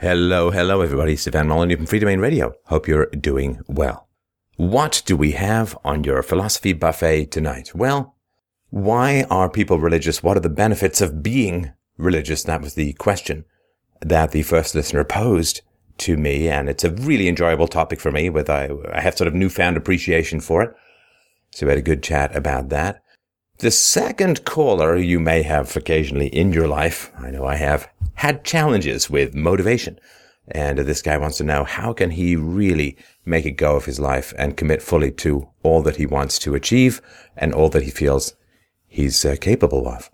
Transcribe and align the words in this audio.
Hello, 0.00 0.52
hello, 0.52 0.80
everybody. 0.80 1.16
Stefan 1.16 1.48
Molyneux 1.48 1.74
from 1.74 1.86
Free 1.86 1.98
Domain 1.98 2.20
Radio. 2.20 2.54
Hope 2.66 2.86
you're 2.86 3.06
doing 3.06 3.62
well. 3.66 4.06
What 4.54 5.02
do 5.06 5.16
we 5.16 5.32
have 5.32 5.76
on 5.84 6.04
your 6.04 6.22
philosophy 6.22 6.72
buffet 6.72 7.32
tonight? 7.32 7.74
Well, 7.74 8.14
why 8.70 9.24
are 9.28 9.50
people 9.50 9.80
religious? 9.80 10.22
What 10.22 10.36
are 10.36 10.40
the 10.40 10.48
benefits 10.48 11.00
of 11.00 11.20
being 11.20 11.72
religious? 11.96 12.44
That 12.44 12.62
was 12.62 12.74
the 12.74 12.92
question 12.92 13.44
that 14.00 14.30
the 14.30 14.44
first 14.44 14.76
listener 14.76 15.02
posed 15.02 15.62
to 15.96 16.16
me. 16.16 16.48
And 16.48 16.68
it's 16.68 16.84
a 16.84 16.92
really 16.92 17.26
enjoyable 17.26 17.66
topic 17.66 17.98
for 17.98 18.12
me 18.12 18.30
with 18.30 18.48
I, 18.48 18.70
I 18.92 19.00
have 19.00 19.18
sort 19.18 19.26
of 19.26 19.34
newfound 19.34 19.76
appreciation 19.76 20.38
for 20.38 20.62
it. 20.62 20.72
So 21.50 21.66
we 21.66 21.70
had 21.70 21.78
a 21.80 21.82
good 21.82 22.04
chat 22.04 22.36
about 22.36 22.68
that. 22.68 23.02
The 23.58 23.72
second 23.72 24.44
caller 24.44 24.96
you 24.96 25.18
may 25.18 25.42
have 25.42 25.76
occasionally 25.76 26.28
in 26.28 26.52
your 26.52 26.68
life, 26.68 27.10
I 27.18 27.32
know 27.32 27.44
I 27.44 27.56
have, 27.56 27.88
had 28.18 28.44
challenges 28.44 29.08
with 29.08 29.34
motivation. 29.34 29.98
And 30.50 30.78
this 30.78 31.02
guy 31.02 31.16
wants 31.18 31.36
to 31.38 31.44
know 31.44 31.64
how 31.64 31.92
can 31.92 32.10
he 32.10 32.34
really 32.36 32.96
make 33.24 33.44
a 33.44 33.50
go 33.50 33.76
of 33.76 33.84
his 33.84 34.00
life 34.00 34.32
and 34.36 34.56
commit 34.56 34.82
fully 34.82 35.12
to 35.12 35.48
all 35.62 35.82
that 35.82 35.96
he 35.96 36.06
wants 36.06 36.38
to 36.40 36.54
achieve 36.54 37.00
and 37.36 37.52
all 37.52 37.68
that 37.68 37.82
he 37.82 37.90
feels 37.90 38.34
he's 38.86 39.24
uh, 39.24 39.36
capable 39.40 39.86
of. 39.86 40.10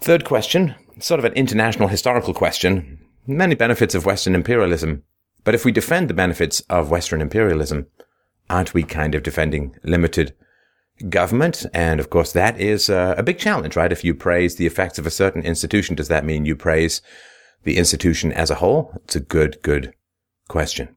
Third 0.00 0.24
question, 0.24 0.74
sort 0.98 1.20
of 1.20 1.24
an 1.24 1.34
international 1.34 1.88
historical 1.88 2.34
question. 2.34 2.98
Many 3.26 3.54
benefits 3.54 3.94
of 3.94 4.06
Western 4.06 4.34
imperialism. 4.34 5.02
But 5.44 5.54
if 5.54 5.64
we 5.64 5.72
defend 5.72 6.08
the 6.08 6.14
benefits 6.14 6.60
of 6.70 6.90
Western 6.90 7.20
imperialism, 7.20 7.86
aren't 8.50 8.74
we 8.74 8.82
kind 8.82 9.14
of 9.14 9.22
defending 9.22 9.76
limited 9.84 10.34
government. 11.08 11.66
And 11.74 12.00
of 12.00 12.10
course, 12.10 12.32
that 12.32 12.60
is 12.60 12.88
a 12.88 13.22
big 13.24 13.38
challenge, 13.38 13.76
right? 13.76 13.92
If 13.92 14.04
you 14.04 14.14
praise 14.14 14.56
the 14.56 14.66
effects 14.66 14.98
of 14.98 15.06
a 15.06 15.10
certain 15.10 15.42
institution, 15.42 15.96
does 15.96 16.08
that 16.08 16.24
mean 16.24 16.44
you 16.44 16.56
praise 16.56 17.02
the 17.64 17.76
institution 17.76 18.32
as 18.32 18.50
a 18.50 18.56
whole? 18.56 18.92
It's 19.04 19.16
a 19.16 19.20
good, 19.20 19.60
good 19.62 19.94
question. 20.48 20.96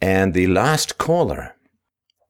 And 0.00 0.32
the 0.32 0.46
last 0.46 0.98
caller 0.98 1.54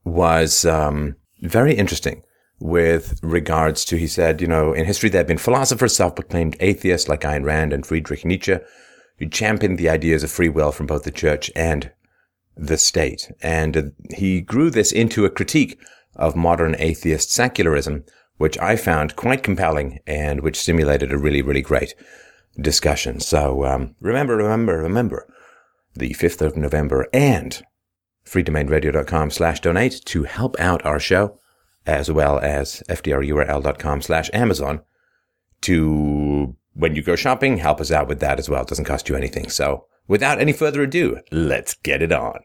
was 0.04 0.64
um, 0.64 1.16
very 1.42 1.74
interesting 1.74 2.22
with 2.58 3.18
regards 3.22 3.84
to, 3.86 3.96
he 3.96 4.06
said, 4.06 4.40
you 4.40 4.46
know, 4.46 4.72
in 4.72 4.84
history 4.84 5.08
there 5.08 5.20
have 5.20 5.28
been 5.28 5.38
philosophers, 5.38 5.96
self-proclaimed 5.96 6.56
atheists 6.60 7.08
like 7.08 7.22
Ayn 7.22 7.44
Rand 7.44 7.72
and 7.72 7.86
Friedrich 7.86 8.24
Nietzsche, 8.24 8.56
who 9.18 9.26
championed 9.28 9.78
the 9.78 9.88
ideas 9.88 10.22
of 10.22 10.30
free 10.30 10.48
will 10.48 10.72
from 10.72 10.86
both 10.86 11.04
the 11.04 11.10
church 11.10 11.50
and 11.56 11.90
the 12.56 12.76
state. 12.76 13.30
And 13.42 13.92
he 14.14 14.40
grew 14.40 14.70
this 14.70 14.92
into 14.92 15.24
a 15.24 15.30
critique 15.30 15.80
of 16.16 16.36
modern 16.36 16.76
atheist 16.78 17.32
secularism, 17.32 18.04
which 18.36 18.58
I 18.58 18.76
found 18.76 19.16
quite 19.16 19.42
compelling 19.42 20.00
and 20.06 20.40
which 20.40 20.60
stimulated 20.60 21.12
a 21.12 21.18
really, 21.18 21.42
really 21.42 21.62
great 21.62 21.94
discussion. 22.60 23.20
So 23.20 23.64
um, 23.64 23.94
remember, 24.00 24.36
remember, 24.36 24.78
remember 24.78 25.26
the 25.94 26.14
5th 26.14 26.40
of 26.40 26.56
November 26.56 27.06
and 27.12 27.62
freedomainradio.com 28.24 29.30
slash 29.30 29.60
donate 29.60 30.04
to 30.06 30.24
help 30.24 30.58
out 30.60 30.84
our 30.84 31.00
show, 31.00 31.38
as 31.86 32.10
well 32.10 32.38
as 32.38 32.82
fdrurl.com 32.88 34.02
slash 34.02 34.30
Amazon 34.32 34.82
to, 35.62 36.56
when 36.74 36.94
you 36.94 37.02
go 37.02 37.16
shopping, 37.16 37.58
help 37.58 37.80
us 37.80 37.90
out 37.90 38.08
with 38.08 38.20
that 38.20 38.38
as 38.38 38.48
well. 38.48 38.62
It 38.62 38.68
doesn't 38.68 38.84
cost 38.84 39.08
you 39.08 39.16
anything. 39.16 39.48
So 39.50 39.86
without 40.06 40.40
any 40.40 40.52
further 40.52 40.82
ado, 40.82 41.20
let's 41.30 41.74
get 41.74 42.02
it 42.02 42.12
on. 42.12 42.40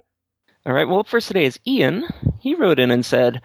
All 0.66 0.74
right, 0.74 0.88
well, 0.88 1.04
first 1.04 1.28
today 1.28 1.46
is 1.46 1.60
Ian. 1.68 2.08
He 2.40 2.56
wrote 2.56 2.80
in 2.80 2.90
and 2.90 3.06
said, 3.06 3.42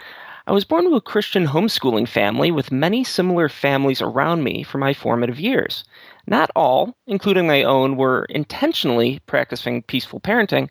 I 0.47 0.53
was 0.53 0.65
born 0.65 0.85
to 0.85 0.97
a 0.97 1.01
Christian 1.01 1.47
homeschooling 1.47 2.09
family 2.09 2.51
with 2.51 2.73
many 2.73 3.05
similar 3.05 3.49
families 3.49 4.01
around 4.01 4.43
me 4.43 4.63
for 4.63 4.79
my 4.79 4.95
formative 4.95 5.39
years. 5.39 5.85
Not 6.31 6.53
all, 6.55 6.97
including 7.09 7.49
my 7.49 7.65
own, 7.65 7.97
were 7.97 8.25
intentionally 8.27 9.19
practicing 9.27 9.83
peaceful 9.83 10.21
parenting, 10.21 10.69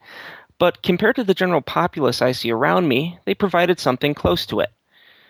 but 0.57 0.81
compared 0.83 1.17
to 1.17 1.23
the 1.25 1.33
general 1.33 1.59
populace 1.59 2.21
I 2.21 2.31
see 2.31 2.49
around 2.49 2.87
me, 2.87 3.19
they 3.25 3.33
provided 3.35 3.77
something 3.77 4.13
close 4.13 4.45
to 4.45 4.61
it. 4.61 4.71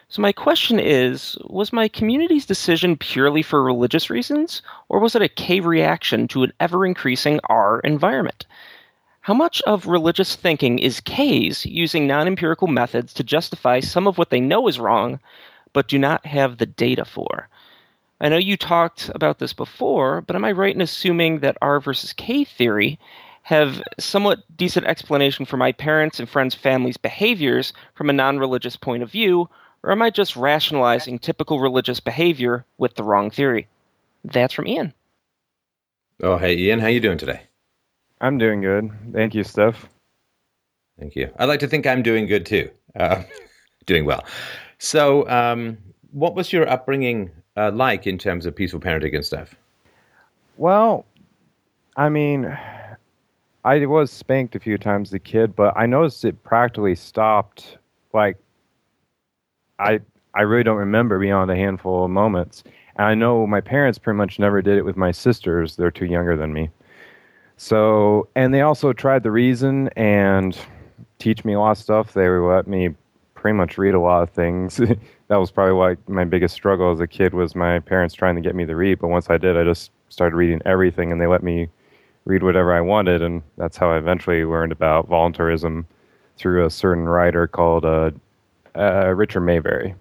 So, 0.08 0.22
my 0.22 0.32
question 0.32 0.80
is 0.80 1.36
Was 1.46 1.74
my 1.74 1.88
community's 1.88 2.46
decision 2.46 2.96
purely 2.96 3.42
for 3.42 3.64
religious 3.64 4.12
reasons, 4.12 4.62
or 4.88 5.00
was 5.00 5.16
it 5.16 5.24
a 5.24 5.30
K 5.30 5.62
reaction 5.62 6.28
to 6.28 6.44
an 6.44 6.54
ever 6.60 6.86
increasing 6.86 7.40
R 7.50 7.80
environment? 7.80 8.46
How 9.22 9.34
much 9.34 9.64
of 9.64 9.88
religious 9.88 10.36
thinking 10.36 10.78
is 10.78 11.02
K's 11.02 11.66
using 11.66 12.06
non 12.06 12.28
empirical 12.28 12.68
methods 12.68 13.16
to 13.16 13.24
justify 13.24 13.80
some 13.80 14.06
of 14.06 14.20
what 14.20 14.30
they 14.30 14.40
know 14.40 14.68
is 14.68 14.80
wrong, 14.80 15.20
but 15.74 15.88
do 15.88 15.98
not 15.98 16.28
have 16.28 16.60
the 16.60 16.68
data 16.68 17.04
for? 17.04 17.50
I 18.22 18.30
know 18.30 18.38
you 18.38 18.58
talked 18.58 19.10
about 19.16 19.40
this 19.40 19.54
before, 19.54 20.22
but 20.22 20.36
am 20.36 20.44
I 20.44 20.52
right 20.52 20.76
in 20.76 20.82
assuming 20.82 21.40
that 21.40 21.58
R 21.62 21.80
versus 21.80 22.14
K 22.14 22.44
theory 22.44 23.00
have 23.44 23.82
somewhat 23.98 24.44
decent 24.58 24.86
explanation 24.86 25.46
for 25.46 25.58
my 25.58 25.72
parents' 25.72 26.20
and 26.20 26.30
friends' 26.30 26.54
families' 26.54 26.98
behaviors 26.98 27.74
from 27.96 28.10
a 28.10 28.14
non 28.14 28.38
religious 28.38 28.76
point 28.76 29.04
of 29.04 29.12
view, 29.12 29.50
or 29.84 29.92
am 29.92 30.02
I 30.02 30.10
just 30.10 30.36
rationalizing 30.36 31.20
typical 31.20 31.60
religious 31.60 32.00
behavior 32.00 32.66
with 32.78 32.96
the 32.96 33.04
wrong 33.04 33.32
theory? 33.32 33.68
That's 34.26 34.54
from 34.54 34.68
Ian. 34.68 34.94
Oh, 36.22 36.38
hey, 36.38 36.58
Ian, 36.58 36.80
how 36.80 36.88
you 36.88 37.00
doing 37.00 37.18
today? 37.18 37.42
I'm 38.20 38.38
doing 38.38 38.62
good. 38.62 38.92
Thank 39.14 39.34
you, 39.34 39.46
Steph. 39.46 39.88
Thank 41.00 41.16
you. 41.16 41.32
I'd 41.38 41.46
like 41.46 41.62
to 41.62 41.68
think 41.68 41.88
I'm 41.88 42.04
doing 42.04 42.28
good 42.28 42.46
too. 42.46 42.70
Uh, 43.00 43.24
doing 43.86 44.04
well. 44.04 44.26
So, 44.78 45.28
um, 45.30 45.78
what 46.12 46.36
was 46.36 46.52
your 46.52 46.70
upbringing 46.70 47.32
uh, 47.58 47.72
like 47.72 48.08
in 48.08 48.18
terms 48.18 48.46
of 48.46 48.56
peaceful 48.56 48.80
parenting 48.80 49.16
and 49.16 49.26
stuff? 49.26 49.56
Well, 50.58 51.06
I 51.96 52.10
mean, 52.10 52.58
I 53.64 53.86
was 53.86 54.12
spanked 54.12 54.56
a 54.56 54.60
few 54.60 54.78
times 54.78 55.10
as 55.10 55.14
a 55.14 55.20
kid, 55.20 55.56
but 55.56 55.74
I 55.78 55.86
noticed 55.86 56.26
it 56.26 56.42
practically 56.44 56.96
stopped. 56.96 57.78
Like, 58.14 58.38
I 59.80 60.00
I 60.34 60.42
really 60.42 60.64
don't 60.64 60.78
remember 60.78 61.20
beyond 61.20 61.52
a 61.52 61.56
handful 61.56 62.06
of 62.06 62.12
moments. 62.12 62.64
And 62.96 63.08
I 63.08 63.16
know 63.16 63.48
my 63.48 63.62
parents 63.62 63.98
pretty 63.98 64.18
much 64.18 64.40
never 64.40 64.62
did 64.62 64.78
it 64.78 64.86
with 64.86 64.98
my 64.98 65.12
sisters. 65.12 65.76
They're 65.76 65.92
two 65.92 66.06
younger 66.06 66.36
than 66.36 66.54
me. 66.54 66.70
So, 67.58 68.30
and 68.36 68.54
they 68.54 68.62
also 68.62 68.94
tried 68.94 69.24
to 69.24 69.32
reason 69.32 69.90
and 69.98 70.58
teach 71.18 71.44
me 71.44 71.54
a 71.54 71.60
lot 71.60 71.72
of 71.72 71.78
stuff. 71.78 72.14
They 72.14 72.30
let 72.30 72.68
me 72.68 72.96
pretty 73.34 73.58
much 73.58 73.78
read 73.78 73.94
a 73.94 74.00
lot 74.00 74.24
of 74.24 74.30
things. 74.30 74.80
that 75.30 75.38
was 75.38 75.52
probably 75.52 75.74
why 75.74 75.96
my 76.08 76.26
biggest 76.26 76.56
struggle 76.56 76.92
as 76.92 77.00
a 77.00 77.08
kid 77.08 77.34
was 77.34 77.56
my 77.56 77.80
parents 77.80 78.16
trying 78.16 78.36
to 78.36 78.42
get 78.42 78.56
me 78.56 78.66
to 78.66 78.76
read. 78.76 79.00
But 79.00 79.10
once 79.10 79.30
I 79.30 79.38
did, 79.38 79.56
I 79.58 79.64
just 79.64 79.92
started 80.10 80.36
reading 80.36 80.62
everything, 80.66 81.12
and 81.12 81.22
they 81.22 81.28
let 81.28 81.44
me 81.44 81.70
read 82.26 82.44
whatever 82.44 82.74
I 82.74 82.82
wanted, 82.82 83.22
and 83.22 83.44
that's 83.56 83.78
how 83.78 83.92
I 83.92 83.98
eventually 83.98 84.44
learned 84.44 84.72
about 84.72 85.08
voluntarism 85.08 85.88
through 86.38 86.66
a 86.66 86.70
certain 86.70 87.06
writer 87.06 87.48
called 87.48 87.86
uh, 87.86 88.12
uh, 88.76 89.14
Richard 89.16 89.42
Maybury. 89.42 89.94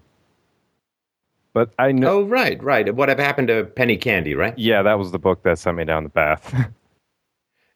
But 1.53 1.71
I 1.77 1.91
know. 1.91 2.19
Oh, 2.19 2.23
right, 2.23 2.61
right. 2.63 2.93
What 2.93 3.09
happened 3.09 3.49
to 3.49 3.65
Penny 3.65 3.97
Candy, 3.97 4.33
right? 4.33 4.57
Yeah, 4.57 4.81
that 4.81 4.97
was 4.97 5.11
the 5.11 5.19
book 5.19 5.43
that 5.43 5.59
sent 5.59 5.77
me 5.77 5.85
down 5.85 6.03
the 6.03 6.09
path. 6.09 6.53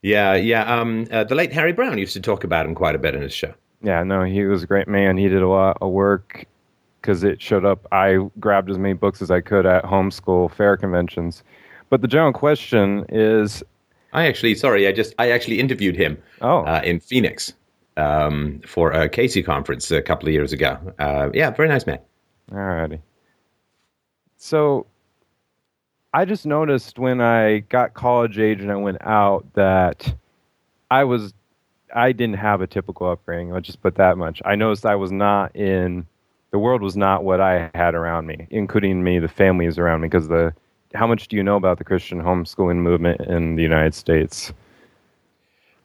Yeah, 0.06 0.36
yeah. 0.36 0.66
Um, 0.82 1.08
uh, 1.12 1.24
the 1.24 1.34
late 1.34 1.54
Harry 1.54 1.72
Browne 1.72 1.98
used 1.98 2.12
to 2.12 2.20
talk 2.20 2.44
about 2.44 2.66
him 2.66 2.76
quite 2.76 2.94
a 2.94 3.00
bit 3.00 3.16
in 3.16 3.22
his 3.22 3.32
show. 3.32 3.54
Yeah, 3.82 4.04
no, 4.04 4.24
he 4.24 4.44
was 4.44 4.62
a 4.62 4.68
great 4.68 4.90
man. 4.90 5.16
He 5.16 5.30
did 5.30 5.42
a 5.42 5.48
lot 5.48 5.78
of 5.80 5.92
work 5.92 6.46
because 7.04 7.24
it 7.24 7.42
showed 7.42 7.66
up. 7.66 7.86
I 7.92 8.18
grabbed 8.40 8.72
as 8.72 8.78
many 8.78 8.94
books 8.94 9.22
as 9.22 9.30
I 9.30 9.42
could 9.42 9.66
at 9.66 9.84
homeschool 9.84 10.52
fair 10.52 10.78
conventions. 10.78 11.44
But 11.90 12.02
the 12.02 12.08
general 12.08 12.32
question 12.32 13.06
is, 13.10 13.62
I 14.14 14.26
actually, 14.26 14.56
sorry, 14.56 14.88
I 14.88 14.94
just, 14.94 15.14
I 15.20 15.30
actually 15.32 15.60
interviewed 15.60 15.98
him. 15.98 16.18
Oh. 16.42 16.64
Uh, 16.64 16.82
in 16.84 17.02
Phoenix 17.02 17.54
um, 17.98 18.62
for 18.66 18.92
a 18.92 19.10
Casey 19.10 19.44
conference 19.44 19.92
a 19.92 20.02
couple 20.02 20.30
of 20.30 20.34
years 20.34 20.54
ago. 20.54 20.80
Uh, 20.98 21.30
yeah, 21.34 21.52
very 21.52 21.68
nice 21.68 21.86
man. 21.86 22.00
Alrighty. 22.52 23.02
So 24.38 24.88
I 26.14 26.24
just 26.26 26.46
noticed 26.46 26.98
when 26.98 27.20
I 27.20 27.60
got 27.60 27.94
college 27.94 28.40
age 28.40 28.62
and 28.62 28.72
I 28.72 28.76
went 28.76 29.00
out 29.02 29.46
that 29.54 30.16
I 30.90 31.04
was 31.04 31.34
I 31.96 32.12
didn't 32.12 32.38
have 32.38 32.62
a 32.62 32.68
typical 32.68 33.08
upbringing. 33.08 33.54
I'll 33.54 33.62
just 33.62 33.82
put 33.82 33.96
that 33.96 34.18
much. 34.18 34.42
I 34.46 34.56
noticed 34.56 34.86
I 34.86 34.96
was 34.96 35.12
not 35.12 35.56
in 35.56 36.08
the 36.54 36.60
world 36.60 36.84
was 36.84 36.96
not 36.96 37.24
what 37.24 37.42
I 37.42 37.72
had 37.74 37.96
around 37.96 38.28
me, 38.28 38.48
including 38.52 39.04
me, 39.04 39.18
the 39.18 39.28
families 39.28 39.80
around 39.80 40.02
me, 40.02 40.08
because 40.08 40.28
the 40.28 40.54
how 40.94 41.08
much 41.08 41.28
do 41.28 41.36
you 41.36 41.42
know 41.42 41.56
about 41.56 41.80
the 41.80 41.84
Christian 41.84 42.22
homeschooling 42.22 42.78
movement 42.78 43.20
in 43.22 43.56
the 43.56 43.64
United 43.64 43.96
States? 43.96 44.54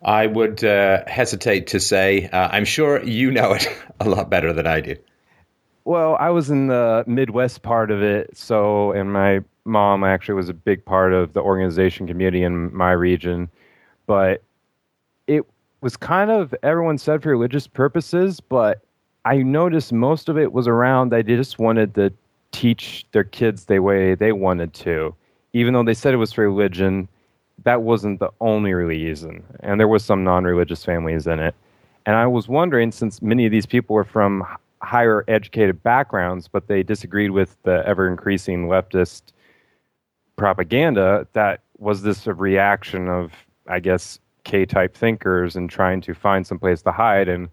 I 0.04 0.26
would 0.26 0.62
uh, 0.62 1.04
hesitate 1.06 1.66
to 1.68 1.80
say. 1.80 2.28
Uh, 2.28 2.48
I'm 2.52 2.66
sure 2.66 3.02
you 3.02 3.30
know 3.30 3.54
it 3.54 3.66
a 4.00 4.10
lot 4.10 4.28
better 4.28 4.52
than 4.52 4.66
I 4.66 4.82
do. 4.82 4.94
Well, 5.86 6.18
I 6.20 6.28
was 6.28 6.50
in 6.50 6.66
the 6.66 7.02
Midwest 7.06 7.62
part 7.62 7.90
of 7.90 8.02
it, 8.02 8.36
so 8.36 8.92
and 8.92 9.10
my 9.10 9.40
mom 9.64 10.04
actually 10.04 10.34
was 10.34 10.50
a 10.50 10.54
big 10.54 10.84
part 10.84 11.14
of 11.14 11.32
the 11.32 11.40
organization 11.40 12.06
community 12.06 12.42
in 12.42 12.76
my 12.76 12.92
region, 12.92 13.48
but 14.06 14.42
it 15.26 15.46
was 15.80 15.96
kind 15.96 16.30
of 16.30 16.54
everyone 16.62 16.98
said 16.98 17.22
for 17.22 17.30
religious 17.30 17.66
purposes, 17.66 18.38
but 18.38 18.82
I 19.28 19.42
noticed 19.42 19.92
most 19.92 20.30
of 20.30 20.38
it 20.38 20.54
was 20.54 20.66
around 20.66 21.10
they 21.10 21.22
just 21.22 21.58
wanted 21.58 21.94
to 21.96 22.10
teach 22.50 23.04
their 23.12 23.24
kids 23.24 23.66
the 23.66 23.80
way 23.80 24.14
they 24.14 24.32
wanted 24.32 24.72
to, 24.74 25.14
even 25.52 25.74
though 25.74 25.82
they 25.82 25.92
said 25.92 26.14
it 26.14 26.16
was 26.16 26.32
for 26.32 26.48
religion. 26.48 27.08
that 27.64 27.82
wasn't 27.82 28.20
the 28.20 28.30
only 28.40 28.72
reason, 28.72 29.42
and 29.60 29.80
there 29.80 29.88
was 29.88 30.04
some 30.04 30.24
non-religious 30.24 30.84
families 30.84 31.26
in 31.26 31.38
it. 31.40 31.54
And 32.06 32.16
I 32.16 32.26
was 32.26 32.48
wondering, 32.48 32.92
since 32.92 33.20
many 33.20 33.44
of 33.46 33.52
these 33.52 33.66
people 33.66 33.94
were 33.94 34.04
from 34.04 34.44
higher 34.80 35.24
educated 35.28 35.82
backgrounds, 35.82 36.48
but 36.48 36.68
they 36.68 36.82
disagreed 36.82 37.32
with 37.32 37.56
the 37.64 37.82
ever 37.86 38.08
increasing 38.08 38.68
leftist 38.68 39.22
propaganda, 40.36 41.26
that 41.32 41.60
was 41.78 42.02
this 42.02 42.26
a 42.26 42.34
reaction 42.34 43.08
of, 43.08 43.32
I 43.66 43.80
guess, 43.80 44.18
K 44.44 44.64
type 44.64 44.96
thinkers 44.96 45.56
and 45.56 45.68
trying 45.68 46.00
to 46.02 46.14
find 46.14 46.46
some 46.46 46.58
place 46.58 46.80
to 46.82 46.92
hide. 46.92 47.28
And 47.28 47.48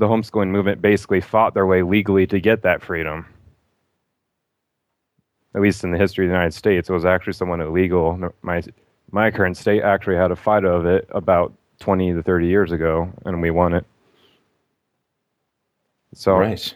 the 0.00 0.06
homeschooling 0.06 0.48
movement 0.48 0.80
basically 0.80 1.20
fought 1.20 1.52
their 1.52 1.66
way 1.66 1.82
legally 1.82 2.26
to 2.26 2.40
get 2.40 2.62
that 2.62 2.82
freedom. 2.82 3.26
At 5.54 5.60
least 5.60 5.84
in 5.84 5.90
the 5.90 5.98
history 5.98 6.24
of 6.24 6.30
the 6.30 6.34
United 6.34 6.54
States, 6.54 6.88
it 6.88 6.92
was 6.92 7.04
actually 7.04 7.34
somewhat 7.34 7.60
illegal. 7.60 8.32
My 8.42 8.62
my 9.10 9.30
current 9.30 9.56
state 9.56 9.82
actually 9.82 10.16
had 10.16 10.30
a 10.30 10.36
fight 10.36 10.64
of 10.64 10.86
it 10.86 11.06
about 11.10 11.52
20 11.80 12.14
to 12.14 12.22
30 12.22 12.46
years 12.46 12.72
ago, 12.72 13.12
and 13.26 13.42
we 13.42 13.50
won 13.50 13.74
it. 13.74 13.84
So, 16.14 16.38
right. 16.38 16.74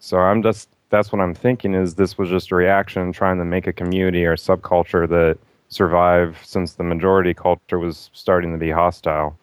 So 0.00 0.18
I'm 0.18 0.42
just 0.42 0.68
that's 0.90 1.12
what 1.12 1.20
I'm 1.20 1.34
thinking 1.34 1.72
is 1.72 1.94
this 1.94 2.18
was 2.18 2.28
just 2.28 2.50
a 2.50 2.56
reaction 2.56 3.12
trying 3.12 3.38
to 3.38 3.44
make 3.44 3.68
a 3.68 3.72
community 3.72 4.24
or 4.24 4.34
subculture 4.34 5.08
that 5.08 5.38
survive 5.68 6.38
since 6.42 6.72
the 6.72 6.84
majority 6.84 7.32
culture 7.32 7.78
was 7.78 8.10
starting 8.12 8.50
to 8.50 8.58
be 8.58 8.70
hostile. 8.70 9.38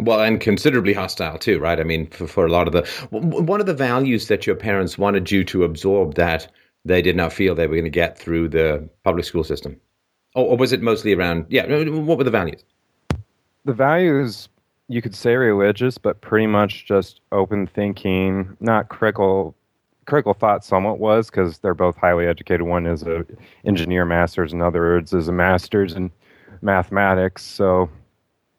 Well, 0.00 0.20
and 0.20 0.40
considerably 0.40 0.94
hostile 0.94 1.38
too, 1.38 1.58
right? 1.58 1.78
I 1.78 1.84
mean, 1.84 2.06
for, 2.08 2.26
for 2.26 2.46
a 2.46 2.50
lot 2.50 2.66
of 2.66 2.72
the 2.72 2.86
one 3.10 3.60
of 3.60 3.66
the 3.66 3.74
values 3.74 4.28
that 4.28 4.46
your 4.46 4.56
parents 4.56 4.96
wanted 4.96 5.30
you 5.30 5.44
to 5.44 5.64
absorb 5.64 6.14
that 6.14 6.50
they 6.84 7.02
did 7.02 7.14
not 7.14 7.32
feel 7.32 7.54
they 7.54 7.66
were 7.66 7.74
going 7.74 7.84
to 7.84 7.90
get 7.90 8.18
through 8.18 8.48
the 8.48 8.88
public 9.04 9.24
school 9.24 9.44
system, 9.44 9.78
or, 10.34 10.46
or 10.46 10.56
was 10.56 10.72
it 10.72 10.82
mostly 10.82 11.12
around? 11.12 11.46
Yeah, 11.48 11.66
what 11.66 12.18
were 12.18 12.24
the 12.24 12.30
values? 12.30 12.64
The 13.64 13.74
values 13.74 14.48
you 14.88 15.00
could 15.00 15.14
say 15.14 15.36
religious, 15.36 15.98
but 15.98 16.20
pretty 16.20 16.46
much 16.46 16.86
just 16.86 17.20
open 17.32 17.66
thinking, 17.66 18.56
not 18.60 18.88
critical. 18.88 19.54
Critical 20.04 20.34
thought 20.34 20.64
somewhat 20.64 20.98
was 20.98 21.30
because 21.30 21.58
they're 21.58 21.74
both 21.74 21.96
highly 21.96 22.26
educated. 22.26 22.62
One 22.62 22.86
is 22.86 23.04
a 23.04 23.24
engineer 23.64 24.04
master's, 24.04 24.52
and 24.52 24.60
other 24.60 24.80
words 24.80 25.12
is 25.12 25.28
a 25.28 25.32
master's 25.32 25.94
in 25.94 26.10
mathematics. 26.60 27.44
So, 27.44 27.88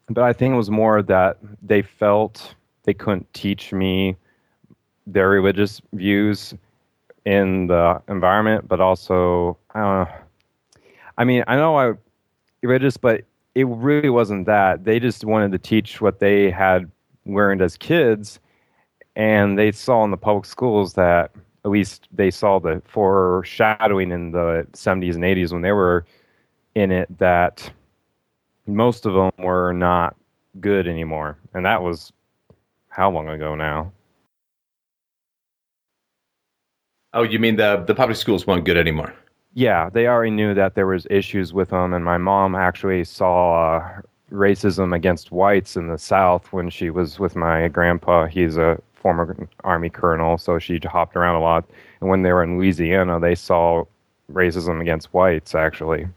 but 0.09 0.23
I 0.23 0.33
think 0.33 0.53
it 0.53 0.57
was 0.57 0.69
more 0.69 1.01
that 1.03 1.37
they 1.61 1.81
felt 1.81 2.55
they 2.83 2.93
couldn't 2.93 3.31
teach 3.33 3.71
me 3.71 4.15
their 5.07 5.29
religious 5.29 5.81
views 5.93 6.53
in 7.25 7.67
the 7.67 8.01
environment, 8.07 8.67
but 8.67 8.79
also 8.79 9.57
I 9.73 9.79
don't 9.79 10.07
know. 10.07 10.15
I 11.17 11.23
mean, 11.23 11.43
I 11.47 11.55
know 11.55 11.77
I 11.77 11.93
religious, 12.61 12.97
but 12.97 13.23
it 13.55 13.67
really 13.67 14.09
wasn't 14.09 14.45
that. 14.47 14.83
They 14.83 14.99
just 14.99 15.25
wanted 15.25 15.51
to 15.51 15.59
teach 15.59 16.01
what 16.01 16.19
they 16.19 16.49
had 16.49 16.89
learned 17.25 17.61
as 17.61 17.77
kids, 17.77 18.39
and 19.15 19.57
they 19.57 19.71
saw 19.71 20.03
in 20.03 20.11
the 20.11 20.17
public 20.17 20.45
schools 20.45 20.93
that 20.93 21.31
at 21.65 21.71
least 21.71 22.07
they 22.11 22.31
saw 22.31 22.59
the 22.59 22.81
foreshadowing 22.85 24.11
in 24.11 24.31
the 24.31 24.67
70s 24.73 25.15
and 25.15 25.23
80s 25.23 25.53
when 25.53 25.61
they 25.61 25.71
were 25.71 26.05
in 26.75 26.91
it 26.91 27.17
that 27.19 27.71
most 28.65 29.05
of 29.05 29.13
them 29.13 29.31
were 29.45 29.73
not 29.73 30.15
good 30.59 30.87
anymore. 30.87 31.37
And 31.53 31.65
that 31.65 31.81
was 31.81 32.11
how 32.89 33.09
long 33.11 33.27
ago 33.29 33.55
now? 33.55 33.91
Oh, 37.13 37.23
you 37.23 37.39
mean 37.39 37.57
the 37.57 37.83
the 37.85 37.95
public 37.95 38.17
schools 38.17 38.47
weren't 38.47 38.65
good 38.65 38.77
anymore? 38.77 39.13
Yeah, 39.53 39.89
they 39.89 40.07
already 40.07 40.31
knew 40.31 40.53
that 40.55 40.73
there 40.73 40.87
was 40.87 41.05
issues 41.11 41.53
with 41.53 41.69
them, 41.69 41.93
and 41.93 42.03
my 42.03 42.17
mom 42.17 42.55
actually 42.55 43.03
saw 43.03 43.75
uh, 43.75 44.01
racism 44.31 44.95
against 44.95 45.31
whites 45.31 45.75
in 45.75 45.87
the 45.87 45.97
South 45.97 46.51
when 46.51 46.69
she 46.71 46.89
was 46.89 47.19
with 47.19 47.35
my 47.35 47.67
grandpa. 47.67 48.25
He's 48.25 48.57
a 48.57 48.81
former 48.95 49.47
Army 49.63 49.89
colonel, 49.89 50.39
so 50.39 50.57
she 50.57 50.79
hopped 50.83 51.15
around 51.15 51.35
a 51.35 51.41
lot. 51.41 51.65
And 52.01 52.09
when 52.09 52.23
they 52.23 52.31
were 52.31 52.43
in 52.43 52.57
Louisiana, 52.57 53.19
they 53.19 53.35
saw 53.35 53.83
racism 54.31 54.81
against 54.81 55.13
whites 55.13 55.53
actually. 55.53 56.07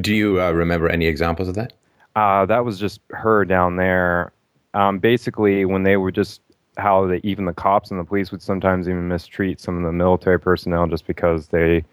Do 0.00 0.14
you 0.14 0.40
uh, 0.40 0.52
remember 0.52 0.88
any 0.88 1.06
examples 1.06 1.48
of 1.48 1.54
that? 1.54 1.72
Uh, 2.14 2.46
that 2.46 2.64
was 2.64 2.78
just 2.78 3.00
her 3.10 3.44
down 3.44 3.76
there. 3.76 4.32
Um, 4.74 4.98
basically, 4.98 5.64
when 5.64 5.84
they 5.84 5.96
were 5.96 6.10
just 6.10 6.40
how 6.76 7.06
they, 7.06 7.20
even 7.22 7.46
the 7.46 7.52
cops 7.52 7.90
and 7.90 7.98
the 7.98 8.04
police 8.04 8.30
would 8.30 8.42
sometimes 8.42 8.88
even 8.88 9.08
mistreat 9.08 9.60
some 9.60 9.76
of 9.76 9.82
the 9.82 9.92
military 9.92 10.38
personnel 10.38 10.86
just 10.86 11.06
because 11.06 11.48
they 11.48 11.84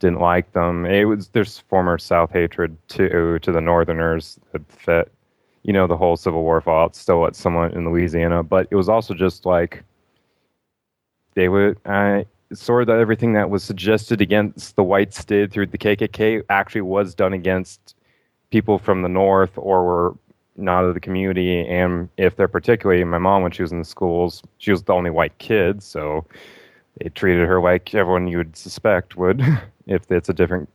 didn't 0.00 0.20
like 0.20 0.52
them. 0.52 0.84
It 0.84 1.04
was 1.04 1.28
there's 1.28 1.58
former 1.58 1.98
South 1.98 2.32
hatred 2.32 2.76
to 2.88 3.38
to 3.38 3.52
the 3.52 3.60
Northerners 3.60 4.38
that 4.52 4.62
fit, 4.70 5.12
you 5.62 5.72
know, 5.72 5.86
the 5.86 5.96
whole 5.96 6.16
Civil 6.16 6.42
War 6.42 6.60
fought 6.60 6.94
still 6.96 7.26
at 7.26 7.36
somewhat 7.36 7.72
in 7.72 7.88
Louisiana, 7.88 8.42
but 8.42 8.66
it 8.70 8.76
was 8.76 8.88
also 8.88 9.14
just 9.14 9.46
like 9.46 9.82
they 11.34 11.48
would 11.48 11.78
uh, 11.86 12.24
sort 12.52 12.82
of 12.82 12.88
everything 12.88 13.32
that 13.34 13.50
was 13.50 13.64
suggested 13.64 14.20
against 14.20 14.76
the 14.76 14.82
whites 14.82 15.24
did 15.24 15.52
through 15.52 15.66
the 15.66 15.78
KKK 15.78 16.42
actually 16.48 16.82
was 16.82 17.14
done 17.14 17.32
against 17.32 17.94
people 18.50 18.78
from 18.78 19.02
the 19.02 19.08
North 19.08 19.52
or 19.56 19.84
were 19.84 20.16
not 20.56 20.84
of 20.84 20.94
the 20.94 21.00
community, 21.00 21.66
and 21.66 22.08
if 22.16 22.36
they're 22.36 22.48
particularly 22.48 23.04
my 23.04 23.18
mom 23.18 23.42
when 23.42 23.52
she 23.52 23.62
was 23.62 23.72
in 23.72 23.78
the 23.78 23.84
schools, 23.84 24.42
she 24.58 24.70
was 24.70 24.82
the 24.82 24.92
only 24.92 25.10
white 25.10 25.36
kid, 25.38 25.82
so 25.82 26.24
they 26.98 27.10
treated 27.10 27.46
her 27.46 27.60
like 27.60 27.94
everyone 27.94 28.26
you 28.26 28.38
would 28.38 28.56
suspect 28.56 29.16
would 29.16 29.42
if 29.86 30.10
it's 30.10 30.28
a 30.28 30.34
different 30.34 30.68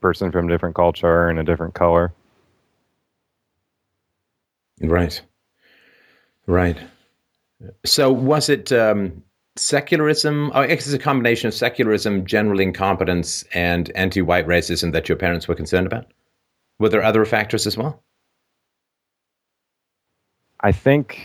person 0.00 0.30
from 0.30 0.46
a 0.46 0.48
different 0.50 0.76
culture 0.76 1.28
and 1.28 1.38
a 1.38 1.44
different 1.44 1.74
color. 1.74 2.12
Right. 4.80 5.20
Right. 6.46 6.76
So 7.84 8.12
was 8.12 8.48
it 8.48 8.70
um, 8.72 9.22
secularism? 9.56 10.50
Oh, 10.54 10.60
I 10.60 10.66
guess 10.66 10.86
it's 10.86 10.94
a 10.94 10.98
combination 10.98 11.48
of 11.48 11.54
secularism, 11.54 12.24
general 12.26 12.60
incompetence, 12.60 13.44
and 13.54 13.90
anti-white 13.94 14.46
racism 14.46 14.92
that 14.92 15.08
your 15.08 15.16
parents 15.16 15.46
were 15.46 15.54
concerned 15.54 15.86
about. 15.86 16.06
Were 16.78 16.88
there 16.88 17.02
other 17.02 17.24
factors 17.24 17.66
as 17.66 17.76
well? 17.76 18.02
I 20.60 20.72
think 20.72 21.20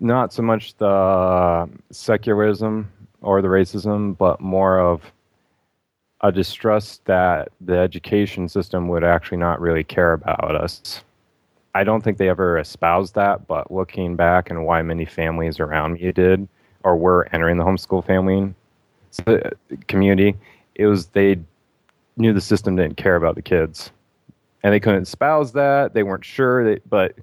not 0.00 0.32
so 0.32 0.42
much 0.42 0.76
the 0.76 1.68
secularism 1.90 2.90
or 3.20 3.42
the 3.42 3.48
racism, 3.48 4.16
but 4.16 4.40
more 4.40 4.80
of 4.80 5.12
a 6.22 6.32
distrust 6.32 7.04
that 7.04 7.48
the 7.60 7.76
education 7.76 8.48
system 8.48 8.88
would 8.88 9.04
actually 9.04 9.38
not 9.38 9.60
really 9.60 9.84
care 9.84 10.12
about 10.12 10.54
us. 10.54 11.02
I 11.74 11.84
don't 11.84 12.02
think 12.02 12.18
they 12.18 12.28
ever 12.28 12.58
espoused 12.58 13.14
that, 13.14 13.46
but 13.46 13.70
looking 13.72 14.14
back 14.14 14.50
and 14.50 14.64
why 14.64 14.82
many 14.82 15.04
families 15.04 15.58
around 15.58 15.94
me 15.94 16.12
did 16.12 16.48
or 16.84 16.96
were 16.96 17.28
entering 17.32 17.56
the 17.56 17.64
homeschool 17.64 18.04
family 18.04 18.54
uh, 19.26 19.38
community, 19.88 20.34
it 20.74 20.86
was 20.86 21.06
they 21.08 21.38
knew 22.16 22.32
the 22.32 22.40
system 22.40 22.76
didn't 22.76 22.96
care 22.96 23.16
about 23.16 23.34
the 23.34 23.42
kids. 23.42 23.90
And 24.62 24.72
they 24.72 24.80
couldn't 24.80 25.02
espouse 25.02 25.52
that. 25.52 25.92
They 25.92 26.02
weren't 26.02 26.24
sure, 26.24 26.78
but 26.88 27.16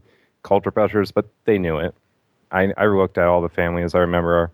culture 0.44 0.72
pressures, 0.72 1.12
but 1.12 1.26
they 1.46 1.58
knew 1.58 1.78
it. 1.78 1.96
I, 2.52 2.74
I 2.78 2.88
looked 2.88 3.18
at 3.18 3.28
all 3.28 3.42
the 3.42 3.50
families. 3.50 3.96
I 3.96 4.00
remember 4.00 4.52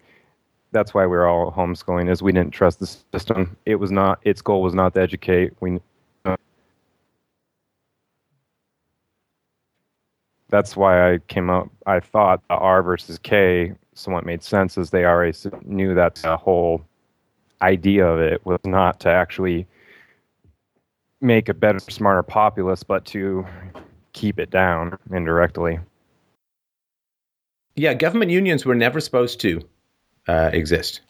that's 0.72 0.94
why 0.94 1.04
we 1.04 1.16
were 1.16 1.26
all 1.26 1.52
homeschooling 1.52 2.12
is 2.12 2.22
we 2.22 2.34
didn't 2.34 2.52
trust 2.52 2.80
the 2.80 2.88
system. 3.14 3.56
It 3.66 3.76
was 3.76 3.92
not 3.92 4.20
its 4.24 4.42
goal 4.42 4.62
was 4.62 4.74
not 4.74 4.94
to 4.96 5.02
educate. 5.02 5.54
We 5.62 5.80
that's 10.50 10.76
why 10.76 11.14
I 11.14 11.20
came 11.28 11.50
up. 11.50 11.70
I 11.86 12.02
thought 12.02 12.42
the 12.50 12.56
R 12.56 12.84
versus 12.84 13.18
K 13.18 13.74
somewhat 13.96 14.26
made 14.26 14.44
sense, 14.44 14.78
as 14.78 14.92
they 14.92 15.06
already 15.06 15.38
knew 15.64 15.96
that 15.96 16.16
the 16.16 16.38
whole 16.38 16.86
idea 17.62 18.06
of 18.06 18.20
it 18.20 18.46
was 18.46 18.60
not 18.66 19.00
to 19.00 19.10
actually 19.10 19.66
make 21.22 21.50
a 21.50 21.54
better, 21.54 21.80
smarter 21.80 22.22
populace, 22.22 22.84
but 22.84 23.06
to 23.06 23.46
keep 24.14 24.40
it 24.40 24.52
down 24.52 24.98
indirectly. 25.12 25.80
Yeah, 27.76 27.94
government 27.94 28.32
unions 28.32 28.66
were 28.66 28.76
never 28.76 29.00
supposed 29.00 29.40
to 29.42 29.62
uh, 30.28 30.52
exist. 30.54 31.02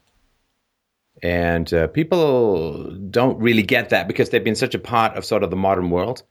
And 1.21 1.71
uh, 1.73 1.87
people 1.87 2.91
don't 3.09 3.39
really 3.39 3.63
get 3.63 3.89
that 3.89 4.07
because 4.07 4.29
they've 4.29 4.43
been 4.43 4.55
such 4.55 4.75
a 4.75 4.79
part 4.79 5.15
of 5.17 5.25
sort 5.25 5.43
of 5.43 5.49
the 5.49 5.55
modern 5.55 5.89
world. 5.89 6.23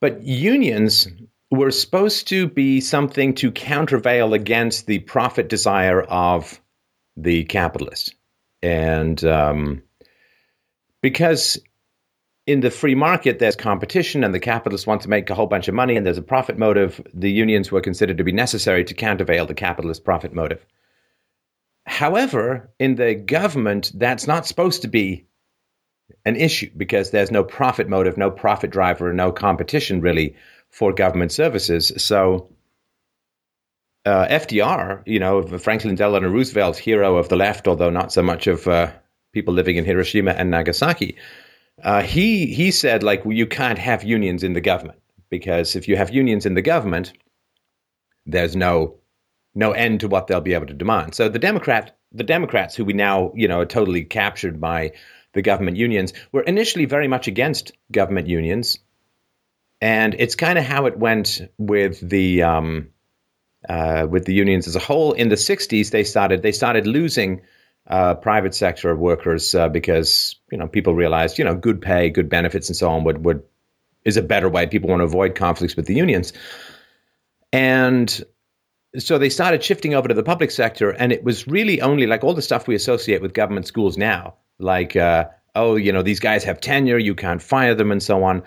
But 0.00 0.22
unions 0.22 1.08
were 1.50 1.70
supposed 1.70 2.28
to 2.28 2.48
be 2.48 2.80
something 2.80 3.34
to 3.34 3.52
countervail 3.52 4.34
against 4.34 4.86
the 4.86 4.98
profit 5.00 5.48
desire 5.48 6.02
of 6.02 6.60
the 7.16 7.44
capitalist. 7.44 8.14
And 8.62 9.22
um, 9.24 9.82
because 11.02 11.58
in 12.46 12.60
the 12.60 12.70
free 12.70 12.94
market, 12.94 13.38
there's 13.38 13.56
competition, 13.56 14.22
and 14.22 14.34
the 14.34 14.40
capitalists 14.40 14.86
want 14.86 15.02
to 15.02 15.08
make 15.08 15.28
a 15.30 15.34
whole 15.34 15.46
bunch 15.46 15.68
of 15.68 15.74
money, 15.74 15.96
and 15.96 16.06
there's 16.06 16.18
a 16.18 16.22
profit 16.22 16.58
motive. 16.58 17.00
The 17.12 17.30
unions 17.30 17.72
were 17.72 17.80
considered 17.80 18.18
to 18.18 18.24
be 18.24 18.32
necessary 18.32 18.84
to 18.84 18.94
countervail 18.94 19.46
the 19.46 19.54
capitalist 19.54 20.04
profit 20.04 20.32
motive. 20.32 20.64
However, 21.86 22.70
in 22.78 22.96
the 22.96 23.14
government, 23.14 23.92
that's 23.94 24.26
not 24.26 24.46
supposed 24.46 24.82
to 24.82 24.88
be 24.88 25.26
an 26.24 26.36
issue 26.36 26.70
because 26.76 27.10
there's 27.10 27.30
no 27.30 27.42
profit 27.42 27.88
motive, 27.88 28.16
no 28.16 28.30
profit 28.30 28.70
driver, 28.70 29.12
no 29.12 29.32
competition 29.32 30.00
really 30.00 30.36
for 30.70 30.92
government 30.92 31.32
services. 31.32 31.92
So 31.96 32.50
uh, 34.04 34.26
FDR, 34.28 35.02
you 35.06 35.18
know, 35.18 35.42
Franklin 35.58 35.96
Delano 35.96 36.28
Roosevelt, 36.28 36.76
hero 36.76 37.16
of 37.16 37.28
the 37.28 37.36
left, 37.36 37.66
although 37.66 37.90
not 37.90 38.12
so 38.12 38.22
much 38.22 38.46
of 38.46 38.66
uh, 38.68 38.90
people 39.32 39.52
living 39.52 39.76
in 39.76 39.84
Hiroshima 39.84 40.30
and 40.30 40.50
Nagasaki, 40.50 41.16
uh, 41.82 42.02
he 42.02 42.46
he 42.46 42.70
said 42.70 43.02
like 43.02 43.24
well, 43.24 43.36
you 43.36 43.46
can't 43.46 43.78
have 43.78 44.04
unions 44.04 44.42
in 44.42 44.52
the 44.54 44.60
government 44.60 44.98
because 45.28 45.76
if 45.76 45.88
you 45.88 45.96
have 45.96 46.10
unions 46.10 46.46
in 46.46 46.54
the 46.54 46.62
government, 46.62 47.12
there's 48.24 48.56
no 48.56 48.94
no 49.54 49.72
end 49.72 50.00
to 50.00 50.08
what 50.08 50.26
they'll 50.26 50.40
be 50.40 50.54
able 50.54 50.66
to 50.66 50.74
demand. 50.74 51.14
So 51.14 51.28
the 51.28 51.38
Democrat 51.38 51.98
the 52.12 52.24
Democrats, 52.24 52.74
who 52.74 52.84
we 52.84 52.92
now 52.92 53.32
you 53.34 53.48
know 53.48 53.60
are 53.60 53.66
totally 53.66 54.04
captured 54.04 54.60
by 54.60 54.92
the 55.34 55.42
government 55.42 55.76
unions, 55.76 56.12
were 56.32 56.42
initially 56.42 56.86
very 56.86 57.08
much 57.08 57.28
against 57.28 57.72
government 57.92 58.28
unions, 58.28 58.78
and 59.80 60.14
it's 60.18 60.34
kind 60.34 60.58
of 60.58 60.64
how 60.64 60.86
it 60.86 60.98
went 60.98 61.40
with 61.58 62.00
the 62.00 62.42
um, 62.42 62.88
uh, 63.68 64.06
with 64.08 64.24
the 64.24 64.34
unions 64.34 64.66
as 64.66 64.76
a 64.76 64.80
whole. 64.80 65.12
In 65.12 65.28
the 65.28 65.36
'60s, 65.36 65.90
they 65.90 66.04
started 66.04 66.42
they 66.42 66.52
started 66.52 66.86
losing 66.86 67.42
uh, 67.88 68.14
private 68.14 68.54
sector 68.54 68.94
workers 68.96 69.54
uh, 69.54 69.68
because 69.68 70.36
you 70.50 70.58
know 70.58 70.66
people 70.66 70.94
realized 70.94 71.38
you 71.38 71.44
know 71.44 71.54
good 71.54 71.80
pay, 71.80 72.10
good 72.10 72.28
benefits, 72.28 72.68
and 72.68 72.76
so 72.76 72.88
on 72.88 73.04
would 73.04 73.24
would 73.24 73.42
is 74.04 74.16
a 74.16 74.22
better 74.22 74.48
way. 74.48 74.66
People 74.66 74.88
want 74.88 75.00
to 75.00 75.04
avoid 75.04 75.34
conflicts 75.34 75.76
with 75.76 75.86
the 75.86 75.94
unions, 75.94 76.32
and 77.52 78.24
so 78.98 79.18
they 79.18 79.28
started 79.28 79.62
shifting 79.62 79.94
over 79.94 80.08
to 80.08 80.14
the 80.14 80.22
public 80.22 80.50
sector, 80.50 80.90
and 80.90 81.12
it 81.12 81.22
was 81.22 81.46
really 81.46 81.82
only 81.82 82.06
like 82.06 82.24
all 82.24 82.34
the 82.34 82.42
stuff 82.42 82.66
we 82.66 82.74
associate 82.74 83.20
with 83.20 83.34
government 83.34 83.66
schools 83.66 83.98
now, 83.98 84.34
like 84.58 84.96
uh, 84.96 85.26
oh 85.54 85.76
you 85.76 85.92
know 85.92 86.02
these 86.02 86.20
guys 86.20 86.44
have 86.44 86.60
tenure, 86.60 86.98
you 86.98 87.14
can't 87.14 87.42
fire 87.42 87.74
them, 87.74 87.92
and 87.92 88.02
so 88.02 88.24
on. 88.24 88.42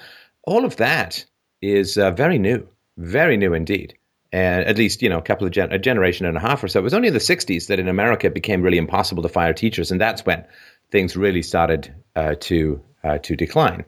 All 0.49 0.65
of 0.65 0.77
that 0.77 1.25
is 1.61 1.97
uh, 1.97 2.11
very 2.11 2.39
new, 2.39 2.67
very 2.97 3.37
new 3.37 3.53
indeed 3.53 3.93
and 4.31 4.65
at 4.65 4.77
least 4.77 5.01
you 5.01 5.09
know 5.09 5.17
a 5.17 5.21
couple 5.21 5.45
of 5.47 5.53
gen- 5.53 5.71
a 5.71 5.79
generation 5.79 6.25
and 6.25 6.37
a 6.37 6.39
half 6.39 6.63
or 6.63 6.67
so. 6.67 6.79
It 6.79 6.83
was 6.83 6.93
only 6.93 7.07
in 7.07 7.13
the 7.13 7.19
'60s 7.19 7.67
that 7.67 7.79
in 7.79 7.87
America 7.87 8.27
it 8.27 8.33
became 8.33 8.61
really 8.61 8.77
impossible 8.77 9.23
to 9.23 9.29
fire 9.29 9.53
teachers, 9.53 9.91
and 9.91 9.99
that's 9.99 10.25
when 10.25 10.45
things 10.91 11.15
really 11.15 11.41
started 11.41 11.93
uh, 12.15 12.35
to 12.41 12.81
uh, 13.03 13.17
to 13.19 13.35
decline. 13.35 13.85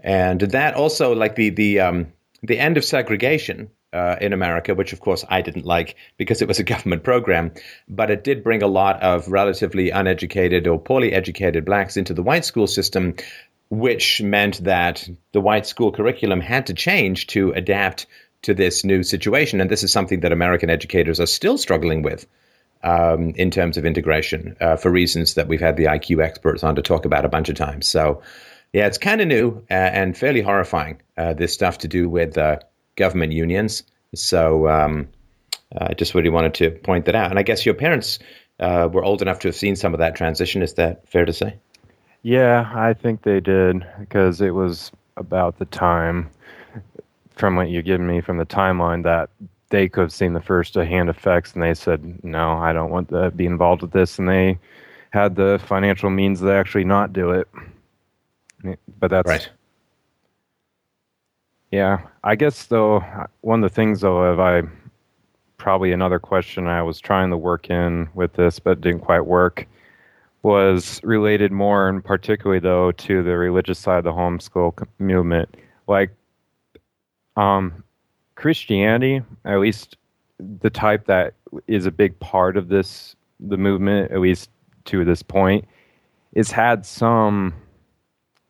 And 0.00 0.40
that 0.40 0.74
also, 0.74 1.14
like 1.14 1.34
the 1.34 1.50
the 1.50 1.80
um, 1.80 2.12
the 2.42 2.58
end 2.58 2.76
of 2.76 2.84
segregation 2.84 3.70
uh, 3.92 4.16
in 4.20 4.32
America, 4.32 4.74
which 4.74 4.92
of 4.92 5.00
course 5.00 5.24
I 5.28 5.42
didn't 5.42 5.66
like 5.66 5.96
because 6.16 6.42
it 6.42 6.48
was 6.48 6.60
a 6.60 6.64
government 6.74 7.02
program, 7.02 7.52
but 7.88 8.10
it 8.10 8.22
did 8.22 8.44
bring 8.44 8.62
a 8.62 8.68
lot 8.68 9.02
of 9.02 9.28
relatively 9.28 9.90
uneducated 9.90 10.66
or 10.68 10.78
poorly 10.78 11.12
educated 11.12 11.64
blacks 11.64 11.96
into 11.96 12.14
the 12.14 12.22
white 12.22 12.44
school 12.44 12.66
system, 12.66 13.14
which 13.68 14.22
meant 14.22 14.62
that 14.64 15.08
the 15.32 15.40
white 15.40 15.66
school 15.66 15.92
curriculum 15.92 16.40
had 16.40 16.66
to 16.66 16.74
change 16.74 17.26
to 17.28 17.52
adapt 17.52 18.06
to 18.42 18.54
this 18.54 18.84
new 18.84 19.02
situation. 19.02 19.60
And 19.60 19.70
this 19.70 19.82
is 19.82 19.92
something 19.92 20.20
that 20.20 20.32
American 20.32 20.70
educators 20.70 21.18
are 21.18 21.26
still 21.26 21.58
struggling 21.58 22.02
with 22.02 22.26
um, 22.82 23.30
in 23.30 23.50
terms 23.50 23.76
of 23.76 23.84
integration 23.84 24.56
uh, 24.60 24.76
for 24.76 24.90
reasons 24.90 25.34
that 25.34 25.48
we've 25.48 25.60
had 25.60 25.76
the 25.76 25.84
IQ 25.84 26.22
experts 26.22 26.62
on 26.62 26.76
to 26.76 26.82
talk 26.82 27.04
about 27.04 27.24
a 27.24 27.28
bunch 27.28 27.48
of 27.48 27.56
times. 27.56 27.86
So, 27.86 28.22
yeah, 28.72 28.86
it's 28.86 28.98
kind 28.98 29.20
of 29.20 29.26
new 29.26 29.64
uh, 29.70 29.74
and 29.74 30.16
fairly 30.16 30.42
horrifying, 30.42 31.00
uh, 31.16 31.32
this 31.34 31.52
stuff 31.52 31.78
to 31.78 31.88
do 31.88 32.08
with 32.08 32.38
uh, 32.38 32.58
government 32.94 33.32
unions. 33.32 33.82
So, 34.14 34.68
um, 34.68 35.08
I 35.76 35.94
just 35.94 36.14
really 36.14 36.30
wanted 36.30 36.54
to 36.54 36.70
point 36.70 37.06
that 37.06 37.16
out. 37.16 37.30
And 37.30 37.38
I 37.38 37.42
guess 37.42 37.66
your 37.66 37.74
parents 37.74 38.18
uh, 38.60 38.88
were 38.92 39.04
old 39.04 39.22
enough 39.22 39.40
to 39.40 39.48
have 39.48 39.56
seen 39.56 39.76
some 39.76 39.94
of 39.94 39.98
that 39.98 40.14
transition. 40.14 40.62
Is 40.62 40.74
that 40.74 41.08
fair 41.08 41.24
to 41.24 41.32
say? 41.32 41.56
Yeah, 42.26 42.72
I 42.74 42.92
think 42.92 43.22
they 43.22 43.38
did 43.38 43.86
because 44.00 44.40
it 44.40 44.50
was 44.50 44.90
about 45.16 45.60
the 45.60 45.64
time 45.66 46.28
from 47.36 47.54
what 47.54 47.68
you 47.68 47.82
give 47.82 48.00
me 48.00 48.20
from 48.20 48.36
the 48.36 48.44
timeline 48.44 49.04
that 49.04 49.30
they 49.68 49.88
could 49.88 50.00
have 50.00 50.12
seen 50.12 50.32
the 50.32 50.40
first 50.40 50.74
hand 50.74 51.08
effects 51.08 51.52
and 51.52 51.62
they 51.62 51.72
said, 51.72 52.24
no, 52.24 52.54
I 52.54 52.72
don't 52.72 52.90
want 52.90 53.10
to 53.10 53.30
be 53.30 53.46
involved 53.46 53.80
with 53.80 53.92
this. 53.92 54.18
And 54.18 54.28
they 54.28 54.58
had 55.10 55.36
the 55.36 55.62
financial 55.68 56.10
means 56.10 56.40
to 56.40 56.50
actually 56.50 56.82
not 56.82 57.12
do 57.12 57.30
it. 57.30 57.46
But 58.98 59.12
that's. 59.12 59.28
Right. 59.28 59.48
Yeah. 61.70 62.00
I 62.24 62.34
guess, 62.34 62.66
though, 62.66 63.04
one 63.42 63.62
of 63.62 63.70
the 63.70 63.74
things, 63.74 64.00
though, 64.00 64.18
of 64.18 64.40
I 64.40 64.62
probably 65.58 65.92
another 65.92 66.18
question 66.18 66.66
I 66.66 66.82
was 66.82 66.98
trying 66.98 67.30
to 67.30 67.36
work 67.36 67.70
in 67.70 68.08
with 68.14 68.32
this, 68.32 68.58
but 68.58 68.80
didn't 68.80 69.02
quite 69.02 69.26
work, 69.26 69.68
was 70.46 71.00
related 71.02 71.50
more 71.50 71.88
and 71.88 72.04
particularly, 72.04 72.60
though, 72.60 72.92
to 72.92 73.20
the 73.24 73.36
religious 73.36 73.80
side 73.80 73.98
of 73.98 74.04
the 74.04 74.12
homeschool 74.12 74.72
movement. 75.00 75.56
Like, 75.88 76.12
um, 77.36 77.82
Christianity, 78.36 79.22
at 79.44 79.58
least 79.58 79.96
the 80.38 80.70
type 80.70 81.06
that 81.06 81.34
is 81.66 81.84
a 81.84 81.90
big 81.90 82.16
part 82.20 82.56
of 82.56 82.68
this 82.68 83.16
the 83.40 83.56
movement, 83.56 84.12
at 84.12 84.20
least 84.20 84.48
to 84.84 85.04
this 85.04 85.20
point, 85.20 85.66
is 86.32 86.52
had 86.52 86.86
some. 86.86 87.52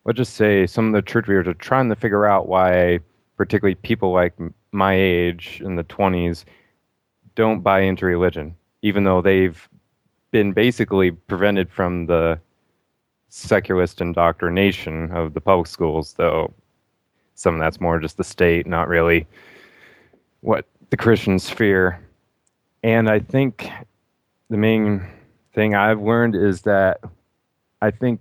Let's 0.05 0.19
just 0.19 0.35
say 0.35 0.67
some 0.67 0.88
of 0.88 0.93
the 0.93 1.00
church 1.00 1.29
leaders 1.29 1.49
are 1.49 1.55
trying 1.55 1.88
to 1.88 1.97
figure 1.97 2.26
out 2.26 2.47
why, 2.47 2.99
particularly 3.38 3.75
people 3.75 4.12
like 4.12 4.35
my 4.71 4.93
age 4.95 5.62
in 5.65 5.76
the 5.76 5.83
twenties, 5.85 6.45
don't 7.37 7.62
buy 7.62 7.81
into 7.81 8.05
religion, 8.05 8.55
even 8.83 9.05
though 9.05 9.23
they've 9.23 9.67
been 10.30 10.52
basically 10.52 11.11
prevented 11.11 11.71
from 11.71 12.06
the 12.06 12.38
secularist 13.28 14.00
indoctrination 14.00 15.11
of 15.12 15.35
the 15.35 15.40
public 15.40 15.66
schools, 15.66 16.14
though 16.14 16.52
some 17.35 17.54
of 17.54 17.61
that's 17.61 17.80
more 17.80 17.99
just 17.99 18.16
the 18.16 18.25
state, 18.25 18.66
not 18.66 18.88
really 18.88 19.26
what 20.40 20.66
the 20.90 20.97
Christians 20.97 21.50
fear. 21.50 22.00
And 22.83 23.11
I 23.11 23.18
think 23.18 23.68
the 24.49 24.56
main 24.56 25.06
thing 25.52 25.75
I've 25.75 26.00
learned 26.00 26.35
is 26.35 26.62
that 26.62 27.00
I 27.83 27.90
think 27.90 28.21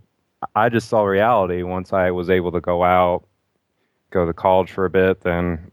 I 0.55 0.69
just 0.69 0.89
saw 0.89 1.03
reality 1.03 1.63
once 1.63 1.93
I 1.93 2.11
was 2.11 2.29
able 2.29 2.51
to 2.51 2.59
go 2.59 2.83
out, 2.83 3.25
go 4.11 4.25
to 4.25 4.33
college 4.33 4.71
for 4.71 4.85
a 4.85 4.89
bit, 4.89 5.21
then 5.21 5.71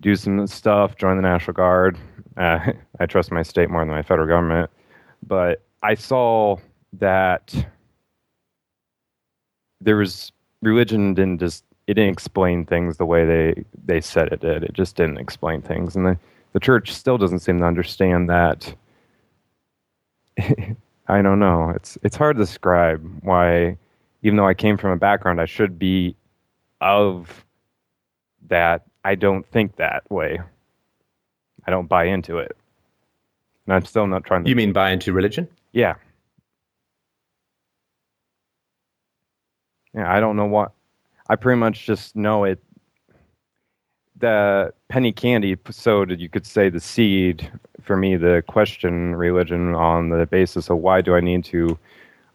do 0.00 0.16
some 0.16 0.46
stuff, 0.46 0.96
join 0.96 1.16
the 1.16 1.22
National 1.22 1.54
Guard. 1.54 1.98
Uh, 2.36 2.72
I 3.00 3.06
trust 3.06 3.30
my 3.30 3.42
state 3.42 3.70
more 3.70 3.82
than 3.82 3.90
my 3.90 4.02
federal 4.02 4.28
government. 4.28 4.70
But 5.26 5.62
I 5.82 5.94
saw 5.94 6.56
that 6.94 7.54
there 9.80 9.96
was 9.96 10.32
religion 10.60 11.14
didn't 11.14 11.40
just 11.40 11.64
it 11.86 11.94
didn't 11.94 12.12
explain 12.12 12.64
things 12.64 12.96
the 12.96 13.06
way 13.06 13.24
they 13.24 13.64
they 13.84 14.00
said 14.00 14.32
it 14.32 14.40
did. 14.40 14.62
It 14.62 14.72
just 14.72 14.96
didn't 14.96 15.18
explain 15.18 15.62
things, 15.62 15.96
and 15.96 16.06
the 16.06 16.18
the 16.52 16.60
church 16.60 16.92
still 16.92 17.18
doesn't 17.18 17.40
seem 17.40 17.58
to 17.58 17.64
understand 17.64 18.28
that. 18.30 18.74
I 21.08 21.20
don't 21.20 21.40
know. 21.40 21.70
It's 21.70 21.98
it's 22.02 22.16
hard 22.16 22.36
to 22.36 22.42
describe 22.42 23.02
why, 23.22 23.76
even 24.22 24.36
though 24.36 24.46
I 24.46 24.54
came 24.54 24.76
from 24.76 24.90
a 24.90 24.96
background, 24.96 25.40
I 25.40 25.46
should 25.46 25.78
be 25.78 26.16
of 26.80 27.44
that. 28.48 28.82
I 29.04 29.16
don't 29.16 29.46
think 29.46 29.76
that 29.76 30.08
way. 30.10 30.40
I 31.66 31.70
don't 31.70 31.88
buy 31.88 32.04
into 32.04 32.38
it, 32.38 32.56
and 33.66 33.74
I'm 33.74 33.84
still 33.84 34.06
not 34.06 34.24
trying 34.24 34.44
to. 34.44 34.50
You 34.50 34.56
mean 34.56 34.72
buy 34.72 34.90
into 34.90 35.12
religion? 35.12 35.48
Yeah. 35.72 35.94
Yeah, 39.94 40.10
I 40.10 40.20
don't 40.20 40.36
know 40.36 40.46
what 40.46 40.72
I 41.28 41.36
pretty 41.36 41.58
much 41.58 41.86
just 41.86 42.16
know 42.16 42.44
it. 42.44 42.62
The 44.16 44.72
penny 44.88 45.12
candy 45.12 45.56
sowed, 45.70 46.18
you 46.20 46.28
could 46.28 46.46
say, 46.46 46.68
the 46.68 46.80
seed 46.80 47.50
for 47.82 47.96
me, 47.96 48.16
the 48.16 48.42
question 48.46 49.16
religion 49.16 49.74
on 49.74 50.10
the 50.10 50.26
basis 50.26 50.70
of 50.70 50.78
why 50.78 51.00
do 51.00 51.14
I 51.14 51.20
need 51.20 51.44
to 51.46 51.78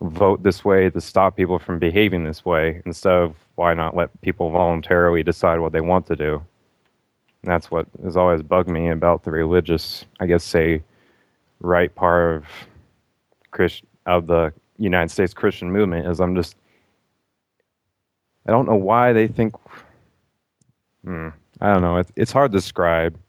vote 0.01 0.43
this 0.43 0.63
way 0.63 0.89
to 0.89 1.01
stop 1.01 1.35
people 1.35 1.59
from 1.59 1.79
behaving 1.79 2.23
this 2.23 2.45
way 2.45 2.81
instead 2.85 3.13
of 3.13 3.35
why 3.55 3.73
not 3.73 3.95
let 3.95 4.21
people 4.21 4.51
voluntarily 4.51 5.23
decide 5.23 5.59
what 5.59 5.71
they 5.71 5.81
want 5.81 6.05
to 6.07 6.15
do. 6.15 6.43
And 7.43 7.51
that's 7.51 7.71
what 7.71 7.87
has 8.03 8.17
always 8.17 8.41
bugged 8.41 8.69
me 8.69 8.89
about 8.89 9.23
the 9.23 9.31
religious, 9.31 10.05
I 10.19 10.27
guess, 10.27 10.43
say, 10.43 10.83
right 11.59 11.93
part 11.93 12.35
of 12.35 12.45
Christ 13.51 13.83
of 14.05 14.27
the 14.27 14.53
United 14.77 15.11
States 15.11 15.33
Christian 15.33 15.71
movement 15.71 16.07
is 16.07 16.19
I'm 16.19 16.35
just 16.35 16.55
I 18.47 18.51
don't 18.51 18.67
know 18.67 18.75
why 18.75 19.13
they 19.13 19.27
think. 19.27 19.55
Hmm, 21.03 21.29
I 21.59 21.73
don't 21.73 21.81
know. 21.81 21.97
It's 21.97 22.11
it's 22.15 22.31
hard 22.31 22.51
to 22.51 22.57
describe. 22.57 23.19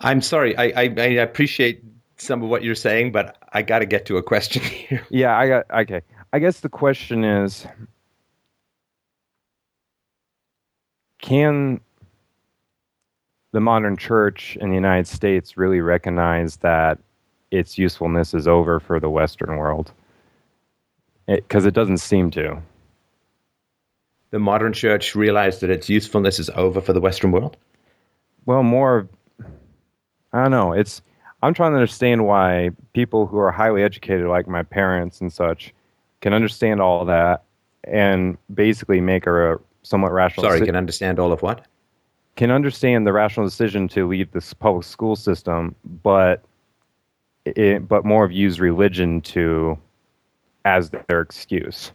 I'm 0.00 0.22
sorry. 0.22 0.56
I, 0.56 0.64
I, 0.64 0.94
I 0.96 1.06
appreciate 1.20 1.82
some 2.16 2.42
of 2.42 2.48
what 2.48 2.62
you're 2.62 2.74
saying, 2.74 3.12
but 3.12 3.36
I 3.52 3.62
got 3.62 3.80
to 3.80 3.86
get 3.86 4.06
to 4.06 4.16
a 4.16 4.22
question 4.22 4.62
here. 4.62 5.06
Yeah, 5.10 5.36
I 5.36 5.48
got 5.48 5.70
okay. 5.70 6.02
I 6.32 6.38
guess 6.38 6.60
the 6.60 6.68
question 6.68 7.24
is, 7.24 7.66
can 11.20 11.80
the 13.52 13.60
modern 13.60 13.96
church 13.96 14.56
in 14.60 14.68
the 14.68 14.74
United 14.74 15.06
States 15.06 15.56
really 15.56 15.80
recognize 15.80 16.56
that 16.58 16.98
its 17.50 17.78
usefulness 17.78 18.32
is 18.34 18.46
over 18.46 18.78
for 18.78 19.00
the 19.00 19.10
Western 19.10 19.56
world? 19.56 19.92
because 21.36 21.64
it, 21.64 21.74
doesn't 21.74 21.98
seem 21.98 22.30
to. 22.32 22.60
The 24.30 24.38
modern 24.38 24.72
church 24.72 25.14
realized 25.14 25.60
that 25.60 25.70
its 25.70 25.88
usefulness 25.88 26.38
is 26.38 26.50
over 26.50 26.80
for 26.80 26.92
the 26.92 27.00
Western 27.00 27.32
world. 27.32 27.56
Well, 28.46 28.62
more. 28.62 29.08
I 30.32 30.42
don't 30.42 30.50
know. 30.50 30.72
It's. 30.72 31.02
I'm 31.42 31.54
trying 31.54 31.72
to 31.72 31.76
understand 31.76 32.26
why 32.26 32.70
people 32.92 33.26
who 33.26 33.38
are 33.38 33.50
highly 33.50 33.82
educated, 33.82 34.26
like 34.26 34.46
my 34.46 34.62
parents 34.62 35.20
and 35.20 35.32
such, 35.32 35.72
can 36.20 36.34
understand 36.34 36.80
all 36.80 37.04
that 37.06 37.44
and 37.84 38.36
basically 38.52 39.00
make 39.00 39.26
a 39.26 39.58
somewhat 39.82 40.12
rational. 40.12 40.44
Sorry, 40.44 40.64
can 40.64 40.76
understand 40.76 41.18
all 41.18 41.32
of 41.32 41.42
what? 41.42 41.66
Can 42.36 42.50
understand 42.50 43.06
the 43.06 43.12
rational 43.12 43.46
decision 43.46 43.88
to 43.88 44.08
leave 44.08 44.30
this 44.32 44.54
public 44.54 44.84
school 44.84 45.16
system, 45.16 45.74
but 46.02 46.42
it, 47.44 47.86
but 47.86 48.04
more 48.04 48.24
of 48.24 48.32
use 48.32 48.60
religion 48.60 49.20
to 49.22 49.78
as 50.64 50.90
their 50.90 51.20
excuse. 51.20 51.92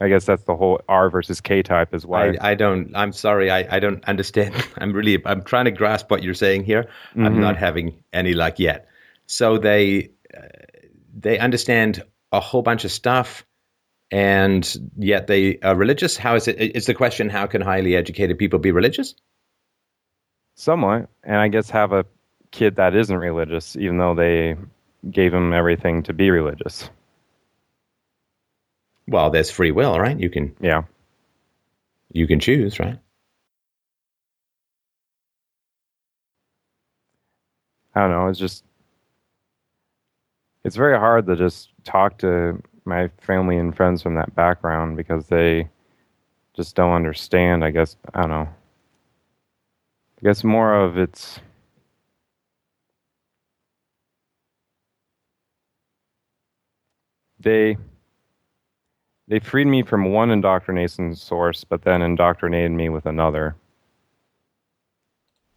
I 0.00 0.08
guess 0.08 0.24
that's 0.24 0.42
the 0.44 0.56
whole 0.56 0.80
R 0.88 1.10
versus 1.10 1.40
K 1.40 1.62
type 1.62 1.94
is 1.94 2.06
why. 2.06 2.30
I, 2.40 2.50
I 2.50 2.54
don't. 2.54 2.90
I'm 2.94 3.12
sorry. 3.12 3.50
I, 3.50 3.76
I 3.76 3.78
don't 3.78 4.02
understand. 4.04 4.54
I'm 4.78 4.92
really. 4.92 5.20
I'm 5.26 5.42
trying 5.42 5.66
to 5.66 5.70
grasp 5.70 6.10
what 6.10 6.22
you're 6.22 6.34
saying 6.34 6.64
here. 6.64 6.84
Mm-hmm. 7.10 7.26
I'm 7.26 7.40
not 7.40 7.56
having 7.56 8.02
any 8.12 8.32
luck 8.32 8.58
yet. 8.58 8.88
So 9.26 9.58
they 9.58 10.10
uh, 10.36 10.48
they 11.14 11.38
understand 11.38 12.02
a 12.32 12.40
whole 12.40 12.62
bunch 12.62 12.84
of 12.84 12.90
stuff, 12.90 13.44
and 14.12 14.76
yet 14.98 15.26
they 15.26 15.58
are 15.60 15.74
religious. 15.74 16.16
How 16.18 16.36
is 16.36 16.46
it? 16.46 16.60
Is 16.76 16.86
the 16.86 16.94
question 16.94 17.30
how 17.30 17.46
can 17.46 17.62
highly 17.62 17.96
educated 17.96 18.38
people 18.38 18.58
be 18.58 18.70
religious? 18.70 19.14
Somewhat, 20.54 21.08
and 21.24 21.36
I 21.36 21.48
guess 21.48 21.70
have 21.70 21.92
a 21.92 22.04
kid 22.50 22.76
that 22.76 22.94
isn't 22.94 23.16
religious, 23.16 23.74
even 23.76 23.96
though 23.98 24.14
they 24.14 24.56
gave 25.10 25.32
him 25.34 25.54
everything 25.54 26.02
to 26.04 26.12
be 26.12 26.30
religious. 26.30 26.90
Well, 29.08 29.30
there's 29.30 29.50
free 29.50 29.72
will, 29.72 29.98
right? 29.98 30.18
You 30.20 30.28
can 30.30 30.54
yeah, 30.60 30.82
you 32.12 32.26
can 32.26 32.38
choose, 32.38 32.78
right? 32.78 32.98
I 37.94 38.00
don't 38.00 38.10
know. 38.10 38.28
It's 38.28 38.38
just 38.38 38.64
it's 40.64 40.76
very 40.76 40.98
hard 40.98 41.26
to 41.26 41.36
just 41.36 41.70
talk 41.84 42.18
to 42.18 42.62
my 42.84 43.08
family 43.20 43.56
and 43.58 43.76
friends 43.76 44.02
from 44.02 44.14
that 44.16 44.34
background 44.34 44.96
because 44.96 45.26
they 45.26 45.68
just 46.54 46.74
don't 46.74 46.92
understand. 46.92 47.64
I 47.64 47.70
guess 47.70 47.96
I 48.14 48.20
don't 48.20 48.30
know. 48.30 48.48
I 50.18 50.22
guess 50.22 50.44
more 50.44 50.74
of 50.74 50.98
it's 50.98 51.40
they 57.40 57.76
they 59.28 59.38
freed 59.38 59.66
me 59.66 59.82
from 59.82 60.12
one 60.12 60.30
indoctrination 60.30 61.14
source, 61.14 61.64
but 61.64 61.82
then 61.82 62.02
indoctrinated 62.02 62.72
me 62.72 62.88
with 62.88 63.06
another. 63.06 63.56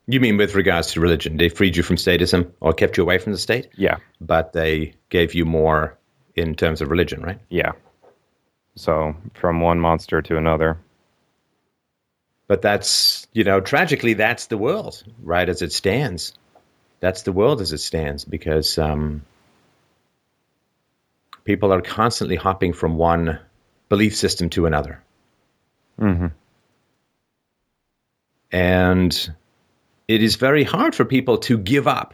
You 0.08 0.20
mean 0.20 0.38
with 0.38 0.53
regards 0.53 0.91
to 0.91 1.01
religion? 1.01 1.38
They 1.38 1.50
freed 1.50 1.75
you 1.75 1.82
from 1.82 1.96
statism 1.96 2.51
or 2.60 2.74
kept 2.74 2.96
you 2.96 3.03
away 3.03 3.17
from 3.17 3.32
the 3.32 3.39
state? 3.39 3.70
Yeah. 3.75 3.98
But 4.22 4.53
they 4.53 4.94
gave 5.10 5.34
you 5.34 5.46
more 5.46 5.98
in 6.36 6.56
terms 6.56 6.82
of 6.82 6.89
religion, 6.89 7.22
right? 7.22 7.39
Yeah. 7.50 7.74
So 8.75 9.15
from 9.34 9.62
one 9.62 9.80
monster 9.80 10.22
to 10.22 10.38
another. 10.38 10.77
But 12.48 12.62
that's, 12.62 13.27
you 13.34 13.44
know, 13.44 13.60
tragically, 13.60 14.13
that's 14.13 14.48
the 14.48 14.58
world, 14.58 15.04
right, 15.24 15.48
as 15.50 15.62
it 15.62 15.72
stands. 15.72 16.34
That's 17.00 17.24
the 17.24 17.32
world 17.32 17.62
as 17.62 17.74
it 17.74 17.80
stands 17.80 18.24
because 18.24 18.77
um, 18.77 19.24
people 21.44 21.74
are 21.74 21.82
constantly 21.82 22.36
hopping 22.36 22.74
from 22.74 22.98
one 22.98 23.39
belief 23.89 24.15
system 24.15 24.50
to 24.51 24.65
another. 24.65 25.01
Mm-hmm. 26.00 26.28
And 28.52 29.36
it 30.08 30.21
is 30.21 30.36
very 30.36 30.63
hard 30.63 30.93
for 30.93 31.06
people 31.06 31.39
to 31.39 31.58
give 31.58 31.88
up 31.88 32.13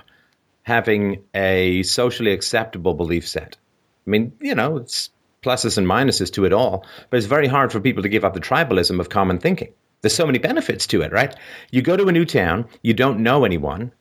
having 0.64 1.24
a 1.34 1.84
socially 1.84 2.32
acceptable 2.32 2.94
belief 2.94 3.28
set. 3.28 3.58
I 4.06 4.10
mean, 4.10 4.32
you 4.42 4.56
know, 4.56 4.78
it's 4.78 5.10
pluses 5.44 5.78
and 5.78 5.88
minuses 5.88 6.32
to 6.34 6.46
it 6.46 6.54
all, 6.54 6.86
but 7.10 7.18
it's 7.18 7.26
very 7.26 7.48
hard 7.48 7.72
for 7.72 7.80
people 7.80 8.04
to 8.04 8.10
give 8.10 8.24
up 8.24 8.34
the 8.34 8.40
tribalism 8.40 9.00
of 9.00 9.10
common 9.10 9.40
thinking. 9.40 9.74
There's 10.02 10.16
so 10.16 10.26
many 10.26 10.40
benefits 10.40 10.88
to 10.88 11.02
it, 11.02 11.12
right? 11.12 11.36
You 11.72 11.82
go 11.82 11.96
to 11.96 12.08
a 12.08 12.12
new 12.12 12.26
town, 12.26 12.68
you 12.82 12.94
don't 12.94 13.20
know 13.20 13.46
anyone. 13.46 13.92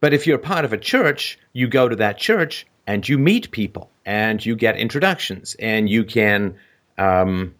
But 0.00 0.12
if 0.12 0.26
you're 0.26 0.38
part 0.38 0.64
of 0.64 0.72
a 0.72 0.78
church, 0.78 1.38
you 1.52 1.68
go 1.68 1.88
to 1.88 1.96
that 1.96 2.18
church 2.18 2.66
and 2.86 3.08
you 3.08 3.18
meet 3.18 3.50
people 3.50 3.90
and 4.04 4.44
you 4.44 4.56
get 4.56 4.76
introductions 4.76 5.54
and 5.58 5.88
you 5.88 6.04
can 6.04 6.56
um, 6.98 7.54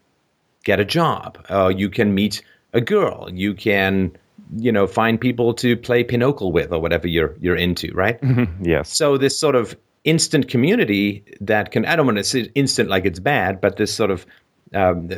get 0.63 0.79
a 0.79 0.85
job. 0.85 1.45
Uh, 1.49 1.69
you 1.75 1.89
can 1.89 2.13
meet 2.13 2.41
a 2.73 2.81
girl. 2.81 3.29
You 3.31 3.53
can, 3.53 4.11
you 4.57 4.71
know, 4.71 4.87
find 4.87 5.19
people 5.19 5.53
to 5.55 5.77
play 5.77 6.03
pinochle 6.03 6.51
with 6.51 6.71
or 6.71 6.81
whatever 6.81 7.07
you're 7.07 7.35
you're 7.39 7.55
into, 7.55 7.93
right? 7.93 8.19
yes. 8.61 8.93
So 8.93 9.17
this 9.17 9.39
sort 9.39 9.55
of 9.55 9.77
instant 10.03 10.49
community 10.49 11.23
that 11.41 11.71
can 11.71 11.85
I 11.85 11.95
don't 11.95 12.05
want 12.05 12.17
to 12.17 12.23
say 12.23 12.51
instant 12.55 12.89
like 12.89 13.05
it's 13.05 13.19
bad, 13.19 13.61
but 13.61 13.77
this 13.77 13.93
sort 13.93 14.11
of 14.11 14.25
um, 14.73 15.09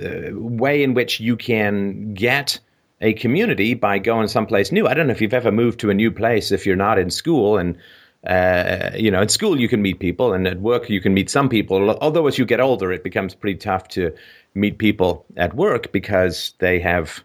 way 0.57 0.83
in 0.83 0.93
which 0.93 1.19
you 1.19 1.35
can 1.35 2.13
get 2.13 2.59
a 3.01 3.13
community 3.13 3.73
by 3.73 3.99
going 3.99 4.27
someplace 4.27 4.71
new. 4.71 4.87
I 4.87 4.93
don't 4.93 5.07
know 5.07 5.13
if 5.13 5.21
you've 5.21 5.33
ever 5.33 5.51
moved 5.51 5.79
to 5.81 5.89
a 5.89 5.93
new 5.93 6.11
place 6.11 6.51
if 6.51 6.65
you're 6.65 6.75
not 6.75 6.97
in 6.97 7.09
school 7.09 7.57
and 7.57 7.77
uh, 8.27 8.89
you 8.95 9.11
know, 9.11 9.21
at 9.21 9.29
school 9.29 9.59
you 9.59 9.67
can 9.67 9.81
meet 9.81 9.99
people, 9.99 10.33
and 10.33 10.47
at 10.47 10.59
work 10.59 10.89
you 10.89 10.99
can 10.99 11.13
meet 11.13 11.29
some 11.29 11.47
people. 11.47 11.91
Although 12.01 12.27
as 12.27 12.37
you 12.37 12.45
get 12.45 12.59
older, 12.59 12.91
it 12.91 13.03
becomes 13.03 13.35
pretty 13.35 13.57
tough 13.57 13.87
to 13.89 14.15
meet 14.55 14.77
people 14.77 15.25
at 15.37 15.55
work 15.55 15.91
because 15.91 16.53
they 16.57 16.79
have, 16.79 17.23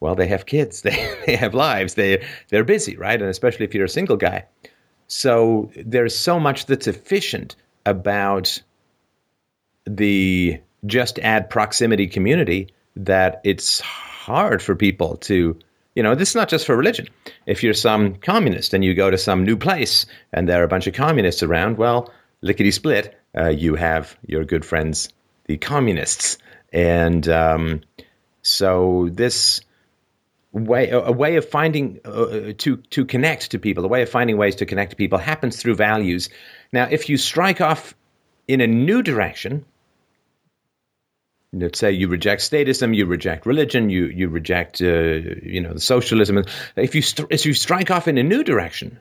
well, 0.00 0.16
they 0.16 0.26
have 0.26 0.46
kids, 0.46 0.82
they 0.82 1.14
they 1.26 1.36
have 1.36 1.54
lives, 1.54 1.94
they 1.94 2.24
they're 2.48 2.64
busy, 2.64 2.96
right? 2.96 3.20
And 3.20 3.30
especially 3.30 3.64
if 3.64 3.74
you're 3.74 3.84
a 3.84 3.88
single 3.88 4.16
guy, 4.16 4.44
so 5.14 5.70
there's 5.76 6.12
so 6.12 6.40
much 6.40 6.66
that's 6.66 6.88
efficient 6.88 7.54
about 7.86 8.60
the 9.86 10.58
just 10.86 11.20
add 11.20 11.48
proximity 11.48 12.08
community 12.08 12.66
that 12.96 13.40
it's 13.44 13.78
hard 13.78 14.60
for 14.60 14.74
people 14.74 15.16
to 15.18 15.56
you 15.94 16.02
know, 16.02 16.16
this 16.16 16.30
is 16.30 16.34
not 16.34 16.48
just 16.48 16.66
for 16.66 16.76
religion. 16.76 17.06
If 17.46 17.62
you're 17.62 17.74
some 17.74 18.16
communist 18.16 18.74
and 18.74 18.84
you 18.84 18.92
go 18.92 19.08
to 19.08 19.16
some 19.16 19.44
new 19.44 19.56
place 19.56 20.04
and 20.32 20.48
there 20.48 20.60
are 20.60 20.64
a 20.64 20.68
bunch 20.68 20.88
of 20.88 20.94
communists 20.94 21.44
around, 21.44 21.78
well, 21.78 22.12
lickety 22.42 22.72
split, 22.72 23.16
uh, 23.38 23.50
you 23.50 23.76
have 23.76 24.16
your 24.26 24.44
good 24.44 24.64
friends, 24.64 25.10
the 25.44 25.56
communists. 25.56 26.38
And 26.72 27.28
um, 27.28 27.82
so 28.42 29.08
this 29.12 29.60
way, 30.54 30.88
a, 30.90 31.12
way 31.12 31.36
of 31.36 31.48
finding 31.48 32.00
uh, 32.04 32.52
to 32.58 32.76
to 32.76 33.04
connect 33.04 33.50
to 33.50 33.58
people, 33.58 33.84
a 33.84 33.88
way 33.88 34.02
of 34.02 34.08
finding 34.08 34.36
ways 34.36 34.56
to 34.56 34.66
connect 34.66 34.90
to 34.90 34.96
people 34.96 35.18
happens 35.18 35.56
through 35.56 35.74
values. 35.74 36.28
Now, 36.72 36.84
if 36.90 37.08
you 37.08 37.16
strike 37.16 37.60
off 37.60 37.94
in 38.46 38.60
a 38.60 38.66
new 38.66 39.02
direction, 39.02 39.64
let's 41.52 41.78
say 41.78 41.90
you 41.92 42.08
reject 42.08 42.42
statism, 42.42 42.94
you 42.94 43.06
reject 43.06 43.46
religion, 43.46 43.90
you 43.90 44.06
you 44.06 44.28
reject 44.28 44.80
uh, 44.80 45.20
you 45.42 45.60
know 45.60 45.76
socialism. 45.76 46.44
If 46.76 46.94
you 46.94 47.02
st- 47.02 47.28
if 47.30 47.44
you 47.44 47.54
strike 47.54 47.90
off 47.90 48.06
in 48.08 48.16
a 48.16 48.22
new 48.22 48.44
direction, 48.44 48.98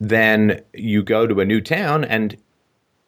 then 0.00 0.62
you 0.74 1.02
go 1.02 1.26
to 1.26 1.40
a 1.40 1.44
new 1.44 1.60
town, 1.60 2.04
and 2.04 2.36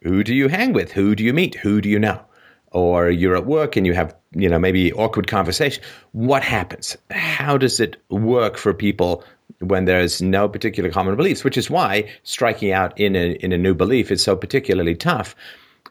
who 0.03 0.23
do 0.23 0.35
you 0.35 0.49
hang 0.49 0.73
with? 0.73 0.93
Who 0.93 1.15
do 1.15 1.25
you 1.25 1.33
meet? 1.33 1.57
Who 1.57 1.81
do 1.81 1.89
you 1.89 1.99
know? 1.99 2.25
Or 2.73 3.11
you're 3.11 3.37
at 3.37 3.47
work 3.47 3.77
and 3.77 3.87
you 3.87 3.95
have 3.95 4.15
you 4.35 4.49
know 4.49 4.59
maybe 4.59 4.93
awkward 4.93 5.27
conversation. 5.27 5.83
What 6.13 6.43
happens? 6.43 6.97
How 7.11 7.57
does 7.57 7.81
it 7.81 7.97
work 8.11 8.57
for 8.57 8.73
people 8.75 9.25
when 9.61 9.85
there's 9.85 10.21
no 10.23 10.49
particular 10.49 10.91
common 10.91 11.17
beliefs? 11.17 11.45
Which 11.45 11.57
is 11.57 11.71
why 11.71 12.11
striking 12.23 12.73
out 12.73 12.99
in 12.99 13.15
a 13.15 13.33
in 13.35 13.53
a 13.53 13.59
new 13.59 13.75
belief 13.75 14.11
is 14.11 14.23
so 14.23 14.37
particularly 14.37 14.95
tough 14.95 15.37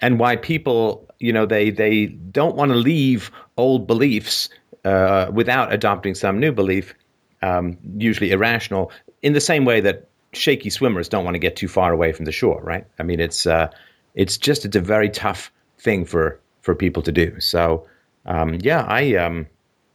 and 0.01 0.19
why 0.19 0.35
people, 0.35 1.07
you 1.19 1.31
know, 1.31 1.45
they 1.45 1.69
they 1.69 2.07
don't 2.07 2.55
want 2.55 2.71
to 2.71 2.77
leave 2.77 3.31
old 3.57 3.87
beliefs 3.87 4.49
uh, 4.83 5.29
without 5.31 5.71
adopting 5.71 6.15
some 6.15 6.39
new 6.39 6.51
belief, 6.51 6.93
um, 7.41 7.77
usually 7.97 8.31
irrational, 8.31 8.91
in 9.21 9.33
the 9.33 9.41
same 9.41 9.63
way 9.63 9.79
that 9.81 10.07
shaky 10.33 10.69
swimmers 10.69 11.07
don't 11.07 11.23
want 11.23 11.35
to 11.35 11.39
get 11.39 11.55
too 11.55 11.67
far 11.67 11.93
away 11.93 12.11
from 12.11 12.25
the 12.25 12.31
shore, 12.31 12.61
right? 12.63 12.85
I 12.97 13.03
mean, 13.03 13.19
it's 13.19 13.45
uh, 13.45 13.69
it's 14.15 14.37
just 14.37 14.65
it's 14.65 14.75
a 14.75 14.81
very 14.81 15.09
tough 15.09 15.51
thing 15.77 16.03
for 16.05 16.39
for 16.61 16.75
people 16.75 17.03
to 17.03 17.11
do. 17.11 17.39
So, 17.39 17.87
um, 18.25 18.57
yeah, 18.61 18.85
I 18.87 19.15
um, 19.15 19.47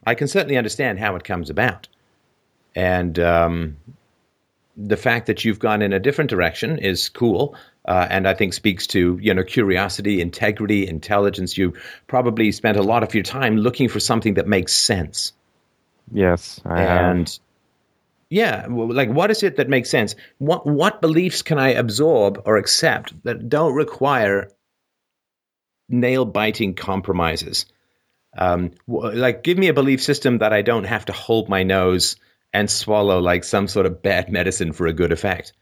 I 0.07 0.14
can 0.14 0.29
certainly 0.29 0.57
understand 0.57 0.98
how 0.98 1.16
it 1.16 1.24
comes 1.24 1.50
about, 1.50 1.88
and 2.74 3.18
um, 3.18 3.76
the 4.76 4.96
fact 4.96 5.26
that 5.26 5.44
you've 5.44 5.59
gone 5.59 5.83
in 5.83 5.92
a 5.92 6.00
different 6.00 6.31
direction 6.31 6.79
is 6.79 7.09
cool 7.09 7.57
uh, 7.87 8.07
and 8.11 8.26
I 8.26 8.35
think 8.35 8.52
speaks 8.52 8.87
to 8.88 9.18
you 9.22 9.33
know 9.33 9.44
curiosity, 9.44 10.20
integrity, 10.20 10.87
intelligence. 10.87 11.57
You 11.57 11.74
probably 12.07 12.52
spent 12.52 12.76
a 12.76 12.83
lot 12.83 13.02
of 13.02 13.14
your 13.14 13.22
time 13.22 13.57
looking 13.57 13.88
for 13.88 14.00
something 14.00 14.35
that 14.35 14.46
makes 14.46 14.72
sense. 14.72 15.33
Yes, 16.12 16.61
I 16.64 16.83
and 16.83 17.29
have. 17.29 17.38
Yeah, 18.29 18.66
like 18.68 19.09
what 19.09 19.31
is 19.31 19.44
it 19.44 19.57
that 19.57 19.68
makes 19.68 19.88
sense? 19.88 20.16
What 20.38 20.66
what 20.66 21.00
beliefs 21.00 21.42
can 21.42 21.59
I 21.59 21.68
absorb 21.70 22.42
or 22.44 22.57
accept 22.57 23.14
that 23.22 23.48
don't 23.48 23.74
require 23.74 24.50
nail 25.88 26.25
biting 26.25 26.75
compromises? 26.75 27.66
Um, 28.37 28.72
like, 28.87 29.42
give 29.42 29.57
me 29.57 29.68
a 29.68 29.75
belief 29.75 30.03
system 30.03 30.38
that 30.38 30.53
I 30.53 30.62
don't 30.62 30.85
have 30.85 31.07
to 31.07 31.12
hold 31.12 31.49
my 31.49 31.62
nose 31.62 32.16
and 32.53 32.70
swallow 32.70 33.18
like 33.20 33.44
some 33.44 33.68
sort 33.68 33.87
of 33.87 34.03
bad 34.03 34.31
medicine 34.31 34.72
for 34.72 34.87
a 34.87 34.92
good 34.92 35.12
effect. 35.12 35.53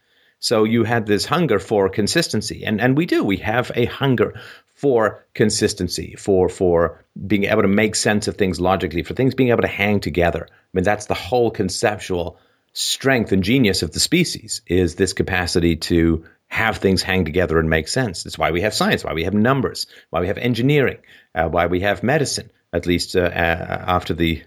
So 0.41 0.65
you 0.65 0.85
had 0.85 1.07
this 1.07 1.25
hunger 1.25 1.59
for 1.59 1.89
consistency, 1.89 2.65
and 2.65 2.81
and 2.81 2.97
we 2.97 3.07
do. 3.07 3.25
We 3.25 3.39
have 3.39 3.73
a 3.75 3.87
hunger 3.87 4.35
for 4.75 5.25
consistency, 5.33 6.17
for 6.19 6.49
for 6.49 7.05
being 7.27 7.45
able 7.45 7.63
to 7.63 7.69
make 7.69 7.95
sense 7.95 8.29
of 8.29 8.37
things 8.37 8.61
logically, 8.61 9.03
for 9.03 9.15
things 9.15 9.35
being 9.35 9.51
able 9.51 9.63
to 9.63 9.69
hang 9.69 10.01
together. 10.01 10.47
I 10.51 10.57
mean, 10.75 10.85
that's 10.85 11.07
the 11.07 11.15
whole 11.15 11.51
conceptual 11.51 12.39
strength 12.75 13.33
and 13.33 13.43
genius 13.43 13.83
of 13.83 13.93
the 13.93 14.01
species 14.01 14.61
is 14.67 14.97
this 14.97 15.13
capacity 15.13 15.77
to 15.77 16.25
have 16.55 16.77
things 16.77 17.03
hang 17.03 17.25
together 17.25 17.59
and 17.59 17.69
make 17.69 17.89
sense. 17.89 18.23
That's 18.23 18.39
why 18.39 18.53
we 18.53 18.61
have 18.61 18.73
science, 18.73 19.03
why 19.03 19.13
we 19.13 19.25
have 19.25 19.35
numbers, 19.35 19.89
why 20.11 20.21
we 20.21 20.29
have 20.29 20.39
engineering, 20.39 20.99
uh, 21.35 21.49
why 21.49 21.67
we 21.67 21.81
have 21.81 22.05
medicine, 22.05 22.49
at 22.73 22.87
least 22.87 23.17
uh, 23.17 23.23
uh, 23.23 23.85
after 23.89 24.15
the 24.15 24.41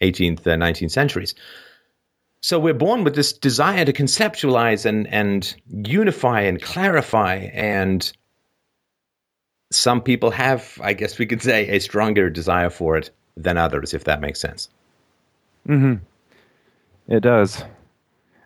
18th, 0.00 0.40
19th 0.44 0.84
uh, 0.86 0.88
centuries. 0.88 1.34
So 2.40 2.58
we're 2.58 2.72
born 2.72 3.04
with 3.04 3.14
this 3.14 3.34
desire 3.34 3.84
to 3.84 3.92
conceptualize 3.92 4.86
and, 4.86 5.06
and 5.08 5.54
unify 5.68 6.40
and 6.40 6.62
clarify. 6.62 7.50
And 7.52 8.10
some 9.70 10.00
people 10.00 10.30
have, 10.30 10.80
I 10.82 10.94
guess 10.94 11.18
we 11.18 11.26
could 11.26 11.42
say, 11.42 11.68
a 11.68 11.78
stronger 11.78 12.30
desire 12.30 12.70
for 12.70 12.96
it 12.96 13.10
than 13.36 13.58
others, 13.58 13.92
if 13.92 14.04
that 14.04 14.22
makes 14.22 14.40
sense. 14.40 14.70
hmm 15.66 15.96
It 17.06 17.20
does. 17.20 17.62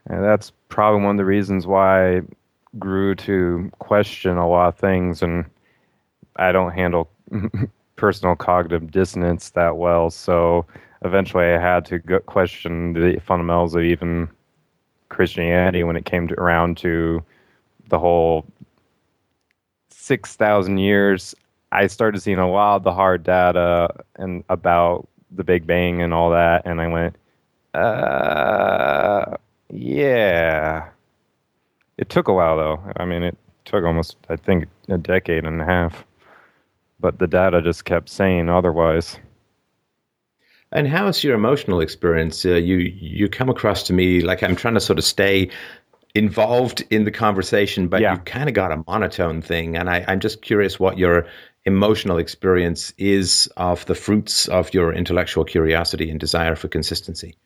And 0.06 0.24
that's 0.24 0.50
probably 0.68 1.02
one 1.02 1.14
of 1.14 1.18
the 1.18 1.24
reasons 1.24 1.64
why 1.64 2.22
grew 2.78 3.14
to 3.16 3.70
question 3.78 4.36
a 4.36 4.48
lot 4.48 4.68
of 4.68 4.76
things. 4.76 5.22
And 5.22 5.44
I 6.36 6.52
don't 6.52 6.72
handle 6.72 7.10
personal 7.96 8.36
cognitive 8.36 8.90
dissonance 8.90 9.50
that 9.50 9.76
well. 9.76 10.10
So 10.10 10.66
eventually 11.04 11.44
I 11.44 11.60
had 11.60 11.84
to 11.86 11.98
question 12.26 12.92
the 12.94 13.20
fundamentals 13.20 13.74
of 13.74 13.82
even 13.82 14.28
Christianity 15.08 15.84
when 15.84 15.96
it 15.96 16.04
came 16.04 16.28
to, 16.28 16.34
around 16.40 16.76
to 16.78 17.22
the 17.88 17.98
whole 17.98 18.46
6,000 19.90 20.78
years. 20.78 21.34
I 21.72 21.86
started 21.86 22.20
seeing 22.20 22.38
a 22.38 22.50
lot 22.50 22.76
of 22.76 22.82
the 22.84 22.92
hard 22.92 23.22
data 23.22 23.88
and 24.16 24.44
about 24.48 25.08
the 25.30 25.44
Big 25.44 25.66
Bang 25.66 26.00
and 26.02 26.14
all 26.14 26.30
that, 26.30 26.62
and 26.64 26.80
I 26.80 26.86
went, 26.86 27.16
uh, 27.74 29.36
yeah. 29.72 30.88
It 31.98 32.08
took 32.08 32.28
a 32.28 32.32
while 32.32 32.56
though. 32.56 32.92
I 32.96 33.04
mean, 33.04 33.22
it 33.22 33.36
took 33.64 33.84
almost, 33.84 34.16
I 34.28 34.36
think, 34.36 34.66
a 34.88 34.98
decade 34.98 35.44
and 35.44 35.60
a 35.60 35.64
half. 35.64 36.04
But 37.00 37.18
the 37.18 37.26
data 37.26 37.60
just 37.62 37.84
kept 37.84 38.08
saying 38.08 38.48
otherwise. 38.48 39.18
And 40.72 40.88
how 40.88 41.06
is 41.06 41.22
your 41.22 41.34
emotional 41.34 41.80
experience? 41.80 42.44
Uh, 42.44 42.54
you 42.54 42.76
you 42.78 43.28
come 43.28 43.48
across 43.48 43.84
to 43.84 43.92
me 43.92 44.20
like 44.20 44.42
I'm 44.42 44.56
trying 44.56 44.74
to 44.74 44.80
sort 44.80 44.98
of 44.98 45.04
stay 45.04 45.50
involved 46.14 46.84
in 46.90 47.04
the 47.04 47.10
conversation, 47.10 47.88
but 47.88 48.00
yeah. 48.00 48.12
you've 48.12 48.24
kind 48.24 48.48
of 48.48 48.54
got 48.54 48.72
a 48.72 48.82
monotone 48.86 49.42
thing. 49.42 49.76
And 49.76 49.90
I, 49.90 50.04
I'm 50.06 50.20
just 50.20 50.42
curious 50.42 50.78
what 50.78 50.98
your 50.98 51.26
emotional 51.64 52.18
experience 52.18 52.92
is 52.98 53.48
of 53.56 53.84
the 53.86 53.94
fruits 53.94 54.48
of 54.48 54.72
your 54.74 54.92
intellectual 54.92 55.44
curiosity 55.44 56.10
and 56.10 56.20
desire 56.20 56.56
for 56.56 56.68
consistency. 56.68 57.36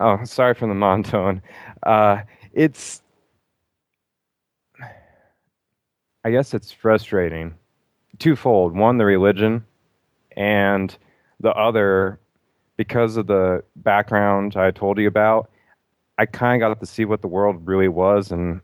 Oh, 0.00 0.18
sorry 0.24 0.54
for 0.54 0.66
the 0.66 0.74
monotone. 0.74 1.42
Uh, 1.82 2.22
it's, 2.52 3.02
I 6.24 6.30
guess 6.30 6.54
it's 6.54 6.72
frustrating. 6.72 7.54
Twofold. 8.18 8.76
One, 8.76 8.98
the 8.98 9.04
religion, 9.04 9.64
and 10.36 10.96
the 11.40 11.52
other, 11.52 12.18
because 12.76 13.16
of 13.16 13.26
the 13.26 13.64
background 13.76 14.56
I 14.56 14.70
told 14.70 14.98
you 14.98 15.08
about, 15.08 15.50
I 16.18 16.26
kind 16.26 16.62
of 16.62 16.68
got 16.68 16.80
to 16.80 16.86
see 16.86 17.06
what 17.06 17.22
the 17.22 17.28
world 17.28 17.66
really 17.66 17.88
was, 17.88 18.30
and 18.30 18.60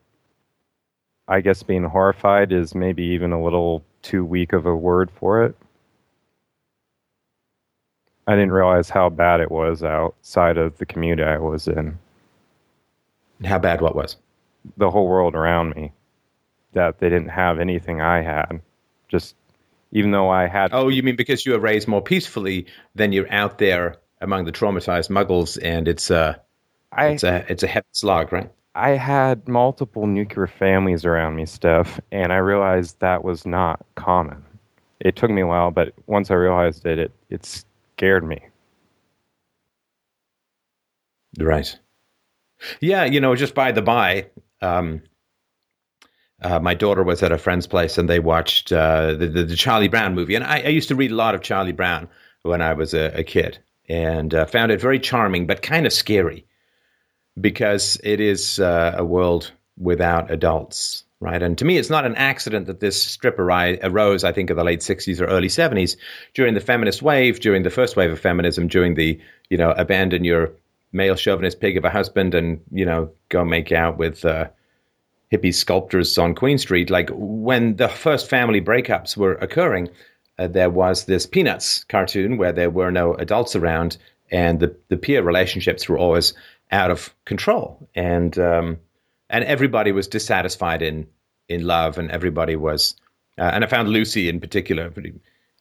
I 1.29 1.41
guess 1.41 1.63
being 1.63 1.85
horrified 1.85 2.53
is 2.53 2.75
maybe 2.75 3.03
even 3.05 3.33
a 3.33 3.43
little 3.43 3.83
too 4.03 4.25
weak 4.25 4.53
of 4.53 4.67
a 4.67 4.77
word 4.77 5.11
for 5.11 5.45
it. 5.45 5.57
I 8.27 8.35
didn't 8.35 8.53
realize 8.53 8.91
how 8.91 9.09
bad 9.09 9.41
it 9.41 9.51
was 9.51 9.83
outside 9.83 10.59
of 10.59 10.77
the 10.79 10.87
community 10.87 11.23
I 11.23 11.39
was 11.39 11.67
in. 11.67 11.99
How 13.45 13.59
bad 13.59 13.81
what 13.81 13.95
was? 13.95 14.17
The 14.77 14.91
whole 14.91 15.09
world 15.09 15.35
around 15.35 15.75
me. 15.75 15.93
That 16.73 16.99
they 16.99 17.09
didn't 17.09 17.29
have 17.31 17.59
anything 17.59 18.01
I 18.01 18.21
had. 18.23 18.61
Just 19.09 19.35
even 19.93 20.11
though 20.11 20.29
I 20.29 20.47
had. 20.47 20.71
Oh, 20.73 20.89
you 20.89 21.03
mean 21.03 21.17
because 21.17 21.47
you 21.47 21.53
were 21.53 21.59
raised 21.59 21.89
more 21.89 22.03
peacefully 22.03 22.67
than 22.95 23.13
you're 23.13 23.33
out 23.33 23.59
there 23.59 23.97
among 24.21 24.45
the 24.45 24.53
traumatized 24.53 25.11
muggles, 25.11 25.59
and 25.63 25.89
it's 25.89 26.11
a, 26.11 26.41
I, 26.93 27.09
it's 27.09 27.23
a, 27.25 27.45
it's 27.49 27.63
a 27.63 27.67
heavy 27.67 27.87
slog, 27.93 28.33
right? 28.33 28.51
I 28.75 28.91
had 28.91 29.49
multiple 29.49 30.07
nuclear 30.07 30.47
families 30.47 31.05
around 31.05 31.37
me, 31.37 31.47
Steph, 31.47 31.99
and 32.13 32.33
I 32.33 32.37
realized 32.37 33.01
that 33.01 33.25
was 33.25 33.47
not 33.47 33.85
common. 33.95 34.43
It 35.01 35.17
took 35.17 35.31
me 35.31 35.43
a 35.43 35.47
while, 35.47 35.71
but 35.71 35.93
once 36.07 36.31
I 36.31 36.35
realized 36.35 36.85
it, 36.87 36.99
it, 36.99 37.13
it 37.31 37.47
scared 37.47 38.25
me. 38.25 38.41
Right. 41.39 41.79
Yeah, 42.81 43.05
you 43.05 43.21
know, 43.21 43.35
just 43.35 43.55
by 43.55 43.73
the 43.73 43.83
by, 43.83 44.27
um, 44.63 45.03
uh, 46.43 46.61
my 46.61 46.75
daughter 46.75 47.03
was 47.03 47.23
at 47.23 47.33
a 47.33 47.39
friend's 47.39 47.67
place 47.67 47.97
and 47.99 48.09
they 48.09 48.21
watched 48.21 48.73
uh, 48.73 49.15
the, 49.15 49.27
the, 49.27 49.45
the 49.45 49.57
Charlie 49.57 49.89
Brown 49.89 50.15
movie, 50.15 50.35
and 50.35 50.45
I, 50.45 50.61
I, 50.61 50.69
used 50.69 50.89
to 50.89 50.95
read 50.95 51.11
a 51.11 51.15
lot 51.15 51.35
of 51.35 51.41
Charlie 51.41 51.73
Brown 51.73 52.09
when 52.43 52.61
I 52.61 52.75
was 52.75 52.95
a, 52.95 53.11
a 53.19 53.25
kid, 53.25 53.59
and 53.89 54.35
uh, 54.35 54.47
found 54.47 54.71
it 54.71 54.81
very 54.81 54.99
charming 54.99 55.47
but 55.47 55.63
kind 55.63 55.87
of 55.87 55.93
scary 55.93 56.45
because 57.41 57.99
it 58.05 58.21
is 58.21 58.59
uh, 58.59 58.95
a 58.97 59.05
world 59.05 59.53
without 59.79 60.31
adults, 60.31 61.05
right? 61.21 61.43
And 61.43 61.57
to 61.59 61.65
me, 61.65 61.79
it's 61.79 61.91
not 61.91 62.07
an 62.07 62.15
accident 62.17 62.67
that 62.67 62.81
this 62.81 63.03
strip 63.03 63.39
arose, 63.39 64.25
I 64.25 64.33
think, 64.33 64.51
in 64.51 64.57
the 64.57 64.65
late 64.65 64.81
'60s 64.81 65.21
or 65.21 65.27
early 65.27 65.49
'70s 65.49 65.97
during 66.35 66.55
the 66.55 66.61
feminist 66.61 67.03
wave, 67.03 67.41
during 67.41 67.63
the 67.63 67.71
first 67.71 67.97
wave 67.97 68.11
of 68.11 68.21
feminism, 68.21 68.69
during 68.69 68.95
the 68.95 69.19
you 69.51 69.57
know 69.57 69.73
abandon 69.73 70.25
your 70.25 70.51
male 70.97 71.15
chauvinist 71.15 71.61
pig 71.61 71.77
of 71.77 71.85
a 71.85 71.91
husband 71.91 72.35
and 72.35 72.61
you 72.73 72.85
know 72.85 73.11
go 73.29 73.45
make 73.45 73.71
out 73.71 73.99
with 73.99 74.25
uh, 74.25 74.47
hippie 75.33 75.55
sculptors 75.55 76.17
on 76.19 76.35
Queen 76.35 76.59
Street, 76.59 76.91
like 76.91 77.11
when 77.13 77.77
the 77.77 77.89
first 77.89 78.29
family 78.29 78.61
breakups 78.61 79.17
were 79.17 79.35
occurring, 79.35 79.89
uh, 80.39 80.47
there 80.47 80.71
was 80.71 81.05
this 81.05 81.27
Peanuts 81.27 81.85
cartoon 81.85 82.37
where 82.37 82.53
there 82.53 82.71
were 82.71 82.91
no 82.91 83.15
adults 83.15 83.57
around, 83.57 83.97
and 84.31 84.61
the 84.61 84.77
the 84.89 84.97
peer 84.97 85.23
relationships 85.23 85.89
were 85.89 85.99
always 85.99 86.35
out 86.71 86.91
of 86.91 87.15
control, 87.25 87.89
and 87.95 88.39
um, 88.39 88.79
and 89.31 89.45
everybody 89.45 89.93
was 89.93 90.09
dissatisfied 90.09 90.83
in 90.83 91.07
in 91.49 91.65
love, 91.65 91.99
and 91.99 92.11
everybody 92.11 92.57
was, 92.57 92.97
uh, 93.39 93.51
and 93.53 93.65
I 93.65 93.69
found 93.69 93.89
Lucy 93.89 94.29
in 94.29 94.41
particular 94.41 94.87
a 94.87 94.91
pretty 94.91 95.15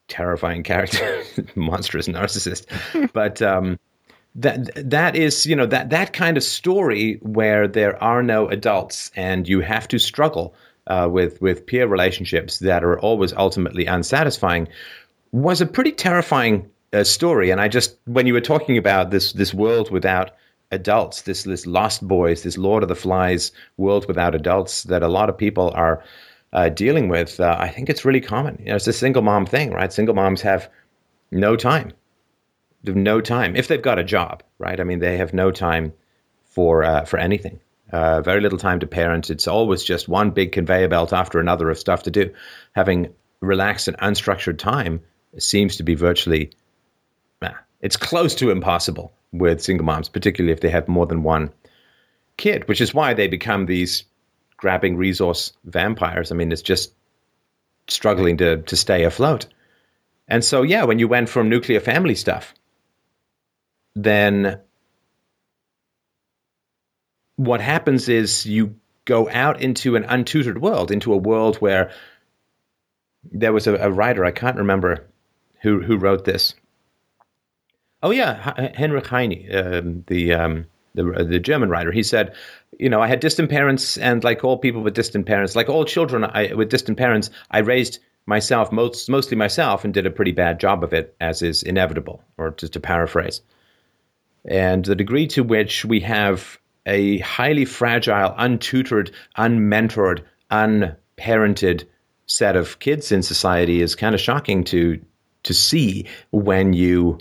terrifying 0.08 0.62
character, 0.62 1.22
monstrous 1.54 2.08
narcissist, 2.08 2.66
but. 3.12 3.42
Um, 3.42 3.78
that 4.36 4.90
that 4.90 5.16
is 5.16 5.46
you 5.46 5.56
know 5.56 5.66
that 5.66 5.90
that 5.90 6.12
kind 6.12 6.36
of 6.36 6.44
story 6.44 7.18
where 7.22 7.66
there 7.66 8.02
are 8.02 8.22
no 8.22 8.48
adults 8.48 9.10
and 9.16 9.48
you 9.48 9.60
have 9.60 9.88
to 9.88 9.98
struggle 9.98 10.54
uh, 10.86 11.08
with 11.10 11.40
with 11.40 11.66
peer 11.66 11.86
relationships 11.86 12.58
that 12.58 12.84
are 12.84 12.98
always 13.00 13.32
ultimately 13.32 13.86
unsatisfying 13.86 14.68
was 15.32 15.60
a 15.60 15.66
pretty 15.66 15.92
terrifying 15.92 16.70
uh, 16.92 17.02
story. 17.02 17.50
And 17.50 17.60
I 17.60 17.68
just 17.68 17.96
when 18.04 18.26
you 18.26 18.34
were 18.34 18.40
talking 18.40 18.76
about 18.78 19.10
this 19.10 19.32
this 19.32 19.54
world 19.54 19.90
without 19.90 20.32
adults, 20.70 21.22
this 21.22 21.44
this 21.44 21.66
Lost 21.66 22.06
Boys, 22.06 22.42
this 22.42 22.58
Lord 22.58 22.82
of 22.82 22.88
the 22.88 22.94
Flies 22.94 23.52
world 23.78 24.06
without 24.06 24.34
adults 24.34 24.84
that 24.84 25.02
a 25.02 25.08
lot 25.08 25.30
of 25.30 25.38
people 25.38 25.72
are 25.74 26.04
uh, 26.52 26.68
dealing 26.68 27.08
with, 27.08 27.40
uh, 27.40 27.56
I 27.58 27.68
think 27.68 27.88
it's 27.88 28.04
really 28.04 28.20
common. 28.20 28.56
You 28.60 28.66
know, 28.66 28.76
it's 28.76 28.86
a 28.86 28.92
single 28.92 29.22
mom 29.22 29.46
thing, 29.46 29.72
right? 29.72 29.92
Single 29.92 30.14
moms 30.14 30.42
have 30.42 30.70
no 31.30 31.56
time 31.56 31.92
no 32.94 33.20
time 33.20 33.56
if 33.56 33.68
they've 33.68 33.82
got 33.82 33.98
a 33.98 34.04
job, 34.04 34.42
right? 34.58 34.78
I 34.78 34.84
mean, 34.84 35.00
they 35.00 35.16
have 35.18 35.34
no 35.34 35.50
time 35.50 35.92
for 36.44 36.84
uh, 36.84 37.04
for 37.04 37.18
anything. 37.18 37.60
Uh, 37.92 38.20
very 38.20 38.40
little 38.40 38.58
time 38.58 38.80
to 38.80 38.86
parent. 38.86 39.30
It's 39.30 39.46
always 39.46 39.84
just 39.84 40.08
one 40.08 40.30
big 40.30 40.52
conveyor 40.52 40.88
belt 40.88 41.12
after 41.12 41.38
another 41.38 41.70
of 41.70 41.78
stuff 41.78 42.02
to 42.04 42.10
do. 42.10 42.32
Having 42.72 43.12
relaxed 43.40 43.88
and 43.88 43.96
unstructured 43.98 44.58
time 44.58 45.00
seems 45.38 45.76
to 45.76 45.82
be 45.82 45.94
virtually, 45.94 46.50
it's 47.80 47.96
close 47.96 48.34
to 48.36 48.50
impossible 48.50 49.12
with 49.32 49.62
single 49.62 49.84
moms, 49.84 50.08
particularly 50.08 50.52
if 50.52 50.60
they 50.60 50.70
have 50.70 50.88
more 50.88 51.06
than 51.06 51.22
one 51.22 51.52
kid, 52.36 52.66
which 52.68 52.80
is 52.80 52.94
why 52.94 53.14
they 53.14 53.28
become 53.28 53.66
these 53.66 54.04
grabbing 54.56 54.96
resource 54.96 55.52
vampires. 55.64 56.32
I 56.32 56.34
mean, 56.34 56.50
it's 56.50 56.62
just 56.62 56.92
struggling 57.88 58.38
to 58.38 58.62
to 58.62 58.76
stay 58.76 59.04
afloat. 59.04 59.46
And 60.28 60.44
so, 60.44 60.62
yeah, 60.62 60.84
when 60.84 60.98
you 60.98 61.06
went 61.06 61.28
from 61.28 61.48
nuclear 61.48 61.80
family 61.80 62.16
stuff 62.16 62.52
then 63.96 64.60
what 67.36 67.60
happens 67.60 68.08
is 68.08 68.46
you 68.46 68.76
go 69.06 69.28
out 69.30 69.60
into 69.60 69.96
an 69.96 70.04
untutored 70.04 70.60
world, 70.60 70.90
into 70.90 71.12
a 71.12 71.16
world 71.16 71.56
where 71.56 71.90
there 73.32 73.52
was 73.52 73.66
a, 73.66 73.74
a 73.76 73.90
writer, 73.90 74.24
I 74.24 74.30
can't 74.30 74.58
remember 74.58 75.06
who, 75.62 75.80
who 75.80 75.96
wrote 75.96 76.24
this. 76.24 76.54
Oh, 78.02 78.10
yeah, 78.10 78.70
Heinrich 78.76 79.06
Heine, 79.06 79.48
um, 79.54 80.04
the, 80.06 80.34
um, 80.34 80.66
the, 80.94 81.24
the 81.24 81.40
German 81.40 81.70
writer. 81.70 81.90
He 81.90 82.02
said, 82.02 82.34
you 82.78 82.90
know, 82.90 83.00
I 83.00 83.08
had 83.08 83.20
distant 83.20 83.48
parents, 83.48 83.96
and 83.96 84.22
like 84.22 84.44
all 84.44 84.58
people 84.58 84.82
with 84.82 84.94
distant 84.94 85.26
parents, 85.26 85.56
like 85.56 85.70
all 85.70 85.84
children 85.84 86.24
I, 86.24 86.52
with 86.52 86.68
distant 86.68 86.98
parents, 86.98 87.30
I 87.50 87.58
raised 87.58 87.98
myself, 88.26 88.70
most, 88.70 89.08
mostly 89.08 89.36
myself, 89.36 89.84
and 89.84 89.94
did 89.94 90.06
a 90.06 90.10
pretty 90.10 90.32
bad 90.32 90.60
job 90.60 90.84
of 90.84 90.92
it, 90.92 91.16
as 91.20 91.40
is 91.42 91.62
inevitable, 91.62 92.22
or 92.36 92.50
just 92.50 92.74
to 92.74 92.80
paraphrase. 92.80 93.40
And 94.46 94.84
the 94.84 94.94
degree 94.94 95.26
to 95.28 95.42
which 95.42 95.84
we 95.84 96.00
have 96.00 96.58
a 96.86 97.18
highly 97.18 97.64
fragile, 97.64 98.34
untutored, 98.38 99.10
unmentored, 99.36 100.22
unparented 100.50 101.84
set 102.26 102.56
of 102.56 102.78
kids 102.78 103.12
in 103.12 103.22
society 103.22 103.80
is 103.80 103.94
kind 103.94 104.14
of 104.14 104.20
shocking 104.20 104.64
to 104.64 105.00
to 105.42 105.54
see 105.54 106.06
when 106.30 106.72
you 106.72 107.18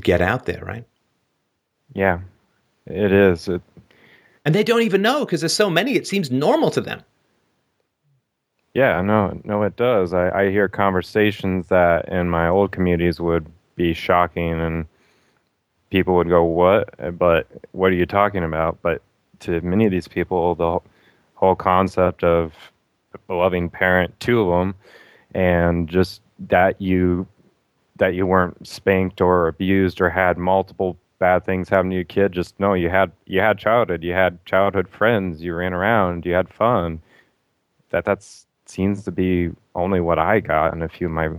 get 0.00 0.20
out 0.20 0.46
there, 0.46 0.64
right? 0.64 0.84
Yeah, 1.94 2.20
it 2.86 3.12
is. 3.12 3.48
It, 3.48 3.62
and 4.44 4.54
they 4.54 4.64
don't 4.64 4.82
even 4.82 5.02
know 5.02 5.24
because 5.24 5.40
there's 5.40 5.54
so 5.54 5.70
many. 5.70 5.94
It 5.94 6.06
seems 6.06 6.30
normal 6.30 6.70
to 6.72 6.80
them. 6.80 7.02
Yeah, 8.74 9.00
no, 9.00 9.40
no, 9.44 9.62
it 9.62 9.76
does. 9.76 10.12
I, 10.12 10.30
I 10.30 10.50
hear 10.50 10.68
conversations 10.68 11.68
that 11.68 12.08
in 12.08 12.28
my 12.28 12.48
old 12.48 12.72
communities 12.72 13.20
would 13.20 13.46
be 13.76 13.94
shocking, 13.94 14.60
and 14.60 14.86
people 15.90 16.14
would 16.16 16.28
go, 16.28 16.42
"What?" 16.44 17.18
But 17.18 17.46
what 17.72 17.90
are 17.92 17.96
you 17.96 18.06
talking 18.06 18.44
about? 18.44 18.78
But 18.82 19.02
to 19.40 19.60
many 19.62 19.84
of 19.86 19.90
these 19.90 20.08
people, 20.08 20.54
the 20.54 20.80
whole 21.34 21.54
concept 21.54 22.24
of 22.24 22.54
a 23.28 23.34
loving 23.34 23.70
parent 23.70 24.18
to 24.20 24.50
them, 24.50 24.74
and 25.34 25.88
just 25.88 26.22
that 26.48 26.80
you 26.80 27.26
that 27.98 28.14
you 28.14 28.26
weren't 28.26 28.66
spanked 28.66 29.20
or 29.20 29.48
abused 29.48 30.00
or 30.00 30.08
had 30.10 30.38
multiple 30.38 30.96
bad 31.18 31.44
things 31.44 31.68
happen 31.68 31.90
to 31.90 31.96
your 31.96 32.04
kid. 32.04 32.32
Just 32.32 32.58
no, 32.60 32.74
you 32.74 32.88
had 32.90 33.12
you 33.26 33.40
had 33.40 33.58
childhood, 33.58 34.02
you 34.04 34.12
had 34.12 34.44
childhood 34.44 34.88
friends, 34.88 35.42
you 35.42 35.54
ran 35.54 35.74
around, 35.74 36.26
you 36.26 36.32
had 36.34 36.48
fun. 36.48 37.00
That 37.90 38.04
that 38.04 38.24
seems 38.66 39.04
to 39.04 39.10
be 39.12 39.50
only 39.74 40.00
what 40.00 40.18
I 40.18 40.40
got, 40.40 40.72
and 40.72 40.82
a 40.82 40.88
few 40.88 41.06
of 41.08 41.12
my 41.12 41.30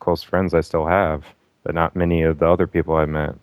close 0.00 0.22
friends 0.22 0.54
I 0.54 0.60
still 0.60 0.86
have, 0.86 1.34
but 1.62 1.74
not 1.74 1.96
many 1.96 2.22
of 2.22 2.38
the 2.38 2.46
other 2.48 2.66
people 2.66 2.94
I 2.96 3.06
met. 3.06 3.34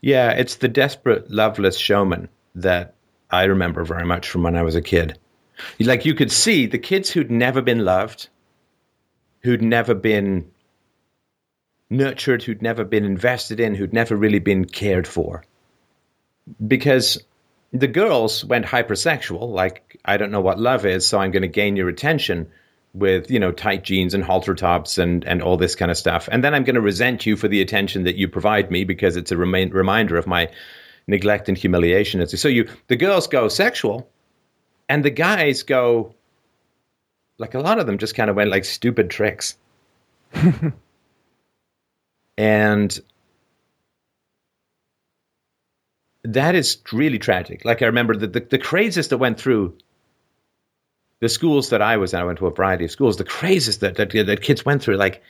Yeah, 0.00 0.30
it's 0.30 0.56
the 0.56 0.68
desperate, 0.68 1.30
loveless 1.30 1.76
showman 1.76 2.28
that 2.54 2.94
I 3.30 3.44
remember 3.44 3.84
very 3.84 4.04
much 4.04 4.28
from 4.28 4.42
when 4.42 4.56
I 4.56 4.62
was 4.62 4.74
a 4.74 4.82
kid. 4.82 5.18
Like 5.80 6.04
you 6.04 6.14
could 6.14 6.32
see 6.32 6.66
the 6.66 6.78
kids 6.78 7.10
who'd 7.10 7.30
never 7.30 7.60
been 7.60 7.84
loved, 7.84 8.28
who'd 9.40 9.62
never 9.62 9.94
been 9.94 10.50
nurtured, 11.90 12.42
who'd 12.42 12.62
never 12.62 12.84
been 12.84 13.04
invested 13.04 13.60
in, 13.60 13.74
who'd 13.74 13.92
never 13.92 14.16
really 14.16 14.38
been 14.38 14.64
cared 14.64 15.06
for. 15.06 15.44
Because 16.66 17.22
the 17.72 17.88
girls 17.88 18.44
went 18.44 18.66
hypersexual, 18.66 19.48
like, 19.48 19.98
I 20.04 20.16
don't 20.16 20.30
know 20.30 20.40
what 20.40 20.58
love 20.58 20.86
is, 20.86 21.06
so 21.06 21.18
I'm 21.18 21.30
going 21.30 21.42
to 21.42 21.48
gain 21.48 21.76
your 21.76 21.88
attention 21.88 22.50
with, 22.94 23.30
you 23.30 23.38
know, 23.38 23.52
tight 23.52 23.84
jeans 23.84 24.14
and 24.14 24.24
halter 24.24 24.54
tops 24.54 24.98
and, 24.98 25.24
and 25.24 25.42
all 25.42 25.56
this 25.56 25.74
kind 25.74 25.90
of 25.90 25.96
stuff. 25.96 26.28
And 26.30 26.42
then 26.42 26.54
I'm 26.54 26.64
going 26.64 26.74
to 26.74 26.80
resent 26.80 27.26
you 27.26 27.36
for 27.36 27.48
the 27.48 27.60
attention 27.60 28.04
that 28.04 28.16
you 28.16 28.28
provide 28.28 28.70
me 28.70 28.84
because 28.84 29.16
it's 29.16 29.30
a 29.30 29.36
remain, 29.36 29.70
reminder 29.70 30.16
of 30.16 30.26
my 30.26 30.50
neglect 31.06 31.48
and 31.48 31.56
humiliation. 31.56 32.26
So 32.26 32.48
you, 32.48 32.68
the 32.88 32.96
girls 32.96 33.26
go 33.26 33.48
sexual 33.48 34.08
and 34.88 35.04
the 35.04 35.10
guys 35.10 35.62
go, 35.62 36.14
like 37.38 37.54
a 37.54 37.60
lot 37.60 37.78
of 37.78 37.86
them 37.86 37.98
just 37.98 38.14
kind 38.14 38.30
of 38.30 38.36
went 38.36 38.50
like 38.50 38.64
stupid 38.64 39.10
tricks. 39.10 39.56
and 42.38 43.00
that 46.24 46.54
is 46.54 46.78
really 46.92 47.18
tragic. 47.18 47.64
Like 47.64 47.82
I 47.82 47.86
remember 47.86 48.16
the, 48.16 48.26
the, 48.26 48.40
the 48.40 48.58
crazes 48.58 49.08
that 49.08 49.18
went 49.18 49.38
through 49.40 49.76
the 51.20 51.28
schools 51.28 51.70
that 51.70 51.82
I 51.82 51.96
was 51.96 52.14
in, 52.14 52.20
I 52.20 52.24
went 52.24 52.38
to 52.38 52.46
a 52.46 52.50
variety 52.50 52.84
of 52.84 52.90
schools, 52.90 53.16
the 53.16 53.24
crazes 53.24 53.78
that, 53.78 53.96
that, 53.96 54.10
that 54.10 54.42
kids 54.42 54.64
went 54.64 54.82
through, 54.82 54.96
like 54.96 55.22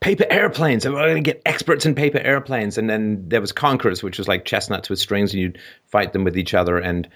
paper 0.00 0.24
airplanes. 0.28 0.86
I'm 0.86 0.92
going 0.92 1.16
to 1.16 1.20
get 1.20 1.42
experts 1.44 1.86
in 1.86 1.94
paper 1.94 2.18
airplanes. 2.18 2.78
And 2.78 2.88
then 2.88 3.28
there 3.28 3.40
was 3.40 3.52
Conquerors, 3.52 4.02
which 4.02 4.18
was 4.18 4.28
like 4.28 4.44
chestnuts 4.44 4.88
with 4.88 4.98
strings, 4.98 5.32
and 5.32 5.40
you'd 5.42 5.58
fight 5.86 6.12
them 6.12 6.24
with 6.24 6.36
each 6.36 6.54
other. 6.54 6.78
And 6.78 7.08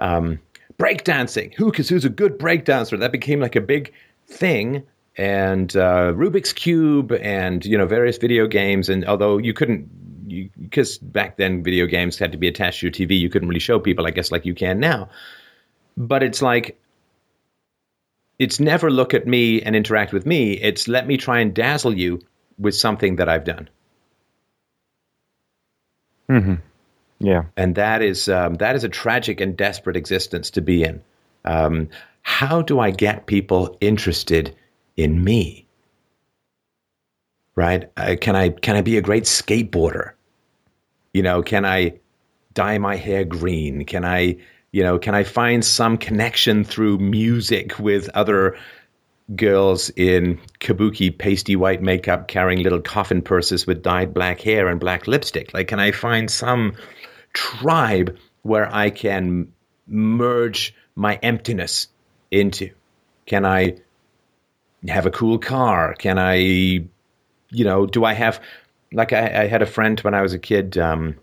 um, 0.00 0.38
breakdancing. 0.78 1.54
Who, 1.54 1.70
who's 1.70 2.04
a 2.04 2.10
good 2.10 2.38
breakdancer? 2.38 2.98
That 2.98 3.12
became 3.12 3.40
like 3.40 3.56
a 3.56 3.60
big 3.60 3.92
thing. 4.26 4.84
And 5.16 5.74
uh, 5.76 6.12
Rubik's 6.14 6.52
Cube 6.52 7.12
and, 7.12 7.64
you 7.64 7.76
know, 7.76 7.86
various 7.86 8.16
video 8.16 8.46
games. 8.46 8.88
And 8.88 9.04
although 9.04 9.38
you 9.38 9.52
couldn't 9.52 9.88
because 10.58 10.98
back 10.98 11.36
then 11.36 11.62
video 11.62 11.86
games 11.86 12.18
had 12.18 12.32
to 12.32 12.38
be 12.38 12.48
attached 12.48 12.80
to 12.80 12.86
your 12.86 12.92
TV. 12.92 13.18
You 13.18 13.28
couldn't 13.28 13.48
really 13.48 13.60
show 13.60 13.78
people, 13.78 14.06
I 14.06 14.10
guess, 14.10 14.32
like 14.32 14.46
you 14.46 14.54
can 14.54 14.80
now. 14.80 15.10
But 15.96 16.22
it's 16.22 16.42
like, 16.42 16.78
it's 18.38 18.58
never 18.58 18.90
look 18.90 19.14
at 19.14 19.26
me 19.26 19.62
and 19.62 19.76
interact 19.76 20.12
with 20.12 20.26
me. 20.26 20.54
It's 20.54 20.88
let 20.88 21.06
me 21.06 21.16
try 21.16 21.40
and 21.40 21.54
dazzle 21.54 21.96
you 21.96 22.20
with 22.58 22.74
something 22.74 23.16
that 23.16 23.28
I've 23.28 23.44
done. 23.44 23.68
Mm-hmm. 26.28 26.54
Yeah, 27.20 27.44
and 27.56 27.74
that 27.76 28.02
is 28.02 28.28
um, 28.28 28.54
that 28.54 28.74
is 28.74 28.84
a 28.84 28.88
tragic 28.88 29.40
and 29.40 29.56
desperate 29.56 29.96
existence 29.96 30.50
to 30.50 30.60
be 30.60 30.82
in. 30.82 31.02
Um, 31.44 31.88
how 32.22 32.62
do 32.62 32.80
I 32.80 32.90
get 32.90 33.26
people 33.26 33.76
interested 33.80 34.56
in 34.96 35.22
me? 35.22 35.66
Right? 37.54 37.90
Uh, 37.96 38.16
can 38.20 38.34
I 38.34 38.48
can 38.48 38.76
I 38.76 38.80
be 38.80 38.96
a 38.96 39.02
great 39.02 39.24
skateboarder? 39.24 40.12
You 41.12 41.22
know, 41.22 41.42
can 41.42 41.64
I 41.64 42.00
dye 42.54 42.78
my 42.78 42.96
hair 42.96 43.24
green? 43.24 43.84
Can 43.84 44.04
I, 44.04 44.38
you 44.72 44.82
know, 44.82 44.98
can 44.98 45.14
I 45.14 45.22
find 45.22 45.64
some 45.64 45.98
connection 45.98 46.64
through 46.64 46.98
music 46.98 47.78
with 47.78 48.08
other 48.14 48.56
girls 49.36 49.90
in 49.90 50.40
kabuki 50.60 51.16
pasty 51.16 51.56
white 51.56 51.82
makeup 51.82 52.26
carrying 52.26 52.62
little 52.62 52.80
coffin 52.80 53.22
purses 53.22 53.66
with 53.66 53.82
dyed 53.82 54.12
black 54.12 54.40
hair 54.40 54.68
and 54.68 54.80
black 54.80 55.06
lipstick? 55.06 55.52
Like, 55.52 55.68
can 55.68 55.78
I 55.78 55.92
find 55.92 56.30
some 56.30 56.74
tribe 57.34 58.16
where 58.42 58.74
I 58.74 58.90
can 58.90 59.52
merge 59.86 60.74
my 60.94 61.16
emptiness 61.22 61.88
into? 62.30 62.70
Can 63.26 63.44
I 63.44 63.76
have 64.88 65.04
a 65.04 65.10
cool 65.10 65.38
car? 65.38 65.94
Can 65.94 66.18
I, 66.18 66.34
you 66.34 67.64
know, 67.64 67.86
do 67.86 68.04
I 68.04 68.14
have 68.14 68.40
like 68.92 69.12
I, 69.12 69.42
I, 69.42 69.46
had 69.46 69.62
a 69.62 69.66
friend 69.66 69.98
when 70.00 70.14
I 70.14 70.22
was 70.22 70.34
a 70.34 70.38
kid. 70.38 70.76
Um, 70.76 71.16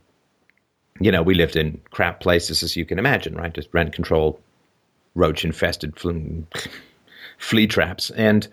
you 0.99 1.11
know, 1.11 1.21
we 1.21 1.33
lived 1.33 1.55
in 1.55 1.79
crap 1.91 2.19
places, 2.19 2.63
as 2.63 2.75
you 2.75 2.85
can 2.85 2.99
imagine, 2.99 3.35
right? 3.35 3.53
Just 3.53 3.73
rent 3.73 3.93
control, 3.93 4.39
roach 5.15 5.45
infested 5.45 5.97
flea 7.37 7.67
traps. 7.67 8.09
And 8.11 8.47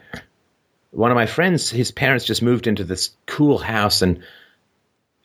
one 0.90 1.10
of 1.10 1.16
my 1.16 1.26
friends, 1.26 1.70
his 1.70 1.90
parents 1.90 2.24
just 2.24 2.42
moved 2.42 2.66
into 2.66 2.84
this 2.84 3.10
cool 3.26 3.58
house, 3.58 4.02
and 4.02 4.22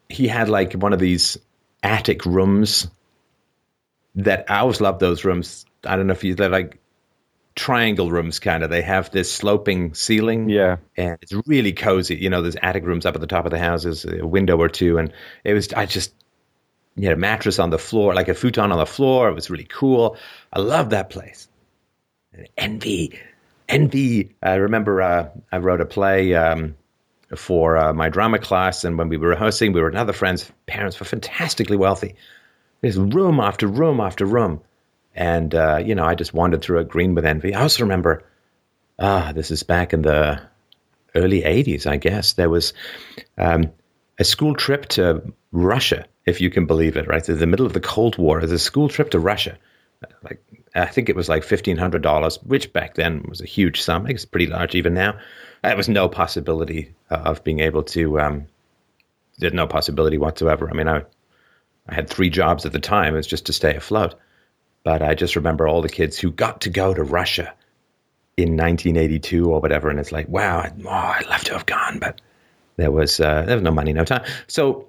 he 0.10 0.28
had 0.28 0.50
like 0.50 0.74
one 0.74 0.94
of 0.94 1.00
these 1.00 1.38
attic 1.84 2.26
rooms 2.26 2.88
that 4.16 4.46
I 4.50 4.60
always 4.60 4.82
loved 4.82 5.00
those 5.00 5.24
rooms. 5.24 5.66
I 5.86 5.96
don't 5.96 6.08
know 6.08 6.14
if 6.14 6.24
you 6.24 6.36
they're 6.36 6.50
like 6.50 6.82
triangle 7.56 8.12
rooms 8.12 8.40
kind 8.40 8.64
of. 8.64 8.70
They 8.70 8.82
have 8.82 9.12
this 9.12 9.32
sloping 9.32 9.94
ceiling. 9.94 10.50
Yeah. 10.50 10.78
And 10.98 11.18
it's 11.22 11.34
really 11.46 11.74
cozy. 11.74 12.16
You 12.16 12.30
know, 12.30 12.42
there's 12.42 12.56
attic 12.62 12.86
rooms 12.86 13.06
up 13.06 13.16
at 13.16 13.22
the 13.22 13.28
top 13.28 13.46
of 13.46 13.52
the 13.52 13.60
houses, 13.60 14.06
a 14.06 14.26
window 14.26 14.58
or 14.58 14.70
two. 14.70 14.98
And 14.98 15.12
it 15.44 15.54
was, 15.54 15.72
I 15.74 15.86
just, 15.86 16.14
you 16.96 17.08
had 17.08 17.18
a 17.18 17.20
mattress 17.20 17.60
on 17.60 17.70
the 17.70 17.78
floor, 17.78 18.14
like 18.14 18.28
a 18.28 18.34
futon 18.34 18.72
on 18.72 18.78
the 18.78 18.86
floor. 18.86 19.30
It 19.30 19.34
was 19.34 19.50
really 19.50 19.66
cool. 19.66 20.18
I 20.52 20.60
love 20.60 20.90
that 20.90 21.10
place. 21.10 21.48
Envy. 22.58 23.20
Envy. 23.70 24.36
I 24.44 24.56
remember 24.56 25.02
uh, 25.02 25.30
I 25.52 25.58
wrote 25.58 25.82
a 25.82 25.86
play 25.86 26.34
um, 26.36 26.76
for 27.36 27.78
uh, 27.78 27.94
my 27.94 28.10
drama 28.10 28.40
class. 28.40 28.84
And 28.84 28.98
when 28.98 29.10
we 29.10 29.18
were 29.18 29.30
rehearsing, 29.30 29.74
we 29.74 29.82
were 29.82 29.88
another 29.88 30.14
friend's 30.14 30.52
parents 30.68 31.00
were 31.00 31.06
fantastically 31.06 31.78
wealthy. 31.78 32.16
There's 32.82 32.98
room 32.98 33.40
after 33.40 33.68
room 33.68 34.00
after 34.00 34.26
room. 34.26 34.62
And, 35.16 35.54
uh, 35.56 35.82
you 35.84 35.96
know, 35.96 36.06
I 36.06 36.16
just 36.16 36.34
wandered 36.34 36.62
through 36.62 36.80
it 36.80 36.90
green 36.90 37.16
with 37.16 37.26
envy. 37.26 37.54
I 37.54 37.62
also 37.62 37.84
remember, 37.84 38.24
ah, 39.00 39.32
this 39.34 39.52
is 39.52 39.64
back 39.64 39.94
in 39.94 40.02
the 40.04 40.42
early 41.16 41.42
80s, 41.42 41.86
I 41.86 41.98
guess. 41.98 42.34
There 42.34 42.50
was 42.50 42.74
um, 43.38 43.72
a 44.22 44.24
school 44.24 44.56
trip 44.56 44.86
to 44.90 45.34
Russia, 45.52 46.06
if 46.26 46.40
you 46.42 46.50
can 46.50 46.68
believe 46.68 46.96
it, 46.96 47.08
right? 47.08 47.28
In 47.28 47.40
the 47.40 47.48
middle 47.48 47.66
of 47.66 47.74
the 47.74 47.80
Cold 47.80 48.18
War, 48.18 48.40
there's 48.40 48.52
a 48.52 48.60
school 48.60 48.88
trip 48.88 49.10
to 49.12 49.20
Russia. 49.20 49.58
Like, 50.24 50.44
I 50.76 50.86
think 50.86 51.10
it 51.10 51.16
was 51.16 51.28
like 51.28 51.44
$1,500, 51.44 52.44
which 52.46 52.72
back 52.72 52.94
then 52.96 53.26
was 53.28 53.42
a 53.42 53.46
huge 53.46 53.82
sum. 53.82 54.08
It's 54.08 54.26
pretty 54.26 54.48
large 54.48 54.76
even 54.76 54.94
now. 54.94 55.18
There 55.64 55.76
was 55.76 55.90
no 55.90 56.08
possibility 56.08 56.94
uh, 57.10 57.16
of 57.16 57.44
being 57.44 57.62
able 57.62 57.84
to, 57.96 58.20
um, 58.20 58.48
there's 59.40 59.54
no 59.54 59.68
possibility 59.68 60.18
whatsoever. 60.18 60.70
I 60.70 60.74
mean, 60.74 60.88
I 60.88 61.04
I 61.88 61.96
had 61.96 62.10
three 62.10 62.30
jobs 62.30 62.66
at 62.66 62.72
the 62.72 62.80
time. 62.80 63.14
It 63.14 63.18
was 63.18 63.28
just 63.28 63.48
to 63.48 63.54
stay 63.54 63.76
afloat. 63.76 64.16
But 64.84 65.02
I 65.02 65.16
just 65.16 65.36
remember 65.36 65.68
all 65.68 65.82
the 65.82 65.90
kids 65.90 66.18
who 66.18 66.32
got 66.32 66.62
to 66.62 66.70
go 66.70 66.94
to 66.94 67.04
Russia 67.04 67.54
in 68.38 68.56
1982 68.56 69.52
or 69.52 69.60
whatever, 69.60 69.90
and 69.90 70.00
it's 70.00 70.12
like, 70.12 70.28
wow, 70.28 70.64
oh, 70.66 70.90
I'd 70.90 71.28
love 71.28 71.44
to 71.46 71.54
have 71.54 71.66
gone, 71.66 72.00
but 72.00 72.22
there 72.78 72.92
was 72.92 73.20
uh, 73.20 73.44
there 73.44 73.56
was 73.56 73.64
no 73.64 73.72
money, 73.72 73.94
no 73.94 74.06
time. 74.06 74.24
So 74.48 74.88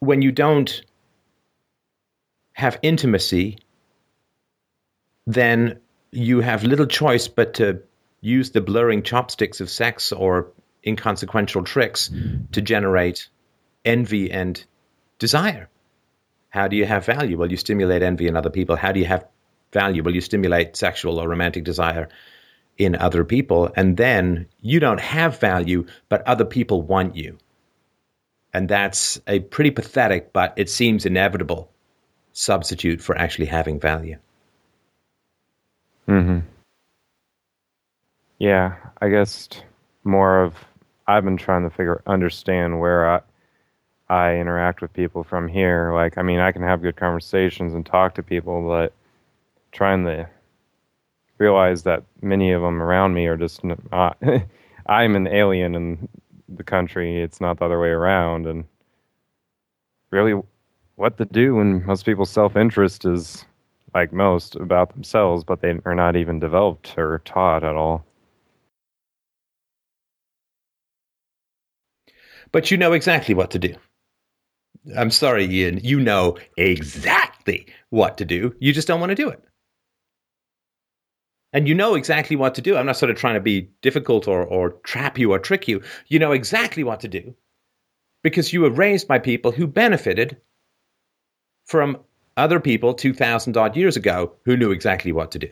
when 0.00 0.22
you 0.22 0.32
don't 0.32 0.82
have 2.52 2.78
intimacy, 2.82 3.58
then 5.26 5.78
you 6.10 6.40
have 6.40 6.64
little 6.64 6.86
choice 6.86 7.28
but 7.28 7.54
to 7.54 7.82
use 8.20 8.50
the 8.50 8.60
blurring 8.60 9.02
chopsticks 9.02 9.60
of 9.60 9.70
sex 9.70 10.12
or 10.12 10.48
inconsequential 10.86 11.64
tricks 11.64 12.10
to 12.52 12.60
generate 12.60 13.28
envy 13.84 14.30
and 14.30 14.64
desire. 15.18 15.68
How 16.50 16.66
do 16.68 16.76
you 16.76 16.86
have 16.86 17.04
value? 17.04 17.36
Well, 17.36 17.50
you 17.50 17.56
stimulate 17.56 18.02
envy 18.02 18.26
in 18.26 18.36
other 18.36 18.50
people. 18.50 18.76
How 18.76 18.92
do 18.92 19.00
you 19.00 19.06
have 19.06 19.26
value? 19.72 20.02
Well, 20.02 20.14
you 20.14 20.20
stimulate 20.20 20.76
sexual 20.76 21.18
or 21.18 21.28
romantic 21.28 21.64
desire 21.64 22.08
in 22.78 22.94
other 22.96 23.24
people. 23.24 23.70
And 23.76 23.96
then 23.96 24.46
you 24.60 24.80
don't 24.80 25.00
have 25.00 25.38
value, 25.38 25.84
but 26.08 26.26
other 26.26 26.44
people 26.44 26.82
want 26.82 27.16
you. 27.16 27.36
And 28.54 28.68
that's 28.68 29.20
a 29.26 29.40
pretty 29.40 29.70
pathetic, 29.70 30.32
but 30.32 30.54
it 30.56 30.70
seems 30.70 31.04
inevitable 31.04 31.70
substitute 32.32 33.00
for 33.00 33.18
actually 33.18 33.46
having 33.46 33.78
value. 33.78 34.16
Mm-hmm. 36.08 36.38
Yeah, 38.38 38.76
I 39.02 39.08
guess 39.08 39.48
more 40.04 40.42
of 40.42 40.54
I've 41.06 41.24
been 41.24 41.36
trying 41.36 41.64
to 41.64 41.70
figure 41.70 42.02
understand 42.06 42.80
where 42.80 43.10
I 43.10 43.20
I 44.08 44.36
interact 44.36 44.80
with 44.80 44.92
people 44.94 45.22
from 45.22 45.48
here. 45.48 45.92
Like, 45.92 46.16
I 46.16 46.22
mean, 46.22 46.40
I 46.40 46.52
can 46.52 46.62
have 46.62 46.80
good 46.80 46.96
conversations 46.96 47.74
and 47.74 47.84
talk 47.84 48.14
to 48.14 48.22
people, 48.22 48.66
but 48.66 48.94
trying 49.70 50.04
to 50.06 50.28
realize 51.38 51.82
that 51.84 52.04
many 52.22 52.52
of 52.52 52.62
them 52.62 52.82
around 52.82 53.14
me 53.14 53.26
are 53.26 53.36
just 53.36 53.62
not. 53.64 53.78
Uh, 53.92 54.38
I'm 54.86 55.16
an 55.16 55.26
alien 55.26 55.74
in 55.74 56.08
the 56.48 56.64
country. 56.64 57.20
It's 57.22 57.40
not 57.40 57.58
the 57.58 57.66
other 57.66 57.80
way 57.80 57.90
around, 57.90 58.46
and 58.46 58.64
really, 60.10 60.40
what 60.96 61.18
to 61.18 61.24
do 61.26 61.56
when 61.56 61.84
most 61.86 62.04
people's 62.04 62.30
self-interest 62.30 63.04
is 63.04 63.44
like 63.94 64.12
most 64.12 64.56
about 64.56 64.92
themselves, 64.92 65.44
but 65.44 65.60
they 65.60 65.78
are 65.84 65.94
not 65.94 66.16
even 66.16 66.40
developed 66.40 66.96
or 66.98 67.20
taught 67.24 67.64
at 67.64 67.74
all. 67.74 68.04
But 72.52 72.70
you 72.70 72.76
know 72.76 72.92
exactly 72.92 73.34
what 73.34 73.50
to 73.52 73.58
do. 73.58 73.74
I'm 74.96 75.10
sorry, 75.10 75.44
Ian. 75.44 75.80
You 75.82 76.00
know 76.00 76.38
exactly 76.56 77.66
what 77.90 78.18
to 78.18 78.24
do. 78.24 78.54
You 78.58 78.72
just 78.72 78.88
don't 78.88 79.00
want 79.00 79.10
to 79.10 79.16
do 79.16 79.28
it. 79.28 79.42
And 81.52 81.66
you 81.66 81.74
know 81.74 81.94
exactly 81.94 82.36
what 82.36 82.54
to 82.56 82.60
do. 82.60 82.76
I'm 82.76 82.86
not 82.86 82.96
sort 82.96 83.10
of 83.10 83.16
trying 83.16 83.34
to 83.34 83.40
be 83.40 83.70
difficult 83.80 84.28
or, 84.28 84.44
or 84.44 84.70
trap 84.84 85.18
you 85.18 85.32
or 85.32 85.38
trick 85.38 85.66
you. 85.66 85.82
You 86.08 86.18
know 86.18 86.32
exactly 86.32 86.84
what 86.84 87.00
to 87.00 87.08
do 87.08 87.34
because 88.22 88.52
you 88.52 88.60
were 88.60 88.70
raised 88.70 89.08
by 89.08 89.18
people 89.18 89.52
who 89.52 89.66
benefited 89.66 90.36
from 91.64 91.98
other 92.36 92.60
people 92.60 92.94
2,000 92.94 93.56
odd 93.56 93.76
years 93.76 93.96
ago 93.96 94.32
who 94.44 94.56
knew 94.56 94.70
exactly 94.70 95.12
what 95.12 95.30
to 95.32 95.38
do. 95.38 95.50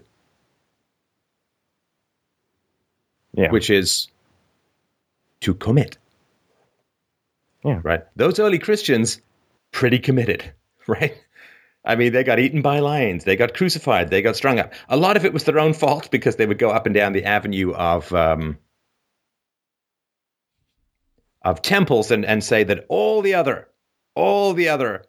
Yeah. 3.33 3.51
Which 3.51 3.71
is 3.71 4.09
to 5.41 5.55
commit. 5.55 5.99
Yeah. 7.65 7.81
Right. 7.83 8.05
Those 8.17 8.39
early 8.39 8.59
Christians, 8.59 9.21
pretty 9.73 9.99
committed, 9.99 10.53
right? 10.87 11.17
I 11.87 11.97
mean, 11.97 12.13
they 12.13 12.25
got 12.25 12.39
eaten 12.39 12.63
by 12.63 12.81
lions. 12.81 13.25
They 13.25 13.37
got 13.37 13.55
crucified. 13.55 14.11
They 14.11 14.21
got 14.21 14.37
strung 14.37 14.59
up. 14.59 14.73
A 14.89 14.97
lot 14.97 15.17
of 15.17 15.25
it 15.25 15.33
was 15.33 15.45
their 15.45 15.59
own 15.59 15.73
fault 15.73 16.11
because 16.11 16.37
they 16.37 16.47
would 16.47 16.59
go 16.59 16.71
up 16.71 16.85
and 16.85 16.95
down 16.95 17.13
the 17.13 17.25
avenue 17.25 17.73
of 17.73 18.13
um, 18.13 18.59
of 21.43 21.63
temples 21.63 22.11
and, 22.11 22.25
and 22.25 22.43
say 22.43 22.65
that 22.65 22.85
all 22.89 23.23
the 23.23 23.35
other, 23.35 23.69
all 24.15 24.53
the 24.53 24.69
other 24.69 25.05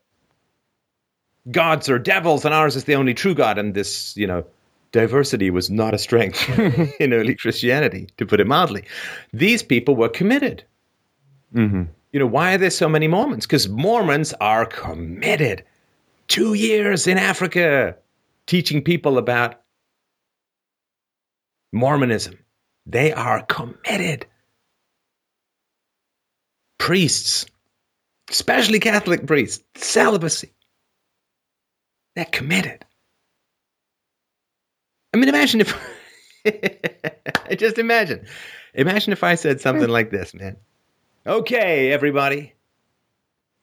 gods 1.49 1.89
are 1.89 1.97
devils 1.97 2.45
and 2.45 2.53
ours 2.53 2.75
is 2.75 2.83
the 2.83 2.95
only 2.95 3.13
true 3.13 3.33
God. 3.33 3.57
And 3.57 3.73
this, 3.73 4.15
you 4.15 4.27
know, 4.27 4.45
diversity 4.91 5.49
was 5.49 5.71
not 5.71 5.95
a 5.95 5.97
strength 5.97 6.47
in 6.99 7.11
early 7.11 7.33
Christianity, 7.33 8.07
to 8.17 8.25
put 8.25 8.39
it 8.39 8.45
mildly. 8.47 8.85
These 9.33 9.63
people 9.63 9.95
were 9.95 10.09
committed. 10.09 10.63
Mm-hmm 11.55 11.83
you 12.11 12.19
know, 12.19 12.27
why 12.27 12.55
are 12.55 12.57
there 12.57 12.69
so 12.69 12.89
many 12.89 13.07
Mormons? 13.07 13.45
Because 13.45 13.67
Mormons 13.69 14.33
are 14.39 14.65
committed. 14.65 15.63
Two 16.27 16.53
years 16.53 17.07
in 17.07 17.17
Africa 17.17 17.95
teaching 18.47 18.83
people 18.83 19.17
about 19.17 19.61
Mormonism. 21.71 22.37
They 22.85 23.11
are 23.11 23.43
committed. 23.43 24.25
Priests, 26.79 27.45
especially 28.29 28.79
Catholic 28.79 29.27
priests, 29.27 29.63
celibacy. 29.75 30.53
They're 32.15 32.25
committed. 32.25 32.85
I 35.13 35.17
mean, 35.17 35.29
imagine 35.29 35.61
if. 35.61 35.75
just 37.57 37.77
imagine. 37.77 38.25
Imagine 38.73 39.11
if 39.11 39.23
I 39.23 39.35
said 39.35 39.59
something 39.59 39.85
hmm. 39.85 39.91
like 39.91 40.11
this, 40.11 40.33
man. 40.33 40.55
Okay, 41.25 41.91
everybody. 41.91 42.53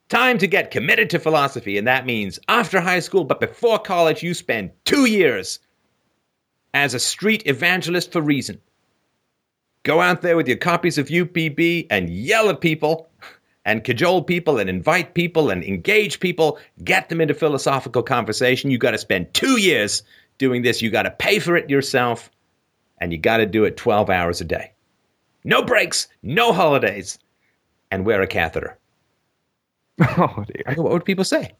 Time 0.09 0.37
to 0.37 0.47
get 0.47 0.69
committed 0.69 1.09
to 1.09 1.19
philosophy, 1.19 1.77
and 1.77 1.87
that 1.87 2.05
means 2.05 2.39
after 2.47 2.79
high 2.79 2.99
school, 2.99 3.23
but 3.23 3.39
before 3.39 3.79
college, 3.79 4.21
you 4.21 4.35
spend 4.35 4.71
two 4.83 5.05
years 5.05 5.59
as 6.75 6.93
a 6.93 6.99
street 6.99 7.41
evangelist 7.47 8.11
for 8.11 8.21
reason. 8.21 8.61
Go 9.81 10.01
out 10.01 10.21
there 10.21 10.35
with 10.35 10.47
your 10.47 10.57
copies 10.57 10.97
of 10.97 11.07
UPB 11.07 11.87
and 11.89 12.09
yell 12.09 12.49
at 12.49 12.61
people 12.61 13.09
and 13.65 13.83
cajole 13.83 14.21
people 14.21 14.59
and 14.59 14.69
invite 14.69 15.15
people 15.15 15.49
and 15.49 15.63
engage 15.63 16.19
people, 16.19 16.59
get 16.83 17.09
them 17.09 17.19
into 17.19 17.33
philosophical 17.33 18.03
conversation. 18.03 18.69
You 18.69 18.77
got 18.77 18.91
to 18.91 18.97
spend 18.99 19.33
two 19.33 19.59
years 19.59 20.03
doing 20.37 20.61
this. 20.61 20.81
You 20.81 20.91
got 20.91 21.03
to 21.03 21.11
pay 21.11 21.39
for 21.39 21.55
it 21.55 21.69
yourself, 21.69 22.29
and 22.99 23.11
you 23.11 23.17
got 23.17 23.37
to 23.37 23.45
do 23.47 23.63
it 23.63 23.75
12 23.75 24.09
hours 24.11 24.39
a 24.39 24.45
day. 24.45 24.71
No 25.43 25.63
breaks, 25.63 26.07
no 26.21 26.53
holidays 26.53 27.17
and 27.89 28.05
wear 28.05 28.21
a 28.21 28.27
catheter. 28.27 28.77
Oh 30.17 30.43
dear. 30.47 30.75
What 30.75 30.91
would 30.91 31.05
people 31.05 31.23
say? 31.23 31.53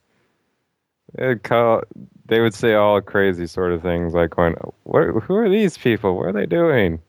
Call, 1.43 1.81
they 2.25 2.41
would 2.41 2.53
say 2.53 2.73
all 2.73 2.99
crazy 2.99 3.47
sort 3.47 3.71
of 3.71 3.81
things 3.81 4.13
like 4.13 4.31
going, 4.31 4.55
who 4.83 5.35
are 5.35 5.49
these 5.49 5.77
people? 5.77 6.17
What 6.17 6.27
are 6.27 6.33
they 6.33 6.45
doing? 6.45 6.99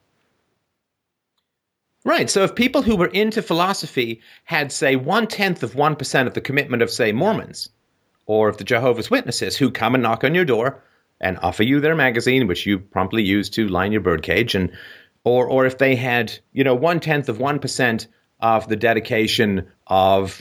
Right. 2.04 2.30
So 2.30 2.44
if 2.44 2.54
people 2.54 2.82
who 2.82 2.94
were 2.94 3.08
into 3.08 3.42
philosophy 3.42 4.20
had, 4.44 4.70
say, 4.70 4.94
one 4.94 5.26
tenth 5.26 5.64
of 5.64 5.74
1% 5.74 6.26
of 6.26 6.34
the 6.34 6.40
commitment 6.40 6.82
of, 6.82 6.90
say, 6.90 7.10
Mormons 7.10 7.68
or 8.26 8.48
of 8.48 8.58
the 8.58 8.64
Jehovah's 8.64 9.10
Witnesses 9.10 9.56
who 9.56 9.72
come 9.72 9.94
and 9.94 10.02
knock 10.02 10.22
on 10.22 10.34
your 10.34 10.44
door 10.44 10.84
and 11.20 11.38
offer 11.38 11.64
you 11.64 11.80
their 11.80 11.96
magazine, 11.96 12.46
which 12.46 12.66
you 12.66 12.78
promptly 12.78 13.24
use 13.24 13.48
to 13.50 13.66
line 13.66 13.90
your 13.90 14.00
birdcage, 14.00 14.54
and 14.54 14.70
or 15.24 15.48
or 15.48 15.66
if 15.66 15.78
they 15.78 15.96
had, 15.96 16.38
you 16.52 16.62
know, 16.62 16.74
one 16.74 17.00
tenth 17.00 17.28
of 17.28 17.38
1% 17.38 18.06
of 18.40 18.68
the 18.68 18.76
dedication 18.76 19.66
of 19.86 20.40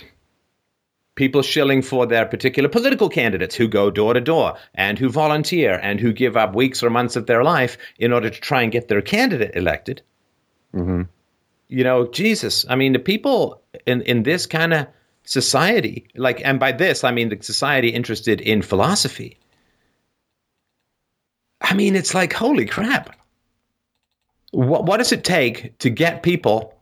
people 1.15 1.41
shilling 1.41 1.81
for 1.81 2.05
their 2.05 2.25
particular 2.25 2.69
political 2.69 3.09
candidates 3.09 3.55
who 3.55 3.67
go 3.67 3.89
door 3.89 4.13
to 4.13 4.21
door 4.21 4.57
and 4.75 4.99
who 4.99 5.09
volunteer 5.09 5.79
and 5.81 5.99
who 5.99 6.13
give 6.13 6.37
up 6.37 6.53
weeks 6.53 6.83
or 6.83 6.89
months 6.89 7.15
of 7.15 7.25
their 7.25 7.43
life 7.43 7.77
in 7.97 8.13
order 8.13 8.29
to 8.29 8.39
try 8.39 8.61
and 8.61 8.71
get 8.71 8.87
their 8.87 9.01
candidate 9.01 9.55
elected. 9.55 10.01
Mm-hmm. 10.73 11.03
You 11.67 11.83
know, 11.83 12.07
Jesus, 12.07 12.65
I 12.69 12.75
mean, 12.75 12.93
the 12.93 12.99
people 12.99 13.61
in, 13.85 14.01
in 14.03 14.23
this 14.23 14.45
kind 14.45 14.73
of 14.73 14.87
society, 15.23 16.07
like, 16.15 16.41
and 16.45 16.59
by 16.59 16.71
this, 16.71 17.03
I 17.03 17.11
mean 17.11 17.29
the 17.29 17.41
society 17.41 17.89
interested 17.89 18.41
in 18.41 18.61
philosophy. 18.61 19.39
I 21.61 21.73
mean, 21.73 21.95
it's 21.95 22.13
like, 22.13 22.33
holy 22.33 22.65
crap. 22.65 23.15
What, 24.51 24.85
what 24.85 24.97
does 24.97 25.11
it 25.11 25.23
take 25.23 25.77
to 25.79 25.89
get 25.89 26.23
people 26.23 26.74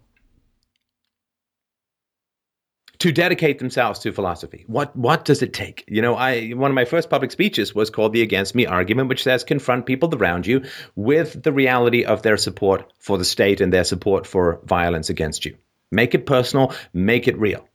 to 3.04 3.12
dedicate 3.12 3.60
themselves 3.60 4.00
to 4.00 4.14
philosophy. 4.14 4.64
What 4.68 4.96
what 4.96 5.26
does 5.26 5.42
it 5.42 5.52
take? 5.52 5.84
You 5.90 6.02
know, 6.02 6.16
I 6.16 6.52
one 6.52 6.72
of 6.72 6.76
my 6.76 6.86
first 6.86 7.10
public 7.10 7.32
speeches 7.32 7.76
was 7.76 7.90
called 7.90 8.14
the 8.14 8.22
Against 8.22 8.56
Me 8.56 8.66
argument, 8.66 9.10
which 9.10 9.24
says 9.24 9.44
confront 9.44 9.86
people 9.86 10.16
around 10.16 10.48
you 10.48 10.64
with 10.96 11.44
the 11.44 11.52
reality 11.52 12.06
of 12.06 12.22
their 12.22 12.38
support 12.38 12.94
for 13.00 13.18
the 13.18 13.26
state 13.26 13.60
and 13.60 13.74
their 13.74 13.84
support 13.84 14.26
for 14.26 14.62
violence 14.64 15.10
against 15.10 15.44
you. 15.44 15.54
Make 15.92 16.16
it 16.16 16.26
personal, 16.26 16.74
make 16.94 17.28
it 17.28 17.38
real. 17.38 17.68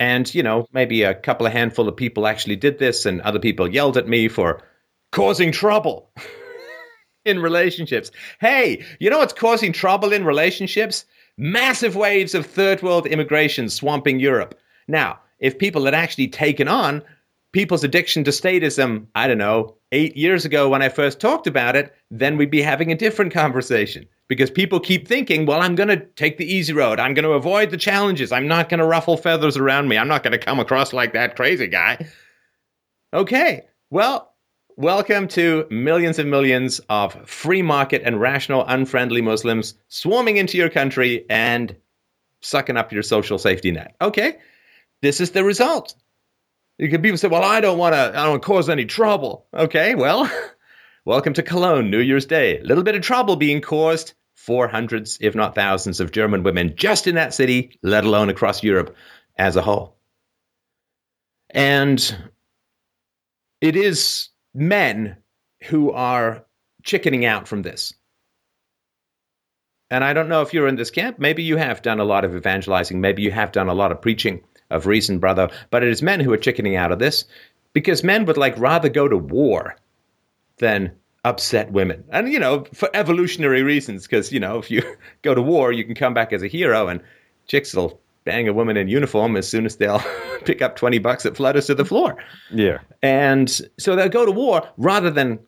And, 0.00 0.34
you 0.34 0.42
know, 0.42 0.66
maybe 0.72 1.02
a 1.02 1.14
couple 1.14 1.46
of 1.46 1.52
handful 1.52 1.86
of 1.86 1.94
people 1.94 2.26
actually 2.26 2.56
did 2.56 2.78
this 2.78 3.04
and 3.04 3.20
other 3.20 3.38
people 3.38 3.68
yelled 3.70 3.98
at 3.98 4.08
me 4.08 4.28
for 4.28 4.62
causing 5.12 5.52
trouble 5.52 6.10
in 7.26 7.38
relationships. 7.38 8.10
Hey, 8.40 8.82
you 8.98 9.10
know 9.10 9.18
what's 9.18 9.34
causing 9.34 9.74
trouble 9.74 10.14
in 10.14 10.24
relationships? 10.24 11.04
Massive 11.36 11.96
waves 11.96 12.34
of 12.34 12.46
third 12.46 12.82
world 12.82 13.06
immigration 13.06 13.68
swamping 13.68 14.20
Europe. 14.20 14.58
Now, 14.88 15.20
if 15.38 15.58
people 15.58 15.84
had 15.84 15.94
actually 15.94 16.28
taken 16.28 16.68
on 16.68 17.02
people's 17.52 17.84
addiction 17.84 18.24
to 18.24 18.30
statism, 18.30 19.06
I 19.14 19.28
don't 19.28 19.38
know, 19.38 19.76
eight 19.92 20.16
years 20.16 20.44
ago 20.44 20.68
when 20.68 20.82
I 20.82 20.88
first 20.88 21.20
talked 21.20 21.46
about 21.46 21.76
it, 21.76 21.94
then 22.10 22.36
we'd 22.36 22.50
be 22.50 22.62
having 22.62 22.90
a 22.90 22.96
different 22.96 23.32
conversation. 23.32 24.06
Because 24.26 24.50
people 24.50 24.80
keep 24.80 25.06
thinking, 25.06 25.46
well, 25.46 25.60
I'm 25.60 25.74
going 25.74 25.90
to 25.90 26.04
take 26.16 26.38
the 26.38 26.50
easy 26.50 26.72
road. 26.72 26.98
I'm 26.98 27.14
going 27.14 27.24
to 27.24 27.32
avoid 27.32 27.70
the 27.70 27.76
challenges. 27.76 28.32
I'm 28.32 28.48
not 28.48 28.70
going 28.70 28.80
to 28.80 28.86
ruffle 28.86 29.16
feathers 29.16 29.56
around 29.56 29.86
me. 29.86 29.98
I'm 29.98 30.08
not 30.08 30.22
going 30.22 30.32
to 30.32 30.38
come 30.38 30.58
across 30.58 30.92
like 30.92 31.12
that 31.12 31.36
crazy 31.36 31.68
guy. 31.68 32.06
Okay, 33.12 33.62
well, 33.90 34.33
welcome 34.76 35.28
to 35.28 35.66
millions 35.70 36.18
and 36.18 36.30
millions 36.30 36.80
of 36.88 37.28
free 37.28 37.62
market 37.62 38.02
and 38.04 38.20
rational, 38.20 38.64
unfriendly 38.66 39.20
Muslims 39.20 39.74
swarming 39.88 40.36
into 40.36 40.58
your 40.58 40.70
country 40.70 41.24
and 41.30 41.76
sucking 42.40 42.76
up 42.76 42.92
your 42.92 43.02
social 43.02 43.38
safety 43.38 43.70
net. 43.70 43.94
Okay, 44.00 44.38
this 45.02 45.20
is 45.20 45.30
the 45.30 45.44
result. 45.44 45.94
You 46.78 46.88
can 46.88 47.02
people 47.02 47.18
say, 47.18 47.28
"Well, 47.28 47.44
I 47.44 47.60
don't 47.60 47.78
want 47.78 47.94
to. 47.94 48.18
I 48.18 48.24
don't 48.24 48.42
cause 48.42 48.68
any 48.68 48.84
trouble." 48.84 49.46
Okay, 49.54 49.94
well, 49.94 50.30
welcome 51.04 51.32
to 51.34 51.42
Cologne, 51.42 51.90
New 51.90 52.00
Year's 52.00 52.26
Day. 52.26 52.58
A 52.58 52.64
little 52.64 52.84
bit 52.84 52.96
of 52.96 53.02
trouble 53.02 53.36
being 53.36 53.60
caused 53.60 54.14
for 54.34 54.68
hundreds, 54.68 55.18
if 55.20 55.34
not 55.34 55.54
thousands, 55.54 56.00
of 56.00 56.12
German 56.12 56.42
women 56.42 56.74
just 56.76 57.06
in 57.06 57.14
that 57.14 57.32
city, 57.32 57.78
let 57.82 58.04
alone 58.04 58.28
across 58.28 58.62
Europe 58.62 58.94
as 59.36 59.56
a 59.56 59.62
whole. 59.62 59.96
And 61.50 62.16
it 63.60 63.76
is 63.76 64.30
men 64.54 65.16
who 65.64 65.90
are 65.92 66.44
chickening 66.82 67.24
out 67.24 67.48
from 67.48 67.62
this. 67.62 67.92
And 69.90 70.02
I 70.02 70.12
don't 70.12 70.28
know 70.28 70.42
if 70.42 70.54
you're 70.54 70.68
in 70.68 70.76
this 70.76 70.90
camp. 70.90 71.18
Maybe 71.18 71.42
you 71.42 71.56
have 71.56 71.82
done 71.82 72.00
a 72.00 72.04
lot 72.04 72.24
of 72.24 72.34
evangelizing. 72.34 73.00
Maybe 73.00 73.22
you 73.22 73.30
have 73.30 73.52
done 73.52 73.68
a 73.68 73.74
lot 73.74 73.92
of 73.92 74.00
preaching 74.00 74.42
of 74.70 74.86
reason, 74.86 75.18
brother. 75.18 75.50
But 75.70 75.82
it 75.82 75.90
is 75.90 76.02
men 76.02 76.20
who 76.20 76.32
are 76.32 76.38
chickening 76.38 76.76
out 76.76 76.92
of 76.92 76.98
this 76.98 77.26
because 77.72 78.02
men 78.02 78.24
would 78.24 78.36
like 78.36 78.58
rather 78.58 78.88
go 78.88 79.08
to 79.08 79.16
war 79.16 79.76
than 80.58 80.92
upset 81.24 81.72
women. 81.72 82.04
And, 82.10 82.32
you 82.32 82.38
know, 82.38 82.64
for 82.72 82.88
evolutionary 82.94 83.62
reasons, 83.62 84.04
because, 84.04 84.32
you 84.32 84.40
know, 84.40 84.58
if 84.58 84.70
you 84.70 84.82
go 85.22 85.34
to 85.34 85.42
war, 85.42 85.72
you 85.72 85.84
can 85.84 85.94
come 85.94 86.14
back 86.14 86.32
as 86.32 86.42
a 86.42 86.48
hero 86.48 86.88
and 86.88 87.00
chicks 87.46 87.74
will 87.74 88.00
bang 88.24 88.48
a 88.48 88.52
woman 88.52 88.76
in 88.76 88.88
uniform 88.88 89.36
as 89.36 89.48
soon 89.48 89.66
as 89.66 89.76
they'll 89.76 90.02
pick 90.44 90.62
up 90.62 90.76
20 90.76 90.98
bucks 90.98 91.22
that 91.24 91.36
flutters 91.36 91.66
to 91.66 91.74
the 91.74 91.84
floor. 91.84 92.16
Yeah. 92.50 92.78
And 93.02 93.50
so 93.78 93.96
they'll 93.96 94.08
go 94.08 94.26
to 94.26 94.32
war 94.32 94.68
rather 94.76 95.10
than 95.10 95.38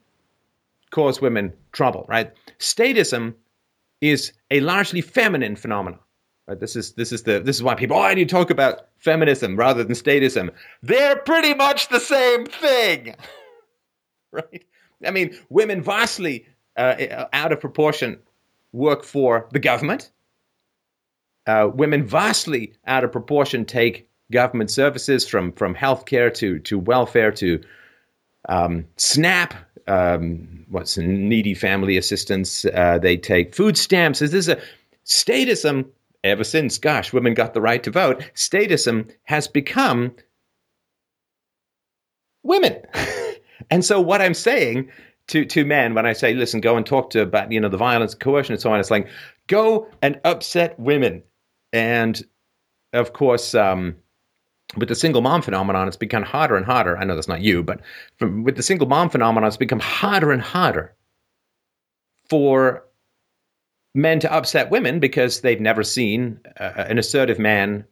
cause 0.91 1.21
women 1.21 1.53
trouble, 1.73 2.05
right? 2.09 2.33
Statism 2.59 3.35
is 4.01 4.33
a 4.51 4.61
largely 4.61 5.01
feminine 5.01 5.57
phenomenon. 5.57 6.01
Right? 6.47 6.61
This 6.61 6.77
is 6.77 6.93
this 6.93 7.11
is 7.11 7.25
the 7.25 7.41
this 7.41 7.57
is 7.57 7.63
why 7.63 7.75
people 7.75 7.97
oh, 7.97 8.03
I 8.03 8.15
need 8.15 8.29
to 8.29 8.35
talk 8.35 8.51
about 8.51 8.87
feminism 8.99 9.57
rather 9.57 9.83
than 9.83 9.97
statism. 9.97 10.51
They're 10.81 11.17
pretty 11.17 11.55
much 11.55 11.89
the 11.89 11.99
same 11.99 12.47
thing, 12.47 13.17
right? 14.31 14.65
I 15.05 15.11
mean, 15.11 15.37
women 15.49 15.83
vastly 15.83 16.47
uh, 16.77 17.27
out 17.33 17.53
of 17.53 17.61
proportion 17.61 18.21
work 18.73 19.05
for 19.05 19.49
the 19.53 19.59
government. 19.59 20.13
Uh, 21.47 21.71
women 21.73 22.05
vastly 22.05 22.73
out 22.87 23.05
of 23.05 23.13
proportion 23.13 23.65
take 23.65 24.09
government 24.33 24.71
services 24.71 25.29
from 25.29 25.53
from 25.53 25.75
healthcare 25.75 26.33
to 26.35 26.59
to 26.61 26.79
welfare 26.79 27.31
to 27.33 27.61
um, 28.49 28.85
SNAP. 28.97 29.55
Um, 29.89 30.65
what's 30.69 30.99
needy 30.99 31.55
family 31.55 31.97
assistance? 31.97 32.65
Uh, 32.65 32.99
they 32.99 33.17
take 33.17 33.55
food 33.55 33.77
stamps. 33.77 34.19
This 34.19 34.33
is 34.33 34.49
a 34.49 34.61
statism 35.05 35.87
ever 36.27 36.45
since, 36.45 36.79
gosh, 36.79 37.13
women 37.13 37.35
got 37.35 37.55
the 37.55 37.61
right 37.61 37.83
to 37.83 37.91
vote, 37.91 38.23
statism 38.35 39.11
has 39.25 39.49
become 39.49 40.15
women. 42.43 42.77
and 43.71 43.85
so 43.85 44.01
what 44.01 44.21
I'm 44.21 44.35
saying 44.35 44.91
to, 45.29 45.45
to 45.45 45.65
men 45.65 45.95
when 45.95 46.07
I 46.07 46.13
say, 46.13 46.35
listen, 46.35 46.61
go 46.61 46.77
and 46.77 46.85
talk 46.85 47.11
to 47.11 47.23
about, 47.23 47.51
you 47.51 47.61
know, 47.61 47.69
the 47.69 47.77
violence, 47.77 48.15
coercion, 48.15 48.53
and 48.53 48.61
so 48.61 48.73
on, 48.73 48.81
it's 48.81 48.91
like, 48.91 49.09
go 49.47 49.89
and 50.03 50.21
upset 50.25 50.79
women. 50.79 51.23
And 51.77 52.25
of 52.95 53.13
course, 53.13 53.55
um, 53.55 53.97
with 54.79 54.89
the 54.89 54.95
single 54.95 55.21
mom 55.21 55.43
phenomenon, 55.43 55.87
it's 55.87 55.97
become 55.97 56.23
harder 56.23 56.57
and 56.57 56.65
harder. 56.65 56.97
I 56.97 57.05
know 57.05 57.15
that's 57.15 57.29
not 57.29 57.43
you, 57.43 57.63
but 57.63 57.83
from, 58.19 58.45
with 58.45 58.57
the 58.57 58.63
single 58.63 58.89
mom 58.89 59.11
phenomenon, 59.11 59.47
it's 59.47 59.59
become 59.59 59.81
harder 59.81 60.33
and 60.33 60.41
harder 60.41 60.95
for 62.31 62.83
men 63.95 64.21
to 64.21 64.33
upset 64.33 64.71
women 64.71 65.01
because 65.01 65.43
they've 65.43 65.61
never 65.61 65.85
seen 65.85 66.41
uh, 66.59 66.85
an 66.89 66.99
assertive 66.99 67.39
man 67.39 67.85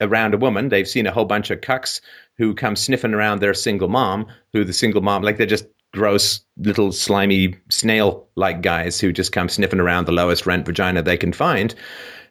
around 0.00 0.34
a 0.34 0.38
woman. 0.38 0.68
They've 0.68 0.88
seen 0.88 1.06
a 1.06 1.12
whole 1.12 1.24
bunch 1.24 1.52
of 1.52 1.60
cucks 1.60 2.00
who 2.38 2.54
come 2.54 2.74
sniffing 2.74 3.14
around 3.14 3.38
their 3.38 3.54
single 3.54 3.88
mom, 3.88 4.26
who 4.52 4.64
the 4.64 4.72
single 4.72 5.00
mom, 5.00 5.22
like 5.22 5.36
they're 5.36 5.46
just 5.46 5.66
gross 5.94 6.40
little 6.58 6.90
slimy 6.90 7.56
snail 7.70 8.28
like 8.34 8.62
guys 8.62 9.00
who 9.00 9.12
just 9.12 9.32
come 9.32 9.48
sniffing 9.48 9.80
around 9.80 10.06
the 10.06 10.12
lowest 10.12 10.44
rent 10.44 10.66
vagina 10.66 11.02
they 11.02 11.16
can 11.16 11.32
find. 11.32 11.76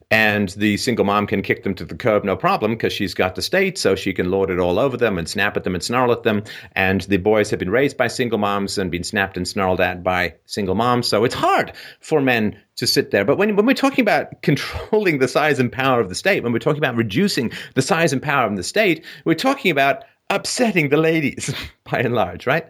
And 0.09 0.49
the 0.49 0.77
single 0.77 1.03
mom 1.03 1.27
can 1.27 1.41
kick 1.41 1.63
them 1.63 1.75
to 1.75 1.83
the 1.83 1.95
curb 1.95 2.23
no 2.23 2.37
problem 2.37 2.71
because 2.71 2.93
she's 2.93 3.13
got 3.13 3.35
the 3.35 3.41
state, 3.41 3.77
so 3.77 3.93
she 3.93 4.13
can 4.13 4.31
lord 4.31 4.49
it 4.49 4.57
all 4.57 4.79
over 4.79 4.95
them 4.95 5.17
and 5.17 5.27
snap 5.27 5.57
at 5.57 5.65
them 5.65 5.75
and 5.75 5.83
snarl 5.83 6.13
at 6.13 6.23
them. 6.23 6.43
And 6.73 7.01
the 7.01 7.17
boys 7.17 7.49
have 7.49 7.59
been 7.59 7.69
raised 7.69 7.97
by 7.97 8.07
single 8.07 8.37
moms 8.37 8.77
and 8.77 8.89
been 8.89 9.03
snapped 9.03 9.35
and 9.35 9.45
snarled 9.45 9.81
at 9.81 10.03
by 10.03 10.35
single 10.45 10.75
moms. 10.75 11.09
So 11.09 11.25
it's 11.25 11.35
hard 11.35 11.73
for 11.99 12.21
men 12.21 12.57
to 12.77 12.87
sit 12.87 13.11
there. 13.11 13.25
But 13.25 13.37
when, 13.37 13.57
when 13.57 13.65
we're 13.65 13.73
talking 13.73 14.01
about 14.01 14.41
controlling 14.43 15.19
the 15.19 15.27
size 15.27 15.59
and 15.59 15.69
power 15.69 15.99
of 15.99 16.07
the 16.07 16.15
state, 16.15 16.41
when 16.41 16.53
we're 16.53 16.59
talking 16.59 16.81
about 16.81 16.95
reducing 16.95 17.51
the 17.75 17.81
size 17.81 18.13
and 18.13 18.21
power 18.21 18.47
of 18.47 18.55
the 18.55 18.63
state, 18.63 19.03
we're 19.25 19.33
talking 19.33 19.71
about 19.71 20.05
upsetting 20.29 20.87
the 20.87 20.97
ladies 20.97 21.53
by 21.83 21.99
and 21.99 22.15
large, 22.15 22.47
right? 22.47 22.67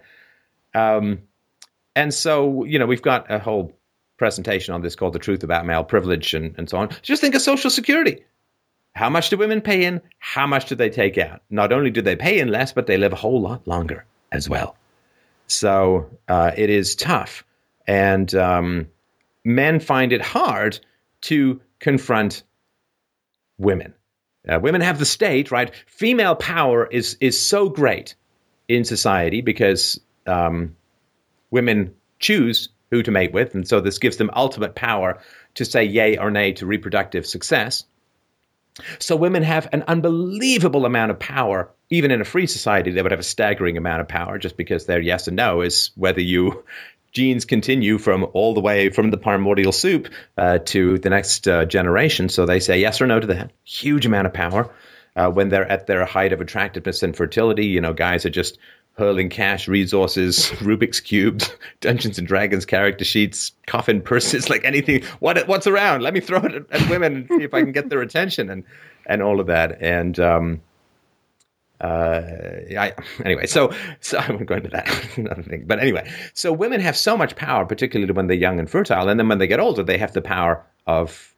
Um, 0.73 1.19
and 1.95 2.11
so, 2.13 2.63
you 2.63 2.79
know, 2.79 2.87
we've 2.87 3.01
got 3.01 3.29
a 3.31 3.37
whole 3.37 3.76
presentation 4.17 4.73
on 4.73 4.81
this 4.81 4.95
called 4.95 5.13
The 5.13 5.19
Truth 5.19 5.43
About 5.43 5.65
Male 5.65 5.83
Privilege 5.83 6.33
and, 6.33 6.53
and 6.57 6.69
so 6.69 6.77
on. 6.77 6.89
Just 7.01 7.21
think 7.21 7.35
of 7.35 7.41
Social 7.41 7.69
Security. 7.69 8.23
How 8.95 9.09
much 9.09 9.29
do 9.29 9.37
women 9.37 9.61
pay 9.61 9.83
in? 9.83 10.01
How 10.19 10.47
much 10.47 10.65
do 10.65 10.75
they 10.75 10.89
take 10.89 11.17
out? 11.17 11.41
Not 11.49 11.71
only 11.71 11.91
do 11.91 12.01
they 12.01 12.15
pay 12.15 12.39
in 12.39 12.47
less, 12.47 12.73
but 12.73 12.87
they 12.87 12.97
live 12.97 13.13
a 13.13 13.17
whole 13.17 13.39
lot 13.39 13.67
longer 13.67 14.05
as 14.31 14.49
well. 14.49 14.75
So 15.47 16.09
uh, 16.27 16.51
it 16.57 16.69
is 16.69 16.95
tough. 16.95 17.43
And 17.87 18.33
um, 18.35 18.87
men 19.45 19.79
find 19.79 20.11
it 20.11 20.21
hard 20.21 20.79
to 21.21 21.61
confront 21.79 22.43
women. 23.57 23.93
Uh, 24.49 24.59
women 24.59 24.81
have 24.81 24.99
the 24.99 25.05
state, 25.05 25.51
right? 25.51 25.71
Female 25.85 26.35
power 26.35 26.87
is 26.87 27.17
is 27.19 27.39
so 27.39 27.69
great 27.69 28.15
in 28.67 28.83
society 28.83 29.41
because 29.41 29.99
um, 30.25 30.75
women 31.51 31.93
choose 32.19 32.69
who 32.91 33.03
to 33.03 33.11
mate 33.11 33.33
with. 33.33 33.53
And 33.55 33.67
so 33.67 33.79
this 33.79 33.99
gives 33.99 34.17
them 34.17 34.29
ultimate 34.35 34.75
power 34.75 35.19
to 35.55 35.65
say 35.65 35.83
yay 35.83 36.17
or 36.17 36.31
nay 36.31 36.53
to 36.53 36.65
reproductive 36.65 37.25
success. 37.25 37.83
So 38.99 39.15
women 39.15 39.43
have 39.43 39.67
an 39.71 39.83
unbelievable 39.87 40.85
amount 40.85 41.11
of 41.11 41.19
power. 41.19 41.69
Even 41.89 42.11
in 42.11 42.21
a 42.21 42.25
free 42.25 42.47
society, 42.47 42.91
they 42.91 43.01
would 43.01 43.11
have 43.11 43.19
a 43.19 43.23
staggering 43.23 43.77
amount 43.77 44.01
of 44.01 44.07
power 44.07 44.37
just 44.37 44.57
because 44.57 44.85
their 44.85 44.99
yes 44.99 45.27
and 45.27 45.35
no 45.35 45.61
is 45.61 45.91
whether 45.95 46.21
you 46.21 46.63
genes 47.13 47.45
continue 47.45 47.97
from 47.97 48.27
all 48.33 48.53
the 48.53 48.59
way 48.59 48.89
from 48.89 49.09
the 49.09 49.17
primordial 49.17 49.71
soup 49.71 50.09
uh, 50.37 50.59
to 50.59 50.99
the 50.99 51.09
next 51.09 51.47
uh, 51.47 51.65
generation. 51.65 52.29
So 52.29 52.45
they 52.45 52.59
say 52.59 52.79
yes 52.79 53.01
or 53.01 53.07
no 53.07 53.19
to 53.19 53.27
that. 53.27 53.51
Huge 53.63 54.05
amount 54.05 54.27
of 54.27 54.33
power. 54.33 54.69
Uh, 55.15 55.31
when 55.31 55.49
they're 55.49 55.69
at 55.71 55.87
their 55.87 56.05
height 56.05 56.31
of 56.31 56.41
attractiveness 56.41 57.01
and 57.01 57.17
fertility, 57.17 57.65
you 57.65 57.81
know, 57.81 57.91
guys 57.91 58.23
are 58.23 58.29
just 58.29 58.59
hurling 58.97 59.29
cash, 59.29 59.67
resources, 59.67 60.45
Rubik's 60.57 60.99
cubes, 60.99 61.53
Dungeons 61.81 62.17
and 62.17 62.27
Dragons 62.27 62.65
character 62.65 63.05
sheets, 63.05 63.51
coffin 63.67 64.01
purses, 64.01 64.49
like 64.51 64.63
anything. 64.65 65.03
What 65.19 65.47
what's 65.47 65.67
around? 65.67 66.01
Let 66.01 66.13
me 66.13 66.19
throw 66.19 66.39
it 66.39 66.65
at, 66.71 66.89
women 66.89 67.15
and 67.15 67.27
see 67.27 67.43
if 67.43 67.53
I 67.53 67.61
can 67.61 67.71
get 67.71 67.89
their 67.89 68.01
attention 68.01 68.49
and 68.49 68.63
and 69.05 69.21
all 69.21 69.39
of 69.39 69.47
that. 69.47 69.81
And 69.81 70.19
um, 70.19 70.61
uh, 71.79 72.21
I, 72.77 72.93
anyway, 73.23 73.45
so 73.45 73.71
so 74.01 74.17
I 74.17 74.31
won't 74.31 74.47
go 74.47 74.55
into 74.55 74.69
that 74.69 75.17
another 75.17 75.43
thing. 75.43 75.65
But 75.67 75.79
anyway, 75.79 76.11
so 76.33 76.51
women 76.51 76.81
have 76.81 76.97
so 76.97 77.15
much 77.15 77.35
power, 77.35 77.65
particularly 77.65 78.11
when 78.13 78.27
they're 78.27 78.37
young 78.37 78.59
and 78.59 78.69
fertile, 78.69 79.09
and 79.09 79.19
then 79.19 79.27
when 79.29 79.37
they 79.37 79.47
get 79.47 79.59
older, 79.59 79.83
they 79.83 79.97
have 79.99 80.13
the 80.13 80.21
power 80.21 80.65
of 80.87 81.33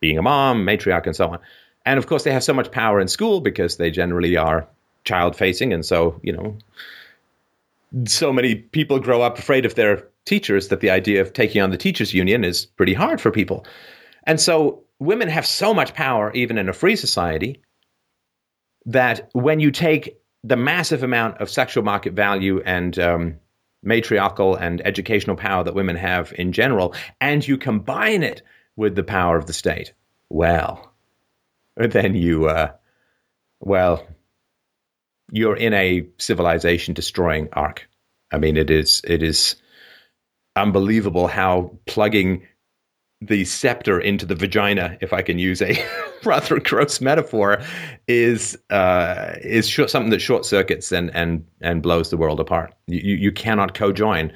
being 0.00 0.18
a 0.18 0.22
mom, 0.22 0.64
matriarch, 0.64 1.06
and 1.06 1.16
so 1.16 1.30
on. 1.30 1.38
And 1.86 1.98
of 1.98 2.06
course, 2.06 2.22
they 2.22 2.32
have 2.32 2.44
so 2.44 2.54
much 2.54 2.70
power 2.70 3.00
in 3.00 3.08
school 3.08 3.40
because 3.40 3.76
they 3.76 3.90
generally 3.90 4.36
are 4.36 4.68
child 5.04 5.36
facing. 5.36 5.72
And 5.72 5.84
so, 5.84 6.18
you 6.22 6.32
know, 6.32 6.56
so 8.06 8.32
many 8.32 8.56
people 8.56 8.98
grow 8.98 9.22
up 9.22 9.38
afraid 9.38 9.64
of 9.64 9.74
their 9.74 10.06
teachers 10.24 10.68
that 10.68 10.80
the 10.80 10.90
idea 10.90 11.20
of 11.20 11.32
taking 11.32 11.62
on 11.62 11.70
the 11.70 11.76
teachers 11.76 12.14
union 12.14 12.44
is 12.44 12.66
pretty 12.66 12.94
hard 12.94 13.20
for 13.20 13.30
people. 13.30 13.64
And 14.24 14.40
so 14.40 14.82
women 14.98 15.28
have 15.28 15.46
so 15.46 15.74
much 15.74 15.94
power, 15.94 16.32
even 16.32 16.58
in 16.58 16.68
a 16.68 16.72
free 16.72 16.96
society, 16.96 17.60
that 18.86 19.28
when 19.32 19.60
you 19.60 19.70
take 19.70 20.18
the 20.42 20.56
massive 20.56 21.02
amount 21.02 21.40
of 21.40 21.50
sexual 21.50 21.84
market 21.84 22.12
value 22.12 22.60
and 22.64 22.98
um, 22.98 23.36
matriarchal 23.82 24.56
and 24.56 24.86
educational 24.86 25.36
power 25.36 25.64
that 25.64 25.74
women 25.74 25.96
have 25.96 26.32
in 26.36 26.52
general, 26.52 26.94
and 27.20 27.46
you 27.46 27.56
combine 27.56 28.22
it 28.22 28.42
with 28.76 28.94
the 28.94 29.04
power 29.04 29.36
of 29.36 29.46
the 29.46 29.52
state, 29.52 29.92
well, 30.28 30.92
then 31.76 32.14
you, 32.14 32.46
uh, 32.48 32.72
well, 33.60 34.06
you're 35.34 35.56
in 35.56 35.74
a 35.74 36.06
civilization 36.18 36.94
destroying 36.94 37.48
arc. 37.52 37.88
I 38.32 38.38
mean, 38.38 38.56
it 38.56 38.70
is 38.70 39.02
it 39.04 39.22
is 39.22 39.56
unbelievable 40.54 41.26
how 41.26 41.76
plugging 41.86 42.46
the 43.20 43.44
scepter 43.44 43.98
into 43.98 44.26
the 44.26 44.36
vagina, 44.36 44.96
if 45.00 45.12
I 45.12 45.22
can 45.22 45.38
use 45.38 45.60
a 45.60 45.76
rather 46.24 46.60
gross 46.60 47.00
metaphor, 47.00 47.60
is 48.06 48.56
uh, 48.70 49.34
is 49.42 49.68
sh- 49.68 49.88
something 49.88 50.10
that 50.10 50.20
short 50.20 50.46
circuits 50.46 50.92
and 50.92 51.12
and 51.14 51.44
and 51.60 51.82
blows 51.82 52.10
the 52.10 52.16
world 52.16 52.38
apart. 52.38 52.72
You 52.86 53.16
you 53.16 53.32
cannot 53.32 53.74
co-join 53.74 54.32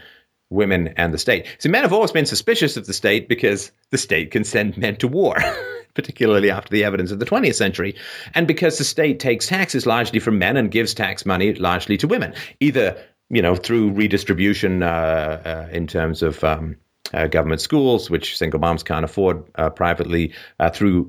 women 0.51 0.89
and 0.97 1.15
the 1.15 1.19
state. 1.19 1.47
So 1.59 1.69
men 1.69 1.83
have 1.83 1.93
always 1.93 2.11
been 2.11 2.27
suspicious 2.27 2.77
of 2.77 2.87
the 2.87 2.95
state 2.95 3.29
because 3.29 3.71
the 3.91 3.99
state 3.99 4.33
can 4.33 4.43
send 4.43 4.77
men 4.77 4.97
to 4.97 5.07
war. 5.07 5.37
particularly 5.95 6.51
after 6.51 6.71
the 6.71 6.85
evidence 6.85 7.11
of 7.11 7.19
the 7.19 7.27
20th 7.27 7.55
century, 7.55 7.95
and 8.35 8.47
because 8.47 8.79
the 8.79 8.85
state 8.85 9.21
takes 9.21 9.47
taxes 9.47 9.87
largely 9.87 10.21
from 10.21 10.39
men 10.39 10.57
and 10.57 10.71
gives 10.71 10.95
tax 10.95 11.27
money 11.27 11.55
largely 11.55 11.97
to 11.97 12.07
women, 12.07 12.35
either 12.61 12.97
you 13.31 13.43
know 13.43 13.57
through 13.57 13.91
redistribution 13.93 14.83
uh, 14.83 15.43
uh, 15.45 15.69
in 15.73 15.87
terms 15.87 16.23
of 16.23 16.43
um, 16.45 16.77
uh, 17.15 17.27
government 17.27 17.61
schools, 17.61 18.11
which 18.11 18.37
single 18.37 18.61
moms 18.61 18.83
can't 18.83 19.05
afford 19.05 19.43
uh, 19.57 19.71
privately, 19.71 20.33
uh, 20.61 20.71
through 20.71 21.09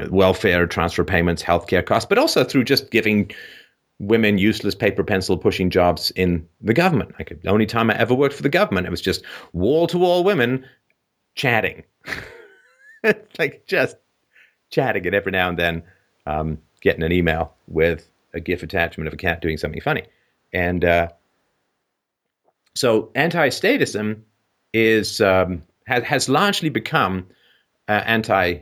uh, 0.00 0.08
welfare 0.10 0.66
transfer 0.66 1.04
payments, 1.04 1.42
healthcare 1.42 1.84
costs, 1.84 2.08
but 2.08 2.18
also 2.18 2.44
through 2.44 2.64
just 2.64 2.90
giving 2.90 3.30
women 3.98 4.38
useless 4.38 4.74
paper 4.74 5.02
pencil 5.02 5.38
pushing 5.38 5.70
jobs 5.70 6.10
in 6.12 6.46
the 6.60 6.74
government. 6.74 7.12
Like 7.18 7.40
the 7.42 7.48
only 7.48 7.66
time 7.66 7.90
I 7.90 7.96
ever 7.96 8.14
worked 8.14 8.34
for 8.34 8.42
the 8.42 8.48
government, 8.48 8.86
it 8.86 8.90
was 8.90 9.00
just 9.00 9.24
wall 9.52 9.86
to 9.88 9.98
wall 9.98 10.24
women 10.24 10.66
chatting, 11.34 11.84
like 13.38 13.64
just 13.66 13.96
chatting, 14.70 15.06
and 15.06 15.14
every 15.14 15.32
now 15.32 15.48
and 15.48 15.58
then 15.58 15.82
um, 16.26 16.58
getting 16.80 17.02
an 17.02 17.12
email 17.12 17.54
with 17.68 18.08
a 18.34 18.40
GIF 18.40 18.62
attachment 18.62 19.08
of 19.08 19.14
a 19.14 19.16
cat 19.16 19.40
doing 19.40 19.56
something 19.56 19.80
funny, 19.80 20.04
and 20.52 20.84
uh, 20.84 21.08
so 22.74 23.10
anti-statism 23.14 24.20
is 24.72 25.20
um, 25.20 25.62
has, 25.86 26.02
has 26.04 26.28
largely 26.28 26.68
become 26.68 27.26
uh, 27.88 28.02
anti 28.04 28.60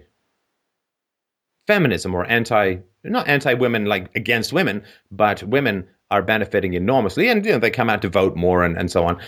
feminism 1.67 2.15
or 2.15 2.25
anti 2.27 2.77
not 3.03 3.29
anti 3.29 3.55
women 3.55 3.85
like 3.85 4.15
against 4.15 4.53
women, 4.53 4.83
but 5.11 5.43
women 5.43 5.87
are 6.11 6.23
benefiting 6.23 6.75
enormously, 6.75 7.29
and 7.29 7.45
you 7.45 7.53
know 7.53 7.59
they 7.59 7.71
come 7.71 7.91
out 7.91 8.03
to 8.03 8.09
vote 8.09 8.37
more 8.37 8.65
and, 8.65 8.77
and 8.77 8.91
so 8.91 9.05
on, 9.05 9.21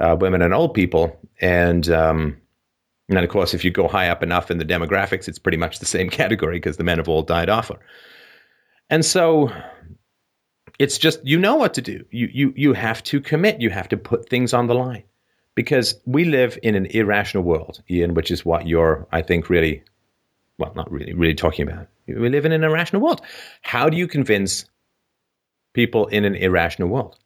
uh, 0.00 0.16
women 0.18 0.42
and 0.42 0.54
old 0.54 0.74
people, 0.74 1.18
and 1.40 1.88
um, 1.90 2.36
and 3.08 3.16
then 3.16 3.24
of 3.24 3.30
course 3.30 3.54
if 3.54 3.64
you 3.64 3.70
go 3.70 3.88
high 3.88 4.08
up 4.08 4.22
enough 4.22 4.50
in 4.50 4.58
the 4.58 4.64
demographics, 4.64 5.28
it's 5.28 5.38
pretty 5.38 5.58
much 5.58 5.78
the 5.78 5.86
same 5.86 6.10
category 6.20 6.56
because 6.56 6.76
the 6.76 6.84
men 6.84 6.98
have 6.98 7.08
all 7.08 7.22
died 7.22 7.48
off 7.48 7.70
and 8.90 9.04
so 9.04 9.50
it's 10.78 10.98
just 10.98 11.24
you 11.24 11.38
know 11.38 11.54
what 11.54 11.74
to 11.74 11.82
do. 11.82 12.04
You 12.10 12.28
you 12.32 12.52
you 12.56 12.72
have 12.72 13.02
to 13.04 13.20
commit. 13.20 13.60
You 13.60 13.70
have 13.70 13.88
to 13.88 13.96
put 13.96 14.28
things 14.28 14.52
on 14.52 14.66
the 14.66 14.74
line 14.74 15.04
because 15.54 16.00
we 16.04 16.24
live 16.24 16.58
in 16.62 16.74
an 16.74 16.86
irrational 16.86 17.44
world, 17.44 17.82
Ian, 17.90 18.14
which 18.14 18.30
is 18.30 18.44
what 18.44 18.66
you're, 18.66 19.06
I 19.12 19.22
think, 19.22 19.48
really, 19.48 19.82
well, 20.58 20.72
not 20.74 20.90
really, 20.90 21.14
really 21.14 21.34
talking 21.34 21.68
about. 21.68 21.86
We 22.06 22.28
live 22.28 22.44
in 22.44 22.52
an 22.52 22.64
irrational 22.64 23.02
world. 23.02 23.20
How 23.62 23.88
do 23.88 23.96
you 23.96 24.08
convince 24.08 24.64
people 25.72 26.06
in 26.08 26.24
an 26.24 26.34
irrational 26.34 26.88
world? 26.88 27.18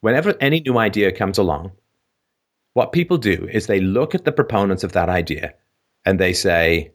Whenever 0.00 0.34
any 0.40 0.60
new 0.60 0.78
idea 0.78 1.12
comes 1.12 1.38
along, 1.38 1.72
what 2.74 2.92
people 2.92 3.18
do 3.18 3.48
is 3.52 3.66
they 3.66 3.80
look 3.80 4.14
at 4.14 4.24
the 4.24 4.32
proponents 4.32 4.84
of 4.84 4.92
that 4.92 5.08
idea 5.08 5.54
and 6.04 6.18
they 6.18 6.32
say, 6.32 6.92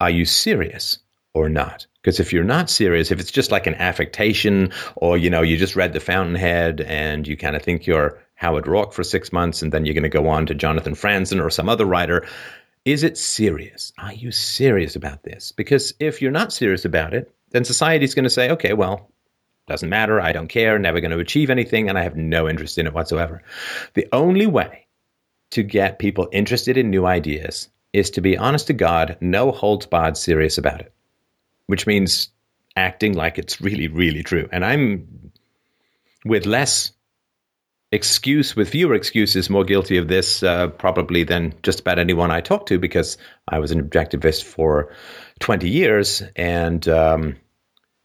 Are 0.00 0.10
you 0.10 0.24
serious 0.24 0.98
or 1.34 1.48
not? 1.48 1.86
Because 2.02 2.20
if 2.20 2.32
you're 2.32 2.44
not 2.44 2.70
serious, 2.70 3.10
if 3.10 3.18
it's 3.18 3.32
just 3.32 3.50
like 3.50 3.66
an 3.66 3.74
affectation 3.74 4.70
or, 4.94 5.18
you 5.18 5.28
know, 5.28 5.42
you 5.42 5.56
just 5.56 5.74
read 5.74 5.92
The 5.92 6.00
Fountainhead 6.00 6.80
and 6.82 7.26
you 7.26 7.36
kind 7.36 7.56
of 7.56 7.62
think 7.62 7.86
you're 7.86 8.22
Howard 8.36 8.66
Roark 8.66 8.92
for 8.92 9.02
six 9.02 9.32
months, 9.32 9.62
and 9.62 9.72
then 9.72 9.84
you're 9.84 9.94
going 9.94 10.02
to 10.02 10.08
go 10.08 10.28
on 10.28 10.46
to 10.46 10.54
Jonathan 10.54 10.94
Franzen 10.94 11.42
or 11.42 11.50
some 11.50 11.68
other 11.68 11.86
writer. 11.86 12.26
Is 12.84 13.02
it 13.02 13.18
serious? 13.18 13.92
Are 13.98 14.12
you 14.12 14.30
serious 14.30 14.94
about 14.94 15.24
this? 15.24 15.52
Because 15.52 15.94
if 15.98 16.22
you're 16.22 16.30
not 16.30 16.52
serious 16.52 16.84
about 16.84 17.14
it, 17.14 17.32
then 17.50 17.64
society's 17.64 18.14
going 18.14 18.24
to 18.24 18.30
say, 18.30 18.50
okay, 18.50 18.74
well, 18.74 19.10
doesn't 19.66 19.88
matter. 19.88 20.20
I 20.20 20.32
don't 20.32 20.48
care. 20.48 20.78
Never 20.78 21.00
going 21.00 21.10
to 21.10 21.18
achieve 21.18 21.50
anything, 21.50 21.88
and 21.88 21.98
I 21.98 22.02
have 22.02 22.16
no 22.16 22.48
interest 22.48 22.78
in 22.78 22.86
it 22.86 22.94
whatsoever. 22.94 23.42
The 23.94 24.06
only 24.12 24.46
way 24.46 24.85
to 25.50 25.62
get 25.62 25.98
people 25.98 26.28
interested 26.32 26.76
in 26.76 26.90
new 26.90 27.06
ideas 27.06 27.68
is 27.92 28.10
to 28.10 28.20
be 28.20 28.36
honest 28.36 28.66
to 28.66 28.72
God, 28.72 29.16
no 29.20 29.50
holds 29.50 29.86
barred 29.86 30.16
serious 30.16 30.58
about 30.58 30.80
it, 30.80 30.92
which 31.66 31.86
means 31.86 32.28
acting 32.76 33.14
like 33.14 33.38
it's 33.38 33.60
really, 33.60 33.88
really 33.88 34.22
true. 34.22 34.48
And 34.52 34.64
I'm 34.64 35.32
with 36.24 36.44
less 36.44 36.92
excuse 37.92 38.56
with 38.56 38.68
fewer 38.68 38.94
excuses 38.94 39.48
more 39.48 39.64
guilty 39.64 39.96
of 39.96 40.08
this 40.08 40.42
uh, 40.42 40.68
probably 40.68 41.22
than 41.22 41.54
just 41.62 41.80
about 41.80 41.98
anyone 41.98 42.30
I 42.30 42.40
talk 42.40 42.66
to 42.66 42.78
because 42.78 43.16
I 43.48 43.58
was 43.58 43.70
an 43.70 43.82
objectivist 43.82 44.44
for 44.44 44.92
20 45.38 45.68
years 45.68 46.22
and 46.34 46.86
um, 46.88 47.36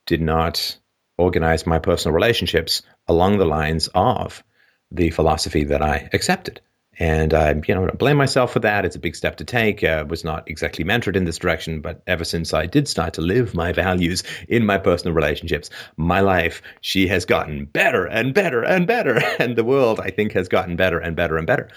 did 0.06 0.22
not 0.22 0.78
organize 1.18 1.66
my 1.66 1.80
personal 1.80 2.14
relationships 2.14 2.84
along 3.08 3.38
the 3.38 3.46
lines 3.46 3.90
of 3.94 4.44
the 4.92 5.10
philosophy 5.10 5.64
that 5.66 5.82
I 5.82 6.10
accepted. 6.14 6.62
And 7.02 7.34
I, 7.34 7.60
you 7.68 7.74
know, 7.74 7.90
blame 7.98 8.18
myself 8.18 8.54
for 8.54 8.60
that. 8.60 8.86
It's 8.86 8.96
a 8.96 9.00
big 9.00 9.16
step 9.16 9.38
to 9.38 9.44
take. 9.44 9.84
Uh, 9.84 10.06
was 10.08 10.24
not 10.24 10.48
exactly 10.48 10.86
mentored 10.86 11.16
in 11.16 11.26
this 11.26 11.40
direction, 11.40 11.82
but 11.82 12.04
ever 12.06 12.24
since 12.24 12.54
I 12.54 12.68
did 12.68 12.88
start 12.88 13.16
to 13.16 13.22
live 13.22 13.56
my 13.56 13.72
values 13.86 14.22
in 14.48 14.68
my 14.68 14.78
personal 14.78 15.16
relationships, 15.16 15.72
my 15.98 16.20
life 16.20 16.62
she 16.82 17.08
has 17.08 17.26
gotten 17.26 17.66
better 17.66 18.06
and 18.06 18.36
better 18.36 18.62
and 18.62 18.86
better, 18.86 19.20
and 19.40 19.56
the 19.56 19.64
world 19.64 20.00
I 20.00 20.12
think 20.12 20.34
has 20.34 20.48
gotten 20.48 20.76
better 20.76 21.00
and 21.00 21.16
better 21.16 21.38
and 21.38 21.48
better, 21.48 21.70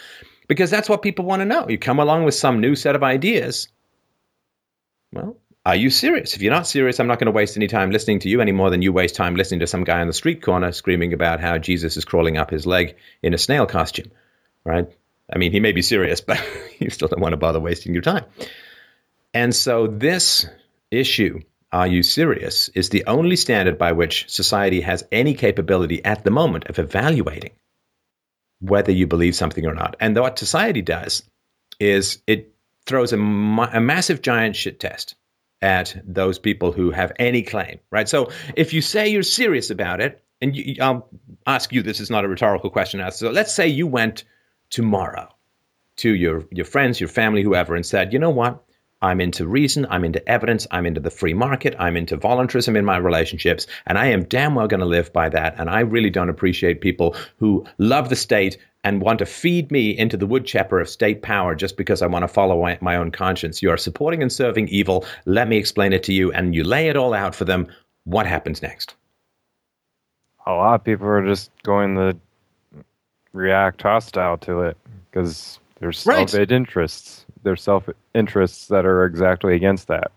because 0.47 0.71
that's 0.71 0.91
what 0.91 1.01
people 1.01 1.25
want 1.25 1.41
to 1.41 1.47
know. 1.47 1.71
You 1.71 1.79
come 1.79 2.01
along 2.01 2.25
with 2.25 2.35
some 2.35 2.61
new 2.61 2.77
set 2.77 2.95
of 2.95 3.03
ideas. 3.03 3.69
Well, 5.11 5.39
are 5.65 5.77
you 5.77 5.89
serious? 5.89 6.37
If 6.37 6.43
you're 6.43 6.53
not 6.53 6.67
serious, 6.67 7.01
I'm 7.01 7.07
not 7.07 7.19
going 7.19 7.33
to 7.33 7.33
waste 7.33 7.57
any 7.57 7.67
time 7.67 7.93
listening 7.93 8.19
to 8.19 8.29
you 8.29 8.43
any 8.43 8.53
more 8.53 8.69
than 8.69 8.83
you 8.83 8.93
waste 8.93 9.15
time 9.15 9.37
listening 9.37 9.61
to 9.61 9.67
some 9.67 9.85
guy 9.85 10.03
on 10.03 10.07
the 10.07 10.13
street 10.13 10.43
corner 10.43 10.71
screaming 10.71 11.15
about 11.15 11.41
how 11.41 11.57
Jesus 11.57 11.97
is 11.97 12.05
crawling 12.05 12.37
up 12.37 12.51
his 12.51 12.67
leg 12.67 12.97
in 13.23 13.33
a 13.33 13.39
snail 13.39 13.65
costume, 13.65 14.11
right? 14.67 14.87
I 15.33 15.39
mean, 15.39 15.53
he 15.53 15.61
may 15.61 15.73
be 15.73 15.83
serious, 15.83 16.21
but 16.29 16.43
you 16.79 16.91
still 16.91 17.09
don't 17.09 17.21
want 17.21 17.33
to 17.33 17.39
bother 17.39 17.61
wasting 17.61 17.93
your 17.93 18.03
time. 18.03 18.25
And 19.33 19.55
so, 19.55 19.89
this 19.89 20.47
issue, 20.91 21.41
are 21.73 21.87
you 21.87 22.03
serious, 22.03 22.69
is 22.71 22.91
the 22.91 23.05
only 23.07 23.37
standard 23.37 23.79
by 23.79 23.93
which 23.93 24.29
society 24.29 24.81
has 24.81 25.05
any 25.11 25.35
capability 25.35 26.05
at 26.05 26.25
the 26.25 26.31
moment 26.31 26.67
of 26.67 26.79
evaluating 26.79 27.51
whether 28.61 28.93
you 28.93 29.07
believe 29.07 29.35
something 29.35 29.67
or 29.67 29.75
not. 29.75 29.97
And 30.01 30.17
what 30.19 30.39
society 30.39 30.83
does 30.83 31.23
is 31.81 32.23
it 32.27 32.55
throws 32.87 33.13
a, 33.13 33.17
a 33.17 33.81
massive 33.81 34.23
giant 34.23 34.57
shit 34.57 34.81
test 34.81 35.17
at 35.63 35.97
those 36.05 36.39
people 36.39 36.73
who 36.73 36.91
have 36.91 37.13
any 37.19 37.43
claim, 37.43 37.79
right? 37.91 38.09
So 38.09 38.31
if 38.57 38.73
you 38.73 38.81
say 38.81 39.09
you're 39.09 39.23
serious 39.23 39.71
about 39.71 40.01
it, 40.01 40.23
and 40.41 40.55
you, 40.55 40.77
I'll 40.81 41.09
ask 41.47 41.73
you 41.73 41.83
this 41.83 42.01
is 42.01 42.11
not 42.11 42.25
a 42.25 42.29
rhetorical 42.29 42.69
question. 42.69 43.03
So 43.13 43.31
let's 43.31 43.55
say 43.55 43.67
you 43.67 43.87
went 43.87 44.25
tomorrow 44.75 45.29
to 45.95 46.11
your, 46.11 46.45
your 46.51 46.65
friends, 46.65 46.99
your 46.99 47.09
family, 47.09 47.45
whoever, 47.45 47.77
and 47.77 47.87
said, 47.87 48.13
you 48.13 48.19
know 48.19 48.31
what? 48.31 48.61
I'm 49.01 49.21
into 49.21 49.47
reason, 49.47 49.87
I'm 49.89 50.05
into 50.05 50.27
evidence, 50.29 50.67
I'm 50.73 50.85
into 50.85 51.01
the 51.01 51.11
free 51.11 51.33
market, 51.33 51.77
I'm 51.79 51.97
into 51.97 52.17
voluntarism 52.17 52.75
in 52.75 52.85
my 52.85 52.97
relationships, 52.97 53.69
and 53.87 53.97
I 53.97 54.07
am 54.07 54.25
damn 54.25 54.57
well 54.57 54.67
going 54.67 54.81
to 54.81 54.87
live 54.87 55.13
by 55.13 55.29
that. 55.29 55.55
And 55.59 55.71
I 55.71 55.81
really 55.81 56.11
don't 56.11 56.29
appreciate 56.29 56.81
people 56.81 57.15
who 57.37 57.65
love 57.79 58.09
the 58.09 58.17
state 58.17 58.59
and 58.83 59.01
want 59.01 59.21
to 59.21 59.27
feed 59.27 59.71
me 59.71 59.97
into 59.97 60.17
the 60.17 60.27
woodchopper 60.27 60.81
of 60.81 60.89
state 60.89 61.23
power 61.23 61.55
just 61.55 61.77
because 61.77 62.03
I 62.03 62.09
want 62.09 62.25
to 62.25 62.29
follow 62.29 62.77
my 62.81 62.97
own 62.97 63.13
conscience. 63.13 63.63
You 63.63 63.71
are 63.71 63.77
supporting 63.77 64.23
and 64.23 64.33
serving 64.33 64.67
evil. 64.69 65.07
Let 65.25 65.47
me 65.47 65.57
explain 65.57 65.93
it 65.93 66.03
to 66.05 66.13
you. 66.13 66.33
And 66.33 66.53
you 66.53 66.65
lay 66.65 66.89
it 66.89 66.97
all 66.97 67.15
out 67.15 67.37
for 67.37 67.45
them. 67.45 67.69
What 68.03 68.27
happens 68.27 68.61
next? 68.61 68.97
A 70.47 70.53
lot 70.53 70.75
of 70.75 70.85
people 70.85 71.07
are 71.07 71.25
just 71.25 71.51
going 71.63 71.95
the 71.95 72.19
react 73.35 73.83
hostile 73.83 74.39
to 74.39 74.63
it 74.63 74.79
because 75.11 75.59
there's 75.81 75.99
self 75.99 76.33
right. 76.33 76.51
interests. 76.51 77.27
There's 77.43 77.63
self 77.63 77.89
interests 78.15 78.69
that 78.69 78.87
are 78.87 79.05
exactly 79.05 79.55
against 79.55 79.89
that. 79.89 80.13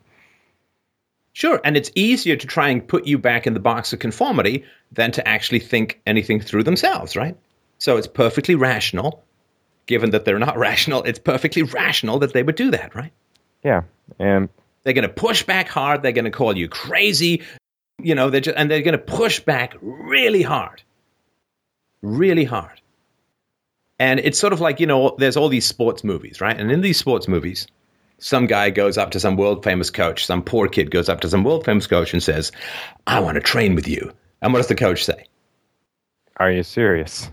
Sure, 1.34 1.60
and 1.64 1.76
it's 1.76 1.92
easier 1.94 2.36
to 2.36 2.48
try 2.48 2.70
and 2.70 2.88
put 2.88 3.06
you 3.06 3.18
back 3.18 3.46
in 3.46 3.54
the 3.54 3.60
box 3.60 3.94
of 3.94 4.00
conformity 4.00 4.64
than 4.92 5.12
to 5.12 5.28
actually 5.28 5.60
think 5.60 6.00
anything 6.08 6.40
through 6.40 6.64
themselves, 6.64 7.16
right? 7.16 7.36
So 7.78 7.98
it's 7.98 8.08
perfectly 8.08 8.56
rational, 8.56 9.24
given 9.86 10.12
that 10.12 10.26
they're 10.26 10.40
not 10.40 10.58
rational, 10.70 11.04
it's 11.04 11.20
perfectly 11.20 11.64
rational 11.64 12.20
that 12.20 12.34
they 12.34 12.44
would 12.44 12.56
do 12.56 12.72
that, 12.72 12.96
right? 12.96 13.12
Yeah, 13.64 13.84
and 14.18 14.50
they're 14.84 14.94
going 14.94 15.08
to 15.08 15.14
push 15.14 15.44
back 15.44 15.68
hard. 15.68 16.02
They're 16.02 16.12
going 16.12 16.26
to 16.26 16.32
call 16.32 16.58
you 16.58 16.70
crazy, 16.70 17.44
you 18.02 18.16
know. 18.16 18.30
They're 18.30 18.42
just, 18.42 18.58
and 18.58 18.72
they're 18.72 18.82
going 18.82 18.94
to 18.94 18.98
push 18.98 19.40
back 19.40 19.76
really 19.82 20.42
hard, 20.42 20.82
really 22.02 22.46
hard. 22.46 22.82
And 24.00 24.20
it's 24.20 24.40
sort 24.40 24.54
of 24.54 24.60
like, 24.62 24.80
you 24.80 24.88
know, 24.88 25.16
there's 25.18 25.38
all 25.38 25.50
these 25.50 25.66
sports 25.66 26.04
movies, 26.04 26.40
right? 26.40 26.60
And 26.60 26.72
in 26.72 26.82
these 26.82 26.98
sports 26.98 27.28
movies, 27.28 27.68
some 28.20 28.48
guy 28.48 28.70
goes 28.70 28.98
up 28.98 29.12
to 29.12 29.20
some 29.20 29.38
world 29.38 29.64
famous 29.64 29.90
coach, 29.90 30.26
some 30.26 30.42
poor 30.42 30.68
kid 30.68 30.92
goes 30.92 31.10
up 31.10 31.22
to 31.22 31.30
some 31.30 31.44
world 31.44 31.66
famous 31.66 31.88
coach 31.88 32.14
and 32.14 32.22
says, 32.22 32.52
I 33.06 33.20
want 33.20 33.36
to 33.36 33.42
train 33.42 33.76
with 33.76 33.88
you. 33.88 34.12
And 34.42 34.54
what 34.54 34.60
does 34.60 34.68
the 34.68 34.76
coach 34.76 35.04
say? 35.04 35.26
Are 36.38 36.52
you 36.52 36.64
serious? 36.64 37.30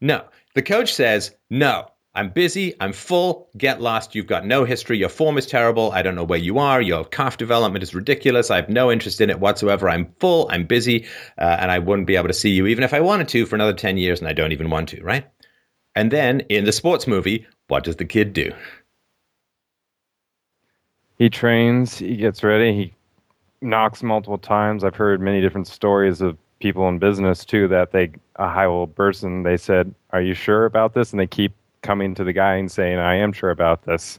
No. 0.00 0.24
The 0.54 0.62
coach 0.62 0.92
says, 0.92 1.34
no, 1.50 1.88
I'm 2.14 2.30
busy. 2.30 2.74
I'm 2.80 2.92
full. 2.92 3.48
Get 3.56 3.80
lost. 3.80 4.14
You've 4.14 4.28
got 4.28 4.46
no 4.46 4.64
history. 4.64 4.96
Your 4.96 5.08
form 5.08 5.36
is 5.36 5.46
terrible. 5.46 5.90
I 5.92 6.02
don't 6.02 6.14
know 6.14 6.24
where 6.24 6.38
you 6.38 6.58
are. 6.58 6.80
Your 6.80 7.04
calf 7.04 7.36
development 7.36 7.82
is 7.82 7.94
ridiculous. 7.94 8.50
I 8.50 8.56
have 8.56 8.68
no 8.68 8.92
interest 8.92 9.20
in 9.20 9.30
it 9.30 9.40
whatsoever. 9.40 9.88
I'm 9.88 10.14
full. 10.20 10.48
I'm 10.50 10.64
busy. 10.64 11.06
Uh, 11.38 11.56
and 11.58 11.70
I 11.70 11.80
wouldn't 11.80 12.06
be 12.06 12.16
able 12.16 12.28
to 12.28 12.34
see 12.34 12.50
you 12.50 12.66
even 12.66 12.84
if 12.84 12.94
I 12.94 13.00
wanted 13.00 13.28
to 13.28 13.46
for 13.46 13.56
another 13.56 13.72
10 13.72 13.96
years. 13.98 14.20
And 14.20 14.28
I 14.28 14.32
don't 14.32 14.52
even 14.52 14.70
want 14.70 14.90
to, 14.90 15.02
right? 15.02 15.26
And 15.94 16.10
then 16.10 16.40
in 16.48 16.64
the 16.64 16.72
sports 16.72 17.06
movie, 17.06 17.46
what 17.68 17.84
does 17.84 17.96
the 17.96 18.04
kid 18.04 18.32
do? 18.32 18.52
He 21.18 21.30
trains. 21.30 21.98
He 21.98 22.16
gets 22.16 22.42
ready. 22.42 22.74
He 22.74 22.92
knocks 23.60 24.02
multiple 24.02 24.38
times. 24.38 24.84
I've 24.84 24.96
heard 24.96 25.20
many 25.20 25.40
different 25.40 25.68
stories 25.68 26.20
of 26.20 26.36
people 26.60 26.88
in 26.88 26.98
business 26.98 27.44
too 27.44 27.68
that 27.68 27.92
they 27.92 28.10
a 28.36 28.48
high 28.48 28.66
level 28.66 28.86
person 28.86 29.42
they 29.42 29.56
said, 29.56 29.94
"Are 30.10 30.20
you 30.20 30.34
sure 30.34 30.64
about 30.64 30.94
this?" 30.94 31.12
and 31.12 31.20
they 31.20 31.26
keep 31.26 31.52
coming 31.82 32.14
to 32.14 32.24
the 32.24 32.32
guy 32.32 32.54
and 32.54 32.70
saying, 32.70 32.98
"I 32.98 33.14
am 33.16 33.32
sure 33.32 33.50
about 33.50 33.84
this." 33.84 34.18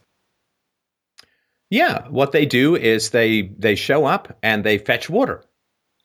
Yeah, 1.69 2.07
what 2.09 2.31
they 2.31 2.45
do 2.45 2.75
is 2.75 3.09
they 3.09 3.51
they 3.59 3.75
show 3.75 4.05
up 4.05 4.37
and 4.41 4.63
they 4.63 4.77
fetch 4.77 5.09
water, 5.09 5.43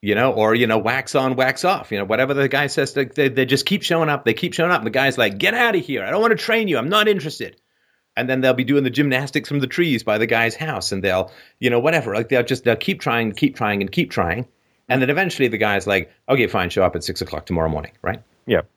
you 0.02 0.14
know, 0.14 0.32
or 0.32 0.54
you 0.54 0.66
know, 0.66 0.78
wax 0.78 1.14
on, 1.14 1.36
wax 1.36 1.64
off, 1.64 1.92
you 1.92 1.98
know, 1.98 2.04
whatever 2.04 2.34
the 2.34 2.48
guy 2.48 2.66
says. 2.68 2.94
They 2.94 3.04
they, 3.04 3.28
they 3.28 3.46
just 3.46 3.66
keep 3.66 3.82
showing 3.82 4.08
up. 4.08 4.24
They 4.24 4.34
keep 4.34 4.54
showing 4.54 4.70
up. 4.70 4.80
And 4.80 4.86
the 4.86 4.90
guy's 4.90 5.18
like, 5.18 5.38
"Get 5.38 5.54
out 5.54 5.76
of 5.76 5.84
here! 5.84 6.04
I 6.04 6.10
don't 6.10 6.20
want 6.20 6.32
to 6.32 6.42
train 6.42 6.68
you. 6.68 6.78
I'm 6.78 6.88
not 6.88 7.08
interested." 7.08 7.60
And 8.16 8.28
then 8.28 8.40
they'll 8.40 8.54
be 8.54 8.64
doing 8.64 8.84
the 8.84 8.90
gymnastics 8.90 9.48
from 9.48 9.60
the 9.60 9.66
trees 9.66 10.02
by 10.02 10.18
the 10.18 10.26
guy's 10.26 10.56
house, 10.56 10.92
and 10.92 11.02
they'll, 11.02 11.30
you 11.58 11.70
know, 11.70 11.78
whatever. 11.78 12.14
Like 12.14 12.28
they'll 12.28 12.42
just 12.42 12.64
they'll 12.64 12.76
keep 12.76 13.00
trying, 13.00 13.32
keep 13.32 13.56
trying, 13.56 13.82
and 13.82 13.92
keep 13.92 14.10
trying, 14.10 14.46
and 14.88 15.00
then 15.00 15.10
eventually 15.10 15.48
the 15.48 15.58
guy's 15.58 15.86
like, 15.86 16.10
"Okay, 16.28 16.46
fine, 16.46 16.70
show 16.70 16.82
up 16.82 16.96
at 16.96 17.04
six 17.04 17.20
o'clock 17.20 17.46
tomorrow 17.46 17.68
morning," 17.68 17.92
right? 18.02 18.22
Yep. 18.46 18.68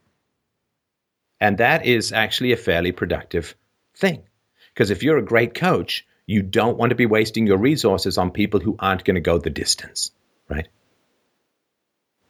And 1.40 1.58
that 1.58 1.86
is 1.86 2.12
actually 2.14 2.52
a 2.52 2.58
fairly 2.58 2.92
productive 2.92 3.56
thing. 3.96 4.24
Because 4.74 4.92
if 4.92 5.04
you're 5.04 5.18
a 5.18 5.26
great 5.26 5.54
coach, 5.54 6.06
you 6.26 6.42
don't 6.42 6.78
want 6.78 6.92
to 6.92 6.96
be 6.96 7.06
wasting 7.06 7.48
your 7.48 7.58
resources 7.58 8.18
on 8.18 8.32
people 8.32 8.60
who 8.60 8.76
aren't 8.80 9.04
going 9.04 9.16
to 9.16 9.22
go 9.22 9.38
the 9.38 9.50
distance, 9.50 10.12
right? 10.50 10.68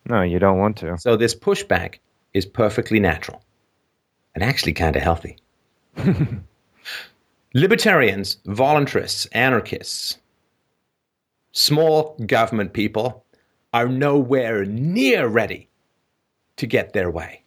No, 0.07 0.21
you 0.21 0.39
don't 0.39 0.59
want 0.59 0.77
to. 0.77 0.97
So 0.97 1.15
this 1.15 1.35
pushback 1.35 1.95
is 2.33 2.45
perfectly 2.45 2.99
natural 2.99 3.43
and 4.35 4.43
actually 4.43 4.73
kind 4.73 4.95
of 4.95 5.01
healthy. 5.01 5.37
Libertarians, 7.53 8.37
voluntarists, 8.47 9.27
anarchists, 9.31 10.17
small 11.51 12.15
government 12.25 12.73
people 12.73 13.23
are 13.73 13.87
nowhere 13.87 14.65
near 14.65 15.27
ready 15.27 15.69
to 16.57 16.67
get 16.67 16.93
their 16.93 17.09
way 17.09 17.41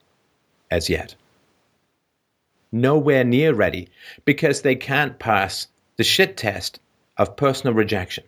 as 0.70 0.88
yet 0.88 1.14
nowhere 2.72 3.24
near 3.24 3.54
ready 3.54 3.88
because 4.24 4.62
they 4.62 4.74
can't 4.74 5.18
pass 5.18 5.68
the 5.96 6.04
shit 6.04 6.36
test 6.36 6.80
of 7.16 7.36
personal 7.36 7.74
rejection. 7.74 8.24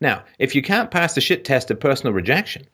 Now, 0.00 0.24
if 0.38 0.54
you 0.54 0.62
can't 0.62 0.90
pass 0.90 1.14
the 1.14 1.20
shit 1.20 1.44
test 1.44 1.70
of 1.70 1.78
personal 1.78 2.12
rejection, 2.12 2.66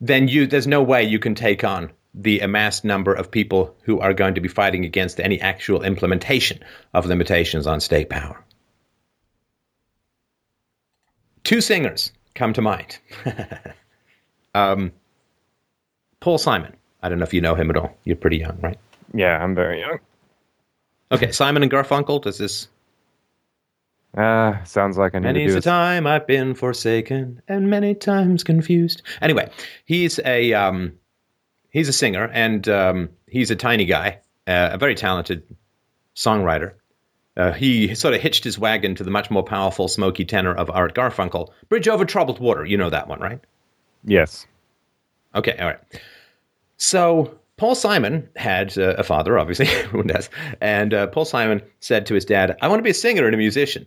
then 0.00 0.28
you 0.28 0.46
there's 0.46 0.66
no 0.66 0.82
way 0.82 1.02
you 1.02 1.18
can 1.18 1.34
take 1.34 1.64
on 1.64 1.90
the 2.14 2.40
amassed 2.40 2.84
number 2.84 3.12
of 3.12 3.30
people 3.30 3.74
who 3.82 4.00
are 4.00 4.12
going 4.12 4.34
to 4.34 4.40
be 4.40 4.48
fighting 4.48 4.84
against 4.84 5.20
any 5.20 5.40
actual 5.40 5.82
implementation 5.82 6.58
of 6.92 7.06
limitations 7.06 7.66
on 7.66 7.80
state 7.80 8.10
power. 8.10 8.42
Two 11.44 11.60
singers 11.60 12.12
come 12.34 12.52
to 12.52 12.62
mind. 12.62 12.98
um, 14.54 14.92
Paul 16.18 16.38
Simon 16.38 16.74
I 17.02 17.08
don't 17.08 17.18
know 17.18 17.24
if 17.24 17.34
you 17.34 17.40
know 17.40 17.54
him 17.54 17.70
at 17.70 17.76
all. 17.76 17.96
You're 18.04 18.16
pretty 18.16 18.38
young, 18.38 18.58
right? 18.60 18.78
Yeah, 19.14 19.42
I'm 19.42 19.54
very 19.54 19.80
young. 19.80 19.98
Okay, 21.12 21.32
Simon 21.32 21.62
and 21.62 21.72
Garfunkel. 21.72 22.22
Does 22.22 22.38
this? 22.38 22.68
Ah, 24.16 24.60
uh, 24.60 24.64
sounds 24.64 24.98
like 24.98 25.14
I 25.14 25.20
need 25.20 25.26
Many's 25.26 25.42
to 25.42 25.48
do 25.48 25.54
the 25.54 25.60
time 25.60 26.06
I've 26.06 26.26
been 26.26 26.54
forsaken 26.54 27.42
and 27.46 27.70
many 27.70 27.94
times 27.94 28.42
confused. 28.42 29.02
Anyway, 29.22 29.50
he's 29.84 30.18
a 30.24 30.52
um, 30.52 30.94
he's 31.70 31.88
a 31.88 31.92
singer 31.92 32.28
and 32.32 32.68
um, 32.68 33.10
he's 33.28 33.50
a 33.50 33.56
tiny 33.56 33.84
guy, 33.84 34.18
uh, 34.48 34.70
a 34.72 34.78
very 34.78 34.96
talented 34.96 35.44
songwriter. 36.16 36.72
Uh, 37.36 37.52
he 37.52 37.94
sort 37.94 38.12
of 38.12 38.20
hitched 38.20 38.42
his 38.42 38.58
wagon 38.58 38.96
to 38.96 39.04
the 39.04 39.10
much 39.10 39.30
more 39.30 39.44
powerful, 39.44 39.86
smoky 39.86 40.24
tenor 40.24 40.52
of 40.54 40.68
Art 40.70 40.94
Garfunkel. 40.94 41.50
Bridge 41.68 41.86
over 41.86 42.04
troubled 42.04 42.40
water. 42.40 42.64
You 42.64 42.76
know 42.76 42.90
that 42.90 43.06
one, 43.06 43.20
right? 43.20 43.40
Yes. 44.04 44.46
Okay. 45.36 45.56
All 45.56 45.68
right. 45.68 45.80
So 46.76 47.38
Paul 47.56 47.76
Simon 47.76 48.28
had 48.34 48.76
uh, 48.76 48.94
a 48.98 49.04
father, 49.04 49.38
obviously, 49.38 49.68
everyone 49.70 50.08
does, 50.08 50.28
and 50.60 50.92
uh, 50.92 51.06
Paul 51.06 51.24
Simon 51.24 51.62
said 51.78 52.06
to 52.06 52.14
his 52.14 52.24
dad, 52.24 52.56
"I 52.60 52.66
want 52.66 52.80
to 52.80 52.84
be 52.84 52.90
a 52.90 52.94
singer 52.94 53.24
and 53.24 53.34
a 53.34 53.38
musician." 53.38 53.86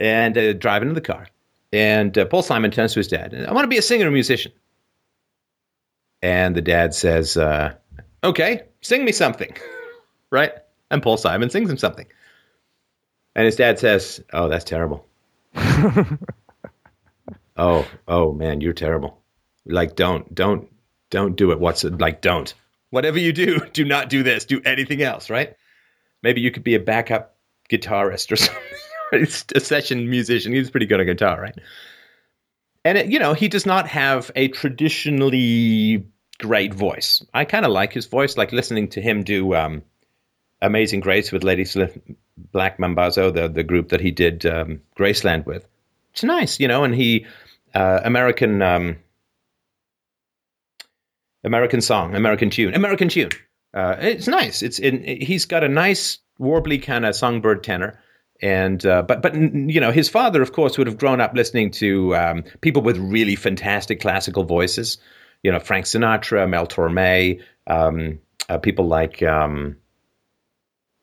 And 0.00 0.36
uh, 0.36 0.54
driving 0.54 0.88
in 0.88 0.94
the 0.94 1.00
car, 1.00 1.28
and 1.72 2.16
uh, 2.16 2.24
Paul 2.24 2.42
Simon 2.42 2.70
turns 2.70 2.94
to 2.94 3.00
his 3.00 3.08
dad, 3.08 3.34
"I 3.34 3.52
want 3.52 3.64
to 3.64 3.68
be 3.68 3.78
a 3.78 3.82
singer 3.82 4.06
and 4.06 4.12
a 4.12 4.12
musician." 4.12 4.52
And 6.22 6.56
the 6.56 6.62
dad 6.62 6.94
says, 6.94 7.36
uh, 7.36 7.74
"Okay, 8.24 8.62
sing 8.80 9.04
me 9.04 9.12
something," 9.12 9.54
right? 10.30 10.52
And 10.90 11.02
Paul 11.02 11.18
Simon 11.18 11.50
sings 11.50 11.70
him 11.70 11.76
something, 11.76 12.06
and 13.36 13.44
his 13.44 13.56
dad 13.56 13.78
says, 13.78 14.24
"Oh, 14.32 14.48
that's 14.48 14.64
terrible." 14.64 15.06
oh, 17.56 17.86
oh 18.08 18.32
man, 18.32 18.60
you're 18.60 18.72
terrible. 18.72 19.20
Like, 19.66 19.96
don't, 19.96 20.34
don't, 20.34 20.68
don't 21.10 21.36
do 21.36 21.52
it. 21.52 21.60
What's 21.60 21.84
it 21.84 21.98
like? 21.98 22.20
Don't. 22.22 22.52
Whatever 22.90 23.18
you 23.18 23.32
do, 23.32 23.60
do 23.72 23.84
not 23.84 24.08
do 24.08 24.22
this. 24.22 24.44
Do 24.44 24.60
anything 24.64 25.02
else, 25.02 25.30
right? 25.30 25.54
Maybe 26.22 26.40
you 26.40 26.50
could 26.50 26.64
be 26.64 26.74
a 26.74 26.80
backup 26.80 27.36
guitarist 27.70 28.32
or 28.32 28.36
something, 28.36 28.64
a 29.54 29.60
session 29.60 30.08
musician. 30.08 30.52
He's 30.52 30.70
pretty 30.70 30.86
good 30.86 31.00
on 31.00 31.06
guitar, 31.06 31.40
right? 31.40 31.58
And, 32.84 32.96
it, 32.96 33.06
you 33.06 33.18
know, 33.18 33.34
he 33.34 33.48
does 33.48 33.66
not 33.66 33.88
have 33.88 34.30
a 34.34 34.48
traditionally 34.48 36.04
great 36.38 36.72
voice. 36.72 37.24
I 37.34 37.44
kind 37.44 37.66
of 37.66 37.72
like 37.72 37.92
his 37.92 38.06
voice, 38.06 38.36
like 38.36 38.52
listening 38.52 38.88
to 38.90 39.00
him 39.00 39.22
do 39.22 39.54
um, 39.54 39.82
Amazing 40.62 41.00
Grace 41.00 41.30
with 41.30 41.44
Lady 41.44 41.66
Black 42.52 42.78
Mambazo, 42.78 43.32
the, 43.32 43.48
the 43.48 43.62
group 43.62 43.90
that 43.90 44.00
he 44.00 44.10
did 44.10 44.46
um, 44.46 44.80
Graceland 44.98 45.44
with. 45.44 45.66
It's 46.12 46.24
nice, 46.24 46.58
you 46.58 46.68
know, 46.68 46.84
and 46.84 46.94
he, 46.94 47.26
uh, 47.74 48.00
American. 48.02 48.62
Um, 48.62 48.96
American 51.44 51.80
song, 51.80 52.14
American 52.14 52.50
tune, 52.50 52.74
American 52.74 53.08
tune. 53.08 53.30
Uh, 53.72 53.96
it's 54.00 54.28
nice. 54.28 54.62
It's 54.62 54.78
in, 54.78 55.02
he's 55.02 55.46
got 55.46 55.64
a 55.64 55.68
nice 55.68 56.18
warbly 56.38 56.82
kind 56.82 57.06
of 57.06 57.14
songbird 57.14 57.62
tenor, 57.62 57.98
and 58.42 58.84
uh, 58.86 59.02
but 59.02 59.22
but 59.22 59.34
you 59.34 59.80
know 59.80 59.90
his 59.90 60.08
father, 60.08 60.42
of 60.42 60.52
course, 60.52 60.78
would 60.78 60.86
have 60.86 60.98
grown 60.98 61.20
up 61.20 61.34
listening 61.34 61.70
to 61.72 62.14
um, 62.16 62.44
people 62.60 62.82
with 62.82 62.96
really 62.98 63.36
fantastic 63.36 64.00
classical 64.00 64.44
voices. 64.44 64.98
You 65.42 65.52
know, 65.52 65.58
Frank 65.58 65.86
Sinatra, 65.86 66.48
Mel 66.48 66.66
Torme, 66.66 67.42
um, 67.66 68.18
uh, 68.48 68.58
people 68.58 68.86
like 68.86 69.22
um, 69.22 69.76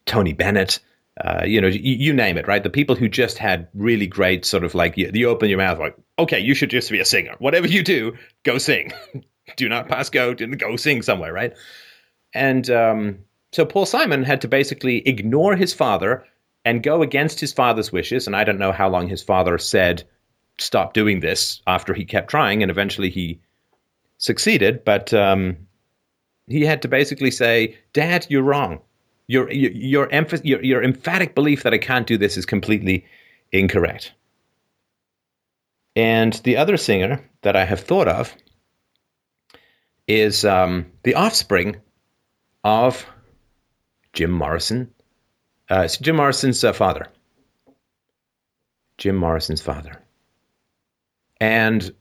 Tony 0.06 0.34
Bennett. 0.34 0.80
Uh, 1.20 1.44
you 1.46 1.60
know, 1.60 1.68
you, 1.68 1.96
you, 1.96 2.14
name 2.14 2.38
it, 2.38 2.48
right? 2.48 2.62
The 2.62 2.70
people 2.70 2.96
who 2.96 3.10
just 3.10 3.40
had 3.40 3.68
really 3.74 4.06
great 4.06 4.46
sort 4.46 4.64
of 4.64 4.76
like 4.76 4.96
you, 4.98 5.10
you 5.12 5.28
open 5.30 5.50
your 5.50 5.58
mouth 5.58 5.80
like, 5.80 5.98
okay, 6.20 6.40
you 6.40 6.54
should 6.54 6.70
just 6.70 6.92
be 6.92 7.00
a 7.00 7.06
singer. 7.06 7.34
Whatever 7.40 7.66
you 7.66 7.82
do, 7.84 8.16
go 8.44 8.60
sing. 8.60 8.92
do 9.56 9.68
not 9.68 9.88
pass 9.88 10.12
go, 10.12 10.36
and 10.40 10.60
go 10.60 10.76
sing 10.76 11.02
somewhere, 11.02 11.34
right? 11.34 11.54
And 12.36 12.70
um, 12.70 13.20
so 13.52 13.66
Paul 13.66 13.88
Simon 13.88 14.24
had 14.24 14.42
to 14.42 14.48
basically 14.48 15.08
ignore 15.08 15.56
his 15.56 15.74
father 15.74 16.24
and 16.68 16.84
go 16.84 17.02
against 17.02 17.40
his 17.40 17.54
father's 17.54 17.94
wishes. 17.94 18.28
And 18.28 18.36
I 18.36 18.44
don't 18.44 18.60
know 18.60 18.74
how 18.74 18.90
long 18.90 19.08
his 19.08 19.24
father 19.24 19.58
said, 19.58 20.04
stop 20.58 20.94
doing 20.94 21.22
this 21.22 21.62
after 21.66 21.94
he 21.94 22.04
kept 22.04 22.30
trying. 22.30 22.62
And 22.62 22.70
eventually 22.70 23.10
he 23.10 23.40
succeeded. 24.18 24.84
But 24.84 25.14
um, 25.14 25.56
he 26.48 26.66
had 26.66 26.82
to 26.82 26.90
basically 26.90 27.32
say, 27.32 27.78
Dad, 27.94 28.28
you're 28.30 28.44
wrong. 28.44 28.82
Your, 29.28 29.50
your, 29.50 29.72
your, 29.72 30.08
emph- 30.10 30.42
your, 30.44 30.62
your 30.62 30.84
emphatic 30.84 31.36
belief 31.36 31.64
that 31.64 31.74
I 31.74 31.78
can't 31.78 32.06
do 32.06 32.18
this 32.18 32.36
is 32.36 32.46
completely 32.46 33.06
incorrect. 33.54 34.12
And 35.96 36.34
the 36.44 36.58
other 36.58 36.76
singer 36.76 37.24
that 37.44 37.56
I 37.56 37.64
have 37.64 37.80
thought 37.80 38.10
of 38.10 38.36
is 40.06 40.44
um, 40.44 40.86
the 41.04 41.16
offspring 41.16 41.78
of 42.66 43.06
Jim 44.12 44.32
Morrison. 44.32 44.92
Uh, 45.70 45.82
it's 45.82 45.98
Jim 45.98 46.16
Morrison's 46.16 46.64
uh, 46.64 46.74
father. 46.74 47.08
Jim 48.98 49.16
Morrison's 49.16 49.62
father. 49.62 50.02
And 51.40 51.94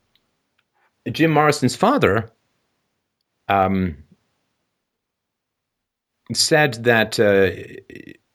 Jim 1.11 1.31
Morrison's 1.31 1.77
father 1.77 2.31
um, 3.49 3.97
said 6.33 6.85
that 6.85 7.21
uh, 7.21 7.51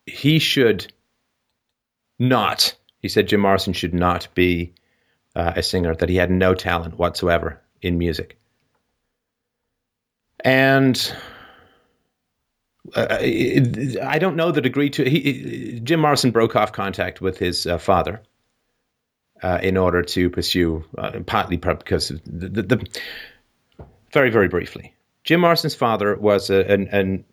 he 0.05 0.39
should 0.39 0.91
not, 2.19 2.75
he 2.99 3.09
said 3.09 3.27
Jim 3.27 3.39
Morrison 3.39 3.73
should 3.73 3.93
not 3.93 4.27
be 4.35 4.73
uh, 5.35 5.53
a 5.55 5.63
singer, 5.63 5.95
that 5.95 6.09
he 6.09 6.17
had 6.17 6.29
no 6.29 6.53
talent 6.53 6.99
whatsoever 6.99 7.59
in 7.81 7.97
music. 7.97 8.37
And 10.43 11.13
uh, 12.95 13.17
I 13.19 14.17
don't 14.19 14.35
know 14.35 14.51
the 14.51 14.61
degree 14.61 14.89
to. 14.91 15.09
He, 15.09 15.79
Jim 15.83 15.99
Morrison 15.99 16.31
broke 16.31 16.55
off 16.55 16.71
contact 16.71 17.21
with 17.21 17.37
his 17.37 17.67
uh, 17.67 17.77
father 17.77 18.21
uh, 19.43 19.59
in 19.61 19.77
order 19.77 20.01
to 20.01 20.29
pursue, 20.29 20.83
uh, 20.97 21.19
partly 21.25 21.57
because 21.57 22.09
the, 22.25 22.49
the, 22.49 22.61
the, 22.63 22.99
very, 24.11 24.29
very 24.29 24.47
briefly. 24.47 24.93
Jim 25.23 25.41
Morrison's 25.41 25.75
father 25.75 26.15
was 26.15 26.49
a, 26.49 26.65
an, 26.71 26.87
an 26.87 27.23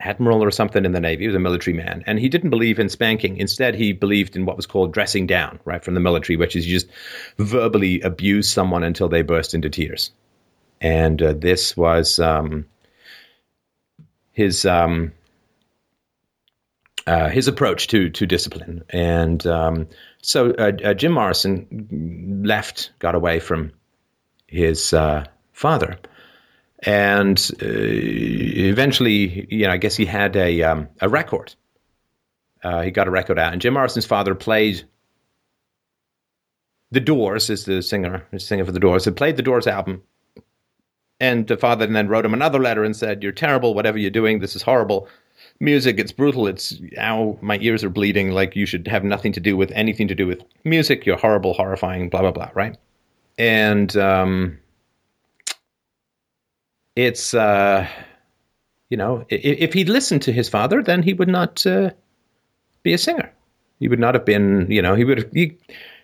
admiral 0.00 0.42
or 0.42 0.50
something 0.50 0.84
in 0.84 0.92
the 0.92 1.00
Navy. 1.00 1.24
He 1.24 1.28
was 1.28 1.36
a 1.36 1.40
military 1.40 1.76
man, 1.76 2.02
and 2.06 2.18
he 2.18 2.28
didn't 2.28 2.50
believe 2.50 2.78
in 2.78 2.88
spanking. 2.88 3.36
Instead, 3.36 3.74
he 3.74 3.92
believed 3.92 4.36
in 4.36 4.46
what 4.46 4.56
was 4.56 4.66
called 4.66 4.92
dressing 4.92 5.26
down, 5.26 5.60
right 5.64 5.84
from 5.84 5.94
the 5.94 6.00
military, 6.00 6.36
which 6.36 6.56
is 6.56 6.66
you 6.66 6.74
just 6.74 6.88
verbally 7.38 8.00
abuse 8.00 8.50
someone 8.50 8.82
until 8.82 9.08
they 9.08 9.22
burst 9.22 9.54
into 9.54 9.70
tears. 9.70 10.10
And 10.80 11.22
uh, 11.22 11.34
this 11.34 11.76
was 11.76 12.18
um, 12.18 12.66
his 14.32 14.64
um, 14.64 15.12
uh, 17.06 17.28
his 17.28 17.48
approach 17.48 17.88
to 17.88 18.10
to 18.10 18.26
discipline. 18.26 18.84
And 18.90 19.46
um, 19.46 19.88
so 20.22 20.50
uh, 20.50 20.72
uh 20.84 20.94
Jim 20.94 21.12
Morrison 21.12 22.42
left, 22.44 22.92
got 22.98 23.14
away 23.14 23.40
from 23.40 23.72
his 24.46 24.92
uh, 24.92 25.24
father 25.52 25.98
and 26.82 27.50
uh, 27.62 27.66
eventually, 27.66 29.46
you 29.50 29.66
know, 29.66 29.72
I 29.72 29.76
guess 29.76 29.94
he 29.94 30.04
had 30.04 30.36
a 30.36 30.62
um, 30.62 30.88
a 31.00 31.08
record. 31.08 31.54
Uh, 32.62 32.82
he 32.82 32.90
got 32.90 33.08
a 33.08 33.10
record 33.10 33.38
out, 33.38 33.52
and 33.52 33.62
Jim 33.62 33.74
Morrison's 33.74 34.06
father 34.06 34.34
played 34.34 34.84
the 36.90 37.00
Doors, 37.00 37.50
is 37.50 37.64
the 37.64 37.82
singer, 37.82 38.26
the 38.30 38.38
singer 38.38 38.64
for 38.64 38.72
the 38.72 38.80
Doors, 38.80 39.04
had 39.04 39.16
played 39.16 39.36
the 39.36 39.42
Doors 39.42 39.66
album, 39.66 40.02
and 41.22 41.46
the 41.46 41.56
father 41.56 41.86
then 41.86 42.08
wrote 42.08 42.26
him 42.26 42.34
another 42.34 42.58
letter 42.58 42.82
and 42.82 42.96
said, 42.96 43.22
"You're 43.22 43.30
terrible. 43.30 43.74
Whatever 43.74 43.96
you're 43.96 44.10
doing, 44.10 44.40
this 44.40 44.56
is 44.56 44.62
horrible." 44.62 45.08
Music, 45.60 46.00
it's 46.00 46.10
brutal. 46.10 46.48
It's 46.48 46.74
ow, 46.98 47.38
my 47.40 47.58
ears 47.60 47.84
are 47.84 47.90
bleeding. 47.90 48.32
Like 48.32 48.56
you 48.56 48.66
should 48.66 48.88
have 48.88 49.04
nothing 49.04 49.32
to 49.34 49.40
do 49.40 49.56
with 49.56 49.70
anything 49.70 50.08
to 50.08 50.14
do 50.16 50.26
with 50.26 50.42
music. 50.64 51.06
You're 51.06 51.16
horrible, 51.16 51.54
horrifying, 51.54 52.10
blah 52.10 52.22
blah 52.22 52.32
blah. 52.32 52.50
Right? 52.54 52.76
And 53.38 53.96
um, 53.96 54.58
it's 56.96 57.34
uh, 57.34 57.86
you 58.90 58.96
know, 58.96 59.24
if, 59.28 59.40
if, 59.44 59.72
he'd 59.72 59.88
listened 59.88 60.22
to 60.22 60.32
his 60.32 60.48
father, 60.48 60.82
then 60.82 61.02
he 61.04 61.14
would 61.14 61.28
not 61.28 61.64
uh, 61.64 61.90
be 62.82 62.92
a 62.92 62.98
singer. 62.98 63.32
He 63.78 63.88
would 63.88 64.00
not 64.00 64.14
have 64.14 64.24
been, 64.24 64.66
you 64.68 64.82
know, 64.82 64.94
he 64.96 65.04
would 65.04 65.18
have 65.18 65.32
he, 65.32 65.56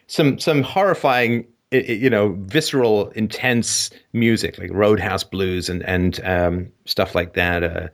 some 0.06 0.38
some 0.38 0.62
horrifying, 0.62 1.44
you 1.70 2.10
know, 2.10 2.36
visceral, 2.40 3.10
intense 3.10 3.90
music 4.12 4.58
like 4.58 4.70
Roadhouse 4.72 5.24
Blues 5.24 5.68
and 5.68 5.82
and 5.82 6.20
um, 6.24 6.72
stuff 6.84 7.14
like 7.14 7.34
that. 7.34 7.62
Uh, 7.62 7.88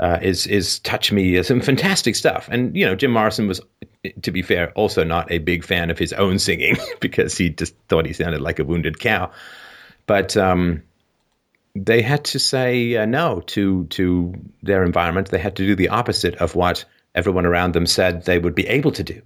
uh, 0.00 0.20
is 0.22 0.46
is 0.46 0.78
touch 0.78 1.10
me 1.10 1.42
some 1.42 1.60
fantastic 1.60 2.14
stuff 2.14 2.48
and 2.52 2.76
you 2.76 2.86
know 2.86 2.94
Jim 2.94 3.10
Morrison 3.10 3.48
was 3.48 3.60
to 4.22 4.30
be 4.30 4.42
fair 4.42 4.70
also 4.74 5.02
not 5.02 5.28
a 5.32 5.38
big 5.38 5.64
fan 5.64 5.90
of 5.90 5.98
his 5.98 6.12
own 6.12 6.38
singing 6.38 6.76
because 7.00 7.36
he 7.36 7.50
just 7.50 7.74
thought 7.88 8.06
he 8.06 8.12
sounded 8.12 8.40
like 8.40 8.60
a 8.60 8.64
wounded 8.64 9.00
cow 9.00 9.28
but 10.06 10.36
um, 10.36 10.84
they 11.84 12.02
had 12.02 12.24
to 12.24 12.38
say 12.38 12.96
uh, 12.96 13.06
no 13.06 13.40
to 13.46 13.84
to 13.86 14.34
their 14.62 14.84
environment. 14.84 15.28
They 15.28 15.38
had 15.38 15.56
to 15.56 15.66
do 15.66 15.74
the 15.74 15.88
opposite 15.88 16.36
of 16.36 16.54
what 16.54 16.84
everyone 17.14 17.46
around 17.46 17.72
them 17.72 17.86
said 17.86 18.24
they 18.24 18.38
would 18.38 18.54
be 18.54 18.66
able 18.66 18.92
to 18.92 19.04
do. 19.04 19.22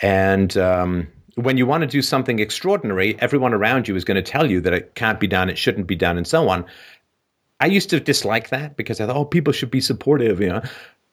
And 0.00 0.56
um, 0.56 1.08
when 1.38 1.56
you 1.56 1.66
want 1.66 1.82
to 1.82 1.86
do 1.86 2.02
something 2.02 2.40
extraordinary, 2.40 3.16
everyone 3.20 3.54
around 3.54 3.86
you 3.86 3.94
is 3.94 4.04
going 4.04 4.16
to 4.16 4.22
tell 4.22 4.50
you 4.50 4.60
that 4.62 4.72
it 4.72 4.94
can't 4.96 5.20
be 5.20 5.28
done, 5.28 5.48
it 5.48 5.56
shouldn't 5.56 5.86
be 5.86 5.94
done, 5.94 6.16
and 6.16 6.26
so 6.26 6.48
on. 6.48 6.66
I 7.60 7.66
used 7.66 7.90
to 7.90 8.00
dislike 8.00 8.48
that 8.50 8.76
because 8.76 9.00
I 9.00 9.06
thought, 9.06 9.16
oh, 9.16 9.24
people 9.24 9.52
should 9.52 9.70
be 9.70 9.80
supportive. 9.80 10.40
You 10.40 10.48
know, 10.48 10.62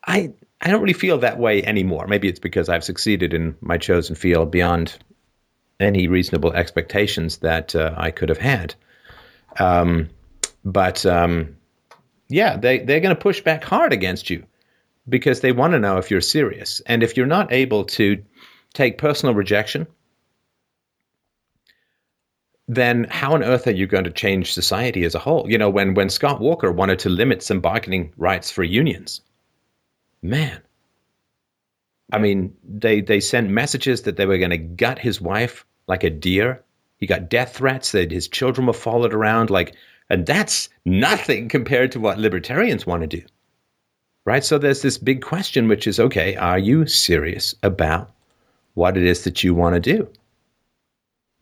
I 0.05 0.31
I 0.61 0.69
don't 0.69 0.81
really 0.81 0.93
feel 0.93 1.19
that 1.19 1.37
way 1.37 1.63
anymore. 1.63 2.07
Maybe 2.07 2.27
it's 2.27 2.39
because 2.39 2.69
I've 2.69 2.83
succeeded 2.83 3.33
in 3.33 3.55
my 3.61 3.77
chosen 3.77 4.15
field 4.15 4.49
beyond 4.49 4.97
any 5.79 6.07
reasonable 6.07 6.53
expectations 6.53 7.37
that 7.37 7.75
uh, 7.75 7.93
I 7.95 8.11
could 8.11 8.29
have 8.29 8.37
had. 8.37 8.73
Um, 9.59 10.09
but 10.63 11.05
um, 11.05 11.55
yeah, 12.29 12.57
they, 12.57 12.79
they're 12.79 12.99
going 12.99 13.15
to 13.15 13.21
push 13.21 13.41
back 13.41 13.63
hard 13.63 13.93
against 13.93 14.29
you 14.29 14.43
because 15.07 15.41
they 15.41 15.51
want 15.51 15.73
to 15.73 15.79
know 15.79 15.97
if 15.97 16.09
you're 16.09 16.21
serious. 16.21 16.81
And 16.85 17.03
if 17.03 17.15
you're 17.15 17.27
not 17.27 17.51
able 17.51 17.83
to 17.85 18.23
take 18.73 18.97
personal 18.97 19.35
rejection, 19.35 19.85
then 22.67 23.05
how 23.09 23.33
on 23.33 23.43
earth 23.43 23.67
are 23.67 23.71
you 23.71 23.87
going 23.87 24.05
to 24.05 24.11
change 24.11 24.53
society 24.53 25.03
as 25.03 25.15
a 25.15 25.19
whole? 25.19 25.45
You 25.49 25.57
know, 25.57 25.69
when, 25.69 25.93
when 25.93 26.09
Scott 26.09 26.39
Walker 26.39 26.71
wanted 26.71 26.99
to 26.99 27.09
limit 27.09 27.43
some 27.43 27.59
bargaining 27.59 28.13
rights 28.17 28.49
for 28.51 28.63
unions, 28.63 29.21
man. 30.21 30.61
I 32.11 32.19
mean, 32.19 32.55
they, 32.63 33.01
they 33.01 33.19
sent 33.19 33.49
messages 33.49 34.03
that 34.03 34.15
they 34.17 34.25
were 34.25 34.37
going 34.37 34.51
to 34.51 34.57
gut 34.57 34.99
his 34.99 35.19
wife 35.19 35.65
like 35.87 36.03
a 36.03 36.09
deer 36.09 36.63
he 36.97 37.07
got 37.07 37.29
death 37.29 37.57
threats 37.57 37.91
that 37.91 38.11
his 38.11 38.27
children 38.27 38.67
were 38.67 38.73
followed 38.73 39.13
around. 39.13 39.49
Like, 39.49 39.75
and 40.09 40.25
that's 40.25 40.69
nothing 40.85 41.49
compared 41.49 41.91
to 41.91 41.99
what 41.99 42.19
libertarians 42.19 42.85
want 42.85 43.01
to 43.01 43.07
do. 43.07 43.23
Right? 44.25 44.43
So 44.43 44.57
there's 44.57 44.81
this 44.81 44.97
big 44.97 45.21
question, 45.21 45.67
which 45.67 45.87
is 45.87 45.99
okay, 45.99 46.35
are 46.35 46.57
you 46.57 46.87
serious 46.87 47.53
about 47.61 48.11
what 48.73 48.97
it 48.97 49.03
is 49.03 49.23
that 49.23 49.43
you 49.43 49.53
want 49.53 49.75
to 49.75 49.79
do? 49.79 50.09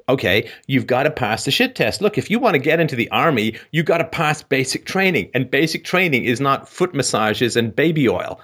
Okay, 0.09 0.49
you've 0.67 0.87
got 0.87 1.03
to 1.03 1.11
pass 1.11 1.45
the 1.45 1.51
shit 1.51 1.75
test. 1.75 2.01
Look, 2.01 2.17
if 2.17 2.29
you 2.29 2.39
want 2.39 2.55
to 2.55 2.59
get 2.59 2.79
into 2.79 2.95
the 2.95 3.09
army, 3.11 3.57
you've 3.71 3.85
got 3.85 3.97
to 3.97 4.05
pass 4.05 4.41
basic 4.41 4.85
training. 4.85 5.29
And 5.33 5.49
basic 5.49 5.83
training 5.83 6.25
is 6.25 6.39
not 6.39 6.67
foot 6.69 6.93
massages 6.93 7.55
and 7.55 7.75
baby 7.75 8.07
oil. 8.09 8.39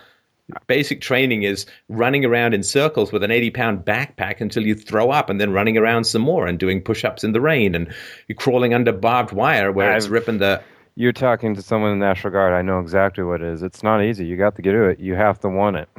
Basic 0.66 0.99
training 0.99 1.43
is 1.43 1.68
running 1.89 2.26
around 2.26 2.55
in 2.55 2.64
circles 2.64 3.12
with 3.12 3.24
an 3.24 3.30
80 3.30 3.51
pound 3.51 3.86
backpack 3.86 4.41
until 4.41 4.66
you 4.66 4.74
throw 4.74 5.12
up 5.12 5.30
and 5.30 5.39
then 5.39 5.51
running 5.51 5.78
around 5.78 6.05
some 6.05 6.24
more 6.24 6.47
and 6.47 6.57
doing 6.57 6.82
push 6.82 7.05
ups 7.05 7.24
in 7.24 7.34
the 7.34 7.41
rain 7.41 7.76
and 7.76 7.93
you're 8.28 8.36
crawling 8.36 8.74
under 8.74 8.91
barbed 8.91 9.32
wire 9.32 9.72
where 9.72 9.91
I've, 9.91 9.97
it's 9.97 10.07
ripping 10.07 10.39
the. 10.39 10.62
You're 10.95 11.14
talking 11.14 11.53
to 11.53 11.62
someone 11.62 11.91
in 11.91 11.99
the 11.99 12.05
National 12.05 12.34
Guard. 12.34 12.53
I 12.53 12.64
know 12.64 12.80
exactly 12.80 13.24
what 13.24 13.41
it 13.41 13.47
is. 13.47 13.62
It's 13.62 13.84
not 13.84 14.03
easy. 14.03 14.26
You 14.26 14.38
got 14.38 14.55
to 14.55 14.64
get 14.64 14.72
to 14.72 14.86
it. 14.86 14.99
You 14.99 15.14
have 15.14 15.39
to 15.41 15.49
want 15.49 15.78
it. 15.78 15.89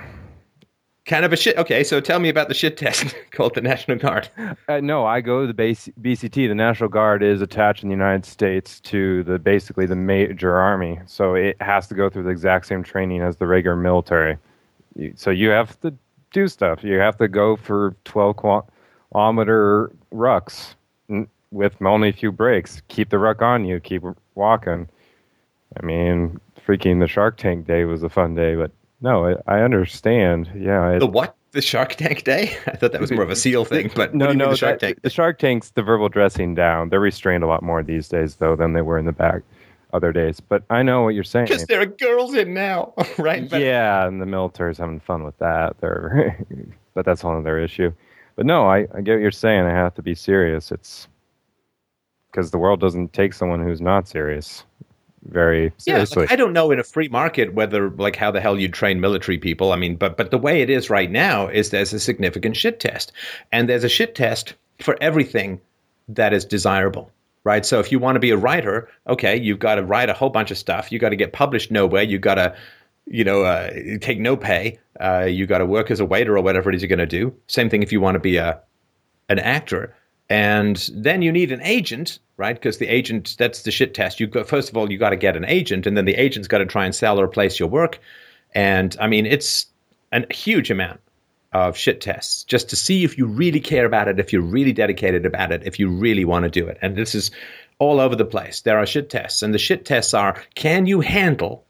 Kind 1.11 1.25
of 1.25 1.33
a 1.33 1.37
shit. 1.37 1.59
Okay, 1.59 1.83
so 1.83 2.01
tell 2.01 2.21
me 2.21 2.29
about 2.29 2.47
the 2.47 2.55
shit 2.55 2.77
test 2.77 3.17
called 3.33 3.57
the 3.57 3.61
National 3.61 3.99
Guard. 3.99 4.29
Uh, 4.69 4.79
no, 4.79 5.05
I 5.05 5.21
go 5.21 5.41
to 5.41 5.47
the 5.49 5.53
base, 5.53 5.89
BCT. 6.01 6.47
The 6.47 6.55
National 6.55 6.89
Guard 6.89 7.25
is 7.25 7.43
attached 7.43 7.83
in 7.83 7.89
the 7.89 7.97
United 7.97 8.25
States 8.25 8.79
to 8.83 9.25
the 9.25 9.37
basically 9.37 9.87
the 9.87 9.97
major 9.97 10.55
army, 10.55 11.01
so 11.07 11.35
it 11.35 11.61
has 11.61 11.89
to 11.89 11.97
go 11.97 12.11
through 12.11 12.23
the 12.23 12.31
exact 12.31 12.67
same 12.67 12.85
training 12.85 13.23
as 13.23 13.39
the 13.39 13.49
regular 13.49 13.75
military. 13.75 14.39
So 15.17 15.31
you 15.31 15.49
have 15.49 15.81
to 15.81 15.93
do 16.31 16.47
stuff. 16.47 16.85
You 16.85 16.99
have 17.01 17.19
to 17.19 17.27
go 17.27 17.57
for 17.57 17.97
12 18.05 18.37
kilometer 19.11 19.91
rucks 20.15 20.75
with 21.51 21.83
only 21.83 22.11
a 22.11 22.13
few 22.13 22.31
breaks. 22.31 22.83
Keep 22.87 23.11
the 23.11 23.19
ruck 23.19 23.43
on 23.43 23.65
you. 23.65 23.81
Keep 23.81 24.05
walking. 24.37 24.89
I 25.77 25.85
mean, 25.85 26.41
freaking 26.65 27.01
the 27.01 27.09
Shark 27.09 27.37
Tank 27.37 27.67
day 27.67 27.85
was 27.85 28.05
a 28.05 28.09
fun 28.09 28.37
day, 28.37 28.55
but 28.55 28.71
no, 29.01 29.27
I, 29.27 29.59
I 29.59 29.63
understand. 29.63 30.51
Yeah. 30.55 30.93
It, 30.93 30.99
the 31.01 31.07
what? 31.07 31.37
The 31.53 31.63
Shark 31.63 31.97
Tank 31.97 32.23
Day? 32.23 32.57
I 32.67 32.77
thought 32.77 32.93
that 32.93 33.01
was 33.01 33.11
more 33.11 33.25
of 33.25 33.31
a 33.31 33.37
SEAL 33.37 33.65
thing, 33.65 33.91
but 33.95 34.15
no, 34.15 34.33
no. 34.33 34.51
The 34.51 34.57
Shark 34.57 34.81
that, 34.81 34.87
Tank. 34.87 35.03
The 35.03 35.11
Shark 35.11 35.39
Tank's 35.39 35.71
the 35.71 35.83
verbal 35.83 36.09
dressing 36.09 36.55
down. 36.55 36.91
They're 36.91 37.01
restrained 37.01 37.43
a 37.43 37.47
lot 37.49 37.63
more 37.63 37.83
these 37.83 38.09
days, 38.09 38.37
though, 38.37 38.55
than 38.55 38.73
they 38.73 38.83
were 38.83 38.99
in 38.99 39.07
the 39.07 39.13
back 39.13 39.43
other 39.93 40.13
days. 40.13 40.39
But 40.39 40.63
I 40.71 40.83
know 40.83 41.03
what 41.03 41.15
you're 41.15 41.25
saying. 41.25 41.47
Because 41.47 41.67
there 41.67 41.81
are 41.81 41.87
girls 41.87 42.35
in 42.35 42.55
now, 42.55 42.95
right? 43.19 43.49
But, 43.49 43.63
yeah, 43.63 44.07
and 44.07 44.21
the 44.21 44.27
military's 44.27 44.79
having 44.79 45.01
fun 45.01 45.25
with 45.25 45.37
that. 45.39 45.77
They're, 45.81 46.39
but 46.95 47.05
that's 47.05 47.25
of 47.25 47.47
issue. 47.47 47.93
But 48.37 48.47
no, 48.47 48.69
I, 48.69 48.87
I 48.95 49.01
get 49.01 49.15
what 49.15 49.23
you're 49.23 49.31
saying. 49.33 49.65
I 49.65 49.71
have 49.71 49.95
to 49.95 50.03
be 50.03 50.15
serious. 50.15 50.71
It's 50.71 51.09
because 52.31 52.53
the 52.53 52.59
world 52.59 52.81
doesn't 52.81 53.13
take 53.13 53.35
someone 53.35 53.61
who's 53.61 53.81
not 53.81 54.07
serious 54.07 54.65
very 55.29 55.73
seriously. 55.79 56.23
Yeah, 56.23 56.25
like, 56.25 56.33
I 56.33 56.37
don't 56.37 56.53
know 56.53 56.71
in 56.71 56.79
a 56.79 56.85
free 56.85 57.09
market 57.09 57.55
whether 57.55 57.91
like 57.91 58.17
how 58.17 58.31
the 58.31 58.41
hell 58.41 58.59
you 58.59 58.69
train 58.69 59.01
military 59.01 59.39
people. 59.39 59.73
I 59.73 59.77
mean, 59.77 59.97
but 59.97 60.17
but 60.17 60.31
the 60.31 60.39
way 60.39 60.63
it 60.63 60.71
is 60.71 60.91
right 60.91 61.11
now 61.11 61.49
is 61.49 61.71
there's 61.71 61.93
a 61.93 62.01
significant 62.01 62.57
shit 62.57 62.81
test, 62.81 63.13
and 63.53 63.69
there's 63.69 63.85
a 63.85 63.89
shit 63.89 64.15
test 64.15 64.55
for 64.81 64.97
everything 65.01 65.61
that 66.09 66.33
is 66.33 66.45
desirable. 66.45 67.11
Right. 67.43 67.65
So 67.65 67.81
if 67.81 67.91
you 67.91 67.99
want 67.99 68.17
to 68.17 68.21
be 68.21 68.31
a 68.31 68.37
writer, 68.37 68.89
okay, 69.09 69.39
you've 69.39 69.59
got 69.59 69.77
to 69.77 69.83
write 69.83 70.11
a 70.11 70.13
whole 70.13 70.29
bunch 70.29 70.51
of 70.51 70.59
stuff. 70.59 70.93
You 70.93 70.99
got 70.99 71.09
to 71.09 71.17
get 71.17 71.33
published 71.33 71.71
nowhere. 71.71 72.03
You 72.03 72.19
got 72.19 72.35
to, 72.35 72.55
you 73.07 73.25
know, 73.25 73.45
uh, 73.45 73.71
take 74.03 74.21
no 74.21 74.37
pay. 74.37 74.79
Uh, 75.01 75.25
you 75.25 75.47
got 75.47 75.59
to 75.59 75.67
work 75.67 75.91
as 75.91 76.01
a 76.01 76.05
waiter 76.05 76.37
or 76.37 76.43
whatever 76.43 76.69
it 76.69 76.77
is 76.77 76.83
you're 76.83 76.89
going 76.89 76.99
to 76.99 77.07
do. 77.07 77.35
Same 77.47 77.71
thing 77.71 77.83
if 77.83 77.93
you 77.93 78.01
want 78.01 78.17
to 78.17 78.21
be 78.21 78.37
a 78.37 78.61
an 79.31 79.39
actor. 79.39 79.97
And 80.31 80.89
then 80.95 81.23
you 81.23 81.33
need 81.33 81.51
an 81.51 81.61
agent, 81.63 82.21
right? 82.37 82.55
Because 82.55 82.79
the 82.79 82.87
agent, 82.87 83.35
that's 83.37 83.63
the 83.63 83.73
shit 83.73 83.95
test. 83.95 84.21
You 84.21 84.29
got, 84.29 84.49
first 84.49 84.71
of 84.71 84.77
all, 84.77 84.91
you 84.91 84.97
got 84.97 85.11
to 85.11 85.17
get 85.17 85.37
an 85.37 85.45
agent, 85.45 85.89
and 85.89 85.97
then 85.97 86.05
the 86.05 86.15
agent's 86.15 86.47
got 86.47 86.59
to 86.59 86.67
try 86.67 86.85
and 86.85 86.95
sell 86.95 87.21
or 87.21 87.25
replace 87.25 87.59
your 87.59 87.69
work. 87.69 87.99
And 88.55 88.97
I 89.01 89.09
mean, 89.09 89.27
it's 89.27 89.67
a 90.13 90.33
huge 90.33 90.71
amount 90.71 91.01
of 91.53 91.77
shit 91.77 92.01
tests 92.01 92.45
just 92.45 92.71
to 92.71 92.77
see 92.77 93.03
if 93.03 93.19
you 93.19 93.27
really 93.27 93.59
care 93.59 93.85
about 93.85 94.07
it, 94.07 94.21
if 94.21 94.33
you're 94.33 94.41
really 94.41 94.73
dedicated 94.73 95.27
about 95.27 95.51
it, 95.51 95.63
if 95.67 95.81
you 95.81 95.89
really 95.89 96.25
want 96.25 96.45
to 96.45 96.51
do 96.51 96.69
it. 96.69 96.79
And 96.81 96.95
this 96.95 97.17
is 97.17 97.33
all 97.81 97.99
over 97.99 98.15
the 98.15 98.25
place. 98.25 98.61
There 98.61 98.79
are 98.79 98.87
shit 98.87 99.11
tests, 99.11 99.43
and 99.43 99.53
the 99.53 99.59
shit 99.59 99.85
tests 99.85 100.15
are 100.15 100.41
can 100.55 100.87
you 100.87 101.01
handle 101.01 101.65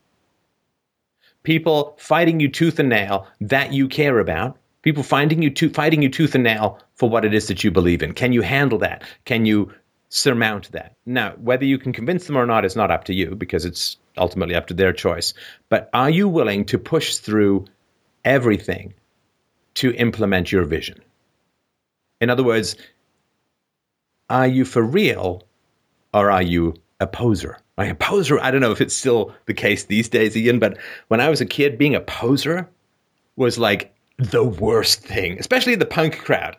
people 1.44 1.96
fighting 1.98 2.40
you 2.40 2.50
tooth 2.50 2.78
and 2.78 2.90
nail 2.90 3.26
that 3.40 3.72
you 3.72 3.88
care 3.88 4.18
about? 4.18 4.58
People 4.82 5.02
finding 5.02 5.42
you 5.42 5.50
to, 5.50 5.68
fighting 5.68 6.02
you 6.02 6.08
tooth 6.08 6.34
and 6.34 6.44
nail 6.44 6.78
for 6.94 7.10
what 7.10 7.24
it 7.24 7.34
is 7.34 7.48
that 7.48 7.62
you 7.62 7.70
believe 7.70 8.02
in. 8.02 8.14
Can 8.14 8.32
you 8.32 8.42
handle 8.42 8.78
that? 8.78 9.02
Can 9.24 9.44
you 9.44 9.72
surmount 10.08 10.72
that? 10.72 10.96
Now, 11.06 11.34
whether 11.36 11.64
you 11.64 11.78
can 11.78 11.92
convince 11.92 12.26
them 12.26 12.36
or 12.36 12.46
not 12.46 12.64
is 12.64 12.76
not 12.76 12.90
up 12.90 13.04
to 13.04 13.14
you 13.14 13.34
because 13.34 13.64
it's 13.64 13.96
ultimately 14.16 14.54
up 14.54 14.66
to 14.68 14.74
their 14.74 14.92
choice. 14.92 15.34
But 15.68 15.90
are 15.92 16.10
you 16.10 16.28
willing 16.28 16.64
to 16.66 16.78
push 16.78 17.16
through 17.16 17.66
everything 18.24 18.94
to 19.74 19.92
implement 19.94 20.50
your 20.50 20.64
vision? 20.64 21.00
In 22.20 22.30
other 22.30 22.42
words, 22.42 22.76
are 24.28 24.46
you 24.46 24.64
for 24.64 24.82
real 24.82 25.42
or 26.14 26.30
are 26.30 26.42
you 26.42 26.74
a 27.00 27.06
poser? 27.06 27.58
A 27.78 27.94
poser, 27.94 28.38
I 28.40 28.50
don't 28.50 28.60
know 28.60 28.72
if 28.72 28.80
it's 28.80 28.94
still 28.94 29.34
the 29.46 29.54
case 29.54 29.84
these 29.84 30.08
days, 30.08 30.36
Ian, 30.36 30.58
but 30.58 30.76
when 31.08 31.20
I 31.20 31.30
was 31.30 31.40
a 31.40 31.46
kid, 31.46 31.78
being 31.78 31.94
a 31.94 32.00
poser 32.00 32.68
was 33.36 33.58
like 33.58 33.94
the 34.20 34.44
worst 34.44 35.02
thing, 35.02 35.38
especially 35.38 35.74
the 35.74 35.86
punk 35.86 36.18
crowd. 36.18 36.56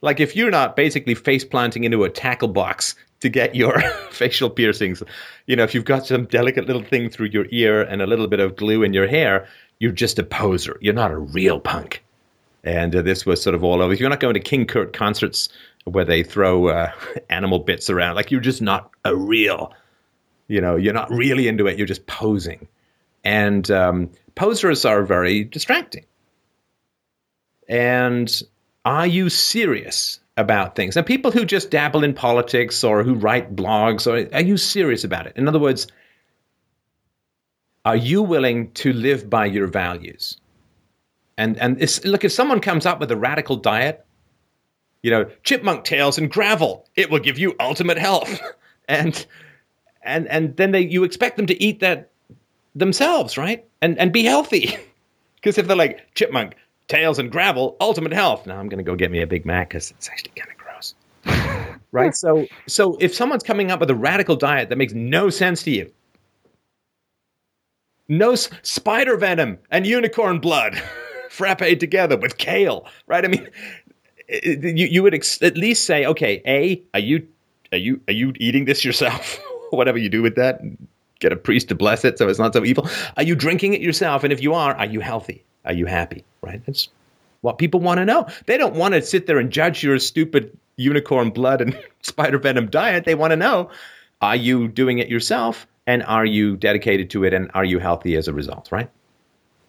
Like 0.00 0.20
if 0.20 0.36
you're 0.36 0.50
not 0.50 0.76
basically 0.76 1.14
face 1.14 1.44
planting 1.44 1.82
into 1.82 2.04
a 2.04 2.10
tackle 2.10 2.48
box 2.48 2.94
to 3.20 3.28
get 3.28 3.56
your 3.56 3.80
facial 4.10 4.48
piercings, 4.48 5.02
you 5.46 5.56
know, 5.56 5.64
if 5.64 5.74
you've 5.74 5.84
got 5.84 6.06
some 6.06 6.26
delicate 6.26 6.66
little 6.66 6.84
thing 6.84 7.10
through 7.10 7.26
your 7.26 7.46
ear 7.50 7.82
and 7.82 8.00
a 8.00 8.06
little 8.06 8.28
bit 8.28 8.38
of 8.38 8.54
glue 8.54 8.84
in 8.84 8.92
your 8.92 9.08
hair, 9.08 9.48
you're 9.80 9.90
just 9.90 10.20
a 10.20 10.22
poser. 10.22 10.78
You're 10.80 10.94
not 10.94 11.10
a 11.10 11.18
real 11.18 11.58
punk. 11.58 12.04
And 12.62 12.94
uh, 12.94 13.02
this 13.02 13.26
was 13.26 13.42
sort 13.42 13.54
of 13.54 13.64
all 13.64 13.82
over. 13.82 13.92
If 13.92 13.98
you're 13.98 14.10
not 14.10 14.20
going 14.20 14.34
to 14.34 14.40
King 14.40 14.66
Kurt 14.66 14.92
concerts 14.92 15.48
where 15.84 16.04
they 16.04 16.22
throw 16.22 16.68
uh, 16.68 16.92
animal 17.30 17.58
bits 17.58 17.90
around, 17.90 18.14
like 18.14 18.30
you're 18.30 18.40
just 18.40 18.62
not 18.62 18.90
a 19.04 19.16
real, 19.16 19.72
you 20.46 20.60
know, 20.60 20.76
you're 20.76 20.94
not 20.94 21.10
really 21.10 21.48
into 21.48 21.66
it. 21.66 21.76
You're 21.76 21.88
just 21.88 22.06
posing. 22.06 22.68
And 23.24 23.68
um, 23.72 24.10
posers 24.36 24.84
are 24.84 25.02
very 25.02 25.42
distracting 25.42 26.04
and 27.68 28.42
are 28.84 29.06
you 29.06 29.28
serious 29.28 30.20
about 30.36 30.76
things? 30.76 30.96
And 30.96 31.04
people 31.04 31.30
who 31.30 31.44
just 31.44 31.70
dabble 31.70 32.04
in 32.04 32.14
politics 32.14 32.82
or 32.82 33.02
who 33.02 33.14
write 33.14 33.54
blogs, 33.54 34.06
or 34.06 34.34
are 34.34 34.42
you 34.42 34.56
serious 34.56 35.04
about 35.04 35.26
it? 35.26 35.34
In 35.36 35.46
other 35.46 35.58
words, 35.58 35.86
are 37.84 37.96
you 37.96 38.22
willing 38.22 38.72
to 38.72 38.92
live 38.92 39.28
by 39.28 39.46
your 39.46 39.66
values? 39.66 40.38
And 41.36 41.56
and 41.58 42.04
look, 42.04 42.24
if 42.24 42.32
someone 42.32 42.60
comes 42.60 42.86
up 42.86 42.98
with 42.98 43.10
a 43.10 43.16
radical 43.16 43.56
diet, 43.56 44.04
you 45.02 45.10
know, 45.10 45.30
chipmunk 45.44 45.84
tails 45.84 46.18
and 46.18 46.30
gravel, 46.30 46.86
it 46.96 47.10
will 47.10 47.20
give 47.20 47.38
you 47.38 47.54
ultimate 47.60 47.98
health. 47.98 48.40
and 48.88 49.26
and 50.02 50.26
and 50.28 50.56
then 50.56 50.72
they 50.72 50.80
you 50.80 51.04
expect 51.04 51.36
them 51.36 51.46
to 51.46 51.62
eat 51.62 51.80
that 51.80 52.10
themselves, 52.74 53.38
right? 53.38 53.64
And 53.80 53.98
and 53.98 54.12
be 54.12 54.24
healthy. 54.24 54.76
Because 55.36 55.56
if 55.56 55.68
they're 55.68 55.76
like 55.76 56.12
chipmunk, 56.16 56.56
tails 56.88 57.18
and 57.18 57.30
gravel, 57.30 57.76
ultimate 57.80 58.12
health. 58.12 58.46
Now 58.46 58.58
I'm 58.58 58.68
going 58.68 58.78
to 58.78 58.84
go 58.84 58.96
get 58.96 59.10
me 59.10 59.20
a 59.20 59.26
Big 59.26 59.44
Mac 59.46 59.68
because 59.68 59.90
it's 59.92 60.08
actually 60.08 60.32
kind 60.34 60.50
of 60.50 60.56
gross. 60.56 60.94
right? 61.92 62.14
So, 62.14 62.46
so 62.66 62.96
if 63.00 63.14
someone's 63.14 63.42
coming 63.42 63.70
up 63.70 63.80
with 63.80 63.90
a 63.90 63.94
radical 63.94 64.36
diet 64.36 64.70
that 64.70 64.76
makes 64.76 64.94
no 64.94 65.30
sense 65.30 65.62
to 65.64 65.70
you, 65.70 65.92
no 68.08 68.32
s- 68.32 68.48
spider 68.62 69.16
venom 69.16 69.58
and 69.70 69.86
unicorn 69.86 70.40
blood 70.40 70.80
frappe 71.30 71.78
together 71.78 72.16
with 72.16 72.38
kale, 72.38 72.86
right? 73.06 73.24
I 73.24 73.28
mean, 73.28 73.48
you, 74.28 74.86
you 74.86 75.02
would 75.02 75.14
ex- 75.14 75.42
at 75.42 75.56
least 75.56 75.84
say, 75.84 76.06
okay, 76.06 76.42
A, 76.46 76.82
are 76.94 77.00
you, 77.00 77.26
are 77.70 77.78
you, 77.78 78.00
are 78.08 78.14
you 78.14 78.32
eating 78.36 78.64
this 78.64 78.84
yourself? 78.84 79.38
Whatever 79.70 79.98
you 79.98 80.08
do 80.08 80.22
with 80.22 80.36
that, 80.36 80.62
get 81.20 81.32
a 81.32 81.36
priest 81.36 81.68
to 81.68 81.74
bless 81.74 82.04
it 82.06 82.16
so 82.16 82.26
it's 82.28 82.38
not 82.38 82.54
so 82.54 82.64
evil. 82.64 82.88
Are 83.18 83.22
you 83.22 83.36
drinking 83.36 83.74
it 83.74 83.82
yourself? 83.82 84.24
And 84.24 84.32
if 84.32 84.42
you 84.42 84.54
are, 84.54 84.74
are 84.74 84.86
you 84.86 85.00
healthy? 85.00 85.44
Are 85.68 85.74
you 85.74 85.86
happy? 85.86 86.24
Right? 86.42 86.60
That's 86.66 86.88
what 87.42 87.58
people 87.58 87.80
want 87.80 87.98
to 87.98 88.04
know. 88.04 88.26
They 88.46 88.56
don't 88.56 88.74
want 88.74 88.94
to 88.94 89.02
sit 89.02 89.26
there 89.26 89.38
and 89.38 89.50
judge 89.50 89.82
your 89.82 89.98
stupid 89.98 90.56
unicorn 90.76 91.30
blood 91.30 91.60
and 91.60 91.78
spider 92.02 92.38
venom 92.38 92.68
diet. 92.68 93.04
They 93.04 93.14
want 93.14 93.30
to 93.30 93.36
know 93.36 93.70
are 94.20 94.36
you 94.36 94.66
doing 94.66 94.98
it 94.98 95.08
yourself 95.08 95.66
and 95.86 96.02
are 96.02 96.26
you 96.26 96.56
dedicated 96.56 97.10
to 97.10 97.24
it 97.24 97.32
and 97.32 97.50
are 97.54 97.64
you 97.64 97.78
healthy 97.78 98.16
as 98.16 98.26
a 98.26 98.32
result, 98.32 98.72
right? 98.72 98.90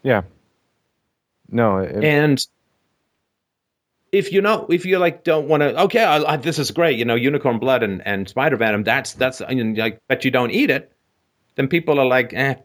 Yeah. 0.02 0.24
No. 1.52 1.78
It, 1.78 2.04
and 2.04 2.46
if 4.12 4.32
you 4.32 4.42
know, 4.42 4.66
if 4.70 4.86
you 4.86 4.98
like, 4.98 5.24
don't 5.24 5.48
want 5.48 5.62
to, 5.62 5.82
okay, 5.84 6.04
I, 6.04 6.34
I, 6.34 6.38
this 6.38 6.58
is 6.58 6.72
great, 6.72 6.98
you 6.98 7.06
know, 7.06 7.16
unicorn 7.16 7.60
blood 7.60 7.84
and, 7.84 8.06
and 8.08 8.28
spider 8.28 8.58
venom. 8.58 8.84
That's 8.84 9.14
that's 9.14 9.42
I 9.42 9.54
mean, 9.54 9.76
like, 9.76 10.00
but 10.08 10.26
you 10.26 10.32
don't 10.32 10.52
eat 10.52 10.70
it. 10.70 10.92
Then 11.56 11.68
people 11.68 12.00
are 12.00 12.06
like, 12.06 12.34
eh, 12.34 12.56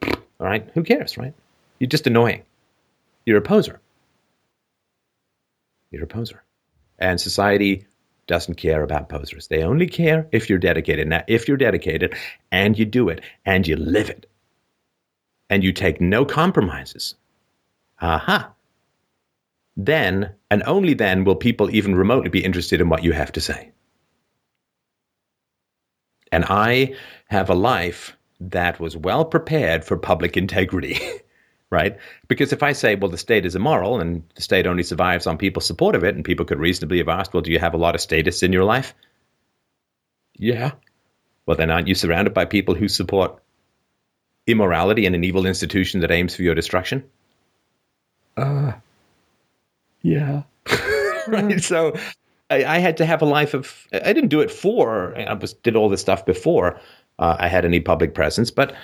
all 0.41 0.47
right, 0.47 0.69
who 0.75 0.83
cares, 0.83 1.19
right? 1.19 1.35
You're 1.79 1.89
just 1.89 2.07
annoying. 2.07 2.43
You're 3.27 3.39
a 3.39 3.43
poser. 3.43 3.81
You're 5.91 6.05
a 6.05 6.09
poser. 6.09 6.43
And 6.99 7.21
society 7.21 7.87
doesn't 8.27 8.55
care 8.55 8.83
about 8.83 9.09
posers. 9.09 9.49
They 9.49 9.63
only 9.63 9.87
care 9.87 10.29
if 10.33 10.49
you're 10.49 10.59
dedicated. 10.59 11.09
Now, 11.09 11.25
if 11.27 11.47
you're 11.47 11.57
dedicated 11.57 12.15
and 12.51 12.79
you 12.79 12.85
do 12.85 13.09
it 13.09 13.21
and 13.45 13.67
you 13.67 13.77
live 13.77 14.11
it 14.11 14.27
and 15.51 15.63
you 15.63 15.73
take 15.73 16.01
no 16.01 16.25
compromises, 16.25 17.15
aha, 18.01 18.53
then 19.77 20.35
and 20.51 20.63
only 20.67 20.95
then 20.95 21.25
will 21.25 21.37
people 21.37 21.75
even 21.75 21.95
remotely 21.95 22.31
be 22.31 22.45
interested 22.45 22.81
in 22.81 22.89
what 22.89 23.03
you 23.03 23.13
have 23.13 23.33
to 23.33 23.41
say. 23.41 23.73
And 26.33 26.45
I 26.49 26.95
have 27.29 27.51
a 27.51 27.55
life 27.55 28.17
that 28.41 28.81
was 28.81 28.97
well 28.97 29.25
prepared 29.25 29.85
for 29.85 29.97
public 29.97 30.37
integrity. 30.37 30.99
right? 31.75 31.99
Because 32.29 32.53
if 32.53 32.63
I 32.63 32.73
say, 32.73 32.95
well, 32.95 33.11
the 33.11 33.19
state 33.19 33.45
is 33.45 33.57
immoral 33.57 34.01
and 34.01 34.23
the 34.37 34.43
state 34.43 34.67
only 34.67 34.85
survives 34.85 35.27
on 35.27 35.37
people's 35.37 35.67
support 35.67 35.97
of 35.97 36.05
it, 36.05 36.15
and 36.15 36.25
people 36.25 36.47
could 36.47 36.61
reasonably 36.61 36.99
have 36.99 37.09
asked, 37.09 37.35
well, 37.35 37.43
do 37.43 37.51
you 37.51 37.59
have 37.59 37.75
a 37.75 37.79
lot 37.79 37.95
of 37.95 38.01
status 38.01 38.43
in 38.43 38.53
your 38.53 38.65
life? 38.65 38.95
Yeah. 40.37 40.73
Well, 41.47 41.57
then 41.57 41.71
aren't 41.71 41.89
you 41.89 41.95
surrounded 41.95 42.33
by 42.33 42.45
people 42.45 42.75
who 42.75 42.89
support 42.89 43.43
immorality 44.47 45.05
and 45.05 45.15
an 45.15 45.25
evil 45.25 45.47
institution 45.47 46.01
that 46.01 46.11
aims 46.11 46.35
for 46.35 46.43
your 46.43 46.55
destruction? 46.55 47.05
Uh, 48.37 48.73
yeah. 50.03 50.43
right. 51.27 51.61
So 51.61 51.97
I, 52.51 52.65
I, 52.65 52.79
had 52.79 52.97
to 52.99 53.07
have 53.07 53.23
a 53.23 53.27
life 53.27 53.55
of, 53.55 53.87
I 53.93 54.13
didn't 54.13 54.29
do 54.29 54.41
it 54.41 54.51
for, 54.51 55.17
I 55.17 55.35
was, 55.35 55.55
did 55.55 55.77
all 55.77 55.89
this 55.89 56.01
stuff 56.01 56.25
before 56.27 56.81
uh, 57.19 57.37
I 57.39 57.49
had 57.49 57.65
any 57.65 57.81
public 57.81 58.15
presence, 58.15 58.51
but 58.51 58.75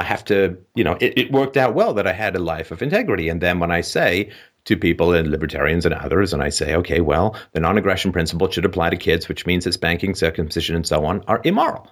I 0.00 0.04
have 0.04 0.24
to, 0.24 0.56
you 0.74 0.82
know, 0.82 0.96
it, 0.98 1.12
it 1.18 1.30
worked 1.30 1.58
out 1.58 1.74
well 1.74 1.92
that 1.92 2.06
I 2.06 2.12
had 2.12 2.34
a 2.34 2.38
life 2.38 2.70
of 2.70 2.80
integrity. 2.80 3.28
And 3.28 3.42
then 3.42 3.58
when 3.58 3.70
I 3.70 3.82
say 3.82 4.30
to 4.64 4.74
people 4.74 5.12
and 5.12 5.30
libertarians 5.30 5.84
and 5.84 5.94
others, 5.94 6.32
and 6.32 6.42
I 6.42 6.48
say, 6.48 6.74
okay, 6.76 7.02
well, 7.02 7.36
the 7.52 7.60
non 7.60 7.76
aggression 7.76 8.10
principle 8.10 8.50
should 8.50 8.64
apply 8.64 8.88
to 8.88 8.96
kids, 8.96 9.28
which 9.28 9.44
means 9.44 9.64
that 9.64 9.72
spanking, 9.72 10.14
circumcision, 10.14 10.74
and 10.74 10.86
so 10.86 11.04
on 11.04 11.22
are 11.28 11.42
immoral. 11.44 11.86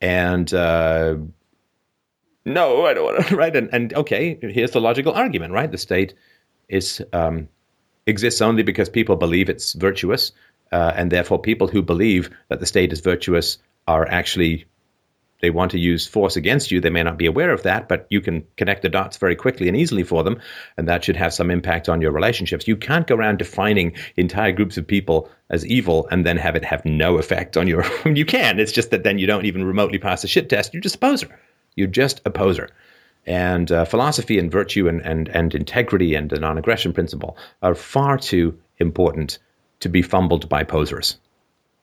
And 0.00 0.52
uh, 0.52 1.14
no, 2.44 2.86
I 2.86 2.94
don't 2.94 3.04
want 3.04 3.26
to, 3.28 3.36
right? 3.42 3.54
And, 3.54 3.70
and 3.72 3.94
okay, 3.94 4.36
here's 4.42 4.72
the 4.72 4.80
logical 4.80 5.12
argument, 5.12 5.52
right? 5.52 5.70
The 5.70 5.78
state 5.78 6.12
is 6.68 7.00
um, 7.12 7.48
exists 8.06 8.42
only 8.42 8.64
because 8.64 8.88
people 8.88 9.14
believe 9.14 9.48
it's 9.48 9.74
virtuous, 9.74 10.32
uh, 10.72 10.92
and 10.96 11.12
therefore 11.12 11.40
people 11.40 11.68
who 11.68 11.82
believe 11.82 12.30
that 12.48 12.58
the 12.58 12.66
state 12.66 12.92
is 12.92 12.98
virtuous 12.98 13.58
are 13.86 14.08
actually 14.08 14.66
they 15.40 15.50
want 15.50 15.70
to 15.72 15.78
use 15.78 16.06
force 16.06 16.36
against 16.36 16.70
you, 16.70 16.80
they 16.80 16.90
may 16.90 17.02
not 17.02 17.18
be 17.18 17.26
aware 17.26 17.52
of 17.52 17.62
that, 17.62 17.88
but 17.88 18.06
you 18.10 18.20
can 18.20 18.44
connect 18.56 18.82
the 18.82 18.88
dots 18.88 19.16
very 19.16 19.36
quickly 19.36 19.68
and 19.68 19.76
easily 19.76 20.02
for 20.02 20.24
them, 20.24 20.40
and 20.76 20.88
that 20.88 21.04
should 21.04 21.16
have 21.16 21.34
some 21.34 21.50
impact 21.50 21.88
on 21.88 22.00
your 22.00 22.12
relationships. 22.12 22.66
You 22.66 22.76
can't 22.76 23.06
go 23.06 23.14
around 23.14 23.38
defining 23.38 23.94
entire 24.16 24.52
groups 24.52 24.76
of 24.76 24.86
people 24.86 25.28
as 25.50 25.66
evil 25.66 26.08
and 26.10 26.24
then 26.24 26.36
have 26.36 26.56
it 26.56 26.64
have 26.64 26.84
no 26.84 27.18
effect 27.18 27.56
on 27.56 27.66
your. 27.66 27.84
you 28.06 28.24
can. 28.24 28.58
It's 28.58 28.72
just 28.72 28.90
that 28.90 29.02
then 29.02 29.18
you 29.18 29.26
don't 29.26 29.44
even 29.44 29.64
remotely 29.64 29.98
pass 29.98 30.22
the 30.22 30.28
shit 30.28 30.48
test. 30.48 30.72
You're 30.72 30.80
just 30.80 30.96
a 30.96 30.98
poser. 30.98 31.38
You're 31.74 31.86
just 31.88 32.20
a 32.24 32.30
poser. 32.30 32.70
And 33.26 33.70
uh, 33.72 33.84
philosophy 33.84 34.38
and 34.38 34.50
virtue 34.50 34.88
and, 34.88 35.00
and, 35.02 35.28
and 35.28 35.54
integrity 35.54 36.14
and 36.14 36.30
the 36.30 36.38
non 36.38 36.58
aggression 36.58 36.92
principle 36.92 37.36
are 37.62 37.74
far 37.74 38.18
too 38.18 38.58
important 38.78 39.38
to 39.80 39.88
be 39.88 40.02
fumbled 40.02 40.48
by 40.48 40.64
posers. 40.64 41.18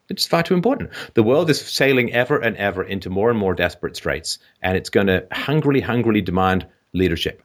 It's 0.09 0.25
far 0.25 0.43
too 0.43 0.53
important. 0.53 0.89
The 1.13 1.23
world 1.23 1.49
is 1.49 1.59
sailing 1.61 2.13
ever 2.13 2.37
and 2.37 2.55
ever 2.57 2.83
into 2.83 3.09
more 3.09 3.29
and 3.29 3.39
more 3.39 3.55
desperate 3.55 3.95
straits, 3.95 4.37
and 4.61 4.77
it's 4.77 4.89
going 4.89 5.07
to 5.07 5.25
hungrily, 5.31 5.81
hungrily 5.81 6.21
demand 6.21 6.67
leadership. 6.93 7.41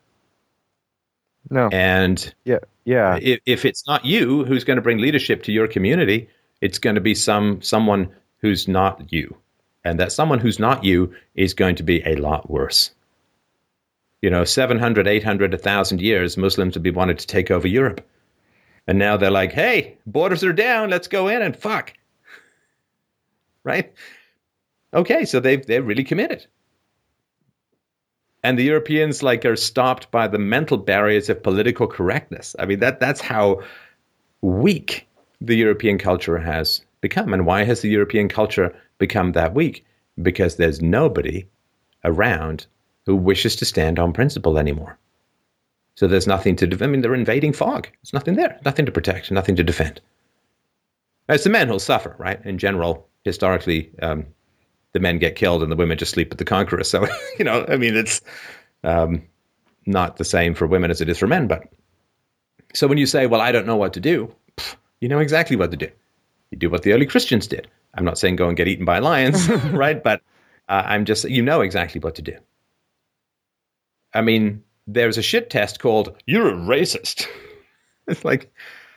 No. 1.51 1.69
And 1.73 2.35
yeah, 2.45 2.59
yeah. 2.85 3.19
If, 3.23 3.41
if 3.47 3.65
it's 3.65 3.87
not 3.87 4.05
you 4.05 4.45
who's 4.45 4.65
going 4.65 4.77
to 4.77 4.83
bring 4.83 4.99
leadership 4.99 5.43
to 5.45 5.53
your 5.53 5.69
community, 5.69 6.29
it's 6.61 6.79
going 6.79 6.97
to 6.97 7.01
be 7.01 7.15
some 7.15 7.63
someone 7.63 8.11
who's 8.41 8.69
not 8.69 9.13
you, 9.13 9.37
and 9.85 9.99
that 10.01 10.13
someone 10.13 10.41
who's 10.41 10.59
not 10.59 10.85
you 10.85 11.15
is 11.35 11.55
going 11.55 11.77
to 11.77 11.83
be 11.83 12.03
a 12.05 12.17
lot 12.17 12.51
worse. 12.51 12.91
You 14.21 14.31
know, 14.31 14.45
700, 14.45 15.07
800, 15.07 15.53
1,000 15.53 16.01
years, 16.01 16.37
Muslims 16.37 16.75
have 16.75 16.83
been 16.83 16.95
wanted 16.95 17.21
to 17.21 17.27
take 17.27 17.51
over 17.53 17.69
Europe 17.69 18.05
And 18.89 18.99
now 18.99 19.17
they're 19.17 19.31
like, 19.31 19.53
hey, 19.53 19.97
borders 20.07 20.43
are 20.43 20.53
down. 20.53 20.91
Let's 20.91 21.09
go 21.09 21.29
in 21.29 21.43
and 21.43 21.55
fuck. 21.55 21.93
Right? 23.65 23.93
Okay, 24.95 25.25
so 25.25 25.41
they've, 25.41 25.65
they're 25.65 25.83
really 25.83 26.05
committed. 26.05 26.47
And 28.43 28.59
the 28.59 28.65
Europeans 28.65 29.23
like 29.23 29.45
are 29.45 29.57
stopped 29.57 30.11
by 30.11 30.29
the 30.29 30.39
mental 30.39 30.79
barriers 30.79 31.29
of 31.29 31.43
political 31.43 31.87
correctness. 31.87 32.55
I 32.59 32.67
mean, 32.67 32.79
that 32.81 33.01
that's 33.01 33.21
how 33.21 33.63
weak 34.41 35.07
the 35.41 35.57
European 35.57 35.99
culture 35.99 36.39
has 36.39 36.83
become. 37.01 37.35
And 37.35 37.47
why 37.47 37.65
has 37.65 37.81
the 37.81 37.91
European 37.91 38.29
culture 38.29 38.75
become 38.99 39.33
that 39.33 39.55
weak? 39.55 39.85
Because 40.23 40.57
there's 40.57 40.81
nobody 40.81 41.47
around 42.05 42.67
who 43.07 43.17
wishes 43.17 43.57
to 43.57 43.65
stand 43.65 43.99
on 43.99 44.13
principle 44.13 44.59
anymore. 44.59 44.99
So 45.97 46.07
there's 46.07 46.29
nothing 46.29 46.55
to. 46.57 46.79
I 46.81 46.87
mean, 46.87 47.01
they're 47.01 47.15
invading 47.15 47.55
fog. 47.55 47.89
There's 48.03 48.13
nothing 48.13 48.37
there. 48.37 48.61
Nothing 48.65 48.87
to 48.87 48.93
protect. 48.93 49.33
Nothing 49.33 49.57
to 49.57 49.65
defend. 49.65 50.01
It's 51.29 51.45
the 51.45 51.51
men 51.51 51.67
who'll 51.67 51.81
suffer, 51.81 52.15
right? 52.19 52.41
In 52.47 52.57
general, 52.57 53.08
historically, 53.25 53.91
um, 54.03 54.27
the 54.93 55.01
men 55.01 55.19
get 55.19 55.37
killed 55.37 55.63
and 55.63 55.71
the 55.71 55.77
women 55.77 55.99
just 55.99 56.13
sleep 56.13 56.31
with 56.31 56.39
the 56.39 56.45
conqueror. 56.45 56.83
So 56.85 57.07
you 57.39 57.45
know, 57.45 57.65
I 57.69 57.77
mean, 57.77 57.97
it's 57.97 58.21
um, 58.85 59.23
not 59.87 60.17
the 60.17 60.25
same 60.25 60.55
for 60.55 60.67
women 60.67 60.91
as 60.91 61.01
it 61.01 61.09
is 61.09 61.19
for 61.19 61.27
men. 61.27 61.47
But 61.47 61.69
so 62.75 62.87
when 62.87 62.99
you 62.99 63.07
say, 63.07 63.27
"Well, 63.27 63.41
I 63.41 63.53
don't 63.53 63.67
know 63.67 63.77
what 63.77 63.95
to 63.95 64.01
do," 64.01 64.35
pff, 64.57 64.77
you 65.01 65.09
know 65.09 65.19
exactly 65.19 65.57
what 65.57 65.71
to 65.71 65.77
do. 65.77 65.91
You 66.51 66.59
do 66.59 66.71
what 66.71 66.83
the 66.83 66.93
early 66.93 67.07
Christians 67.07 67.47
did. 67.47 67.69
I'm 67.95 68.05
not 68.05 68.19
saying 68.19 68.37
go 68.37 68.49
and 68.49 68.57
get 68.57 68.69
eaten 68.69 68.85
by 68.85 68.99
lions, 68.99 69.49
right? 69.71 70.03
But 70.03 70.23
uh, 70.69 70.83
I'm 70.85 71.05
just 71.05 71.25
you 71.25 71.43
know 71.43 71.61
exactly 71.61 72.01
what 72.01 72.15
to 72.17 72.23
do. 72.23 72.37
I 74.15 74.23
mean, 74.23 74.63
there's 74.87 75.19
a 75.19 75.23
shit 75.23 75.51
test 75.51 75.81
called 75.81 76.17
"You're 76.27 76.49
a 76.49 76.57
racist." 76.57 77.27
it's 78.07 78.25
like, 78.25 78.53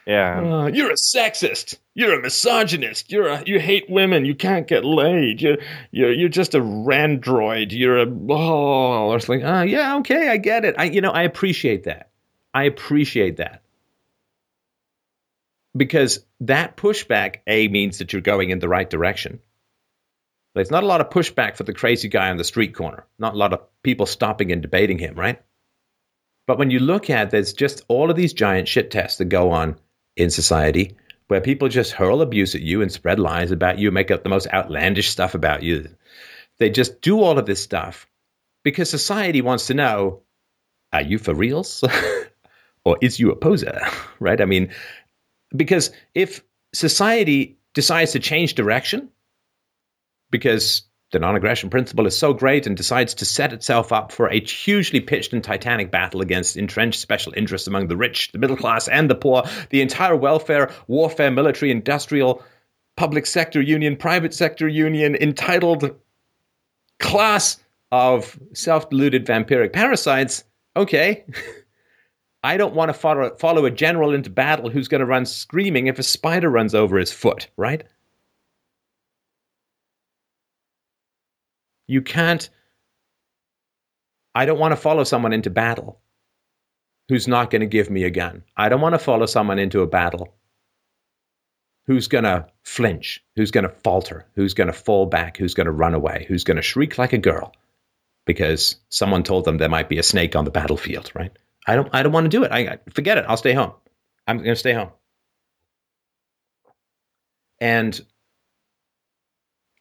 Yeah. 0.05 0.41
uh, 0.41 0.67
you're 0.67 0.89
a 0.89 0.95
sexist. 0.95 1.77
You're 1.93 2.19
a 2.19 2.21
misogynist. 2.21 3.11
You're 3.11 3.27
a 3.27 3.43
you 3.45 3.59
hate 3.59 3.89
women. 3.89 4.25
You 4.25 4.35
can't 4.35 4.67
get 4.67 4.83
laid. 4.83 5.41
You're 5.41 5.57
you're 5.91 6.11
you're 6.11 6.29
just 6.29 6.55
a 6.55 6.59
randroid. 6.59 7.71
You're 7.71 7.99
a 7.99 8.07
oh. 8.29 9.13
It's 9.13 9.29
like, 9.29 9.41
ah, 9.43 9.61
yeah, 9.61 9.97
okay, 9.97 10.29
I 10.29 10.37
get 10.37 10.65
it. 10.65 10.75
I 10.77 10.85
you 10.85 11.01
know 11.01 11.11
I 11.11 11.23
appreciate 11.23 11.83
that. 11.83 12.09
I 12.53 12.63
appreciate 12.63 13.37
that 13.37 13.61
because 15.75 16.25
that 16.41 16.75
pushback 16.77 17.37
a 17.47 17.67
means 17.67 17.99
that 17.99 18.13
you're 18.13 18.21
going 18.21 18.49
in 18.49 18.59
the 18.59 18.69
right 18.69 18.89
direction. 18.89 19.39
There's 20.53 20.71
not 20.71 20.83
a 20.83 20.87
lot 20.87 20.99
of 20.99 21.09
pushback 21.09 21.55
for 21.55 21.63
the 21.63 21.73
crazy 21.73 22.09
guy 22.09 22.29
on 22.29 22.37
the 22.37 22.43
street 22.43 22.75
corner. 22.75 23.05
Not 23.17 23.35
a 23.35 23.37
lot 23.37 23.53
of 23.53 23.61
people 23.83 24.05
stopping 24.05 24.51
and 24.51 24.61
debating 24.61 24.97
him, 24.99 25.15
right? 25.15 25.41
But 26.45 26.57
when 26.57 26.71
you 26.71 26.79
look 26.79 27.09
at 27.09 27.31
there's 27.31 27.53
just 27.53 27.83
all 27.87 28.09
of 28.09 28.17
these 28.17 28.33
giant 28.33 28.67
shit 28.67 28.91
tests 28.91 29.17
that 29.19 29.25
go 29.25 29.51
on 29.51 29.77
in 30.15 30.29
society 30.29 30.95
where 31.27 31.41
people 31.41 31.69
just 31.69 31.93
hurl 31.93 32.21
abuse 32.21 32.55
at 32.55 32.61
you 32.61 32.81
and 32.81 32.91
spread 32.91 33.17
lies 33.19 33.51
about 33.51 33.79
you, 33.79 33.89
make 33.89 34.11
up 34.11 34.23
the 34.23 34.29
most 34.29 34.47
outlandish 34.53 35.09
stuff 35.09 35.33
about 35.33 35.63
you. 35.63 35.87
They 36.59 36.69
just 36.69 36.99
do 37.01 37.21
all 37.21 37.39
of 37.39 37.45
this 37.45 37.63
stuff 37.63 38.05
because 38.63 38.89
society 38.89 39.41
wants 39.41 39.67
to 39.67 39.73
know 39.73 40.23
are 40.93 41.01
you 41.01 41.17
for 41.17 41.33
reals? 41.33 41.83
or 42.85 42.97
is 43.01 43.19
you 43.19 43.31
a 43.31 43.35
poser? 43.35 43.79
Right? 44.19 44.39
I 44.39 44.45
mean, 44.45 44.71
because 45.55 45.89
if 46.13 46.43
society 46.73 47.57
decides 47.73 48.11
to 48.11 48.19
change 48.19 48.53
direction 48.53 49.09
because 50.29 50.83
the 51.11 51.19
non 51.19 51.35
aggression 51.35 51.69
principle 51.69 52.07
is 52.07 52.17
so 52.17 52.33
great 52.33 52.65
and 52.65 52.75
decides 52.75 53.13
to 53.13 53.25
set 53.25 53.53
itself 53.53 53.91
up 53.91 54.11
for 54.11 54.27
a 54.27 54.39
hugely 54.39 54.99
pitched 54.99 55.33
and 55.33 55.43
titanic 55.43 55.91
battle 55.91 56.21
against 56.21 56.57
entrenched 56.57 56.99
special 56.99 57.33
interests 57.35 57.67
among 57.67 57.87
the 57.87 57.97
rich, 57.97 58.31
the 58.31 58.37
middle 58.37 58.57
class, 58.57 58.87
and 58.87 59.09
the 59.09 59.15
poor, 59.15 59.43
the 59.69 59.81
entire 59.81 60.15
welfare, 60.15 60.71
warfare, 60.87 61.31
military, 61.31 61.69
industrial, 61.69 62.43
public 62.95 63.25
sector 63.25 63.61
union, 63.61 63.95
private 63.95 64.33
sector 64.33 64.67
union, 64.67 65.15
entitled 65.15 65.95
class 66.99 67.57
of 67.91 68.39
self 68.53 68.89
deluded 68.89 69.25
vampiric 69.25 69.73
parasites. 69.73 70.43
Okay. 70.75 71.25
I 72.43 72.57
don't 72.57 72.73
want 72.73 72.89
to 72.89 72.93
follow, 72.93 73.35
follow 73.37 73.65
a 73.65 73.71
general 73.71 74.15
into 74.15 74.31
battle 74.31 74.69
who's 74.69 74.87
going 74.87 75.01
to 75.01 75.05
run 75.05 75.27
screaming 75.27 75.85
if 75.87 75.99
a 75.99 76.03
spider 76.03 76.49
runs 76.49 76.73
over 76.73 76.97
his 76.97 77.11
foot, 77.11 77.47
right? 77.55 77.83
You 81.91 82.01
can't. 82.01 82.49
I 84.33 84.45
don't 84.45 84.59
want 84.59 84.71
to 84.71 84.77
follow 84.77 85.03
someone 85.03 85.33
into 85.33 85.49
battle 85.49 85.99
who's 87.09 87.27
not 87.27 87.49
going 87.49 87.59
to 87.59 87.65
give 87.65 87.89
me 87.89 88.05
a 88.05 88.09
gun. 88.09 88.43
I 88.55 88.69
don't 88.69 88.79
want 88.79 88.93
to 88.93 88.99
follow 88.99 89.25
someone 89.25 89.59
into 89.59 89.81
a 89.81 89.87
battle 89.87 90.33
who's 91.87 92.07
going 92.07 92.23
to 92.23 92.47
flinch, 92.63 93.21
who's 93.35 93.51
going 93.51 93.65
to 93.65 93.75
falter, 93.83 94.25
who's 94.35 94.53
going 94.53 94.67
to 94.67 94.73
fall 94.73 95.05
back, 95.05 95.35
who's 95.35 95.53
going 95.53 95.65
to 95.65 95.71
run 95.73 95.93
away, 95.93 96.25
who's 96.29 96.45
going 96.45 96.55
to 96.55 96.63
shriek 96.63 96.97
like 96.97 97.11
a 97.11 97.17
girl 97.17 97.53
because 98.25 98.77
someone 98.87 99.23
told 99.23 99.43
them 99.43 99.57
there 99.57 99.67
might 99.67 99.89
be 99.89 99.99
a 99.99 100.03
snake 100.03 100.37
on 100.37 100.45
the 100.45 100.51
battlefield, 100.51 101.11
right? 101.13 101.37
I 101.67 101.75
don't 101.75 101.89
I 101.91 102.03
don't 102.03 102.13
want 102.13 102.23
to 102.23 102.29
do 102.29 102.45
it. 102.45 102.53
I 102.53 102.79
forget 102.93 103.17
it. 103.17 103.25
I'll 103.27 103.35
stay 103.35 103.51
home. 103.51 103.73
I'm 104.25 104.37
going 104.37 104.47
to 104.47 104.55
stay 104.55 104.71
home. 104.71 104.91
And 107.59 107.99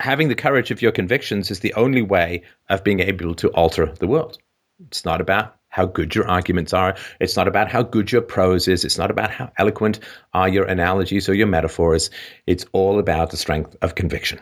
having 0.01 0.29
the 0.29 0.35
courage 0.35 0.71
of 0.71 0.83
your 0.83 0.93
convictions 0.93 1.51
is 1.51 1.61
the 1.61 1.75
only 1.75 2.03
way 2.03 2.43
of 2.69 2.85
being 2.85 3.01
able 3.01 3.35
to 3.37 3.49
alter 3.51 3.87
the 3.87 4.07
world. 4.07 4.39
It's 4.87 5.05
not 5.05 5.21
about 5.21 5.57
how 5.69 5.87
good 5.87 6.15
your 6.15 6.29
arguments 6.29 6.73
are. 6.73 6.97
It's 7.21 7.37
not 7.37 7.47
about 7.47 7.71
how 7.71 7.83
good 7.83 8.11
your 8.11 8.23
prose 8.23 8.67
is. 8.67 8.85
It's 8.85 8.99
not 8.99 9.11
about 9.11 9.31
how 9.31 9.53
eloquent 9.57 10.01
are 10.33 10.49
your 10.49 10.65
analogies 10.65 11.29
or 11.29 11.35
your 11.35 11.47
metaphors. 11.47 12.11
It's 12.47 12.67
all 12.73 12.99
about 12.99 13.31
the 13.31 13.37
strength 13.37 13.77
of 13.81 13.95
conviction. 13.95 14.41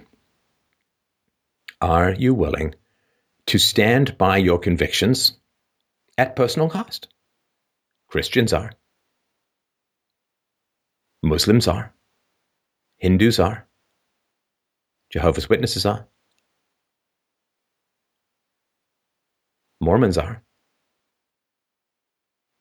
Are 1.80 2.12
you 2.12 2.34
willing 2.34 2.74
to 3.46 3.58
stand 3.58 4.16
by 4.16 4.38
your 4.38 4.58
convictions 4.58 5.36
at 6.16 6.34
personal 6.34 6.70
cost? 6.70 7.08
Christians 8.08 8.52
are. 8.52 8.72
Muslims 11.22 11.68
are. 11.68 11.92
Hindus 12.96 13.38
are. 13.38 13.67
Jehovah's 15.10 15.48
Witnesses 15.48 15.86
are. 15.86 16.06
Mormons 19.80 20.18
are. 20.18 20.42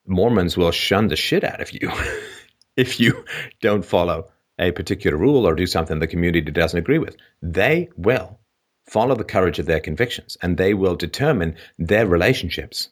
Mormons 0.06 0.56
will 0.56 0.72
shun 0.72 1.08
the 1.08 1.16
shit 1.16 1.44
out 1.44 1.62
of 1.62 1.74
you 1.74 1.92
if 2.78 3.00
you 3.00 3.26
don't 3.62 3.84
follow 3.84 4.30
a 4.60 4.72
particular 4.72 5.18
rule 5.18 5.46
or 5.46 5.56
do 5.56 5.68
something 5.68 6.00
the 6.00 6.08
community 6.08 6.52
doesn't 6.52 6.80
agree 6.80 7.00
with. 7.00 7.18
They 7.42 7.90
will 7.98 8.40
follow 8.88 9.16
the 9.16 9.24
courage 9.24 9.60
of 9.60 9.66
their 9.66 9.82
convictions 9.82 10.38
and 10.42 10.58
they 10.58 10.74
will 10.74 10.96
determine 10.96 11.58
their 11.78 12.08
relationships 12.08 12.90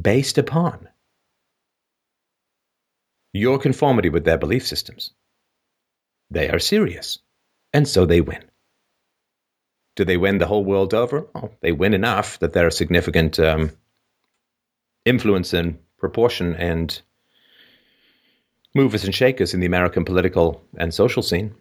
based 0.00 0.36
upon 0.38 0.88
your 3.32 3.58
conformity 3.58 4.10
with 4.10 4.24
their 4.24 4.38
belief 4.38 4.66
systems. 4.66 5.12
They 6.30 6.50
are 6.50 6.58
serious, 6.58 7.18
and 7.72 7.86
so 7.86 8.06
they 8.06 8.20
win. 8.20 8.42
Do 9.96 10.04
they 10.04 10.16
win 10.16 10.38
the 10.38 10.46
whole 10.46 10.64
world 10.64 10.94
over? 10.94 11.26
Oh, 11.34 11.50
they 11.60 11.72
win 11.72 11.92
enough 11.94 12.38
that 12.38 12.52
they're 12.52 12.68
a 12.68 12.72
significant 12.72 13.38
um, 13.40 13.72
influence 15.04 15.52
and 15.52 15.78
proportion 15.98 16.54
and 16.54 17.00
movers 18.74 19.04
and 19.04 19.14
shakers 19.14 19.54
in 19.54 19.60
the 19.60 19.66
American 19.66 20.04
political 20.04 20.62
and 20.76 20.94
social 20.94 21.22
scene. 21.22 21.54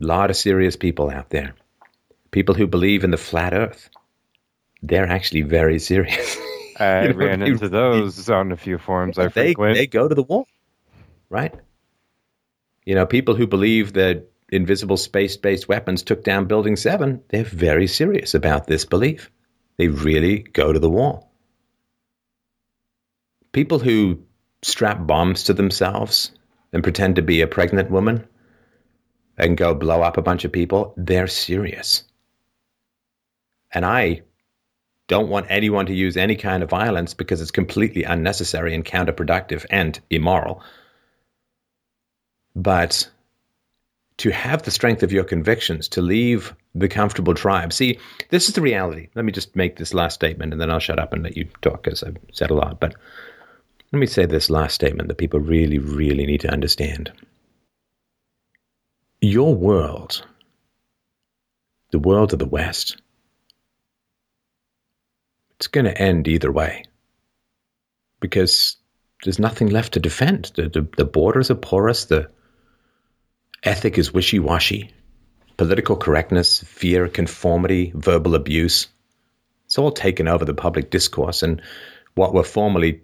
A 0.00 0.06
lot 0.06 0.30
of 0.30 0.36
serious 0.36 0.76
people 0.76 1.10
out 1.10 1.30
there. 1.30 1.54
People 2.30 2.54
who 2.54 2.66
believe 2.66 3.04
in 3.04 3.10
the 3.10 3.16
flat 3.16 3.52
earth. 3.52 3.90
They're 4.82 5.08
actually 5.08 5.42
very 5.42 5.78
serious. 5.78 6.36
I 6.78 7.06
You 7.06 7.14
know, 7.14 7.14
ran 7.14 7.42
into 7.42 7.68
those 7.68 8.28
on 8.28 8.52
a 8.52 8.56
few 8.56 8.78
forums 8.78 9.18
I 9.18 9.28
they, 9.28 9.54
frequent. 9.54 9.74
they 9.76 9.86
go 9.86 10.08
to 10.08 10.14
the 10.14 10.22
wall, 10.22 10.46
right? 11.30 11.54
You 12.84 12.94
know, 12.94 13.06
people 13.06 13.34
who 13.34 13.46
believe 13.46 13.94
that 13.94 14.30
invisible 14.50 14.96
space 14.96 15.36
based 15.36 15.68
weapons 15.68 16.02
took 16.02 16.22
down 16.22 16.46
Building 16.46 16.76
7, 16.76 17.22
they're 17.28 17.44
very 17.44 17.86
serious 17.86 18.34
about 18.34 18.66
this 18.66 18.84
belief. 18.84 19.30
They 19.76 19.88
really 19.88 20.40
go 20.40 20.72
to 20.72 20.78
the 20.78 20.90
wall. 20.90 21.32
People 23.52 23.78
who 23.78 24.22
strap 24.62 25.06
bombs 25.06 25.44
to 25.44 25.54
themselves 25.54 26.32
and 26.72 26.82
pretend 26.82 27.16
to 27.16 27.22
be 27.22 27.40
a 27.40 27.46
pregnant 27.46 27.90
woman 27.90 28.26
and 29.38 29.56
go 29.56 29.74
blow 29.74 30.02
up 30.02 30.16
a 30.16 30.22
bunch 30.22 30.44
of 30.44 30.52
people, 30.52 30.94
they're 30.96 31.26
serious. 31.26 32.04
And 33.72 33.84
I 33.84 34.22
don't 35.06 35.28
want 35.28 35.46
anyone 35.48 35.86
to 35.86 35.94
use 35.94 36.16
any 36.16 36.36
kind 36.36 36.62
of 36.62 36.70
violence 36.70 37.14
because 37.14 37.40
it's 37.40 37.50
completely 37.50 38.04
unnecessary 38.04 38.74
and 38.74 38.84
counterproductive 38.84 39.66
and 39.70 40.00
immoral. 40.10 40.62
But 42.54 43.08
to 44.18 44.30
have 44.30 44.62
the 44.62 44.70
strength 44.70 45.02
of 45.02 45.12
your 45.12 45.24
convictions, 45.24 45.88
to 45.88 46.00
leave 46.00 46.54
the 46.74 46.88
comfortable 46.88 47.34
tribe. 47.34 47.72
See, 47.72 47.98
this 48.30 48.48
is 48.48 48.54
the 48.54 48.60
reality. 48.60 49.08
Let 49.14 49.24
me 49.24 49.32
just 49.32 49.56
make 49.56 49.76
this 49.76 49.92
last 49.92 50.14
statement 50.14 50.52
and 50.52 50.60
then 50.60 50.70
I'll 50.70 50.78
shut 50.78 51.00
up 51.00 51.12
and 51.12 51.22
let 51.22 51.36
you 51.36 51.46
talk 51.62 51.82
because 51.82 52.02
I've 52.02 52.16
said 52.32 52.50
a 52.50 52.54
lot. 52.54 52.78
But 52.80 52.94
Let 53.94 54.00
me 54.00 54.06
say 54.06 54.26
this 54.26 54.50
last 54.50 54.74
statement 54.74 55.06
that 55.08 55.18
people 55.18 55.38
really, 55.38 55.78
really 55.78 56.26
need 56.26 56.40
to 56.40 56.52
understand. 56.52 57.12
Your 59.20 59.54
world, 59.54 60.26
the 61.92 62.00
world 62.00 62.32
of 62.32 62.40
the 62.40 62.44
West, 62.46 63.00
it's 65.56 65.68
going 65.68 65.84
to 65.84 65.96
end 65.96 66.26
either 66.26 66.50
way 66.50 66.84
because 68.18 68.76
there's 69.22 69.38
nothing 69.38 69.68
left 69.68 69.92
to 69.94 70.00
defend. 70.00 70.50
The, 70.56 70.68
the, 70.68 70.88
the 70.96 71.04
borders 71.04 71.48
are 71.50 71.54
porous, 71.54 72.06
the 72.06 72.28
ethic 73.64 73.98
is 73.98 74.12
wishy 74.12 74.38
washy, 74.38 74.90
political 75.56 75.96
correctness, 75.96 76.62
fear, 76.64 77.08
conformity, 77.08 77.92
verbal 77.94 78.34
abuse. 78.34 78.88
It's 79.66 79.78
all 79.78 79.92
taken 79.92 80.28
over 80.28 80.44
the 80.44 80.54
public 80.54 80.90
discourse. 80.90 81.42
And 81.42 81.60
what 82.14 82.34
were 82.34 82.44
formerly 82.44 83.00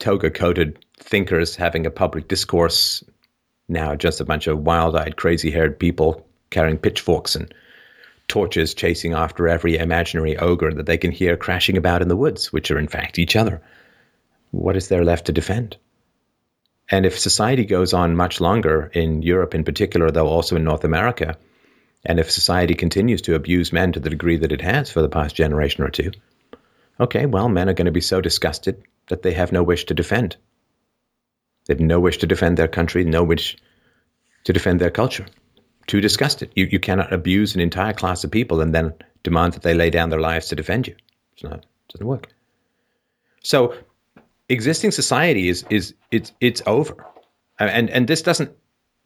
toga 0.00 0.30
coated 0.30 0.84
thinkers 0.98 1.54
having 1.54 1.86
a 1.86 1.90
public 1.90 2.26
discourse. 2.26 3.04
Now, 3.68 3.94
just 3.94 4.20
a 4.20 4.24
bunch 4.24 4.46
of 4.48 4.64
wild 4.64 4.96
eyed, 4.96 5.16
crazy 5.16 5.50
haired 5.50 5.78
people 5.78 6.26
carrying 6.50 6.78
pitchforks 6.78 7.36
and 7.36 7.54
torches 8.26 8.74
chasing 8.74 9.12
after 9.12 9.48
every 9.48 9.76
imaginary 9.76 10.36
ogre 10.38 10.72
that 10.72 10.86
they 10.86 10.98
can 10.98 11.12
hear 11.12 11.36
crashing 11.36 11.76
about 11.76 12.02
in 12.02 12.08
the 12.08 12.16
woods, 12.16 12.52
which 12.52 12.70
are 12.70 12.78
in 12.78 12.88
fact 12.88 13.18
each 13.18 13.36
other. 13.36 13.60
What 14.50 14.76
is 14.76 14.88
there 14.88 15.04
left 15.04 15.26
to 15.26 15.32
defend? 15.32 15.76
And 16.90 17.06
if 17.06 17.18
society 17.18 17.64
goes 17.64 17.94
on 17.94 18.16
much 18.16 18.40
longer, 18.40 18.90
in 18.92 19.22
Europe 19.22 19.54
in 19.54 19.64
particular, 19.64 20.10
though 20.10 20.26
also 20.26 20.56
in 20.56 20.64
North 20.64 20.84
America, 20.84 21.38
and 22.04 22.18
if 22.18 22.30
society 22.30 22.74
continues 22.74 23.22
to 23.22 23.34
abuse 23.34 23.72
men 23.72 23.92
to 23.92 24.00
the 24.00 24.10
degree 24.10 24.36
that 24.38 24.52
it 24.52 24.60
has 24.60 24.90
for 24.90 25.00
the 25.00 25.08
past 25.08 25.36
generation 25.36 25.84
or 25.84 25.90
two, 25.90 26.10
okay, 26.98 27.26
well, 27.26 27.48
men 27.48 27.68
are 27.68 27.74
going 27.74 27.86
to 27.86 27.92
be 27.92 28.00
so 28.00 28.20
disgusted 28.20 28.82
that 29.08 29.22
they 29.22 29.32
have 29.32 29.52
no 29.52 29.62
wish 29.62 29.84
to 29.84 29.94
defend. 29.94 30.36
They 31.66 31.74
have 31.74 31.80
no 31.80 32.00
wish 32.00 32.18
to 32.18 32.26
defend 32.26 32.56
their 32.56 32.68
country, 32.68 33.04
no 33.04 33.22
wish 33.22 33.56
to 34.44 34.52
defend 34.52 34.80
their 34.80 34.90
culture. 34.90 35.26
Too 35.86 36.00
disgusted. 36.00 36.50
You, 36.56 36.66
you 36.66 36.80
cannot 36.80 37.12
abuse 37.12 37.54
an 37.54 37.60
entire 37.60 37.92
class 37.92 38.24
of 38.24 38.30
people 38.30 38.60
and 38.60 38.74
then 38.74 38.94
demand 39.22 39.52
that 39.52 39.62
they 39.62 39.74
lay 39.74 39.90
down 39.90 40.08
their 40.10 40.20
lives 40.20 40.48
to 40.48 40.56
defend 40.56 40.88
you. 40.88 40.96
It's 41.34 41.44
not, 41.44 41.58
it 41.58 41.92
doesn't 41.92 42.06
work. 42.06 42.28
So 43.42 43.74
existing 44.50 44.90
society 44.90 45.48
is 45.48 45.64
is 45.70 45.94
it's 46.10 46.32
it's 46.40 46.62
over. 46.66 47.06
And 47.58 47.88
and 47.90 48.06
this 48.06 48.22
doesn't 48.22 48.52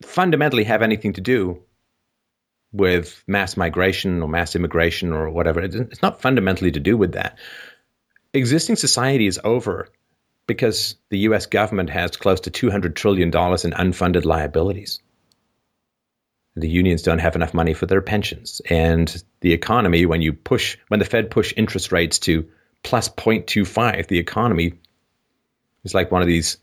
fundamentally 0.03 0.65
have 0.65 0.83
anything 0.83 1.13
to 1.15 1.21
do 1.21 1.63
with 2.73 3.23
mass 3.29 3.57
migration 3.57 4.23
or 4.23 4.29
mass 4.29 4.57
immigration 4.57 5.13
or 5.13 5.31
whatever. 5.31 5.61
It's 5.61 6.03
not 6.03 6.21
fundamentally 6.21 6.73
to 6.73 6.81
do 6.81 6.97
with 6.97 7.13
that 7.13 7.39
existing 8.35 8.77
society 8.77 9.27
is 9.27 9.41
over 9.43 9.89
because 10.47 10.97
the 11.09 11.21
US 11.21 11.47
government 11.47 11.89
has 11.91 12.17
close 12.17 12.41
to 12.41 12.51
$200 12.51 12.95
trillion 12.95 13.29
in 13.29 13.33
unfunded 13.33 14.25
liabilities. 14.25 15.01
The 16.57 16.69
unions 16.69 17.03
don't 17.03 17.21
have 17.21 17.37
enough 17.37 17.55
money 17.55 17.75
for 17.75 17.87
their 17.87 18.03
pensions. 18.03 18.61
And 18.69 19.25
the 19.41 19.53
economy, 19.53 20.07
when 20.07 20.21
you 20.21 20.33
push, 20.33 20.77
when 20.89 21.01
the 21.01 21.07
Fed 21.07 21.31
push 21.31 21.55
interest 21.57 21.91
rates 21.91 22.19
to 22.21 22.49
plus 22.83 23.09
0.25, 23.09 24.07
the 24.09 24.19
economy 24.19 24.75
is 25.85 25.95
like 25.95 26.11
one 26.11 26.23
of 26.23 26.29
these 26.29 26.59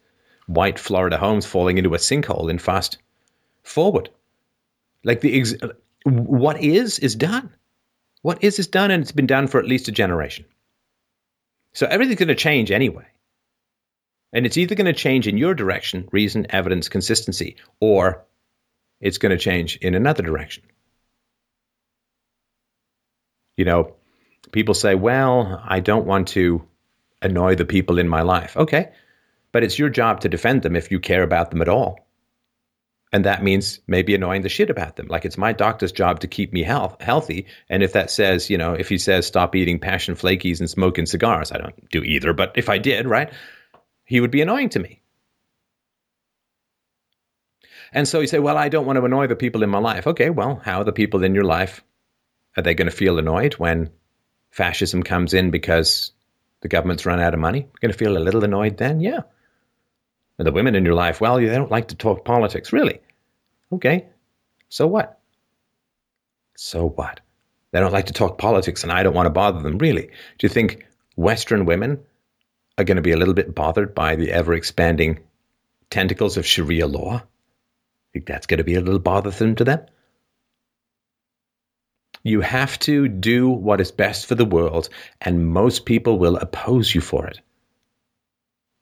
white 0.47 0.80
Florida 0.80 1.17
homes 1.17 1.45
falling 1.45 1.78
into 1.78 1.93
a 1.93 1.97
sinkhole 1.97 2.49
in 2.49 2.59
fast 2.59 2.97
forward. 3.63 4.09
Like 5.03 5.22
the, 5.22 5.39
ex- 5.39 5.55
what 6.03 6.61
is, 6.61 6.99
is 6.99 7.15
done. 7.15 7.53
What 8.22 8.43
is, 8.43 8.59
is 8.59 8.67
done, 8.67 8.91
and 8.91 9.01
it's 9.01 9.11
been 9.11 9.28
done 9.28 9.47
for 9.47 9.59
at 9.59 9.67
least 9.67 9.88
a 9.88 9.91
generation. 9.91 10.45
So 11.74 11.88
everything's 11.88 12.19
going 12.19 12.28
to 12.28 12.36
change 12.36 12.72
anyway. 12.72 13.05
And 14.34 14.45
it's 14.45 14.57
either 14.57 14.76
going 14.76 14.86
to 14.86 14.93
change 14.93 15.28
in 15.28 15.38
your 15.38 15.53
direction, 15.53 16.07
reason, 16.11 16.47
evidence, 16.49 16.88
consistency, 16.89 17.57
or 17.80 18.24
it's 18.99 19.17
going 19.17 19.32
to 19.32 19.38
change 19.38 19.78
in 19.78 19.95
another 19.95 20.24
direction. 20.24 20.63
You 23.57 23.65
know, 23.65 23.95
people 24.51 24.74
say, 24.74 24.95
well, 24.95 25.61
I 25.63 25.80
don't 25.80 26.05
want 26.05 26.30
to 26.30 26.65
annoy 27.22 27.55
the 27.55 27.65
people 27.65 27.99
in 27.99 28.07
my 28.07 28.22
life. 28.22 28.55
Okay, 28.55 28.91
but 29.51 29.63
it's 29.63 29.79
your 29.79 29.89
job 29.89 30.21
to 30.21 30.29
defend 30.29 30.61
them 30.61 30.75
if 30.75 30.91
you 30.91 30.99
care 30.99 31.23
about 31.23 31.51
them 31.51 31.61
at 31.61 31.69
all. 31.69 32.07
And 33.13 33.25
that 33.25 33.43
means 33.43 33.81
maybe 33.87 34.15
annoying 34.15 34.41
the 34.41 34.49
shit 34.49 34.69
about 34.69 34.95
them. 34.95 35.07
Like 35.07 35.25
it's 35.25 35.37
my 35.37 35.51
doctor's 35.51 35.91
job 35.91 36.21
to 36.21 36.27
keep 36.27 36.53
me 36.53 36.63
health, 36.63 37.01
healthy. 37.01 37.47
And 37.69 37.83
if 37.83 37.93
that 37.93 38.09
says, 38.09 38.49
you 38.49 38.57
know, 38.57 38.73
if 38.73 38.87
he 38.87 38.97
says 38.97 39.27
stop 39.27 39.53
eating 39.55 39.79
passion 39.79 40.15
flakies 40.15 40.59
and 40.59 40.69
smoking 40.69 41.05
cigars, 41.05 41.51
I 41.51 41.57
don't 41.57 41.89
do 41.89 42.03
either. 42.03 42.31
But 42.31 42.53
if 42.55 42.69
I 42.69 42.77
did, 42.77 43.05
right, 43.07 43.31
he 44.05 44.21
would 44.21 44.31
be 44.31 44.41
annoying 44.41 44.69
to 44.69 44.79
me. 44.79 45.01
And 47.93 48.07
so 48.07 48.21
you 48.21 48.27
say, 48.27 48.39
well, 48.39 48.57
I 48.57 48.69
don't 48.69 48.85
want 48.85 48.97
to 48.97 49.03
annoy 49.03 49.27
the 49.27 49.35
people 49.35 49.63
in 49.63 49.69
my 49.69 49.79
life. 49.79 50.07
Okay, 50.07 50.29
well, 50.29 50.61
how 50.63 50.79
are 50.79 50.85
the 50.85 50.93
people 50.93 51.25
in 51.25 51.35
your 51.35 51.43
life? 51.43 51.83
Are 52.55 52.63
they 52.63 52.73
going 52.73 52.89
to 52.89 52.95
feel 52.95 53.19
annoyed 53.19 53.55
when 53.55 53.89
fascism 54.51 55.03
comes 55.03 55.33
in 55.33 55.51
because 55.51 56.13
the 56.61 56.69
government's 56.69 57.05
run 57.05 57.19
out 57.19 57.33
of 57.33 57.41
money? 57.41 57.67
Going 57.81 57.91
to 57.91 57.97
feel 57.97 58.17
a 58.17 58.19
little 58.19 58.45
annoyed 58.45 58.77
then? 58.77 59.01
Yeah. 59.01 59.21
And 60.41 60.47
the 60.47 60.51
women 60.51 60.73
in 60.73 60.85
your 60.85 60.95
life, 60.95 61.21
well, 61.21 61.35
they 61.35 61.45
don't 61.45 61.69
like 61.69 61.89
to 61.89 61.95
talk 61.95 62.25
politics. 62.25 62.73
Really? 62.73 62.99
Okay. 63.71 64.07
So 64.69 64.87
what? 64.87 65.19
So 66.57 66.89
what? 66.89 67.19
They 67.69 67.79
don't 67.79 67.91
like 67.91 68.07
to 68.07 68.13
talk 68.13 68.39
politics 68.39 68.81
and 68.81 68.91
I 68.91 69.03
don't 69.03 69.13
want 69.13 69.27
to 69.27 69.31
bother 69.31 69.61
them. 69.61 69.77
Really? 69.77 70.07
Do 70.07 70.41
you 70.41 70.49
think 70.49 70.87
Western 71.15 71.65
women 71.65 71.99
are 72.75 72.83
going 72.83 72.95
to 72.95 73.03
be 73.03 73.11
a 73.11 73.17
little 73.17 73.35
bit 73.35 73.53
bothered 73.53 73.93
by 73.93 74.15
the 74.15 74.31
ever 74.31 74.55
expanding 74.55 75.19
tentacles 75.91 76.37
of 76.37 76.47
Sharia 76.47 76.87
law? 76.87 77.21
Think 78.11 78.25
that's 78.25 78.47
going 78.47 78.57
to 78.57 78.63
be 78.63 78.73
a 78.73 78.81
little 78.81 78.99
bothersome 78.99 79.53
to 79.57 79.63
them? 79.63 79.85
You 82.23 82.41
have 82.41 82.79
to 82.79 83.07
do 83.07 83.47
what 83.47 83.79
is 83.79 83.91
best 83.91 84.25
for 84.25 84.33
the 84.33 84.43
world, 84.45 84.89
and 85.21 85.53
most 85.53 85.85
people 85.85 86.17
will 86.17 86.37
oppose 86.37 86.95
you 86.95 87.01
for 87.01 87.27
it. 87.27 87.41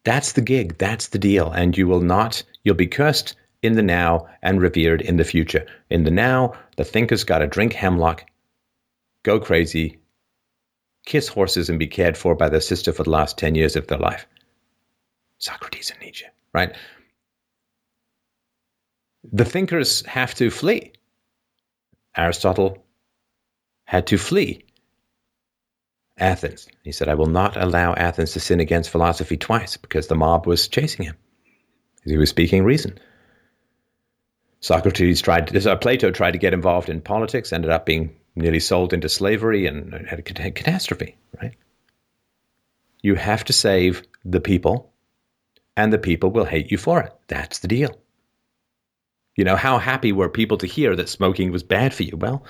That's 0.04 0.34
the 0.34 0.42
gig. 0.42 0.78
That's 0.78 1.08
the 1.08 1.20
deal. 1.20 1.52
And 1.52 1.78
you 1.78 1.88
will 1.88 2.02
not, 2.02 2.44
you'll 2.64 2.76
be 2.76 2.88
cursed 2.88 3.36
in 3.62 3.74
the 3.74 3.84
now 3.84 4.28
and 4.42 4.62
revered 4.62 5.02
in 5.02 5.18
the 5.18 5.24
future. 5.24 5.66
In 5.90 6.04
the 6.04 6.12
now, 6.12 6.54
the 6.78 6.86
thinker's 6.86 7.24
got 7.24 7.40
to 7.40 7.48
drink 7.48 7.74
hemlock, 7.74 8.26
go 9.24 9.40
crazy, 9.40 10.00
kiss 11.06 11.28
horses, 11.28 11.70
and 11.70 11.80
be 11.80 11.88
cared 11.88 12.18
for 12.18 12.36
by 12.36 12.50
their 12.50 12.62
sister 12.62 12.94
for 12.94 13.04
the 13.04 13.10
last 13.10 13.38
10 13.38 13.56
years 13.56 13.76
of 13.76 13.88
their 13.88 13.98
life. 13.98 14.26
Socrates 15.38 15.92
and 15.92 16.00
Nietzsche, 16.00 16.26
right? 16.54 16.76
The 19.32 19.46
thinkers 19.46 20.06
have 20.06 20.34
to 20.36 20.50
flee. 20.50 20.94
Aristotle 22.16 22.86
had 23.86 24.08
to 24.08 24.18
flee 24.18 24.64
Athens. 26.20 26.68
He 26.84 26.92
said, 26.92 27.08
I 27.08 27.16
will 27.16 27.28
not 27.28 27.58
allow 27.58 27.94
Athens 27.94 28.34
to 28.34 28.40
sin 28.40 28.60
against 28.60 28.90
philosophy 28.90 29.38
twice 29.38 29.78
because 29.78 30.08
the 30.08 30.16
mob 30.16 30.46
was 30.46 30.68
chasing 30.68 31.06
him. 31.06 31.16
He 32.06 32.18
was 32.18 32.30
speaking 32.30 32.64
reason. 32.64 32.98
Socrates 34.62 35.22
tried, 35.22 35.48
to, 35.48 35.78
Plato 35.78 36.12
tried 36.12 36.32
to 36.32 36.38
get 36.38 36.54
involved 36.54 36.90
in 36.90 37.02
politics, 37.02 37.54
ended 37.54 37.72
up 37.72 37.86
being 37.86 38.16
nearly 38.36 38.60
sold 38.60 38.94
into 38.94 39.10
slavery 39.10 39.66
and 39.66 39.94
had 40.08 40.20
a 40.20 40.22
catastrophe, 40.22 41.16
right? 41.42 41.56
You 43.02 43.16
have 43.16 43.46
to 43.46 43.54
save 43.54 44.04
the 44.26 44.42
people, 44.42 44.92
and 45.78 45.94
the 45.94 45.98
people 45.98 46.32
will 46.32 46.46
hate 46.46 46.72
you 46.72 46.78
for 46.78 47.02
it. 47.02 47.14
That's 47.28 47.60
the 47.60 47.70
deal. 47.70 47.98
You 49.38 49.46
know, 49.46 49.56
how 49.56 49.78
happy 49.78 50.12
were 50.12 50.28
people 50.28 50.58
to 50.58 50.68
hear 50.68 50.96
that 50.98 51.08
smoking 51.08 51.52
was 51.52 51.64
bad 51.64 51.94
for 51.94 52.04
you? 52.04 52.18
Well, 52.18 52.44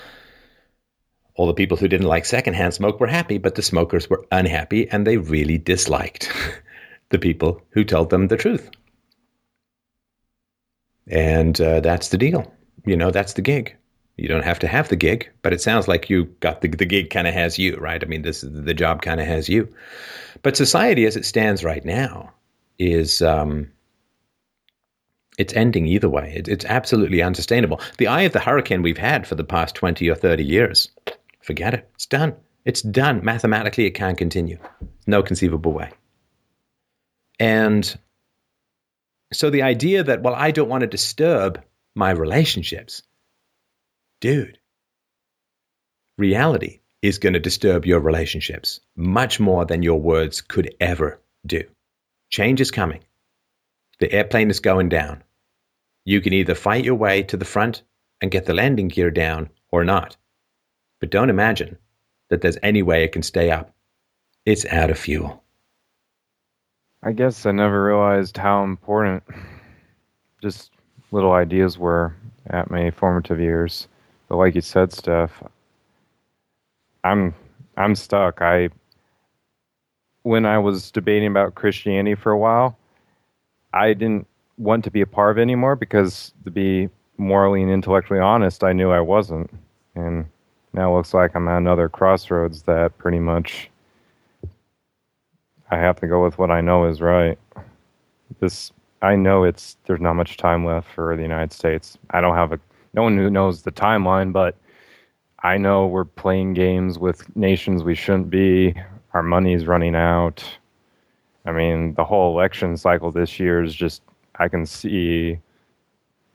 all 1.40 1.48
the 1.48 1.54
people 1.54 1.78
who 1.78 1.88
didn't 1.88 2.06
like 2.06 2.26
secondhand 2.26 2.74
smoke 2.74 3.00
were 3.00 3.08
happy, 3.08 3.38
but 3.38 3.56
the 3.56 3.62
smokers 3.62 4.10
were 4.10 4.26
unhappy 4.30 4.90
and 4.90 5.08
they 5.08 5.16
really 5.16 5.58
disliked 5.58 6.30
the 7.12 7.18
people 7.18 7.62
who 7.70 7.86
told 7.86 8.10
them 8.10 8.28
the 8.28 8.36
truth. 8.36 8.70
And 11.08 11.60
uh, 11.62 11.80
that's 11.80 12.10
the 12.10 12.18
deal. 12.18 12.54
You 12.86 12.98
know, 12.98 13.10
that's 13.10 13.34
the 13.34 13.42
gig. 13.42 13.74
You 14.18 14.28
don't 14.28 14.44
have 14.44 14.60
to 14.60 14.68
have 14.68 14.90
the 14.90 14.98
gig, 14.98 15.30
but 15.42 15.54
it 15.54 15.62
sounds 15.62 15.88
like 15.88 16.10
you 16.10 16.26
got 16.42 16.60
the, 16.60 16.68
the 16.68 16.84
gig 16.84 17.10
kind 17.10 17.26
of 17.26 17.34
has 17.34 17.58
you, 17.58 17.78
right? 17.78 18.04
I 18.04 18.06
mean, 18.06 18.24
this 18.24 18.42
the 18.42 18.74
job 18.74 19.02
kind 19.02 19.22
of 19.22 19.28
has 19.28 19.48
you. 19.48 19.74
But 20.42 20.58
society 20.58 21.06
as 21.06 21.16
it 21.16 21.24
stands 21.24 21.64
right 21.64 21.86
now 21.86 22.34
is 22.78 23.22
um, 23.22 23.72
it's 25.38 25.54
ending 25.54 25.88
either 25.88 26.10
way. 26.10 26.34
It, 26.36 26.50
it's 26.50 26.66
absolutely 26.66 27.22
unsustainable. 27.22 27.80
The 27.98 28.08
eye 28.08 28.24
of 28.24 28.34
the 28.34 28.42
hurricane 28.42 28.82
we've 28.82 28.98
had 28.98 29.26
for 29.26 29.36
the 29.36 29.46
past 29.46 29.74
20 29.76 30.10
or 30.10 30.16
30 30.16 30.44
years 30.44 30.90
Forget 31.42 31.74
it. 31.74 31.90
It's 31.96 32.06
done. 32.06 32.36
It's 32.66 32.82
done. 32.82 33.24
Mathematically, 33.24 33.86
it 33.86 33.92
can't 33.92 34.18
continue. 34.18 34.60
No 35.08 35.24
conceivable 35.24 35.72
way. 35.72 35.92
And 37.40 37.98
so 39.32 39.50
the 39.50 39.62
idea 39.62 40.04
that, 40.04 40.22
well, 40.22 40.36
I 40.36 40.52
don't 40.52 40.70
want 40.70 40.82
to 40.82 40.88
disturb 40.88 41.64
my 41.96 42.12
relationships, 42.12 43.04
dude, 44.20 44.60
reality 46.18 46.80
is 47.02 47.18
going 47.18 47.34
to 47.34 47.40
disturb 47.40 47.86
your 47.86 48.00
relationships 48.00 48.82
much 48.96 49.40
more 49.40 49.66
than 49.66 49.84
your 49.84 50.00
words 50.00 50.42
could 50.42 50.76
ever 50.82 51.22
do. 51.46 51.64
Change 52.30 52.60
is 52.60 52.72
coming. 52.72 53.04
The 54.00 54.12
airplane 54.12 54.50
is 54.50 54.60
going 54.60 54.90
down. 54.90 55.24
You 56.06 56.22
can 56.22 56.34
either 56.34 56.56
fight 56.56 56.84
your 56.84 56.96
way 56.96 57.24
to 57.24 57.38
the 57.38 57.46
front 57.46 57.84
and 58.22 58.32
get 58.32 58.46
the 58.46 58.54
landing 58.54 58.90
gear 58.90 59.12
down 59.12 59.50
or 59.72 59.84
not. 59.84 60.18
But 61.00 61.10
don't 61.10 61.30
imagine 61.30 61.78
that 62.30 62.42
there's 62.42 62.58
any 62.64 62.82
way 62.82 63.04
it 63.04 63.12
can 63.12 63.24
stay 63.24 63.52
up. 63.52 63.74
It's 64.46 64.66
out 64.66 64.90
of 64.90 64.98
fuel. 64.98 65.44
I 67.04 67.14
guess 67.14 67.46
I 67.46 67.52
never 67.52 67.84
realized 67.84 68.38
how 68.38 68.64
important 68.64 69.24
just 70.42 70.72
little 71.12 71.32
ideas 71.32 71.78
were 71.78 72.14
at 72.48 72.70
my 72.70 72.92
formative 72.92 73.40
years. 73.40 73.88
But 74.28 74.38
like 74.38 74.56
you 74.56 74.62
said, 74.62 74.92
Steph, 74.92 75.44
I'm 77.04 77.34
I'm 77.78 77.96
stuck. 77.96 78.42
I 78.42 78.70
when 80.24 80.46
I 80.46 80.58
was 80.58 80.92
debating 80.92 81.28
about 81.28 81.56
Christianity 81.56 82.16
for 82.16 82.32
a 82.32 82.38
while, 82.38 82.78
I 83.74 83.94
didn't 83.94 84.28
want 84.58 84.84
to 84.84 84.92
be 84.92 85.02
a 85.02 85.08
part 85.08 85.32
of 85.32 85.38
it 85.38 85.42
anymore 85.42 85.76
because 85.76 86.34
to 86.44 86.52
be 86.52 86.90
morally 87.18 87.64
and 87.64 87.72
intellectually 87.72 88.20
honest, 88.20 88.64
I 88.64 88.74
knew 88.74 88.92
I 88.92 89.00
wasn't. 89.00 89.50
And 89.96 90.26
now 90.74 90.92
it 90.92 90.98
looks 90.98 91.14
like 91.14 91.36
I'm 91.36 91.48
at 91.48 91.58
another 91.58 91.90
crossroads 91.90 92.64
that 92.64 92.98
pretty 92.98 93.20
much 93.20 93.70
I 95.72 95.78
have 95.78 96.00
to 96.02 96.08
go 96.08 96.24
with 96.24 96.38
what 96.38 96.52
I 96.52 96.62
know 96.62 96.86
is 96.86 97.02
right. 97.02 97.38
This 98.40 98.72
I 99.02 99.16
know 99.16 99.44
it's 99.44 99.78
there's 99.86 100.02
not 100.02 100.14
much 100.14 100.38
time 100.38 100.66
left 100.66 100.92
for 100.92 101.16
the 101.16 101.22
United 101.22 101.54
States. 101.54 101.98
I 102.12 102.22
don't 102.22 102.36
have 102.36 102.54
a 102.54 102.60
no 102.94 103.04
one 103.04 103.18
who 103.18 103.30
knows 103.30 103.62
the 103.62 103.72
timeline, 103.72 104.34
but 104.34 104.56
I 105.44 105.58
know 105.58 105.88
we're 105.88 106.06
playing 106.06 106.54
games 106.54 107.00
with 107.00 107.36
nations 107.36 107.84
we 107.84 107.96
shouldn't 107.96 108.30
be. 108.30 108.76
Our 109.14 109.24
money's 109.24 109.68
running 109.68 109.96
out. 109.96 110.44
I 111.46 111.52
mean, 111.52 111.94
the 111.94 112.04
whole 112.04 112.34
election 112.34 112.78
cycle 112.78 113.12
this 113.12 113.40
year 113.40 113.64
is 113.64 113.74
just 113.74 114.02
I 114.36 114.48
can 114.48 114.66
see 114.66 115.40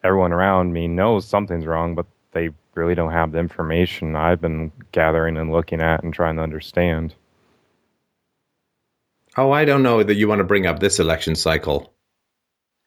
everyone 0.02 0.32
around 0.32 0.73
me 0.73 0.89
knows 0.89 1.27
something's 1.27 1.66
wrong, 1.66 1.94
but 1.94 2.06
they 2.32 2.51
really 2.77 2.95
don't 2.95 3.13
have 3.13 3.33
the 3.33 3.39
information 3.39 4.17
I've 4.17 4.41
been 4.41 4.73
gathering 4.93 5.37
and 5.37 5.53
looking 5.53 5.81
at 5.81 6.03
and 6.03 6.13
trying 6.13 6.37
to 6.37 6.43
understand. 6.43 7.15
Oh, 9.37 9.51
I 9.51 9.65
don't 9.65 9.83
know 9.83 10.03
that 10.03 10.15
you 10.15 10.29
want 10.29 10.41
to 10.41 10.45
bring 10.45 10.67
up 10.67 10.81
this 10.81 10.99
election 10.99 11.35
cycle 11.35 11.93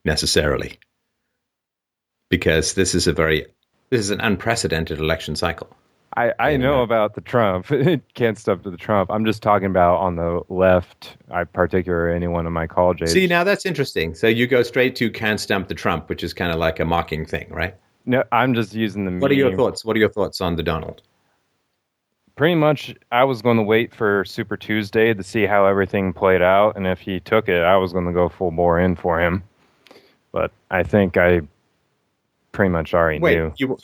necessarily. 0.05 0.79
Because 2.29 2.73
this 2.73 2.95
is 2.95 3.07
a 3.07 3.13
very 3.13 3.45
this 3.89 4.01
is 4.01 4.09
an 4.09 4.19
unprecedented 4.19 4.99
election 4.99 5.35
cycle. 5.35 5.69
I, 6.17 6.33
I 6.39 6.57
know 6.57 6.81
about 6.81 7.13
the 7.13 7.21
Trump. 7.21 7.67
Can't 8.15 8.37
stop 8.39 8.63
to 8.63 8.71
the 8.71 8.77
Trump. 8.77 9.11
I'm 9.11 9.23
just 9.23 9.43
talking 9.43 9.67
about 9.67 9.97
on 9.97 10.15
the 10.15 10.41
left, 10.49 11.15
I 11.29 11.43
particularly 11.43 12.15
anyone 12.15 12.47
in 12.47 12.53
my 12.53 12.65
college 12.65 13.03
age. 13.03 13.09
See, 13.09 13.27
now 13.27 13.43
that's 13.43 13.67
interesting. 13.67 14.15
So 14.15 14.25
you 14.27 14.47
go 14.47 14.63
straight 14.63 14.95
to 14.95 15.11
can't 15.11 15.39
stump 15.39 15.67
the 15.67 15.75
Trump, 15.75 16.09
which 16.09 16.23
is 16.23 16.33
kind 16.33 16.51
of 16.51 16.57
like 16.57 16.79
a 16.79 16.85
mocking 16.85 17.23
thing, 17.25 17.47
right? 17.49 17.75
No, 18.07 18.23
I'm 18.31 18.53
just 18.53 18.73
using 18.73 19.05
the. 19.05 19.11
What 19.19 19.29
are 19.31 19.35
your 19.35 19.55
thoughts? 19.55 19.83
What 19.83 19.97
are 19.97 19.99
your 19.99 20.09
thoughts 20.09 20.39
on 20.39 20.55
the 20.55 20.63
Donald? 20.63 21.01
Pretty 22.37 22.55
much, 22.55 22.95
I 23.11 23.25
was 23.25 23.41
going 23.41 23.57
to 23.57 23.63
wait 23.63 23.93
for 23.93 24.23
Super 24.23 24.55
Tuesday 24.55 25.13
to 25.13 25.23
see 25.23 25.45
how 25.45 25.65
everything 25.65 26.13
played 26.13 26.41
out, 26.41 26.77
and 26.77 26.87
if 26.87 26.99
he 26.99 27.19
took 27.19 27.49
it, 27.49 27.63
I 27.63 27.75
was 27.77 27.91
going 27.91 28.05
to 28.05 28.13
go 28.13 28.29
full 28.29 28.51
bore 28.51 28.79
in 28.79 28.95
for 28.95 29.19
him. 29.19 29.43
But 30.31 30.51
I 30.71 30.83
think 30.83 31.17
I 31.17 31.41
pretty 32.53 32.69
much 32.69 32.93
already 32.93 33.19
Wait, 33.19 33.37
knew. 33.37 33.53
you 33.57 33.77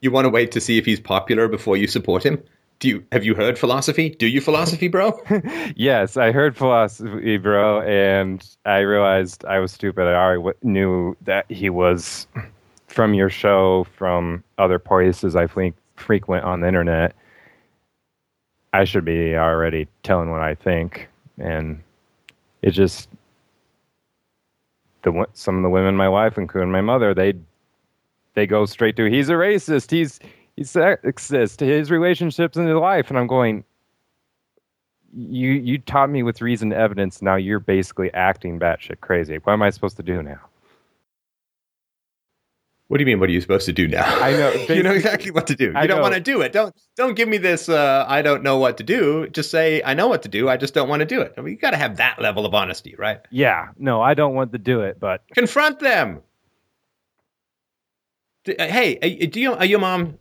you 0.00 0.10
want 0.10 0.26
to 0.26 0.30
wait 0.30 0.52
to 0.52 0.60
see 0.60 0.78
if 0.78 0.84
he's 0.84 1.00
popular 1.00 1.48
before 1.48 1.76
you 1.76 1.88
support 1.88 2.24
him? 2.24 2.40
Do 2.78 2.88
you 2.88 3.04
have 3.10 3.24
you 3.24 3.34
heard 3.34 3.58
philosophy? 3.58 4.10
Do 4.10 4.28
you 4.28 4.40
philosophy, 4.40 4.86
bro? 4.86 5.18
yes, 5.74 6.16
I 6.16 6.30
heard 6.30 6.56
philosophy, 6.56 7.38
bro, 7.38 7.80
and 7.80 8.46
I 8.66 8.78
realized 8.80 9.44
I 9.46 9.58
was 9.58 9.72
stupid. 9.72 10.06
I 10.06 10.14
already 10.14 10.38
w- 10.38 10.56
knew 10.62 11.16
that 11.22 11.50
he 11.50 11.70
was 11.70 12.28
from 12.94 13.12
your 13.12 13.28
show, 13.28 13.84
from 13.96 14.44
other 14.56 14.78
places 14.78 15.34
I 15.34 15.48
frequent 15.96 16.44
on 16.44 16.60
the 16.60 16.68
internet. 16.68 17.14
I 18.72 18.84
should 18.84 19.04
be 19.04 19.36
already 19.36 19.88
telling 20.04 20.30
what 20.30 20.40
I 20.40 20.54
think, 20.54 21.08
and 21.38 21.82
it 22.62 22.70
just 22.70 23.08
the 25.02 25.26
some 25.34 25.56
of 25.56 25.62
the 25.62 25.70
women 25.70 25.96
my 25.96 26.06
life, 26.06 26.38
including 26.38 26.70
my 26.70 26.80
mother, 26.80 27.14
they 27.14 27.34
they 28.34 28.46
go 28.46 28.64
straight 28.64 28.96
to 28.96 29.10
he's 29.10 29.28
a 29.28 29.34
racist, 29.34 29.90
he's 29.90 30.20
he's 30.56 30.72
sexist, 30.72 31.60
his 31.60 31.90
relationships 31.90 32.56
in 32.56 32.66
his 32.66 32.76
life, 32.76 33.10
and 33.10 33.18
I'm 33.18 33.26
going. 33.26 33.64
You 35.16 35.52
you 35.52 35.78
taught 35.78 36.10
me 36.10 36.24
with 36.24 36.40
reason 36.40 36.72
evidence. 36.72 37.22
Now 37.22 37.36
you're 37.36 37.60
basically 37.60 38.12
acting 38.14 38.58
batshit 38.58 39.00
crazy. 39.00 39.36
What 39.36 39.52
am 39.52 39.62
I 39.62 39.70
supposed 39.70 39.96
to 39.98 40.02
do 40.02 40.20
now? 40.24 40.40
What 42.94 42.98
do 42.98 43.02
you 43.02 43.06
mean? 43.06 43.18
What 43.18 43.28
are 43.28 43.32
you 43.32 43.40
supposed 43.40 43.66
to 43.66 43.72
do 43.72 43.88
now? 43.88 44.04
I 44.04 44.30
know. 44.30 44.52
you 44.72 44.80
know 44.84 44.92
exactly 44.92 45.32
what 45.32 45.48
to 45.48 45.56
do. 45.56 45.64
You 45.64 45.72
I 45.74 45.88
don't 45.88 45.96
know. 45.96 46.02
want 46.02 46.14
to 46.14 46.20
do 46.20 46.42
it. 46.42 46.52
Don't 46.52 46.72
don't 46.94 47.14
give 47.16 47.28
me 47.28 47.38
this. 47.38 47.68
Uh, 47.68 48.04
I 48.06 48.22
don't 48.22 48.44
know 48.44 48.58
what 48.58 48.76
to 48.76 48.84
do. 48.84 49.26
Just 49.30 49.50
say 49.50 49.82
I 49.84 49.94
know 49.94 50.06
what 50.06 50.22
to 50.22 50.28
do. 50.28 50.48
I 50.48 50.56
just 50.56 50.74
don't 50.74 50.88
want 50.88 51.00
to 51.00 51.04
do 51.04 51.20
it. 51.20 51.34
I 51.36 51.40
mean, 51.40 51.54
you 51.54 51.58
got 51.58 51.72
to 51.72 51.76
have 51.76 51.96
that 51.96 52.22
level 52.22 52.46
of 52.46 52.54
honesty, 52.54 52.94
right? 52.96 53.18
Yeah, 53.32 53.70
no, 53.78 54.00
I 54.00 54.14
don't 54.14 54.36
want 54.36 54.52
to 54.52 54.58
do 54.58 54.82
it, 54.82 55.00
but 55.00 55.24
Confront 55.34 55.80
them. 55.80 56.22
Uh, 58.46 58.52
Hey, 58.64 58.96
uh, 59.02 59.26
do 59.28 59.40
you 59.40 59.54
are 59.54 59.64
your 59.64 59.80
mom? 59.80 60.16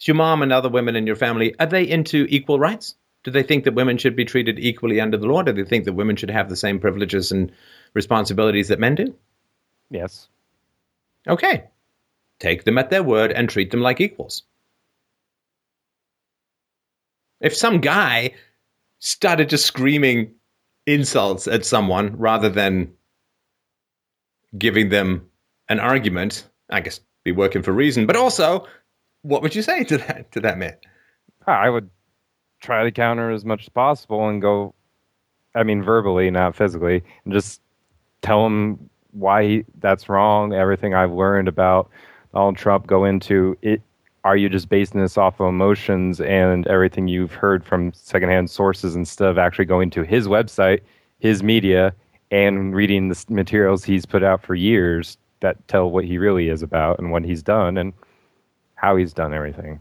Is 0.00 0.06
your 0.06 0.14
mom 0.14 0.40
and 0.40 0.52
other 0.52 0.68
women 0.68 0.94
in 0.94 1.04
your 1.04 1.16
family 1.16 1.52
are 1.58 1.66
they 1.66 1.82
into 1.82 2.28
equal 2.30 2.60
rights? 2.60 2.94
Do 3.24 3.32
they 3.32 3.42
think 3.42 3.64
that 3.64 3.74
women 3.74 3.98
should 3.98 4.14
be 4.14 4.24
treated 4.24 4.60
equally 4.60 5.00
under 5.00 5.16
the 5.16 5.26
law? 5.26 5.42
Do 5.42 5.52
they 5.52 5.64
think 5.64 5.86
that 5.86 5.94
women 5.94 6.14
should 6.14 6.30
have 6.30 6.48
the 6.48 6.54
same 6.54 6.78
privileges 6.78 7.32
and 7.32 7.50
responsibilities 7.92 8.68
that 8.68 8.78
men 8.78 8.94
do? 8.94 9.16
yes, 9.90 10.28
Okay. 11.28 11.64
Take 12.40 12.64
them 12.64 12.78
at 12.78 12.90
their 12.90 13.02
word 13.02 13.32
and 13.32 13.48
treat 13.48 13.70
them 13.70 13.80
like 13.80 14.00
equals. 14.00 14.42
If 17.40 17.54
some 17.54 17.80
guy 17.80 18.34
started 18.98 19.48
just 19.48 19.66
screaming 19.66 20.34
insults 20.86 21.46
at 21.46 21.64
someone 21.64 22.16
rather 22.16 22.48
than 22.48 22.92
giving 24.56 24.88
them 24.88 25.28
an 25.68 25.80
argument, 25.80 26.48
I 26.70 26.80
guess 26.80 27.00
be 27.24 27.32
working 27.32 27.62
for 27.62 27.72
reason, 27.72 28.06
but 28.06 28.16
also 28.16 28.66
what 29.22 29.42
would 29.42 29.54
you 29.54 29.62
say 29.62 29.84
to 29.84 29.98
that 29.98 30.30
to 30.32 30.40
that 30.40 30.58
man? 30.58 30.76
Ah, 31.46 31.58
I 31.58 31.70
would 31.70 31.90
try 32.60 32.84
to 32.84 32.90
counter 32.90 33.30
as 33.30 33.44
much 33.44 33.62
as 33.62 33.68
possible 33.68 34.28
and 34.28 34.40
go. 34.40 34.74
I 35.54 35.62
mean, 35.62 35.82
verbally, 35.82 36.30
not 36.30 36.56
physically, 36.56 37.02
and 37.24 37.32
just 37.32 37.60
tell 38.22 38.44
him 38.44 38.90
why 39.14 39.64
that's 39.78 40.08
wrong. 40.08 40.52
Everything 40.52 40.94
I've 40.94 41.12
learned 41.12 41.48
about 41.48 41.90
Donald 42.32 42.56
Trump 42.56 42.86
go 42.86 43.04
into 43.04 43.56
it. 43.62 43.80
Are 44.24 44.36
you 44.36 44.48
just 44.48 44.68
basing 44.68 45.00
this 45.00 45.18
off 45.18 45.38
of 45.38 45.48
emotions 45.48 46.20
and 46.20 46.66
everything 46.66 47.08
you've 47.08 47.32
heard 47.32 47.64
from 47.64 47.92
secondhand 47.92 48.50
sources 48.50 48.96
instead 48.96 49.28
of 49.28 49.38
actually 49.38 49.66
going 49.66 49.90
to 49.90 50.02
his 50.02 50.26
website, 50.28 50.80
his 51.18 51.42
media, 51.42 51.94
and 52.30 52.74
reading 52.74 53.08
the 53.08 53.24
materials 53.28 53.84
he's 53.84 54.06
put 54.06 54.22
out 54.22 54.42
for 54.42 54.54
years 54.54 55.18
that 55.40 55.68
tell 55.68 55.90
what 55.90 56.04
he 56.04 56.16
really 56.16 56.48
is 56.48 56.62
about 56.62 56.98
and 56.98 57.12
what 57.12 57.22
he's 57.22 57.42
done 57.42 57.76
and 57.76 57.92
how 58.76 58.96
he's 58.96 59.12
done 59.12 59.34
everything? 59.34 59.78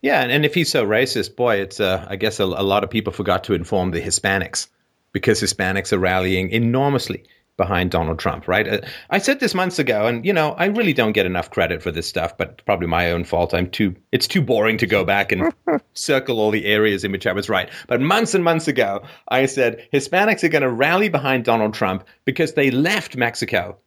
Yeah, 0.00 0.22
and, 0.22 0.32
and 0.32 0.44
if 0.44 0.54
he's 0.54 0.70
so 0.70 0.86
racist, 0.86 1.36
boy, 1.36 1.56
it's 1.56 1.80
uh, 1.80 2.06
I 2.08 2.16
guess 2.16 2.40
a, 2.40 2.44
a 2.44 2.44
lot 2.44 2.84
of 2.84 2.90
people 2.90 3.12
forgot 3.12 3.44
to 3.44 3.54
inform 3.54 3.90
the 3.90 4.00
Hispanics 4.00 4.68
because 5.12 5.40
Hispanics 5.40 5.92
are 5.92 5.98
rallying 5.98 6.50
enormously 6.50 7.24
behind 7.56 7.90
Donald 7.90 8.18
Trump, 8.18 8.48
right? 8.48 8.66
Uh, 8.66 8.80
I 9.10 9.18
said 9.18 9.40
this 9.40 9.54
months 9.54 9.78
ago, 9.78 10.06
and 10.06 10.24
you 10.24 10.32
know, 10.32 10.52
I 10.52 10.66
really 10.66 10.92
don't 10.92 11.12
get 11.12 11.26
enough 11.26 11.50
credit 11.50 11.82
for 11.82 11.90
this 11.90 12.08
stuff, 12.08 12.36
but 12.36 12.64
probably 12.64 12.86
my 12.86 13.10
own 13.10 13.24
fault. 13.24 13.54
I'm 13.54 13.70
too 13.70 13.94
it's 14.12 14.26
too 14.26 14.42
boring 14.42 14.78
to 14.78 14.86
go 14.86 15.04
back 15.04 15.32
and 15.32 15.52
circle 15.94 16.40
all 16.40 16.50
the 16.50 16.66
areas 16.66 17.04
in 17.04 17.12
which 17.12 17.26
I 17.26 17.32
was 17.32 17.48
right. 17.48 17.70
But 17.86 18.00
months 18.00 18.34
and 18.34 18.44
months 18.44 18.68
ago, 18.68 19.02
I 19.28 19.46
said 19.46 19.88
Hispanics 19.92 20.42
are 20.42 20.48
going 20.48 20.62
to 20.62 20.70
rally 20.70 21.08
behind 21.08 21.44
Donald 21.44 21.74
Trump 21.74 22.04
because 22.24 22.54
they 22.54 22.70
left 22.70 23.16
Mexico 23.16 23.78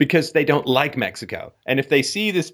because 0.00 0.32
they 0.32 0.46
don't 0.46 0.66
like 0.66 0.96
Mexico. 0.96 1.52
And 1.66 1.78
if 1.78 1.90
they 1.90 2.02
see 2.02 2.30
this 2.30 2.52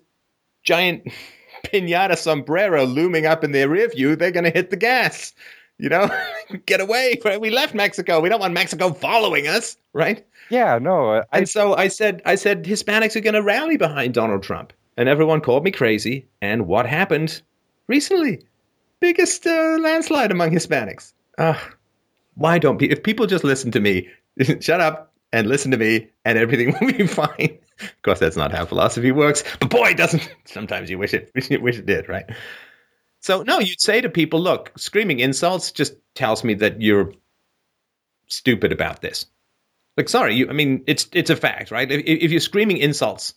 giant 0.64 1.04
pinata 1.64 2.18
sombrero 2.18 2.84
looming 2.84 3.24
up 3.24 3.42
in 3.42 3.52
their 3.52 3.68
rear 3.68 3.88
view, 3.88 4.16
they're 4.16 4.32
going 4.32 4.44
to 4.44 4.50
hit 4.50 4.70
the 4.70 4.76
gas. 4.76 5.32
You 5.78 5.88
know, 5.88 6.10
get 6.66 6.80
away. 6.80 7.20
We 7.38 7.50
left 7.50 7.74
Mexico. 7.74 8.20
We 8.20 8.28
don't 8.28 8.40
want 8.40 8.54
Mexico 8.54 8.92
following 8.92 9.46
us, 9.46 9.76
right? 9.92 10.26
Yeah, 10.48 10.78
no, 10.78 11.14
I, 11.14 11.24
And 11.32 11.48
so 11.48 11.74
I 11.74 11.88
said, 11.88 12.22
I 12.24 12.34
said, 12.34 12.64
Hispanics 12.64 13.16
are 13.16 13.20
going 13.20 13.34
to 13.34 13.42
rally 13.42 13.76
behind 13.76 14.14
Donald 14.14 14.42
Trump, 14.42 14.72
and 14.96 15.08
everyone 15.08 15.40
called 15.40 15.64
me 15.64 15.70
crazy. 15.70 16.26
And 16.40 16.66
what 16.66 16.86
happened 16.86 17.42
recently? 17.88 18.42
Biggest 19.00 19.46
uh, 19.46 19.78
landslide 19.80 20.30
among 20.30 20.50
Hispanics. 20.50 21.12
Uh, 21.38 21.58
why 22.34 22.58
don't 22.58 22.80
if 22.80 23.02
people 23.02 23.26
just 23.26 23.44
listen 23.44 23.70
to 23.72 23.80
me, 23.80 24.08
shut 24.60 24.80
up 24.80 25.12
and 25.32 25.48
listen 25.48 25.70
to 25.72 25.76
me, 25.76 26.08
and 26.24 26.38
everything 26.38 26.74
will 26.80 26.92
be 26.92 27.06
fine. 27.06 27.58
Of 27.80 28.02
course, 28.02 28.20
that's 28.20 28.36
not 28.36 28.52
how 28.52 28.64
philosophy 28.64 29.12
works, 29.12 29.44
but 29.60 29.68
boy, 29.68 29.90
it 29.90 29.96
doesn't. 29.96 30.34
Sometimes 30.44 30.88
you 30.88 30.98
wish 30.98 31.12
it, 31.12 31.30
wish 31.34 31.50
it, 31.50 31.60
wish 31.60 31.78
it 31.78 31.86
did, 31.86 32.08
right? 32.08 32.24
So 33.20 33.42
no, 33.42 33.58
you'd 33.58 33.80
say 33.80 34.00
to 34.00 34.08
people, 34.08 34.40
look, 34.40 34.72
screaming 34.78 35.18
insults 35.18 35.72
just 35.72 35.94
tells 36.14 36.44
me 36.44 36.54
that 36.54 36.80
you're 36.80 37.12
stupid 38.28 38.72
about 38.72 39.02
this 39.02 39.26
Like, 39.96 40.08
sorry, 40.08 40.34
you, 40.34 40.48
I 40.48 40.52
mean, 40.52 40.84
it's 40.86 41.08
it's 41.12 41.30
a 41.30 41.36
fact, 41.36 41.70
right? 41.70 41.90
If, 41.90 42.02
if 42.04 42.30
you're 42.30 42.40
screaming 42.40 42.78
insults 42.78 43.34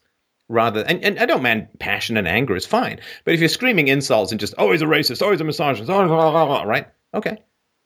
rather, 0.50 0.82
and, 0.82 1.04
and 1.04 1.20
I 1.20 1.26
don't 1.26 1.44
mind 1.44 1.70
passion 1.80 2.18
and 2.18 2.28
anger 2.28 2.56
is 2.56 2.66
fine, 2.66 3.00
but 3.24 3.34
if 3.34 3.40
you're 3.40 3.50
screaming 3.50 3.88
insults 3.88 4.32
and 4.32 4.40
just, 4.40 4.56
oh, 4.58 4.72
he's 4.72 4.82
a 4.82 4.86
racist, 4.86 5.22
oh, 5.22 5.32
he's 5.32 5.42
a 5.42 5.46
misogynist, 5.46 5.90
oh, 5.90 6.08
blah, 6.08 6.32
blah, 6.32 6.46
blah, 6.46 6.64
right? 6.64 6.88
Okay. 7.14 7.38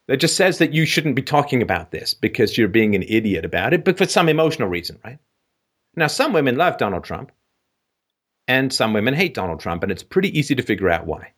It 0.08 0.18
just 0.18 0.36
says 0.36 0.58
that 0.58 0.74
you 0.74 0.86
shouldn't 0.86 1.16
be 1.16 1.22
talking 1.22 1.62
about 1.62 1.92
this 1.92 2.14
because 2.14 2.58
you're 2.58 2.68
being 2.68 2.96
an 2.96 3.04
idiot 3.04 3.46
about 3.46 3.74
it, 3.74 3.86
but 3.86 3.98
for 3.98 4.08
some 4.08 4.28
emotional 4.28 4.68
reason, 4.68 5.00
right? 5.04 5.20
Now, 5.96 6.08
some 6.08 6.34
women 6.34 6.56
love 6.56 6.78
Donald 6.78 7.04
Trump, 7.04 7.32
and 8.48 8.74
some 8.74 8.94
women 8.94 9.14
hate 9.14 9.34
Donald 9.34 9.60
Trump, 9.60 9.84
and 9.84 9.92
it's 9.92 10.04
pretty 10.04 10.38
easy 10.38 10.56
to 10.56 10.64
figure 10.64 10.90
out 10.90 11.06
why. 11.06 11.32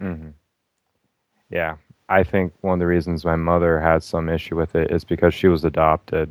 Mm-hmm. 0.00 0.30
Yeah, 1.50 1.76
I 2.12 2.22
think 2.22 2.52
one 2.60 2.74
of 2.74 2.78
the 2.78 2.86
reasons 2.86 3.24
my 3.24 3.36
mother 3.36 3.80
had 3.80 4.02
some 4.02 4.28
issue 4.28 4.54
with 4.54 4.74
it 4.74 4.90
is 4.90 5.02
because 5.02 5.32
she 5.32 5.48
was 5.48 5.64
adopted 5.64 6.30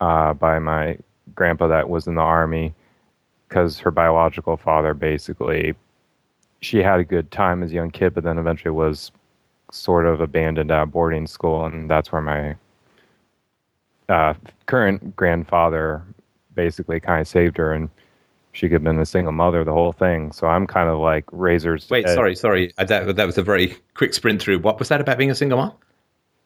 uh, 0.00 0.32
by 0.32 0.58
my 0.58 0.96
grandpa 1.34 1.66
that 1.68 1.90
was 1.90 2.06
in 2.06 2.14
the 2.14 2.22
army. 2.22 2.74
Because 3.48 3.78
her 3.80 3.90
biological 3.90 4.56
father 4.56 4.94
basically, 4.94 5.74
she 6.62 6.78
had 6.78 7.00
a 7.00 7.04
good 7.04 7.30
time 7.30 7.62
as 7.62 7.70
a 7.70 7.74
young 7.74 7.90
kid, 7.90 8.14
but 8.14 8.24
then 8.24 8.38
eventually 8.38 8.70
was 8.70 9.12
sort 9.70 10.06
of 10.06 10.22
abandoned 10.22 10.70
at 10.70 10.86
boarding 10.86 11.26
school, 11.26 11.66
and 11.66 11.90
that's 11.90 12.10
where 12.10 12.22
my 12.22 12.56
uh, 14.08 14.32
current 14.64 15.14
grandfather 15.14 16.02
basically 16.54 16.98
kind 16.98 17.20
of 17.20 17.28
saved 17.28 17.58
her, 17.58 17.74
and 17.74 17.90
she 18.52 18.66
could 18.66 18.74
have 18.74 18.84
been 18.84 18.98
a 18.98 19.06
single 19.06 19.32
mother 19.32 19.64
the 19.64 19.72
whole 19.72 19.92
thing. 19.92 20.32
So 20.32 20.46
I'm 20.46 20.66
kind 20.66 20.88
of 20.88 20.98
like 20.98 21.24
razors. 21.32 21.88
Wait, 21.90 22.06
edge. 22.06 22.14
sorry, 22.14 22.36
sorry. 22.36 22.72
Uh, 22.78 22.84
that, 22.84 23.16
that 23.16 23.26
was 23.26 23.38
a 23.38 23.42
very 23.42 23.76
quick 23.94 24.14
sprint 24.14 24.40
through. 24.40 24.60
What 24.60 24.78
was 24.78 24.88
that 24.88 25.00
about 25.00 25.18
being 25.18 25.30
a 25.30 25.34
single 25.34 25.58
mom? 25.58 25.72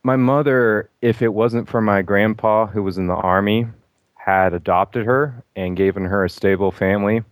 My 0.02 0.16
mother, 0.16 0.88
if 1.02 1.20
it 1.20 1.34
wasn't 1.34 1.68
for 1.68 1.80
my 1.80 2.02
grandpa 2.02 2.66
who 2.66 2.82
was 2.82 2.96
in 2.96 3.08
the 3.08 3.14
army, 3.14 3.66
had 4.14 4.54
adopted 4.54 5.04
her 5.04 5.42
and 5.56 5.76
given 5.76 6.04
her 6.04 6.24
a 6.24 6.30
stable 6.30 6.70
family. 6.70 7.22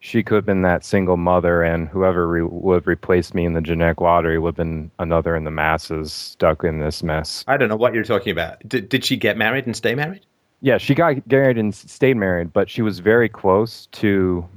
She 0.00 0.22
could 0.22 0.36
have 0.36 0.46
been 0.46 0.62
that 0.62 0.84
single 0.84 1.16
mother, 1.16 1.62
and 1.62 1.88
whoever 1.88 2.28
re- 2.28 2.42
would 2.42 2.74
have 2.76 2.86
replaced 2.86 3.34
me 3.34 3.44
in 3.44 3.54
the 3.54 3.60
genetic 3.60 4.00
lottery 4.00 4.38
would 4.38 4.50
have 4.50 4.56
been 4.56 4.92
another 4.98 5.34
in 5.34 5.42
the 5.42 5.50
masses 5.50 6.12
stuck 6.12 6.62
in 6.62 6.78
this 6.78 7.02
mess. 7.02 7.44
I 7.48 7.56
don't 7.56 7.68
know 7.68 7.76
what 7.76 7.94
you're 7.94 8.04
talking 8.04 8.30
about. 8.30 8.66
Did, 8.66 8.88
did 8.88 9.04
she 9.04 9.16
get 9.16 9.36
married 9.36 9.66
and 9.66 9.74
stay 9.74 9.96
married? 9.96 10.24
Yeah, 10.60 10.78
she 10.78 10.94
got 10.94 11.26
married 11.30 11.58
and 11.58 11.74
stayed 11.74 12.16
married, 12.16 12.52
but 12.52 12.68
she 12.68 12.82
was 12.82 12.98
very 12.98 13.28
close 13.28 13.86
to, 13.92 14.48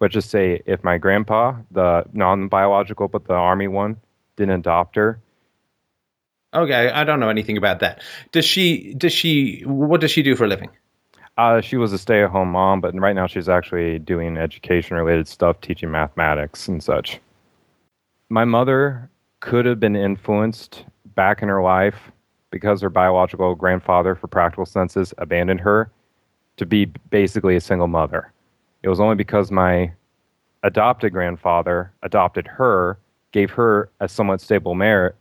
let's 0.00 0.14
just 0.14 0.30
say, 0.30 0.62
if 0.64 0.84
my 0.84 0.96
grandpa, 0.98 1.56
the 1.70 2.04
non 2.12 2.48
biological 2.48 3.08
but 3.08 3.24
the 3.26 3.34
army 3.34 3.68
one, 3.68 3.96
didn't 4.36 4.60
adopt 4.60 4.96
her. 4.96 5.20
Okay, 6.54 6.90
I 6.90 7.04
don't 7.04 7.18
know 7.18 7.30
anything 7.30 7.56
about 7.56 7.80
that. 7.80 8.02
Does 8.30 8.44
she? 8.44 8.94
Does 8.94 9.12
she? 9.12 9.62
What 9.64 10.02
does 10.02 10.10
she 10.10 10.22
do 10.22 10.36
for 10.36 10.44
a 10.44 10.48
living? 10.48 10.68
Uh, 11.38 11.62
she 11.62 11.76
was 11.76 11.94
a 11.94 11.98
stay 11.98 12.22
at 12.22 12.30
home 12.30 12.50
mom, 12.52 12.82
but 12.82 12.94
right 12.94 13.14
now 13.14 13.26
she's 13.26 13.48
actually 13.48 13.98
doing 13.98 14.36
education 14.36 14.96
related 14.96 15.26
stuff, 15.26 15.60
teaching 15.62 15.90
mathematics 15.90 16.68
and 16.68 16.82
such. 16.82 17.20
My 18.28 18.44
mother 18.44 19.10
could 19.40 19.64
have 19.64 19.80
been 19.80 19.96
influenced 19.96 20.84
back 21.14 21.42
in 21.42 21.48
her 21.48 21.62
life 21.62 22.11
because 22.52 22.80
her 22.82 22.90
biological 22.90 23.56
grandfather, 23.56 24.14
for 24.14 24.28
practical 24.28 24.66
senses, 24.66 25.12
abandoned 25.18 25.60
her 25.60 25.90
to 26.58 26.66
be 26.66 26.84
basically 27.10 27.56
a 27.56 27.60
single 27.60 27.88
mother. 27.88 28.30
It 28.84 28.88
was 28.88 29.00
only 29.00 29.16
because 29.16 29.50
my 29.50 29.90
adopted 30.62 31.12
grandfather 31.12 31.90
adopted 32.02 32.46
her, 32.46 32.98
gave 33.32 33.50
her 33.50 33.90
a 33.98 34.08
somewhat 34.08 34.40
stable 34.40 34.74
marriage 34.74 35.14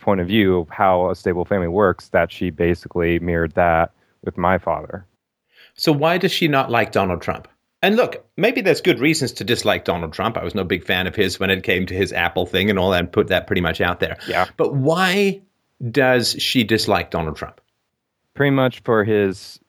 point 0.00 0.20
of 0.20 0.26
view 0.26 0.60
of 0.60 0.68
how 0.70 1.10
a 1.10 1.14
stable 1.14 1.44
family 1.44 1.68
works, 1.68 2.08
that 2.08 2.32
she 2.32 2.50
basically 2.50 3.18
mirrored 3.20 3.52
that 3.54 3.92
with 4.24 4.36
my 4.36 4.58
father. 4.58 5.04
So 5.74 5.92
why 5.92 6.18
does 6.18 6.32
she 6.32 6.48
not 6.48 6.70
like 6.70 6.90
Donald 6.90 7.22
Trump? 7.22 7.46
And 7.82 7.94
look, 7.94 8.24
maybe 8.36 8.60
there's 8.60 8.80
good 8.80 8.98
reasons 8.98 9.32
to 9.34 9.44
dislike 9.44 9.84
Donald 9.84 10.12
Trump. 10.12 10.36
I 10.36 10.42
was 10.42 10.54
no 10.54 10.64
big 10.64 10.84
fan 10.84 11.06
of 11.06 11.14
his 11.14 11.38
when 11.38 11.50
it 11.50 11.62
came 11.62 11.86
to 11.86 11.94
his 11.94 12.12
Apple 12.12 12.46
thing 12.46 12.70
and 12.70 12.78
all 12.78 12.90
that, 12.90 12.98
and 13.00 13.12
put 13.12 13.28
that 13.28 13.46
pretty 13.46 13.62
much 13.62 13.80
out 13.80 14.00
there. 14.00 14.18
Yeah. 14.26 14.46
But 14.56 14.74
why 14.74 15.42
does 15.90 16.32
she 16.38 16.64
dislike 16.64 17.10
Donald 17.10 17.36
Trump? 17.36 17.60
Pretty 18.34 18.50
much 18.50 18.80
for 18.80 19.04
his 19.04 19.60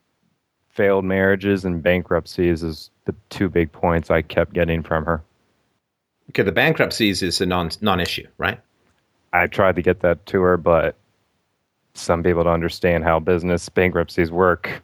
failed 0.69 1.05
marriages 1.05 1.65
and 1.65 1.83
bankruptcies 1.83 2.63
is 2.63 2.89
the 3.05 3.15
two 3.29 3.49
big 3.49 3.71
points 3.71 4.09
I 4.09 4.21
kept 4.21 4.53
getting 4.53 4.83
from 4.83 5.05
her. 5.05 5.23
Okay, 6.29 6.43
the 6.43 6.51
bankruptcies 6.51 7.23
is 7.23 7.41
a 7.41 7.45
non 7.45 7.71
non 7.81 7.99
issue, 7.99 8.27
right? 8.37 8.59
I 9.33 9.47
tried 9.47 9.75
to 9.75 9.81
get 9.81 10.01
that 10.01 10.25
to 10.27 10.41
her, 10.41 10.57
but 10.57 10.95
some 11.93 12.23
people 12.23 12.43
don't 12.43 12.53
understand 12.53 13.03
how 13.03 13.19
business 13.19 13.67
bankruptcies 13.69 14.31
work. 14.31 14.81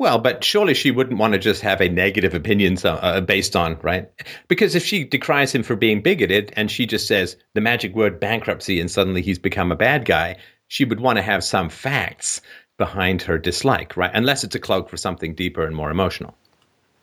Well, 0.00 0.18
but 0.18 0.42
surely 0.42 0.72
she 0.72 0.90
wouldn't 0.90 1.18
want 1.18 1.34
to 1.34 1.38
just 1.38 1.60
have 1.60 1.82
a 1.82 1.90
negative 1.90 2.32
opinion 2.32 2.78
uh, 2.82 3.20
based 3.20 3.54
on, 3.54 3.78
right? 3.82 4.10
Because 4.48 4.74
if 4.74 4.82
she 4.82 5.04
decries 5.04 5.54
him 5.54 5.62
for 5.62 5.76
being 5.76 6.00
bigoted 6.00 6.54
and 6.56 6.70
she 6.70 6.86
just 6.86 7.06
says 7.06 7.36
the 7.52 7.60
magic 7.60 7.94
word 7.94 8.18
bankruptcy 8.18 8.80
and 8.80 8.90
suddenly 8.90 9.20
he's 9.20 9.38
become 9.38 9.70
a 9.70 9.76
bad 9.76 10.06
guy, 10.06 10.38
she 10.68 10.86
would 10.86 11.00
want 11.00 11.18
to 11.18 11.22
have 11.22 11.44
some 11.44 11.68
facts 11.68 12.40
behind 12.78 13.20
her 13.20 13.36
dislike, 13.36 13.94
right? 13.94 14.10
Unless 14.14 14.42
it's 14.42 14.54
a 14.54 14.58
cloak 14.58 14.88
for 14.88 14.96
something 14.96 15.34
deeper 15.34 15.66
and 15.66 15.76
more 15.76 15.90
emotional. 15.90 16.34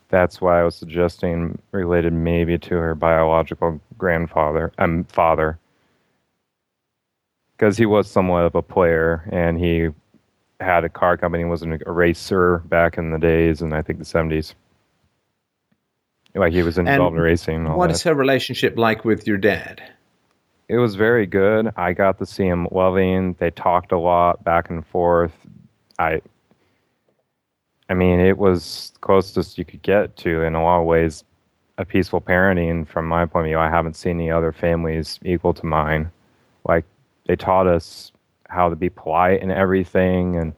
That's 0.09 0.41
why 0.41 0.59
I 0.59 0.63
was 0.63 0.75
suggesting 0.75 1.59
related 1.73 2.13
maybe 2.13 2.57
to 2.57 2.75
her 2.77 2.95
biological 2.95 3.79
grandfather, 3.99 4.71
um, 4.79 5.03
father, 5.03 5.59
because 7.55 7.77
he 7.77 7.85
was 7.85 8.09
somewhat 8.09 8.45
of 8.45 8.55
a 8.55 8.63
player 8.63 9.29
and 9.31 9.59
he 9.59 9.89
had 10.59 10.83
a 10.83 10.89
car 10.89 11.17
company, 11.17 11.43
was 11.45 11.61
an 11.61 11.79
racer 11.85 12.59
back 12.65 12.97
in 12.97 13.11
the 13.11 13.19
days, 13.19 13.61
and 13.61 13.73
I 13.73 13.81
think 13.81 13.99
the 13.99 14.05
seventies. 14.05 14.55
Like 16.35 16.53
he 16.53 16.61
was 16.61 16.77
involved 16.77 17.15
and 17.15 17.17
in 17.17 17.21
racing. 17.21 17.65
What 17.73 17.89
is 17.89 18.03
her 18.03 18.13
relationship 18.13 18.77
like 18.77 19.03
with 19.03 19.25
your 19.25 19.37
dad? 19.37 19.81
It 20.69 20.77
was 20.77 20.95
very 20.95 21.25
good. 21.25 21.71
I 21.77 21.93
got 21.93 22.19
to 22.19 22.25
see 22.25 22.45
him 22.45 22.67
loving. 22.71 23.35
They 23.39 23.51
talked 23.51 23.91
a 23.91 23.97
lot 23.97 24.43
back 24.43 24.69
and 24.69 24.85
forth. 24.85 25.31
I, 25.97 26.21
I 27.89 27.93
mean, 27.93 28.19
it 28.19 28.37
was 28.37 28.91
closest 29.01 29.57
you 29.57 29.65
could 29.65 29.81
get 29.81 30.15
to, 30.17 30.41
in 30.43 30.53
a 30.53 30.63
lot 30.63 30.81
of 30.81 30.85
ways, 30.85 31.23
a 31.77 31.85
peaceful 31.85 32.21
parenting. 32.21 32.87
From 32.87 33.07
my 33.07 33.25
point 33.25 33.47
of 33.47 33.49
view, 33.49 33.57
I 33.59 33.69
haven't 33.69 33.95
seen 33.95 34.19
any 34.19 34.29
other 34.29 34.51
families 34.51 35.19
equal 35.23 35.53
to 35.55 35.65
mine. 35.65 36.11
Like 36.67 36.85
they 37.25 37.35
taught 37.35 37.65
us 37.65 38.11
how 38.49 38.69
to 38.69 38.75
be 38.75 38.89
polite 38.89 39.41
and 39.41 39.51
everything. 39.51 40.35
And 40.35 40.53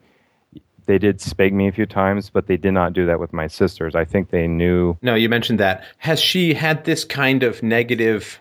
they 0.86 0.98
did 0.98 1.20
spank 1.20 1.52
me 1.52 1.68
a 1.68 1.72
few 1.72 1.86
times, 1.86 2.30
but 2.30 2.46
they 2.46 2.56
did 2.56 2.72
not 2.72 2.92
do 2.92 3.06
that 3.06 3.20
with 3.20 3.32
my 3.32 3.46
sisters. 3.46 3.94
I 3.94 4.04
think 4.04 4.30
they 4.30 4.46
knew. 4.46 4.96
No, 5.02 5.14
you 5.14 5.28
mentioned 5.28 5.60
that. 5.60 5.84
Has 5.98 6.20
she 6.20 6.54
had 6.54 6.84
this 6.84 7.04
kind 7.04 7.42
of 7.42 7.62
negative 7.62 8.40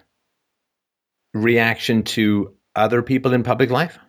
reaction 1.33 2.03
to 2.03 2.53
other 2.75 3.01
people 3.01 3.33
in 3.33 3.43
public 3.43 3.69
life? 3.69 3.99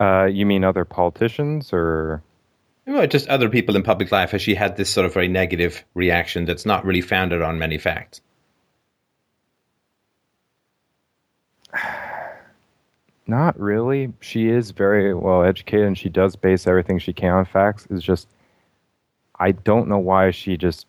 Uh, 0.00 0.24
you 0.24 0.44
mean 0.44 0.64
other 0.64 0.84
politicians 0.84 1.70
or? 1.72 2.22
Well, 2.86 3.06
just 3.06 3.28
other 3.28 3.48
people 3.48 3.76
in 3.76 3.84
public 3.84 4.10
life. 4.10 4.32
Has 4.32 4.42
she 4.42 4.54
had 4.54 4.76
this 4.76 4.90
sort 4.90 5.06
of 5.06 5.14
very 5.14 5.28
negative 5.28 5.84
reaction 5.94 6.44
that's 6.44 6.66
not 6.66 6.84
really 6.84 7.00
founded 7.00 7.40
on 7.40 7.58
many 7.58 7.78
facts? 7.78 8.20
Not 13.26 13.58
really. 13.58 14.12
She 14.20 14.48
is 14.48 14.72
very 14.72 15.14
well 15.14 15.44
educated 15.44 15.86
and 15.86 15.96
she 15.96 16.08
does 16.08 16.36
base 16.36 16.66
everything 16.66 16.98
she 16.98 17.12
can 17.12 17.32
on 17.32 17.44
facts. 17.44 17.86
It's 17.90 18.02
just, 18.02 18.28
I 19.38 19.52
don't 19.52 19.88
know 19.88 19.98
why 19.98 20.30
she 20.30 20.56
just. 20.56 20.86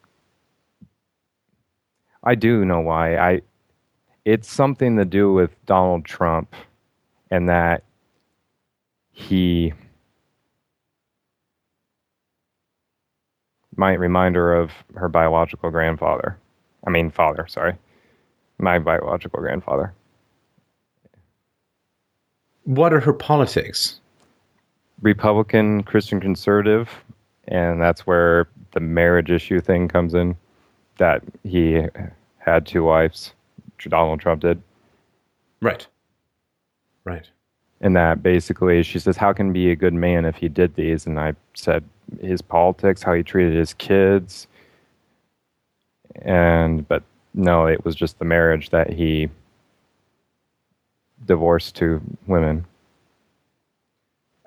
I 2.23 2.35
do 2.35 2.65
know 2.65 2.79
why. 2.81 3.17
I. 3.17 3.41
It's 4.25 4.49
something 4.49 4.95
to 4.97 5.05
do 5.05 5.33
with 5.33 5.51
Donald 5.65 6.05
Trump 6.05 6.55
and 7.29 7.49
that 7.49 7.83
he 9.11 9.73
might 13.75 13.99
remind 13.99 14.35
her 14.35 14.55
of 14.55 14.71
her 14.95 15.09
biological 15.09 15.69
grandfather. 15.71 16.37
I 16.85 16.89
mean, 16.89 17.09
father, 17.09 17.47
sorry. 17.47 17.75
My 18.59 18.79
biological 18.79 19.39
grandfather. 19.39 19.93
What 22.65 22.93
are 22.93 22.99
her 22.99 23.13
politics? 23.13 23.99
Republican, 25.01 25.83
Christian 25.83 26.19
conservative, 26.19 26.89
and 27.47 27.81
that's 27.81 28.07
where 28.07 28.47
the 28.71 28.79
marriage 28.79 29.29
issue 29.29 29.59
thing 29.59 29.87
comes 29.87 30.13
in. 30.13 30.35
That 30.97 31.23
he 31.43 31.81
had 32.37 32.65
two 32.65 32.83
wives, 32.83 33.33
Donald 33.79 34.19
Trump 34.19 34.41
did. 34.41 34.61
Right. 35.61 35.85
Right. 37.03 37.27
And 37.81 37.95
that 37.97 38.23
basically, 38.23 38.81
she 38.83 38.99
says, 38.99 39.17
How 39.17 39.33
can 39.33 39.47
he 39.47 39.53
be 39.53 39.71
a 39.71 39.75
good 39.75 39.93
man 39.93 40.25
if 40.25 40.37
he 40.37 40.47
did 40.47 40.75
these? 40.75 41.05
And 41.05 41.19
I 41.19 41.33
said, 41.53 41.83
His 42.21 42.41
politics, 42.41 43.03
how 43.03 43.13
he 43.13 43.23
treated 43.23 43.55
his 43.55 43.73
kids. 43.73 44.47
And, 46.21 46.87
but 46.87 47.03
no, 47.33 47.65
it 47.65 47.83
was 47.83 47.95
just 47.95 48.19
the 48.19 48.25
marriage 48.25 48.69
that 48.69 48.93
he 48.93 49.29
divorce 51.25 51.71
to 51.73 52.01
women. 52.27 52.65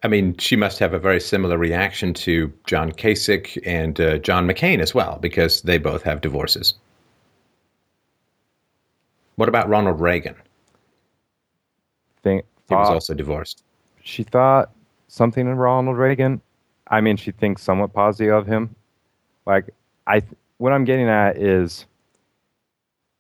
I 0.02 0.08
mean, 0.08 0.36
she 0.36 0.56
must 0.56 0.78
have 0.78 0.92
a 0.94 0.98
very 0.98 1.20
similar 1.20 1.58
reaction 1.58 2.14
to 2.14 2.52
John 2.66 2.92
Kasich 2.92 3.58
and 3.66 3.98
uh, 4.00 4.18
John 4.18 4.46
McCain 4.46 4.80
as 4.80 4.94
well, 4.94 5.18
because 5.20 5.62
they 5.62 5.78
both 5.78 6.02
have 6.02 6.20
divorces. 6.20 6.74
What 9.36 9.48
about 9.48 9.68
Ronald 9.68 10.00
Reagan? 10.00 10.36
Think 12.22 12.44
He 12.68 12.74
was 12.74 12.88
also 12.88 13.14
divorced. 13.14 13.62
she 14.02 14.22
thought 14.22 14.70
something 15.08 15.48
of 15.48 15.58
Ronald 15.58 15.98
Reagan. 15.98 16.40
I 16.88 17.00
mean, 17.00 17.16
she 17.16 17.32
thinks 17.32 17.62
somewhat 17.62 17.92
positive 17.92 18.34
of 18.34 18.46
him. 18.46 18.74
Like 19.44 19.70
I, 20.06 20.20
th- 20.20 20.32
what 20.58 20.72
I'm 20.72 20.84
getting 20.84 21.08
at 21.08 21.36
is, 21.36 21.86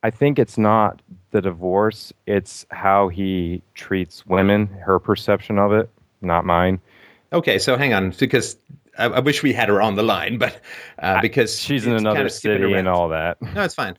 I 0.06 0.10
think 0.10 0.38
it's 0.38 0.56
not 0.56 1.02
the 1.32 1.40
divorce; 1.42 2.12
it's 2.26 2.64
how 2.70 3.08
he 3.08 3.60
treats 3.74 4.24
women. 4.24 4.68
Her 4.68 5.00
perception 5.00 5.58
of 5.58 5.72
it, 5.72 5.90
not 6.22 6.44
mine. 6.44 6.78
Okay, 7.32 7.58
so 7.58 7.76
hang 7.76 7.92
on, 7.92 8.10
because 8.10 8.56
I, 8.96 9.06
I 9.06 9.18
wish 9.18 9.42
we 9.42 9.52
had 9.52 9.68
her 9.68 9.82
on 9.82 9.96
the 9.96 10.04
line, 10.04 10.38
but 10.38 10.60
uh, 11.00 11.20
because 11.20 11.58
She's 11.58 11.86
in 11.86 11.92
another 11.92 12.20
kinda 12.20 12.30
city 12.30 12.72
and 12.72 12.86
all 12.86 13.08
that. 13.08 13.42
No, 13.42 13.64
it's 13.64 13.74
fine. 13.74 13.96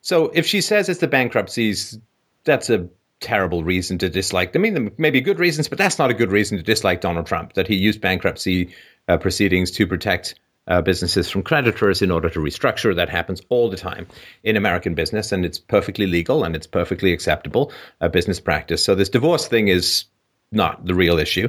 So 0.00 0.30
if 0.32 0.46
she 0.46 0.60
says 0.60 0.88
it's 0.88 1.00
the 1.00 1.08
bankruptcies, 1.08 1.98
that's 2.44 2.70
a 2.70 2.88
terrible 3.18 3.64
reason 3.64 3.98
to 3.98 4.08
dislike. 4.08 4.54
I 4.54 4.60
mean, 4.60 4.74
there 4.74 4.92
may 4.96 5.10
be 5.10 5.20
good 5.20 5.40
reasons, 5.40 5.68
but 5.68 5.76
that's 5.76 5.98
not 5.98 6.08
a 6.08 6.14
good 6.14 6.30
reason 6.30 6.56
to 6.56 6.62
dislike 6.62 7.00
Donald 7.00 7.26
Trump. 7.26 7.54
That 7.54 7.66
he 7.66 7.74
used 7.74 8.00
bankruptcy 8.00 8.72
uh, 9.08 9.18
proceedings 9.18 9.72
to 9.72 9.88
protect 9.88 10.36
uh, 10.68 10.80
businesses 10.82 11.28
from 11.28 11.42
creditors 11.42 12.00
in 12.02 12.10
order 12.10 12.30
to 12.30 12.38
restructure. 12.38 12.94
That 12.94 13.08
happens 13.08 13.42
all 13.48 13.68
the 13.68 13.76
time 13.76 14.06
in 14.44 14.56
American 14.56 14.94
business, 14.94 15.32
and 15.32 15.44
it's 15.44 15.58
perfectly 15.58 16.06
legal 16.06 16.44
and 16.44 16.54
it's 16.54 16.66
perfectly 16.66 17.12
acceptable 17.12 17.72
uh, 18.00 18.08
business 18.08 18.40
practice. 18.40 18.84
So 18.84 18.94
this 18.94 19.08
divorce 19.08 19.48
thing 19.48 19.68
is 19.68 20.04
not 20.52 20.86
the 20.86 20.94
real 20.94 21.18
issue. 21.18 21.48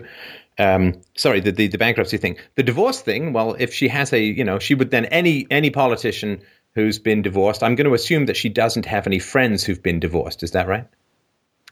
Um, 0.58 1.00
sorry, 1.16 1.40
the, 1.40 1.52
the 1.52 1.68
the 1.68 1.78
bankruptcy 1.78 2.18
thing, 2.18 2.38
the 2.56 2.64
divorce 2.64 3.02
thing. 3.02 3.32
Well, 3.32 3.56
if 3.60 3.74
she 3.74 3.88
has 3.88 4.12
a, 4.12 4.22
you 4.22 4.44
know, 4.44 4.60
she 4.60 4.76
would 4.76 4.92
then 4.92 5.06
any 5.06 5.48
any 5.50 5.70
politician 5.70 6.42
who's 6.76 7.00
been 7.00 7.22
divorced. 7.22 7.64
I'm 7.64 7.76
going 7.76 7.88
to 7.88 7.94
assume 7.94 8.26
that 8.28 8.38
she 8.38 8.50
doesn't 8.50 8.86
have 8.86 9.08
any 9.08 9.20
friends 9.20 9.64
who've 9.64 9.82
been 9.82 10.00
divorced. 10.00 10.44
Is 10.44 10.52
that 10.52 10.68
right? 10.68 10.86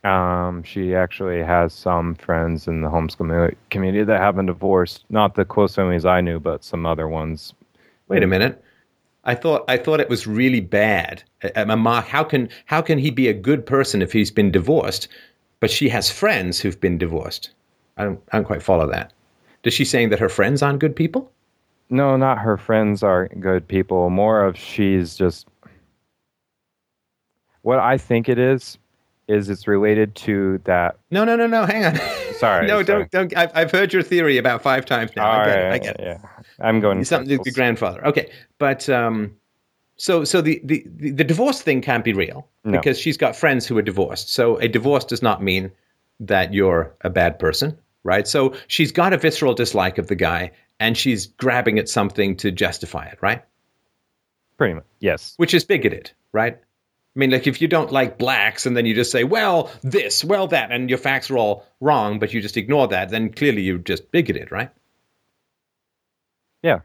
Um, 0.04 0.64
she 0.64 0.94
actually 0.96 1.42
has 1.42 1.74
some 1.74 2.16
friends 2.16 2.68
in 2.68 2.82
the 2.82 2.90
homeschool 2.90 3.56
community 3.72 4.04
that 4.04 4.22
have 4.22 4.36
been 4.36 4.46
divorced. 4.46 5.06
Not 5.10 5.36
the 5.36 5.46
close 5.46 5.76
families 5.76 6.06
I 6.06 6.22
knew, 6.22 6.40
but 6.40 6.64
some 6.64 6.86
other 6.86 7.08
ones. 7.08 7.54
Wait 8.08 8.24
a 8.24 8.28
minute. 8.28 8.64
I 9.24 9.36
thought 9.36 9.66
I 9.68 9.78
thought 9.78 10.00
it 10.00 10.10
was 10.10 10.26
really 10.26 10.62
bad. 10.62 11.22
Mark, 11.68 12.06
how 12.06 12.24
can 12.24 12.48
how 12.66 12.82
can 12.82 12.98
he 12.98 13.12
be 13.12 13.28
a 13.28 13.34
good 13.34 13.66
person 13.66 14.02
if 14.02 14.14
he's 14.14 14.32
been 14.32 14.52
divorced, 14.52 15.10
but 15.60 15.70
she 15.70 15.90
has 15.90 16.10
friends 16.10 16.60
who've 16.60 16.80
been 16.80 16.98
divorced? 16.98 17.50
I 17.98 18.06
don't 18.06 18.22
I 18.32 18.38
don't 18.38 18.46
quite 18.46 18.64
follow 18.64 18.90
that. 18.90 19.12
Does 19.64 19.74
she 19.74 19.84
saying 19.84 20.10
that 20.10 20.20
her 20.20 20.30
friends 20.30 20.62
aren't 20.62 20.80
good 20.80 20.96
people? 20.96 21.30
No, 21.90 22.16
not 22.16 22.38
her 22.38 22.58
friends 22.58 23.04
are 23.04 23.28
good 23.40 23.68
people. 23.68 24.10
More 24.10 24.46
of 24.46 24.58
she's 24.58 25.16
just. 25.16 25.48
What 27.64 27.80
I 27.80 27.98
think 27.98 28.30
it 28.30 28.40
is, 28.40 28.78
is 29.28 29.50
it's 29.50 29.68
related 29.68 30.16
to 30.16 30.60
that. 30.66 30.98
No, 31.12 31.24
no, 31.26 31.36
no, 31.36 31.48
no. 31.48 31.66
Hang 31.66 31.86
on. 31.86 31.96
Sorry, 32.36 32.68
no, 32.68 32.84
sorry. 32.84 32.84
don't 32.84 33.12
don't. 33.12 33.38
I've, 33.38 33.52
I've 33.54 33.72
heard 33.72 33.92
your 33.94 34.04
theory 34.04 34.38
about 34.38 34.62
five 34.62 34.86
times 34.86 35.12
now. 35.16 35.30
I 35.30 35.46
get 35.46 35.58
it. 35.60 35.72
I 35.74 35.78
get 35.80 36.00
it. 36.00 36.04
Yeah, 36.04 36.20
I'm 36.60 36.80
going. 36.80 37.00
in 37.00 37.06
something 37.06 37.38
to 37.38 37.44
the 37.44 37.52
grandfather. 37.52 38.06
Okay, 38.08 38.32
but 38.58 38.88
um, 38.90 39.36
so 39.98 40.24
so 40.24 40.42
the, 40.42 40.62
the 40.64 40.86
the 40.88 41.12
the 41.12 41.24
divorce 41.24 41.62
thing 41.62 41.82
can't 41.82 42.04
be 42.04 42.14
real 42.14 42.48
No. 42.64 42.72
because 42.80 42.98
she's 43.00 43.18
got 43.18 43.36
friends 43.36 43.66
who 43.66 43.78
are 43.78 43.82
divorced. 43.82 44.32
So 44.34 44.58
a 44.58 44.68
divorce 44.68 45.04
does 45.06 45.22
not 45.22 45.42
mean 45.44 45.72
that 46.20 46.54
you're 46.54 46.96
a 47.02 47.10
bad 47.10 47.38
person, 47.40 47.78
right? 48.04 48.28
So 48.28 48.56
she's 48.68 48.92
got 48.92 49.14
a 49.14 49.18
visceral 49.18 49.54
dislike 49.54 49.98
of 49.98 50.08
the 50.08 50.16
guy, 50.16 50.52
and 50.80 50.98
she's 50.98 51.28
grabbing 51.28 51.78
at 51.80 51.90
something 51.90 52.36
to 52.38 52.52
justify 52.52 53.06
it, 53.08 53.18
right? 53.22 53.44
Pretty 54.58 54.74
much, 54.76 54.86
yes. 55.00 55.34
Which 55.38 55.54
is 55.54 55.64
bigoted, 55.64 56.10
right? 56.32 56.58
I 57.18 57.20
mean, 57.20 57.32
like 57.32 57.48
if 57.48 57.62
you 57.62 57.68
don't 57.68 57.92
like 57.92 58.20
blacks 58.20 58.68
and 58.68 58.78
then 58.78 58.86
you 58.86 58.96
just 58.96 59.12
say, 59.12 59.26
well, 59.26 59.72
this, 59.84 60.24
well, 60.24 60.48
that, 60.50 60.72
and 60.72 60.90
your 60.90 61.00
facts 61.00 61.32
are 61.32 61.38
all 61.40 61.66
wrong, 61.82 62.20
but 62.20 62.34
you 62.34 62.42
just 62.42 62.58
ignore 62.58 62.88
that, 62.90 63.10
then 63.10 63.34
clearly 63.34 63.64
you're 63.64 63.80
just 63.80 64.12
bigoted, 64.12 64.52
right? 64.52 64.72
Yeah, 66.64 66.82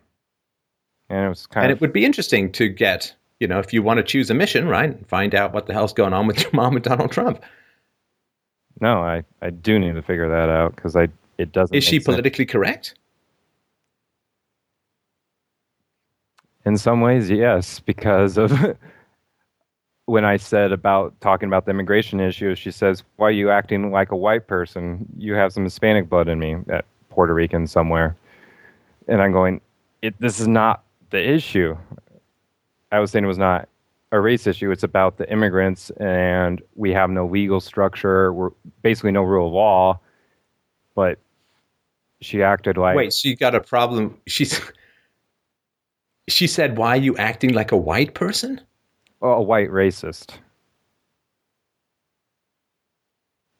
and 1.08 1.26
it 1.26 1.28
was 1.28 1.46
kind 1.46 1.66
And 1.66 1.70
of 1.70 1.78
it 1.78 1.80
would 1.80 1.92
be 1.92 2.04
interesting 2.04 2.52
to 2.52 2.68
get, 2.68 3.14
you 3.40 3.48
know, 3.48 3.58
if 3.58 3.72
you 3.72 3.82
want 3.82 3.98
to 3.98 4.04
choose 4.04 4.30
a 4.30 4.34
mission, 4.34 4.68
right? 4.68 5.06
Find 5.08 5.34
out 5.34 5.52
what 5.54 5.66
the 5.66 5.72
hell's 5.74 5.92
going 5.94 6.12
on 6.14 6.26
with 6.26 6.42
your 6.42 6.50
mom 6.54 6.76
and 6.76 6.84
Donald 6.84 7.12
Trump. 7.12 7.42
no. 8.80 9.02
I 9.02 9.24
I 9.40 9.50
do 9.50 9.78
need 9.78 9.94
to 9.94 10.02
figure 10.02 10.28
that 10.28 10.48
out 10.50 10.76
because 10.76 10.96
I 10.96 11.08
it 11.38 11.52
doesn't. 11.52 11.76
Is 11.76 11.84
she 11.84 11.98
make 11.98 12.02
sense. 12.02 12.22
politically 12.22 12.46
correct? 12.46 12.94
In 16.64 16.76
some 16.76 17.00
ways, 17.00 17.30
yes, 17.30 17.80
because 17.80 18.38
of 18.38 18.52
when 20.12 20.26
I 20.26 20.36
said 20.36 20.72
about 20.72 21.18
talking 21.22 21.48
about 21.48 21.64
the 21.64 21.70
immigration 21.70 22.20
issue, 22.20 22.54
she 22.54 22.70
says, 22.70 23.02
"Why 23.16 23.28
are 23.28 23.30
you 23.30 23.48
acting 23.48 23.90
like 23.90 24.10
a 24.10 24.16
white 24.16 24.46
person? 24.46 25.06
You 25.16 25.32
have 25.36 25.54
some 25.54 25.64
Hispanic 25.64 26.10
blood 26.10 26.28
in 26.28 26.38
me, 26.38 26.56
that 26.66 26.84
Puerto 27.08 27.32
Rican 27.32 27.66
somewhere." 27.66 28.14
And 29.08 29.22
I'm 29.22 29.32
going, 29.32 29.62
"This 30.18 30.38
is 30.38 30.46
not 30.46 30.84
the 31.08 31.26
issue." 31.26 31.78
I 32.92 32.98
was 33.00 33.10
saying 33.10 33.24
it 33.24 33.26
was 33.26 33.38
not 33.38 33.70
a 34.10 34.20
race 34.20 34.46
issue. 34.46 34.70
It's 34.70 34.82
about 34.82 35.16
the 35.16 35.26
immigrants, 35.32 35.88
and 35.92 36.60
we 36.74 36.92
have 36.92 37.08
no 37.08 37.24
legal 37.24 37.58
structure. 37.58 38.34
We're 38.34 38.50
basically 38.82 39.12
no 39.12 39.22
rule 39.22 39.46
of 39.46 39.54
law. 39.54 39.98
But 40.94 41.20
she 42.20 42.42
acted 42.42 42.76
like 42.76 42.96
Wait, 42.96 43.14
she 43.14 43.34
got 43.34 43.54
a 43.54 43.60
problem. 43.60 44.20
She's. 44.26 44.60
She 46.28 46.46
said, 46.46 46.76
"Why 46.76 46.90
are 46.98 47.04
you 47.08 47.16
acting 47.16 47.54
like 47.54 47.72
a 47.72 47.78
white 47.78 48.12
person?" 48.12 48.60
Oh, 49.22 49.34
a 49.34 49.42
white 49.42 49.70
racist. 49.70 50.32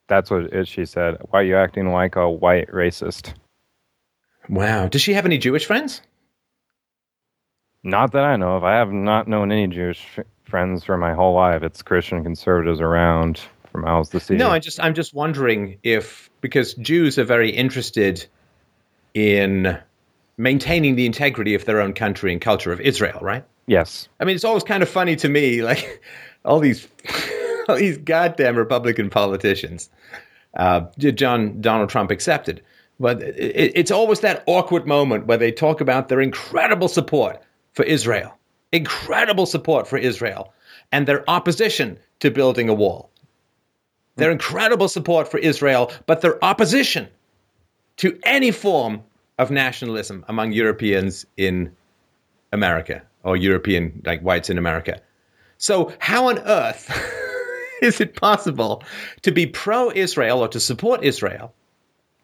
That's 0.09 0.29
what 0.29 0.53
it, 0.53 0.67
she 0.67 0.85
said. 0.85 1.17
Why 1.29 1.39
are 1.39 1.43
you 1.43 1.55
acting 1.55 1.91
like 1.91 2.17
a 2.17 2.29
white 2.29 2.67
racist? 2.67 3.33
Wow. 4.49 4.87
Does 4.87 5.01
she 5.01 5.13
have 5.13 5.25
any 5.25 5.37
Jewish 5.37 5.65
friends? 5.65 6.01
Not 7.81 8.11
that 8.11 8.23
I 8.23 8.35
know 8.35 8.57
of. 8.57 8.63
I 8.65 8.75
have 8.75 8.91
not 8.91 9.27
known 9.27 9.51
any 9.51 9.67
Jewish 9.67 10.05
f- 10.17 10.25
friends 10.43 10.83
for 10.83 10.97
my 10.97 11.13
whole 11.13 11.33
life. 11.33 11.63
It's 11.63 11.81
Christian 11.81 12.23
conservatives 12.23 12.81
around 12.81 13.41
for 13.71 13.79
miles 13.79 14.09
to 14.09 14.19
see. 14.19 14.35
No, 14.35 14.49
I 14.49 14.59
just 14.59 14.81
I'm 14.81 14.93
just 14.93 15.13
wondering 15.13 15.79
if 15.83 16.29
because 16.41 16.73
Jews 16.75 17.17
are 17.17 17.23
very 17.23 17.49
interested 17.49 18.25
in 19.13 19.77
maintaining 20.37 20.95
the 20.95 21.05
integrity 21.05 21.55
of 21.55 21.65
their 21.65 21.81
own 21.81 21.93
country 21.93 22.31
and 22.31 22.41
culture 22.41 22.71
of 22.71 22.81
Israel, 22.81 23.19
right? 23.21 23.45
Yes. 23.67 24.07
I 24.19 24.25
mean, 24.25 24.35
it's 24.35 24.43
always 24.43 24.63
kind 24.63 24.83
of 24.83 24.89
funny 24.89 25.15
to 25.17 25.29
me, 25.29 25.63
like 25.63 26.01
all 26.45 26.59
these, 26.59 26.87
all 27.69 27.75
these 27.75 27.97
goddamn 27.97 28.55
Republican 28.55 29.09
politicians, 29.09 29.89
uh, 30.57 30.81
John 30.97 31.61
Donald 31.61 31.89
Trump 31.89 32.11
accepted. 32.11 32.61
But 32.99 33.21
it, 33.21 33.71
it's 33.75 33.91
always 33.91 34.19
that 34.21 34.43
awkward 34.45 34.85
moment 34.87 35.25
where 35.25 35.37
they 35.37 35.51
talk 35.51 35.81
about 35.81 36.09
their 36.09 36.21
incredible 36.21 36.87
support 36.87 37.41
for 37.73 37.83
Israel, 37.83 38.37
incredible 38.71 39.45
support 39.45 39.87
for 39.87 39.97
Israel, 39.97 40.53
and 40.91 41.07
their 41.07 41.27
opposition 41.29 41.97
to 42.19 42.31
building 42.31 42.69
a 42.69 42.73
wall. 42.73 43.09
Their 44.15 44.29
incredible 44.29 44.87
support 44.87 45.27
for 45.27 45.39
Israel, 45.39 45.91
but 46.05 46.21
their 46.21 46.43
opposition 46.45 47.07
to 47.97 48.17
any 48.23 48.51
form 48.51 49.01
of 49.39 49.49
nationalism 49.49 50.23
among 50.27 50.51
Europeans 50.51 51.25
in 51.35 51.75
America 52.51 53.01
or 53.23 53.37
European 53.37 54.01
like 54.05 54.21
whites 54.21 54.49
in 54.49 54.57
America. 54.57 55.01
So 55.57 55.93
how 55.99 56.27
on 56.27 56.39
earth 56.39 56.91
is 57.81 58.01
it 58.01 58.15
possible 58.15 58.83
to 59.21 59.31
be 59.31 59.45
pro-Israel 59.45 60.39
or 60.39 60.47
to 60.49 60.59
support 60.59 61.03
Israel 61.03 61.53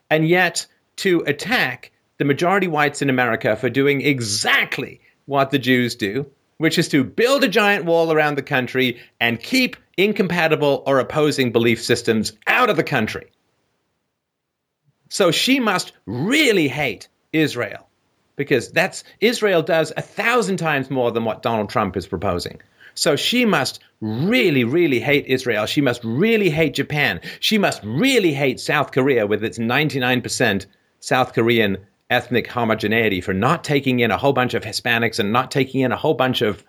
and 0.10 0.28
yet 0.28 0.66
to 0.98 1.22
attack 1.28 1.92
the 2.18 2.26
majority 2.26 2.68
whites 2.68 3.02
in 3.02 3.10
America 3.10 3.56
for 3.56 3.70
doing 3.70 4.02
exactly 4.02 5.00
what 5.26 5.52
the 5.52 5.60
Jews 5.60 5.96
do, 5.96 6.26
which 6.58 6.78
is 6.78 6.90
to 6.90 7.04
build 7.04 7.44
a 7.44 7.48
giant 7.48 7.86
wall 7.86 8.12
around 8.12 8.36
the 8.36 8.42
country 8.42 9.00
and 9.20 9.42
keep 9.42 9.78
incompatible 9.96 10.84
or 10.86 11.00
opposing 11.00 11.52
belief 11.52 11.82
systems 11.82 12.34
out 12.48 12.70
of 12.70 12.76
the 12.76 12.84
country. 12.84 13.32
So 15.10 15.32
she 15.32 15.60
must 15.60 15.94
really 16.06 16.68
hate 16.68 17.08
Israel 17.32 17.89
because 18.40 18.72
that's 18.72 19.04
Israel 19.20 19.62
does 19.62 19.92
a 19.98 20.02
thousand 20.02 20.58
times 20.58 20.90
more 20.90 21.12
than 21.12 21.26
what 21.26 21.44
Donald 21.44 21.70
Trump 21.70 21.98
is 21.98 22.08
proposing. 22.08 22.60
So 22.96 23.18
she 23.18 23.44
must 23.44 23.82
really, 24.00 24.64
really 24.64 25.02
hate 25.02 25.26
Israel. 25.28 25.66
She 25.66 25.82
must 25.82 26.02
really 26.06 26.50
hate 26.50 26.74
Japan. 26.74 27.20
She 27.42 27.58
must 27.58 27.84
really 27.84 28.34
hate 28.34 28.60
South 28.60 28.94
Korea 28.94 29.28
with 29.28 29.44
its 29.44 29.60
99% 29.60 30.66
South 31.02 31.34
Korean 31.34 31.78
ethnic 32.10 32.48
homogeneity 32.48 33.20
for 33.20 33.34
not 33.34 33.64
taking 33.66 34.00
in 34.00 34.10
a 34.10 34.18
whole 34.18 34.34
bunch 34.34 34.54
of 34.54 34.64
Hispanics 34.64 35.20
and 35.20 35.34
not 35.34 35.52
taking 35.52 35.82
in 35.82 35.92
a 35.92 35.98
whole 35.98 36.14
bunch 36.14 36.42
of 36.42 36.64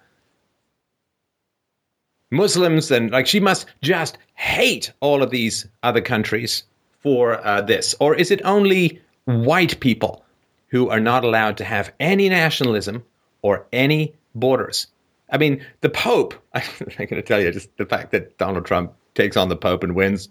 Muslims 2.33 2.91
and 2.91 3.13
like 3.13 3.29
she 3.29 3.41
must 3.41 3.67
just 3.81 4.19
hate 4.35 4.93
all 5.01 5.23
of 5.23 5.31
these 5.31 5.69
other 5.85 6.01
countries 6.01 6.65
for 6.99 7.45
uh, 7.47 7.61
this, 7.61 7.95
or 8.01 8.15
is 8.15 8.31
it 8.31 8.41
only 8.45 9.01
white 9.25 9.79
people 9.81 10.25
who 10.71 10.89
are 10.89 11.01
not 11.01 11.25
allowed 11.25 11.59
to 11.59 11.65
have 11.65 11.93
any 12.01 12.29
nationalism 12.29 13.05
or 13.43 13.67
any 13.73 14.15
borders? 14.35 14.87
I 15.31 15.39
mean, 15.39 15.65
the 15.81 15.91
Pope. 15.91 16.35
I'm 16.55 16.63
going 16.97 17.09
to 17.09 17.23
tell 17.23 17.41
you 17.41 17.53
just 17.53 17.77
the 17.77 17.87
fact 17.87 18.13
that 18.13 18.39
Donald 18.39 18.67
Trump 18.67 18.95
takes 19.15 19.37
on 19.37 19.49
the 19.49 19.57
Pope 19.57 19.85
and 19.85 19.95
wins 19.95 20.29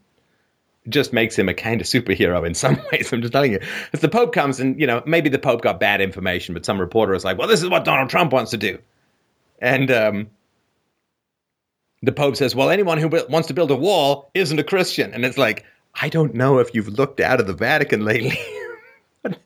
just 0.88 1.14
makes 1.14 1.38
him 1.38 1.50
a 1.50 1.54
kind 1.54 1.82
of 1.82 1.88
superhero 1.88 2.46
in 2.46 2.54
some 2.56 2.82
ways. 2.92 3.12
I'm 3.12 3.22
just 3.22 3.34
telling 3.34 3.52
you. 3.52 3.60
As 3.94 4.02
the 4.02 4.10
Pope 4.10 4.34
comes 4.34 4.60
and, 4.60 4.80
you 4.80 4.88
know, 4.88 5.04
maybe 5.06 5.30
the 5.30 5.40
Pope 5.40 5.62
got 5.62 5.80
bad 5.80 6.02
information, 6.02 6.54
but 6.54 6.66
some 6.66 6.80
reporter 6.80 7.14
is 7.14 7.24
like, 7.24 7.38
well, 7.38 7.48
this 7.48 7.62
is 7.62 7.70
what 7.70 7.86
Donald 7.86 8.10
Trump 8.10 8.34
wants 8.34 8.52
to 8.52 8.58
do. 8.58 8.80
And 9.62 9.92
um, 9.92 10.30
the 12.02 12.12
Pope 12.12 12.38
says, 12.38 12.56
well, 12.56 12.70
anyone 12.70 12.98
who 12.98 13.10
wants 13.30 13.50
to 13.50 13.54
build 13.54 13.72
a 13.72 13.76
wall 13.76 14.32
isn't 14.34 14.58
a 14.58 14.64
Christian. 14.64 15.14
And 15.14 15.26
it's 15.26 15.38
like, 15.38 15.66
I 16.02 16.10
don't 16.10 16.34
know 16.34 16.60
if 16.60 16.74
you've 16.74 16.88
looked 16.88 17.20
out 17.20 17.40
of 17.40 17.48
the 17.48 17.54
Vatican 17.54 18.06
lately. 18.06 18.38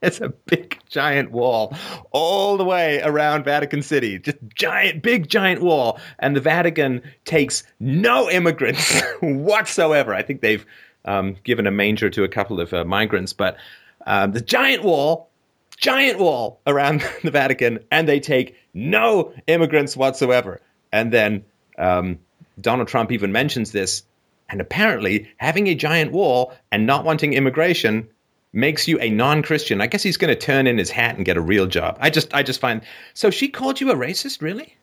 There's 0.01 0.21
a 0.21 0.29
big 0.29 0.79
giant 0.89 1.31
wall 1.31 1.75
all 2.11 2.57
the 2.57 2.63
way 2.63 3.01
around 3.01 3.45
Vatican 3.45 3.81
City. 3.81 4.19
Just 4.19 4.37
giant, 4.55 5.01
big 5.01 5.27
giant 5.29 5.61
wall. 5.61 5.99
And 6.19 6.35
the 6.35 6.41
Vatican 6.41 7.01
takes 7.25 7.63
no 7.79 8.29
immigrants 8.29 9.01
whatsoever. 9.21 10.13
I 10.13 10.21
think 10.21 10.41
they've 10.41 10.65
um, 11.05 11.35
given 11.43 11.67
a 11.67 11.71
manger 11.71 12.09
to 12.09 12.23
a 12.23 12.29
couple 12.29 12.59
of 12.59 12.73
uh, 12.73 12.83
migrants, 12.85 13.33
but 13.33 13.57
um, 14.05 14.31
the 14.31 14.41
giant 14.41 14.83
wall, 14.83 15.29
giant 15.77 16.19
wall 16.19 16.59
around 16.67 17.03
the 17.23 17.31
Vatican, 17.31 17.79
and 17.91 18.07
they 18.07 18.19
take 18.19 18.55
no 18.73 19.33
immigrants 19.47 19.95
whatsoever. 19.97 20.61
And 20.91 21.11
then 21.11 21.43
um, 21.77 22.19
Donald 22.59 22.87
Trump 22.87 23.11
even 23.11 23.31
mentions 23.31 23.71
this. 23.71 24.03
And 24.49 24.61
apparently, 24.61 25.31
having 25.37 25.67
a 25.67 25.73
giant 25.73 26.11
wall 26.11 26.53
and 26.71 26.85
not 26.85 27.05
wanting 27.05 27.33
immigration 27.33 28.07
makes 28.53 28.87
you 28.87 28.99
a 28.99 29.09
non-Christian. 29.09 29.81
I 29.81 29.87
guess 29.87 30.03
he's 30.03 30.17
going 30.17 30.33
to 30.33 30.39
turn 30.39 30.67
in 30.67 30.77
his 30.77 30.91
hat 30.91 31.15
and 31.17 31.25
get 31.25 31.35
a 31.35 31.41
real 31.41 31.65
job. 31.65 31.97
I 31.99 32.09
just, 32.09 32.33
I 32.33 32.43
just 32.43 32.59
find. 32.59 32.81
So 33.13 33.31
she 33.31 33.49
called 33.49 33.81
you 33.81 33.91
a 33.91 33.95
racist, 33.95 34.41
really? 34.41 34.77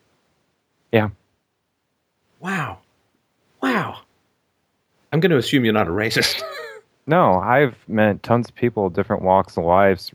Yeah. 0.92 1.10
Wow. 2.40 2.78
Wow. 3.62 4.00
I'm 5.12 5.20
going 5.20 5.30
to 5.30 5.36
assume 5.36 5.64
you're 5.64 5.72
not 5.72 5.88
a 5.88 5.92
racist. 5.92 6.42
no, 7.06 7.34
I've 7.34 7.76
met 7.88 8.22
tons 8.22 8.48
of 8.48 8.54
people, 8.54 8.90
different 8.90 9.22
walks 9.22 9.56
of 9.56 9.64
lives, 9.64 10.12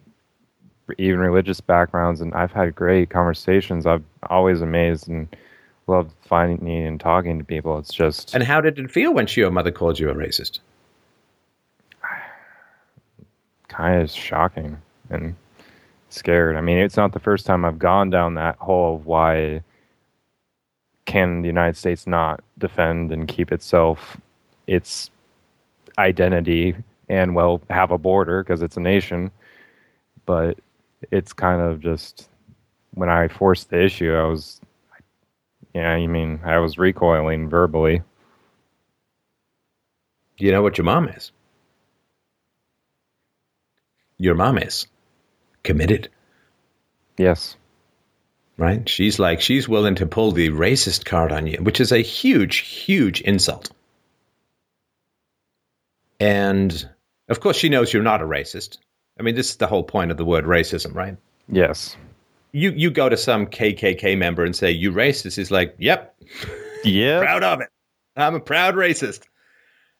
even 0.97 1.19
religious 1.19 1.61
backgrounds, 1.61 2.21
and 2.21 2.33
I've 2.33 2.51
had 2.51 2.75
great 2.75 3.09
conversations. 3.09 3.85
I've 3.85 4.03
always 4.29 4.61
amazed 4.61 5.07
and 5.07 5.33
loved 5.87 6.13
finding 6.27 6.85
and 6.85 6.99
talking 6.99 7.37
to 7.39 7.45
people. 7.45 7.77
It's 7.77 7.93
just. 7.93 8.33
And 8.33 8.43
how 8.43 8.61
did 8.61 8.79
it 8.79 8.91
feel 8.91 9.13
when 9.13 9.27
your 9.29 9.51
mother 9.51 9.71
called 9.71 9.99
you 9.99 10.09
a 10.09 10.15
racist? 10.15 10.59
Kind 13.75 14.01
of 14.01 14.09
shocking 14.09 14.77
and 15.09 15.35
scared. 16.09 16.55
I 16.55 16.61
mean, 16.61 16.77
it's 16.77 16.95
not 16.95 17.11
the 17.11 17.19
first 17.19 17.45
time 17.45 17.65
I've 17.65 17.77
gone 17.77 18.09
down 18.09 18.35
that 18.35 18.55
hole 18.57 18.95
of 18.95 19.05
why 19.05 19.63
can 21.05 21.41
the 21.41 21.47
United 21.47 21.75
States 21.75 22.07
not 22.07 22.41
defend 22.57 23.11
and 23.11 23.27
keep 23.27 23.51
itself 23.51 24.17
its 24.65 25.09
identity 25.97 26.75
and 27.09 27.35
well 27.35 27.61
have 27.69 27.91
a 27.91 27.97
border 27.97 28.43
because 28.43 28.61
it's 28.61 28.77
a 28.77 28.79
nation. 28.79 29.29
But 30.25 30.57
it's 31.11 31.33
kind 31.33 31.61
of 31.61 31.81
just 31.81 32.29
when 32.93 33.09
i 33.09 33.27
forced 33.27 33.69
the 33.69 33.83
issue 33.83 34.13
i 34.13 34.23
was 34.23 34.61
yeah 35.73 35.95
you 35.97 36.07
mean 36.07 36.39
i 36.45 36.57
was 36.57 36.77
recoiling 36.77 37.49
verbally. 37.49 38.01
You 40.37 40.51
know 40.51 40.61
what 40.61 40.77
your 40.77 40.85
mom 40.85 41.09
is 41.09 41.31
your 44.17 44.35
mom 44.35 44.57
is 44.57 44.87
committed 45.63 46.09
yes 47.17 47.55
right 48.57 48.87
she's 48.87 49.19
like 49.19 49.41
she's 49.41 49.67
willing 49.67 49.95
to 49.95 50.05
pull 50.05 50.31
the 50.31 50.49
racist 50.49 51.05
card 51.05 51.31
on 51.31 51.47
you 51.47 51.57
which 51.61 51.79
is 51.79 51.91
a 51.91 51.99
huge 51.99 52.57
huge 52.57 53.21
insult 53.21 53.71
and 56.19 56.87
of 57.29 57.39
course, 57.39 57.57
she 57.57 57.69
knows 57.69 57.91
you're 57.91 58.03
not 58.03 58.21
a 58.21 58.25
racist. 58.25 58.77
I 59.19 59.23
mean, 59.23 59.35
this 59.35 59.49
is 59.49 59.55
the 59.57 59.67
whole 59.67 59.83
point 59.83 60.11
of 60.11 60.17
the 60.17 60.25
word 60.25 60.45
racism, 60.45 60.93
right? 60.93 61.17
Yes. 61.47 61.95
You 62.51 62.71
you 62.71 62.91
go 62.91 63.09
to 63.09 63.17
some 63.17 63.47
KKK 63.47 64.17
member 64.17 64.43
and 64.43 64.55
say 64.55 64.71
you 64.71 64.91
racist. 64.91 65.35
He's 65.35 65.51
like, 65.51 65.75
"Yep, 65.77 66.15
yeah, 66.83 67.19
proud 67.19 67.43
of 67.43 67.61
it. 67.61 67.69
I'm 68.15 68.35
a 68.35 68.39
proud 68.39 68.75
racist." 68.75 69.23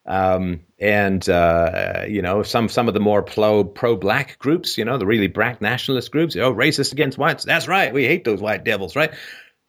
Um, 0.06 0.62
and 0.80 1.28
uh, 1.28 2.04
you 2.08 2.22
know, 2.22 2.44
some 2.44 2.70
some 2.70 2.88
of 2.88 2.94
the 2.94 3.00
more 3.00 3.24
pro 3.24 3.64
pro 3.64 3.96
black 3.96 4.38
groups, 4.40 4.78
you 4.78 4.86
know, 4.86 4.98
the 4.98 5.06
really 5.06 5.28
black 5.28 5.62
nationalist 5.62 6.12
groups, 6.12 6.36
oh, 6.36 6.54
racist 6.54 6.92
against 6.92 7.18
whites. 7.18 7.44
That's 7.44 7.68
right. 7.68 7.94
We 7.94 8.06
hate 8.06 8.24
those 8.24 8.42
white 8.42 8.64
devils, 8.64 8.96
right? 8.96 9.12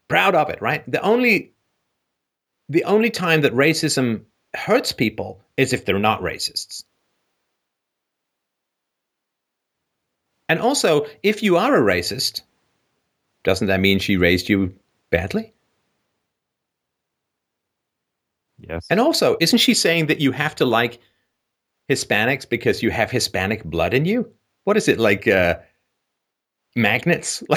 Proud 0.09 0.35
of 0.35 0.51
it, 0.51 0.61
right? 0.61 0.89
The 0.91 1.01
only 1.01 1.53
the 2.69 2.85
only 2.85 3.11
time 3.11 3.43
that 3.43 3.55
racism 3.55 4.25
hurts 4.55 4.93
people 4.93 5.41
is 5.57 5.73
if 5.73 5.85
they're 5.85 5.99
not 5.99 6.21
racists. 6.21 6.85
And 10.49 10.61
also, 10.61 11.07
if 11.23 11.43
you 11.43 11.57
are 11.57 11.75
a 11.75 11.81
racist, 11.81 12.43
doesn't 13.43 13.67
that 13.67 13.81
mean 13.81 13.99
she 13.99 14.17
raised 14.17 14.49
you 14.49 14.75
badly? 15.11 15.53
Yes. 18.59 18.87
And 18.91 19.01
also, 19.01 19.37
isn't 19.41 19.59
she 19.59 19.75
saying 19.75 20.07
that 20.07 20.21
you 20.21 20.33
have 20.33 20.55
to 20.57 20.65
like 20.65 20.99
Hispanics 21.91 22.49
because 22.49 22.83
you 22.83 22.91
have 22.91 23.11
Hispanic 23.11 23.65
blood 23.65 23.95
in 23.95 24.05
you? 24.05 24.31
What 24.65 24.77
is 24.77 24.89
it 24.89 24.99
like 24.99 25.29
uh, 25.29 25.57
magnets? 26.75 27.43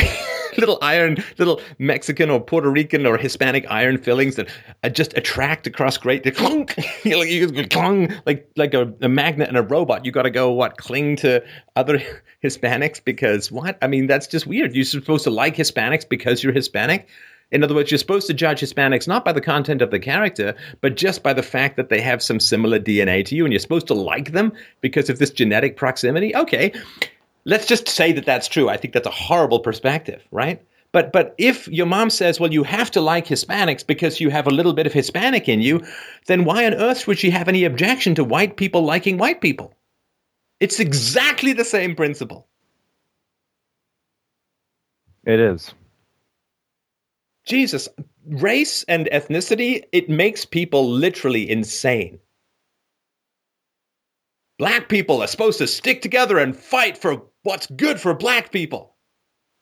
Like 0.52 0.58
little 0.58 0.80
iron, 0.82 1.24
little 1.38 1.62
Mexican 1.78 2.30
or 2.30 2.40
Puerto 2.40 2.70
Rican 2.70 3.06
or 3.06 3.18
Hispanic 3.18 3.66
iron 3.70 3.98
fillings 3.98 4.36
that 4.36 4.50
uh, 4.84 4.90
just 4.90 5.16
attract 5.18 5.68
across 5.68 5.98
great. 5.98 6.24
Clunk, 6.36 6.76
clunk 7.70 8.12
like 8.26 8.50
like 8.56 8.74
a, 8.74 8.94
a 9.02 9.08
magnet 9.08 9.48
and 9.48 9.58
a 9.58 9.62
robot. 9.62 10.06
You 10.06 10.12
got 10.12 10.24
to 10.24 10.32
go 10.32 10.52
what 10.52 10.78
cling 10.78 11.16
to 11.18 11.44
other 11.76 12.02
Hispanics 12.44 13.04
because 13.04 13.52
what? 13.52 13.78
I 13.82 13.88
mean, 13.88 14.08
that's 14.08 14.28
just 14.28 14.48
weird. 14.48 14.76
You're 14.76 14.86
supposed 14.86 15.24
to 15.26 15.30
like 15.30 15.56
Hispanics 15.56 16.08
because 16.08 16.44
you're 16.44 16.54
Hispanic. 16.54 17.08
In 17.52 17.64
other 17.64 17.74
words, 17.74 17.90
you're 17.90 17.98
supposed 17.98 18.28
to 18.28 18.34
judge 18.34 18.62
Hispanics 18.62 19.08
not 19.08 19.26
by 19.26 19.32
the 19.32 19.42
content 19.42 19.82
of 19.82 19.92
the 19.92 20.00
character, 20.00 20.56
but 20.82 20.96
just 20.96 21.24
by 21.24 21.34
the 21.34 21.44
fact 21.44 21.78
that 21.78 21.90
they 21.90 22.00
have 22.02 22.22
some 22.22 22.40
similar 22.40 22.80
DNA 22.80 23.26
to 23.26 23.36
you, 23.36 23.44
and 23.44 23.52
you're 23.52 23.60
supposed 23.60 23.88
to 23.88 23.94
like 23.94 24.34
them 24.34 24.54
because 24.82 25.10
of 25.10 25.20
this 25.20 25.32
genetic 25.32 25.76
proximity. 25.76 26.36
Okay, 26.36 26.72
let's 27.46 27.66
just 27.66 27.88
say 27.88 28.12
that 28.12 28.26
that's 28.26 28.48
true. 28.48 28.70
I 28.70 28.78
think 28.78 28.94
that's 28.94 29.08
a 29.08 29.12
horrible 29.12 29.60
perspective, 29.60 30.22
right? 30.32 30.62
But 30.92 31.12
but 31.12 31.36
if 31.38 31.68
your 31.68 31.86
mom 31.86 32.10
says, 32.10 32.40
"Well, 32.40 32.54
you 32.54 32.64
have 32.64 32.92
to 32.92 33.02
like 33.02 33.26
Hispanics 33.28 33.86
because 33.86 34.20
you 34.20 34.30
have 34.30 34.48
a 34.48 34.52
little 34.52 34.74
bit 34.74 34.88
of 34.88 34.94
Hispanic 34.94 35.48
in 35.48 35.62
you," 35.62 35.82
then 36.26 36.46
why 36.46 36.66
on 36.66 36.74
earth 36.74 37.08
would 37.08 37.20
she 37.20 37.30
have 37.32 37.48
any 37.48 37.64
objection 37.64 38.16
to 38.16 38.24
white 38.24 38.58
people 38.58 38.84
liking 38.84 39.18
white 39.18 39.42
people? 39.42 39.74
It's 40.60 40.80
exactly 40.80 41.54
the 41.54 41.66
same 41.66 41.96
principle. 41.96 42.48
It 45.26 45.40
is. 45.40 45.74
Jesus, 47.50 47.90
race 48.28 48.86
and 48.88 49.10
ethnicity, 49.12 49.84
it 49.92 50.08
makes 50.08 50.46
people 50.46 50.88
literally 50.88 51.50
insane. 51.50 52.20
Black 54.60 54.88
people 54.88 55.24
are 55.24 55.28
supposed 55.28 55.58
to 55.58 55.66
stick 55.66 56.04
together 56.04 56.38
and 56.38 56.56
fight 56.56 56.96
for 56.96 57.24
what's 57.42 57.66
good 57.66 58.00
for 58.00 58.14
black 58.14 58.52
people. 58.52 58.96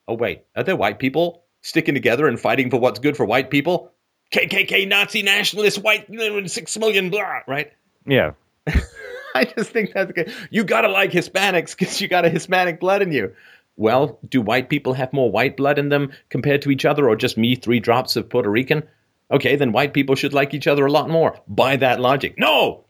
Oh, 0.08 0.16
wait, 0.16 0.44
are 0.56 0.64
there 0.64 0.76
white 0.76 1.00
people 1.00 1.46
sticking 1.62 1.94
together 1.94 2.28
and 2.28 2.38
fighting 2.38 2.70
for 2.70 2.78
what's 2.78 3.00
good 3.00 3.16
for 3.16 3.26
white 3.26 3.50
people? 3.50 3.94
KKK, 4.34 4.86
Nazi, 4.86 5.24
nationalist, 5.24 5.82
white, 5.82 6.08
six 6.50 6.78
million, 6.78 7.10
blah, 7.10 7.40
right? 7.48 7.72
Yeah. 8.06 8.32
I 9.36 9.46
just 9.46 9.70
think 9.70 9.94
that's 9.94 10.12
good. 10.12 10.34
You 10.50 10.66
gotta 10.66 10.90
like 10.90 11.12
Hispanics 11.12 11.78
because 11.78 12.02
you 12.02 12.08
got 12.10 12.26
a 12.26 12.30
Hispanic 12.30 12.82
blood 12.82 13.02
in 13.02 13.14
you. 13.14 13.34
Well, 13.78 14.20
do 14.28 14.42
white 14.42 14.70
people 14.70 14.94
have 14.94 15.14
more 15.14 15.32
white 15.32 15.56
blood 15.56 15.78
in 15.78 15.90
them 15.90 16.12
compared 16.30 16.64
to 16.64 16.72
each 16.72 16.84
other, 16.84 17.08
or 17.08 17.16
just 17.16 17.38
me, 17.38 17.56
three 17.56 17.80
drops 17.80 18.16
of 18.16 18.28
Puerto 18.28 18.50
Rican? 18.50 18.84
Okay, 19.30 19.56
then 19.56 19.72
white 19.72 19.94
people 19.94 20.16
should 20.16 20.34
like 20.34 20.54
each 20.54 20.68
other 20.68 20.86
a 20.86 20.92
lot 20.92 21.10
more. 21.10 21.40
By 21.48 21.76
that 21.78 22.00
logic. 22.00 22.36
No! 22.38 22.86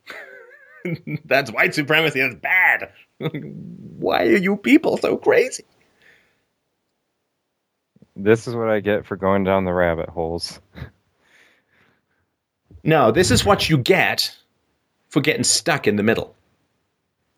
that's 1.26 1.52
white 1.52 1.76
supremacy. 1.76 2.22
That's 2.22 2.36
bad. 2.36 2.92
Why 4.00 4.24
are 4.24 4.38
you 4.38 4.56
people 4.56 4.98
so 4.98 5.18
crazy? 5.18 5.66
This 8.16 8.48
is 8.48 8.56
what 8.56 8.70
I 8.70 8.80
get 8.80 9.06
for 9.06 9.16
going 9.16 9.44
down 9.44 9.66
the 9.66 9.74
rabbit 9.74 10.10
holes. 10.10 10.60
no, 12.84 13.12
this 13.12 13.30
is 13.30 13.44
what 13.44 13.70
you 13.70 13.78
get 13.78 14.36
for 15.10 15.22
getting 15.22 15.44
stuck 15.44 15.86
in 15.86 15.98
the 15.98 16.04
middle. 16.04 16.36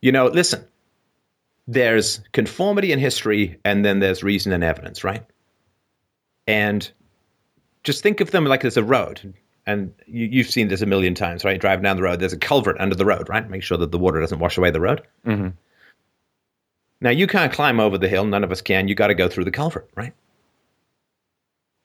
You 0.02 0.12
know, 0.12 0.28
listen, 0.28 0.66
there's 1.70 2.20
conformity 2.32 2.92
in 2.92 2.98
history, 2.98 3.60
and 3.64 3.86
then 3.86 4.00
there's 4.00 4.24
reason 4.24 4.52
and 4.52 4.64
evidence, 4.64 5.04
right? 5.04 5.24
And 6.48 6.90
just 7.84 8.02
think 8.02 8.22
of 8.22 8.32
them 8.32 8.46
like 8.46 8.62
there's 8.62 8.76
a 8.76 8.84
road, 8.84 9.36
and 9.68 9.94
you, 10.08 10.44
have 10.44 10.52
seen 10.52 10.68
this 10.68 10.82
a 10.82 10.88
million 10.88 11.14
times, 11.14 11.46
right? 11.46 11.62
Driving 11.62 11.84
down 11.84 11.96
the 11.96 12.02
road, 12.02 12.20
there's 12.20 12.34
a 12.34 12.38
culvert 12.38 12.76
under 12.80 12.96
the 12.96 13.06
road, 13.06 13.30
right? 13.30 13.48
Make 13.48 13.62
sure 13.62 13.78
that 13.78 13.92
the 13.92 14.00
water 14.00 14.20
doesn't 14.20 14.40
wash 14.40 14.58
away 14.58 14.72
the 14.72 14.82
road. 14.82 15.04
Mm-hmm. 15.28 15.50
Now, 17.02 17.12
you 17.12 17.28
can't 17.28 17.54
climb 17.54 17.80
over 17.80 18.00
the 18.00 18.10
hill. 18.10 18.26
None 18.26 18.44
of 18.44 18.52
us 18.52 18.62
can. 18.62 18.88
You 18.88 18.96
got 18.96 19.08
to 19.08 19.14
go 19.14 19.30
through 19.30 19.46
the 19.46 19.52
culvert, 19.52 19.90
right? 19.96 20.14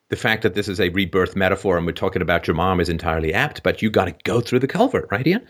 The 0.09 0.17
fact 0.17 0.43
that 0.45 0.55
this 0.55 0.67
is 0.67 0.81
a 0.81 0.89
rebirth 0.89 1.37
metaphor 1.37 1.77
and 1.77 1.85
we're 1.85 1.93
talking 1.93 2.23
about 2.23 2.47
your 2.47 2.57
mom 2.57 2.81
is 2.81 2.89
entirely 2.89 3.35
apt, 3.35 3.63
but 3.63 3.83
you 3.83 3.91
got 3.91 4.07
to 4.07 4.15
go 4.25 4.41
through 4.41 4.61
the 4.61 4.67
culvert, 4.67 5.09
right, 5.11 5.27
Ian? 5.27 5.47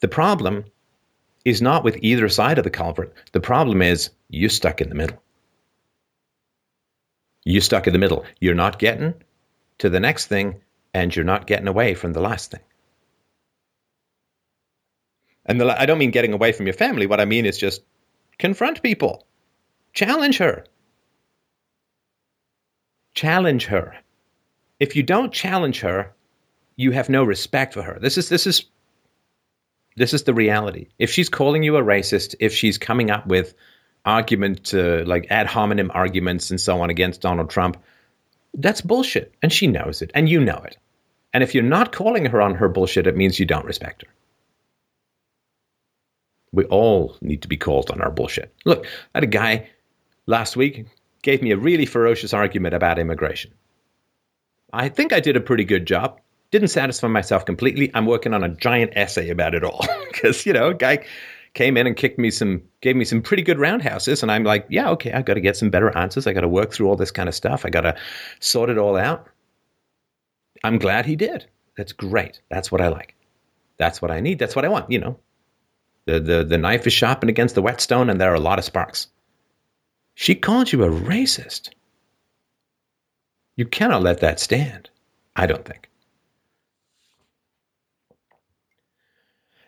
The 0.00 0.08
problem 0.08 0.64
is 1.44 1.62
not 1.62 1.84
with 1.84 1.98
either 2.02 2.28
side 2.28 2.58
of 2.58 2.64
the 2.64 2.70
culvert. 2.70 3.12
The 3.32 3.40
problem 3.40 3.82
is 3.82 4.10
you're 4.28 4.50
stuck 4.50 4.80
in 4.80 4.88
the 4.88 4.94
middle. 4.94 5.22
You're 7.44 7.62
stuck 7.62 7.86
in 7.86 7.92
the 7.92 7.98
middle. 7.98 8.24
You're 8.40 8.54
not 8.54 8.78
getting 8.78 9.14
to 9.78 9.90
the 9.90 10.00
next 10.00 10.26
thing 10.26 10.60
and 10.94 11.14
you're 11.14 11.24
not 11.24 11.46
getting 11.46 11.68
away 11.68 11.94
from 11.94 12.12
the 12.12 12.20
last 12.20 12.50
thing. 12.50 12.60
And 15.46 15.60
the, 15.60 15.80
I 15.80 15.86
don't 15.86 15.98
mean 15.98 16.12
getting 16.12 16.32
away 16.32 16.52
from 16.52 16.66
your 16.66 16.74
family. 16.74 17.06
What 17.06 17.20
I 17.20 17.24
mean 17.24 17.46
is 17.46 17.58
just 17.58 17.82
confront 18.38 18.82
people, 18.82 19.26
challenge 19.92 20.38
her. 20.38 20.64
Challenge 23.14 23.66
her. 23.66 23.94
If 24.78 24.96
you 24.96 25.02
don't 25.02 25.32
challenge 25.32 25.80
her, 25.80 26.12
you 26.76 26.92
have 26.92 27.08
no 27.08 27.24
respect 27.24 27.74
for 27.74 27.82
her. 27.82 27.98
This 28.00 28.16
is 28.16 28.28
this 28.28 28.46
is 28.46 28.64
this 29.96 30.14
is 30.14 30.24
the 30.24 30.34
reality. 30.34 30.88
If 30.98 31.10
she's 31.10 31.28
calling 31.28 31.62
you 31.62 31.76
a 31.76 31.82
racist, 31.82 32.34
if 32.40 32.52
she's 32.52 32.78
coming 32.78 33.10
up 33.10 33.26
with 33.26 33.54
argument 34.04 34.72
like 34.72 35.26
ad 35.30 35.46
hominem 35.46 35.90
arguments 35.94 36.50
and 36.50 36.60
so 36.60 36.80
on 36.80 36.90
against 36.90 37.20
Donald 37.20 37.50
Trump, 37.50 37.76
that's 38.54 38.80
bullshit. 38.80 39.34
And 39.42 39.52
she 39.52 39.66
knows 39.66 40.02
it. 40.02 40.10
And 40.14 40.28
you 40.28 40.40
know 40.40 40.62
it. 40.66 40.76
And 41.32 41.42
if 41.42 41.54
you're 41.54 41.64
not 41.64 41.92
calling 41.92 42.26
her 42.26 42.42
on 42.42 42.54
her 42.56 42.68
bullshit, 42.68 43.06
it 43.06 43.16
means 43.16 43.38
you 43.38 43.46
don't 43.46 43.64
respect 43.64 44.02
her. 44.02 44.08
We 46.52 46.64
all 46.64 47.16
need 47.22 47.42
to 47.42 47.48
be 47.48 47.56
called 47.56 47.90
on 47.90 48.02
our 48.02 48.10
bullshit. 48.10 48.54
Look, 48.66 48.84
I 48.86 49.18
had 49.18 49.24
a 49.24 49.28
guy 49.28 49.70
last 50.26 50.56
week 50.56 50.86
gave 51.22 51.40
me 51.40 51.52
a 51.52 51.56
really 51.56 51.86
ferocious 51.86 52.34
argument 52.34 52.74
about 52.74 52.98
immigration. 52.98 53.52
I 54.72 54.88
think 54.90 55.12
I 55.12 55.20
did 55.20 55.36
a 55.36 55.40
pretty 55.40 55.64
good 55.64 55.86
job. 55.86 56.20
Didn't 56.52 56.68
satisfy 56.68 57.08
myself 57.08 57.44
completely. 57.44 57.90
I'm 57.94 58.06
working 58.06 58.34
on 58.34 58.44
a 58.44 58.48
giant 58.48 58.92
essay 58.94 59.30
about 59.30 59.54
it 59.54 59.64
all 59.64 59.84
because 60.12 60.46
you 60.46 60.52
know, 60.52 60.72
guy 60.72 61.04
came 61.54 61.76
in 61.76 61.86
and 61.86 61.96
kicked 61.96 62.18
me 62.18 62.30
some, 62.30 62.62
gave 62.80 62.94
me 62.94 63.04
some 63.04 63.22
pretty 63.22 63.42
good 63.42 63.58
roundhouses, 63.58 64.22
and 64.22 64.30
I'm 64.30 64.44
like, 64.44 64.66
yeah, 64.68 64.90
okay, 64.90 65.12
I 65.12 65.22
got 65.22 65.34
to 65.34 65.40
get 65.40 65.56
some 65.56 65.70
better 65.70 65.96
answers. 65.96 66.26
I 66.26 66.32
got 66.32 66.42
to 66.42 66.48
work 66.48 66.72
through 66.72 66.88
all 66.88 66.96
this 66.96 67.10
kind 67.10 67.28
of 67.28 67.34
stuff. 67.34 67.64
I 67.66 67.70
got 67.70 67.82
to 67.82 67.96
sort 68.40 68.70
it 68.70 68.78
all 68.78 68.96
out. 68.96 69.28
I'm 70.62 70.78
glad 70.78 71.06
he 71.06 71.16
did. 71.16 71.46
That's 71.76 71.92
great. 71.92 72.40
That's 72.50 72.70
what 72.70 72.80
I 72.80 72.88
like. 72.88 73.14
That's 73.78 74.00
what 74.00 74.10
I 74.10 74.20
need. 74.20 74.38
That's 74.38 74.54
what 74.54 74.64
I 74.64 74.68
want. 74.68 74.90
You 74.90 75.00
know, 75.00 75.18
the 76.04 76.20
the 76.20 76.44
the 76.44 76.58
knife 76.58 76.86
is 76.86 76.92
sharpened 76.92 77.30
against 77.30 77.54
the 77.54 77.62
whetstone, 77.62 78.10
and 78.10 78.20
there 78.20 78.30
are 78.30 78.36
a 78.36 78.40
lot 78.40 78.58
of 78.58 78.64
sparks. 78.64 79.08
She 80.14 80.34
called 80.34 80.70
you 80.70 80.84
a 80.84 80.90
racist. 80.90 81.70
You 83.56 83.66
cannot 83.66 84.02
let 84.02 84.20
that 84.20 84.38
stand. 84.38 84.90
I 85.34 85.46
don't 85.46 85.64
think. 85.64 85.88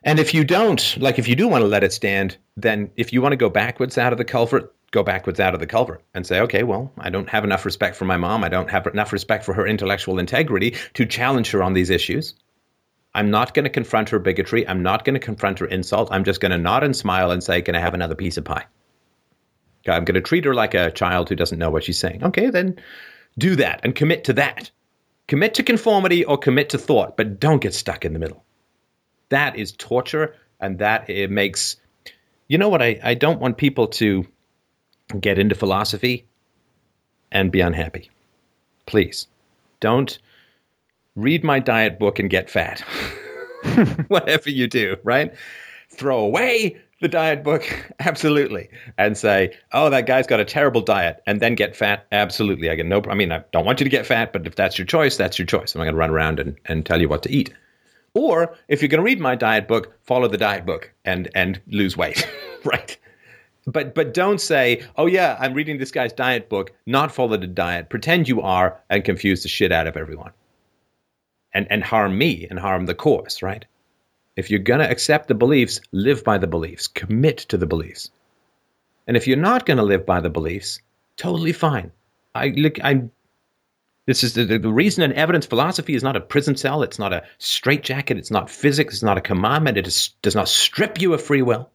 And 0.04 0.18
if 0.18 0.34
you 0.34 0.44
don't, 0.44 0.96
like 0.98 1.18
if 1.18 1.26
you 1.26 1.34
do 1.34 1.48
want 1.48 1.62
to 1.62 1.68
let 1.68 1.82
it 1.82 1.92
stand, 1.92 2.36
then 2.58 2.90
if 2.96 3.12
you 3.12 3.22
want 3.22 3.32
to 3.32 3.36
go 3.36 3.48
backwards 3.48 3.96
out 3.96 4.12
of 4.12 4.18
the 4.18 4.24
culvert, 4.24 4.74
go 4.90 5.02
backwards 5.02 5.40
out 5.40 5.54
of 5.54 5.60
the 5.60 5.66
culvert 5.66 6.02
and 6.12 6.26
say, 6.26 6.40
okay, 6.40 6.62
well, 6.62 6.92
I 6.98 7.08
don't 7.08 7.28
have 7.30 7.42
enough 7.42 7.64
respect 7.64 7.96
for 7.96 8.04
my 8.04 8.18
mom. 8.18 8.44
I 8.44 8.50
don't 8.50 8.70
have 8.70 8.86
enough 8.86 9.14
respect 9.14 9.44
for 9.44 9.54
her 9.54 9.66
intellectual 9.66 10.18
integrity 10.18 10.76
to 10.92 11.06
challenge 11.06 11.50
her 11.52 11.62
on 11.62 11.72
these 11.72 11.88
issues. 11.88 12.34
I'm 13.14 13.30
not 13.30 13.54
going 13.54 13.64
to 13.64 13.70
confront 13.70 14.10
her 14.10 14.18
bigotry. 14.18 14.68
I'm 14.68 14.82
not 14.82 15.06
going 15.06 15.14
to 15.14 15.20
confront 15.20 15.58
her 15.60 15.66
insult. 15.66 16.08
I'm 16.12 16.24
just 16.24 16.40
going 16.40 16.52
to 16.52 16.58
nod 16.58 16.84
and 16.84 16.94
smile 16.94 17.30
and 17.30 17.42
say, 17.42 17.62
can 17.62 17.74
I 17.74 17.80
have 17.80 17.94
another 17.94 18.14
piece 18.14 18.36
of 18.36 18.44
pie? 18.44 18.66
I'm 19.88 20.04
going 20.04 20.14
to 20.14 20.20
treat 20.20 20.44
her 20.44 20.54
like 20.54 20.74
a 20.74 20.90
child 20.90 21.28
who 21.28 21.34
doesn't 21.34 21.58
know 21.58 21.70
what 21.70 21.84
she's 21.84 21.98
saying. 21.98 22.24
Okay, 22.24 22.50
then 22.50 22.78
do 23.38 23.56
that 23.56 23.80
and 23.82 23.94
commit 23.94 24.24
to 24.24 24.34
that. 24.34 24.70
Commit 25.28 25.54
to 25.54 25.62
conformity 25.62 26.24
or 26.24 26.36
commit 26.36 26.68
to 26.70 26.78
thought, 26.78 27.16
but 27.16 27.40
don't 27.40 27.62
get 27.62 27.72
stuck 27.72 28.04
in 28.04 28.12
the 28.12 28.18
middle 28.18 28.43
that 29.28 29.56
is 29.56 29.72
torture 29.72 30.34
and 30.60 30.78
that 30.78 31.08
it 31.08 31.30
makes 31.30 31.76
you 32.48 32.58
know 32.58 32.68
what 32.68 32.82
I, 32.82 33.00
I 33.02 33.14
don't 33.14 33.40
want 33.40 33.56
people 33.56 33.86
to 33.88 34.26
get 35.20 35.38
into 35.38 35.54
philosophy 35.54 36.26
and 37.32 37.50
be 37.50 37.60
unhappy. 37.60 38.10
Please 38.86 39.26
don't 39.80 40.18
read 41.16 41.44
my 41.44 41.58
diet 41.58 41.98
book 41.98 42.18
and 42.18 42.28
get 42.28 42.50
fat. 42.50 42.80
Whatever 44.08 44.50
you 44.50 44.66
do 44.66 44.96
right? 45.04 45.32
Throw 45.90 46.18
away 46.18 46.80
the 47.00 47.08
diet 47.08 47.42
book 47.44 47.92
absolutely 48.00 48.68
and 48.96 49.16
say 49.16 49.54
oh 49.72 49.90
that 49.90 50.06
guy's 50.06 50.26
got 50.26 50.40
a 50.40 50.44
terrible 50.44 50.80
diet 50.80 51.22
and 51.26 51.40
then 51.40 51.54
get 51.54 51.76
fat 51.76 52.06
absolutely. 52.12 52.70
I 52.70 52.76
get 52.76 52.86
no 52.86 53.02
i 53.08 53.14
mean 53.14 53.32
i 53.32 53.42
don't 53.52 53.66
want 53.66 53.80
you 53.80 53.84
to 53.84 53.90
get 53.90 54.06
fat 54.06 54.32
but 54.32 54.46
if 54.46 54.54
that's 54.54 54.78
your 54.78 54.86
choice 54.86 55.16
that's 55.16 55.38
your 55.38 55.46
choice. 55.46 55.74
I'm 55.74 55.80
not 55.80 55.84
going 55.84 55.94
to 55.94 55.98
run 55.98 56.10
around 56.10 56.40
and, 56.40 56.56
and 56.66 56.86
tell 56.86 57.00
you 57.00 57.08
what 57.08 57.22
to 57.24 57.30
eat 57.30 57.52
or 58.14 58.56
if 58.68 58.80
you're 58.80 58.88
going 58.88 59.00
to 59.00 59.04
read 59.04 59.20
my 59.20 59.34
diet 59.34 59.68
book, 59.68 59.92
follow 60.04 60.28
the 60.28 60.38
diet 60.38 60.64
book 60.64 60.92
and 61.04 61.28
and 61.34 61.60
lose 61.66 61.96
weight, 61.96 62.26
right? 62.64 62.96
But 63.66 63.94
but 63.94 64.14
don't 64.14 64.40
say, 64.40 64.82
"Oh 64.96 65.06
yeah, 65.06 65.36
I'm 65.38 65.54
reading 65.54 65.78
this 65.78 65.90
guy's 65.90 66.12
diet 66.12 66.48
book, 66.48 66.72
not 66.86 67.12
follow 67.12 67.36
the 67.36 67.46
diet. 67.46 67.88
Pretend 67.88 68.28
you 68.28 68.40
are 68.42 68.80
and 68.88 69.04
confuse 69.04 69.42
the 69.42 69.48
shit 69.48 69.72
out 69.72 69.86
of 69.86 69.96
everyone." 69.96 70.32
And 71.52 71.66
and 71.70 71.82
harm 71.82 72.16
me 72.16 72.46
and 72.48 72.58
harm 72.58 72.86
the 72.86 72.94
course, 72.94 73.42
right? 73.42 73.64
If 74.36 74.50
you're 74.50 74.60
going 74.60 74.80
to 74.80 74.90
accept 74.90 75.28
the 75.28 75.34
beliefs, 75.34 75.80
live 75.92 76.24
by 76.24 76.38
the 76.38 76.48
beliefs, 76.48 76.88
commit 76.88 77.38
to 77.38 77.56
the 77.56 77.66
beliefs. 77.66 78.10
And 79.06 79.16
if 79.16 79.26
you're 79.26 79.36
not 79.36 79.64
going 79.64 79.76
to 79.76 79.84
live 79.84 80.04
by 80.04 80.20
the 80.20 80.30
beliefs, 80.30 80.80
totally 81.16 81.52
fine. 81.52 81.92
I 82.34 82.48
look 82.48 82.78
I'm 82.82 83.12
this 84.06 84.22
is 84.22 84.34
the, 84.34 84.44
the 84.44 84.72
reason 84.72 85.02
an 85.02 85.14
evidence 85.14 85.46
philosophy 85.46 85.94
is 85.94 86.02
not 86.02 86.16
a 86.16 86.20
prison 86.20 86.56
cell. 86.56 86.82
It's 86.82 86.98
not 86.98 87.12
a 87.12 87.24
straitjacket. 87.38 88.18
It's 88.18 88.30
not 88.30 88.50
physics. 88.50 88.94
It's 88.94 89.02
not 89.02 89.18
a 89.18 89.22
commandment. 89.22 89.78
It 89.78 89.86
is, 89.86 90.10
does 90.20 90.34
not 90.34 90.48
strip 90.48 91.00
you 91.00 91.14
of 91.14 91.22
free 91.22 91.42
will. 91.42 91.70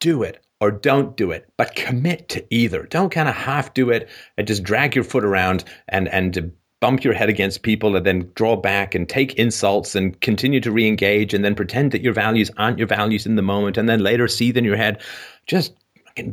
Do 0.00 0.22
it 0.22 0.44
or 0.60 0.70
don't 0.70 1.16
do 1.16 1.30
it, 1.30 1.50
but 1.56 1.74
commit 1.74 2.30
to 2.30 2.44
either. 2.50 2.84
Don't 2.84 3.10
kind 3.10 3.28
of 3.28 3.34
half 3.34 3.74
do 3.74 3.90
it 3.90 4.08
and 4.38 4.46
just 4.46 4.62
drag 4.62 4.94
your 4.94 5.04
foot 5.04 5.24
around 5.24 5.64
and 5.88 6.08
and 6.08 6.52
bump 6.80 7.04
your 7.04 7.14
head 7.14 7.30
against 7.30 7.62
people 7.62 7.96
and 7.96 8.04
then 8.04 8.30
draw 8.34 8.56
back 8.56 8.94
and 8.94 9.08
take 9.08 9.34
insults 9.34 9.94
and 9.94 10.20
continue 10.20 10.60
to 10.60 10.70
re-engage 10.70 11.32
and 11.32 11.42
then 11.42 11.54
pretend 11.54 11.92
that 11.92 12.02
your 12.02 12.12
values 12.12 12.50
aren't 12.58 12.78
your 12.78 12.86
values 12.86 13.24
in 13.24 13.36
the 13.36 13.42
moment 13.42 13.78
and 13.78 13.88
then 13.88 14.00
later 14.00 14.28
seethe 14.28 14.56
in 14.56 14.64
your 14.64 14.76
head. 14.76 15.00
Just 15.46 15.72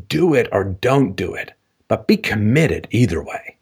do 0.07 0.33
it 0.33 0.49
or 0.51 0.63
don't 0.63 1.15
do 1.15 1.33
it 1.33 1.53
but 1.91 2.07
be 2.07 2.15
committed 2.15 2.87
either 2.91 3.21
way. 3.21 3.57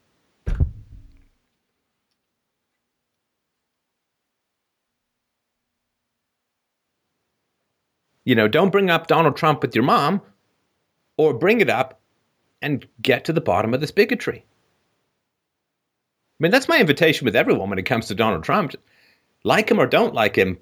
You 8.26 8.36
know, 8.36 8.48
don't 8.48 8.70
bring 8.70 8.92
up 8.92 9.08
Donald 9.08 9.36
Trump 9.36 9.64
with 9.64 9.74
your 9.74 9.84
mom 9.84 10.22
or 11.18 11.34
bring 11.34 11.60
it 11.60 11.72
up 11.72 12.00
and 12.62 12.88
get 13.02 13.26
to 13.26 13.34
the 13.34 13.42
bottom 13.42 13.74
of 13.74 13.82
this 13.82 13.90
bigotry. 13.90 14.46
I 14.46 16.38
mean, 16.38 16.52
that's 16.52 16.70
my 16.70 16.80
invitation 16.80 17.26
with 17.26 17.36
everyone 17.36 17.72
when 17.72 17.80
it 17.80 17.88
comes 17.88 18.10
to 18.10 18.14
Donald 18.16 18.44
Trump. 18.44 18.76
Like 19.44 19.72
him 19.72 19.80
or 19.80 19.88
don't 19.88 20.14
like 20.14 20.36
him, 20.36 20.60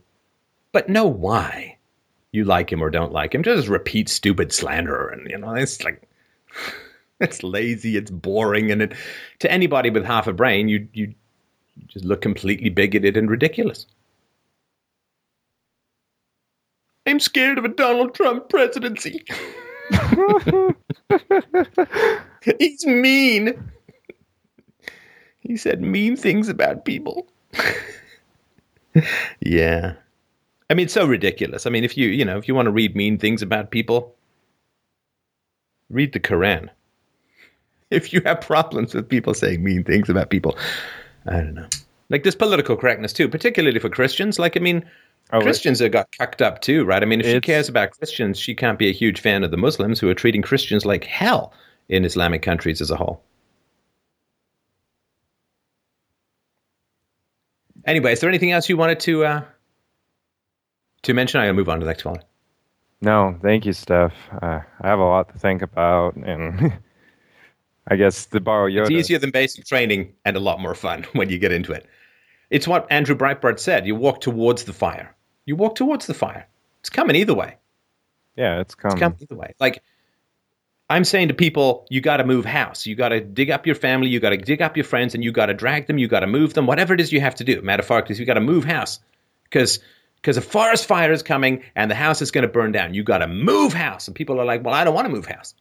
but 0.72 0.88
know 0.88 1.06
why 1.06 1.80
you 2.32 2.46
like 2.46 2.72
him 2.72 2.82
or 2.82 2.90
don't 2.90 3.12
like 3.12 3.36
him. 3.36 3.44
Just 3.44 3.68
repeat 3.68 4.08
stupid 4.08 4.54
slander 4.54 5.10
and, 5.10 5.30
you 5.30 5.38
know, 5.38 5.54
it's 5.54 5.84
like. 5.84 6.08
it's 7.22 7.44
lazy, 7.44 7.98
it's 7.98 8.12
boring, 8.12 8.72
and 8.72 8.82
it, 8.84 8.94
to 9.40 9.52
anybody 9.52 9.90
with 9.90 10.06
half 10.06 10.28
a 10.28 10.34
brain, 10.34 10.70
you 10.70 10.88
you 10.94 11.14
just 11.88 12.06
look 12.06 12.22
completely 12.22 12.70
bigoted 12.70 13.18
and 13.18 13.30
ridiculous. 13.30 13.86
I'm 17.06 17.20
scared 17.20 17.58
of 17.58 17.66
a 17.66 17.70
Donald 17.70 18.14
Trump 18.14 18.50
presidency. 18.50 19.24
He's 22.60 22.86
mean. 22.86 23.72
He 25.40 25.56
said 25.56 25.82
mean 25.82 26.18
things 26.18 26.50
about 26.50 26.84
people. 26.84 27.28
yeah. 29.40 29.94
I 30.70 30.74
mean, 30.74 30.86
it's 30.86 30.94
so 30.94 31.06
ridiculous. 31.06 31.66
I 31.66 31.70
mean, 31.70 31.86
if 31.86 31.98
you, 31.98 32.10
you 32.10 32.26
know, 32.26 32.38
if 32.38 32.50
you 32.50 32.56
want 32.56 32.66
to 32.66 32.72
read 32.72 32.96
mean 32.96 33.18
things 33.18 33.42
about 33.42 33.72
people, 33.72 34.14
read 35.90 36.12
the 36.12 36.20
Quran. 36.20 36.70
if 37.92 38.14
you 38.14 38.22
have 38.26 38.42
problems 38.42 38.94
with 38.94 39.08
people 39.08 39.34
saying 39.34 39.64
mean 39.64 39.84
things 39.84 40.10
about 40.10 40.30
people, 40.30 40.58
I 41.26 41.38
don't 41.38 41.54
know. 41.54 41.68
Like 42.10 42.24
this 42.24 42.36
political 42.36 42.78
correctness 42.78 43.14
too, 43.14 43.28
particularly 43.28 43.80
for 43.80 43.90
Christians. 43.90 44.40
Like 44.40 44.56
I 44.56 44.60
mean, 44.60 44.86
oh, 45.34 45.42
Christians 45.42 45.80
have 45.80 45.92
got 45.92 46.10
cucked 46.18 46.42
up 46.42 46.62
too, 46.62 46.86
right? 46.86 47.04
I 47.04 47.06
mean, 47.06 47.22
if 47.22 47.28
she 47.28 47.42
cares 47.42 47.68
about 47.68 47.92
Christians, 47.92 48.40
she 48.40 48.56
can't 48.56 48.80
be 48.80 48.90
a 48.90 48.94
huge 48.94 49.20
fan 49.20 49.44
of 49.44 49.52
the 49.52 49.58
Muslims 49.58 50.00
who 50.00 50.10
are 50.10 50.14
treating 50.14 50.42
Christians 50.42 50.86
like 50.86 51.04
hell 51.04 51.54
in 51.90 52.06
Islamic 52.06 52.42
countries 52.42 52.82
as 52.82 52.92
a 52.92 52.96
whole. 52.96 53.22
Anyway, 57.86 58.12
is 58.12 58.20
there 58.20 58.30
anything 58.30 58.52
else 58.52 58.68
you 58.68 58.78
wanted 58.78 59.00
to 59.02 59.26
uh, 59.26 59.42
to 61.04 61.14
mention? 61.14 61.40
I 61.40 61.46
gotta 61.46 61.54
move 61.54 61.70
on 61.70 61.80
to 61.80 61.86
the 61.86 61.90
next 61.90 62.06
one. 62.06 62.20
No, 63.02 63.38
thank 63.42 63.66
you, 63.66 63.74
Steph. 63.74 64.14
Uh, 64.42 64.60
I 64.82 64.88
have 64.88 65.00
a 65.00 65.04
lot 65.04 65.32
to 65.32 65.40
think 65.40 65.62
about, 65.62 66.16
and 66.16 66.74
I 67.88 67.96
guess 67.96 68.26
to 68.28 68.40
borrow 68.40 68.70
Yoda. 68.70 68.84
It's 68.84 68.92
easier 68.92 69.18
than 69.18 69.32
basic 69.32 69.66
training 69.66 70.14
and 70.26 70.36
a 70.36 70.40
lot 70.40 70.60
more 70.60 70.76
fun 70.76 71.06
when 71.14 71.30
you 71.30 71.40
get 71.40 71.52
into 71.52 71.72
it. 71.72 71.86
It's 72.50 72.68
what 72.68 72.88
Andrew 72.92 73.16
Breitbart 73.16 73.60
said. 73.60 73.86
You 73.86 73.96
walk 73.96 74.22
towards 74.22 74.64
the 74.64 74.74
fire. 74.74 75.16
You 75.46 75.56
walk 75.56 75.76
towards 75.76 76.06
the 76.06 76.14
fire. 76.14 76.48
It's 76.80 76.90
coming 76.90 77.16
either 77.16 77.34
way. 77.34 77.56
Yeah, 78.36 78.60
it's 78.60 78.76
coming. 78.76 78.98
It's 78.98 79.00
coming 79.02 79.18
either 79.22 79.36
way. 79.36 79.54
Like 79.60 79.82
I'm 80.90 81.04
saying 81.04 81.28
to 81.30 81.34
people, 81.34 81.86
you 81.90 82.00
got 82.00 82.18
to 82.18 82.24
move 82.24 82.46
house. 82.46 82.86
You 82.86 82.96
got 82.96 83.10
to 83.10 83.20
dig 83.20 83.50
up 83.50 83.66
your 83.66 83.76
family. 83.76 84.10
You 84.10 84.20
got 84.20 84.30
to 84.30 84.38
dig 84.38 84.62
up 84.62 84.78
your 84.78 84.86
friends, 84.86 85.16
and 85.16 85.24
you 85.24 85.32
got 85.32 85.48
to 85.48 85.54
drag 85.54 85.88
them. 85.88 85.98
You 85.98 86.08
got 86.08 86.22
to 86.22 86.28
move 86.28 86.54
them. 86.54 86.66
Whatever 86.66 86.94
it 86.94 87.02
is 87.02 87.12
you 87.12 87.20
have 87.20 87.36
to 87.36 87.44
do, 87.44 87.62
metaphorically, 87.62 88.16
you 88.16 88.26
got 88.26 88.36
to 88.36 88.42
move 88.42 88.64
house 88.64 89.00
because 89.44 89.80
because 90.22 90.38
a 90.38 90.42
forest 90.42 90.86
fire 90.86 91.12
is 91.12 91.24
coming 91.24 91.64
and 91.76 91.92
the 91.92 91.96
house 91.96 92.22
is 92.22 92.32
going 92.32 92.42
to 92.42 92.48
burn 92.48 92.72
down. 92.72 92.94
You 92.94 93.04
got 93.04 93.20
to 93.20 93.28
move 93.28 93.74
house, 93.74 94.08
and 94.08 94.16
people 94.16 94.40
are 94.40 94.46
like, 94.46 94.64
well, 94.64 94.74
I 94.74 94.84
don't 94.84 94.94
want 94.94 95.08
to 95.08 95.14
move 95.14 95.26
house. 95.26 95.54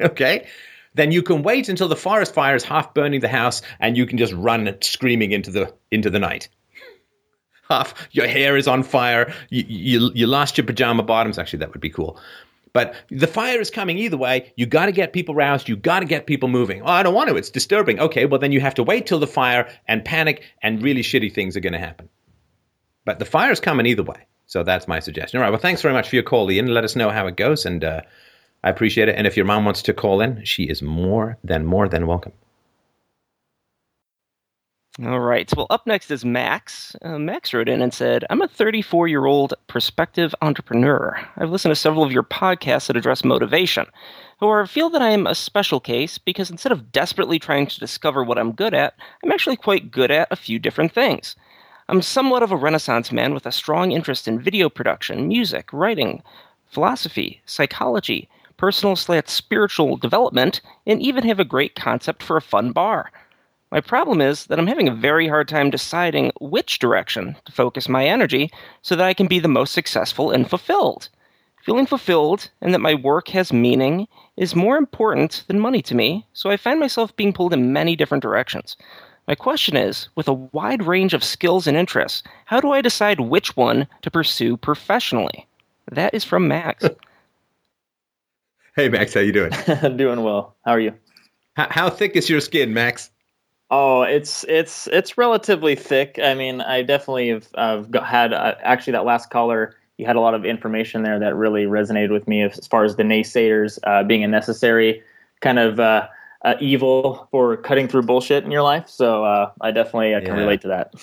okay, 0.10 0.46
then 0.94 1.12
you 1.12 1.22
can 1.22 1.42
wait 1.42 1.68
until 1.68 1.88
the 1.88 1.96
forest 1.96 2.34
fire 2.34 2.54
is 2.54 2.64
half 2.64 2.94
burning 2.94 3.20
the 3.20 3.28
house, 3.28 3.62
and 3.78 3.96
you 3.96 4.06
can 4.06 4.18
just 4.18 4.32
run 4.32 4.76
screaming 4.80 5.32
into 5.32 5.50
the 5.50 5.72
into 5.90 6.10
the 6.10 6.18
night. 6.18 6.48
Half 7.68 7.94
your 8.10 8.26
hair 8.26 8.56
is 8.56 8.66
on 8.66 8.82
fire. 8.82 9.32
You, 9.50 9.64
you 9.68 10.10
you 10.14 10.26
lost 10.26 10.58
your 10.58 10.66
pajama 10.66 11.02
bottoms. 11.02 11.38
Actually, 11.38 11.60
that 11.60 11.72
would 11.72 11.80
be 11.80 11.90
cool. 11.90 12.18
But 12.72 12.94
the 13.10 13.26
fire 13.26 13.60
is 13.60 13.70
coming 13.70 13.98
either 13.98 14.16
way. 14.16 14.52
You 14.56 14.64
got 14.64 14.86
to 14.86 14.92
get 14.92 15.12
people 15.12 15.34
roused. 15.34 15.68
You 15.68 15.76
got 15.76 16.00
to 16.00 16.06
get 16.06 16.26
people 16.26 16.48
moving. 16.48 16.82
Oh, 16.82 16.86
I 16.86 17.02
don't 17.02 17.14
want 17.14 17.28
to. 17.28 17.36
It's 17.36 17.50
disturbing. 17.50 17.98
Okay, 17.98 18.26
well 18.26 18.38
then 18.38 18.52
you 18.52 18.60
have 18.60 18.74
to 18.74 18.82
wait 18.82 19.06
till 19.06 19.18
the 19.18 19.26
fire 19.26 19.68
and 19.86 20.04
panic, 20.04 20.44
and 20.62 20.82
really 20.82 21.02
shitty 21.02 21.32
things 21.32 21.56
are 21.56 21.60
going 21.60 21.72
to 21.72 21.78
happen. 21.78 22.08
But 23.04 23.18
the 23.18 23.24
fire 23.24 23.50
is 23.50 23.60
coming 23.60 23.86
either 23.86 24.02
way. 24.02 24.26
So 24.46 24.62
that's 24.64 24.88
my 24.88 24.98
suggestion. 24.98 25.38
All 25.38 25.42
right. 25.42 25.50
Well, 25.50 25.60
thanks 25.60 25.80
very 25.80 25.94
much 25.94 26.08
for 26.08 26.16
your 26.16 26.24
call, 26.24 26.50
Ian. 26.50 26.66
Let 26.66 26.84
us 26.84 26.96
know 26.96 27.10
how 27.10 27.28
it 27.28 27.36
goes, 27.36 27.66
and 27.66 27.84
uh, 27.84 28.02
I 28.62 28.70
appreciate 28.70 29.08
it. 29.08 29.16
And 29.16 29.26
if 29.26 29.36
your 29.36 29.46
mom 29.46 29.64
wants 29.64 29.82
to 29.82 29.94
call 29.94 30.20
in, 30.20 30.44
she 30.44 30.64
is 30.64 30.82
more 30.82 31.38
than 31.42 31.64
more 31.64 31.88
than 31.88 32.06
welcome. 32.06 32.32
All 35.02 35.20
right. 35.20 35.50
Well, 35.56 35.68
up 35.70 35.86
next 35.86 36.10
is 36.10 36.26
Max. 36.26 36.94
Uh, 37.00 37.18
Max 37.18 37.54
wrote 37.54 37.70
in 37.70 37.80
and 37.80 37.94
said, 37.94 38.24
I'm 38.28 38.42
a 38.42 38.48
34 38.48 39.08
year 39.08 39.24
old 39.24 39.54
prospective 39.66 40.34
entrepreneur. 40.42 41.18
I've 41.36 41.50
listened 41.50 41.70
to 41.70 41.76
several 41.76 42.04
of 42.04 42.12
your 42.12 42.24
podcasts 42.24 42.88
that 42.88 42.96
address 42.96 43.24
motivation. 43.24 43.86
However, 44.40 44.62
I 44.62 44.66
feel 44.66 44.90
that 44.90 45.00
I 45.00 45.10
am 45.10 45.26
a 45.26 45.34
special 45.34 45.80
case 45.80 46.18
because 46.18 46.50
instead 46.50 46.72
of 46.72 46.92
desperately 46.92 47.38
trying 47.38 47.66
to 47.68 47.80
discover 47.80 48.24
what 48.24 48.36
I'm 48.36 48.52
good 48.52 48.74
at, 48.74 48.94
I'm 49.24 49.32
actually 49.32 49.56
quite 49.56 49.90
good 49.90 50.10
at 50.10 50.28
a 50.30 50.36
few 50.36 50.58
different 50.58 50.92
things. 50.92 51.34
I'm 51.88 52.02
somewhat 52.02 52.42
of 52.42 52.52
a 52.52 52.56
renaissance 52.56 53.10
man 53.10 53.32
with 53.32 53.46
a 53.46 53.52
strong 53.52 53.92
interest 53.92 54.28
in 54.28 54.38
video 54.40 54.68
production, 54.68 55.28
music, 55.28 55.72
writing, 55.72 56.22
philosophy, 56.66 57.40
psychology, 57.46 58.28
personal 58.60 58.94
slash 58.94 59.22
spiritual 59.28 59.96
development, 59.96 60.60
and 60.86 61.00
even 61.00 61.24
have 61.24 61.40
a 61.40 61.46
great 61.46 61.74
concept 61.74 62.22
for 62.22 62.36
a 62.36 62.42
fun 62.42 62.72
bar. 62.72 63.10
My 63.72 63.80
problem 63.80 64.20
is 64.20 64.46
that 64.46 64.58
I'm 64.58 64.66
having 64.66 64.86
a 64.86 64.94
very 64.94 65.26
hard 65.26 65.48
time 65.48 65.70
deciding 65.70 66.30
which 66.42 66.78
direction 66.78 67.36
to 67.46 67.52
focus 67.52 67.88
my 67.88 68.04
energy 68.04 68.50
so 68.82 68.94
that 68.94 69.06
I 69.06 69.14
can 69.14 69.28
be 69.28 69.38
the 69.38 69.48
most 69.48 69.72
successful 69.72 70.30
and 70.30 70.50
fulfilled. 70.50 71.08
Feeling 71.64 71.86
fulfilled 71.86 72.50
and 72.60 72.74
that 72.74 72.82
my 72.82 72.94
work 72.94 73.28
has 73.28 73.50
meaning 73.50 74.06
is 74.36 74.54
more 74.54 74.76
important 74.76 75.44
than 75.48 75.58
money 75.58 75.80
to 75.80 75.94
me, 75.94 76.26
so 76.34 76.50
I 76.50 76.58
find 76.58 76.78
myself 76.78 77.16
being 77.16 77.32
pulled 77.32 77.54
in 77.54 77.72
many 77.72 77.96
different 77.96 78.22
directions. 78.22 78.76
My 79.26 79.34
question 79.34 79.74
is 79.74 80.10
with 80.16 80.28
a 80.28 80.34
wide 80.34 80.82
range 80.82 81.14
of 81.14 81.24
skills 81.24 81.66
and 81.66 81.78
interests, 81.78 82.22
how 82.44 82.60
do 82.60 82.72
I 82.72 82.82
decide 82.82 83.20
which 83.20 83.56
one 83.56 83.88
to 84.02 84.10
pursue 84.10 84.58
professionally? 84.58 85.46
That 85.90 86.12
is 86.12 86.24
from 86.24 86.46
Max. 86.46 86.84
Hey, 88.80 88.88
Max, 88.88 89.12
how 89.12 89.20
you 89.20 89.32
doing? 89.32 89.50
doing 89.96 90.22
well. 90.22 90.56
How 90.64 90.72
are 90.72 90.80
you? 90.80 90.94
How, 91.54 91.66
how 91.70 91.90
thick 91.90 92.16
is 92.16 92.30
your 92.30 92.40
skin, 92.40 92.72
Max? 92.72 93.10
Oh, 93.70 94.02
it's 94.02 94.42
it's 94.48 94.86
it's 94.88 95.18
relatively 95.18 95.76
thick. 95.76 96.18
I 96.22 96.34
mean, 96.34 96.62
I 96.62 96.82
definitely 96.82 97.28
have 97.28 97.48
I've 97.54 97.90
got, 97.90 98.06
had 98.06 98.32
uh, 98.32 98.54
actually 98.62 98.92
that 98.92 99.04
last 99.04 99.28
caller. 99.28 99.76
You 99.98 100.06
had 100.06 100.16
a 100.16 100.20
lot 100.20 100.32
of 100.32 100.46
information 100.46 101.02
there 101.02 101.18
that 101.18 101.36
really 101.36 101.64
resonated 101.64 102.10
with 102.10 102.26
me 102.26 102.42
as 102.42 102.66
far 102.66 102.84
as 102.84 102.96
the 102.96 103.02
naysayers 103.02 103.78
uh, 103.84 104.02
being 104.02 104.24
a 104.24 104.28
necessary 104.28 105.02
kind 105.40 105.58
of 105.58 105.78
uh, 105.78 106.08
uh 106.42 106.54
evil 106.58 107.28
for 107.30 107.58
cutting 107.58 107.86
through 107.86 108.02
bullshit 108.02 108.44
in 108.44 108.50
your 108.50 108.62
life. 108.62 108.88
So 108.88 109.24
uh, 109.24 109.52
I 109.60 109.72
definitely 109.72 110.14
I 110.14 110.20
can 110.20 110.36
yeah. 110.36 110.40
relate 110.40 110.62
to 110.62 110.68
that. 110.68 110.94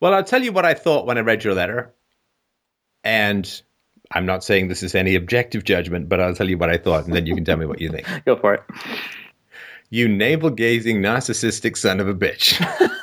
Well, 0.00 0.14
I'll 0.14 0.24
tell 0.24 0.42
you 0.42 0.50
what 0.50 0.64
I 0.64 0.74
thought 0.74 1.06
when 1.06 1.16
I 1.16 1.20
read 1.20 1.44
your 1.44 1.54
letter, 1.54 1.94
and 3.04 3.62
I'm 4.12 4.26
not 4.26 4.42
saying 4.42 4.68
this 4.68 4.82
is 4.82 4.94
any 4.94 5.14
objective 5.14 5.64
judgment, 5.64 6.08
but 6.08 6.20
I'll 6.20 6.34
tell 6.34 6.48
you 6.48 6.58
what 6.58 6.68
I 6.68 6.78
thought, 6.78 7.04
and 7.04 7.14
then 7.14 7.26
you 7.26 7.34
can 7.34 7.44
tell 7.44 7.56
me 7.56 7.66
what 7.66 7.80
you 7.80 7.90
think. 7.90 8.06
Go 8.24 8.36
for 8.36 8.54
it. 8.54 8.62
You 9.88 10.08
navel 10.08 10.50
gazing, 10.50 11.00
narcissistic 11.00 11.76
son 11.76 12.00
of 12.00 12.08
a 12.08 12.14
bitch. 12.14 12.56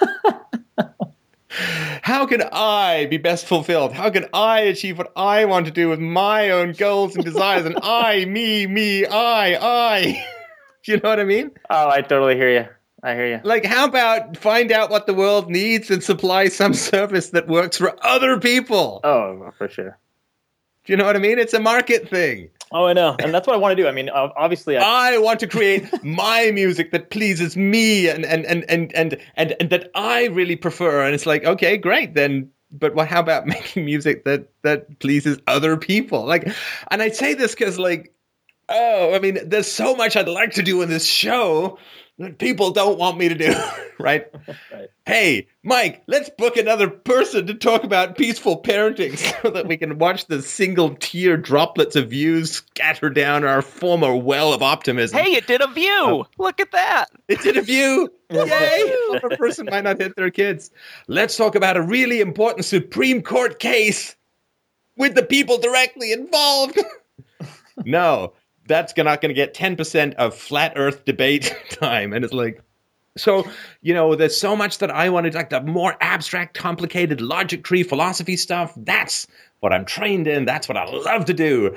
How 2.01 2.25
can 2.25 2.41
I 2.41 3.05
be 3.07 3.17
best 3.17 3.45
fulfilled? 3.45 3.91
How 3.91 4.09
can 4.09 4.27
I 4.33 4.61
achieve 4.61 4.97
what 4.97 5.11
I 5.15 5.45
want 5.45 5.65
to 5.65 5.71
do 5.71 5.89
with 5.89 5.99
my 5.99 6.51
own 6.51 6.71
goals 6.71 7.15
and 7.15 7.25
desires? 7.25 7.65
And 7.65 7.77
I, 7.83 8.23
me, 8.25 8.65
me, 8.65 9.05
I, 9.05 9.55
I. 9.55 10.25
do 10.85 10.91
you 10.91 10.99
know 10.99 11.09
what 11.09 11.19
I 11.19 11.25
mean? 11.25 11.51
Oh, 11.69 11.89
I 11.89 12.01
totally 12.01 12.35
hear 12.35 12.49
you. 12.49 12.65
I 13.03 13.13
hear 13.13 13.27
you. 13.27 13.41
Like, 13.43 13.65
how 13.65 13.85
about 13.85 14.37
find 14.37 14.71
out 14.71 14.89
what 14.89 15.05
the 15.05 15.13
world 15.13 15.49
needs 15.49 15.91
and 15.91 16.01
supply 16.03 16.47
some 16.47 16.73
service 16.73 17.31
that 17.31 17.47
works 17.47 17.77
for 17.77 17.93
other 18.05 18.39
people? 18.39 19.01
Oh, 19.03 19.51
for 19.57 19.67
sure. 19.67 19.97
Do 20.87 20.93
you 20.93 20.97
know 20.97 21.03
what 21.03 21.17
I 21.17 21.19
mean? 21.19 21.37
It's 21.37 21.53
a 21.53 21.59
market 21.59 22.07
thing. 22.07 22.49
Oh, 22.71 22.85
I 22.85 22.93
know, 22.93 23.17
and 23.19 23.33
that's 23.33 23.45
what 23.45 23.55
I 23.55 23.57
want 23.57 23.75
to 23.75 23.83
do. 23.83 23.89
I 23.89 23.91
mean, 23.91 24.09
obviously, 24.09 24.77
I, 24.77 25.15
I 25.15 25.17
want 25.17 25.41
to 25.41 25.47
create 25.47 25.85
my 26.03 26.49
music 26.51 26.91
that 26.91 27.09
pleases 27.09 27.57
me 27.57 28.07
and 28.07 28.25
and, 28.25 28.45
and 28.45 28.63
and 28.69 28.95
and 28.95 29.17
and 29.35 29.55
and 29.59 29.69
that 29.69 29.91
I 29.93 30.27
really 30.27 30.55
prefer. 30.55 31.03
And 31.03 31.13
it's 31.13 31.25
like, 31.25 31.43
okay, 31.43 31.75
great, 31.75 32.13
then. 32.13 32.51
But 32.71 32.95
what? 32.95 33.09
How 33.09 33.19
about 33.19 33.45
making 33.47 33.83
music 33.83 34.23
that 34.23 34.49
that 34.61 34.99
pleases 34.99 35.39
other 35.45 35.75
people? 35.75 36.25
Like, 36.25 36.49
and 36.89 37.01
I 37.01 37.09
say 37.09 37.33
this 37.33 37.53
because, 37.53 37.77
like, 37.77 38.13
oh, 38.69 39.13
I 39.13 39.19
mean, 39.19 39.39
there's 39.45 39.69
so 39.69 39.93
much 39.93 40.15
I'd 40.15 40.29
like 40.29 40.53
to 40.53 40.63
do 40.63 40.81
in 40.83 40.89
this 40.89 41.05
show, 41.05 41.79
people 42.37 42.71
don't 42.71 42.97
want 42.97 43.17
me 43.17 43.29
to 43.29 43.35
do, 43.35 43.53
right? 43.99 44.27
right? 44.71 44.89
Hey, 45.05 45.47
Mike, 45.63 46.03
let's 46.07 46.29
book 46.29 46.57
another 46.57 46.89
person 46.89 47.47
to 47.47 47.53
talk 47.53 47.83
about 47.83 48.17
peaceful 48.17 48.61
parenting 48.61 49.17
so 49.41 49.51
that 49.51 49.67
we 49.67 49.77
can 49.77 49.99
watch 49.99 50.25
the 50.25 50.41
single 50.41 50.95
tear 50.95 51.37
droplets 51.37 51.95
of 51.95 52.09
views 52.09 52.51
scatter 52.51 53.09
down 53.09 53.43
our 53.43 53.61
former 53.61 54.15
well 54.15 54.53
of 54.53 54.63
optimism. 54.63 55.19
Hey, 55.19 55.33
it 55.33 55.47
did 55.47 55.61
a 55.61 55.67
view. 55.67 56.21
Uh, 56.21 56.23
Look 56.43 56.59
at 56.59 56.71
that. 56.71 57.07
It 57.27 57.41
did 57.41 57.57
a 57.57 57.61
view. 57.61 58.11
Yay! 58.29 58.93
a 59.23 59.37
person 59.37 59.67
might 59.69 59.83
not 59.83 59.99
hit 60.01 60.15
their 60.15 60.31
kids. 60.31 60.71
Let's 61.07 61.37
talk 61.37 61.55
about 61.55 61.77
a 61.77 61.81
really 61.81 62.19
important 62.19 62.65
Supreme 62.65 63.21
Court 63.21 63.59
case 63.59 64.15
with 64.97 65.15
the 65.15 65.23
people 65.23 65.57
directly 65.59 66.11
involved. 66.11 66.77
no, 67.85 68.33
that's 68.67 68.95
not 68.97 69.21
going 69.21 69.29
to 69.29 69.33
get 69.33 69.53
10% 69.53 70.13
of 70.15 70.35
flat 70.35 70.73
earth 70.75 71.05
debate 71.05 71.55
time. 71.69 72.13
And 72.13 72.23
it's 72.23 72.33
like, 72.33 72.61
so, 73.15 73.47
you 73.81 73.93
know, 73.93 74.15
there's 74.15 74.39
so 74.39 74.55
much 74.55 74.77
that 74.77 74.91
I 74.91 75.09
wanted, 75.09 75.33
like 75.33 75.49
the 75.49 75.61
more 75.61 75.95
abstract, 76.01 76.55
complicated 76.55 77.19
logic 77.19 77.63
tree 77.63 77.83
philosophy 77.83 78.37
stuff. 78.37 78.73
That's 78.77 79.27
what 79.59 79.73
I'm 79.73 79.85
trained 79.85 80.27
in. 80.27 80.45
That's 80.45 80.67
what 80.67 80.77
I 80.77 80.85
love 80.85 81.25
to 81.25 81.33
do. 81.33 81.75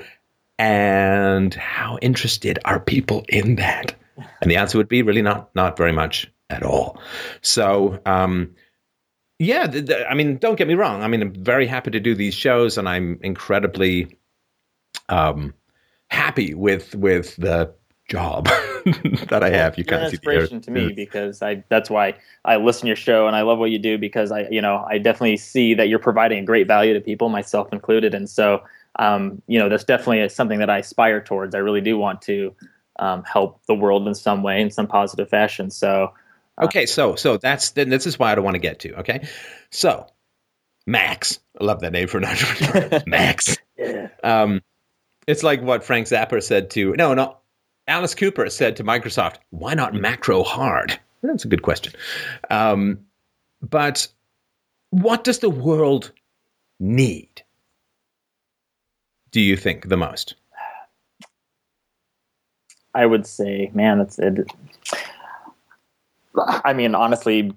And 0.59 1.53
how 1.55 1.97
interested 2.01 2.59
are 2.65 2.79
people 2.79 3.25
in 3.29 3.55
that? 3.55 3.95
And 4.41 4.51
the 4.51 4.57
answer 4.57 4.77
would 4.77 4.89
be 4.89 5.01
really 5.01 5.23
not, 5.23 5.49
not 5.55 5.77
very 5.77 5.91
much 5.91 6.31
at 6.51 6.61
all. 6.61 7.01
So, 7.41 7.99
um, 8.05 8.53
yeah, 9.39 9.65
th- 9.65 9.87
th- 9.87 10.05
I 10.07 10.13
mean, 10.13 10.37
don't 10.37 10.55
get 10.55 10.67
me 10.67 10.75
wrong. 10.75 11.01
I 11.01 11.07
mean, 11.07 11.23
I'm 11.23 11.33
very 11.33 11.65
happy 11.65 11.89
to 11.91 11.99
do 11.99 12.13
these 12.13 12.35
shows, 12.35 12.77
and 12.77 12.87
I'm 12.87 13.19
incredibly 13.23 14.19
um, 15.09 15.55
happy 16.11 16.53
with 16.53 16.93
with 16.95 17.35
the 17.37 17.73
job 18.09 18.45
that 19.29 19.39
I 19.41 19.49
have. 19.49 19.77
You 19.77 19.85
kind 19.85 20.03
of 20.03 20.11
inspiration 20.11 20.59
to 20.61 20.71
me 20.71 20.91
because 20.93 21.41
I 21.41 21.63
that's 21.69 21.89
why 21.89 22.15
I 22.45 22.57
listen 22.57 22.81
to 22.81 22.87
your 22.87 22.95
show 22.95 23.27
and 23.27 23.35
I 23.35 23.41
love 23.41 23.57
what 23.57 23.71
you 23.71 23.79
do 23.79 23.97
because 23.97 24.31
I 24.31 24.47
you 24.51 24.61
know 24.61 24.85
I 24.87 24.97
definitely 24.97 25.37
see 25.37 25.73
that 25.75 25.87
you're 25.87 25.99
providing 25.99 26.39
a 26.39 26.45
great 26.45 26.67
value 26.67 26.93
to 26.93 27.01
people, 27.01 27.29
myself 27.29 27.71
included, 27.71 28.13
and 28.13 28.29
so 28.29 28.61
um, 28.99 29.41
you 29.47 29.57
know 29.57 29.69
that's 29.69 29.85
definitely 29.85 30.27
something 30.29 30.59
that 30.59 30.69
I 30.69 30.79
aspire 30.79 31.21
towards. 31.21 31.55
I 31.55 31.59
really 31.59 31.81
do 31.81 31.97
want 31.97 32.21
to 32.23 32.53
um, 32.99 33.23
help 33.23 33.61
the 33.65 33.75
world 33.75 34.07
in 34.07 34.13
some 34.13 34.43
way 34.43 34.61
in 34.61 34.69
some 34.69 34.87
positive 34.87 35.29
fashion. 35.29 35.71
So. 35.71 36.13
Uh, 36.57 36.65
okay, 36.65 36.85
so 36.85 37.15
so 37.15 37.37
that's 37.37 37.71
then 37.71 37.89
this 37.89 38.05
is 38.05 38.19
why 38.19 38.33
I 38.33 38.35
don't 38.35 38.43
want 38.43 38.55
to 38.55 38.59
get 38.59 38.79
to. 38.79 38.99
Okay, 38.99 39.27
so 39.69 40.07
Max, 40.85 41.39
I 41.59 41.63
love 41.63 41.79
that 41.79 41.93
name 41.93 42.09
for 42.09 42.17
an 42.17 42.25
entrepreneur, 42.25 43.01
Max. 43.07 43.57
yeah. 43.77 44.09
Um, 44.21 44.61
it's 45.27 45.43
like 45.43 45.61
what 45.61 45.83
Frank 45.83 46.07
Zappa 46.07 46.41
said 46.43 46.69
to 46.71 46.93
no, 46.93 47.13
no, 47.13 47.37
Alice 47.87 48.15
Cooper 48.15 48.49
said 48.49 48.75
to 48.77 48.83
Microsoft, 48.83 49.35
"Why 49.49 49.73
not 49.73 49.93
macro 49.93 50.43
hard?" 50.43 50.99
That's 51.23 51.45
a 51.45 51.47
good 51.47 51.61
question. 51.61 51.93
Um, 52.49 53.05
But 53.61 54.07
what 54.89 55.23
does 55.23 55.39
the 55.39 55.49
world 55.49 56.11
need? 56.79 57.43
Do 59.31 59.39
you 59.39 59.55
think 59.55 59.87
the 59.87 59.97
most? 59.97 60.35
I 62.93 63.05
would 63.05 63.25
say, 63.25 63.71
man, 63.73 63.99
that's 63.99 64.19
it. 64.19 64.51
I 66.35 66.73
mean, 66.73 66.95
honestly, 66.95 67.53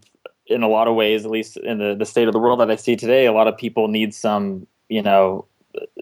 in 0.46 0.62
a 0.62 0.68
lot 0.68 0.86
of 0.86 0.94
ways, 0.94 1.24
at 1.24 1.30
least 1.30 1.56
in 1.56 1.78
the, 1.78 1.94
the 1.94 2.06
state 2.06 2.28
of 2.28 2.32
the 2.32 2.38
world 2.38 2.60
that 2.60 2.70
I 2.70 2.76
see 2.76 2.94
today, 2.94 3.26
a 3.26 3.32
lot 3.32 3.48
of 3.48 3.56
people 3.56 3.88
need 3.88 4.14
some, 4.14 4.66
you 4.88 5.02
know, 5.02 5.46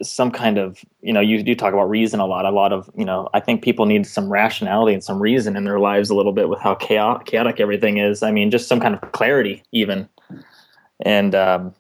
some 0.02 0.30
kind 0.30 0.58
of, 0.58 0.84
you 1.00 1.12
know, 1.12 1.20
you 1.20 1.42
do 1.42 1.54
talk 1.54 1.72
about 1.72 1.88
reason 1.88 2.20
a 2.20 2.26
lot. 2.26 2.44
A 2.44 2.50
lot 2.50 2.72
of, 2.72 2.90
you 2.96 3.04
know, 3.04 3.28
I 3.34 3.40
think 3.40 3.62
people 3.62 3.86
need 3.86 4.06
some 4.06 4.30
rationality 4.30 4.94
and 4.94 5.04
some 5.04 5.20
reason 5.20 5.56
in 5.56 5.64
their 5.64 5.78
lives 5.78 6.10
a 6.10 6.14
little 6.14 6.32
bit 6.32 6.48
with 6.48 6.60
how 6.60 6.74
chaotic, 6.74 7.26
chaotic 7.26 7.60
everything 7.60 7.98
is. 7.98 8.22
I 8.22 8.30
mean, 8.30 8.50
just 8.50 8.68
some 8.68 8.80
kind 8.80 8.94
of 8.94 9.12
clarity, 9.12 9.62
even. 9.72 10.08
And, 11.04 11.34
um, 11.34 11.74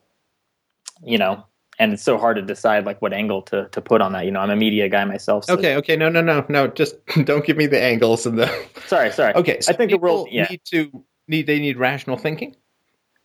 you 1.04 1.18
know, 1.18 1.44
and 1.78 1.92
it's 1.92 2.02
so 2.02 2.18
hard 2.18 2.36
to 2.36 2.42
decide 2.42 2.86
like 2.86 3.02
what 3.02 3.12
angle 3.12 3.42
to, 3.42 3.68
to 3.68 3.80
put 3.80 4.00
on 4.00 4.12
that. 4.12 4.24
You 4.24 4.30
know, 4.30 4.40
I'm 4.40 4.50
a 4.50 4.56
media 4.56 4.88
guy 4.88 5.04
myself. 5.04 5.44
So. 5.44 5.54
Okay, 5.54 5.76
okay, 5.76 5.96
no, 5.96 6.08
no, 6.08 6.20
no, 6.20 6.44
no. 6.48 6.68
Just 6.68 6.94
don't 7.24 7.44
give 7.44 7.56
me 7.56 7.66
the 7.66 7.80
angles 7.80 8.26
and 8.26 8.38
the. 8.38 8.66
sorry, 8.86 9.10
sorry. 9.10 9.34
Okay, 9.34 9.60
so 9.60 9.72
I 9.72 9.76
think 9.76 9.90
the 9.90 9.98
world 9.98 10.28
yeah. 10.30 10.46
need 10.48 10.60
to 10.66 11.04
need 11.28 11.46
they 11.46 11.58
need 11.58 11.78
rational 11.78 12.16
thinking. 12.16 12.54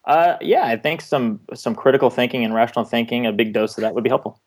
Uh, 0.05 0.37
yeah, 0.39 0.65
I 0.65 0.77
think 0.77 1.01
some 1.01 1.41
some 1.53 1.75
critical 1.75 2.09
thinking 2.09 2.45
and 2.45 2.53
rational 2.53 2.85
thinking, 2.85 3.25
a 3.25 3.33
big 3.33 3.53
dose 3.53 3.77
of 3.77 3.81
that 3.81 3.93
would 3.93 4.03
be 4.03 4.09
helpful. 4.09 4.41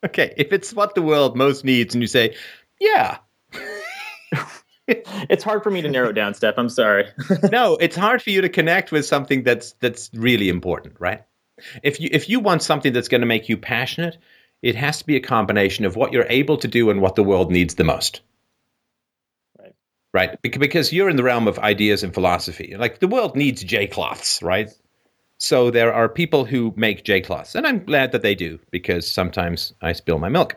Okay, 0.06 0.32
if 0.36 0.52
it's 0.52 0.72
what 0.72 0.94
the 0.94 1.02
world 1.02 1.36
most 1.36 1.64
needs, 1.64 1.92
and 1.94 2.00
you 2.00 2.06
say, 2.06 2.36
yeah. 2.78 3.18
it's 4.86 5.42
hard 5.42 5.62
for 5.64 5.70
me 5.70 5.82
to 5.82 5.88
narrow 5.88 6.12
down, 6.12 6.34
Steph. 6.34 6.54
I'm 6.56 6.68
sorry. 6.68 7.06
no, 7.50 7.76
it's 7.76 7.96
hard 7.96 8.22
for 8.22 8.30
you 8.30 8.42
to 8.42 8.48
connect 8.48 8.92
with 8.92 9.04
something 9.06 9.42
that's 9.42 9.72
that's 9.80 10.10
really 10.14 10.48
important, 10.48 10.96
right? 11.00 11.24
If 11.82 12.00
you 12.00 12.08
if 12.12 12.28
you 12.28 12.40
want 12.40 12.62
something 12.62 12.92
that's 12.92 13.08
going 13.08 13.22
to 13.22 13.26
make 13.26 13.48
you 13.48 13.56
passionate, 13.56 14.16
it 14.62 14.76
has 14.76 14.98
to 14.98 15.06
be 15.06 15.16
a 15.16 15.20
combination 15.20 15.84
of 15.84 15.96
what 15.96 16.12
you're 16.12 16.26
able 16.28 16.58
to 16.58 16.68
do 16.68 16.90
and 16.90 17.00
what 17.00 17.16
the 17.16 17.24
world 17.24 17.50
needs 17.50 17.74
the 17.74 17.84
most. 17.84 18.20
Right. 19.58 19.74
Right. 20.14 20.42
Because 20.42 20.92
you're 20.92 21.10
in 21.10 21.16
the 21.16 21.22
realm 21.22 21.48
of 21.48 21.58
ideas 21.58 22.02
and 22.02 22.14
philosophy. 22.14 22.76
Like 22.78 23.00
the 23.00 23.08
world 23.08 23.36
needs 23.36 23.62
J 23.62 23.86
cloths, 23.88 24.42
right? 24.42 24.70
So 25.38 25.70
there 25.70 25.92
are 25.92 26.08
people 26.08 26.44
who 26.44 26.74
make 26.76 27.04
J 27.04 27.20
cloths, 27.20 27.54
and 27.54 27.66
I'm 27.66 27.84
glad 27.84 28.12
that 28.12 28.22
they 28.22 28.34
do 28.34 28.58
because 28.70 29.10
sometimes 29.10 29.72
I 29.80 29.92
spill 29.92 30.18
my 30.18 30.28
milk. 30.28 30.56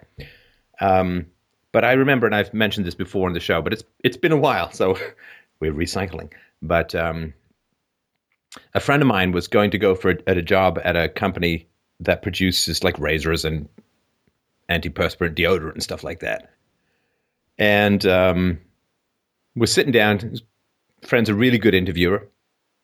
Um, 0.80 1.28
but 1.72 1.86
I 1.86 1.94
remember, 1.94 2.26
and 2.26 2.36
I've 2.36 2.54
mentioned 2.54 2.86
this 2.86 2.96
before 2.96 3.28
in 3.28 3.34
the 3.34 3.40
show, 3.40 3.62
but 3.62 3.74
it's 3.74 3.84
it's 4.04 4.18
been 4.18 4.32
a 4.32 4.38
while, 4.38 4.72
so 4.72 4.98
we're 5.60 5.74
recycling. 5.74 6.32
But 6.64 6.96
um, 6.96 7.34
a 8.74 8.80
friend 8.80 9.02
of 9.02 9.08
mine 9.08 9.32
was 9.32 9.48
going 9.48 9.72
to 9.72 9.78
go 9.78 9.94
for 9.96 10.12
a, 10.12 10.18
at 10.28 10.38
a 10.38 10.42
job 10.42 10.80
at 10.84 10.96
a 10.96 11.10
company 11.10 11.68
that 12.00 12.24
produces 12.24 12.84
like 12.84 12.98
razors 13.00 13.46
and 13.46 13.70
antiperspirant 14.70 15.36
deodorant 15.36 15.74
and 15.74 15.84
stuff 15.84 16.04
like 16.04 16.20
that. 16.22 16.50
And 17.58 18.06
um, 18.08 18.60
was 19.56 19.72
sitting 19.72 19.92
down. 19.92 20.20
His 20.20 20.42
friend's 21.04 21.30
a 21.30 21.36
really 21.36 21.58
good 21.60 21.76
interviewer, 21.76 22.28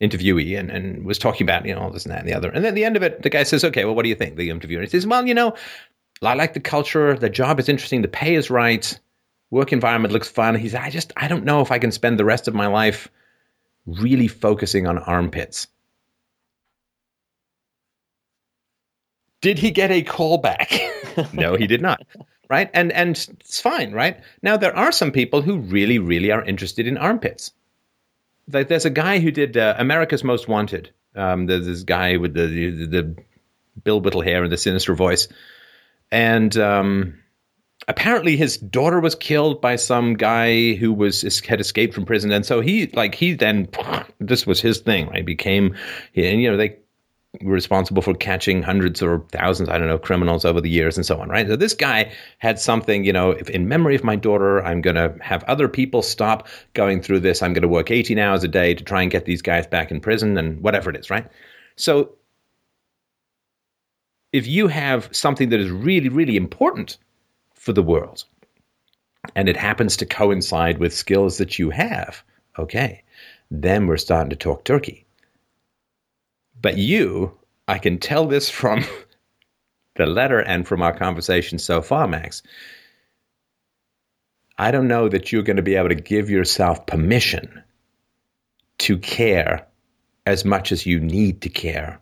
interviewee, 0.02 0.57
and, 0.57 0.69
and 0.69 1.06
was 1.06 1.18
talking 1.18 1.45
about 1.45 1.65
you 1.65 1.74
know 1.74 1.82
all 1.82 1.91
this 1.91 2.06
and 2.06 2.14
that 2.14 2.19
and 2.19 2.28
the 2.28 2.34
other. 2.34 2.49
And 2.49 2.64
then 2.64 2.69
at 2.69 2.76
the 2.76 2.86
end 2.86 2.95
of 2.95 3.03
it, 3.03 3.22
the 3.24 3.30
guy 3.30 3.44
says, 3.44 3.64
"Okay, 3.64 3.86
well, 3.86 3.95
what 3.95 4.03
do 4.03 4.10
you 4.10 4.15
think?" 4.15 4.36
The 4.36 4.49
interviewer 4.49 4.86
says, 4.88 5.07
"Well, 5.07 5.28
you 5.28 5.34
know, 5.34 5.56
I 6.22 6.34
like 6.34 6.53
the 6.53 6.60
culture. 6.60 7.15
The 7.15 7.30
job 7.30 7.60
is 7.60 7.69
interesting. 7.69 8.02
The 8.02 8.07
pay 8.07 8.36
is 8.36 8.49
right. 8.49 8.99
Work 9.52 9.74
environment 9.74 10.14
looks 10.14 10.30
fun." 10.30 10.56
He 10.56 10.69
said, 10.69 10.82
"I 10.82 10.90
just 10.90 11.11
I 11.18 11.28
don't 11.28 11.45
know 11.45 11.61
if 11.61 11.72
I 11.72 11.80
can 11.80 11.91
spend 11.91 12.19
the 12.19 12.26
rest 12.26 12.48
of 12.48 12.53
my 12.56 12.68
life." 12.68 13.10
really 13.88 14.28
focusing 14.28 14.86
on 14.86 14.99
armpits. 14.99 15.68
Did 19.41 19.57
he 19.57 19.72
get 19.72 19.91
a 19.91 20.03
call 20.03 20.38
back? 20.38 20.74
no, 21.34 21.56
he 21.56 21.68
did 21.68 21.82
not. 21.82 22.06
Right? 22.49 22.69
And 22.74 22.91
and 22.91 23.11
it's 23.40 23.60
fine, 23.60 23.91
right? 23.91 24.19
Now 24.41 24.57
there 24.57 24.76
are 24.76 24.91
some 24.91 25.11
people 25.11 25.41
who 25.41 25.57
really, 25.57 25.99
really 25.99 26.32
are 26.32 26.44
interested 26.44 26.88
in 26.88 26.98
armpits. 26.98 27.52
Like 28.52 28.68
there's 28.68 28.86
a 28.86 28.90
guy 28.90 29.19
who 29.19 29.32
did 29.32 29.57
uh, 29.57 29.76
America's 29.78 30.24
Most 30.24 30.48
Wanted. 30.48 30.91
Um, 31.15 31.48
there's 31.48 31.65
this 31.65 31.84
guy 31.84 32.18
with 32.18 32.34
the, 32.34 32.48
the, 32.48 32.86
the 32.86 33.15
Bill 33.84 33.99
Whittle 33.99 34.22
hair 34.22 34.44
and 34.44 34.52
the 34.52 34.57
sinister 34.57 34.94
voice, 34.94 35.28
and 36.11 36.56
um, 36.57 37.19
apparently 37.88 38.38
his 38.38 38.57
daughter 38.57 38.99
was 38.99 39.15
killed 39.15 39.61
by 39.61 39.76
some 39.76 40.14
guy 40.14 40.74
who 40.74 40.94
was 40.94 41.22
had 41.45 41.60
escaped 41.60 41.94
from 41.94 42.06
prison. 42.06 42.32
And 42.32 42.45
so 42.45 42.61
he 42.61 42.88
like 42.88 43.15
he 43.15 43.34
then 43.34 43.68
this 44.19 44.45
was 44.45 44.61
his 44.61 44.80
thing 44.80 45.07
right? 45.07 45.26
Became 45.26 45.76
and 46.15 46.41
you 46.41 46.52
know 46.52 46.57
they 46.57 46.78
responsible 47.41 48.01
for 48.01 48.15
catching 48.15 48.63
hundreds 48.63 49.01
or 49.01 49.23
thousands 49.31 49.69
i 49.69 49.77
don't 49.77 49.87
know 49.87 49.99
criminals 49.99 50.43
over 50.43 50.59
the 50.59 50.69
years 50.69 50.97
and 50.97 51.05
so 51.05 51.19
on 51.19 51.29
right 51.29 51.47
so 51.47 51.55
this 51.55 51.73
guy 51.73 52.11
had 52.39 52.59
something 52.59 53.03
you 53.03 53.13
know 53.13 53.33
in 53.33 53.67
memory 53.67 53.95
of 53.95 54.03
my 54.03 54.15
daughter 54.15 54.63
i'm 54.63 54.81
going 54.81 54.95
to 54.95 55.13
have 55.21 55.43
other 55.43 55.67
people 55.67 56.01
stop 56.01 56.47
going 56.73 57.01
through 57.01 57.19
this 57.19 57.43
i'm 57.43 57.53
going 57.53 57.61
to 57.61 57.67
work 57.67 57.91
18 57.91 58.17
hours 58.17 58.43
a 58.43 58.47
day 58.47 58.73
to 58.73 58.83
try 58.83 59.01
and 59.01 59.11
get 59.11 59.25
these 59.25 59.41
guys 59.41 59.67
back 59.67 59.91
in 59.91 59.99
prison 59.99 60.35
and 60.37 60.61
whatever 60.61 60.89
it 60.89 60.95
is 60.95 61.11
right 61.11 61.27
so 61.75 62.15
if 64.31 64.47
you 64.47 64.67
have 64.67 65.07
something 65.11 65.49
that 65.49 65.59
is 65.59 65.69
really 65.69 66.09
really 66.09 66.37
important 66.37 66.97
for 67.67 67.73
the 67.73 67.83
world. 67.83 68.23
And 69.35 69.49
it 69.49 69.57
happens 69.57 69.97
to 69.97 70.05
coincide 70.05 70.77
with 70.77 70.93
skills 70.93 71.37
that 71.37 71.59
you 71.59 71.69
have. 71.71 72.23
Okay, 72.57 73.03
then 73.51 73.87
we're 73.87 73.97
starting 73.97 74.29
to 74.29 74.37
talk 74.37 74.63
turkey. 74.63 75.05
But 76.61 76.77
you, 76.77 77.38
I 77.67 77.77
can 77.77 77.99
tell 77.99 78.27
this 78.27 78.49
from 78.49 78.84
the 79.95 80.05
letter 80.05 80.39
and 80.39 80.67
from 80.67 80.81
our 80.81 80.95
conversation 80.95 81.59
so 81.59 81.81
far, 81.81 82.07
Max. 82.07 82.41
I 84.57 84.71
don't 84.71 84.88
know 84.88 85.07
that 85.09 85.31
you're 85.31 85.43
going 85.43 85.57
to 85.57 85.63
be 85.63 85.75
able 85.75 85.89
to 85.89 85.95
give 85.95 86.29
yourself 86.29 86.85
permission 86.88 87.63
to 88.79 88.97
care 88.97 89.67
as 90.25 90.43
much 90.43 90.71
as 90.71 90.85
you 90.85 90.99
need 90.99 91.41
to 91.41 91.49
care 91.49 91.99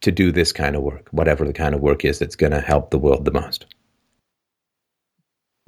to 0.00 0.10
do 0.10 0.32
this 0.32 0.52
kind 0.52 0.74
of 0.74 0.82
work, 0.82 1.08
whatever 1.10 1.44
the 1.44 1.52
kind 1.52 1.74
of 1.74 1.80
work 1.80 2.04
is 2.04 2.18
that's 2.18 2.36
going 2.36 2.52
to 2.52 2.60
help 2.60 2.90
the 2.90 2.98
world 2.98 3.24
the 3.24 3.30
most 3.30 3.66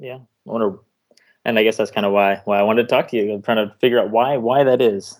yeah, 0.03 0.15
I 0.15 0.51
wonder, 0.51 0.79
and 1.45 1.57
I 1.57 1.63
guess 1.63 1.77
that's 1.77 1.91
kind 1.91 2.05
of 2.05 2.11
why 2.11 2.41
why 2.45 2.59
I 2.59 2.63
wanted 2.63 2.83
to 2.83 2.87
talk 2.89 3.07
to 3.09 3.17
you. 3.17 3.33
I'm 3.33 3.41
trying 3.41 3.67
to 3.67 3.73
figure 3.79 3.99
out 3.99 4.11
why 4.11 4.37
why 4.37 4.63
that 4.65 4.81
is. 4.81 5.17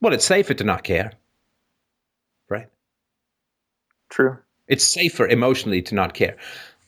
Well, 0.00 0.12
it's 0.12 0.24
safer 0.24 0.54
to 0.54 0.64
not 0.64 0.84
care, 0.84 1.12
right? 2.48 2.68
True. 4.08 4.38
It's 4.68 4.84
safer 4.84 5.26
emotionally 5.28 5.82
to 5.82 5.94
not 5.94 6.14
care, 6.14 6.36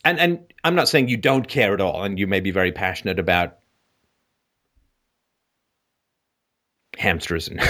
and 0.03 0.19
and 0.19 0.53
I'm 0.63 0.75
not 0.75 0.89
saying 0.89 1.07
you 1.09 1.17
don't 1.17 1.47
care 1.47 1.73
at 1.73 1.81
all, 1.81 2.03
and 2.03 2.19
you 2.19 2.27
may 2.27 2.39
be 2.41 2.51
very 2.51 2.71
passionate 2.71 3.19
about 3.19 3.57
hamsters 6.97 7.47
and 7.47 7.61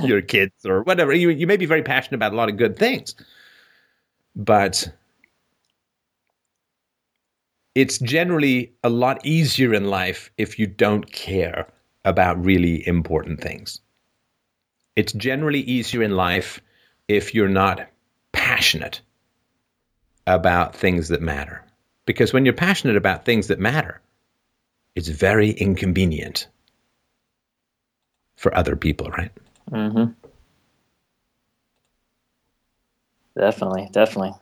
your 0.08 0.22
kids 0.22 0.64
or 0.64 0.82
whatever. 0.82 1.12
You 1.12 1.30
you 1.30 1.46
may 1.46 1.56
be 1.56 1.66
very 1.66 1.82
passionate 1.82 2.16
about 2.16 2.32
a 2.32 2.36
lot 2.36 2.48
of 2.48 2.56
good 2.56 2.78
things, 2.78 3.14
but 4.34 4.88
it's 7.74 7.98
generally 7.98 8.72
a 8.82 8.88
lot 8.88 9.24
easier 9.24 9.74
in 9.74 9.84
life 9.84 10.30
if 10.38 10.58
you 10.58 10.66
don't 10.66 11.12
care 11.12 11.66
about 12.04 12.42
really 12.42 12.86
important 12.88 13.40
things. 13.40 13.80
It's 14.96 15.12
generally 15.12 15.60
easier 15.60 16.02
in 16.02 16.16
life 16.16 16.60
if 17.06 17.34
you're 17.34 17.48
not 17.48 17.88
passionate 18.32 19.02
about 20.26 20.74
things 20.74 21.08
that 21.08 21.22
matter. 21.22 21.62
Because 22.06 22.32
when 22.32 22.44
you're 22.44 22.54
passionate 22.54 22.96
about 22.96 23.24
things 23.24 23.48
that 23.48 23.60
matter, 23.60 24.00
it's 24.94 25.08
very 25.08 25.50
inconvenient 25.50 26.48
for 28.36 28.56
other 28.56 28.76
people, 28.76 29.10
right? 29.10 29.30
Mm-hmm. 29.70 30.12
Definitely, 33.38 33.88
definitely. 33.92 34.32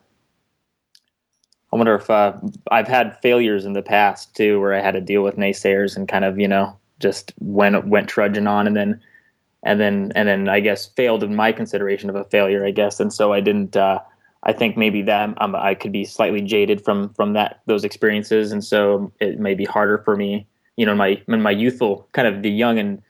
I 1.73 1.77
wonder 1.77 1.97
if 1.97 2.09
uh, 2.09 2.35
I've 2.71 2.87
had 2.87 3.21
failures 3.21 3.65
in 3.65 3.73
the 3.73 3.83
past 3.83 4.37
too, 4.37 4.61
where 4.61 4.75
I 4.75 4.81
had 4.81 4.93
to 4.93 5.01
deal 5.01 5.23
with 5.23 5.37
naysayers 5.37 5.97
and 5.97 6.07
kind 6.07 6.25
of 6.25 6.39
you 6.39 6.47
know 6.47 6.77
just 7.01 7.33
went 7.41 7.89
went 7.89 8.09
trudging 8.09 8.47
on, 8.47 8.69
and 8.69 8.77
then 8.77 9.01
and 9.65 9.81
then 9.81 10.13
and 10.15 10.29
then 10.29 10.49
I 10.49 10.61
guess 10.61 10.87
failed 10.87 11.25
in 11.25 11.35
my 11.35 11.51
consideration 11.51 12.09
of 12.09 12.17
a 12.17 12.25
failure, 12.25 12.65
I 12.65 12.71
guess, 12.71 13.01
and 13.01 13.13
so 13.13 13.33
I 13.33 13.41
didn't. 13.41 13.77
Uh, 13.77 14.01
I 14.47 14.53
think 14.53 14.77
maybe 14.77 15.01
that 15.03 15.41
um, 15.41 15.55
I 15.55 15.75
could 15.75 15.91
be 15.91 16.05
slightly 16.05 16.43
jaded 16.43 16.85
from 16.85 17.13
from 17.15 17.33
that 17.33 17.61
those 17.67 17.83
experiences, 17.83 18.53
and 18.53 18.63
so 18.63 19.11
it 19.21 19.41
may 19.41 19.55
be 19.55 19.65
harder 19.65 19.99
for 19.99 20.17
me, 20.17 20.47
you 20.77 20.85
know, 20.87 20.93
in 20.93 20.99
my 20.99 21.23
in 21.27 21.43
my 21.43 21.51
youthful 21.51 22.07
kind 22.13 22.29
of 22.29 22.43
the 22.43 22.51
young 22.51 22.79
and 22.79 23.03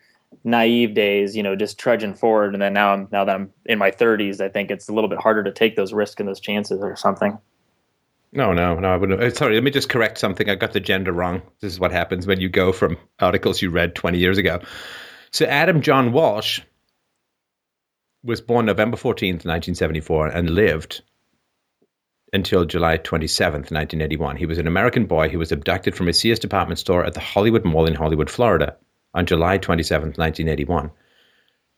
naive 0.44 0.94
days, 0.94 1.36
you 1.36 1.42
know, 1.42 1.56
just 1.56 1.78
trudging 1.78 2.14
forward, 2.14 2.54
and 2.54 2.62
then 2.62 2.72
now 2.72 2.92
I'm 2.92 3.08
now 3.10 3.24
that 3.24 3.34
I'm 3.34 3.52
in 3.66 3.78
my 3.78 3.90
30s, 3.90 4.40
I 4.40 4.48
think 4.48 4.70
it's 4.70 4.88
a 4.88 4.92
little 4.92 5.10
bit 5.10 5.18
harder 5.18 5.42
to 5.42 5.52
take 5.52 5.74
those 5.74 5.92
risks 5.92 6.20
and 6.20 6.28
those 6.28 6.40
chances 6.40 6.80
or 6.80 6.94
something. 6.94 7.36
No, 8.32 8.52
no, 8.52 8.74
no. 8.74 8.88
I 8.88 8.96
wouldn't. 8.96 9.22
Uh, 9.22 9.30
sorry, 9.30 9.54
let 9.54 9.62
me 9.62 9.70
just 9.70 9.88
correct 9.88 10.18
something. 10.18 10.50
I 10.50 10.56
got 10.56 10.72
the 10.72 10.80
gender 10.80 11.12
wrong. 11.12 11.40
This 11.60 11.72
is 11.72 11.78
what 11.78 11.92
happens 11.92 12.26
when 12.26 12.40
you 12.40 12.48
go 12.48 12.72
from 12.72 12.96
articles 13.20 13.62
you 13.62 13.70
read 13.70 13.94
20 13.94 14.18
years 14.18 14.38
ago. 14.38 14.60
So 15.34 15.46
Adam 15.46 15.80
John 15.80 16.12
Walsh 16.12 16.60
was 18.22 18.40
born 18.40 18.66
November 18.66 18.96
14th, 18.96 19.44
1974, 19.44 20.28
and 20.28 20.50
lived 20.50 21.02
until 22.32 22.64
July 22.64 22.98
27th, 22.98 23.72
1981. 23.72 24.36
He 24.36 24.46
was 24.46 24.58
an 24.58 24.68
American 24.68 25.06
boy 25.06 25.28
who 25.28 25.40
was 25.40 25.50
abducted 25.50 25.96
from 25.96 26.06
a 26.06 26.12
Sears 26.12 26.38
department 26.38 26.78
store 26.78 27.04
at 27.04 27.14
the 27.14 27.20
Hollywood 27.20 27.64
Mall 27.64 27.84
in 27.84 27.96
Hollywood, 27.96 28.30
Florida 28.30 28.76
on 29.12 29.26
July 29.26 29.58
27th, 29.58 30.16
1981, 30.16 30.88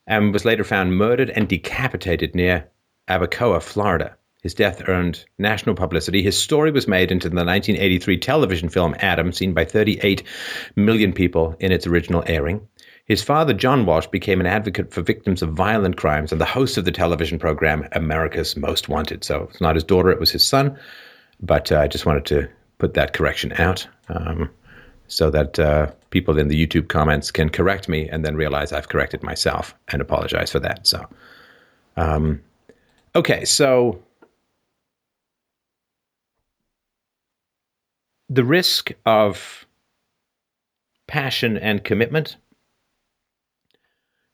and 0.05 0.33
was 0.33 0.45
later 0.45 0.63
found 0.63 0.95
murdered 0.95 1.31
and 1.31 1.49
decapitated 1.49 2.35
near 2.35 2.69
Abacoa, 3.09 3.59
Florida. 3.59 4.15
His 4.43 4.53
death 4.53 4.87
earned 4.87 5.25
national 5.39 5.73
publicity. 5.73 6.21
His 6.21 6.37
story 6.37 6.69
was 6.69 6.87
made 6.87 7.11
into 7.11 7.27
the 7.27 7.35
1983 7.37 8.19
television 8.19 8.69
film 8.69 8.95
Adam, 8.99 9.31
seen 9.31 9.55
by 9.55 9.65
38 9.65 10.21
million 10.75 11.11
people 11.11 11.55
in 11.59 11.71
its 11.71 11.87
original 11.87 12.23
airing. 12.27 12.67
His 13.07 13.23
father, 13.23 13.53
John 13.53 13.85
Walsh, 13.85 14.07
became 14.07 14.41
an 14.41 14.45
advocate 14.45 14.93
for 14.93 15.01
victims 15.01 15.41
of 15.41 15.53
violent 15.53 15.95
crimes 15.95 16.33
and 16.33 16.41
the 16.41 16.45
host 16.45 16.77
of 16.77 16.83
the 16.83 16.91
television 16.91 17.39
program 17.39 17.87
America's 17.93 18.57
Most 18.57 18.89
Wanted. 18.89 19.23
So 19.23 19.47
it's 19.49 19.61
not 19.61 19.75
his 19.75 19.83
daughter, 19.85 20.11
it 20.11 20.19
was 20.19 20.31
his 20.31 20.45
son. 20.45 20.77
But 21.39 21.71
uh, 21.71 21.79
I 21.79 21.87
just 21.87 22.05
wanted 22.05 22.25
to 22.25 22.49
put 22.79 22.95
that 22.95 23.13
correction 23.13 23.53
out 23.53 23.87
um, 24.09 24.49
so 25.07 25.29
that 25.29 25.57
uh, 25.57 25.91
people 26.09 26.37
in 26.37 26.49
the 26.49 26.67
YouTube 26.67 26.89
comments 26.89 27.31
can 27.31 27.49
correct 27.49 27.87
me 27.87 28.09
and 28.09 28.25
then 28.25 28.35
realize 28.35 28.73
I've 28.73 28.89
corrected 28.89 29.23
myself 29.23 29.73
and 29.87 30.01
apologize 30.01 30.51
for 30.51 30.59
that. 30.59 30.85
So, 30.85 31.07
um, 31.95 32.41
okay, 33.15 33.45
so 33.45 34.03
the 38.27 38.43
risk 38.43 38.91
of 39.05 39.65
passion 41.07 41.57
and 41.57 41.85
commitment 41.85 42.35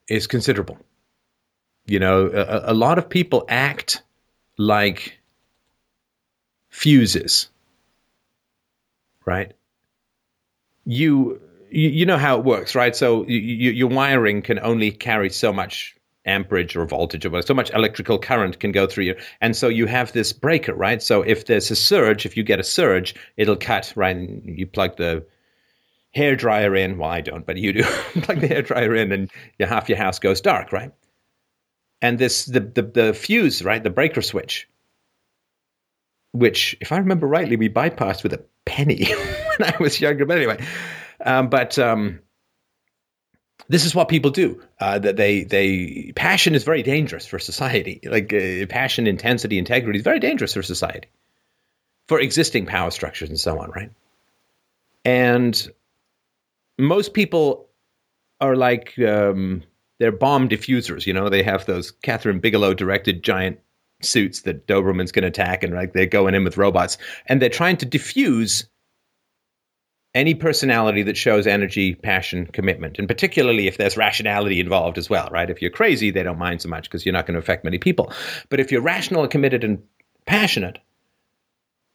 is 0.07 0.27
considerable. 0.27 0.77
You 1.85 1.99
know, 1.99 2.27
a, 2.27 2.71
a 2.71 2.73
lot 2.73 2.97
of 2.97 3.09
people 3.09 3.45
act 3.49 4.01
like 4.57 5.17
fuses, 6.69 7.49
right? 9.25 9.53
You 10.85 11.41
you 11.69 12.05
know 12.05 12.17
how 12.17 12.37
it 12.37 12.45
works, 12.45 12.75
right? 12.75 12.95
So 12.95 13.25
you, 13.27 13.71
your 13.71 13.89
wiring 13.89 14.43
can 14.43 14.59
only 14.59 14.91
carry 14.91 15.29
so 15.31 15.51
much 15.51 15.95
amperage 16.25 16.75
or 16.75 16.85
voltage 16.85 17.25
or 17.25 17.41
so 17.41 17.53
much 17.53 17.71
electrical 17.71 18.17
current 18.17 18.59
can 18.59 18.71
go 18.71 18.87
through 18.87 19.05
you. 19.05 19.15
And 19.41 19.55
so 19.55 19.67
you 19.67 19.87
have 19.87 20.13
this 20.13 20.31
breaker, 20.31 20.73
right? 20.73 21.01
So 21.01 21.21
if 21.21 21.47
there's 21.47 21.69
a 21.71 21.75
surge, 21.75 22.25
if 22.25 22.37
you 22.37 22.43
get 22.43 22.59
a 22.59 22.63
surge, 22.63 23.15
it'll 23.37 23.55
cut, 23.55 23.91
right? 23.95 24.15
And 24.15 24.41
you 24.57 24.67
plug 24.67 24.97
the 24.97 25.25
hair 26.13 26.35
dryer 26.35 26.75
in. 26.75 26.97
Well, 26.97 27.09
I 27.09 27.21
don't, 27.21 27.45
but 27.45 27.57
you 27.57 27.73
do. 27.73 27.83
plug 28.21 28.39
the 28.39 28.47
hair 28.47 28.61
dryer 28.61 28.95
in, 28.95 29.11
and 29.11 29.31
your, 29.57 29.67
half 29.67 29.89
your 29.89 29.97
house 29.97 30.19
goes 30.19 30.41
dark, 30.41 30.71
right? 30.71 30.91
And 32.01 32.19
this 32.19 32.45
the, 32.45 32.59
the 32.59 32.81
the 32.81 33.13
fuse, 33.13 33.63
right, 33.63 33.81
the 33.81 33.89
breaker 33.89 34.21
switch, 34.21 34.67
which, 36.31 36.77
if 36.81 36.91
I 36.91 36.97
remember 36.97 37.27
rightly, 37.27 37.55
we 37.55 37.69
bypassed 37.69 38.23
with 38.23 38.33
a 38.33 38.43
penny 38.65 39.05
when 39.57 39.73
I 39.73 39.75
was 39.79 39.99
younger. 39.99 40.25
But 40.25 40.37
anyway, 40.37 40.65
um, 41.23 41.49
but 41.49 41.79
um, 41.79 42.19
this 43.69 43.85
is 43.85 43.95
what 43.95 44.09
people 44.09 44.31
do. 44.31 44.61
Uh, 44.79 44.99
that 44.99 45.15
they 45.15 45.43
they 45.43 46.11
passion 46.15 46.55
is 46.55 46.63
very 46.63 46.83
dangerous 46.83 47.25
for 47.25 47.39
society. 47.39 48.01
Like 48.13 48.33
uh, 48.33 48.65
passion, 48.67 49.07
intensity, 49.07 49.57
integrity 49.57 49.99
is 49.99 50.03
very 50.03 50.19
dangerous 50.19 50.53
for 50.53 50.61
society, 50.61 51.07
for 52.07 52.19
existing 52.19 52.65
power 52.65 52.91
structures 52.91 53.29
and 53.29 53.39
so 53.39 53.59
on, 53.59 53.71
right? 53.71 53.91
And 55.05 55.71
most 56.77 57.13
people 57.13 57.69
are 58.39 58.55
like 58.55 58.97
um, 58.99 59.63
they're 59.99 60.11
bomb 60.11 60.49
diffusers. 60.49 61.05
You 61.05 61.13
know, 61.13 61.29
they 61.29 61.43
have 61.43 61.65
those 61.65 61.91
Kathryn 62.03 62.41
Bigelow 62.41 62.73
directed 62.73 63.23
giant 63.23 63.59
suits 64.01 64.41
that 64.41 64.67
Doberman's 64.67 65.11
going 65.11 65.23
to 65.23 65.29
attack, 65.29 65.63
and 65.63 65.73
like 65.73 65.93
they're 65.93 66.05
going 66.05 66.35
in 66.35 66.43
with 66.43 66.57
robots, 66.57 66.97
and 67.27 67.41
they're 67.41 67.49
trying 67.49 67.77
to 67.77 67.85
diffuse 67.85 68.67
any 70.15 70.35
personality 70.35 71.03
that 71.03 71.17
shows 71.17 71.47
energy, 71.47 71.95
passion, 71.95 72.45
commitment, 72.45 72.99
and 72.99 73.07
particularly 73.07 73.67
if 73.67 73.77
there's 73.77 73.97
rationality 73.97 74.59
involved 74.59 74.97
as 74.97 75.09
well, 75.09 75.27
right? 75.31 75.49
If 75.49 75.61
you're 75.61 75.71
crazy, 75.71 76.11
they 76.11 76.21
don't 76.21 76.37
mind 76.37 76.61
so 76.61 76.69
much 76.69 76.83
because 76.83 77.05
you're 77.05 77.13
not 77.13 77.25
going 77.25 77.33
to 77.33 77.39
affect 77.39 77.63
many 77.63 77.79
people. 77.79 78.11
But 78.49 78.59
if 78.59 78.71
you're 78.71 78.81
rational, 78.81 79.23
and 79.23 79.31
committed, 79.31 79.63
and 79.63 79.81
passionate, 80.25 80.77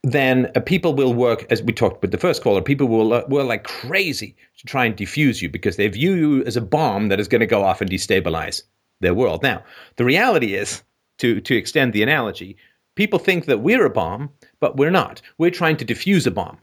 then 0.05 0.51
uh, 0.55 0.61
people 0.61 0.95
will 0.95 1.13
work, 1.13 1.47
as 1.51 1.63
we 1.63 1.73
talked 1.73 2.03
with 2.03 2.13
the 2.13 2.19
first 2.19 2.43
caller, 2.43 2.63
people 2.63 2.87
will 2.87 3.13
uh, 3.13 3.25
like 3.29 3.65
crazy 3.65 4.37
to 4.59 4.67
try 4.67 4.85
and 4.85 4.97
defuse 4.97 5.43
you 5.43 5.49
because 5.49 5.77
they 5.77 5.89
view 5.89 6.15
you 6.15 6.45
as 6.45 6.57
a 6.57 6.61
bomb 6.61 7.09
that 7.09 7.19
is 7.19 7.29
going 7.29 7.41
to 7.41 7.47
go 7.47 7.65
off 7.65 7.81
and 7.81 7.91
destabilize 7.91 8.63
their 9.01 9.15
world. 9.15 9.43
Now, 9.43 9.65
the 9.97 10.05
reality 10.05 10.55
is, 10.55 10.83
to, 11.19 11.41
to 11.41 11.57
extend 11.57 11.93
the 11.93 12.03
analogy, 12.03 12.57
people 12.95 13.19
think 13.19 13.47
that 13.47 13.61
we're 13.61 13.85
a 13.85 13.91
bomb, 13.91 14.31
but 14.61 14.77
we're 14.77 14.91
not. 14.91 15.21
We're 15.37 15.51
trying 15.51 15.77
to 15.79 15.85
defuse 15.85 16.27
a 16.29 16.31
bomb. 16.31 16.59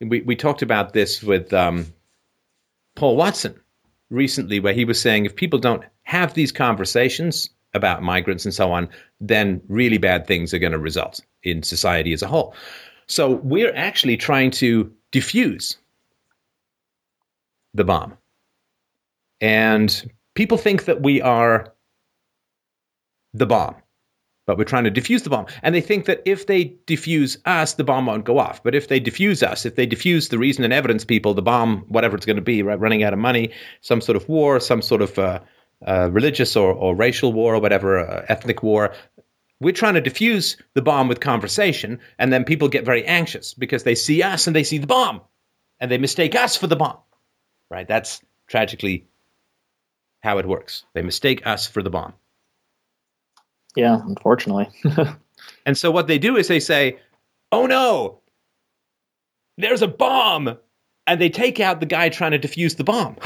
We, 0.00 0.20
we 0.20 0.36
talked 0.36 0.60
about 0.60 0.92
this 0.92 1.22
with 1.22 1.54
um, 1.54 1.86
Paul 2.96 3.16
Watson 3.16 3.58
recently, 4.10 4.60
where 4.60 4.74
he 4.74 4.84
was 4.84 5.00
saying 5.00 5.24
if 5.24 5.36
people 5.36 5.58
don't 5.58 5.84
have 6.02 6.34
these 6.34 6.52
conversations 6.52 7.48
about 7.72 8.02
migrants 8.02 8.44
and 8.44 8.52
so 8.52 8.72
on, 8.72 8.90
then 9.20 9.62
really 9.68 9.96
bad 9.96 10.26
things 10.26 10.52
are 10.52 10.58
going 10.58 10.72
to 10.72 10.78
result 10.78 11.22
in 11.42 11.62
society 11.62 12.12
as 12.12 12.22
a 12.22 12.28
whole. 12.28 12.54
So 13.06 13.32
we're 13.42 13.74
actually 13.74 14.16
trying 14.16 14.50
to 14.52 14.90
diffuse 15.10 15.76
the 17.74 17.84
bomb. 17.84 18.16
And 19.40 20.10
people 20.34 20.56
think 20.56 20.84
that 20.84 21.02
we 21.02 21.20
are 21.20 21.72
the 23.34 23.46
bomb, 23.46 23.74
but 24.46 24.56
we're 24.56 24.64
trying 24.64 24.84
to 24.84 24.90
diffuse 24.90 25.22
the 25.22 25.30
bomb. 25.30 25.46
And 25.62 25.74
they 25.74 25.80
think 25.80 26.04
that 26.04 26.22
if 26.24 26.46
they 26.46 26.76
diffuse 26.86 27.38
us, 27.44 27.74
the 27.74 27.84
bomb 27.84 28.06
won't 28.06 28.24
go 28.24 28.38
off. 28.38 28.62
But 28.62 28.74
if 28.74 28.88
they 28.88 29.00
diffuse 29.00 29.42
us, 29.42 29.66
if 29.66 29.74
they 29.74 29.86
diffuse 29.86 30.28
the 30.28 30.38
reason 30.38 30.64
and 30.64 30.72
evidence 30.72 31.04
people, 31.04 31.34
the 31.34 31.42
bomb, 31.42 31.84
whatever 31.88 32.16
it's 32.16 32.26
going 32.26 32.36
to 32.36 32.42
be, 32.42 32.62
right, 32.62 32.78
running 32.78 33.02
out 33.02 33.12
of 33.12 33.18
money, 33.18 33.50
some 33.80 34.00
sort 34.00 34.16
of 34.16 34.28
war, 34.28 34.60
some 34.60 34.82
sort 34.82 35.02
of 35.02 35.18
uh, 35.18 35.40
uh, 35.86 36.08
religious 36.12 36.54
or, 36.56 36.72
or 36.72 36.94
racial 36.94 37.32
war 37.32 37.54
or 37.54 37.60
whatever, 37.60 37.98
uh, 37.98 38.24
ethnic 38.28 38.62
war, 38.62 38.94
we're 39.62 39.72
trying 39.72 39.94
to 39.94 40.00
diffuse 40.00 40.56
the 40.74 40.82
bomb 40.82 41.08
with 41.08 41.20
conversation, 41.20 42.00
and 42.18 42.32
then 42.32 42.44
people 42.44 42.68
get 42.68 42.84
very 42.84 43.04
anxious 43.04 43.54
because 43.54 43.84
they 43.84 43.94
see 43.94 44.22
us 44.22 44.46
and 44.46 44.56
they 44.56 44.64
see 44.64 44.78
the 44.78 44.86
bomb, 44.86 45.20
and 45.80 45.90
they 45.90 45.98
mistake 45.98 46.34
us 46.34 46.56
for 46.56 46.66
the 46.66 46.76
bomb. 46.76 46.98
Right? 47.70 47.86
That's 47.86 48.20
tragically 48.48 49.06
how 50.22 50.38
it 50.38 50.46
works. 50.46 50.84
They 50.94 51.02
mistake 51.02 51.46
us 51.46 51.66
for 51.66 51.82
the 51.82 51.90
bomb. 51.90 52.14
Yeah, 53.74 54.00
unfortunately. 54.04 54.68
and 55.66 55.78
so 55.78 55.90
what 55.90 56.06
they 56.06 56.18
do 56.18 56.36
is 56.36 56.48
they 56.48 56.60
say, 56.60 56.98
"Oh 57.50 57.66
no, 57.66 58.20
there's 59.56 59.82
a 59.82 59.88
bomb," 59.88 60.58
and 61.06 61.20
they 61.20 61.30
take 61.30 61.60
out 61.60 61.80
the 61.80 61.86
guy 61.86 62.08
trying 62.08 62.32
to 62.32 62.38
defuse 62.38 62.76
the 62.76 62.84
bomb. 62.84 63.16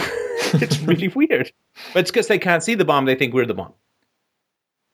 it's 0.55 0.81
really 0.81 1.09
weird, 1.09 1.53
but 1.93 2.01
it's 2.01 2.11
because 2.11 2.29
they 2.29 2.39
can't 2.39 2.63
see 2.63 2.75
the 2.75 2.85
bomb; 2.85 3.07
they 3.07 3.17
think 3.17 3.35
we're 3.35 3.47
the 3.47 3.55
bomb. 3.55 3.73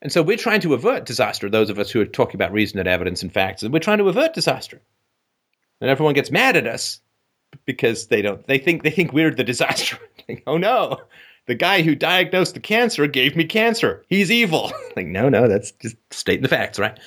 And 0.03 0.11
so 0.11 0.20
we're 0.20 0.37
trying 0.37 0.61
to 0.62 0.74
avert 0.74 1.07
disaster, 1.07 1.49
those 1.49 1.70
of 1.70 1.79
us 1.79 1.91
who 1.91 2.01
are 2.01 2.07
talking 2.07 2.35
about 2.35 2.53
reason 2.53 2.81
and 2.81 2.89
evidence 2.89 3.23
and 3.23 3.33
facts, 3.33 3.62
and 3.62 3.73
we're 3.73 3.79
trying 3.79 3.99
to 3.99 4.09
avert 4.09 4.35
disaster. 4.35 4.83
And 5.81 5.89
everyone 5.89 6.15
gets 6.15 6.31
mad 6.31 6.57
at 6.57 6.66
us 6.66 7.01
because 7.66 8.09
they 8.09 8.20
don't 8.20 8.45
they 8.47 8.59
think 8.59 8.83
they 8.83 8.91
think 8.91 9.12
we're 9.12 9.35
the 9.35 9.45
disaster. 9.45 9.97
like, 10.29 10.43
oh 10.47 10.59
no, 10.59 11.01
the 11.47 11.55
guy 11.55 11.83
who 11.83 11.95
diagnosed 11.95 12.55
the 12.55 12.61
cancer 12.61 13.07
gave 13.07 13.37
me 13.37 13.45
cancer. 13.45 14.05
He's 14.09 14.31
evil. 14.31 14.73
like, 14.97 15.07
no, 15.07 15.29
no, 15.29 15.47
that's 15.47 15.70
just 15.73 15.97
stating 16.11 16.43
the 16.43 16.49
facts, 16.49 16.81
right? 16.81 16.99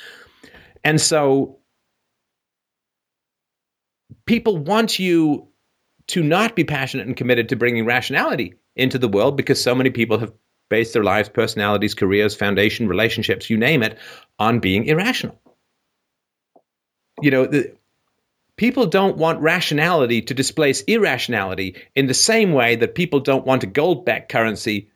And 0.84 1.00
so 1.02 1.60
people 4.26 4.58
want 4.58 5.00
you 5.00 5.50
to 6.08 6.24
not 6.24 6.56
be 6.56 6.64
passionate 6.64 7.08
and 7.08 7.18
committed 7.18 7.50
to 7.50 7.56
bringing 7.58 7.86
rationality 7.86 8.54
into 8.76 8.98
the 8.98 9.08
world 9.10 9.36
because 9.36 9.62
so 9.62 9.76
many 9.76 9.90
people 9.90 10.20
have 10.20 10.32
base 10.70 10.94
their 10.94 11.04
lives, 11.04 11.30
personalities, 11.30 11.94
careers, 11.94 12.36
foundation, 12.36 12.88
relationships, 12.88 13.50
you 13.50 13.58
name 13.58 13.84
it, 13.84 13.98
on 14.40 14.60
being 14.60 14.86
irrational. 14.86 15.40
You 17.22 17.32
know, 17.32 17.46
the, 17.46 17.74
people 18.58 18.86
don't 18.86 19.18
want 19.18 19.42
rationality 19.42 20.22
to 20.24 20.34
displace 20.34 20.82
irrationality 20.84 21.76
in 21.96 22.08
the 22.08 22.14
same 22.14 22.54
way 22.54 22.76
that 22.76 22.96
people 22.96 23.20
don't 23.20 23.46
want 23.46 23.64
a 23.64 23.68
gold 23.68 24.06
backed 24.06 24.32
currency 24.32 24.90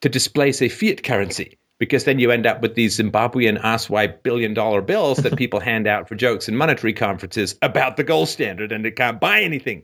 to 0.00 0.08
displace 0.08 0.60
a 0.62 0.68
fiat 0.68 1.02
currency. 1.02 1.58
Because 1.78 2.04
then 2.04 2.20
you 2.20 2.30
end 2.30 2.46
up 2.46 2.62
with 2.62 2.76
these 2.76 2.98
Zimbabwean 2.98 3.60
asswipe 3.60 4.22
billion 4.22 4.54
dollar 4.54 4.80
bills 4.80 5.18
that 5.18 5.36
people 5.38 5.60
hand 5.60 5.86
out 5.86 6.08
for 6.08 6.14
jokes 6.14 6.48
in 6.48 6.56
monetary 6.56 6.92
conferences 6.92 7.56
about 7.62 7.96
the 7.96 8.04
gold 8.04 8.28
standard 8.28 8.70
and 8.70 8.84
they 8.84 8.92
can't 8.92 9.20
buy 9.20 9.42
anything 9.42 9.82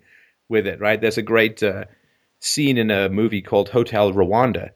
with 0.48 0.66
it, 0.66 0.80
right? 0.80 1.00
There's 1.00 1.18
a 1.18 1.22
great 1.22 1.62
uh, 1.62 1.84
scene 2.38 2.78
in 2.78 2.90
a 2.90 3.08
movie 3.08 3.42
called 3.42 3.68
Hotel 3.68 4.12
Rwanda 4.12 4.70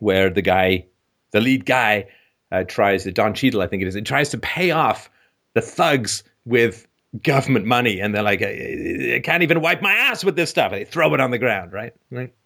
where 0.00 0.28
the 0.28 0.42
guy, 0.42 0.86
the 1.30 1.40
lead 1.40 1.64
guy, 1.64 2.08
uh, 2.52 2.64
tries 2.64 3.04
to 3.04 3.12
Don 3.12 3.34
Cheadle, 3.34 3.62
I 3.62 3.68
think 3.68 3.82
it 3.82 3.88
is, 3.88 3.94
it 3.94 4.04
tries 4.04 4.30
to 4.30 4.38
pay 4.38 4.72
off 4.72 5.08
the 5.54 5.60
thugs 5.60 6.24
with 6.44 6.86
government 7.22 7.66
money 7.66 8.00
and 8.00 8.14
they're 8.14 8.22
like, 8.22 8.40
I 8.40 9.20
can't 9.24 9.42
even 9.42 9.60
wipe 9.60 9.82
my 9.82 9.92
ass 9.92 10.24
with 10.24 10.36
this 10.36 10.50
stuff. 10.50 10.70
They 10.70 10.84
throw 10.84 11.12
it 11.14 11.20
on 11.20 11.32
the 11.32 11.38
ground, 11.38 11.72
right? 11.72 11.92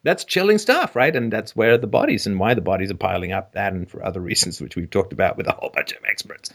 That's 0.05 0.24
chilling 0.24 0.59
stuff, 0.59 0.97
right? 0.97 1.14
And 1.14 1.32
that's 1.32 1.55
where 1.55 1.76
the 1.76 1.86
bodies 1.86 2.26
and 2.26 2.39
why 2.39 2.55
the 2.55 2.62
bodies 2.62 2.90
are 2.90 2.97
piling 2.97 3.32
up, 3.32 3.52
that 3.52 3.72
and 3.72 3.90
for 3.90 4.05
other 4.05 4.20
reasons, 4.20 4.60
which 4.60 4.76
we've 4.76 4.90
talked 4.90 5.12
about 5.12 5.36
with 5.36 5.47
a 5.48 5.52
whole 5.52 5.70
bunch 5.74 5.93
of 5.93 5.98
experts. 6.05 6.51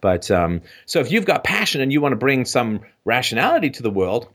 But 0.00 0.30
um, 0.30 0.62
so 0.86 1.00
if 1.00 1.10
you've 1.10 1.26
got 1.26 1.44
passion 1.44 1.80
and 1.80 1.92
you 1.92 2.00
want 2.00 2.12
to 2.12 2.16
bring 2.16 2.44
some 2.44 2.80
rationality 3.04 3.70
to 3.70 3.82
the 3.82 3.90
world, 3.90 4.28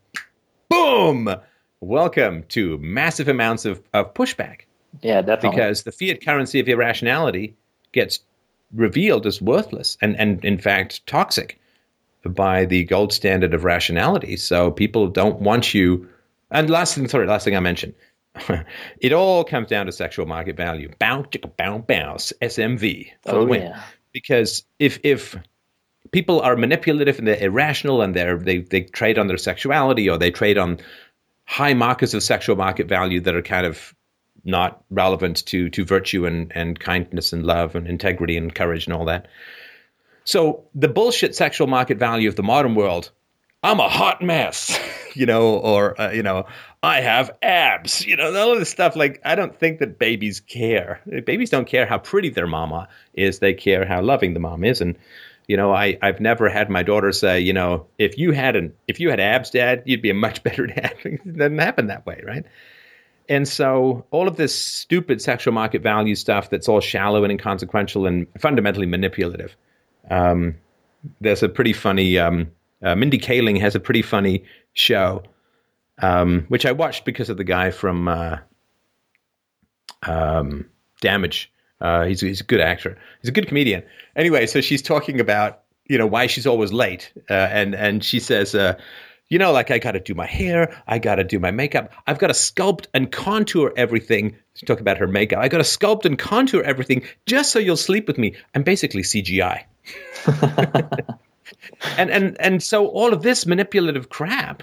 boom, 0.69 1.33
welcome 1.81 2.43
to 2.49 2.77
massive 2.77 3.27
amounts 3.27 3.65
of, 3.65 3.81
of 3.93 4.13
pushback. 4.13 4.61
Yeah, 5.01 5.21
definitely. 5.21 5.57
Because 5.57 5.83
the 5.83 5.91
fiat 5.91 6.23
currency 6.23 6.59
of 6.59 6.67
irrationality 6.67 7.55
gets 7.91 8.19
revealed 8.73 9.25
as 9.25 9.41
worthless 9.41 9.97
and, 10.01 10.15
and 10.19 10.43
in 10.43 10.57
fact, 10.57 11.05
toxic 11.07 11.59
by 12.25 12.65
the 12.65 12.83
gold 12.85 13.11
standard 13.13 13.53
of 13.53 13.63
rationality. 13.63 14.37
So 14.37 14.71
people 14.71 15.07
don't 15.07 15.41
want 15.41 15.73
you. 15.73 16.07
And 16.51 16.69
last 16.69 16.95
thing, 16.95 17.07
sorry, 17.07 17.27
last 17.27 17.43
thing 17.43 17.55
I 17.55 17.59
mentioned, 17.59 17.93
it 18.99 19.13
all 19.13 19.43
comes 19.43 19.67
down 19.67 19.85
to 19.85 19.91
sexual 19.91 20.25
market 20.25 20.55
value. 20.55 20.91
Bow, 20.99 21.23
chicka, 21.23 21.55
bow, 21.57 21.79
bounce, 21.79 22.33
SMV 22.41 23.09
for 23.23 23.31
oh, 23.31 23.39
the 23.41 23.45
win. 23.45 23.61
Yeah. 23.63 23.81
Because 24.11 24.63
if 24.79 24.99
if 25.03 25.35
people 26.11 26.39
are 26.41 26.55
manipulative 26.55 27.17
and 27.17 27.27
they're 27.27 27.43
irrational 27.43 28.01
and 28.01 28.15
they're 28.15 28.37
they 28.37 28.59
they 28.59 28.81
trade 28.81 29.17
on 29.17 29.27
their 29.27 29.37
sexuality 29.37 30.09
or 30.09 30.17
they 30.17 30.31
trade 30.31 30.57
on 30.57 30.79
high 31.45 31.73
markers 31.73 32.13
of 32.13 32.23
sexual 32.23 32.55
market 32.55 32.87
value 32.87 33.19
that 33.19 33.35
are 33.35 33.41
kind 33.41 33.65
of 33.65 33.93
not 34.43 34.83
relevant 34.89 35.45
to 35.45 35.69
to 35.69 35.85
virtue 35.85 36.25
and 36.25 36.51
and 36.55 36.79
kindness 36.79 37.33
and 37.33 37.45
love 37.45 37.75
and 37.75 37.87
integrity 37.87 38.37
and 38.37 38.55
courage 38.55 38.85
and 38.85 38.93
all 38.93 39.05
that 39.05 39.27
so 40.25 40.63
the 40.73 40.87
bullshit 40.87 41.35
sexual 41.35 41.67
market 41.67 41.97
value 41.97 42.29
of 42.29 42.35
the 42.35 42.43
modern 42.43 42.75
world, 42.75 43.11
I'm 43.61 43.79
a 43.79 43.89
hot 43.89 44.21
mess, 44.21 44.79
you 45.13 45.25
know, 45.25 45.57
or 45.57 45.99
uh, 45.99 46.11
you 46.11 46.23
know, 46.23 46.45
I 46.81 47.01
have 47.01 47.31
abs, 47.41 48.05
you 48.05 48.15
know, 48.15 48.33
all 48.35 48.53
of 48.53 48.59
this 48.59 48.69
stuff. 48.69 48.95
Like 48.95 49.21
I 49.25 49.35
don't 49.35 49.57
think 49.57 49.79
that 49.79 49.99
babies 49.99 50.39
care. 50.39 51.01
Babies 51.25 51.49
don't 51.49 51.67
care 51.67 51.85
how 51.85 51.97
pretty 51.97 52.29
their 52.29 52.47
mama 52.47 52.87
is; 53.13 53.39
they 53.39 53.53
care 53.53 53.85
how 53.85 54.01
loving 54.01 54.33
the 54.33 54.39
mom 54.39 54.63
is. 54.63 54.81
And 54.81 54.97
you 55.47 55.57
know, 55.57 55.73
I 55.73 55.97
I've 56.01 56.21
never 56.21 56.49
had 56.49 56.69
my 56.69 56.83
daughter 56.83 57.11
say, 57.11 57.39
you 57.39 57.53
know, 57.53 57.85
if 57.97 58.17
you 58.17 58.31
had 58.31 58.55
an 58.55 58.73
if 58.87 58.99
you 58.99 59.09
had 59.09 59.19
abs, 59.19 59.49
dad, 59.49 59.83
you'd 59.85 60.01
be 60.01 60.09
a 60.09 60.15
much 60.15 60.41
better 60.43 60.67
dad. 60.67 60.95
it 61.03 61.37
doesn't 61.37 61.57
happen 61.57 61.87
that 61.87 62.05
way, 62.05 62.23
right? 62.25 62.45
And 63.29 63.47
so 63.47 64.05
all 64.11 64.27
of 64.27 64.35
this 64.35 64.53
stupid 64.53 65.21
sexual 65.21 65.53
market 65.53 65.81
value 65.81 66.15
stuff 66.15 66.49
that's 66.49 66.67
all 66.67 66.81
shallow 66.81 67.23
and 67.23 67.31
inconsequential 67.31 68.05
and 68.05 68.27
fundamentally 68.39 68.85
manipulative 68.85 69.55
um, 70.09 70.55
there's 71.21 71.43
a 71.43 71.49
pretty 71.49 71.73
funny. 71.73 72.17
Um, 72.17 72.51
uh, 72.81 72.95
Mindy 72.95 73.17
Kaling 73.17 73.59
has 73.59 73.75
a 73.75 73.79
pretty 73.79 74.01
funny 74.01 74.43
show, 74.73 75.23
um, 76.01 76.45
which 76.49 76.65
I 76.65 76.71
watched 76.71 77.05
because 77.05 77.29
of 77.29 77.37
the 77.37 77.43
guy 77.43 77.71
from 77.71 78.07
uh, 78.07 78.37
um, 80.03 80.69
Damage. 81.01 81.51
Uh, 81.81 82.05
he's, 82.05 82.21
he's 82.21 82.41
a 82.41 82.45
good 82.45 82.61
actor. 82.61 82.97
He's 83.21 83.29
a 83.29 83.33
good 83.33 83.47
comedian. 83.47 83.83
Anyway, 84.15 84.47
so 84.47 84.61
she's 84.61 84.81
talking 84.81 85.19
about 85.19 85.61
you 85.87 85.97
know 85.97 86.07
why 86.07 86.27
she's 86.27 86.47
always 86.47 86.71
late, 86.71 87.11
uh, 87.29 87.33
and 87.33 87.75
and 87.75 88.03
she 88.03 88.19
says. 88.19 88.55
You 89.33 89.39
know, 89.39 89.51
like 89.51 89.71
I 89.71 89.79
got 89.79 89.93
to 89.93 89.99
do 89.99 90.13
my 90.13 90.27
hair, 90.27 90.79
I 90.85 90.99
got 90.99 91.15
to 91.15 91.23
do 91.23 91.39
my 91.39 91.49
makeup, 91.49 91.91
I've 92.05 92.19
got 92.19 92.27
to 92.27 92.33
sculpt 92.33 92.85
and 92.93 93.11
contour 93.11 93.73
everything. 93.75 94.35
She 94.53 94.67
talked 94.67 94.79
about 94.79 94.99
her 94.99 95.07
makeup. 95.07 95.39
I 95.39 95.47
got 95.47 95.57
to 95.57 95.63
sculpt 95.63 96.05
and 96.05 96.19
contour 96.19 96.61
everything 96.61 97.01
just 97.25 97.51
so 97.51 97.57
you'll 97.57 97.75
sleep 97.75 98.05
with 98.05 98.19
me. 98.19 98.35
I'm 98.53 98.61
basically 98.61 99.01
CGI. 99.01 99.63
and 101.97 102.11
and 102.11 102.39
and 102.39 102.61
so 102.61 102.85
all 102.85 103.11
of 103.11 103.23
this 103.23 103.47
manipulative 103.47 104.09
crap. 104.09 104.61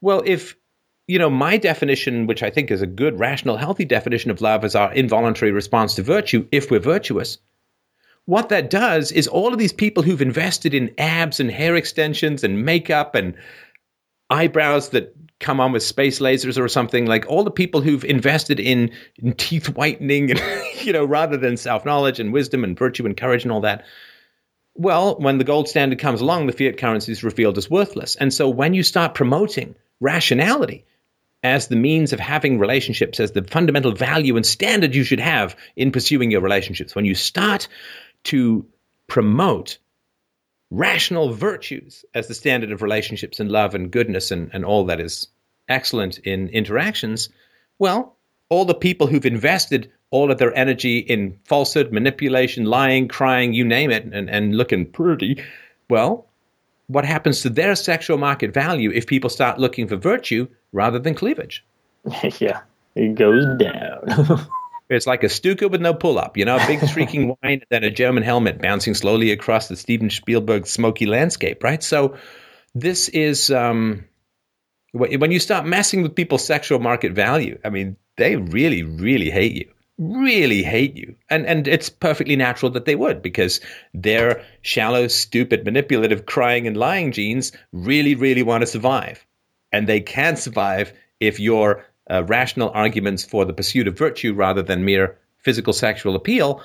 Well, 0.00 0.22
if 0.24 0.54
you 1.08 1.18
know 1.18 1.28
my 1.28 1.56
definition, 1.56 2.28
which 2.28 2.44
I 2.44 2.50
think 2.50 2.70
is 2.70 2.82
a 2.82 2.86
good, 2.86 3.18
rational, 3.18 3.56
healthy 3.56 3.84
definition 3.84 4.30
of 4.30 4.40
love, 4.40 4.64
is 4.64 4.76
our 4.76 4.94
involuntary 4.94 5.50
response 5.50 5.96
to 5.96 6.04
virtue. 6.04 6.46
If 6.52 6.70
we're 6.70 6.78
virtuous, 6.78 7.38
what 8.26 8.48
that 8.50 8.70
does 8.70 9.10
is 9.10 9.26
all 9.26 9.52
of 9.52 9.58
these 9.58 9.72
people 9.72 10.02
who've 10.02 10.22
invested 10.22 10.74
in 10.74 10.94
abs 10.98 11.40
and 11.40 11.50
hair 11.50 11.74
extensions 11.74 12.44
and 12.44 12.64
makeup 12.64 13.14
and 13.14 13.34
eyebrows 14.30 14.90
that 14.90 15.14
come 15.40 15.60
on 15.60 15.72
with 15.72 15.82
space 15.82 16.20
lasers 16.20 16.56
or 16.56 16.68
something 16.68 17.06
like 17.06 17.26
all 17.26 17.42
the 17.42 17.50
people 17.50 17.80
who've 17.80 18.04
invested 18.04 18.60
in, 18.60 18.90
in 19.16 19.32
teeth 19.34 19.74
whitening 19.76 20.30
and 20.30 20.40
you 20.82 20.92
know 20.92 21.04
rather 21.04 21.36
than 21.36 21.56
self-knowledge 21.56 22.20
and 22.20 22.32
wisdom 22.32 22.62
and 22.62 22.78
virtue 22.78 23.04
and 23.04 23.16
courage 23.16 23.42
and 23.42 23.52
all 23.52 23.60
that. 23.60 23.84
Well 24.74 25.16
when 25.18 25.38
the 25.38 25.44
gold 25.44 25.68
standard 25.68 25.98
comes 25.98 26.20
along 26.20 26.46
the 26.46 26.52
fiat 26.52 26.78
currency 26.78 27.12
is 27.12 27.24
revealed 27.24 27.58
as 27.58 27.68
worthless. 27.68 28.14
And 28.16 28.32
so 28.32 28.48
when 28.48 28.72
you 28.72 28.84
start 28.84 29.14
promoting 29.14 29.74
rationality 30.00 30.84
as 31.42 31.66
the 31.66 31.76
means 31.76 32.12
of 32.12 32.20
having 32.20 32.58
relationships 32.58 33.18
as 33.18 33.32
the 33.32 33.42
fundamental 33.42 33.92
value 33.92 34.36
and 34.36 34.46
standard 34.46 34.94
you 34.94 35.02
should 35.02 35.20
have 35.20 35.56
in 35.74 35.90
pursuing 35.90 36.30
your 36.30 36.40
relationships 36.40 36.94
when 36.94 37.04
you 37.04 37.16
start 37.16 37.66
to 38.24 38.66
promote 39.06 39.78
rational 40.70 41.32
virtues 41.32 42.04
as 42.14 42.28
the 42.28 42.34
standard 42.34 42.72
of 42.72 42.82
relationships 42.82 43.40
and 43.40 43.50
love 43.50 43.74
and 43.74 43.90
goodness 43.90 44.30
and, 44.30 44.50
and 44.54 44.64
all 44.64 44.86
that 44.86 45.00
is 45.00 45.28
excellent 45.68 46.18
in 46.18 46.48
interactions, 46.48 47.28
well, 47.78 48.16
all 48.48 48.64
the 48.64 48.74
people 48.74 49.06
who've 49.06 49.26
invested 49.26 49.90
all 50.10 50.30
of 50.30 50.38
their 50.38 50.54
energy 50.54 50.98
in 50.98 51.38
falsehood, 51.44 51.92
manipulation, 51.92 52.64
lying, 52.66 53.08
crying, 53.08 53.54
you 53.54 53.64
name 53.64 53.90
it, 53.90 54.04
and, 54.04 54.28
and 54.28 54.56
looking 54.56 54.86
pretty, 54.86 55.42
well, 55.88 56.26
what 56.86 57.04
happens 57.04 57.40
to 57.40 57.50
their 57.50 57.74
sexual 57.74 58.18
market 58.18 58.52
value 58.52 58.90
if 58.92 59.06
people 59.06 59.30
start 59.30 59.58
looking 59.58 59.88
for 59.88 59.96
virtue 59.96 60.46
rather 60.72 60.98
than 60.98 61.14
cleavage? 61.14 61.64
yeah, 62.38 62.60
it 62.94 63.14
goes 63.14 63.46
down. 63.58 64.46
It's 64.92 65.06
like 65.06 65.22
a 65.24 65.28
Stuka 65.28 65.68
with 65.68 65.80
no 65.80 65.94
pull 65.94 66.18
up, 66.18 66.36
you 66.36 66.44
know, 66.44 66.56
a 66.56 66.66
big 66.66 66.86
shrieking 66.88 67.28
whine 67.28 67.60
and 67.60 67.66
then 67.70 67.84
a 67.84 67.90
German 67.90 68.22
helmet 68.22 68.60
bouncing 68.60 68.94
slowly 68.94 69.30
across 69.30 69.68
the 69.68 69.76
Steven 69.76 70.10
Spielberg 70.10 70.66
smoky 70.66 71.06
landscape, 71.06 71.62
right? 71.62 71.82
So 71.82 72.16
this 72.74 73.08
is 73.10 73.50
um, 73.50 74.04
when 74.92 75.30
you 75.30 75.38
start 75.38 75.66
messing 75.66 76.02
with 76.02 76.14
people's 76.14 76.44
sexual 76.44 76.78
market 76.78 77.12
value. 77.12 77.58
I 77.64 77.70
mean, 77.70 77.96
they 78.16 78.36
really, 78.36 78.82
really 78.82 79.30
hate 79.30 79.52
you, 79.52 79.72
really 79.98 80.62
hate 80.62 80.96
you, 80.96 81.14
and 81.30 81.46
and 81.46 81.66
it's 81.66 81.88
perfectly 81.88 82.36
natural 82.36 82.70
that 82.72 82.84
they 82.84 82.94
would 82.94 83.22
because 83.22 83.60
their 83.94 84.44
shallow, 84.60 85.08
stupid, 85.08 85.64
manipulative, 85.64 86.26
crying 86.26 86.66
and 86.66 86.76
lying 86.76 87.12
genes 87.12 87.52
really, 87.72 88.14
really 88.14 88.42
want 88.42 88.62
to 88.62 88.66
survive, 88.66 89.26
and 89.72 89.86
they 89.86 90.00
can 90.00 90.36
survive 90.36 90.92
if 91.20 91.40
you're 91.40 91.84
uh, 92.10 92.24
rational 92.24 92.70
arguments 92.70 93.24
for 93.24 93.44
the 93.44 93.52
pursuit 93.52 93.88
of 93.88 93.96
virtue 93.96 94.34
rather 94.34 94.62
than 94.62 94.84
mere 94.84 95.18
physical 95.38 95.72
sexual 95.72 96.14
appeal, 96.14 96.62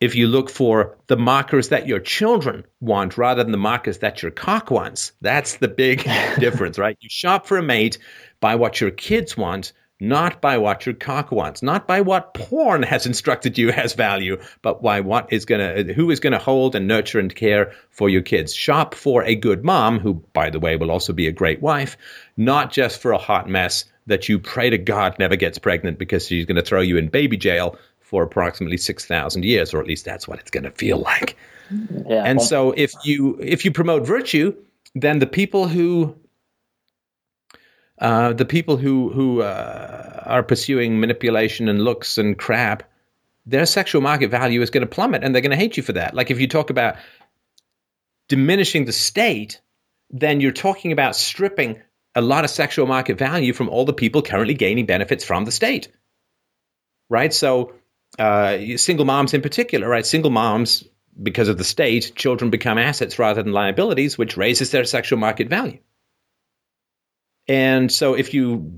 if 0.00 0.14
you 0.14 0.26
look 0.26 0.48
for 0.48 0.96
the 1.08 1.16
markers 1.16 1.68
that 1.68 1.86
your 1.86 2.00
children 2.00 2.64
want 2.80 3.18
rather 3.18 3.42
than 3.42 3.52
the 3.52 3.58
markers 3.58 3.98
that 3.98 4.22
your 4.22 4.30
cock 4.30 4.70
wants, 4.70 5.12
that's 5.20 5.56
the 5.56 5.68
big 5.68 6.04
difference, 6.38 6.78
right? 6.78 6.96
You 7.00 7.08
shop 7.10 7.46
for 7.46 7.58
a 7.58 7.62
mate 7.62 7.98
by 8.40 8.54
what 8.54 8.80
your 8.80 8.90
kids 8.90 9.36
want, 9.36 9.72
not 10.00 10.40
by 10.40 10.56
what 10.58 10.86
your 10.86 10.94
cock 10.94 11.30
wants, 11.30 11.62
not 11.62 11.86
by 11.86 12.00
what 12.00 12.34
porn 12.34 12.82
has 12.82 13.06
instructed 13.06 13.58
you 13.58 13.70
has 13.70 13.92
value, 13.92 14.40
but 14.62 14.82
by 14.82 15.00
what 15.00 15.30
is 15.32 15.44
going 15.44 15.86
to, 15.86 15.92
who 15.92 16.10
is 16.10 16.18
going 16.18 16.32
to 16.32 16.38
hold 16.38 16.74
and 16.74 16.88
nurture 16.88 17.20
and 17.20 17.34
care 17.34 17.72
for 17.90 18.08
your 18.08 18.22
kids. 18.22 18.54
Shop 18.54 18.94
for 18.94 19.22
a 19.24 19.34
good 19.34 19.64
mom, 19.64 19.98
who, 19.98 20.14
by 20.32 20.50
the 20.50 20.58
way, 20.58 20.76
will 20.76 20.90
also 20.90 21.12
be 21.12 21.26
a 21.26 21.32
great 21.32 21.60
wife, 21.60 21.96
not 22.36 22.72
just 22.72 23.00
for 23.00 23.12
a 23.12 23.18
hot 23.18 23.48
mess 23.48 23.84
that 24.06 24.28
you 24.28 24.38
pray 24.38 24.70
to 24.70 24.78
God 24.78 25.16
never 25.18 25.36
gets 25.36 25.58
pregnant 25.58 25.98
because 25.98 26.26
she's 26.26 26.46
going 26.46 26.56
to 26.56 26.62
throw 26.62 26.80
you 26.80 26.96
in 26.96 27.08
baby 27.08 27.36
jail 27.36 27.78
for 28.00 28.22
approximately 28.24 28.76
6,000 28.76 29.44
years, 29.44 29.72
or 29.72 29.80
at 29.80 29.86
least 29.86 30.04
that's 30.04 30.26
what 30.26 30.40
it's 30.40 30.50
going 30.50 30.64
to 30.64 30.72
feel 30.72 30.98
like. 30.98 31.36
Yeah, 32.06 32.24
and 32.24 32.42
so 32.42 32.72
if 32.72 32.92
you 33.04 33.38
if 33.40 33.64
you 33.64 33.70
promote 33.70 34.04
virtue, 34.04 34.56
then 34.96 35.20
the 35.20 35.26
people 35.26 35.68
who 35.68 36.16
uh, 38.00 38.32
the 38.32 38.44
people 38.44 38.76
who 38.76 39.10
who 39.10 39.42
uh, 39.42 40.22
are 40.24 40.42
pursuing 40.42 41.00
manipulation 41.00 41.68
and 41.68 41.82
looks 41.82 42.18
and 42.18 42.38
crap, 42.38 42.82
their 43.46 43.66
sexual 43.66 44.00
market 44.00 44.30
value 44.30 44.62
is 44.62 44.70
going 44.70 44.82
to 44.82 44.86
plummet, 44.94 45.22
and 45.22 45.34
they're 45.34 45.42
going 45.42 45.50
to 45.50 45.56
hate 45.56 45.76
you 45.76 45.82
for 45.82 45.92
that. 45.92 46.14
Like 46.14 46.30
if 46.30 46.40
you 46.40 46.48
talk 46.48 46.70
about 46.70 46.96
diminishing 48.28 48.84
the 48.86 48.92
state, 48.92 49.60
then 50.08 50.40
you're 50.40 50.52
talking 50.52 50.92
about 50.92 51.16
stripping 51.16 51.80
a 52.14 52.20
lot 52.20 52.44
of 52.44 52.50
sexual 52.50 52.86
market 52.86 53.18
value 53.18 53.52
from 53.52 53.68
all 53.68 53.84
the 53.84 53.92
people 53.92 54.22
currently 54.22 54.54
gaining 54.54 54.86
benefits 54.86 55.24
from 55.24 55.44
the 55.44 55.52
state. 55.52 55.88
Right? 57.08 57.32
So, 57.32 57.74
uh, 58.18 58.76
single 58.76 59.04
moms 59.04 59.34
in 59.34 59.42
particular, 59.42 59.88
right? 59.88 60.06
Single 60.06 60.30
moms, 60.30 60.84
because 61.22 61.48
of 61.48 61.58
the 61.58 61.64
state, 61.64 62.12
children 62.14 62.50
become 62.50 62.78
assets 62.78 63.18
rather 63.18 63.42
than 63.42 63.52
liabilities, 63.52 64.16
which 64.16 64.36
raises 64.36 64.70
their 64.70 64.84
sexual 64.84 65.18
market 65.18 65.48
value. 65.48 65.78
And 67.48 67.90
so, 67.90 68.14
if 68.14 68.32
you 68.32 68.70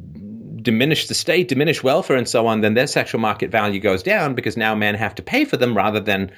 diminish 0.62 1.08
the 1.08 1.14
state, 1.14 1.48
diminish 1.48 1.82
welfare, 1.82 2.16
and 2.16 2.28
so 2.28 2.46
on, 2.46 2.60
then 2.60 2.74
their 2.74 2.86
sexual 2.86 3.20
market 3.20 3.50
value 3.50 3.80
goes 3.80 4.02
down 4.02 4.34
because 4.34 4.56
now 4.56 4.74
men 4.74 4.94
have 4.94 5.14
to 5.16 5.22
pay 5.22 5.44
for 5.44 5.56
them 5.56 5.76
rather 5.76 6.00
than, 6.00 6.30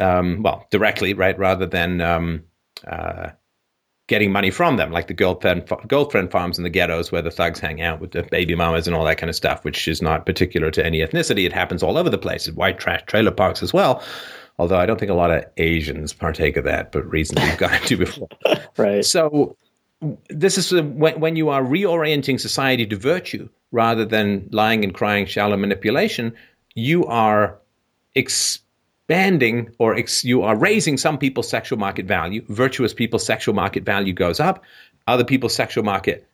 um, 0.00 0.42
well, 0.42 0.66
directly, 0.70 1.14
right? 1.14 1.38
Rather 1.38 1.66
than 1.66 2.00
um, 2.00 2.42
uh, 2.86 3.30
getting 4.08 4.32
money 4.32 4.50
from 4.50 4.76
them, 4.76 4.90
like 4.90 5.06
the 5.06 5.14
girlfriend 5.14 5.70
girlfriend 5.86 6.30
farms 6.30 6.58
in 6.58 6.64
the 6.64 6.70
ghettos 6.70 7.12
where 7.12 7.22
the 7.22 7.30
thugs 7.30 7.60
hang 7.60 7.80
out 7.82 8.00
with 8.00 8.12
the 8.12 8.22
baby 8.24 8.54
mamas 8.54 8.86
and 8.86 8.96
all 8.96 9.04
that 9.04 9.18
kind 9.18 9.30
of 9.30 9.36
stuff, 9.36 9.64
which 9.64 9.86
is 9.86 10.02
not 10.02 10.26
particular 10.26 10.70
to 10.70 10.84
any 10.84 11.00
ethnicity. 11.00 11.44
It 11.44 11.52
happens 11.52 11.82
all 11.82 11.98
over 11.98 12.10
the 12.10 12.18
place. 12.18 12.50
White 12.50 12.78
trash 12.78 13.02
trailer 13.06 13.30
parks 13.30 13.62
as 13.62 13.72
well. 13.72 14.02
Although 14.58 14.78
I 14.78 14.86
don't 14.86 14.98
think 14.98 15.10
a 15.10 15.14
lot 15.14 15.30
of 15.30 15.44
Asians 15.56 16.12
partake 16.12 16.56
of 16.56 16.64
that, 16.64 16.90
but 16.90 17.08
reasons 17.08 17.40
we've 17.42 17.58
gone 17.58 17.74
into 17.74 17.96
before. 17.96 18.28
right. 18.76 19.04
So 19.04 19.56
this 20.28 20.58
is 20.58 20.72
uh, 20.72 20.82
when, 20.82 21.18
when 21.20 21.36
you 21.36 21.48
are 21.48 21.62
reorienting 21.62 22.40
society 22.40 22.86
to 22.86 22.96
virtue 22.96 23.48
rather 23.72 24.04
than 24.04 24.48
lying 24.52 24.84
and 24.84 24.94
crying 24.94 25.26
shallow 25.26 25.56
manipulation, 25.56 26.34
you 26.74 27.04
are 27.06 27.58
expanding 28.14 29.70
or 29.78 29.96
ex, 29.96 30.24
you 30.24 30.42
are 30.42 30.56
raising 30.56 30.96
some 30.96 31.18
people's 31.18 31.48
sexual 31.48 31.78
market 31.78 32.06
value. 32.06 32.44
Virtuous 32.48 32.94
people's 32.94 33.26
sexual 33.26 33.54
market 33.54 33.84
value 33.84 34.12
goes 34.12 34.40
up, 34.40 34.62
other 35.06 35.24
people's 35.24 35.54
sexual 35.54 35.84
market 35.84 36.26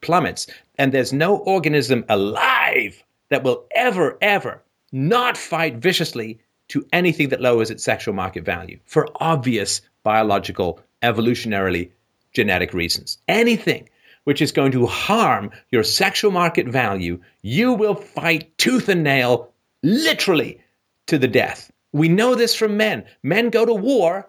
plummets. 0.00 0.46
And 0.78 0.92
there's 0.92 1.12
no 1.12 1.36
organism 1.36 2.04
alive 2.08 3.04
that 3.28 3.44
will 3.44 3.66
ever, 3.74 4.16
ever 4.22 4.62
not 4.92 5.36
fight 5.36 5.76
viciously 5.76 6.40
to 6.68 6.86
anything 6.92 7.28
that 7.28 7.40
lowers 7.40 7.70
its 7.70 7.84
sexual 7.84 8.14
market 8.14 8.44
value 8.44 8.78
for 8.86 9.08
obvious 9.16 9.82
biological, 10.02 10.80
evolutionarily 11.02 11.90
genetic 12.32 12.72
reasons. 12.72 13.18
Anything 13.28 13.88
which 14.24 14.42
is 14.42 14.52
going 14.52 14.72
to 14.72 14.86
harm 14.86 15.50
your 15.70 15.82
sexual 15.82 16.30
market 16.30 16.66
value, 16.66 17.20
you 17.42 17.72
will 17.72 17.94
fight 17.94 18.56
tooth 18.58 18.88
and 18.88 19.02
nail, 19.02 19.52
literally 19.82 20.60
to 21.06 21.18
the 21.18 21.28
death. 21.28 21.70
We 21.92 22.08
know 22.08 22.34
this 22.34 22.54
from 22.54 22.76
men. 22.76 23.04
Men 23.22 23.50
go 23.50 23.64
to 23.64 23.74
war 23.74 24.28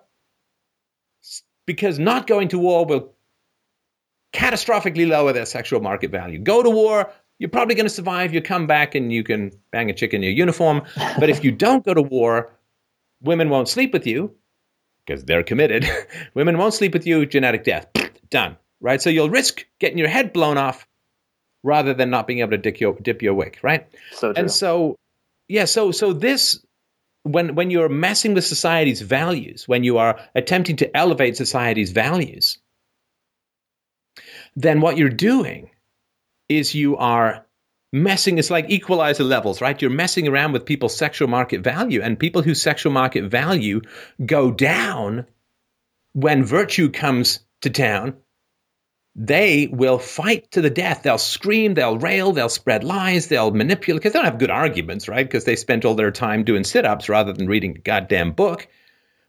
because 1.65 1.99
not 1.99 2.27
going 2.27 2.47
to 2.49 2.59
war 2.59 2.85
will 2.85 3.13
catastrophically 4.33 5.07
lower 5.07 5.33
their 5.33 5.45
sexual 5.45 5.81
market 5.81 6.09
value. 6.09 6.39
Go 6.39 6.63
to 6.63 6.69
war, 6.69 7.11
you're 7.37 7.49
probably 7.49 7.75
going 7.75 7.85
to 7.85 7.89
survive. 7.89 8.33
You 8.33 8.41
come 8.41 8.67
back 8.67 8.95
and 8.95 9.11
you 9.11 9.23
can 9.23 9.51
bang 9.71 9.89
a 9.89 9.93
chick 9.93 10.13
in 10.13 10.23
your 10.23 10.31
uniform. 10.31 10.81
But 11.19 11.29
if 11.29 11.43
you 11.43 11.51
don't 11.51 11.85
go 11.85 11.93
to 11.93 12.01
war, 12.01 12.51
women 13.21 13.49
won't 13.49 13.67
sleep 13.67 13.93
with 13.93 14.07
you 14.07 14.35
because 15.05 15.23
they're 15.25 15.43
committed. 15.43 15.87
women 16.33 16.57
won't 16.57 16.73
sleep 16.73 16.93
with 16.93 17.05
you, 17.05 17.25
genetic 17.25 17.63
death. 17.63 17.87
Done. 18.29 18.57
Right? 18.79 19.01
So 19.01 19.09
you'll 19.09 19.29
risk 19.29 19.65
getting 19.79 19.97
your 19.97 20.07
head 20.07 20.33
blown 20.33 20.57
off 20.57 20.87
rather 21.63 21.93
than 21.93 22.09
not 22.09 22.27
being 22.27 22.39
able 22.39 22.51
to 22.51 22.57
dip 22.57 22.79
your, 22.79 22.93
dip 23.01 23.21
your 23.21 23.33
wick, 23.33 23.59
right? 23.61 23.87
So 24.13 24.33
true. 24.33 24.41
and 24.41 24.51
so, 24.51 24.95
yeah, 25.47 25.65
so 25.65 25.91
so 25.91 26.13
this 26.13 26.63
when 27.23 27.55
when 27.55 27.69
you're 27.69 27.89
messing 27.89 28.33
with 28.33 28.45
society's 28.45 29.01
values, 29.01 29.67
when 29.67 29.83
you 29.83 29.97
are 29.97 30.19
attempting 30.35 30.75
to 30.77 30.97
elevate 30.97 31.37
society's 31.37 31.91
values, 31.91 32.57
then 34.55 34.81
what 34.81 34.97
you're 34.97 35.09
doing 35.09 35.69
is 36.49 36.73
you 36.73 36.97
are 36.97 37.45
messing 37.93 38.37
it's 38.37 38.49
like 38.49 38.69
equalizer 38.69 39.23
levels 39.23 39.61
right? 39.61 39.81
You're 39.81 39.91
messing 39.91 40.27
around 40.27 40.53
with 40.53 40.65
people's 40.65 40.95
sexual 40.95 41.27
market 41.27 41.61
value 41.61 42.01
and 42.01 42.17
people 42.17 42.41
whose 42.41 42.61
sexual 42.61 42.91
market 42.91 43.25
value 43.25 43.81
go 44.25 44.51
down 44.51 45.25
when 46.13 46.43
virtue 46.43 46.89
comes 46.89 47.39
to 47.61 47.69
town 47.69 48.15
they 49.13 49.67
will 49.73 49.99
fight 49.99 50.49
to 50.51 50.61
the 50.61 50.69
death. 50.69 51.03
They'll 51.03 51.17
scream 51.17 51.73
they'll 51.73 51.97
rail 51.97 52.31
they'll 52.31 52.47
spread 52.47 52.83
lies 52.83 53.27
they'll 53.27 53.51
manipulate 53.51 54.01
because 54.01 54.13
they 54.13 54.19
don't 54.19 54.25
have 54.25 54.39
good 54.39 54.51
arguments 54.51 55.09
right? 55.09 55.25
Because 55.25 55.43
they 55.43 55.57
spent 55.57 55.83
all 55.83 55.95
their 55.95 56.11
time 56.11 56.43
doing 56.45 56.63
sit-ups 56.63 57.09
rather 57.09 57.33
than 57.33 57.47
reading 57.47 57.75
a 57.75 57.79
goddamn 57.79 58.31
book 58.31 58.67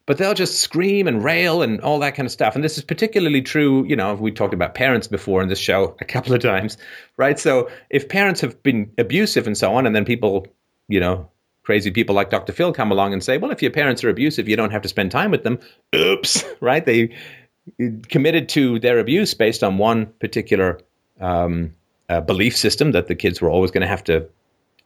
but 0.06 0.18
they'll 0.18 0.34
just 0.34 0.60
scream 0.60 1.06
and 1.06 1.22
rail 1.22 1.62
and 1.62 1.80
all 1.80 1.98
that 2.00 2.14
kind 2.14 2.26
of 2.26 2.32
stuff. 2.32 2.54
And 2.54 2.64
this 2.64 2.76
is 2.76 2.84
particularly 2.84 3.42
true, 3.42 3.84
you 3.86 3.96
know, 3.96 4.14
we 4.14 4.30
talked 4.32 4.54
about 4.54 4.74
parents 4.74 5.06
before 5.06 5.42
in 5.42 5.48
this 5.48 5.58
show 5.58 5.96
a 6.00 6.04
couple 6.04 6.34
of 6.34 6.40
times, 6.40 6.76
right? 7.16 7.38
So 7.38 7.70
if 7.90 8.08
parents 8.08 8.40
have 8.40 8.62
been 8.62 8.90
abusive 8.98 9.46
and 9.46 9.56
so 9.56 9.74
on, 9.74 9.86
and 9.86 9.94
then 9.94 10.04
people, 10.04 10.46
you 10.88 11.00
know, 11.00 11.28
crazy 11.62 11.90
people 11.90 12.14
like 12.14 12.30
Dr. 12.30 12.52
Phil 12.52 12.72
come 12.72 12.90
along 12.90 13.12
and 13.12 13.22
say, 13.22 13.38
well, 13.38 13.52
if 13.52 13.62
your 13.62 13.70
parents 13.70 14.02
are 14.02 14.08
abusive, 14.08 14.48
you 14.48 14.56
don't 14.56 14.72
have 14.72 14.82
to 14.82 14.88
spend 14.88 15.12
time 15.12 15.30
with 15.30 15.44
them. 15.44 15.58
Oops, 15.94 16.44
right? 16.60 16.84
They 16.84 17.14
committed 18.08 18.48
to 18.50 18.80
their 18.80 18.98
abuse 18.98 19.34
based 19.34 19.62
on 19.62 19.78
one 19.78 20.06
particular 20.18 20.80
um, 21.20 21.74
uh, 22.08 22.20
belief 22.20 22.56
system 22.56 22.92
that 22.92 23.06
the 23.06 23.14
kids 23.14 23.40
were 23.40 23.50
always 23.50 23.70
going 23.70 23.82
to 23.82 23.86
have 23.86 24.02
to 24.04 24.28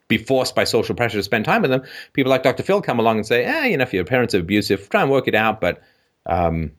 be 0.09 0.19
forced 0.19 0.55
by 0.55 0.65
social 0.65 0.95
pressure 0.95 1.19
to 1.19 1.23
spend 1.23 1.45
time 1.45 1.63
with 1.63 1.71
them. 1.71 1.83
People 2.13 2.31
like 2.31 2.43
Dr. 2.43 2.63
Phil 2.63 2.81
come 2.81 2.99
along 2.99 3.17
and 3.19 3.27
say, 3.27 3.45
eh, 3.45 3.67
you 3.67 3.77
know, 3.77 3.83
if 3.83 3.93
your 3.93 4.05
parents 4.05 4.35
are 4.35 4.41
abusive, 4.41 4.89
try 4.89 5.03
and 5.03 5.11
work 5.11 5.27
it 5.27 5.35
out, 5.35 5.61
but 5.61 5.83
um, 6.27 6.73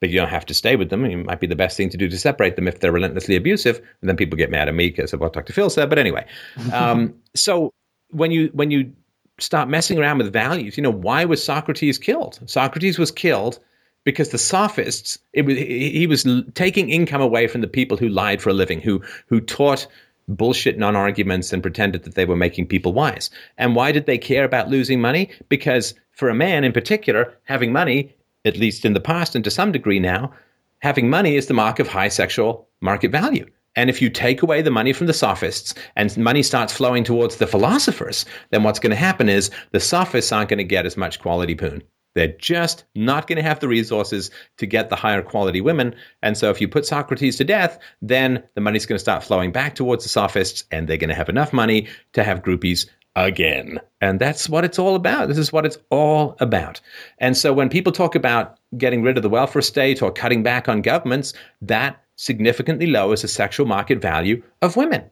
but 0.00 0.10
you 0.10 0.18
don't 0.18 0.28
have 0.28 0.46
to 0.46 0.54
stay 0.54 0.74
with 0.74 0.90
them. 0.90 1.04
It 1.04 1.16
might 1.16 1.38
be 1.38 1.46
the 1.46 1.54
best 1.54 1.76
thing 1.76 1.88
to 1.90 1.96
do 1.96 2.08
to 2.08 2.18
separate 2.18 2.56
them 2.56 2.66
if 2.66 2.80
they're 2.80 2.90
relentlessly 2.90 3.36
abusive. 3.36 3.78
And 4.00 4.08
then 4.08 4.16
people 4.16 4.36
get 4.36 4.50
mad 4.50 4.68
at 4.68 4.74
me 4.74 4.90
because 4.90 5.12
of 5.12 5.20
what 5.20 5.32
Dr. 5.32 5.52
Phil 5.52 5.70
said. 5.70 5.88
But 5.88 5.98
anyway, 5.98 6.26
um, 6.72 7.14
so 7.34 7.72
when 8.10 8.32
you 8.32 8.50
when 8.52 8.70
you 8.70 8.92
start 9.38 9.68
messing 9.68 9.98
around 9.98 10.18
with 10.18 10.32
values, 10.32 10.76
you 10.76 10.82
know, 10.82 10.90
why 10.90 11.24
was 11.24 11.42
Socrates 11.42 11.98
killed? 11.98 12.40
Socrates 12.46 12.98
was 12.98 13.12
killed 13.12 13.60
because 14.04 14.30
the 14.30 14.38
sophists, 14.38 15.18
it 15.32 15.42
was, 15.42 15.56
he 15.56 16.06
was 16.08 16.26
taking 16.54 16.90
income 16.90 17.20
away 17.20 17.46
from 17.46 17.60
the 17.60 17.68
people 17.68 17.96
who 17.96 18.08
lied 18.08 18.42
for 18.42 18.50
a 18.50 18.54
living, 18.54 18.80
who 18.80 19.00
who 19.26 19.40
taught 19.40 19.86
bullshit 20.28 20.78
non 20.78 20.96
arguments 20.96 21.52
and 21.52 21.62
pretended 21.62 22.04
that 22.04 22.14
they 22.14 22.24
were 22.24 22.36
making 22.36 22.66
people 22.66 22.92
wise. 22.92 23.30
And 23.58 23.74
why 23.74 23.92
did 23.92 24.06
they 24.06 24.18
care 24.18 24.44
about 24.44 24.68
losing 24.68 25.00
money? 25.00 25.30
Because 25.48 25.94
for 26.12 26.28
a 26.28 26.34
man 26.34 26.64
in 26.64 26.72
particular, 26.72 27.36
having 27.44 27.72
money, 27.72 28.14
at 28.44 28.56
least 28.56 28.84
in 28.84 28.92
the 28.92 29.00
past 29.00 29.34
and 29.34 29.44
to 29.44 29.50
some 29.50 29.72
degree 29.72 29.98
now, 29.98 30.32
having 30.80 31.08
money 31.08 31.36
is 31.36 31.46
the 31.46 31.54
mark 31.54 31.78
of 31.78 31.88
high 31.88 32.08
sexual 32.08 32.68
market 32.80 33.10
value. 33.10 33.46
And 33.74 33.88
if 33.88 34.02
you 34.02 34.10
take 34.10 34.42
away 34.42 34.60
the 34.60 34.70
money 34.70 34.92
from 34.92 35.06
the 35.06 35.14
sophists 35.14 35.74
and 35.96 36.14
money 36.18 36.42
starts 36.42 36.74
flowing 36.74 37.04
towards 37.04 37.36
the 37.36 37.46
philosophers, 37.46 38.26
then 38.50 38.62
what's 38.62 38.78
going 38.78 38.90
to 38.90 38.96
happen 38.96 39.28
is 39.28 39.50
the 39.70 39.80
sophists 39.80 40.30
aren't 40.30 40.50
going 40.50 40.58
to 40.58 40.64
get 40.64 40.84
as 40.84 40.96
much 40.96 41.20
quality 41.20 41.54
poon. 41.54 41.82
They're 42.14 42.34
just 42.38 42.84
not 42.94 43.26
going 43.26 43.36
to 43.36 43.42
have 43.42 43.60
the 43.60 43.68
resources 43.68 44.30
to 44.58 44.66
get 44.66 44.90
the 44.90 44.96
higher 44.96 45.22
quality 45.22 45.60
women. 45.60 45.94
And 46.22 46.36
so 46.36 46.50
if 46.50 46.60
you 46.60 46.68
put 46.68 46.86
Socrates 46.86 47.36
to 47.36 47.44
death, 47.44 47.78
then 48.00 48.42
the 48.54 48.60
money's 48.60 48.86
going 48.86 48.96
to 48.96 49.02
start 49.02 49.24
flowing 49.24 49.52
back 49.52 49.74
towards 49.74 50.04
the 50.04 50.08
sophists 50.08 50.64
and 50.70 50.88
they're 50.88 50.96
going 50.96 51.08
to 51.08 51.14
have 51.14 51.28
enough 51.28 51.52
money 51.52 51.88
to 52.12 52.24
have 52.24 52.42
groupies 52.42 52.86
again. 53.16 53.78
And 54.00 54.20
that's 54.20 54.48
what 54.48 54.64
it's 54.64 54.78
all 54.78 54.94
about. 54.94 55.28
This 55.28 55.38
is 55.38 55.52
what 55.52 55.66
it's 55.66 55.78
all 55.90 56.36
about. 56.40 56.80
And 57.18 57.36
so 57.36 57.52
when 57.52 57.68
people 57.68 57.92
talk 57.92 58.14
about 58.14 58.58
getting 58.76 59.02
rid 59.02 59.16
of 59.16 59.22
the 59.22 59.28
welfare 59.28 59.62
state 59.62 60.02
or 60.02 60.10
cutting 60.10 60.42
back 60.42 60.68
on 60.68 60.82
governments, 60.82 61.34
that 61.60 62.02
significantly 62.16 62.86
lowers 62.86 63.22
the 63.22 63.28
sexual 63.28 63.66
market 63.66 64.00
value 64.00 64.42
of 64.62 64.76
women 64.76 65.10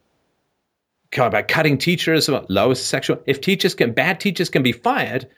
about 1.17 1.49
cutting 1.49 1.79
teachers, 1.79 2.29
lowers 2.49 2.83
sexual. 2.83 3.21
If 3.27 3.41
teachers 3.41 3.75
can, 3.75 3.93
bad 3.93 4.21
teachers 4.21 4.49
can 4.49 4.63
be 4.63 4.73
fired, 4.73 5.29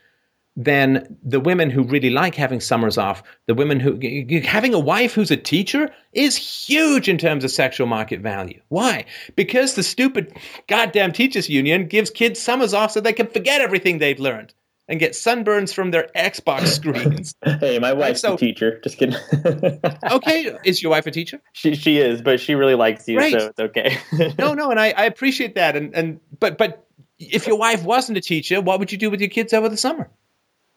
then 0.55 1.17
the 1.23 1.41
women 1.41 1.71
who 1.71 1.83
really 1.83 2.11
like 2.11 2.35
having 2.35 2.61
summers 2.61 2.99
off, 2.99 3.23
the 3.47 3.55
women 3.55 3.81
who 3.81 3.99
having 4.45 4.75
a 4.75 4.79
wife 4.79 5.15
who's 5.15 5.31
a 5.31 5.37
teacher 5.37 5.91
is 6.13 6.37
huge 6.37 7.09
in 7.09 7.17
terms 7.17 7.43
of 7.45 7.51
sexual 7.51 7.87
market 7.87 8.21
value. 8.21 8.61
Why? 8.69 9.07
Because 9.35 9.75
the 9.75 9.83
stupid 9.83 10.37
goddamn 10.69 11.13
teachers 11.13 11.49
union 11.49 11.87
gives 11.87 12.11
kids 12.11 12.41
summers 12.41 12.75
off 12.75 12.93
so 12.93 13.01
they 13.01 13.13
can 13.13 13.29
forget 13.29 13.63
everything 13.63 13.99
they've 13.99 14.21
learned 14.21 14.53
and 14.89 15.01
get 15.01 15.13
sunburns 15.13 15.73
from 15.73 15.91
their 15.91 16.09
Xbox 16.15 16.67
screens. 16.67 17.35
hey, 17.43 17.79
my 17.79 17.93
wife's 17.93 18.21
so, 18.21 18.35
a 18.35 18.37
teacher. 18.37 18.79
Just 18.81 18.99
kidding. 18.99 19.17
okay, 20.11 20.55
is 20.65 20.83
your 20.83 20.91
wife 20.91 21.07
a 21.07 21.11
teacher? 21.11 21.41
She 21.53 21.75
she 21.75 21.99
is, 21.99 22.21
but 22.21 22.41
she 22.41 22.55
really 22.55 22.75
likes 22.75 23.09
you, 23.09 23.19
right. 23.19 23.33
so 23.33 23.47
it's 23.47 23.59
okay. 23.59 23.97
no, 24.39 24.53
no, 24.55 24.71
and 24.71 24.79
I, 24.79 24.91
I 24.91 25.05
appreciate 25.05 25.55
that. 25.55 25.77
And 25.77 25.95
and 25.95 26.21
but 26.41 26.59
but 26.59 26.87
if 27.19 27.47
your 27.47 27.57
wife 27.57 27.85
wasn't 27.85 28.19
a 28.19 28.21
teacher, 28.21 28.61
what 28.61 28.79
would 28.81 28.93
you 28.93 28.99
do 28.99 29.11
with 29.11 29.21
your 29.21 29.31
kids 29.31 29.53
over 29.53 29.69
the 29.69 29.77
summer? 29.77 30.11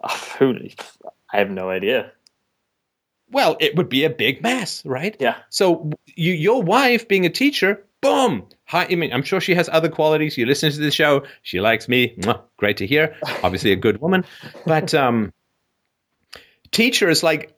Who? 0.39 0.55
I 1.33 1.37
have 1.37 1.49
no 1.49 1.69
idea. 1.69 2.11
Well, 3.31 3.57
it 3.59 3.75
would 3.75 3.89
be 3.89 4.03
a 4.03 4.09
big 4.09 4.41
mess, 4.41 4.85
right? 4.85 5.15
Yeah. 5.19 5.37
So 5.49 5.89
you, 6.05 6.33
your 6.33 6.61
wife 6.61 7.07
being 7.07 7.25
a 7.25 7.29
teacher, 7.29 7.83
boom. 8.01 8.47
Hi, 8.65 8.87
I 8.89 8.95
mean, 8.95 9.11
I'm 9.11 9.23
sure 9.23 9.41
she 9.41 9.55
has 9.55 9.67
other 9.69 9.89
qualities. 9.89 10.37
You 10.37 10.45
listen 10.45 10.71
to 10.71 10.77
the 10.77 10.91
show, 10.91 11.23
she 11.41 11.59
likes 11.59 11.87
me. 11.87 12.15
Mwah, 12.19 12.41
great 12.57 12.77
to 12.77 12.87
hear. 12.87 13.15
Obviously, 13.43 13.71
a 13.71 13.75
good 13.75 13.99
woman. 13.99 14.25
But 14.65 14.93
um, 14.93 15.33
teachers, 16.71 17.23
like, 17.23 17.57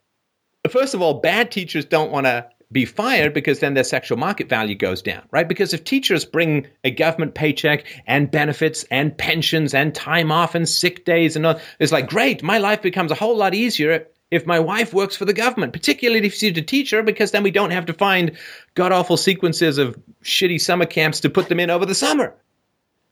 first 0.69 0.93
of 0.93 1.01
all, 1.01 1.15
bad 1.15 1.51
teachers 1.51 1.85
don't 1.85 2.11
want 2.11 2.27
to 2.27 2.47
be 2.71 2.85
fired 2.85 3.33
because 3.33 3.59
then 3.59 3.73
their 3.73 3.83
sexual 3.83 4.17
market 4.17 4.49
value 4.49 4.75
goes 4.75 5.01
down, 5.01 5.23
right? 5.31 5.47
Because 5.47 5.73
if 5.73 5.83
teachers 5.83 6.25
bring 6.25 6.67
a 6.83 6.91
government 6.91 7.33
paycheck 7.33 7.85
and 8.05 8.29
benefits 8.29 8.83
and 8.91 9.17
pensions 9.17 9.73
and 9.73 9.95
time 9.95 10.31
off 10.31 10.53
and 10.53 10.67
sick 10.67 11.05
days 11.05 11.35
and 11.35 11.45
all, 11.45 11.59
it's 11.79 11.91
like, 11.91 12.09
great, 12.09 12.43
my 12.43 12.57
life 12.57 12.81
becomes 12.81 13.11
a 13.11 13.15
whole 13.15 13.37
lot 13.37 13.55
easier 13.55 14.07
if 14.29 14.45
my 14.45 14.59
wife 14.59 14.93
works 14.93 15.15
for 15.15 15.23
the 15.23 15.33
government, 15.33 15.71
particularly 15.71 16.27
if 16.27 16.33
she's 16.33 16.57
a 16.57 16.61
teacher, 16.61 17.01
because 17.01 17.31
then 17.31 17.43
we 17.43 17.51
don't 17.51 17.71
have 17.71 17.85
to 17.85 17.93
find 17.93 18.33
god 18.75 18.91
awful 18.91 19.15
sequences 19.15 19.77
of 19.77 19.97
shitty 20.23 20.59
summer 20.59 20.85
camps 20.85 21.21
to 21.21 21.29
put 21.29 21.47
them 21.47 21.61
in 21.61 21.69
over 21.69 21.85
the 21.85 21.95
summer. 21.95 22.35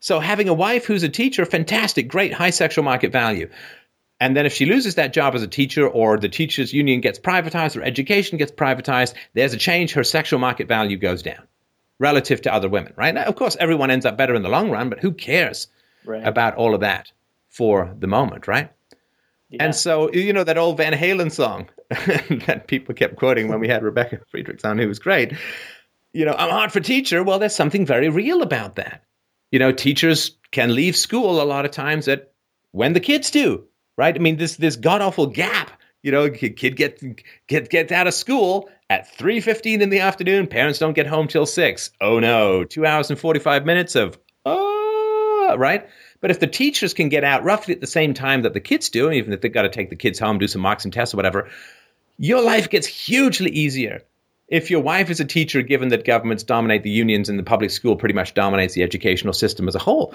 So 0.01 0.19
having 0.19 0.49
a 0.49 0.53
wife 0.53 0.85
who's 0.85 1.03
a 1.03 1.09
teacher, 1.09 1.45
fantastic, 1.45 2.09
great, 2.09 2.33
high 2.33 2.49
sexual 2.49 2.83
market 2.83 3.11
value. 3.11 3.49
And 4.25 4.35
then 4.35 4.47
if 4.47 4.53
she 4.53 4.65
loses 4.65 4.95
that 4.95 5.13
job 5.13 5.35
as 5.35 5.43
a 5.43 5.47
teacher 5.47 5.87
or 5.87 6.17
the 6.17 6.29
teachers 6.29 6.73
union 6.73 6.99
gets 6.99 7.19
privatized 7.19 7.77
or 7.77 7.83
education 7.83 8.39
gets 8.39 8.51
privatized, 8.51 9.13
there's 9.35 9.53
a 9.53 9.57
change. 9.57 9.93
Her 9.93 10.03
sexual 10.03 10.39
market 10.39 10.67
value 10.67 10.97
goes 10.97 11.21
down 11.21 11.43
relative 11.99 12.41
to 12.41 12.51
other 12.51 12.67
women, 12.67 12.91
right? 12.95 13.13
Now, 13.13 13.25
of 13.25 13.35
course, 13.35 13.55
everyone 13.59 13.91
ends 13.91 14.03
up 14.03 14.17
better 14.17 14.33
in 14.33 14.41
the 14.41 14.49
long 14.49 14.71
run, 14.71 14.89
but 14.89 14.99
who 14.99 15.11
cares 15.13 15.67
Right. 16.05 16.25
about 16.27 16.55
all 16.55 16.73
of 16.73 16.81
that 16.81 17.11
for 17.49 17.93
the 17.99 18.07
moment, 18.07 18.47
right? 18.47 18.71
Yeah. 19.49 19.63
And 19.63 19.75
so, 19.75 20.11
you 20.11 20.33
know, 20.33 20.43
that 20.43 20.57
old 20.57 20.77
Van 20.77 20.93
Halen 20.93 21.31
song 21.31 21.69
that 22.47 22.65
people 22.67 22.95
kept 22.95 23.15
quoting 23.17 23.47
when 23.47 23.59
we 23.59 23.67
had 23.67 23.83
Rebecca 23.83 24.21
Friedrichs 24.31 24.65
on, 24.65 24.79
who 24.79 24.87
was 24.87 24.97
great. 24.97 25.33
You 26.13 26.25
know, 26.25 26.33
I'm 26.35 26.49
hard 26.49 26.71
for 26.71 26.79
teacher. 26.79 27.23
Well, 27.23 27.37
there's 27.37 27.53
something 27.55 27.85
very 27.85 28.09
real 28.09 28.41
about 28.41 28.77
that. 28.77 29.03
You 29.51 29.59
know, 29.59 29.71
teachers 29.71 30.35
can 30.49 30.73
leave 30.73 30.95
school 30.95 31.41
a 31.41 31.45
lot 31.45 31.65
of 31.65 31.69
times 31.71 32.07
at 32.07 32.31
when 32.71 32.93
the 32.93 32.99
kids 32.99 33.29
do, 33.29 33.65
right? 33.97 34.15
I 34.15 34.19
mean, 34.19 34.37
this 34.37 34.57
this 34.57 34.75
god 34.75 35.01
awful 35.01 35.27
gap. 35.27 35.71
You 36.03 36.11
know, 36.11 36.29
kid 36.29 36.75
get 36.75 37.01
get 37.47 37.69
gets 37.69 37.91
out 37.91 38.07
of 38.07 38.13
school 38.13 38.69
at 38.89 39.11
three 39.15 39.39
fifteen 39.39 39.81
in 39.81 39.89
the 39.89 39.99
afternoon. 39.99 40.47
Parents 40.47 40.77
don't 40.77 40.93
get 40.93 41.07
home 41.07 41.27
till 41.27 41.45
six. 41.45 41.91
Oh 42.01 42.19
no, 42.19 42.63
two 42.63 42.85
hours 42.85 43.09
and 43.09 43.19
forty 43.19 43.39
five 43.39 43.65
minutes 43.65 43.95
of 43.95 44.17
oh, 44.45 45.55
right. 45.57 45.87
But 46.21 46.31
if 46.31 46.39
the 46.39 46.47
teachers 46.47 46.93
can 46.93 47.09
get 47.09 47.23
out 47.23 47.43
roughly 47.43 47.73
at 47.73 47.81
the 47.81 47.87
same 47.87 48.13
time 48.13 48.43
that 48.43 48.53
the 48.53 48.59
kids 48.59 48.89
do, 48.89 49.11
even 49.11 49.33
if 49.33 49.41
they've 49.41 49.51
got 49.51 49.63
to 49.63 49.69
take 49.69 49.89
the 49.89 49.95
kids 49.95 50.19
home, 50.19 50.37
do 50.39 50.47
some 50.47 50.61
mocks 50.61 50.83
and 50.83 50.93
tests 50.93 51.13
or 51.13 51.17
whatever, 51.17 51.49
your 52.17 52.41
life 52.41 52.69
gets 52.69 52.87
hugely 52.87 53.51
easier. 53.51 54.01
If 54.47 54.69
your 54.69 54.81
wife 54.81 55.09
is 55.09 55.19
a 55.19 55.25
teacher, 55.25 55.63
given 55.63 55.89
that 55.89 56.05
governments 56.05 56.43
dominate 56.43 56.83
the 56.83 56.91
unions 56.91 57.29
and 57.29 57.39
the 57.39 57.43
public 57.43 57.71
school 57.71 57.95
pretty 57.95 58.13
much 58.13 58.35
dominates 58.35 58.75
the 58.75 58.83
educational 58.83 59.33
system 59.33 59.67
as 59.67 59.73
a 59.73 59.79
whole. 59.79 60.13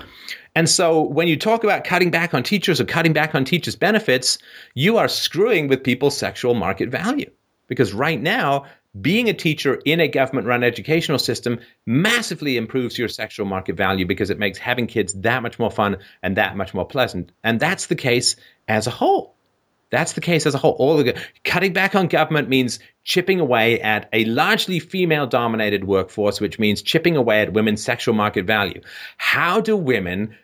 And 0.55 0.69
so 0.69 1.03
when 1.03 1.27
you 1.27 1.37
talk 1.37 1.65
about 1.65 1.83
cutting 1.83 2.13
back 2.13 2.33
on 2.33 2.45
teachers 2.45 2.81
or 2.81 2.85
cutting 2.85 3.13
back 3.13 3.35
on 3.35 3.45
teachers' 3.45 3.75
benefits, 3.75 4.39
you 4.75 4.99
are 4.99 5.09
screwing 5.09 5.67
with 5.67 5.83
people's 5.83 6.17
sexual 6.17 6.55
market 6.55 6.91
value. 6.91 7.31
Because 7.67 7.93
right 7.93 8.21
now, 8.21 8.67
being 9.01 9.29
a 9.29 9.35
teacher 9.35 9.81
in 9.85 10.01
a 10.01 10.09
government 10.09 10.47
run 10.47 10.63
educational 10.63 11.19
system 11.19 11.61
massively 11.87 12.57
improves 12.57 12.99
your 12.99 13.09
sexual 13.09 13.47
market 13.47 13.77
value 13.77 14.07
because 14.07 14.31
it 14.31 14.39
makes 14.39 14.59
having 14.59 14.87
kids 14.87 15.13
that 15.15 15.43
much 15.43 15.59
more 15.59 15.71
fun 15.71 15.99
and 16.23 16.37
that 16.37 16.57
much 16.57 16.73
more 16.73 16.87
pleasant. 16.87 17.33
And 17.43 17.59
that's 17.59 17.87
the 17.87 17.97
case 17.97 18.37
as 18.69 18.87
a 18.87 18.91
whole. 18.91 19.35
That's 19.91 20.13
the 20.13 20.21
case 20.21 20.47
as 20.47 20.55
a 20.55 20.59
whole. 20.59 20.73
All 20.73 20.97
the 20.97 21.21
cutting 21.45 21.73
back 21.73 21.95
on 21.95 22.07
government 22.07 22.49
means 22.49 22.79
chipping 23.05 23.41
away 23.41 23.81
at 23.81 24.09
a 24.13 24.25
largely 24.27 24.79
female 24.79 25.27
dominated 25.27 25.85
workforce, 25.85 26.41
which 26.41 26.59
means 26.59 26.81
chipping 26.81 27.17
away 27.17 27.43
at 27.43 27.53
women's 27.53 27.83
sexual 27.83 28.15
market 28.15 28.47
value. 28.47 28.81
How 29.17 29.61
do 29.61 29.77
women 29.77 30.37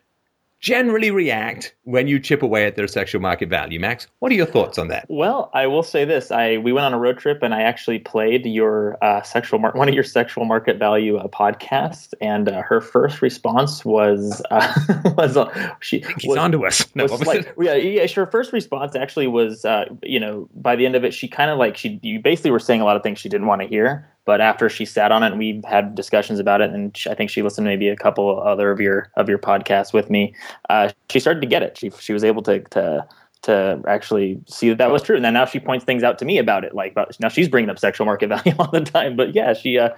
generally 0.67 1.13
react 1.13 1.73
when 1.85 2.09
you 2.09 2.19
chip 2.19 2.43
away 2.43 2.67
at 2.67 2.75
their 2.75 2.89
sexual 2.89 3.21
market 3.21 3.49
value? 3.49 3.79
Max, 3.79 4.09
what 4.19 4.33
are 4.33 4.35
your 4.35 4.47
thoughts 4.47 4.79
on 4.79 4.89
that? 4.89 5.07
Well, 5.09 5.49
I 5.55 5.69
will 5.69 5.85
say 5.85 6.05
this: 6.05 6.33
I 6.33 6.57
we 6.57 6.73
went 6.73 6.85
on 6.85 6.93
a 6.93 6.99
road 6.99 7.19
trip, 7.19 7.41
and 7.41 7.55
I 7.55 7.63
actually 7.63 8.01
played 8.01 8.45
your 8.45 8.99
uh, 9.01 9.23
sexual 9.23 9.61
mar- 9.61 9.73
one 9.75 9.89
of 9.89 9.95
your 9.95 10.03
sexual 10.03 10.45
market 10.45 10.77
value 10.77 11.19
uh, 11.19 11.29
podcasts, 11.29 12.13
and 12.21 12.49
uh, 12.49 12.63
her 12.63 12.81
first 12.81 13.23
response 13.23 13.85
was 13.85 14.43
uh, 14.51 14.75
was 15.17 15.37
uh, 15.37 15.75
she 15.79 16.05
He's 16.19 16.29
was, 16.29 16.37
onto 16.37 16.67
us. 16.67 16.85
No, 16.97 17.05
was 17.05 17.25
like, 17.25 17.55
yeah, 17.61 17.75
yeah. 17.75 18.07
Her 18.09 18.27
first 18.27 18.53
response 18.53 18.97
actually 18.97 19.29
was, 19.29 19.65
uh, 19.65 19.85
you 20.03 20.19
know, 20.19 20.49
by 20.57 20.75
the 20.75 20.85
end 20.85 20.97
of 20.97 21.05
it, 21.05 21.15
she 21.15 21.29
kind 21.29 21.51
of 21.51 21.59
like 21.59 21.77
she 21.77 22.01
you 22.03 22.19
basically 22.19 22.51
were 22.51 22.59
saying 22.59 22.81
a 22.81 22.85
lot 22.85 22.97
of 22.97 23.05
things 23.05 23.21
she 23.21 23.29
didn't 23.29 23.47
want 23.47 23.63
to 23.63 23.69
hear. 23.69 24.11
But 24.27 24.41
after 24.41 24.69
she 24.69 24.85
sat 24.85 25.13
on 25.13 25.23
it, 25.23 25.29
and 25.29 25.39
we 25.39 25.63
had 25.67 25.95
discussions 25.95 26.39
about 26.39 26.61
it, 26.61 26.71
and 26.71 26.95
she, 26.95 27.09
I 27.09 27.15
think 27.15 27.31
she 27.31 27.43
listened 27.43 27.65
to 27.65 27.71
maybe 27.71 27.89
a 27.89 27.97
couple 27.97 28.43
other 28.43 28.71
of 28.71 28.81
your 28.81 29.11
of 29.17 29.29
your 29.29 29.39
podcasts 29.39 29.93
with 29.95 30.11
me. 30.11 30.35
Uh, 30.69 30.91
she 31.11 31.21
started 31.21 31.41
to 31.41 31.47
get 31.47 31.63
it. 31.63 31.79
She 31.79 31.91
she 31.91 32.13
was 32.13 32.25
able 32.25 32.43
to 32.43 32.61
to 32.61 33.07
to 33.43 33.81
actually 33.87 34.41
see 34.47 34.69
that 34.71 34.79
that 34.79 34.91
was 34.91 35.03
true. 35.03 35.15
And 35.17 35.25
then 35.25 35.35
now 35.35 35.47
she 35.47 35.61
points 35.61 35.85
things 35.85 36.03
out 36.03 36.19
to 36.19 36.25
me 36.25 36.39
about 36.39 36.65
it. 36.65 36.75
Like 36.75 36.93
about, 36.93 37.17
now 37.21 37.29
she's 37.29 37.49
bringing 37.49 37.71
up 37.71 37.79
sexual 37.79 38.05
market 38.05 38.29
value 38.29 38.55
all 38.59 38.71
the 38.71 38.81
time. 38.81 39.17
But 39.17 39.35
yeah, 39.35 39.55
she 39.55 39.79
uh, 39.79 39.91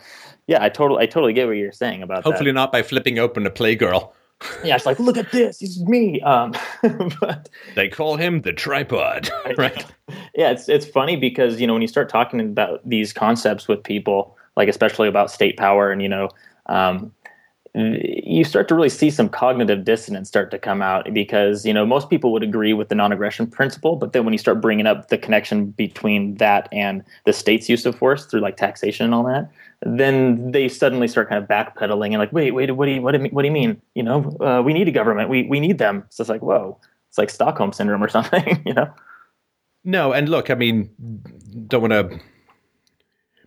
yeah, 0.46 0.62
I 0.62 0.68
totally 0.68 1.02
I 1.02 1.06
totally 1.06 1.32
get 1.32 1.46
what 1.46 1.56
you're 1.56 1.72
saying 1.72 2.02
about 2.02 2.24
that. 2.24 2.30
Hopefully 2.30 2.52
not 2.52 2.70
by 2.70 2.82
flipping 2.82 3.18
open 3.18 3.46
a 3.46 3.50
Playgirl. 3.50 4.12
Yeah, 4.62 4.76
it's 4.76 4.86
like, 4.86 4.98
look 4.98 5.16
at 5.16 5.32
this, 5.32 5.62
is 5.62 5.82
me. 5.84 6.20
Um, 6.20 6.54
but 7.20 7.48
They 7.74 7.88
call 7.88 8.16
him 8.16 8.42
the 8.42 8.52
tripod. 8.52 9.30
right. 9.56 9.84
yeah, 10.34 10.50
it's 10.50 10.68
it's 10.68 10.86
funny 10.86 11.16
because 11.16 11.60
you 11.60 11.66
know 11.66 11.72
when 11.72 11.82
you 11.82 11.88
start 11.88 12.08
talking 12.08 12.40
about 12.40 12.88
these 12.88 13.12
concepts 13.12 13.66
with 13.66 13.82
people, 13.82 14.36
like 14.56 14.68
especially 14.68 15.08
about 15.08 15.30
state 15.30 15.56
power, 15.56 15.90
and 15.90 16.02
you 16.02 16.08
know, 16.08 16.28
um, 16.66 17.12
you 17.74 18.44
start 18.44 18.68
to 18.68 18.74
really 18.74 18.88
see 18.88 19.10
some 19.10 19.28
cognitive 19.28 19.84
dissonance 19.84 20.28
start 20.28 20.50
to 20.52 20.58
come 20.58 20.82
out 20.82 21.12
because 21.12 21.66
you 21.66 21.72
know 21.72 21.84
most 21.84 22.08
people 22.08 22.32
would 22.32 22.42
agree 22.44 22.72
with 22.72 22.88
the 22.90 22.94
non-aggression 22.94 23.48
principle, 23.48 23.96
but 23.96 24.12
then 24.12 24.24
when 24.24 24.32
you 24.32 24.38
start 24.38 24.60
bringing 24.60 24.86
up 24.86 25.08
the 25.08 25.18
connection 25.18 25.66
between 25.72 26.36
that 26.36 26.68
and 26.70 27.02
the 27.24 27.32
state's 27.32 27.68
use 27.68 27.84
of 27.84 27.96
force 27.96 28.24
through 28.26 28.40
like 28.40 28.56
taxation 28.56 29.04
and 29.04 29.14
all 29.14 29.24
that, 29.24 29.50
then 29.82 30.50
they 30.50 30.68
suddenly 30.68 31.08
start 31.08 31.28
kind 31.28 31.42
of 31.42 31.48
backpedaling 31.48 32.08
and 32.08 32.18
like, 32.18 32.32
wait, 32.32 32.52
wait, 32.52 32.70
what 32.70 32.86
do 32.86 32.92
you 32.92 33.02
what 33.02 33.12
do 33.12 33.22
you, 33.22 33.28
what 33.30 33.42
do 33.42 33.46
you 33.46 33.52
mean? 33.52 33.80
You 33.94 34.02
know, 34.02 34.36
uh, 34.40 34.62
we 34.62 34.72
need 34.72 34.88
a 34.88 34.92
government, 34.92 35.30
we 35.30 35.44
we 35.44 35.60
need 35.60 35.78
them. 35.78 36.04
So 36.10 36.22
it's 36.22 36.28
like, 36.28 36.42
whoa, 36.42 36.78
it's 37.08 37.18
like 37.18 37.30
Stockholm 37.30 37.72
syndrome 37.72 38.02
or 38.02 38.08
something, 38.16 38.62
you 38.66 38.74
know. 38.74 38.92
No, 39.84 40.12
and 40.12 40.28
look, 40.28 40.50
I 40.50 40.54
mean, 40.54 40.90
don't 41.68 41.80
want 41.80 41.92
to 41.92 42.20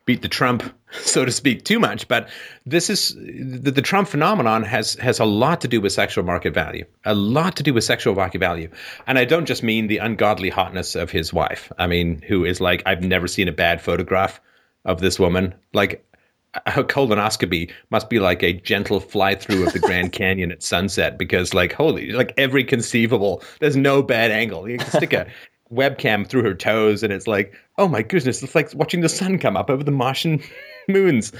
beat 0.05 0.21
the 0.21 0.27
Trump, 0.27 0.63
so 0.91 1.25
to 1.25 1.31
speak, 1.31 1.63
too 1.63 1.79
much, 1.79 2.07
but 2.07 2.27
this 2.65 2.89
is 2.89 3.15
the, 3.15 3.71
the 3.71 3.81
Trump 3.81 4.07
phenomenon 4.07 4.63
has 4.63 4.95
has 4.95 5.19
a 5.19 5.25
lot 5.25 5.61
to 5.61 5.67
do 5.67 5.79
with 5.79 5.93
sexual 5.93 6.23
market 6.23 6.53
value, 6.53 6.85
a 7.05 7.13
lot 7.13 7.55
to 7.57 7.63
do 7.63 7.73
with 7.73 7.83
sexual 7.83 8.15
market 8.15 8.39
value, 8.39 8.69
and 9.07 9.19
I 9.19 9.25
don't 9.25 9.45
just 9.45 9.63
mean 9.63 9.87
the 9.87 9.99
ungodly 9.99 10.49
hotness 10.49 10.95
of 10.95 11.11
his 11.11 11.31
wife. 11.33 11.71
I 11.77 11.87
mean, 11.87 12.21
who 12.27 12.43
is 12.45 12.59
like 12.59 12.81
I've 12.85 13.03
never 13.03 13.27
seen 13.27 13.47
a 13.47 13.53
bad 13.53 13.81
photograph 13.81 14.41
of 14.85 15.01
this 15.01 15.19
woman, 15.19 15.53
like. 15.73 16.05
Her 16.67 16.83
colonoscopy 16.83 17.71
must 17.91 18.09
be 18.09 18.19
like 18.19 18.43
a 18.43 18.53
gentle 18.53 18.99
fly 18.99 19.35
through 19.35 19.67
of 19.67 19.73
the 19.73 19.79
Grand 19.79 20.11
Canyon 20.11 20.51
at 20.51 20.61
sunset 20.61 21.17
because, 21.17 21.53
like, 21.53 21.71
holy, 21.71 22.11
like 22.11 22.33
every 22.37 22.63
conceivable, 22.63 23.41
there's 23.59 23.77
no 23.77 24.03
bad 24.03 24.31
angle. 24.31 24.69
You 24.69 24.77
can 24.77 24.89
stick 24.89 25.13
a 25.13 25.27
webcam 25.73 26.27
through 26.27 26.43
her 26.43 26.53
toes 26.53 27.01
and 27.01 27.13
it's 27.13 27.27
like 27.27 27.53
oh 27.77 27.87
my 27.87 28.01
goodness 28.01 28.43
it's 28.43 28.55
like 28.55 28.69
watching 28.75 28.99
the 28.99 29.07
sun 29.07 29.39
come 29.39 29.55
up 29.55 29.69
over 29.69 29.83
the 29.83 29.91
martian 29.91 30.41
moons. 30.87 31.31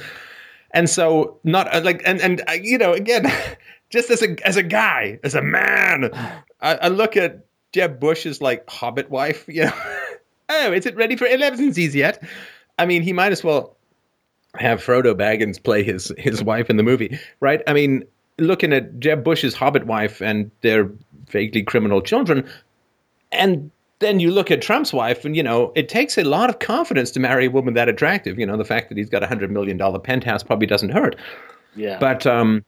And 0.74 0.90
so 0.90 1.38
not 1.44 1.74
uh, 1.76 1.82
like 1.84 2.02
and 2.06 2.22
and 2.22 2.42
uh, 2.48 2.54
you 2.54 2.78
know 2.78 2.94
again 2.94 3.32
just 3.90 4.10
as 4.10 4.22
a 4.22 4.36
as 4.48 4.56
a 4.56 4.64
guy 4.64 5.20
as 5.26 5.36
a 5.36 5.42
man 5.42 6.10
i, 6.62 6.76
I 6.76 6.88
look 6.88 7.18
at 7.18 7.46
jeb 7.74 8.00
bush's 8.00 8.42
like 8.42 8.70
hobbit 8.70 9.10
wife 9.10 9.44
you 9.50 9.66
know. 9.66 9.74
Oh 10.48 10.72
is 10.72 10.86
it 10.86 10.96
ready 10.96 11.16
for 11.16 11.26
elevensies 11.28 11.94
yet? 11.94 12.24
I 12.80 12.86
mean 12.86 13.02
he 13.02 13.12
might 13.12 13.34
as 13.34 13.44
well 13.44 13.76
have 14.56 14.84
frodo 14.84 15.14
baggins 15.14 15.62
play 15.62 15.84
his 15.84 16.14
his 16.18 16.44
wife 16.44 16.70
in 16.70 16.78
the 16.78 16.84
movie 16.84 17.20
right 17.40 17.62
i 17.68 17.74
mean 17.74 18.04
looking 18.38 18.74
at 18.74 19.00
jeb 19.00 19.24
bush's 19.24 19.54
hobbit 19.54 19.86
wife 19.86 20.22
and 20.22 20.52
their 20.62 20.90
vaguely 21.30 21.64
criminal 21.64 22.02
children 22.02 22.48
and 23.32 23.72
then 24.02 24.20
you 24.20 24.32
look 24.32 24.52
at 24.52 24.62
Trump's 24.62 24.92
wife, 24.92 25.24
and 25.24 25.36
you 25.36 25.44
know 25.44 25.72
it 25.76 25.88
takes 25.88 26.18
a 26.18 26.24
lot 26.24 26.50
of 26.50 26.60
confidence 26.60 27.12
to 27.12 27.20
marry 27.20 27.46
a 27.46 27.52
woman 27.52 27.76
that 27.76 27.88
attractive. 27.88 28.38
You 28.38 28.46
know 28.46 28.58
the 28.58 28.66
fact 28.66 28.90
that 28.90 28.98
he's 28.98 29.10
got 29.10 29.24
a 29.24 29.28
hundred 29.28 29.52
million 29.52 29.78
dollar 29.78 30.00
penthouse 30.00 30.44
probably 30.44 30.68
doesn't 30.68 30.90
hurt. 30.90 31.16
Yeah. 31.76 31.98
But 32.00 32.28
um, 32.28 32.66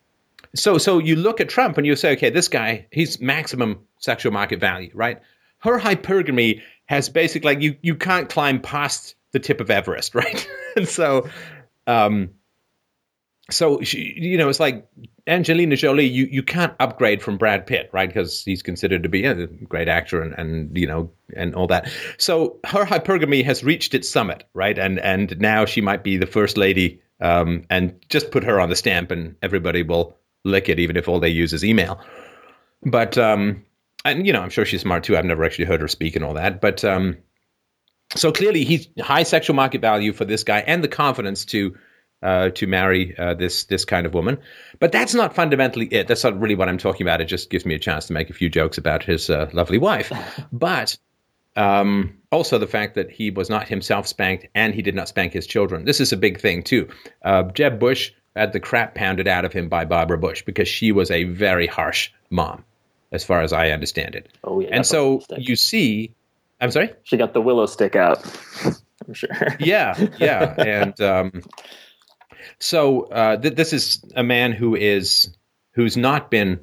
so 0.56 0.78
so 0.78 1.00
you 1.00 1.18
look 1.18 1.42
at 1.42 1.50
Trump 1.50 1.78
and 1.78 1.86
you 1.86 1.96
say, 1.98 2.14
okay, 2.14 2.30
this 2.30 2.48
guy 2.48 2.88
he's 2.92 3.20
maximum 3.20 3.80
sexual 4.00 4.32
market 4.32 4.60
value, 4.60 4.92
right? 4.94 5.20
Her 5.60 5.80
hypergamy 5.80 6.62
has 6.86 7.10
basically 7.10 7.56
like 7.56 7.62
you 7.62 7.76
you 7.82 7.96
can't 7.96 8.30
climb 8.30 8.62
past 8.62 9.16
the 9.32 9.40
tip 9.40 9.60
of 9.60 9.70
Everest, 9.70 10.16
right? 10.16 10.48
and 10.78 10.88
so, 10.88 11.28
um, 11.88 12.32
so 13.52 13.82
she, 13.82 14.14
you 14.16 14.38
know, 14.38 14.48
it's 14.48 14.60
like 14.60 14.88
Angelina 15.28 15.76
Jolie. 15.76 16.06
You 16.06 16.26
you 16.26 16.44
can't 16.44 16.74
upgrade 16.80 17.22
from 17.22 17.38
Brad 17.38 17.68
Pitt, 17.68 17.90
right? 17.92 18.08
Because 18.08 18.44
he's 18.44 18.62
considered 18.62 19.04
to 19.04 19.10
be 19.10 19.26
a 19.26 19.48
great 19.48 19.90
actor 19.90 20.22
and 20.22 20.34
and 20.38 20.78
you 20.78 20.88
know 20.88 21.12
and 21.36 21.54
all 21.56 21.68
that. 21.68 21.90
So 22.18 22.60
her 22.66 22.86
hypergamy 22.86 23.44
has 23.46 23.64
reached 23.64 23.94
its 23.94 24.10
summit, 24.10 24.46
right? 24.54 24.78
And 24.78 25.00
and 25.00 25.40
now 25.40 25.66
she 25.66 25.82
might 25.82 26.04
be 26.04 26.18
the 26.18 26.28
first 26.28 26.58
lady. 26.58 27.02
Um, 27.20 27.64
and 27.70 27.96
just 28.10 28.32
put 28.32 28.44
her 28.44 28.60
on 28.60 28.68
the 28.68 28.76
stamp, 28.76 29.10
and 29.10 29.36
everybody 29.42 29.82
will 29.82 30.18
lick 30.44 30.68
it, 30.68 30.80
even 30.80 30.98
if 30.98 31.08
all 31.08 31.22
they 31.22 31.30
use 31.30 31.54
is 31.54 31.64
email. 31.64 32.02
But 32.82 33.18
um, 33.18 33.64
and 34.04 34.26
you 34.28 34.34
know, 34.34 34.42
I'm 34.42 34.50
sure 34.50 34.66
she's 34.66 34.82
smart 34.82 35.04
too. 35.04 35.16
I've 35.16 35.24
never 35.24 35.46
actually 35.46 35.66
heard 35.66 35.80
her 35.82 35.88
speak 35.88 36.16
and 36.16 36.26
all 36.26 36.34
that, 36.34 36.60
but 36.60 36.84
um, 36.84 37.18
so 38.16 38.32
clearly 38.32 38.64
he's 38.64 38.88
high 39.00 39.24
sexual 39.24 39.56
market 39.56 39.82
value 39.82 40.14
for 40.14 40.26
this 40.26 40.44
guy 40.44 40.60
and 40.60 40.84
the 40.84 40.88
confidence 40.88 41.46
to 41.46 41.76
uh, 42.22 42.50
to 42.52 42.66
marry 42.68 43.18
uh, 43.18 43.34
this 43.34 43.66
this 43.66 43.86
kind 43.86 44.06
of 44.06 44.14
woman. 44.14 44.38
But 44.80 44.92
that's 44.92 45.14
not 45.14 45.36
fundamentally 45.36 45.88
it. 45.88 46.08
That's 46.08 46.24
not 46.24 46.40
really 46.40 46.56
what 46.56 46.70
I'm 46.70 46.78
talking 46.78 47.06
about. 47.06 47.22
It 47.22 47.26
just 47.26 47.50
gives 47.50 47.66
me 47.66 47.76
a 47.76 47.80
chance 47.80 48.08
to 48.08 48.14
make 48.14 48.30
a 48.30 48.34
few 48.34 48.50
jokes 48.50 48.78
about 48.78 49.04
his 49.04 49.30
uh, 49.30 49.50
lovely 49.54 49.78
wife. 49.78 50.12
but 50.52 50.98
um, 51.56 52.18
also 52.32 52.58
the 52.58 52.68
fact 52.68 52.96
that 52.96 53.12
he 53.12 53.30
was 53.30 53.50
not 53.50 53.68
himself 53.68 54.08
spanked 54.08 54.48
and 54.56 54.74
he 54.74 54.82
did 54.82 54.96
not 54.96 55.10
spank 55.10 55.34
his 55.34 55.46
children. 55.46 55.86
This 55.86 56.00
is 56.00 56.14
a 56.14 56.18
big 56.18 56.40
thing 56.40 56.64
too. 56.64 56.88
Uh, 57.24 57.44
Jeb 57.44 57.80
Bush 57.80 58.12
had 58.36 58.54
the 58.54 58.60
crap 58.60 58.96
pounded 58.96 59.28
out 59.28 59.46
of 59.46 59.54
him 59.54 59.70
by 59.70 59.86
Barbara 59.86 60.18
Bush 60.18 60.44
because 60.44 60.68
she 60.68 60.92
was 60.92 61.12
a 61.12 61.26
very 61.26 61.68
harsh 61.68 62.10
mom. 62.30 62.64
as 63.12 63.24
far 63.24 63.42
as 63.42 63.54
I 63.54 63.70
understand 63.70 64.16
it. 64.16 64.28
Oh 64.44 64.60
yeah. 64.60 64.70
and 64.72 64.86
so 64.86 65.22
you 65.38 65.56
see, 65.56 66.16
I'm 66.64 66.72
sorry. 66.72 66.94
She 67.04 67.18
got 67.18 67.34
the 67.34 67.42
willow 67.42 67.66
stick 67.66 67.98
out. 67.98 68.24
I'm 69.06 69.14
sure. 69.14 69.30
yeah, 69.60 70.00
yeah, 70.18 70.56
and 70.58 71.02
um, 71.02 71.42
so 72.58 73.02
uh, 73.02 73.36
th- 73.36 73.56
this 73.56 73.74
is 73.74 74.02
a 74.16 74.24
man 74.24 74.54
who 74.54 74.74
is 74.74 75.36
who's 75.74 75.98
not 75.98 76.32
been 76.32 76.62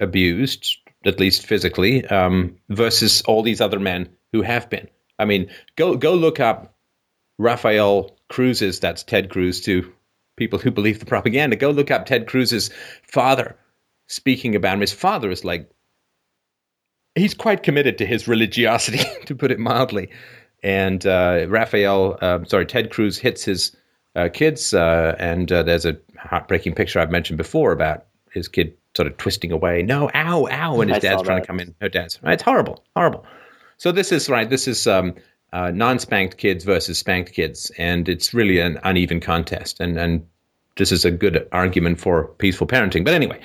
abused, 0.00 0.78
at 1.04 1.20
least 1.20 1.46
physically, 1.46 2.06
um, 2.06 2.56
versus 2.70 3.20
all 3.22 3.42
these 3.42 3.60
other 3.60 3.78
men 3.78 4.08
who 4.32 4.40
have 4.40 4.70
been. 4.70 4.88
I 5.18 5.26
mean, 5.26 5.50
go 5.76 5.96
go 5.96 6.14
look 6.14 6.40
up 6.40 6.74
Rafael 7.38 8.16
Cruz's. 8.30 8.80
That's 8.80 9.02
Ted 9.02 9.28
Cruz 9.28 9.60
to 9.62 9.92
people 10.36 10.58
who 10.58 10.70
believe 10.70 11.00
the 11.00 11.06
propaganda. 11.06 11.56
Go 11.56 11.70
look 11.70 11.90
up 11.90 12.06
Ted 12.06 12.26
Cruz's 12.26 12.70
father 13.02 13.58
speaking 14.06 14.54
about 14.54 14.72
him. 14.72 14.80
His 14.80 14.94
father 14.94 15.30
is 15.30 15.44
like 15.44 15.70
he's 17.14 17.34
quite 17.34 17.62
committed 17.62 17.98
to 17.98 18.06
his 18.06 18.26
religiosity, 18.28 19.04
to 19.26 19.34
put 19.34 19.50
it 19.50 19.58
mildly. 19.58 20.10
And 20.62 21.06
uh, 21.06 21.46
Rafael, 21.48 22.18
uh, 22.20 22.44
sorry, 22.44 22.66
Ted 22.66 22.90
Cruz 22.90 23.18
hits 23.18 23.44
his 23.44 23.76
uh, 24.16 24.28
kids, 24.32 24.72
uh, 24.72 25.14
and 25.18 25.50
uh, 25.52 25.62
there's 25.62 25.84
a 25.84 25.96
heartbreaking 26.18 26.74
picture 26.74 27.00
I've 27.00 27.10
mentioned 27.10 27.36
before 27.36 27.72
about 27.72 28.06
his 28.30 28.48
kid 28.48 28.74
sort 28.96 29.06
of 29.06 29.16
twisting 29.16 29.52
away. 29.52 29.82
No, 29.82 30.10
ow, 30.14 30.48
ow, 30.50 30.80
and 30.80 30.90
his 30.90 31.04
I 31.04 31.08
dad's 31.08 31.22
trying 31.22 31.42
to 31.42 31.46
come 31.46 31.60
in. 31.60 31.74
Her 31.80 31.88
dad's 31.88 32.22
right. 32.22 32.34
It's 32.34 32.42
horrible, 32.42 32.82
horrible. 32.96 33.26
So 33.76 33.92
this 33.92 34.12
is 34.12 34.30
right. 34.30 34.48
This 34.48 34.66
is 34.68 34.86
um, 34.86 35.14
uh, 35.52 35.70
non-spanked 35.72 36.38
kids 36.38 36.64
versus 36.64 36.98
spanked 36.98 37.32
kids, 37.32 37.70
and 37.76 38.08
it's 38.08 38.32
really 38.32 38.60
an 38.60 38.78
uneven 38.84 39.20
contest. 39.20 39.80
And 39.80 39.98
and 39.98 40.26
this 40.76 40.92
is 40.92 41.04
a 41.04 41.10
good 41.10 41.46
argument 41.52 42.00
for 42.00 42.28
peaceful 42.38 42.66
parenting. 42.66 43.04
But 43.04 43.14
anyway, 43.14 43.40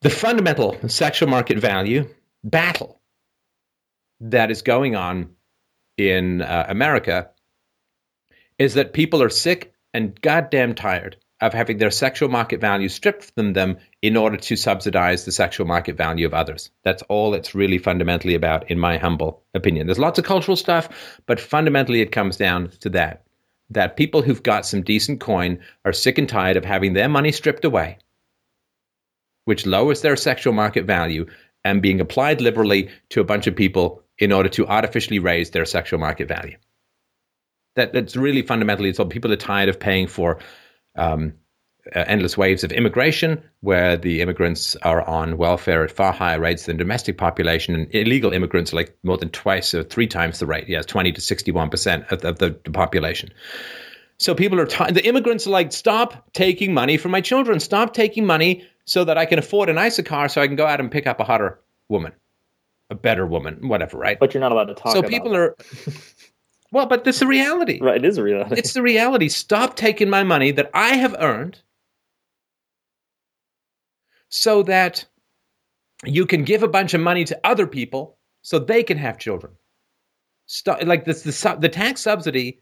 the 0.00 0.10
fundamental 0.10 0.76
sexual 0.88 1.28
market 1.28 1.58
value 1.58 2.08
battle 2.50 3.00
that 4.20 4.50
is 4.50 4.62
going 4.62 4.96
on 4.96 5.30
in 5.98 6.42
uh, 6.42 6.66
America 6.68 7.30
is 8.58 8.74
that 8.74 8.92
people 8.92 9.22
are 9.22 9.30
sick 9.30 9.72
and 9.92 10.20
goddamn 10.20 10.74
tired 10.74 11.16
of 11.40 11.52
having 11.52 11.76
their 11.76 11.90
sexual 11.90 12.30
market 12.30 12.60
value 12.60 12.88
stripped 12.88 13.30
from 13.34 13.52
them 13.52 13.76
in 14.00 14.16
order 14.16 14.38
to 14.38 14.56
subsidize 14.56 15.24
the 15.24 15.32
sexual 15.32 15.66
market 15.66 15.96
value 15.96 16.24
of 16.24 16.32
others. 16.32 16.70
That's 16.82 17.02
all 17.04 17.34
it's 17.34 17.54
really 17.54 17.78
fundamentally 17.78 18.34
about, 18.34 18.70
in 18.70 18.78
my 18.78 18.96
humble 18.96 19.42
opinion. 19.52 19.86
There's 19.86 19.98
lots 19.98 20.18
of 20.18 20.24
cultural 20.24 20.56
stuff, 20.56 21.20
but 21.26 21.40
fundamentally 21.40 22.00
it 22.00 22.12
comes 22.12 22.38
down 22.38 22.70
to 22.80 22.88
that. 22.90 23.24
That 23.68 23.96
people 23.96 24.22
who've 24.22 24.42
got 24.42 24.64
some 24.64 24.82
decent 24.82 25.20
coin 25.20 25.58
are 25.84 25.92
sick 25.92 26.16
and 26.18 26.28
tired 26.28 26.56
of 26.56 26.64
having 26.64 26.94
their 26.94 27.08
money 27.08 27.32
stripped 27.32 27.64
away, 27.64 27.98
which 29.44 29.66
lowers 29.66 30.00
their 30.00 30.16
sexual 30.16 30.52
market 30.54 30.86
value 30.86 31.26
and 31.66 31.82
being 31.82 32.00
applied 32.00 32.40
liberally 32.40 32.88
to 33.08 33.20
a 33.20 33.24
bunch 33.24 33.46
of 33.46 33.56
people 33.56 34.02
in 34.18 34.32
order 34.32 34.48
to 34.48 34.66
artificially 34.66 35.18
raise 35.18 35.50
their 35.50 35.66
sexual 35.66 36.00
market 36.00 36.28
value. 36.28 36.56
That, 37.74 37.92
that's 37.92 38.16
really 38.16 38.42
fundamentally 38.42 38.94
all 38.98 39.06
people 39.06 39.32
are 39.32 39.36
tired 39.36 39.68
of 39.68 39.78
paying 39.78 40.08
for 40.08 40.38
um, 40.94 41.34
uh, 41.94 42.04
endless 42.06 42.36
waves 42.36 42.64
of 42.64 42.72
immigration, 42.72 43.42
where 43.60 43.98
the 43.98 44.20
immigrants 44.22 44.76
are 44.82 45.02
on 45.02 45.36
welfare 45.36 45.84
at 45.84 45.90
far 45.90 46.12
higher 46.12 46.40
rates 46.40 46.66
than 46.66 46.76
domestic 46.78 47.18
population, 47.18 47.74
and 47.74 47.94
illegal 47.94 48.32
immigrants 48.32 48.72
are 48.72 48.76
like 48.76 48.96
more 49.02 49.18
than 49.18 49.28
twice 49.28 49.74
or 49.74 49.84
three 49.84 50.06
times 50.06 50.38
the 50.38 50.46
rate. 50.46 50.68
Yes, 50.68 50.86
twenty 50.86 51.12
to 51.12 51.20
sixty-one 51.20 51.70
percent 51.70 52.04
of, 52.10 52.24
of 52.24 52.38
the, 52.38 52.58
the 52.64 52.70
population. 52.70 53.30
So 54.18 54.34
people 54.34 54.58
are 54.60 54.66
tired. 54.66 54.94
The 54.94 55.06
immigrants 55.06 55.46
are 55.46 55.50
like, 55.58 55.72
stop 55.72 56.32
taking 56.32 56.72
money 56.72 56.96
from 56.96 57.12
my 57.12 57.20
children. 57.20 57.60
Stop 57.60 57.92
taking 57.92 58.26
money 58.26 58.64
so 58.86 59.04
that 59.04 59.18
I 59.18 59.26
can 59.26 59.38
afford 59.38 59.68
a 59.68 59.72
nicer 59.72 60.02
car, 60.02 60.28
so 60.28 60.40
I 60.40 60.46
can 60.46 60.56
go 60.56 60.66
out 60.66 60.80
and 60.80 60.90
pick 60.90 61.06
up 61.06 61.20
a 61.20 61.24
hotter 61.24 61.60
woman, 61.88 62.12
a 62.90 62.94
better 62.94 63.26
woman, 63.26 63.68
whatever. 63.68 63.98
Right? 63.98 64.18
But 64.18 64.32
you're 64.32 64.40
not 64.40 64.52
allowed 64.52 64.66
to 64.66 64.74
talk. 64.74 64.92
so 64.92 65.02
people 65.02 65.30
that. 65.30 65.38
are. 65.38 65.56
Well, 66.72 66.86
but 66.86 67.04
that's 67.04 67.20
the 67.20 67.26
reality 67.26 67.78
right. 67.82 67.96
It 67.96 68.04
is 68.04 68.18
a 68.18 68.22
reality. 68.22 68.56
it's 68.58 68.72
the 68.72 68.82
reality. 68.82 69.28
Stop 69.28 69.76
taking 69.76 70.10
my 70.10 70.24
money 70.24 70.50
that 70.52 70.70
I 70.74 70.96
have 70.96 71.14
earned 71.18 71.60
so 74.28 74.62
that 74.64 75.04
you 76.04 76.26
can 76.26 76.44
give 76.44 76.62
a 76.62 76.68
bunch 76.68 76.92
of 76.94 77.00
money 77.00 77.24
to 77.24 77.40
other 77.44 77.66
people 77.66 78.18
so 78.42 78.58
they 78.58 78.82
can 78.82 78.98
have 78.98 79.18
children. 79.18 79.52
Stop, 80.46 80.82
like 80.84 81.04
this, 81.04 81.22
the, 81.22 81.56
the 81.58 81.68
tax 81.68 82.00
subsidy 82.00 82.60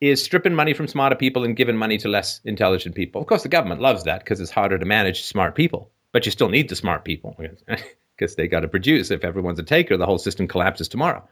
is 0.00 0.22
stripping 0.22 0.54
money 0.54 0.74
from 0.74 0.86
smarter 0.86 1.16
people 1.16 1.44
and 1.44 1.56
giving 1.56 1.76
money 1.76 1.98
to 1.98 2.08
less 2.08 2.40
intelligent 2.44 2.94
people. 2.94 3.20
Of 3.20 3.26
course, 3.26 3.42
the 3.42 3.48
government 3.48 3.80
loves 3.80 4.04
that 4.04 4.20
because 4.20 4.40
it's 4.40 4.50
harder 4.50 4.78
to 4.78 4.84
manage 4.84 5.24
smart 5.24 5.54
people, 5.54 5.90
but 6.12 6.24
you 6.24 6.32
still 6.32 6.48
need 6.48 6.68
the 6.68 6.76
smart 6.76 7.04
people 7.04 7.36
because 8.16 8.36
they 8.36 8.46
got 8.46 8.60
to 8.60 8.68
produce. 8.68 9.10
If 9.10 9.24
everyone's 9.24 9.58
a 9.58 9.64
taker, 9.64 9.96
the 9.96 10.06
whole 10.06 10.18
system 10.18 10.46
collapses 10.46 10.88
tomorrow. 10.88 11.26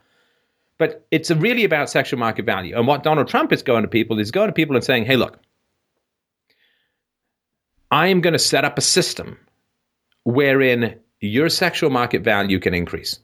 But 0.77 1.07
it's 1.11 1.31
really 1.31 1.63
about 1.63 1.89
sexual 1.89 2.19
market 2.19 2.45
value. 2.45 2.77
And 2.77 2.85
what 2.85 3.03
Donald 3.03 3.27
Trump 3.27 3.51
is 3.51 3.63
going 3.63 3.81
to 3.81 3.87
people 3.87 4.19
is 4.19 4.31
going 4.31 4.47
to 4.47 4.53
people 4.53 4.75
and 4.75 4.83
saying, 4.85 5.05
hey, 5.05 5.15
look, 5.15 5.39
I 7.89 8.07
am 8.07 8.21
going 8.21 8.33
to 8.33 8.39
set 8.39 8.65
up 8.65 8.77
a 8.77 8.81
system 8.81 9.39
wherein 10.23 10.99
your 11.19 11.49
sexual 11.49 11.89
market 11.89 12.21
value 12.21 12.59
can 12.59 12.73
increase. 12.73 13.19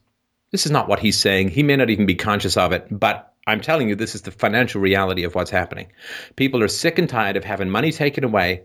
This 0.50 0.66
is 0.66 0.72
not 0.72 0.88
what 0.88 1.00
he's 1.00 1.18
saying. 1.18 1.50
He 1.50 1.62
may 1.62 1.76
not 1.76 1.90
even 1.90 2.06
be 2.06 2.14
conscious 2.14 2.56
of 2.56 2.72
it, 2.72 2.86
but 2.90 3.33
I'm 3.46 3.60
telling 3.60 3.88
you, 3.88 3.94
this 3.94 4.14
is 4.14 4.22
the 4.22 4.30
financial 4.30 4.80
reality 4.80 5.22
of 5.24 5.34
what's 5.34 5.50
happening. 5.50 5.92
People 6.36 6.62
are 6.62 6.68
sick 6.68 6.98
and 6.98 7.08
tired 7.08 7.36
of 7.36 7.44
having 7.44 7.68
money 7.68 7.92
taken 7.92 8.24
away 8.24 8.62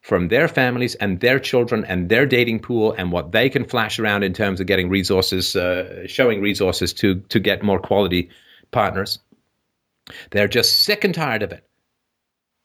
from 0.00 0.28
their 0.28 0.48
families 0.48 0.94
and 0.96 1.20
their 1.20 1.38
children 1.38 1.84
and 1.84 2.08
their 2.08 2.24
dating 2.24 2.60
pool 2.60 2.94
and 2.96 3.12
what 3.12 3.32
they 3.32 3.50
can 3.50 3.64
flash 3.64 3.98
around 3.98 4.22
in 4.22 4.32
terms 4.32 4.60
of 4.60 4.66
getting 4.66 4.88
resources, 4.88 5.56
uh, 5.56 6.06
showing 6.06 6.40
resources 6.40 6.92
to 6.94 7.16
to 7.28 7.38
get 7.38 7.62
more 7.62 7.78
quality 7.78 8.30
partners. 8.70 9.18
They're 10.30 10.48
just 10.48 10.82
sick 10.84 11.04
and 11.04 11.14
tired 11.14 11.42
of 11.42 11.52
it. 11.52 11.66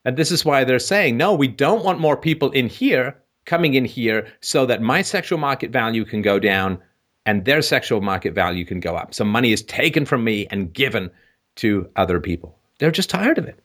And 0.05 0.17
this 0.17 0.31
is 0.31 0.45
why 0.45 0.63
they're 0.63 0.79
saying, 0.79 1.17
no, 1.17 1.33
we 1.33 1.47
don't 1.47 1.83
want 1.83 1.99
more 1.99 2.15
people 2.15 2.51
in 2.51 2.67
here 2.67 3.17
coming 3.45 3.73
in 3.73 3.85
here 3.85 4.27
so 4.41 4.65
that 4.65 4.81
my 4.81 5.01
sexual 5.01 5.37
market 5.37 5.71
value 5.71 6.05
can 6.05 6.21
go 6.21 6.39
down 6.39 6.79
and 7.25 7.45
their 7.45 7.61
sexual 7.61 8.01
market 8.01 8.33
value 8.33 8.65
can 8.65 8.79
go 8.79 8.95
up. 8.95 9.13
So 9.13 9.23
money 9.25 9.51
is 9.51 9.63
taken 9.63 10.05
from 10.05 10.23
me 10.23 10.47
and 10.51 10.73
given 10.73 11.09
to 11.55 11.89
other 11.95 12.19
people. 12.19 12.57
They're 12.79 12.91
just 12.91 13.09
tired 13.09 13.37
of 13.37 13.45
it. 13.45 13.59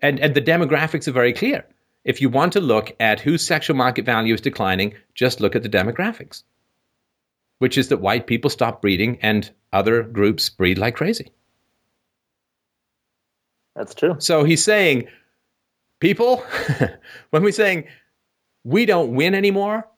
And, 0.00 0.18
and 0.20 0.34
the 0.34 0.42
demographics 0.42 1.08
are 1.08 1.12
very 1.12 1.32
clear. 1.32 1.64
If 2.04 2.20
you 2.20 2.28
want 2.28 2.52
to 2.52 2.60
look 2.60 2.94
at 3.00 3.20
whose 3.20 3.46
sexual 3.46 3.76
market 3.76 4.04
value 4.04 4.34
is 4.34 4.40
declining, 4.40 4.94
just 5.14 5.40
look 5.40 5.56
at 5.56 5.62
the 5.62 5.68
demographics, 5.68 6.42
which 7.58 7.78
is 7.78 7.88
that 7.88 8.00
white 8.00 8.26
people 8.26 8.50
stop 8.50 8.82
breeding 8.82 9.18
and 9.22 9.50
other 9.72 10.02
groups 10.02 10.50
breed 10.50 10.76
like 10.76 10.96
crazy. 10.96 11.32
That's 13.74 13.94
true. 13.94 14.16
So 14.18 14.44
he's 14.44 14.62
saying, 14.62 15.08
people, 16.00 16.44
when 17.30 17.42
we're 17.42 17.52
saying 17.52 17.84
we 18.64 18.84
don't 18.84 19.14
win 19.14 19.34
anymore, 19.34 19.88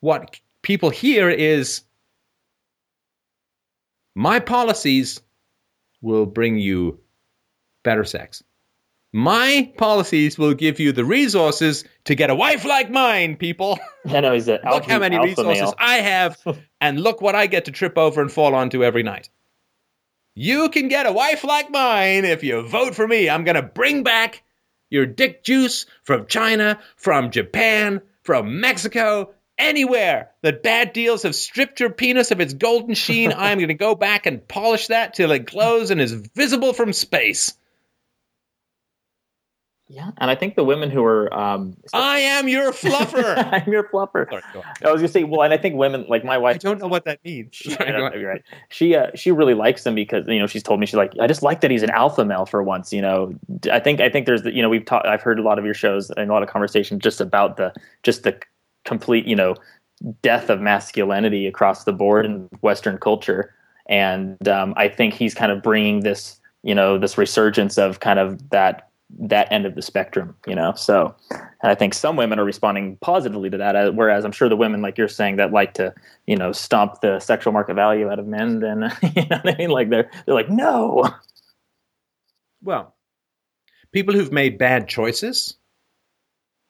what 0.00 0.38
people 0.62 0.90
hear 0.90 1.28
is 1.28 1.82
my 4.14 4.40
policies 4.40 5.20
will 6.00 6.26
bring 6.26 6.58
you 6.58 6.98
better 7.82 8.04
sex. 8.04 8.42
My 9.14 9.70
policies 9.76 10.38
will 10.38 10.54
give 10.54 10.80
you 10.80 10.90
the 10.90 11.04
resources 11.04 11.84
to 12.04 12.14
get 12.14 12.30
a 12.30 12.34
wife 12.34 12.64
like 12.64 12.90
mine, 12.90 13.36
people. 13.36 13.78
I 14.08 14.20
know 14.20 14.32
he's 14.32 14.48
a 14.48 14.52
look 14.64 14.64
alpha, 14.64 14.92
how 14.92 14.98
many 15.00 15.18
resources 15.18 15.62
male. 15.62 15.74
I 15.78 15.96
have, 15.96 16.38
and 16.80 17.00
look 17.00 17.20
what 17.20 17.34
I 17.34 17.46
get 17.46 17.66
to 17.66 17.72
trip 17.72 17.98
over 17.98 18.22
and 18.22 18.32
fall 18.32 18.54
onto 18.54 18.82
every 18.82 19.02
night. 19.02 19.28
You 20.34 20.70
can 20.70 20.88
get 20.88 21.04
a 21.04 21.12
wife 21.12 21.44
like 21.44 21.70
mine 21.70 22.24
if 22.24 22.42
you 22.42 22.66
vote 22.66 22.94
for 22.94 23.06
me. 23.06 23.28
I'm 23.28 23.44
going 23.44 23.56
to 23.56 23.62
bring 23.62 24.02
back 24.02 24.42
your 24.88 25.04
dick 25.04 25.44
juice 25.44 25.84
from 26.04 26.26
China, 26.26 26.78
from 26.96 27.30
Japan, 27.30 28.00
from 28.22 28.60
Mexico, 28.60 29.34
anywhere 29.62 30.30
that 30.42 30.62
bad 30.62 30.92
deals 30.92 31.22
have 31.22 31.34
stripped 31.34 31.80
your 31.80 31.90
penis 31.90 32.30
of 32.30 32.40
its 32.40 32.52
golden 32.52 32.94
sheen. 32.94 33.32
I'm 33.36 33.58
going 33.58 33.68
to 33.68 33.74
go 33.74 33.94
back 33.94 34.26
and 34.26 34.46
polish 34.46 34.88
that 34.88 35.14
till 35.14 35.30
it 35.30 35.46
glows 35.46 35.90
and 35.90 36.00
is 36.00 36.12
visible 36.12 36.72
from 36.72 36.92
space. 36.92 37.54
Yeah, 39.92 40.10
and 40.16 40.30
I 40.30 40.36
think 40.36 40.54
the 40.54 40.64
women 40.64 40.90
who 40.90 41.04
are 41.04 41.32
um, 41.34 41.76
I 41.92 42.20
am 42.20 42.48
your 42.48 42.72
fluffer. 42.72 43.36
I'm 43.52 43.70
your 43.70 43.84
fluffer. 43.90 44.26
Sorry, 44.26 44.42
go 44.54 44.60
on. 44.60 44.64
I 44.82 44.90
was 44.90 45.02
gonna 45.02 45.08
say, 45.12 45.24
well, 45.24 45.42
and 45.42 45.52
I 45.52 45.58
think 45.58 45.74
women 45.74 46.06
like 46.08 46.24
my 46.24 46.38
wife. 46.38 46.54
I 46.54 46.58
don't 46.58 46.80
know 46.80 46.86
what 46.86 47.04
that 47.04 47.22
means. 47.22 47.50
She, 47.54 47.72
Sorry, 47.72 47.92
go 47.92 48.06
on. 48.06 48.18
you're 48.18 48.30
right. 48.30 48.42
She 48.70 48.94
uh, 48.94 49.08
she 49.14 49.32
really 49.32 49.52
likes 49.52 49.84
him 49.84 49.94
because 49.94 50.24
you 50.28 50.38
know 50.38 50.46
she's 50.46 50.62
told 50.62 50.80
me 50.80 50.86
she's 50.86 50.94
like 50.94 51.12
I 51.20 51.26
just 51.26 51.42
like 51.42 51.60
that 51.60 51.70
he's 51.70 51.82
an 51.82 51.90
alpha 51.90 52.24
male 52.24 52.46
for 52.46 52.62
once. 52.62 52.90
You 52.90 53.02
know, 53.02 53.34
I 53.70 53.80
think 53.80 54.00
I 54.00 54.08
think 54.08 54.24
there's 54.24 54.44
the, 54.44 54.54
you 54.54 54.62
know 54.62 54.70
we've 54.70 54.86
talked 54.86 55.06
I've 55.06 55.20
heard 55.20 55.38
a 55.38 55.42
lot 55.42 55.58
of 55.58 55.66
your 55.66 55.74
shows 55.74 56.08
and 56.08 56.30
a 56.30 56.32
lot 56.32 56.42
of 56.42 56.48
conversation 56.48 56.98
just 56.98 57.20
about 57.20 57.58
the 57.58 57.74
just 58.02 58.22
the 58.22 58.40
complete 58.84 59.26
you 59.26 59.36
know 59.36 59.54
death 60.22 60.50
of 60.50 60.60
masculinity 60.60 61.46
across 61.46 61.84
the 61.84 61.92
board 61.92 62.26
in 62.26 62.48
Western 62.60 62.98
culture, 62.98 63.54
and 63.86 64.48
um, 64.48 64.74
I 64.76 64.88
think 64.88 65.14
he's 65.14 65.34
kind 65.34 65.52
of 65.52 65.62
bringing 65.62 66.00
this 66.00 66.40
you 66.62 66.74
know 66.74 66.98
this 66.98 67.18
resurgence 67.18 67.78
of 67.78 68.00
kind 68.00 68.18
of 68.18 68.50
that 68.50 68.88
that 69.18 69.50
end 69.52 69.66
of 69.66 69.74
the 69.74 69.82
spectrum, 69.82 70.34
you 70.46 70.54
know. 70.54 70.72
So, 70.74 71.14
and 71.30 71.42
I 71.70 71.74
think 71.74 71.94
some 71.94 72.16
women 72.16 72.38
are 72.38 72.44
responding 72.44 72.96
positively 73.00 73.50
to 73.50 73.58
that, 73.58 73.76
uh, 73.76 73.90
whereas 73.92 74.24
I'm 74.24 74.32
sure 74.32 74.48
the 74.48 74.56
women, 74.56 74.80
like 74.80 74.96
you're 74.96 75.08
saying, 75.08 75.36
that 75.36 75.52
like 75.52 75.74
to, 75.74 75.94
you 76.26 76.36
know, 76.36 76.52
stomp 76.52 77.00
the 77.00 77.20
sexual 77.20 77.52
market 77.52 77.74
value 77.74 78.10
out 78.10 78.18
of 78.18 78.26
men, 78.26 78.60
then 78.60 78.92
you 79.02 79.26
know 79.26 79.40
what 79.42 79.54
I 79.54 79.56
mean. 79.58 79.70
Like 79.70 79.90
they're 79.90 80.10
they're 80.24 80.34
like, 80.34 80.50
no. 80.50 81.10
Well, 82.62 82.94
people 83.92 84.14
who've 84.14 84.32
made 84.32 84.56
bad 84.56 84.88
choices 84.88 85.56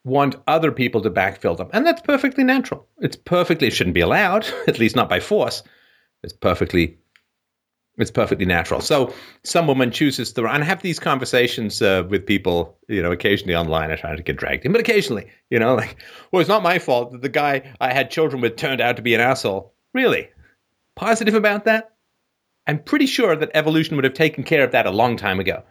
want 0.04 0.36
other 0.46 0.72
people 0.72 1.00
to 1.02 1.10
backfill 1.10 1.56
them, 1.56 1.68
and 1.72 1.86
that's 1.86 2.02
perfectly 2.02 2.44
natural. 2.44 2.86
It's 2.98 3.16
perfectly 3.16 3.68
it 3.68 3.72
shouldn't 3.72 3.94
be 3.94 4.00
allowed, 4.00 4.46
at 4.68 4.78
least 4.78 4.96
not 4.96 5.08
by 5.08 5.20
force. 5.20 5.62
It's 6.22 6.32
perfectly 6.32 6.98
it's 7.98 8.10
perfectly 8.10 8.46
natural. 8.46 8.80
So 8.80 9.14
some 9.44 9.66
woman 9.66 9.90
chooses 9.90 10.32
to, 10.32 10.46
and 10.46 10.62
I 10.62 10.66
have 10.66 10.80
these 10.80 10.98
conversations 10.98 11.82
uh, 11.82 12.04
with 12.08 12.24
people, 12.24 12.78
you 12.88 13.02
know, 13.02 13.12
occasionally 13.12 13.54
online. 13.54 13.90
I 13.90 13.96
try 13.96 14.16
to 14.16 14.22
get 14.22 14.38
dragged 14.38 14.64
in, 14.64 14.72
but 14.72 14.80
occasionally, 14.80 15.30
you 15.50 15.58
know, 15.58 15.74
like, 15.82 15.96
well, 16.30 16.40
it's 16.40 16.48
not 16.48 16.62
my 16.62 16.78
fault 16.78 17.12
that 17.12 17.22
the 17.22 17.28
guy 17.28 17.74
I 17.80 17.92
had 17.92 18.10
children 18.10 18.40
with 18.40 18.56
turned 18.56 18.80
out 18.80 18.96
to 18.96 19.02
be 19.02 19.14
an 19.14 19.20
asshole. 19.20 19.74
Really? 19.92 20.30
Positive 20.96 21.34
about 21.34 21.64
that? 21.66 21.92
I'm 22.66 22.78
pretty 22.78 23.06
sure 23.06 23.36
that 23.36 23.50
evolution 23.54 23.96
would 23.96 24.04
have 24.04 24.14
taken 24.14 24.44
care 24.44 24.64
of 24.64 24.72
that 24.72 24.86
a 24.86 24.90
long 24.90 25.16
time 25.16 25.40
ago. 25.40 25.62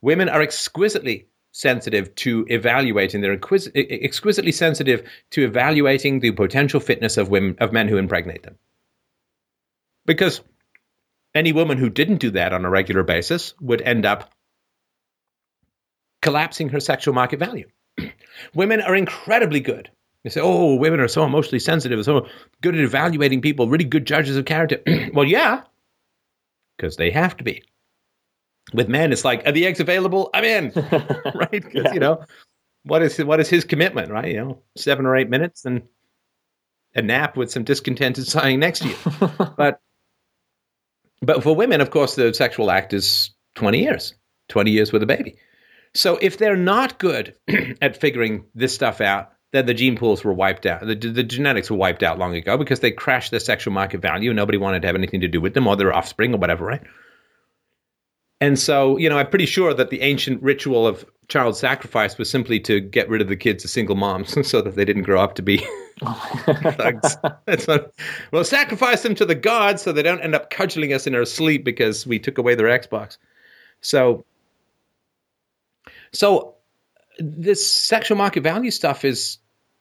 Women 0.00 0.28
are 0.28 0.40
exquisitely 0.40 1.28
sensitive 1.58 2.14
to 2.14 2.46
evaluating, 2.48 3.20
they're 3.20 3.32
exquisitely 3.32 4.52
sensitive 4.52 5.02
to 5.30 5.44
evaluating 5.44 6.20
the 6.20 6.30
potential 6.30 6.78
fitness 6.78 7.16
of 7.16 7.30
women, 7.30 7.56
of 7.58 7.72
men 7.72 7.88
who 7.88 7.96
impregnate 7.96 8.44
them. 8.44 8.56
Because 10.06 10.40
any 11.34 11.52
woman 11.52 11.76
who 11.76 11.90
didn't 11.90 12.18
do 12.18 12.30
that 12.30 12.52
on 12.52 12.64
a 12.64 12.70
regular 12.70 13.02
basis 13.02 13.54
would 13.60 13.82
end 13.82 14.06
up 14.06 14.32
collapsing 16.22 16.68
her 16.68 16.78
sexual 16.78 17.12
market 17.12 17.40
value. 17.40 17.68
women 18.54 18.80
are 18.80 18.94
incredibly 18.94 19.60
good. 19.60 19.90
They 20.22 20.30
say, 20.30 20.40
oh, 20.40 20.76
women 20.76 21.00
are 21.00 21.08
so 21.08 21.24
emotionally 21.24 21.58
sensitive, 21.58 22.04
so 22.04 22.28
good 22.62 22.76
at 22.76 22.84
evaluating 22.84 23.40
people, 23.40 23.68
really 23.68 23.84
good 23.84 24.06
judges 24.06 24.36
of 24.36 24.44
character. 24.44 24.80
well, 25.12 25.26
yeah, 25.26 25.62
because 26.76 26.96
they 26.96 27.10
have 27.10 27.36
to 27.38 27.44
be. 27.44 27.64
With 28.72 28.88
men, 28.88 29.12
it's 29.12 29.24
like, 29.24 29.46
are 29.46 29.52
the 29.52 29.66
eggs 29.66 29.80
available? 29.80 30.30
I'm 30.34 30.44
in, 30.44 30.72
right? 31.34 31.50
Because 31.50 31.84
yeah. 31.84 31.94
you 31.94 32.00
know, 32.00 32.24
what 32.82 33.02
is 33.02 33.18
what 33.18 33.40
is 33.40 33.48
his 33.48 33.64
commitment, 33.64 34.10
right? 34.10 34.28
You 34.28 34.36
know, 34.36 34.62
seven 34.76 35.06
or 35.06 35.16
eight 35.16 35.30
minutes 35.30 35.64
and 35.64 35.82
a 36.94 37.02
nap 37.02 37.36
with 37.36 37.50
some 37.50 37.64
discontented 37.64 38.26
sighing 38.26 38.60
next 38.60 38.80
to 38.80 38.88
you. 38.88 38.96
but 39.56 39.80
but 41.22 41.42
for 41.42 41.54
women, 41.54 41.80
of 41.80 41.90
course, 41.90 42.14
the 42.14 42.32
sexual 42.32 42.70
act 42.70 42.92
is 42.92 43.30
20 43.56 43.80
years, 43.80 44.14
20 44.48 44.70
years 44.70 44.92
with 44.92 45.02
a 45.02 45.06
baby. 45.06 45.36
So 45.94 46.18
if 46.20 46.38
they're 46.38 46.56
not 46.56 46.98
good 46.98 47.34
at 47.82 47.96
figuring 47.96 48.44
this 48.54 48.74
stuff 48.74 49.00
out, 49.00 49.32
then 49.52 49.66
the 49.66 49.74
gene 49.74 49.96
pools 49.96 50.22
were 50.22 50.32
wiped 50.32 50.66
out. 50.66 50.86
The, 50.86 50.94
the 50.94 51.22
genetics 51.22 51.70
were 51.70 51.76
wiped 51.76 52.02
out 52.02 52.18
long 52.18 52.34
ago 52.34 52.56
because 52.58 52.80
they 52.80 52.90
crashed 52.90 53.30
their 53.30 53.40
sexual 53.40 53.72
market 53.72 54.02
value. 54.02 54.32
Nobody 54.34 54.58
wanted 54.58 54.82
to 54.82 54.86
have 54.86 54.96
anything 54.96 55.20
to 55.22 55.28
do 55.28 55.40
with 55.40 55.54
them 55.54 55.66
or 55.66 55.74
their 55.74 55.92
offspring 55.92 56.34
or 56.34 56.38
whatever, 56.38 56.66
right? 56.66 56.82
And 58.40 58.58
so, 58.58 58.96
you 58.96 59.08
know, 59.08 59.18
I'm 59.18 59.28
pretty 59.28 59.46
sure 59.46 59.74
that 59.74 59.90
the 59.90 60.00
ancient 60.00 60.42
ritual 60.42 60.86
of 60.86 61.04
child 61.28 61.56
sacrifice 61.56 62.16
was 62.16 62.30
simply 62.30 62.58
to 62.60 62.80
get 62.80 63.08
rid 63.08 63.20
of 63.20 63.28
the 63.28 63.36
kids 63.36 63.64
as 63.64 63.72
single 63.72 63.96
moms 63.96 64.46
so 64.48 64.62
that 64.62 64.76
they 64.76 64.84
didn't 64.84 65.02
grow 65.02 65.20
up 65.20 65.34
to 65.34 65.42
be 65.42 65.58
thugs. 66.00 67.16
That's 67.46 67.66
what, 67.66 67.92
well, 68.32 68.44
sacrifice 68.44 69.02
them 69.02 69.14
to 69.16 69.24
the 69.24 69.34
gods 69.34 69.82
so 69.82 69.92
they 69.92 70.02
don't 70.02 70.20
end 70.20 70.34
up 70.34 70.50
cudgeling 70.50 70.92
us 70.92 71.06
in 71.06 71.14
our 71.14 71.24
sleep 71.24 71.64
because 71.64 72.06
we 72.06 72.18
took 72.18 72.38
away 72.38 72.54
their 72.54 72.66
Xbox. 72.66 73.18
So, 73.80 74.24
so 76.12 76.54
this 77.18 77.66
sexual 77.66 78.16
market 78.16 78.42
value 78.42 78.70
stuff 78.70 79.04
is 79.04 79.38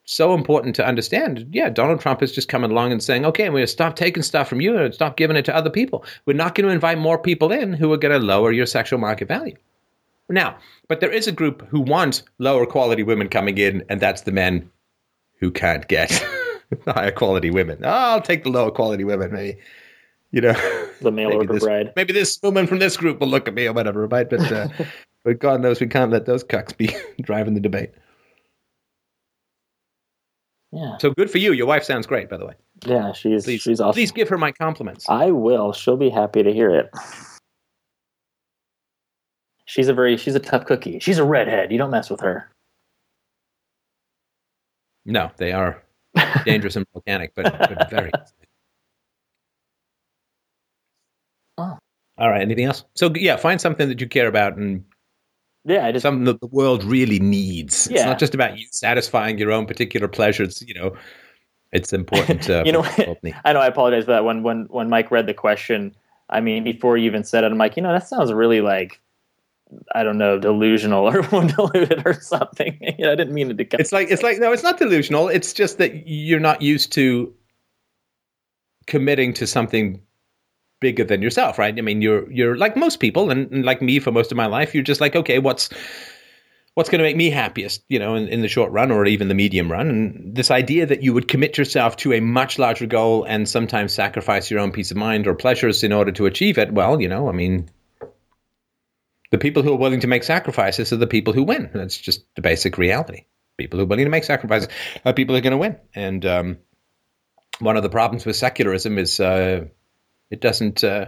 so 0.07 0.34
important 0.34 0.73
to 0.77 0.88
understand. 0.88 1.45
Yeah, 1.51 1.69
Donald 1.69 1.99
Trump 1.99 2.23
is 2.23 2.31
just 2.31 2.47
coming 2.47 2.71
along 2.71 2.93
and 2.93 3.03
saying, 3.03 3.25
okay, 3.25 3.49
we're 3.49 3.57
going 3.57 3.63
to 3.63 3.67
stop 3.67 3.97
taking 3.97 4.23
stuff 4.23 4.47
from 4.47 4.61
you 4.61 4.77
and 4.77 4.93
stop 4.93 5.17
giving 5.17 5.35
it 5.35 5.43
to 5.45 5.55
other 5.55 5.69
people. 5.69 6.05
We're 6.25 6.34
not 6.34 6.55
going 6.55 6.65
to 6.65 6.73
invite 6.73 6.97
more 6.97 7.19
people 7.19 7.51
in 7.51 7.73
who 7.73 7.91
are 7.91 7.97
going 7.97 8.17
to 8.17 8.25
lower 8.25 8.53
your 8.53 8.65
sexual 8.65 8.99
market 8.99 9.27
value. 9.27 9.55
Now, 10.29 10.57
but 10.88 11.01
there 11.01 11.11
is 11.11 11.27
a 11.27 11.31
group 11.34 11.67
who 11.67 11.81
want 11.81 12.23
lower 12.38 12.65
quality 12.65 13.03
women 13.03 13.27
coming 13.27 13.57
in, 13.57 13.84
and 13.89 13.99
that's 13.99 14.21
the 14.21 14.31
men 14.31 14.69
who 15.39 15.51
can't 15.51 15.88
get 15.89 16.25
higher 16.88 17.11
quality 17.11 17.51
women. 17.51 17.79
Oh, 17.84 17.89
I'll 17.89 18.21
take 18.21 18.43
the 18.43 18.49
lower 18.49 18.71
quality 18.71 19.03
women, 19.03 19.34
maybe. 19.34 19.59
You 20.31 20.41
know, 20.41 20.89
the 21.01 21.11
mail 21.11 21.34
order 21.34 21.53
this, 21.53 21.63
bride. 21.63 21.91
Maybe 21.97 22.13
this 22.13 22.39
woman 22.41 22.65
from 22.65 22.79
this 22.79 22.95
group 22.95 23.19
will 23.19 23.27
look 23.27 23.47
at 23.47 23.53
me 23.53 23.67
or 23.67 23.73
whatever, 23.73 24.07
right? 24.07 24.29
But, 24.29 24.51
uh, 24.51 24.67
but 25.25 25.39
God 25.39 25.61
knows 25.61 25.81
we 25.81 25.88
can't 25.88 26.11
let 26.11 26.25
those 26.25 26.45
cucks 26.45 26.75
be 26.75 26.95
driving 27.21 27.53
the 27.53 27.59
debate. 27.59 27.91
Yeah. 30.77 30.97
So 30.99 31.09
good 31.09 31.31
for 31.31 31.39
you. 31.39 31.53
Your 31.53 31.65
wife 31.65 31.83
sounds 31.83 32.05
great, 32.05 32.29
by 32.29 32.37
the 32.37 32.45
way. 32.45 32.53
Yeah, 32.85 33.11
she's 33.11 33.45
please, 33.45 33.61
she's 33.61 33.81
awesome. 33.81 33.93
Please 33.93 34.11
give 34.11 34.29
her 34.29 34.37
my 34.37 34.51
compliments. 34.51 35.09
I 35.09 35.31
will. 35.31 35.73
She'll 35.73 35.97
be 35.97 36.11
happy 36.11 36.43
to 36.43 36.53
hear 36.53 36.69
it. 36.69 36.91
She's 39.65 39.87
a 39.87 39.93
very 39.93 40.17
she's 40.17 40.35
a 40.35 40.39
tough 40.39 40.65
cookie. 40.65 40.99
She's 40.99 41.17
a 41.17 41.23
redhead. 41.23 41.71
You 41.71 41.79
don't 41.79 41.89
mess 41.89 42.11
with 42.11 42.19
her. 42.19 42.51
No, 45.03 45.31
they 45.37 45.51
are 45.51 45.81
dangerous 46.45 46.75
and 46.75 46.85
volcanic, 46.93 47.31
but, 47.35 47.57
but 47.57 47.89
very. 47.89 48.11
Oh. 51.57 51.77
All 52.19 52.29
right. 52.29 52.41
Anything 52.41 52.65
else? 52.65 52.83
So 52.95 53.11
yeah, 53.15 53.35
find 53.35 53.59
something 53.59 53.87
that 53.89 53.99
you 53.99 54.07
care 54.07 54.27
about 54.27 54.57
and 54.57 54.85
yeah, 55.65 55.85
I 55.85 55.91
just, 55.91 56.03
something 56.03 56.25
that 56.25 56.39
the 56.39 56.47
world 56.47 56.84
really 56.84 57.19
needs. 57.19 57.88
Yeah. 57.89 57.97
It's 57.97 58.05
not 58.05 58.19
just 58.19 58.34
about 58.34 58.57
you 58.57 58.65
satisfying 58.71 59.38
your 59.38 59.51
own 59.51 59.65
particular 59.65 60.07
pleasures. 60.07 60.63
You 60.65 60.73
know, 60.73 60.95
it's 61.71 61.93
important 61.93 62.43
to. 62.43 62.61
Uh, 62.61 62.63
you 62.65 62.71
know, 62.71 62.85
I 63.45 63.53
know. 63.53 63.59
I 63.59 63.67
apologize 63.67 64.05
for 64.05 64.11
that. 64.11 64.23
When 64.23 64.43
when 64.43 64.65
when 64.69 64.89
Mike 64.89 65.11
read 65.11 65.27
the 65.27 65.34
question, 65.34 65.95
I 66.29 66.39
mean, 66.41 66.63
before 66.63 66.97
you 66.97 67.05
even 67.05 67.23
said 67.23 67.43
it, 67.43 67.51
I'm 67.51 67.57
like, 67.57 67.75
you 67.75 67.84
know, 67.84 67.91
that 67.91 68.07
sounds 68.07 68.31
really 68.31 68.61
like. 68.61 69.01
I 69.93 70.03
don't 70.03 70.17
know, 70.17 70.39
delusional 70.39 71.05
or 71.05 71.21
deluded 71.47 72.03
or 72.05 72.13
something. 72.13 72.79
I 72.88 73.15
didn't 73.15 73.34
mean 73.34 73.51
it 73.51 73.57
to. 73.57 73.65
Come. 73.65 73.81
It's 73.81 73.91
like 73.91 74.09
it's 74.09 74.23
like 74.23 74.39
no, 74.39 74.53
it's 74.53 74.63
not 74.63 74.77
delusional. 74.77 75.27
It's 75.27 75.51
just 75.51 75.77
that 75.79 76.07
you're 76.07 76.39
not 76.39 76.61
used 76.61 76.93
to 76.93 77.34
committing 78.85 79.34
to 79.34 79.45
something 79.45 80.01
bigger 80.79 81.03
than 81.03 81.21
yourself, 81.21 81.57
right? 81.57 81.77
I 81.77 81.81
mean, 81.81 82.01
you're 82.01 82.31
you're 82.31 82.57
like 82.57 82.75
most 82.75 82.99
people, 82.99 83.29
and, 83.29 83.51
and 83.51 83.65
like 83.65 83.81
me 83.81 83.99
for 83.99 84.11
most 84.11 84.31
of 84.31 84.37
my 84.37 84.45
life, 84.45 84.73
you're 84.73 84.83
just 84.83 85.01
like, 85.01 85.15
okay, 85.15 85.39
what's 85.39 85.69
what's 86.77 86.91
going 86.91 86.99
to 86.99 87.03
make 87.03 87.15
me 87.15 87.31
happiest, 87.31 87.83
you 87.89 87.97
know, 87.97 88.13
in, 88.13 88.27
in 88.27 88.41
the 88.43 88.47
short 88.47 88.71
run 88.71 88.91
or 88.91 89.03
even 89.07 89.29
the 89.29 89.33
medium 89.33 89.71
run. 89.71 89.89
And 89.89 90.35
this 90.35 90.51
idea 90.51 90.85
that 90.85 91.01
you 91.01 91.11
would 91.11 91.27
commit 91.27 91.57
yourself 91.57 91.97
to 91.97 92.13
a 92.13 92.19
much 92.19 92.59
larger 92.59 92.85
goal 92.85 93.23
and 93.23 93.49
sometimes 93.49 93.93
sacrifice 93.93 94.51
your 94.51 94.59
own 94.59 94.71
peace 94.71 94.91
of 94.91 94.97
mind 94.97 95.25
or 95.25 95.33
pleasures 95.33 95.83
in 95.83 95.91
order 95.91 96.11
to 96.11 96.27
achieve 96.27 96.59
it, 96.59 96.71
well, 96.71 97.01
you 97.01 97.07
know, 97.07 97.29
I 97.29 97.31
mean, 97.31 97.71
the 99.31 99.39
people 99.39 99.63
who 99.63 99.73
are 99.73 99.77
willing 99.77 100.01
to 100.01 100.07
make 100.07 100.23
sacrifices 100.23 100.93
are 100.93 100.97
the 100.97 101.07
people 101.07 101.33
who 101.33 101.41
win. 101.41 101.71
That's 101.73 101.97
just 101.97 102.23
the 102.35 102.43
basic 102.43 102.77
reality. 102.77 103.25
People 103.57 103.79
who 103.79 103.85
are 103.85 103.87
willing 103.87 104.05
to 104.05 104.11
make 104.11 104.23
sacrifices 104.23 104.69
are 105.03 105.13
people 105.13 105.33
who 105.33 105.39
are 105.39 105.49
going 105.49 105.51
to 105.51 105.57
win. 105.57 105.77
And 105.95 106.23
um, 106.27 106.57
one 107.57 107.75
of 107.75 107.81
the 107.81 107.89
problems 107.89 108.23
with 108.23 108.35
secularism 108.35 108.99
is 108.99 109.19
uh, 109.19 109.65
it 110.29 110.41
doesn't 110.41 110.83
uh, 110.83 111.07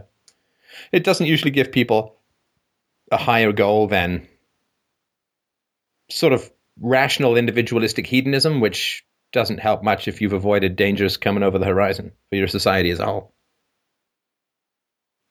it 0.91 1.03
doesn't 1.03 1.27
usually 1.27 1.51
give 1.51 1.71
people 1.71 2.15
a 3.11 3.17
higher 3.17 3.51
goal 3.51 3.87
than 3.87 4.27
sort 6.09 6.33
of 6.33 6.49
rational 6.79 7.35
individualistic 7.35 8.07
hedonism, 8.07 8.59
which 8.59 9.05
doesn't 9.31 9.59
help 9.59 9.83
much 9.83 10.07
if 10.07 10.21
you've 10.21 10.33
avoided 10.33 10.75
dangers 10.75 11.17
coming 11.17 11.43
over 11.43 11.59
the 11.59 11.65
horizon 11.65 12.11
for 12.29 12.35
your 12.35 12.47
society 12.47 12.89
as 12.89 12.99
a 12.99 13.05
whole. 13.05 13.33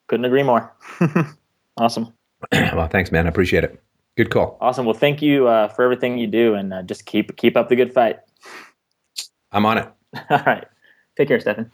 Couldn't 0.07 0.25
agree 0.25 0.43
more. 0.43 0.75
awesome. 1.77 2.13
well, 2.53 2.89
thanks, 2.89 3.11
man. 3.11 3.27
I 3.27 3.29
appreciate 3.29 3.65
it. 3.65 3.83
Good 4.17 4.31
call. 4.31 4.57
Awesome. 4.61 4.85
Well, 4.85 4.95
thank 4.95 5.23
you 5.23 5.47
uh, 5.47 5.69
for 5.69 5.85
everything 5.85 6.19
you 6.19 6.27
do, 6.27 6.55
and 6.55 6.73
uh, 6.73 6.83
just 6.83 7.07
keep 7.07 7.37
keep 7.37 7.57
up 7.57 7.69
the 7.69 7.77
good 7.77 7.93
fight. 7.93 8.19
I'm 9.53 9.65
on 9.67 9.79
it. 9.79 9.89
All 10.31 10.43
right. 10.45 10.67
Take 11.17 11.29
care, 11.29 11.41
Stefan. 11.41 11.71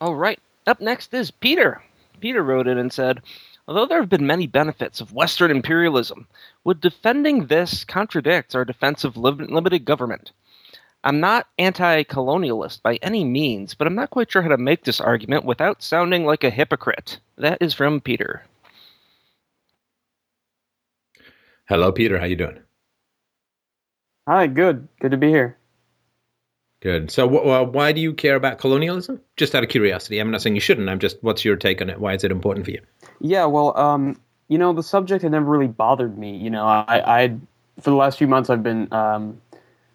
All 0.00 0.14
right. 0.14 0.38
Up 0.66 0.80
next 0.80 1.14
is 1.14 1.30
Peter. 1.30 1.82
Peter 2.20 2.42
wrote 2.42 2.66
in 2.66 2.78
and 2.78 2.92
said, 2.92 3.22
Although 3.66 3.86
there 3.86 4.00
have 4.00 4.10
been 4.10 4.26
many 4.26 4.46
benefits 4.46 5.00
of 5.00 5.12
Western 5.12 5.50
imperialism, 5.50 6.26
would 6.64 6.80
defending 6.80 7.46
this 7.46 7.84
contradict 7.84 8.54
our 8.54 8.64
defense 8.64 9.04
of 9.04 9.16
limited 9.16 9.84
government? 9.84 10.32
I'm 11.02 11.20
not 11.20 11.48
anti 11.58 12.02
colonialist 12.04 12.82
by 12.82 12.96
any 12.96 13.24
means, 13.24 13.74
but 13.74 13.86
I'm 13.86 13.94
not 13.94 14.10
quite 14.10 14.30
sure 14.30 14.42
how 14.42 14.48
to 14.48 14.58
make 14.58 14.84
this 14.84 15.00
argument 15.00 15.44
without 15.44 15.82
sounding 15.82 16.24
like 16.24 16.44
a 16.44 16.50
hypocrite. 16.50 17.18
That 17.36 17.58
is 17.60 17.74
from 17.74 18.00
Peter. 18.00 18.42
Hello, 21.66 21.92
Peter. 21.92 22.18
How 22.18 22.26
you 22.26 22.36
doing? 22.36 22.58
Hi, 24.26 24.46
good. 24.46 24.88
Good 25.00 25.10
to 25.10 25.18
be 25.18 25.28
here. 25.28 25.58
Good. 26.84 27.10
So, 27.10 27.26
wh- 27.26 27.74
why 27.74 27.92
do 27.92 28.00
you 28.02 28.12
care 28.12 28.36
about 28.36 28.58
colonialism? 28.58 29.18
Just 29.38 29.54
out 29.54 29.64
of 29.64 29.70
curiosity. 29.70 30.18
I'm 30.18 30.30
not 30.30 30.42
saying 30.42 30.54
you 30.54 30.60
shouldn't. 30.60 30.90
I'm 30.90 30.98
just, 30.98 31.16
what's 31.22 31.42
your 31.42 31.56
take 31.56 31.80
on 31.80 31.88
it? 31.88 31.98
Why 31.98 32.12
is 32.12 32.24
it 32.24 32.30
important 32.30 32.66
for 32.66 32.72
you? 32.72 32.82
Yeah, 33.20 33.46
well, 33.46 33.74
um, 33.78 34.20
you 34.48 34.58
know, 34.58 34.74
the 34.74 34.82
subject 34.82 35.22
had 35.22 35.32
never 35.32 35.46
really 35.46 35.66
bothered 35.66 36.18
me. 36.18 36.36
You 36.36 36.50
know, 36.50 36.66
I, 36.66 37.22
I 37.22 37.36
for 37.80 37.88
the 37.88 37.96
last 37.96 38.18
few 38.18 38.26
months, 38.26 38.50
I've 38.50 38.62
been 38.62 38.92
um, 38.92 39.40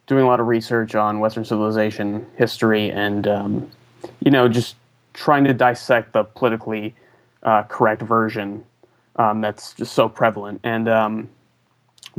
doing 0.08 0.24
a 0.24 0.26
lot 0.26 0.40
of 0.40 0.48
research 0.48 0.96
on 0.96 1.20
Western 1.20 1.46
civilization 1.46 2.26
history, 2.38 2.90
and 2.90 3.28
um, 3.28 3.72
you 4.26 4.32
know, 4.32 4.50
just 4.50 4.76
trying 5.14 5.44
to 5.44 5.54
dissect 5.54 6.14
the 6.14 6.24
politically 6.24 6.96
uh, 7.44 7.62
correct 7.64 8.02
version 8.02 8.64
um, 9.18 9.42
that's 9.42 9.76
just 9.76 9.94
so 9.94 10.10
prevalent. 10.10 10.60
And 10.64 10.90
um, 10.90 11.30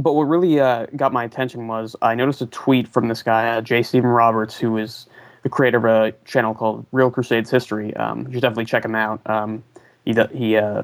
but 0.02 0.14
what 0.14 0.24
really 0.24 0.60
uh, 0.60 0.86
got 0.97 1.12
my 1.12 1.24
attention 1.24 1.68
was 1.68 1.94
I 2.02 2.14
noticed 2.14 2.40
a 2.40 2.47
tweet 2.47 2.89
from 2.89 3.09
this 3.09 3.22
guy, 3.22 3.56
uh, 3.56 3.60
J. 3.60 3.82
Stephen 3.82 4.10
Roberts, 4.10 4.56
who 4.56 4.77
is 4.77 5.06
the 5.43 5.48
creator 5.48 5.78
of 5.78 5.85
a 5.85 6.16
channel 6.24 6.55
called 6.55 6.86
Real 6.93 7.10
Crusades 7.10 7.51
History. 7.51 7.94
Um, 7.97 8.27
you 8.27 8.35
should 8.35 8.43
definitely 8.43 8.66
check 8.66 8.85
him 8.85 8.94
out. 8.94 9.20
Um, 9.27 9.62
he 10.05 10.14
he 10.32 10.56
uh, 10.56 10.82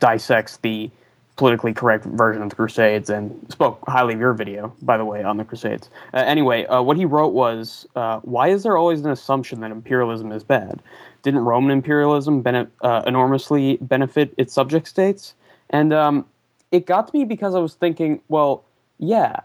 dissects 0.00 0.58
the 0.58 0.90
politically 1.36 1.72
correct 1.72 2.04
version 2.04 2.42
of 2.42 2.50
the 2.50 2.56
Crusades 2.56 3.10
and 3.10 3.46
spoke 3.50 3.80
highly 3.88 4.14
of 4.14 4.20
your 4.20 4.32
video, 4.32 4.72
by 4.82 4.96
the 4.96 5.04
way, 5.04 5.24
on 5.24 5.36
the 5.36 5.44
Crusades. 5.44 5.90
Uh, 6.12 6.18
anyway, 6.18 6.64
uh, 6.66 6.80
what 6.80 6.96
he 6.96 7.04
wrote 7.04 7.32
was 7.32 7.86
uh, 7.96 8.20
Why 8.20 8.48
is 8.48 8.62
there 8.62 8.76
always 8.76 9.00
an 9.04 9.10
assumption 9.10 9.60
that 9.60 9.70
imperialism 9.70 10.30
is 10.32 10.44
bad? 10.44 10.80
Didn't 11.22 11.40
Roman 11.40 11.70
imperialism 11.70 12.42
bene- 12.42 12.68
uh, 12.82 13.02
enormously 13.06 13.78
benefit 13.80 14.34
its 14.36 14.52
subject 14.52 14.86
states? 14.86 15.34
And 15.70 15.92
um, 15.92 16.26
it 16.74 16.86
got 16.86 17.06
to 17.06 17.16
me 17.16 17.24
because 17.24 17.54
I 17.54 17.60
was 17.60 17.74
thinking, 17.74 18.20
well, 18.28 18.64
yeah, 18.98 19.40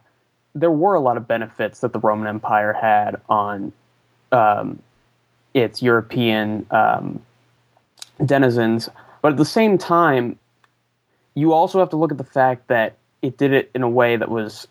there 0.56 0.72
were 0.72 0.96
a 0.96 1.00
lot 1.00 1.16
of 1.16 1.28
benefits 1.28 1.82
that 1.82 1.94
the 1.94 2.00
Roman 2.00 2.26
Empire 2.26 2.74
had 2.74 3.22
on 3.30 3.72
um, 4.32 4.82
its 5.54 5.80
European 5.80 6.66
um, 6.72 7.22
denizens. 8.26 8.90
But 9.22 9.34
at 9.34 9.38
the 9.38 9.46
same 9.46 9.78
time, 9.78 10.40
you 11.36 11.54
also 11.54 11.78
have 11.78 11.92
to 11.92 11.98
look 11.98 12.12
at 12.12 12.18
the 12.18 12.24
fact 12.24 12.68
that 12.68 12.98
it 13.22 13.38
did 13.38 13.54
it 13.54 13.70
in 13.76 13.84
a 13.84 13.90
way 13.90 14.16
that 14.16 14.30
was 14.30 14.68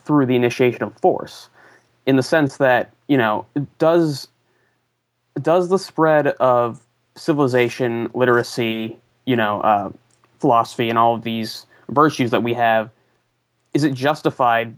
through 0.00 0.26
the 0.26 0.34
initiation 0.34 0.82
of 0.82 0.92
force, 0.98 1.48
in 2.06 2.16
the 2.16 2.24
sense 2.24 2.56
that 2.56 2.90
you 3.06 3.16
know 3.16 3.46
does 3.78 4.26
does 5.40 5.68
the 5.68 5.78
spread 5.78 6.28
of 6.40 6.80
civilization, 7.14 8.10
literacy, 8.14 8.96
you 9.26 9.36
know, 9.36 9.60
uh, 9.60 9.90
philosophy, 10.40 10.88
and 10.88 10.98
all 10.98 11.14
of 11.14 11.22
these 11.22 11.66
virtues 11.90 12.30
that 12.30 12.42
we 12.42 12.54
have, 12.54 12.90
is 13.74 13.84
it 13.84 13.94
justified 13.94 14.76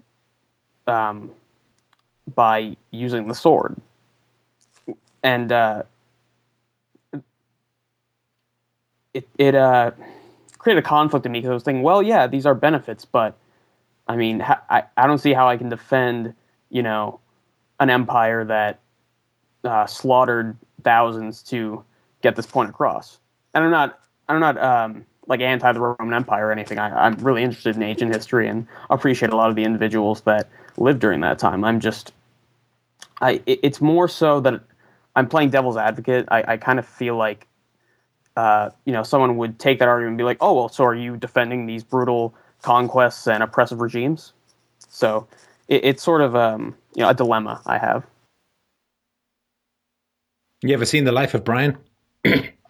um, 0.87 1.31
by 2.35 2.77
using 2.91 3.29
the 3.29 3.35
sword? 3.35 3.77
And 5.23 5.53
uh, 5.53 5.85
it 9.15 9.29
it 9.39 9.55
uh, 9.55 9.93
created 10.59 10.85
a 10.85 10.87
conflict 10.87 11.27
in 11.27 11.33
me 11.33 11.41
because 11.41 11.51
I 11.51 11.55
was 11.55 11.63
thinking, 11.63 11.83
well, 11.83 12.03
yeah, 12.03 12.27
these 12.27 12.47
are 12.47 12.55
benefits, 12.55 13.05
but 13.05 13.37
I 14.09 14.17
mean, 14.17 14.43
I 14.43 14.85
I 14.97 15.07
don't 15.07 15.19
see 15.19 15.33
how 15.33 15.49
I 15.49 15.57
can 15.57 15.69
defend, 15.69 16.35
you 16.71 16.83
know, 16.83 17.21
an 17.79 17.91
empire 17.91 18.45
that 18.45 18.81
uh, 19.65 19.87
slaughtered 19.87 20.57
thousands 20.83 21.43
to 21.45 21.85
get 22.23 22.37
this 22.37 22.47
point 22.47 22.71
across. 22.71 23.19
And 23.55 23.65
I'm 23.65 23.71
not 23.71 23.99
I'm 24.29 24.41
not 24.41 24.59
um, 24.59 25.05
like 25.27 25.41
anti 25.41 25.73
the 25.73 25.81
Roman 25.81 26.15
Empire 26.15 26.49
or 26.49 26.53
anything. 26.53 26.79
I, 26.79 27.07
I'm 27.07 27.15
really 27.17 27.43
interested 27.43 27.77
in 27.77 27.83
ancient 27.83 28.15
history 28.15 28.49
and 28.49 28.67
appreciate 28.91 29.33
a 29.33 29.37
lot 29.37 29.51
of 29.51 29.57
the 29.57 29.65
individuals 29.65 30.23
that 30.23 30.49
lived 30.77 31.01
during 31.01 31.21
that 31.21 31.39
time. 31.39 31.65
I'm 31.65 31.81
just 31.81 32.13
I 33.21 33.43
it, 33.47 33.61
it's 33.63 33.81
more 33.81 34.09
so 34.09 34.41
that 34.41 34.61
I'm 35.15 35.29
playing 35.29 35.51
devil's 35.51 35.77
advocate. 35.77 36.27
I, 36.31 36.55
I 36.55 36.57
kind 36.57 36.79
of 36.79 36.87
feel 36.87 37.17
like 37.17 37.47
uh, 38.37 38.71
you 38.85 38.93
know, 38.93 39.03
someone 39.03 39.37
would 39.37 39.59
take 39.59 39.79
that 39.79 39.89
argument 39.89 40.13
and 40.13 40.19
be 40.19 40.25
like, 40.25 40.39
"Oh, 40.41 40.55
well, 40.55 40.69
so 40.69 40.85
are 40.85 40.95
you 40.95 41.17
defending 41.17 41.67
these 41.67 41.85
brutal 41.85 42.35
conquests 42.63 43.27
and 43.27 43.43
oppressive 43.43 43.81
regimes?" 43.81 44.33
So 44.89 45.27
it, 45.69 45.85
it's 45.85 46.03
sort 46.03 46.23
of 46.23 46.35
um, 46.35 46.75
you 46.95 47.03
know 47.03 47.11
a 47.11 47.15
dilemma 47.15 47.61
I 47.67 47.79
have. 47.79 48.07
You 50.63 50.75
ever 50.75 50.85
seen 50.87 51.05
the 51.05 51.13
life 51.13 51.35
of 51.35 51.45
Brian? 51.45 51.77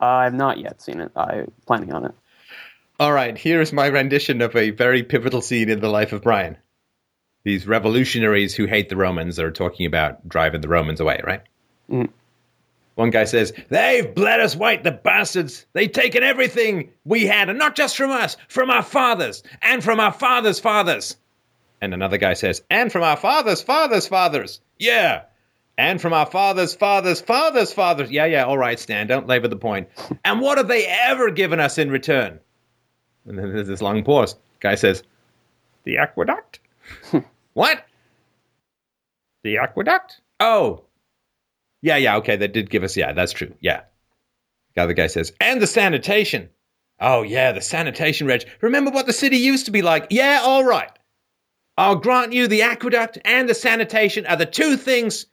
I 0.00 0.24
have 0.24 0.34
not 0.34 0.58
yet 0.58 0.82
seen 0.82 1.00
it. 1.00 1.12
I'm 1.14 1.52
planning 1.66 1.92
on 1.92 2.06
it. 2.06 2.14
All 3.02 3.12
right, 3.12 3.36
here 3.36 3.60
is 3.60 3.72
my 3.72 3.88
rendition 3.88 4.40
of 4.40 4.54
a 4.54 4.70
very 4.70 5.02
pivotal 5.02 5.40
scene 5.40 5.68
in 5.68 5.80
the 5.80 5.88
life 5.88 6.12
of 6.12 6.22
Brian. 6.22 6.56
These 7.42 7.66
revolutionaries 7.66 8.54
who 8.54 8.66
hate 8.66 8.90
the 8.90 8.96
Romans 8.96 9.40
are 9.40 9.50
talking 9.50 9.86
about 9.86 10.28
driving 10.28 10.60
the 10.60 10.68
Romans 10.68 11.00
away, 11.00 11.20
right? 11.24 11.42
Mm. 11.90 12.10
One 12.94 13.10
guy 13.10 13.24
says, 13.24 13.52
They've 13.70 14.14
bled 14.14 14.38
us 14.38 14.54
white, 14.54 14.84
the 14.84 14.92
bastards. 14.92 15.66
They've 15.72 15.90
taken 15.90 16.22
everything 16.22 16.90
we 17.04 17.26
had, 17.26 17.48
and 17.48 17.58
not 17.58 17.74
just 17.74 17.96
from 17.96 18.12
us, 18.12 18.36
from 18.46 18.70
our 18.70 18.84
fathers, 18.84 19.42
and 19.62 19.82
from 19.82 19.98
our 19.98 20.12
fathers' 20.12 20.60
fathers. 20.60 21.16
And 21.80 21.92
another 21.92 22.18
guy 22.18 22.34
says, 22.34 22.62
And 22.70 22.92
from 22.92 23.02
our 23.02 23.16
fathers' 23.16 23.62
fathers' 23.62 24.06
fathers. 24.06 24.60
Yeah. 24.78 25.22
And 25.76 26.00
from 26.00 26.12
our 26.12 26.26
fathers' 26.26 26.74
fathers' 26.74 27.20
fathers' 27.20 27.72
fathers. 27.72 28.12
Yeah, 28.12 28.26
yeah, 28.26 28.44
all 28.44 28.58
right, 28.58 28.78
Stan, 28.78 29.08
don't 29.08 29.26
labor 29.26 29.48
the 29.48 29.56
point. 29.56 29.88
And 30.24 30.40
what 30.40 30.58
have 30.58 30.68
they 30.68 30.86
ever 30.86 31.32
given 31.32 31.58
us 31.58 31.78
in 31.78 31.90
return? 31.90 32.38
And 33.26 33.38
then 33.38 33.52
there's 33.52 33.68
this 33.68 33.82
long 33.82 34.02
pause. 34.04 34.36
Guy 34.60 34.74
says, 34.74 35.02
The 35.84 35.98
aqueduct? 35.98 36.60
what? 37.52 37.86
The 39.44 39.58
aqueduct? 39.58 40.20
Oh, 40.40 40.84
yeah, 41.82 41.96
yeah, 41.96 42.16
okay, 42.16 42.36
That 42.36 42.52
did 42.52 42.70
give 42.70 42.84
us, 42.84 42.96
yeah, 42.96 43.12
that's 43.12 43.32
true, 43.32 43.54
yeah. 43.60 43.82
The 44.74 44.82
other 44.82 44.92
guy 44.92 45.08
says, 45.08 45.32
and 45.40 45.60
the 45.60 45.66
sanitation. 45.66 46.48
Oh, 47.00 47.22
yeah, 47.22 47.52
the 47.52 47.60
sanitation, 47.60 48.26
Reg. 48.26 48.48
Remember 48.60 48.90
what 48.90 49.06
the 49.06 49.12
city 49.12 49.36
used 49.36 49.66
to 49.66 49.72
be 49.72 49.82
like? 49.82 50.06
Yeah, 50.10 50.40
all 50.42 50.64
right. 50.64 50.90
I'll 51.76 51.96
grant 51.96 52.32
you 52.32 52.46
the 52.46 52.62
aqueduct 52.62 53.18
and 53.24 53.48
the 53.48 53.54
sanitation 53.54 54.26
are 54.26 54.36
the 54.36 54.46
two 54.46 54.76
things 54.76 55.26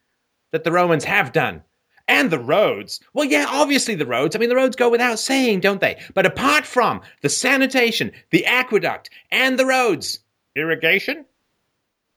that 0.51 0.64
the 0.64 0.72
Romans 0.72 1.03
have 1.03 1.32
done. 1.32 1.64
And 2.09 2.31
the 2.31 2.39
roads. 2.39 2.99
Well, 3.13 3.25
yeah, 3.25 3.45
obviously 3.47 3.93
the 3.93 4.07
roads. 4.07 4.35
I 4.35 4.39
mean, 4.39 4.49
the 4.49 4.55
roads 4.55 4.75
go 4.75 4.89
without 4.89 5.19
saying, 5.19 5.59
don't 5.59 5.79
they? 5.79 6.01
But 6.15 6.25
apart 6.25 6.65
from 6.65 7.01
the 7.21 7.29
sanitation, 7.29 8.11
the 8.31 8.47
aqueduct, 8.47 9.11
and 9.31 9.59
the 9.59 9.67
roads, 9.67 10.17
irrigation, 10.55 11.25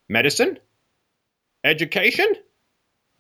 medicine, 0.09 0.59
education. 1.63 2.27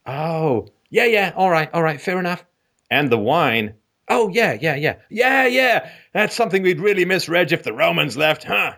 Oh, 0.07 0.68
yeah, 0.89 1.05
yeah, 1.05 1.34
all 1.36 1.51
right, 1.51 1.68
all 1.75 1.83
right, 1.83 2.01
fair 2.01 2.18
enough. 2.18 2.42
And 2.91 3.10
the 3.10 3.18
wine. 3.18 3.75
Oh, 4.09 4.31
yeah, 4.31 4.57
yeah, 4.59 4.76
yeah. 4.76 4.97
Yeah, 5.10 5.47
yeah. 5.47 5.91
That's 6.15 6.34
something 6.34 6.62
we'd 6.62 6.81
really 6.81 7.05
miss, 7.05 7.28
Reg, 7.28 7.52
if 7.52 7.65
the 7.65 7.75
Romans 7.75 8.17
left, 8.17 8.44
huh? 8.44 8.76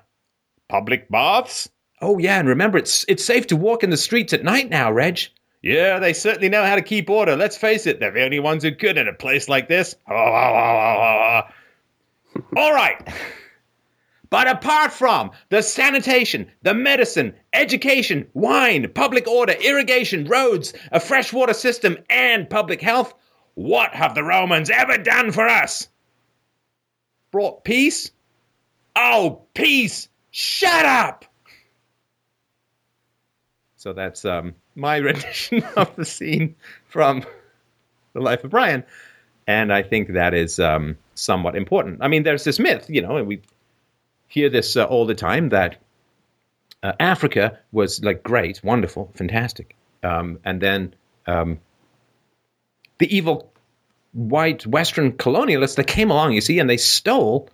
Public 0.68 1.08
baths? 1.08 1.68
Oh, 2.00 2.18
yeah, 2.18 2.40
and 2.40 2.48
remember, 2.48 2.76
it's, 2.76 3.04
it's 3.06 3.24
safe 3.24 3.46
to 3.46 3.56
walk 3.56 3.84
in 3.84 3.90
the 3.90 3.96
streets 3.96 4.32
at 4.32 4.42
night 4.42 4.68
now, 4.68 4.90
Reg. 4.90 5.20
Yeah, 5.64 5.98
they 5.98 6.12
certainly 6.12 6.50
know 6.50 6.62
how 6.62 6.74
to 6.74 6.82
keep 6.82 7.08
order. 7.08 7.36
Let's 7.36 7.56
face 7.56 7.86
it, 7.86 7.98
they're 7.98 8.10
the 8.10 8.22
only 8.22 8.38
ones 8.38 8.62
who 8.62 8.72
could 8.72 8.98
in 8.98 9.08
a 9.08 9.14
place 9.14 9.48
like 9.48 9.66
this. 9.66 9.94
all 10.06 11.46
right. 12.54 13.08
But 14.28 14.46
apart 14.46 14.92
from 14.92 15.30
the 15.48 15.62
sanitation, 15.62 16.50
the 16.60 16.74
medicine, 16.74 17.34
education, 17.54 18.26
wine, 18.34 18.92
public 18.94 19.26
order, 19.26 19.54
irrigation, 19.54 20.26
roads, 20.26 20.74
a 20.92 21.00
freshwater 21.00 21.54
system, 21.54 21.96
and 22.10 22.50
public 22.50 22.82
health, 22.82 23.14
what 23.54 23.94
have 23.94 24.14
the 24.14 24.22
Romans 24.22 24.68
ever 24.68 24.98
done 24.98 25.32
for 25.32 25.48
us? 25.48 25.88
Brought 27.30 27.64
peace? 27.64 28.10
Oh, 28.94 29.46
peace! 29.54 30.10
Shut 30.30 30.84
up! 30.84 31.24
So 33.76 33.94
that's 33.94 34.26
um, 34.26 34.54
my 34.74 34.96
rendition 35.08 35.62
of 35.76 35.94
the 35.96 36.04
scene 36.04 36.56
from 36.86 37.24
The 38.12 38.20
Life 38.20 38.44
of 38.44 38.50
Brian. 38.50 38.84
And 39.46 39.72
I 39.72 39.82
think 39.82 40.12
that 40.12 40.34
is 40.34 40.58
um, 40.58 40.96
somewhat 41.14 41.56
important. 41.56 41.98
I 42.00 42.08
mean, 42.08 42.22
there's 42.22 42.44
this 42.44 42.58
myth, 42.58 42.86
you 42.88 43.02
know, 43.02 43.16
and 43.16 43.26
we 43.26 43.42
hear 44.28 44.48
this 44.48 44.76
uh, 44.76 44.84
all 44.84 45.06
the 45.06 45.14
time 45.14 45.50
that 45.50 45.76
uh, 46.82 46.92
Africa 46.98 47.58
was 47.72 48.02
like 48.02 48.22
great, 48.22 48.62
wonderful, 48.64 49.10
fantastic, 49.14 49.76
um, 50.02 50.38
and 50.44 50.60
then 50.60 50.94
um, 51.26 51.58
the 52.98 53.14
evil 53.14 53.52
white 54.12 54.66
Western 54.66 55.12
colonialists 55.12 55.76
that 55.76 55.86
came 55.86 56.10
along, 56.10 56.32
you 56.32 56.40
see, 56.40 56.58
and 56.58 56.70
they 56.70 56.76
stole 56.76 57.48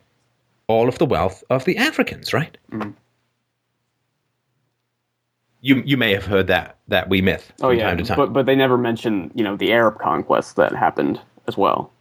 all 0.66 0.88
of 0.88 0.98
the 0.98 1.06
wealth 1.06 1.42
of 1.50 1.64
the 1.64 1.78
Africans, 1.78 2.32
right? 2.32 2.56
Mm. 2.70 2.94
You 5.60 5.82
you 5.84 5.96
may 5.96 6.12
have 6.12 6.24
heard 6.24 6.46
that 6.46 6.78
that 6.88 7.08
wee 7.08 7.22
myth 7.22 7.52
from 7.58 7.68
Oh 7.68 7.70
yeah, 7.70 7.88
time 7.88 7.98
to 7.98 8.04
time. 8.04 8.16
but 8.16 8.32
but 8.32 8.46
they 8.46 8.56
never 8.56 8.78
mention 8.78 9.30
you 9.34 9.44
know 9.44 9.56
the 9.56 9.72
Arab 9.72 9.98
conquest 9.98 10.56
that 10.56 10.74
happened 10.74 11.20
as 11.46 11.56
well, 11.56 11.92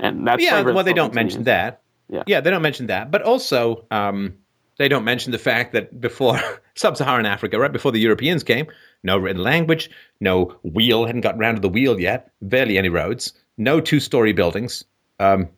and 0.00 0.26
that's 0.26 0.42
yeah, 0.42 0.62
well, 0.62 0.84
they 0.84 0.92
don't 0.92 1.14
mention 1.14 1.44
that. 1.44 1.80
Yeah. 2.08 2.22
yeah, 2.26 2.40
they 2.40 2.50
don't 2.50 2.62
mention 2.62 2.86
that. 2.88 3.10
But 3.10 3.22
also, 3.22 3.86
um, 3.90 4.34
they 4.76 4.88
don't 4.88 5.04
mention 5.04 5.32
the 5.32 5.38
fact 5.38 5.72
that 5.72 6.00
before 6.00 6.38
sub-Saharan 6.74 7.24
Africa, 7.26 7.58
right 7.58 7.72
before 7.72 7.92
the 7.92 7.98
Europeans 7.98 8.42
came, 8.42 8.66
no 9.02 9.16
written 9.16 9.42
language, 9.42 9.90
no 10.20 10.54
wheel 10.62 11.06
hadn't 11.06 11.22
got 11.22 11.38
round 11.38 11.56
to 11.56 11.60
the 11.60 11.68
wheel 11.68 11.98
yet, 11.98 12.30
barely 12.42 12.76
any 12.76 12.90
roads, 12.90 13.32
no 13.56 13.80
two-story 13.80 14.32
buildings, 14.32 14.84
um, 15.18 15.48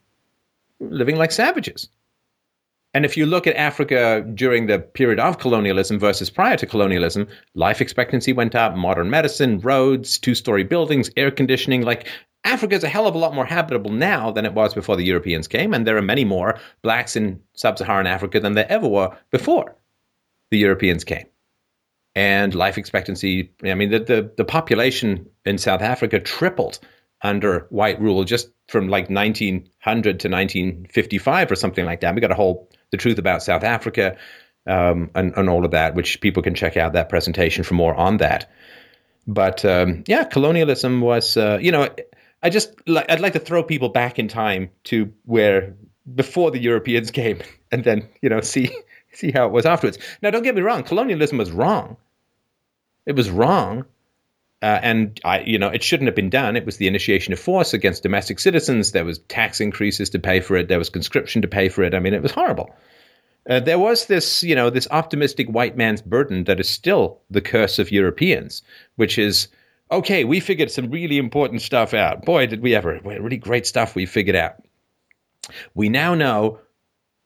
living 0.78 1.16
like 1.16 1.32
savages. 1.32 1.88
And 2.96 3.04
if 3.04 3.14
you 3.14 3.26
look 3.26 3.46
at 3.46 3.56
Africa 3.56 4.24
during 4.32 4.68
the 4.68 4.78
period 4.78 5.20
of 5.20 5.38
colonialism 5.38 5.98
versus 5.98 6.30
prior 6.30 6.56
to 6.56 6.64
colonialism, 6.64 7.28
life 7.52 7.82
expectancy 7.82 8.32
went 8.32 8.54
up, 8.54 8.74
modern 8.74 9.10
medicine, 9.10 9.60
roads, 9.60 10.18
two 10.18 10.34
story 10.34 10.64
buildings, 10.64 11.10
air 11.14 11.30
conditioning. 11.30 11.82
Like 11.82 12.08
Africa 12.44 12.74
is 12.74 12.84
a 12.84 12.88
hell 12.88 13.06
of 13.06 13.14
a 13.14 13.18
lot 13.18 13.34
more 13.34 13.44
habitable 13.44 13.90
now 13.90 14.30
than 14.30 14.46
it 14.46 14.54
was 14.54 14.72
before 14.72 14.96
the 14.96 15.04
Europeans 15.04 15.46
came. 15.46 15.74
And 15.74 15.86
there 15.86 15.98
are 15.98 16.02
many 16.02 16.24
more 16.24 16.58
blacks 16.80 17.16
in 17.16 17.42
sub 17.52 17.76
Saharan 17.76 18.06
Africa 18.06 18.40
than 18.40 18.54
there 18.54 18.72
ever 18.72 18.88
were 18.88 19.14
before 19.30 19.76
the 20.50 20.56
Europeans 20.56 21.04
came. 21.04 21.26
And 22.14 22.54
life 22.54 22.78
expectancy, 22.78 23.52
I 23.62 23.74
mean, 23.74 23.90
the, 23.90 23.98
the, 23.98 24.32
the 24.38 24.44
population 24.46 25.26
in 25.44 25.58
South 25.58 25.82
Africa 25.82 26.18
tripled 26.18 26.78
under 27.22 27.66
white 27.70 28.00
rule 28.00 28.24
just 28.24 28.50
from 28.68 28.88
like 28.88 29.08
1900 29.08 30.20
to 30.20 30.28
1955 30.28 31.50
or 31.50 31.54
something 31.54 31.84
like 31.84 32.00
that. 32.00 32.14
We 32.14 32.20
got 32.20 32.30
a 32.30 32.34
whole 32.34 32.68
the 32.90 32.96
truth 32.96 33.18
about 33.18 33.42
South 33.42 33.64
Africa 33.64 34.16
um, 34.66 35.10
and, 35.14 35.32
and 35.36 35.48
all 35.48 35.64
of 35.64 35.70
that, 35.70 35.94
which 35.94 36.20
people 36.20 36.42
can 36.42 36.54
check 36.54 36.76
out 36.76 36.92
that 36.92 37.08
presentation 37.08 37.64
for 37.64 37.74
more 37.74 37.94
on 37.94 38.18
that. 38.18 38.50
But 39.26 39.64
um, 39.64 40.04
yeah, 40.06 40.24
colonialism 40.24 41.00
was, 41.00 41.36
uh, 41.36 41.58
you 41.60 41.72
know, 41.72 41.88
I 42.42 42.50
just 42.50 42.74
I'd 42.86 43.20
like 43.20 43.32
to 43.32 43.40
throw 43.40 43.62
people 43.62 43.88
back 43.88 44.18
in 44.18 44.28
time 44.28 44.70
to 44.84 45.12
where 45.24 45.74
before 46.14 46.50
the 46.50 46.60
Europeans 46.60 47.10
came, 47.22 47.40
and 47.72 47.84
then 47.84 48.08
you 48.22 48.28
know 48.28 48.40
see 48.40 48.70
see 49.12 49.32
how 49.32 49.46
it 49.46 49.52
was 49.52 49.66
afterwards. 49.66 49.98
Now, 50.22 50.30
don't 50.30 50.42
get 50.42 50.54
me 50.54 50.62
wrong, 50.62 50.82
colonialism 50.82 51.38
was 51.38 51.50
wrong. 51.50 51.96
It 53.06 53.16
was 53.16 53.30
wrong, 53.30 53.84
uh, 54.66 54.80
and 54.82 55.20
I, 55.24 55.42
you 55.42 55.60
know, 55.60 55.68
it 55.68 55.84
shouldn't 55.84 56.08
have 56.08 56.16
been 56.16 56.28
done. 56.28 56.56
It 56.56 56.66
was 56.66 56.78
the 56.78 56.88
initiation 56.88 57.32
of 57.32 57.38
force 57.38 57.72
against 57.72 58.02
domestic 58.02 58.40
citizens. 58.40 58.90
There 58.90 59.04
was 59.04 59.20
tax 59.28 59.60
increases 59.60 60.10
to 60.10 60.18
pay 60.18 60.40
for 60.40 60.56
it. 60.56 60.66
There 60.66 60.80
was 60.80 60.90
conscription 60.90 61.40
to 61.42 61.46
pay 61.46 61.68
for 61.68 61.84
it. 61.84 61.94
I 61.94 62.00
mean, 62.00 62.14
it 62.14 62.22
was 62.22 62.32
horrible. 62.32 62.74
Uh, 63.48 63.60
there 63.60 63.78
was 63.78 64.06
this, 64.06 64.42
you 64.42 64.56
know, 64.56 64.68
this 64.68 64.88
optimistic 64.90 65.46
white 65.46 65.76
man's 65.76 66.02
burden 66.02 66.42
that 66.44 66.58
is 66.58 66.68
still 66.68 67.20
the 67.30 67.40
curse 67.40 67.78
of 67.78 67.92
Europeans, 67.92 68.62
which 68.96 69.20
is, 69.20 69.46
okay, 69.92 70.24
we 70.24 70.40
figured 70.40 70.72
some 70.72 70.90
really 70.90 71.16
important 71.16 71.62
stuff 71.62 71.94
out. 71.94 72.24
Boy, 72.24 72.48
did 72.48 72.60
we 72.60 72.74
ever! 72.74 72.98
Really 73.04 73.36
great 73.36 73.68
stuff 73.68 73.94
we 73.94 74.04
figured 74.04 74.34
out. 74.34 74.56
We 75.74 75.90
now 75.90 76.16
know 76.16 76.58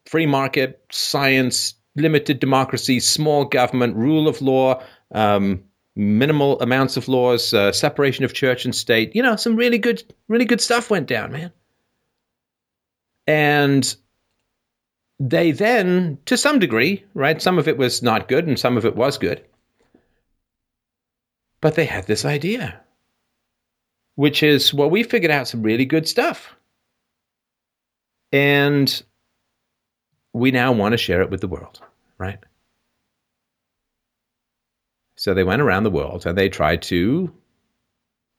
free 0.05 0.27
market, 0.27 0.85
science, 0.93 1.73
limited 1.97 2.39
democracy, 2.39 3.01
small 3.01 3.47
government, 3.47 3.97
rule 3.97 4.29
of 4.29 4.43
law. 4.43 4.83
Um, 5.11 5.65
minimal 6.01 6.59
amounts 6.61 6.97
of 6.97 7.09
laws, 7.09 7.53
uh, 7.53 7.71
separation 7.73 8.25
of 8.25 8.33
church 8.33 8.65
and 8.65 8.75
state. 8.75 9.15
You 9.15 9.23
know, 9.23 9.37
some 9.37 9.55
really 9.55 9.79
good, 9.79 10.03
really 10.29 10.47
good 10.47 10.61
stuff 10.61 10.91
went 10.91 11.07
down, 11.07 11.33
man. 11.33 11.53
And 13.27 13.95
they 15.21 15.53
then, 15.53 16.19
to 16.25 16.39
some 16.39 16.59
degree, 16.59 17.05
right, 17.13 17.41
some 17.41 17.59
of 17.59 17.69
it 17.69 17.77
was 17.77 18.03
not 18.03 18.29
good 18.29 18.47
and 18.47 18.59
some 18.59 18.79
of 18.79 18.87
it 18.87 18.97
was 18.97 19.19
good. 19.19 19.45
But 21.61 21.75
they 21.75 21.85
had 21.85 22.07
this 22.07 22.25
idea, 22.25 22.81
which 24.15 24.43
is, 24.43 24.73
well, 24.73 24.89
we 24.89 25.03
figured 25.03 25.31
out 25.31 25.49
some 25.49 25.63
really 25.63 25.85
good 25.85 26.09
stuff. 26.09 26.55
And 28.33 29.03
we 30.33 30.51
now 30.51 30.73
want 30.73 30.93
to 30.93 30.99
share 30.99 31.21
it 31.21 31.31
with 31.31 31.43
the 31.43 31.49
world, 31.49 31.81
right? 32.17 32.39
So 35.21 35.35
they 35.35 35.45
went 35.45 35.61
around 35.61 35.83
the 35.83 35.91
world 35.91 36.25
and 36.25 36.39
they 36.39 36.49
tried 36.49 36.81
to 36.85 37.31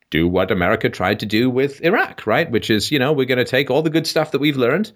do 0.10 0.28
what 0.28 0.50
America 0.50 0.90
tried 0.90 1.20
to 1.20 1.28
do 1.28 1.48
with 1.48 1.80
Iraq, 1.84 2.26
right? 2.26 2.50
Which 2.50 2.72
is, 2.72 2.90
you 2.90 2.98
know, 2.98 3.14
we're 3.14 3.28
going 3.28 3.38
to 3.38 3.46
take 3.46 3.70
all 3.70 3.84
the 3.84 3.92
good 3.92 4.08
stuff 4.08 4.32
that 4.32 4.42
we've 4.42 4.58
learned 4.58 4.92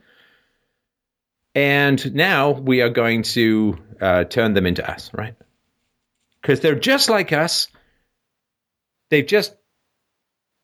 and 1.53 2.15
now 2.15 2.49
we 2.49 2.81
are 2.81 2.89
going 2.89 3.21
to 3.21 3.77
uh, 4.01 4.23
turn 4.23 4.55
them 4.55 4.65
into 4.65 4.89
us, 4.89 5.11
right? 5.13 5.35
Because 6.41 6.59
they're 6.59 6.73
just 6.73 7.07
like 7.07 7.31
us. 7.31 7.67
They've 9.11 9.27
just 9.27 9.55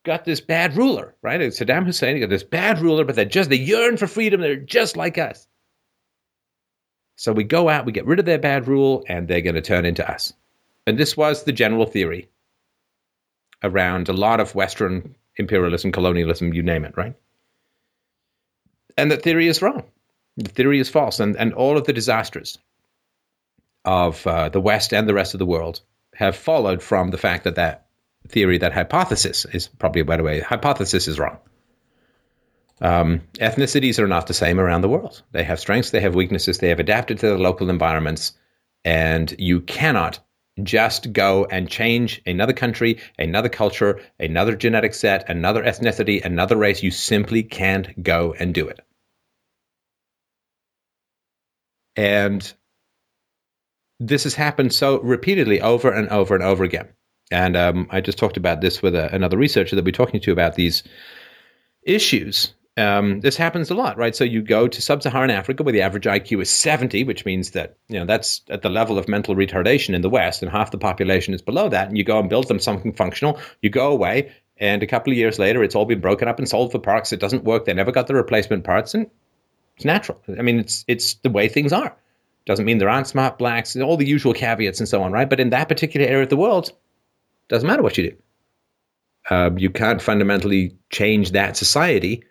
got 0.03 0.25
this 0.25 0.41
bad 0.41 0.75
ruler, 0.75 1.13
right? 1.21 1.39
Saddam 1.39 1.85
Hussein 1.85 2.19
got 2.19 2.31
this 2.31 2.43
bad 2.43 2.79
ruler, 2.79 3.05
but 3.05 3.15
they 3.15 3.25
just 3.25 3.51
they 3.51 3.57
yearn 3.57 3.97
for 3.97 4.07
freedom. 4.07 4.41
They're 4.41 4.55
just 4.55 4.97
like 4.97 5.19
us. 5.19 5.47
So 7.15 7.31
we 7.31 7.43
go 7.43 7.69
out, 7.69 7.85
we 7.85 7.91
get 7.91 8.07
rid 8.07 8.17
of 8.17 8.25
their 8.25 8.39
bad 8.39 8.67
rule, 8.67 9.05
and 9.07 9.27
they're 9.27 9.41
going 9.41 9.53
to 9.53 9.61
turn 9.61 9.85
into 9.85 10.09
us. 10.11 10.33
And 10.87 10.97
this 10.97 11.15
was 11.15 11.43
the 11.43 11.51
general 11.51 11.85
theory 11.85 12.29
around 13.63 14.09
a 14.09 14.13
lot 14.13 14.39
of 14.39 14.55
Western 14.55 15.15
imperialism, 15.37 15.91
colonialism, 15.91 16.53
you 16.53 16.63
name 16.63 16.85
it, 16.85 16.97
right? 16.97 17.15
And 18.97 19.11
that 19.11 19.21
theory 19.21 19.47
is 19.47 19.61
wrong. 19.61 19.83
The 20.37 20.49
theory 20.49 20.79
is 20.79 20.89
false. 20.89 21.19
And, 21.19 21.35
and 21.37 21.53
all 21.53 21.77
of 21.77 21.85
the 21.85 21.93
disasters 21.93 22.57
of 23.85 24.25
uh, 24.27 24.49
the 24.49 24.61
West 24.61 24.93
and 24.93 25.07
the 25.07 25.13
rest 25.13 25.33
of 25.33 25.39
the 25.39 25.45
world 25.45 25.81
have 26.15 26.35
followed 26.35 26.81
from 26.81 27.09
the 27.09 27.17
fact 27.17 27.43
that 27.45 27.55
that 27.55 27.87
theory, 28.27 28.57
that 28.57 28.73
hypothesis, 28.73 29.45
is 29.45 29.67
probably 29.67 30.01
a 30.01 30.05
better 30.05 30.23
way. 30.23 30.39
Hypothesis 30.39 31.07
is 31.07 31.19
wrong. 31.19 31.37
Um, 32.81 33.21
ethnicities 33.35 33.99
are 33.99 34.07
not 34.07 34.27
the 34.27 34.33
same 34.33 34.59
around 34.59 34.81
the 34.81 34.89
world. 34.89 35.21
They 35.31 35.43
have 35.43 35.59
strengths, 35.59 35.91
they 35.91 36.01
have 36.01 36.15
weaknesses, 36.15 36.57
they 36.57 36.69
have 36.69 36.79
adapted 36.79 37.19
to 37.19 37.27
their 37.27 37.37
local 37.37 37.69
environments, 37.69 38.33
and 38.83 39.33
you 39.37 39.61
cannot 39.61 40.19
just 40.63 41.13
go 41.13 41.45
and 41.45 41.69
change 41.69 42.21
another 42.25 42.53
country, 42.53 42.99
another 43.17 43.49
culture, 43.49 44.01
another 44.19 44.55
genetic 44.55 44.93
set, 44.93 45.29
another 45.29 45.63
ethnicity, 45.63 46.23
another 46.23 46.57
race. 46.57 46.83
You 46.83 46.91
simply 46.91 47.43
can't 47.43 48.03
go 48.03 48.33
and 48.39 48.53
do 48.53 48.67
it. 48.67 48.81
And 51.95 52.51
this 53.99 54.23
has 54.23 54.33
happened 54.33 54.73
so 54.73 54.99
repeatedly 55.01 55.61
over 55.61 55.91
and 55.91 56.09
over 56.09 56.35
and 56.35 56.43
over 56.43 56.63
again. 56.63 56.89
And 57.31 57.55
um, 57.55 57.87
I 57.91 58.01
just 58.01 58.17
talked 58.17 58.37
about 58.37 58.61
this 58.61 58.81
with 58.81 58.95
a, 58.95 59.13
another 59.13 59.37
researcher 59.37 59.75
that 59.75 59.85
we're 59.85 59.91
talking 59.91 60.19
to 60.21 60.31
about 60.31 60.55
these 60.55 60.83
issues 61.83 62.53
um, 62.77 63.19
this 63.19 63.35
happens 63.35 63.69
a 63.69 63.73
lot, 63.73 63.97
right? 63.97 64.15
So 64.15 64.23
you 64.23 64.41
go 64.41 64.67
to 64.67 64.81
sub-Saharan 64.81 65.29
Africa 65.29 65.63
where 65.63 65.73
the 65.73 65.81
average 65.81 66.05
IQ 66.05 66.41
is 66.41 66.49
70, 66.49 67.03
which 67.03 67.25
means 67.25 67.51
that 67.51 67.75
you 67.89 67.99
know 67.99 68.05
that's 68.05 68.41
at 68.49 68.61
the 68.61 68.69
level 68.69 68.97
of 68.97 69.09
mental 69.09 69.35
retardation 69.35 69.93
in 69.93 70.01
the 70.01 70.09
West, 70.09 70.41
and 70.41 70.49
half 70.49 70.71
the 70.71 70.77
population 70.77 71.33
is 71.33 71.41
below 71.41 71.67
that. 71.69 71.89
And 71.89 71.97
you 71.97 72.03
go 72.03 72.19
and 72.19 72.29
build 72.29 72.47
them 72.47 72.59
something 72.59 72.93
functional. 72.93 73.39
You 73.61 73.69
go 73.69 73.91
away, 73.91 74.31
and 74.57 74.81
a 74.81 74.87
couple 74.87 75.11
of 75.11 75.17
years 75.17 75.37
later, 75.37 75.63
it's 75.63 75.75
all 75.75 75.85
been 75.85 75.99
broken 75.99 76.29
up 76.29 76.39
and 76.39 76.47
sold 76.47 76.71
for 76.71 76.79
parts. 76.79 77.11
It 77.11 77.19
doesn't 77.19 77.43
work. 77.43 77.65
They 77.65 77.73
never 77.73 77.91
got 77.91 78.07
the 78.07 78.15
replacement 78.15 78.63
parts, 78.63 78.93
and 78.93 79.09
it's 79.75 79.85
natural. 79.85 80.21
I 80.39 80.41
mean, 80.41 80.59
it's 80.59 80.85
it's 80.87 81.15
the 81.15 81.29
way 81.29 81.49
things 81.49 81.73
are. 81.73 81.95
Doesn't 82.45 82.65
mean 82.65 82.77
there 82.77 82.89
aren't 82.89 83.07
smart 83.07 83.37
blacks, 83.37 83.75
all 83.75 83.97
the 83.97 84.07
usual 84.07 84.33
caveats 84.33 84.79
and 84.79 84.87
so 84.87 85.03
on, 85.03 85.11
right? 85.11 85.29
But 85.29 85.39
in 85.39 85.49
that 85.49 85.67
particular 85.67 86.07
area 86.07 86.23
of 86.23 86.29
the 86.29 86.37
world, 86.37 86.71
doesn't 87.49 87.67
matter 87.67 87.83
what 87.83 87.97
you 87.97 88.11
do. 88.11 88.15
Uh, 89.29 89.51
you 89.57 89.69
can't 89.69 90.01
fundamentally 90.01 90.75
change 90.89 91.31
that 91.31 91.55
society 91.55 92.23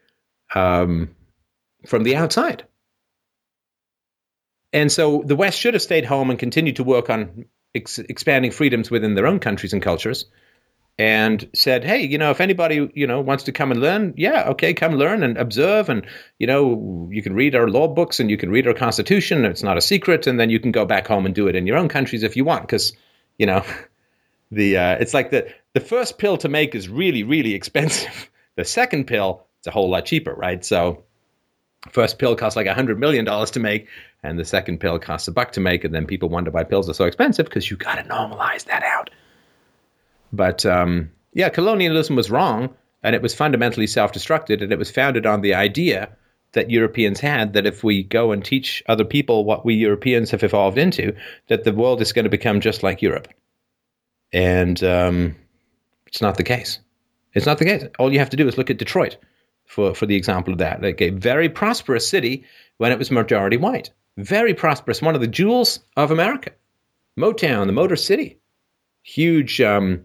um, 0.55 1.15
from 1.87 2.05
the 2.05 2.17
outside. 2.17 2.65
And 4.73 4.91
so 4.91 5.23
the 5.27 5.37
West 5.37 5.59
should 5.59 5.75
have 5.75 5.83
stayed 5.83 6.05
home 6.05 6.31
and 6.31 6.39
continued 6.39 6.77
to 6.77 6.85
work 6.85 7.11
on 7.11 7.45
ex- 7.75 7.99
expanding 7.99 8.51
freedoms 8.51 8.91
within 8.91 9.15
their 9.15 9.27
own 9.27 9.41
countries 9.41 9.73
and 9.73 9.83
cultures 9.83 10.27
and 10.99 11.49
said, 11.55 11.83
hey, 11.83 12.03
you 12.03 12.19
know, 12.19 12.31
if 12.31 12.41
anybody, 12.41 12.91
you 12.95 13.07
know, 13.07 13.21
wants 13.21 13.43
to 13.45 13.53
come 13.53 13.73
and 13.73 13.81
learn, 13.81 14.13
yeah, 14.17 14.45
okay, 14.49 14.75
come 14.75 14.97
learn 14.97 15.23
and 15.23 15.39
observe. 15.39 15.89
And, 15.89 16.07
you 16.39 16.47
know, 16.47 17.09
you 17.11 17.23
can 17.23 17.35
read 17.35 17.55
our 17.55 17.69
law 17.69 17.89
books 17.89 18.21
and 18.21 18.31
you 18.31 18.37
can 18.37 18.51
read 18.51 18.67
our 18.67 18.75
constitution. 18.75 19.45
It's 19.45 19.63
not 19.63 19.79
a 19.79 19.81
secret. 19.81 20.27
And 20.27 20.39
then 20.39 20.51
you 20.51 20.61
can 20.61 20.73
go 20.73 20.85
back 20.85 21.07
home 21.07 21.25
and 21.25 21.35
do 21.35 21.49
it 21.49 21.57
in 21.57 21.67
your 21.67 21.79
own 21.79 21.89
countries 21.89 22.23
if 22.23 22.37
you 22.37 22.45
want. 22.45 22.63
Because, 22.63 22.93
you 23.39 23.47
know, 23.47 23.65
the 24.51 24.77
uh, 24.77 24.97
it's 25.01 25.15
like 25.15 25.31
the, 25.31 25.51
the 25.73 25.81
first 25.81 26.19
pill 26.19 26.37
to 26.37 26.49
make 26.49 26.75
is 26.75 26.89
really, 26.89 27.23
really 27.23 27.55
expensive. 27.61 28.31
The 28.57 28.65
second 28.65 29.07
pill 29.07 29.47
it's 29.61 29.67
a 29.67 29.71
whole 29.71 29.91
lot 29.91 30.07
cheaper, 30.07 30.33
right? 30.33 30.65
So 30.65 31.05
first 31.91 32.19
pill 32.19 32.35
costs 32.35 32.57
like 32.57 32.67
a 32.67 32.75
hundred 32.75 32.99
million 32.99 33.27
dollars 33.27 33.51
to 33.53 33.61
make, 33.61 33.89
and 34.23 34.39
the 34.39 34.45
second 34.45 34.81
pill 34.81 34.99
costs 34.99 35.29
a 35.29 35.33
buck 35.33 35.53
to 35.53 35.61
make, 35.61 35.85
and 35.85 35.95
then 35.95 36.07
people 36.07 36.31
wonder 36.31 36.51
why 36.51 36.65
pills 36.65 36.89
are 36.89 36.95
so 36.95 37.05
expensive 37.05 37.45
because 37.45 37.71
you 37.71 37.77
got 37.77 37.97
to 37.97 38.03
normalize 38.05 38.65
that 38.65 38.83
out. 38.83 39.11
But 40.33 40.65
um, 40.65 41.11
yeah, 41.35 41.51
colonialism 41.51 42.17
was 42.17 42.31
wrong, 42.31 42.75
and 43.03 43.15
it 43.15 43.21
was 43.21 43.35
fundamentally 43.35 43.87
self-destructed, 43.87 44.63
and 44.63 44.73
it 44.73 44.79
was 44.79 44.91
founded 44.91 45.27
on 45.27 45.43
the 45.43 45.55
idea 45.55 46.17
that 46.53 46.71
Europeans 46.71 47.21
had 47.21 47.53
that 47.53 47.67
if 47.67 47.85
we 47.85 48.03
go 48.03 48.33
and 48.33 48.43
teach 48.43 48.83
other 48.89 49.05
people 49.05 49.45
what 49.45 49.65
we 49.65 49.75
Europeans 49.75 50.31
have 50.31 50.43
evolved 50.43 50.79
into, 50.79 51.15
that 51.49 51.65
the 51.65 51.73
world 51.73 52.01
is 52.01 52.13
going 52.13 52.25
to 52.25 52.31
become 52.31 52.61
just 52.61 52.83
like 52.83 53.03
Europe. 53.03 53.29
And 54.33 54.83
um, 54.83 55.37
it's 56.07 56.23
not 56.23 56.39
the 56.39 56.43
case. 56.43 56.81
It's 57.35 57.47
not 57.47 57.59
the 57.59 57.67
case. 57.67 57.85
All 57.99 58.13
you 58.13 58.19
have 58.19 58.31
to 58.31 58.37
do 58.37 58.49
is 58.49 58.59
look 58.59 58.71
at 58.71 58.79
Detroit 58.79 59.17
for, 59.71 59.95
for 59.95 60.05
the 60.05 60.17
example 60.17 60.53
of 60.53 60.59
that. 60.59 60.83
Like 60.83 61.01
a 61.01 61.11
very 61.11 61.49
prosperous 61.49 62.09
city 62.09 62.45
when 62.79 62.91
it 62.91 62.99
was 62.99 63.11
majority 63.11 63.57
white. 63.57 63.91
Very 64.17 64.53
prosperous, 64.53 65.01
one 65.01 65.15
of 65.15 65.21
the 65.21 65.29
jewels 65.29 65.81
of 65.97 66.11
America. 66.11 66.51
Motown, 67.17 67.67
the 67.67 67.73
Motor 67.73 67.97
City. 67.97 68.39
Huge, 69.03 69.61
um, 69.61 70.03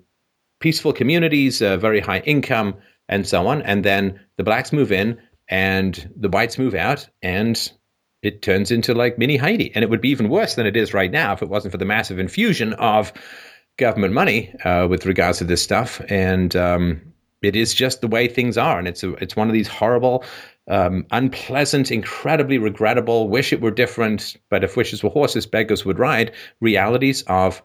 peaceful 0.60 0.94
communities, 0.94 1.64
uh, 1.64 1.77
very 1.77 2.00
high 2.00 2.19
income, 2.19 2.76
and 3.10 3.27
so 3.27 3.48
on. 3.48 3.64
And 3.64 3.84
then 3.84 4.19
the 4.38 4.44
blacks 4.44 4.72
move 4.72 4.92
in 4.92 5.18
and 5.50 6.11
the 6.16 6.30
whites 6.30 6.58
move 6.58 6.76
out, 6.76 7.08
and 7.22 7.72
it 8.22 8.42
turns 8.42 8.72
into 8.72 8.94
like 8.94 9.18
mini 9.18 9.38
Haiti. 9.38 9.72
And 9.74 9.84
it 9.84 9.90
would 9.90 10.02
be 10.02 10.10
even 10.10 10.30
worse 10.30 10.56
than 10.56 10.68
it 10.68 10.77
is 10.77 10.94
right 10.94 11.11
now 11.11 11.34
if 11.34 11.42
it 11.42 11.50
wasn't 11.50 11.72
for 11.72 11.77
the 11.77 11.85
massive 11.85 12.19
infusion 12.19 12.74
of 12.74 13.11
government 13.77 14.14
money 14.14 14.53
uh, 14.64 14.88
with 14.90 15.06
regards 15.06 15.40
to 15.40 15.44
this 15.44 15.61
stuff. 15.61 16.02
And 16.08 16.56
um, 16.56 17.02
it 17.45 17.56
is 17.56 17.74
just 17.74 18.01
the 18.01 18.07
way 18.07 18.27
things 18.27 18.57
are. 18.57 18.80
And 18.80 18.88
it's, 18.88 19.03
a, 19.03 19.14
it's 19.14 19.35
one 19.35 19.48
of 19.48 19.53
these 19.53 19.67
horrible, 19.67 20.24
um, 20.67 21.06
unpleasant, 21.11 21.91
incredibly 21.91 22.57
regrettable, 22.57 23.30
wish 23.30 23.53
it 23.53 23.61
were 23.61 23.72
different, 23.72 24.35
but 24.49 24.64
if 24.64 24.75
wishes 24.75 25.03
were 25.03 25.09
horses, 25.09 25.45
beggars 25.45 25.85
would 25.85 25.99
ride 25.99 26.33
realities 26.61 27.24
of 27.27 27.61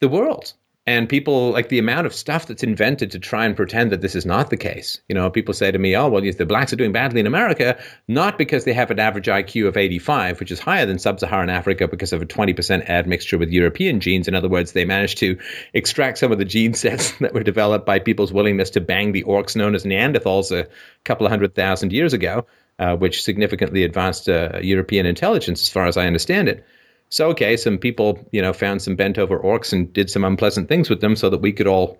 the 0.00 0.08
world 0.08 0.54
and 0.88 1.06
people 1.06 1.50
like 1.50 1.68
the 1.68 1.78
amount 1.78 2.06
of 2.06 2.14
stuff 2.14 2.46
that's 2.46 2.62
invented 2.62 3.10
to 3.10 3.18
try 3.18 3.44
and 3.44 3.54
pretend 3.54 3.92
that 3.92 4.00
this 4.00 4.14
is 4.14 4.24
not 4.24 4.48
the 4.48 4.56
case. 4.56 5.02
You 5.06 5.14
know, 5.14 5.28
people 5.28 5.52
say 5.52 5.70
to 5.70 5.78
me, 5.78 5.94
"Oh, 5.94 6.08
well, 6.08 6.22
the 6.22 6.46
blacks 6.46 6.72
are 6.72 6.76
doing 6.76 6.92
badly 6.92 7.20
in 7.20 7.26
America 7.26 7.76
not 8.08 8.38
because 8.38 8.64
they 8.64 8.72
have 8.72 8.90
an 8.90 8.98
average 8.98 9.26
IQ 9.26 9.68
of 9.68 9.76
85, 9.76 10.40
which 10.40 10.50
is 10.50 10.58
higher 10.58 10.86
than 10.86 10.98
sub-Saharan 10.98 11.50
Africa 11.50 11.88
because 11.88 12.14
of 12.14 12.22
a 12.22 12.26
20% 12.26 12.88
admixture 12.88 13.36
with 13.36 13.50
European 13.50 14.00
genes. 14.00 14.28
In 14.28 14.34
other 14.34 14.48
words, 14.48 14.72
they 14.72 14.86
managed 14.86 15.18
to 15.18 15.36
extract 15.74 16.16
some 16.16 16.32
of 16.32 16.38
the 16.38 16.46
gene 16.46 16.72
sets 16.72 17.10
that 17.20 17.34
were 17.34 17.42
developed 17.42 17.84
by 17.84 17.98
people's 17.98 18.32
willingness 18.32 18.70
to 18.70 18.80
bang 18.80 19.12
the 19.12 19.24
orcs 19.24 19.54
known 19.54 19.74
as 19.74 19.84
Neanderthals 19.84 20.58
a 20.58 20.66
couple 21.04 21.26
of 21.26 21.30
hundred 21.30 21.54
thousand 21.54 21.92
years 21.92 22.14
ago, 22.14 22.46
uh, 22.78 22.96
which 22.96 23.22
significantly 23.22 23.84
advanced 23.84 24.26
uh, 24.26 24.58
European 24.62 25.04
intelligence, 25.04 25.60
as 25.60 25.68
far 25.68 25.86
as 25.86 25.98
I 25.98 26.06
understand 26.06 26.48
it." 26.48 26.64
So 27.10 27.28
okay, 27.30 27.56
some 27.56 27.78
people, 27.78 28.18
you 28.32 28.42
know, 28.42 28.52
found 28.52 28.82
some 28.82 28.96
bent 28.96 29.18
over 29.18 29.38
orcs 29.38 29.72
and 29.72 29.92
did 29.92 30.10
some 30.10 30.24
unpleasant 30.24 30.68
things 30.68 30.90
with 30.90 31.00
them 31.00 31.16
so 31.16 31.30
that 31.30 31.38
we 31.38 31.52
could 31.52 31.66
all 31.66 31.98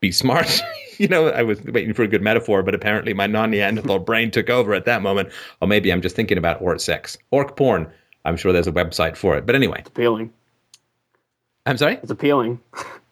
be 0.00 0.12
smart. 0.12 0.62
you 0.98 1.08
know, 1.08 1.28
I 1.28 1.42
was 1.42 1.62
waiting 1.64 1.94
for 1.94 2.02
a 2.02 2.08
good 2.08 2.22
metaphor, 2.22 2.62
but 2.62 2.74
apparently 2.74 3.14
my 3.14 3.26
non-Neanderthal 3.26 4.00
brain 4.00 4.30
took 4.30 4.50
over 4.50 4.74
at 4.74 4.84
that 4.84 5.02
moment. 5.02 5.30
Or 5.62 5.68
maybe 5.68 5.90
I'm 5.90 6.02
just 6.02 6.16
thinking 6.16 6.38
about 6.38 6.60
orc 6.60 6.80
sex, 6.80 7.16
orc 7.30 7.56
porn. 7.56 7.90
I'm 8.24 8.36
sure 8.36 8.52
there's 8.52 8.66
a 8.66 8.72
website 8.72 9.16
for 9.16 9.36
it. 9.36 9.46
But 9.46 9.54
anyway, 9.54 9.78
it's 9.80 9.88
appealing. 9.88 10.32
I'm 11.64 11.78
sorry. 11.78 11.98
It's 12.02 12.10
appealing. 12.10 12.60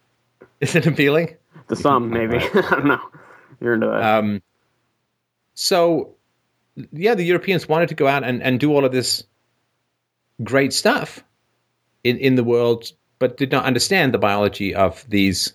Is 0.60 0.74
it 0.74 0.86
appealing? 0.86 1.36
To 1.68 1.76
some, 1.76 2.10
maybe. 2.18 2.38
I 2.38 2.70
don't 2.70 2.86
know. 2.86 3.00
You're 3.60 3.74
into 3.74 3.86
that. 3.86 4.02
Um. 4.02 4.42
So, 5.54 6.14
yeah, 6.92 7.14
the 7.14 7.24
Europeans 7.24 7.66
wanted 7.66 7.88
to 7.88 7.94
go 7.94 8.06
out 8.06 8.24
and, 8.24 8.42
and 8.42 8.60
do 8.60 8.74
all 8.74 8.84
of 8.84 8.92
this 8.92 9.24
great 10.42 10.72
stuff 10.72 11.22
in, 12.04 12.18
in 12.18 12.34
the 12.34 12.44
world, 12.44 12.92
but 13.18 13.36
did 13.36 13.52
not 13.52 13.64
understand 13.64 14.12
the 14.12 14.18
biology 14.18 14.74
of 14.74 15.04
these 15.08 15.54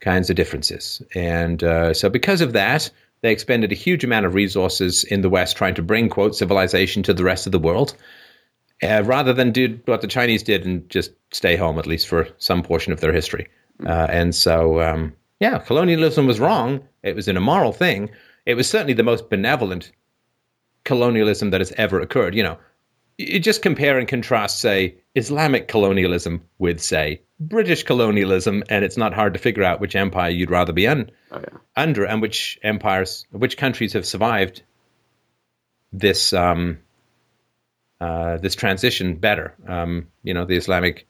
kinds 0.00 0.30
of 0.30 0.36
differences. 0.36 1.02
And 1.14 1.62
uh, 1.62 1.94
so, 1.94 2.08
because 2.08 2.40
of 2.40 2.52
that, 2.52 2.90
they 3.20 3.32
expended 3.32 3.72
a 3.72 3.76
huge 3.76 4.04
amount 4.04 4.26
of 4.26 4.34
resources 4.34 5.04
in 5.04 5.22
the 5.22 5.28
West 5.28 5.56
trying 5.56 5.74
to 5.74 5.82
bring, 5.82 6.08
quote, 6.08 6.36
civilization 6.36 7.02
to 7.02 7.14
the 7.14 7.24
rest 7.24 7.46
of 7.46 7.52
the 7.52 7.58
world, 7.58 7.94
uh, 8.82 9.02
rather 9.04 9.32
than 9.32 9.50
do 9.50 9.78
what 9.86 10.00
the 10.00 10.06
Chinese 10.06 10.42
did 10.42 10.64
and 10.64 10.88
just 10.88 11.10
stay 11.32 11.56
home, 11.56 11.78
at 11.78 11.86
least 11.86 12.06
for 12.06 12.28
some 12.38 12.62
portion 12.62 12.92
of 12.92 13.00
their 13.00 13.12
history. 13.12 13.48
Uh, 13.86 14.06
and 14.08 14.34
so, 14.34 14.80
um, 14.80 15.12
yeah, 15.40 15.58
colonialism 15.58 16.26
was 16.26 16.40
wrong. 16.40 16.80
It 17.02 17.16
was 17.16 17.28
an 17.28 17.36
immoral 17.36 17.72
thing. 17.72 18.10
It 18.46 18.54
was 18.54 18.68
certainly 18.68 18.94
the 18.94 19.02
most 19.02 19.30
benevolent 19.30 19.92
colonialism 20.84 21.50
that 21.50 21.60
has 21.60 21.72
ever 21.72 22.00
occurred. 22.00 22.34
You 22.34 22.42
know, 22.44 22.58
you 23.18 23.40
just 23.40 23.62
compare 23.62 23.98
and 23.98 24.06
contrast, 24.06 24.60
say, 24.60 24.94
Islamic 25.16 25.66
colonialism 25.66 26.42
with, 26.58 26.80
say, 26.80 27.20
British 27.40 27.82
colonialism, 27.82 28.62
and 28.68 28.84
it's 28.84 28.96
not 28.96 29.12
hard 29.12 29.34
to 29.34 29.40
figure 29.40 29.64
out 29.64 29.80
which 29.80 29.96
empire 29.96 30.30
you'd 30.30 30.50
rather 30.50 30.72
be 30.72 30.86
un- 30.86 31.10
oh, 31.32 31.40
yeah. 31.40 31.58
under 31.76 32.04
and 32.04 32.22
which 32.22 32.58
empires, 32.62 33.26
which 33.30 33.56
countries 33.56 33.92
have 33.92 34.06
survived 34.06 34.62
this 35.92 36.32
um, 36.32 36.78
uh, 38.00 38.36
this 38.38 38.54
transition 38.54 39.16
better. 39.16 39.54
Um, 39.66 40.08
you 40.22 40.34
know, 40.34 40.44
the 40.44 40.56
Islamic 40.56 41.06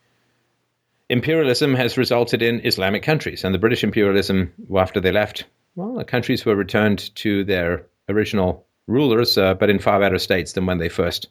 imperialism 1.10 1.74
has 1.74 1.98
resulted 1.98 2.42
in 2.42 2.64
Islamic 2.64 3.02
countries, 3.02 3.44
and 3.44 3.54
the 3.54 3.58
British 3.58 3.84
imperialism, 3.84 4.52
after 4.76 5.00
they 5.00 5.12
left, 5.12 5.44
well, 5.76 5.94
the 5.94 6.04
countries 6.04 6.44
were 6.44 6.56
returned 6.56 7.14
to 7.16 7.44
their 7.44 7.86
original 8.08 8.66
rulers, 8.86 9.36
uh, 9.36 9.54
but 9.54 9.68
in 9.68 9.78
far 9.78 10.00
better 10.00 10.18
states 10.18 10.52
than 10.52 10.64
when 10.64 10.78
they 10.78 10.88
first 10.88 11.28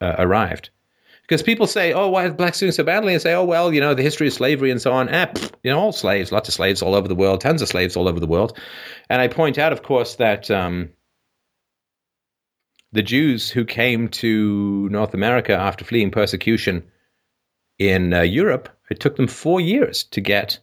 uh, 0.00 0.16
arrived. 0.18 0.70
Because 1.22 1.42
people 1.42 1.68
say, 1.68 1.92
oh, 1.92 2.08
why 2.08 2.24
are 2.24 2.32
blacks 2.32 2.58
doing 2.58 2.72
so 2.72 2.82
badly? 2.82 3.12
And 3.12 3.22
say, 3.22 3.34
oh, 3.34 3.44
well, 3.44 3.72
you 3.72 3.80
know, 3.80 3.94
the 3.94 4.02
history 4.02 4.26
of 4.26 4.32
slavery 4.32 4.70
and 4.70 4.82
so 4.82 4.92
on. 4.92 5.06
Pff, 5.06 5.52
you 5.62 5.70
know, 5.70 5.78
all 5.78 5.92
slaves, 5.92 6.32
lots 6.32 6.48
of 6.48 6.54
slaves 6.54 6.82
all 6.82 6.96
over 6.96 7.06
the 7.06 7.14
world, 7.14 7.40
tons 7.40 7.62
of 7.62 7.68
slaves 7.68 7.96
all 7.96 8.08
over 8.08 8.18
the 8.18 8.26
world. 8.26 8.58
And 9.08 9.20
I 9.20 9.28
point 9.28 9.56
out, 9.56 9.72
of 9.72 9.84
course, 9.84 10.16
that 10.16 10.50
um, 10.50 10.90
the 12.90 13.02
Jews 13.02 13.48
who 13.48 13.64
came 13.64 14.08
to 14.08 14.88
North 14.88 15.14
America 15.14 15.52
after 15.52 15.84
fleeing 15.84 16.10
persecution 16.10 16.82
in 17.78 18.12
uh, 18.12 18.22
Europe, 18.22 18.68
it 18.90 18.98
took 18.98 19.16
them 19.16 19.28
four 19.28 19.60
years 19.60 20.02
to 20.04 20.20
get 20.20 20.58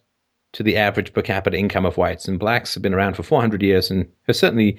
to 0.52 0.62
the 0.62 0.76
average 0.76 1.12
per 1.12 1.22
capita 1.22 1.56
income 1.56 1.86
of 1.86 1.96
whites. 1.96 2.28
And 2.28 2.38
blacks 2.38 2.74
have 2.74 2.82
been 2.82 2.94
around 2.94 3.14
for 3.14 3.22
400 3.22 3.62
years 3.62 3.90
and 3.90 4.06
have 4.26 4.36
certainly 4.36 4.78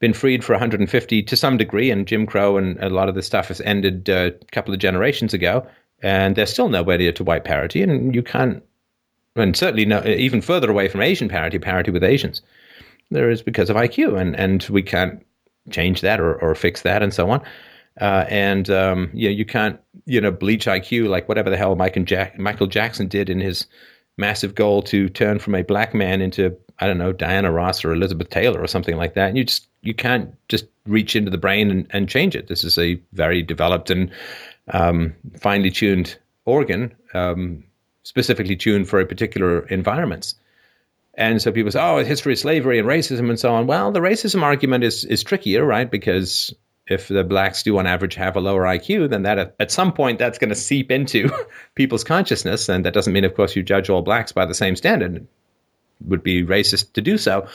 been 0.00 0.14
freed 0.14 0.42
for 0.42 0.54
150 0.54 1.22
to 1.22 1.36
some 1.36 1.56
degree, 1.56 1.90
and 1.90 2.06
Jim 2.06 2.26
Crow 2.26 2.56
and 2.56 2.82
a 2.82 2.88
lot 2.88 3.08
of 3.08 3.14
the 3.14 3.22
stuff 3.22 3.48
has 3.48 3.60
ended 3.60 4.10
uh, 4.10 4.30
a 4.40 4.44
couple 4.46 4.74
of 4.74 4.80
generations 4.80 5.32
ago, 5.32 5.66
and 6.02 6.34
they're 6.34 6.46
still 6.46 6.68
nowhere 6.68 6.98
near 6.98 7.12
to 7.12 7.24
white 7.24 7.44
parity, 7.44 7.82
and 7.82 8.14
you 8.14 8.22
can't, 8.22 8.62
and 9.36 9.56
certainly 9.56 9.84
no, 9.84 10.02
even 10.04 10.40
further 10.40 10.70
away 10.70 10.88
from 10.88 11.02
Asian 11.02 11.28
parity, 11.28 11.58
parity 11.58 11.90
with 11.90 12.02
Asians. 12.02 12.42
There 13.10 13.30
is 13.30 13.42
because 13.42 13.70
of 13.70 13.76
IQ, 13.76 14.18
and 14.18 14.34
and 14.36 14.66
we 14.70 14.82
can't 14.82 15.24
change 15.70 16.00
that 16.00 16.18
or, 16.18 16.34
or 16.36 16.54
fix 16.54 16.82
that, 16.82 17.02
and 17.02 17.12
so 17.12 17.30
on. 17.30 17.42
Uh, 18.00 18.24
and 18.28 18.70
um, 18.70 19.10
you 19.12 19.28
know, 19.28 19.34
you 19.34 19.44
can't 19.44 19.78
you 20.06 20.20
know 20.20 20.30
bleach 20.30 20.64
IQ 20.64 21.08
like 21.08 21.28
whatever 21.28 21.50
the 21.50 21.56
hell 21.58 21.76
Michael, 21.76 22.04
Jack- 22.04 22.38
Michael 22.38 22.66
Jackson 22.66 23.06
did 23.06 23.28
in 23.28 23.40
his 23.40 23.66
massive 24.16 24.54
goal 24.54 24.82
to 24.82 25.08
turn 25.08 25.38
from 25.38 25.54
a 25.54 25.62
black 25.62 25.92
man 25.92 26.22
into 26.22 26.56
I 26.78 26.86
don't 26.86 26.98
know 26.98 27.12
Diana 27.12 27.52
Ross 27.52 27.84
or 27.84 27.92
Elizabeth 27.92 28.30
Taylor 28.30 28.60
or 28.62 28.66
something 28.66 28.96
like 28.96 29.14
that. 29.14 29.28
And 29.28 29.36
you 29.36 29.44
just 29.44 29.69
you 29.82 29.94
can't 29.94 30.34
just 30.48 30.66
reach 30.86 31.16
into 31.16 31.30
the 31.30 31.38
brain 31.38 31.70
and, 31.70 31.86
and 31.90 32.08
change 32.08 32.36
it. 32.36 32.48
This 32.48 32.64
is 32.64 32.78
a 32.78 33.00
very 33.12 33.42
developed 33.42 33.90
and 33.90 34.10
um, 34.72 35.14
finely 35.38 35.70
tuned 35.70 36.18
organ, 36.44 36.94
um, 37.14 37.64
specifically 38.02 38.56
tuned 38.56 38.88
for 38.88 39.00
a 39.00 39.06
particular 39.06 39.66
environments. 39.68 40.34
And 41.14 41.42
so 41.42 41.52
people 41.52 41.70
say, 41.70 41.80
"Oh, 41.80 42.04
history 42.04 42.32
of 42.34 42.38
slavery 42.38 42.78
and 42.78 42.88
racism 42.88 43.28
and 43.28 43.38
so 43.38 43.52
on." 43.52 43.66
Well, 43.66 43.90
the 43.92 44.00
racism 44.00 44.42
argument 44.42 44.84
is 44.84 45.04
is 45.04 45.22
trickier, 45.22 45.64
right? 45.64 45.90
Because 45.90 46.54
if 46.86 47.08
the 47.08 47.24
blacks 47.24 47.62
do 47.62 47.78
on 47.78 47.86
average 47.86 48.14
have 48.16 48.36
a 48.36 48.40
lower 48.40 48.62
IQ, 48.62 49.10
then 49.10 49.22
that 49.22 49.54
at 49.58 49.70
some 49.70 49.92
point 49.92 50.18
that's 50.18 50.38
going 50.38 50.48
to 50.48 50.56
seep 50.56 50.90
into 50.90 51.30
people's 51.74 52.04
consciousness, 52.04 52.68
and 52.68 52.84
that 52.84 52.94
doesn't 52.94 53.12
mean, 53.12 53.24
of 53.24 53.34
course, 53.34 53.54
you 53.54 53.62
judge 53.62 53.88
all 53.88 54.02
blacks 54.02 54.32
by 54.32 54.44
the 54.44 54.54
same 54.54 54.76
standard. 54.76 55.16
It 55.16 55.26
would 56.06 56.22
be 56.22 56.44
racist 56.44 56.92
to 56.94 57.00
do 57.00 57.16
so, 57.18 57.46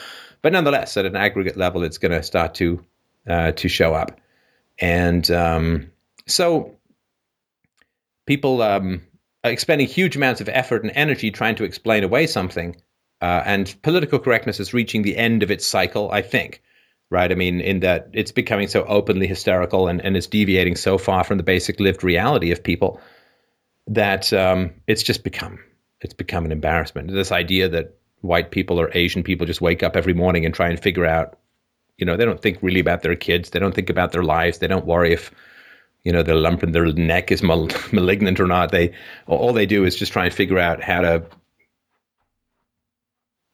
but 0.46 0.54
nonetheless, 0.54 0.96
at 0.96 1.08
an 1.08 1.16
aggregate 1.16 1.58
level, 1.58 1.84
it's 1.84 1.98
going 1.98 2.12
to 2.12 2.22
start 2.22 2.54
to 2.54 2.80
uh, 3.28 3.54
to 3.54 3.68
show 3.68 3.96
up, 3.96 4.22
and 4.78 5.32
um, 5.32 5.90
so 6.28 6.76
people 8.28 8.62
um, 8.62 9.02
are 9.44 9.50
expending 9.50 9.88
huge 9.88 10.16
amounts 10.16 10.42
of 10.42 10.50
effort 10.50 10.84
and 10.84 10.92
energy 10.94 11.32
trying 11.32 11.56
to 11.56 11.64
explain 11.64 12.04
away 12.04 12.28
something, 12.28 12.76
uh, 13.24 13.42
and 13.44 13.76
political 13.82 14.20
correctness 14.20 14.60
is 14.60 14.72
reaching 14.72 15.02
the 15.02 15.18
end 15.18 15.42
of 15.42 15.50
its 15.50 15.66
cycle. 15.66 16.12
I 16.12 16.22
think 16.22 16.62
right? 17.10 17.32
I 17.32 17.36
mean, 17.36 17.60
in 17.60 17.80
that 17.80 18.10
it's 18.14 18.32
becoming 18.32 18.68
so 18.68 18.84
openly 18.84 19.26
hysterical 19.26 19.88
and, 19.88 20.00
and 20.06 20.16
it's 20.16 20.28
deviating 20.28 20.76
so 20.76 21.00
far 21.00 21.24
from 21.24 21.38
the 21.38 21.44
basic 21.44 21.80
lived 21.80 22.04
reality 22.04 22.52
of 22.52 22.64
people 22.64 23.02
that 23.88 24.32
um, 24.32 24.70
it's 24.86 25.02
just 25.02 25.24
become 25.24 25.58
it's 26.02 26.14
become 26.14 26.46
an 26.46 26.52
embarrassment. 26.52 27.12
This 27.12 27.32
idea 27.32 27.68
that 27.70 27.98
white 28.22 28.52
people 28.52 28.80
or 28.80 28.90
Asian 28.94 29.24
people 29.24 29.46
just 29.46 29.62
wake 29.62 29.84
up 29.84 29.96
every 29.96 30.14
morning 30.14 30.46
and 30.46 30.54
try 30.54 30.70
and 30.70 30.80
figure 30.80 31.06
out, 31.06 31.38
you 31.98 32.06
know, 32.06 32.18
they 32.18 32.26
don't 32.26 32.42
think 32.42 32.58
really 32.62 32.80
about 32.80 33.02
their 33.02 33.16
kids, 33.16 33.52
they 33.52 33.60
don't 33.60 33.76
think 33.76 33.90
about 33.90 34.12
their 34.12 34.24
lives, 34.24 34.60
they 34.60 34.68
don't 34.68 34.86
worry 34.86 35.14
if 35.14 35.32
you 36.04 36.12
know 36.12 36.24
their 36.24 36.36
lump 36.36 36.64
in 36.64 36.72
their 36.72 36.86
neck 36.94 37.32
is 37.32 37.44
mal- 37.44 37.68
malignant 37.92 38.40
or 38.40 38.48
not. 38.48 38.72
They 38.72 38.94
all 39.28 39.52
they 39.52 39.66
do 39.66 39.84
is 39.84 39.96
just 39.96 40.14
try 40.14 40.26
and 40.26 40.34
figure 40.34 40.60
out 40.60 40.82
how 40.82 41.02
to 41.02 41.26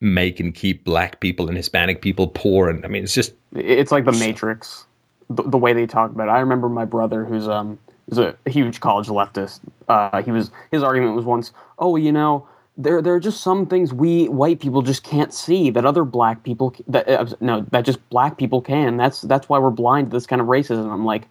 make 0.01 0.40
and 0.40 0.53
keep 0.53 0.83
black 0.83 1.19
people 1.19 1.48
and 1.48 1.56
Hispanic 1.56 2.01
people 2.01 2.27
poor. 2.27 2.69
And 2.69 2.83
I 2.85 2.90
mean, 2.90 3.03
it's 3.03 3.15
just 3.15 3.33
it's 3.56 3.91
like 3.91 4.06
the 4.06 4.11
Matrix, 4.11 4.85
the, 5.30 5.43
the 5.43 5.57
way 5.57 5.73
they 5.73 5.88
talk 5.88 6.11
about 6.11 6.27
it. 6.27 6.31
I 6.31 6.40
remember 6.40 6.69
my 6.69 6.85
brother, 6.85 7.23
who's 7.23 7.48
um 7.48 7.80
is 8.11 8.17
a 8.17 8.35
huge 8.45 8.81
college 8.81 9.07
leftist. 9.07 9.61
Uh, 9.88 10.22
he 10.22 10.31
was 10.31 10.51
his 10.72 10.83
argument 10.83 11.15
was 11.15 11.25
once, 11.25 11.53
oh, 11.80 11.95
you 11.95 12.11
know, 12.11 12.48
there 12.77 13.01
there 13.01 13.14
are 13.14 13.19
just 13.19 13.41
some 13.41 13.66
things 13.66 13.93
we 13.93 14.27
white 14.30 14.59
people 14.59 14.82
just 14.82 15.03
can't 15.03 15.33
see 15.33 15.69
that 15.72 15.85
other 15.85 16.03
black 16.03 16.43
people 16.43 16.74
that 16.88 17.08
uh, 17.08 17.25
no 17.40 17.61
that 17.72 17.85
just 17.85 18.08
black 18.09 18.38
people 18.38 18.61
can. 18.61 18.98
That's 18.98 19.22
that's 19.22 19.50
why 19.50 19.59
we're 19.59 19.69
blind 19.72 20.09
to 20.09 20.17
this 20.17 20.25
kind 20.25 20.41
of 20.41 20.48
racism. 20.48 20.91
I'm 20.91 21.06
like, 21.06 21.27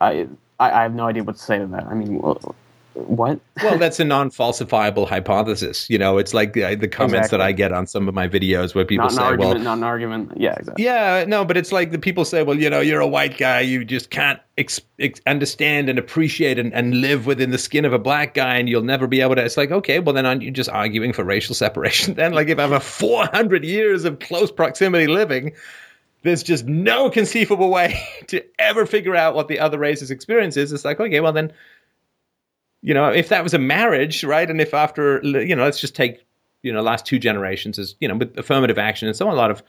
I 0.00 0.28
I, 0.58 0.82
have 0.82 0.94
no 0.94 1.06
idea 1.06 1.24
what 1.24 1.36
to 1.36 1.42
say 1.42 1.58
to 1.58 1.66
that. 1.66 1.86
I 1.86 1.94
mean, 1.94 2.20
well, 2.20 2.54
what? 2.94 3.40
well, 3.62 3.78
that's 3.78 4.00
a 4.00 4.04
non-falsifiable 4.04 5.08
hypothesis. 5.08 5.88
You 5.88 5.98
know, 5.98 6.18
it's 6.18 6.34
like 6.34 6.52
the, 6.52 6.74
the 6.74 6.88
comments 6.88 7.28
Exactly. 7.28 7.38
that 7.38 7.44
I 7.44 7.52
get 7.52 7.72
on 7.72 7.86
some 7.86 8.08
of 8.08 8.14
my 8.14 8.28
videos 8.28 8.74
where 8.74 8.84
people 8.84 9.04
not 9.04 9.12
say, 9.12 9.22
argument, 9.22 9.54
"Well, 9.56 9.64
not 9.64 9.78
an 9.78 9.84
argument. 9.84 10.32
Yeah, 10.36 10.54
exactly. 10.58 10.84
yeah, 10.84 11.24
no," 11.26 11.44
but 11.44 11.56
it's 11.56 11.72
like 11.72 11.90
the 11.90 11.98
people 11.98 12.24
say, 12.24 12.42
"Well, 12.42 12.58
you 12.58 12.68
know, 12.70 12.80
you're 12.80 13.00
a 13.00 13.06
white 13.06 13.38
guy, 13.38 13.60
you 13.60 13.84
just 13.84 14.10
can't 14.10 14.40
ex- 14.58 14.80
ex- 14.98 15.20
understand 15.26 15.88
and 15.88 15.98
appreciate 15.98 16.58
and, 16.58 16.72
and 16.74 17.00
live 17.00 17.26
within 17.26 17.50
the 17.50 17.58
skin 17.58 17.84
of 17.84 17.92
a 17.92 17.98
black 17.98 18.34
guy, 18.34 18.56
and 18.56 18.68
you'll 18.68 18.82
never 18.82 19.06
be 19.06 19.20
able 19.20 19.34
to." 19.36 19.44
It's 19.44 19.56
like, 19.56 19.70
okay, 19.70 19.98
well, 19.98 20.14
then 20.14 20.26
aren't 20.26 20.42
you 20.42 20.50
just 20.50 20.70
arguing 20.70 21.12
for 21.12 21.24
racial 21.24 21.54
separation? 21.54 22.14
Then, 22.22 22.32
like, 22.32 22.48
if 22.48 22.58
I 22.58 22.62
have 22.62 22.72
a 22.72 22.80
400 22.80 23.64
years 23.64 24.04
of 24.04 24.18
close 24.18 24.52
proximity 24.52 25.06
living, 25.06 25.52
there's 26.22 26.42
just 26.42 26.66
no 26.66 27.10
conceivable 27.10 27.70
way 27.70 28.00
to 28.28 28.44
ever 28.58 28.86
figure 28.86 29.16
out 29.16 29.34
what 29.34 29.48
the 29.48 29.58
other 29.58 29.78
race's 29.78 30.10
experience 30.10 30.56
is. 30.56 30.72
It's 30.72 30.84
like, 30.84 31.00
okay, 31.00 31.20
well, 31.20 31.32
then 31.32 31.52
you 32.82 32.92
know, 32.94 33.08
if 33.08 33.28
that 33.28 33.42
was 33.42 33.54
a 33.54 33.58
marriage, 33.58 34.24
right? 34.24 34.48
And 34.48 34.60
if 34.60 34.74
after, 34.74 35.20
you 35.22 35.54
know, 35.54 35.64
let's 35.64 35.80
just 35.80 35.94
take, 35.94 36.24
you 36.62 36.72
know, 36.72 36.82
last 36.82 37.06
two 37.06 37.18
generations 37.18 37.78
as, 37.78 37.94
you 38.00 38.08
know, 38.08 38.16
with 38.16 38.36
affirmative 38.36 38.78
action 38.78 39.08
and 39.08 39.16
so 39.16 39.28
on, 39.28 39.32
a 39.32 39.36
lot 39.36 39.50
of 39.50 39.62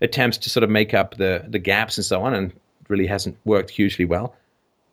attempts 0.00 0.36
to 0.38 0.50
sort 0.50 0.62
of 0.62 0.70
make 0.70 0.94
up 0.94 1.16
the, 1.16 1.44
the 1.48 1.58
gaps 1.58 1.96
and 1.96 2.04
so 2.04 2.22
on, 2.22 2.34
and 2.34 2.52
really 2.88 3.06
hasn't 3.06 3.36
worked 3.44 3.70
hugely 3.70 4.04
well. 4.04 4.34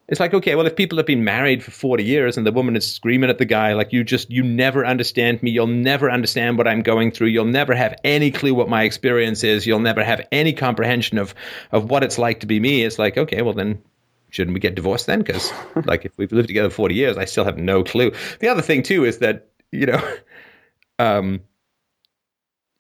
It's 0.08 0.20
like, 0.20 0.34
okay, 0.34 0.56
well, 0.56 0.66
if 0.66 0.76
people 0.76 0.98
have 0.98 1.06
been 1.06 1.24
married 1.24 1.64
for 1.64 1.70
40 1.70 2.04
years 2.04 2.36
and 2.36 2.48
the 2.48 2.52
woman 2.52 2.76
is 2.76 2.92
screaming 2.92 3.30
at 3.30 3.38
the 3.38 3.46
guy, 3.46 3.74
like, 3.74 3.94
you 3.94 4.04
just, 4.04 4.32
you 4.32 4.42
never 4.42 4.84
understand 4.84 5.44
me. 5.44 5.52
You'll 5.52 5.68
never 5.68 6.10
understand 6.10 6.58
what 6.58 6.68
I'm 6.68 6.82
going 6.82 7.12
through. 7.12 7.28
You'll 7.28 7.46
never 7.46 7.76
have 7.76 7.94
any 8.04 8.32
clue 8.32 8.56
what 8.56 8.70
my 8.70 8.84
experience 8.84 9.44
is. 9.44 9.68
You'll 9.68 9.80
never 9.80 10.04
have 10.04 10.28
any 10.32 10.52
comprehension 10.52 11.20
of, 11.20 11.36
of 11.72 11.92
what 11.92 12.04
it's 12.04 12.18
like 12.18 12.40
to 12.40 12.48
be 12.48 12.60
me. 12.60 12.84
It's 12.84 12.98
like, 12.98 13.20
okay, 13.20 13.44
well, 13.44 13.54
then 13.54 13.84
shouldn't 14.30 14.54
we 14.54 14.60
get 14.60 14.76
divorced 14.76 15.08
then? 15.08 15.20
Because 15.20 15.52
like 15.86 16.06
if 16.06 16.18
we've 16.18 16.32
lived 16.32 16.48
together 16.48 16.70
40 16.70 16.96
years, 16.96 17.18
I 17.18 17.26
still 17.26 17.46
have 17.46 17.58
no 17.58 17.84
clue. 17.84 18.12
The 18.40 18.48
other 18.48 18.62
thing 18.62 18.84
too 18.84 19.06
is 19.06 19.20
that, 19.20 19.48
you 19.72 19.88
know, 19.88 20.16
um, 21.00 21.42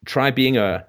try 0.05 0.31
being 0.31 0.57
a, 0.57 0.85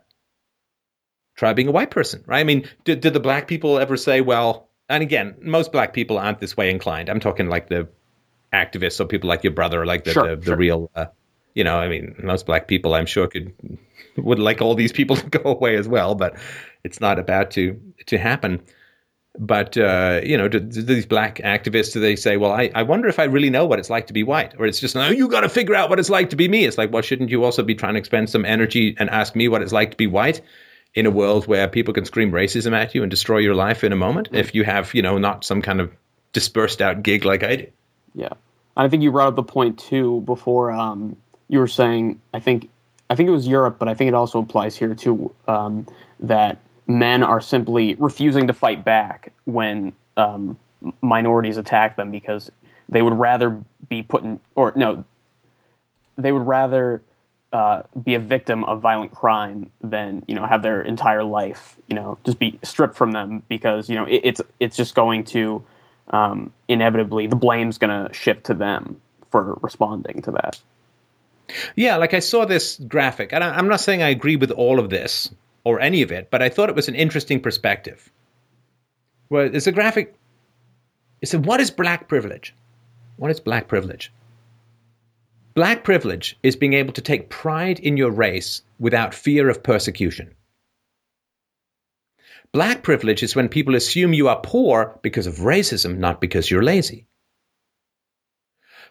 try 1.36 1.52
being 1.55 1.68
a 1.68 1.72
white 1.72 1.90
person, 1.90 2.22
right? 2.26 2.40
I 2.40 2.44
mean, 2.44 2.68
did, 2.84 3.00
did 3.00 3.14
the 3.14 3.20
black 3.20 3.48
people 3.48 3.78
ever 3.78 3.97
say, 3.97 4.20
well, 4.20 4.68
and 4.89 5.02
again, 5.02 5.36
most 5.40 5.72
black 5.72 5.92
people 5.92 6.18
aren't 6.18 6.40
this 6.40 6.56
way 6.56 6.70
inclined. 6.70 7.08
I'm 7.08 7.20
talking 7.20 7.48
like 7.48 7.68
the 7.68 7.89
activists 8.52 9.00
or 9.00 9.06
people 9.06 9.28
like 9.28 9.44
your 9.44 9.52
brother, 9.52 9.80
or 9.80 9.86
like 9.86 10.05
the, 10.05 10.12
Sure, 10.12 10.30
the, 10.30 10.36
the 10.36 10.47
sure. 10.47 10.56
real, 10.56 10.90
uh, 10.94 11.06
you 11.55 11.64
know, 11.64 11.76
I 11.76 11.89
mean, 11.89 12.16
most 12.22 12.44
black 12.47 12.66
people 12.68 12.94
I'm 12.94 13.06
sure 13.06 13.28
could, 13.28 13.55
would 14.16 14.39
like 14.39 14.60
all 14.60 14.74
these 14.74 14.92
people 14.92 15.16
to 15.16 15.26
go 15.26 15.50
away 15.50 15.76
as 15.76 15.89
well, 15.89 16.14
but 16.14 16.36
it's 16.84 17.00
not 17.00 17.18
about 17.18 17.52
to, 17.52 17.80
to 18.06 18.18
happen 18.18 18.60
but 19.41 19.77
uh, 19.78 20.20
you 20.23 20.36
know, 20.36 20.49
do, 20.49 20.60
do 20.60 20.83
these 20.83 21.07
black 21.07 21.36
activists 21.36 21.94
do 21.94 22.01
they 22.01 22.15
say, 22.15 22.36
"Well, 22.36 22.52
I, 22.52 22.70
I 22.75 22.83
wonder 22.83 23.09
if 23.09 23.19
I 23.19 23.25
really 23.25 23.49
know 23.49 23.65
what 23.65 23.78
it's 23.78 23.89
like 23.89 24.07
to 24.09 24.12
be 24.12 24.23
white," 24.23 24.55
or 24.59 24.67
it's 24.67 24.78
just, 24.78 24.94
"No, 24.94 25.09
you 25.09 25.28
got 25.28 25.41
to 25.41 25.49
figure 25.49 25.75
out 25.75 25.89
what 25.89 25.99
it's 25.99 26.10
like 26.10 26.31
to 26.31 26.36
be 26.36 26.47
me." 26.47 26.67
It's 26.67 26.77
like, 26.77 26.93
well, 26.93 27.02
shouldn't 27.02 27.31
you 27.31 27.43
also 27.43 27.62
be 27.62 27.75
trying 27.75 27.94
to 27.94 27.99
expend 27.99 28.28
some 28.28 28.44
energy 28.44 28.94
and 28.99 29.09
ask 29.09 29.35
me 29.35 29.49
what 29.49 29.62
it's 29.62 29.73
like 29.73 29.93
to 29.93 29.97
be 29.97 30.07
white 30.07 30.43
in 30.94 31.07
a 31.07 31.10
world 31.10 31.47
where 31.47 31.69
people 31.69 31.94
can 31.94 32.05
scream 32.05 32.33
racism 32.33 32.73
at 32.73 32.94
you 32.94 33.02
and 33.02 33.10
destroy 33.10 33.39
your 33.39 33.55
life 33.55 33.83
in 33.83 33.93
a 33.93 33.97
moment 33.97 34.28
if 34.33 34.55
you 34.55 34.65
have, 34.65 34.93
you 34.93 35.02
know, 35.02 35.17
not 35.19 35.44
some 35.44 35.62
kind 35.62 35.81
of 35.81 35.91
dispersed 36.33 36.83
out 36.83 37.02
gig 37.02 37.25
like 37.25 37.43
I 37.43 37.57
do. 37.57 37.67
Yeah, 38.15 38.33
I 38.77 38.89
think 38.89 39.02
you 39.02 39.10
brought 39.10 39.28
up 39.28 39.36
the 39.36 39.43
point 39.43 39.78
too 39.78 40.20
before. 40.23 40.70
Um, 40.70 41.17
you 41.49 41.60
were 41.60 41.69
saying, 41.69 42.20
I 42.35 42.41
think, 42.41 42.69
I 43.09 43.15
think 43.15 43.28
it 43.28 43.33
was 43.33 43.47
Europe, 43.47 43.77
but 43.78 43.89
I 43.89 43.94
think 43.94 44.09
it 44.09 44.15
also 44.15 44.41
applies 44.41 44.77
here 44.77 44.94
too. 44.94 45.35
Um, 45.49 45.86
that 46.20 46.59
men 46.91 47.23
are 47.23 47.41
simply 47.41 47.94
refusing 47.94 48.49
to 48.49 48.52
fight 48.52 48.85
back 48.85 49.33
when 49.44 49.93
um, 50.17 50.59
minorities 51.01 51.57
attack 51.57 51.97
them 51.97 52.10
because 52.10 52.51
they 52.89 53.01
would 53.01 53.15
rather 53.15 53.62
be 53.89 54.02
put 54.02 54.25
in, 54.25 54.41
or 54.57 54.73
no, 54.75 55.05
they 56.19 56.33
would 56.33 56.47
rather 56.47 57.02
uh, 57.52 57.83
be 58.02 58.15
a 58.15 58.19
victim 58.19 58.65
of 58.65 58.81
violent 58.81 59.12
crime 59.12 59.70
than 59.83 60.25
you 60.27 60.35
know 60.35 60.44
have 60.47 60.62
their 60.62 60.83
entire 60.83 61.25
life 61.25 61.77
you 61.89 61.97
know 61.97 62.17
just 62.25 62.39
be 62.39 62.59
stripped 62.62 62.94
from 62.94 63.10
them 63.10 63.43
because 63.49 63.89
you 63.89 63.97
know 63.97 64.05
it, 64.05 64.20
it's 64.23 64.41
it's 64.60 64.77
just 64.77 64.94
going 64.94 65.25
to 65.25 65.65
um, 66.10 66.52
inevitably 66.69 67.27
the 67.27 67.36
blame's 67.36 67.78
going 67.78 68.07
to 68.07 68.12
shift 68.12 68.44
to 68.44 68.55
them 68.55 69.01
for 69.31 69.59
responding 69.62 70.23
to 70.23 70.33
that. 70.33 70.60
Yeah, 71.75 71.97
like 71.97 72.15
I 72.15 72.20
saw 72.20 72.44
this 72.44 72.77
graphic, 72.77 73.33
and 73.33 73.43
I, 73.43 73.51
I'm 73.51 73.69
not 73.69 73.81
saying 73.81 74.02
I 74.02 74.09
agree 74.09 74.36
with 74.36 74.51
all 74.52 74.78
of 74.78 74.91
this 74.91 75.31
or 75.64 75.80
any 75.80 76.02
of 76.02 76.10
it, 76.10 76.30
but 76.30 76.42
I 76.42 76.48
thought 76.48 76.68
it 76.68 76.76
was 76.76 76.89
an 76.89 76.94
interesting 76.94 77.40
perspective. 77.40 78.10
Well, 79.28 79.55
it's 79.55 79.66
a 79.66 79.72
graphic. 79.72 80.14
It 81.20 81.28
said, 81.28 81.47
"What 81.47 81.60
is 81.60 81.70
black 81.70 82.08
privilege? 82.08 82.55
What 83.16 83.30
is 83.30 83.40
black 83.40 83.68
privilege? 83.68 84.12
Black 85.55 85.84
privilege 85.84 86.39
is 86.42 86.56
being 86.56 86.72
able 86.72 86.92
to 86.94 87.02
take 87.02 87.28
pride 87.28 87.78
in 87.78 87.97
your 87.97 88.10
race 88.10 88.62
without 88.78 89.14
fear 89.14 89.48
of 89.48 89.62
persecution." 89.62 90.34
Black 92.52 92.82
privilege 92.82 93.22
is 93.22 93.36
when 93.36 93.48
people 93.48 93.76
assume 93.76 94.12
you 94.12 94.26
are 94.26 94.40
poor 94.42 94.98
because 95.02 95.26
of 95.26 95.36
racism, 95.36 95.98
not 95.98 96.20
because 96.20 96.50
you're 96.50 96.64
lazy. 96.64 97.06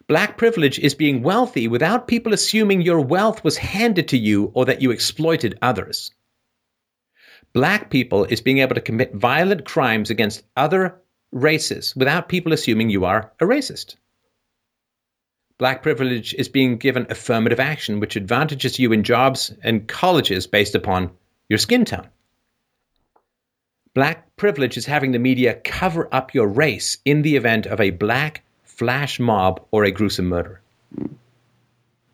Black 0.08 0.38
privilege 0.38 0.80
is 0.80 0.96
being 0.96 1.22
wealthy 1.22 1.68
without 1.68 2.08
people 2.08 2.34
assuming 2.34 2.82
your 2.82 3.02
wealth 3.02 3.44
was 3.44 3.58
handed 3.58 4.08
to 4.08 4.18
you 4.18 4.52
or 4.54 4.66
that 4.66 4.82
you 4.82 4.92
exploited 4.92 5.58
others. 5.62 6.12
Black 7.54 7.90
people 7.90 8.26
is 8.26 8.42
being 8.42 8.60
able 8.60 8.76
to 8.76 8.82
commit 8.82 9.16
violent 9.16 9.66
crimes 9.66 10.10
against 10.10 10.44
other 10.56 11.00
races 11.32 11.96
without 11.96 12.30
people 12.30 12.54
assuming 12.54 12.90
you 12.90 13.06
are 13.06 13.32
a 13.40 13.46
racist. 13.46 13.96
Black 15.58 15.84
privilege 15.84 16.34
is 16.36 16.48
being 16.48 16.78
given 16.78 17.08
affirmative 17.10 17.60
action, 17.60 18.00
which 18.00 18.16
advantages 18.16 18.80
you 18.80 18.94
in 18.94 19.04
jobs 19.04 19.54
and 19.64 19.88
colleges 19.88 20.48
based 20.48 20.76
upon 20.76 21.12
your 21.50 21.60
skin 21.60 21.86
tone. 21.86 22.08
Black 23.94 24.36
privilege 24.38 24.78
is 24.78 24.86
having 24.86 25.12
the 25.12 25.20
media 25.20 25.56
cover 25.56 26.08
up 26.14 26.34
your 26.34 26.48
race 26.48 27.00
in 27.04 27.24
the 27.24 27.36
event 27.36 27.66
of 27.66 27.82
a 27.82 27.90
black 27.90 28.44
flash 28.64 29.20
mob 29.20 29.66
or 29.72 29.84
a 29.84 29.92
gruesome 29.92 30.28
murder. 30.28 30.62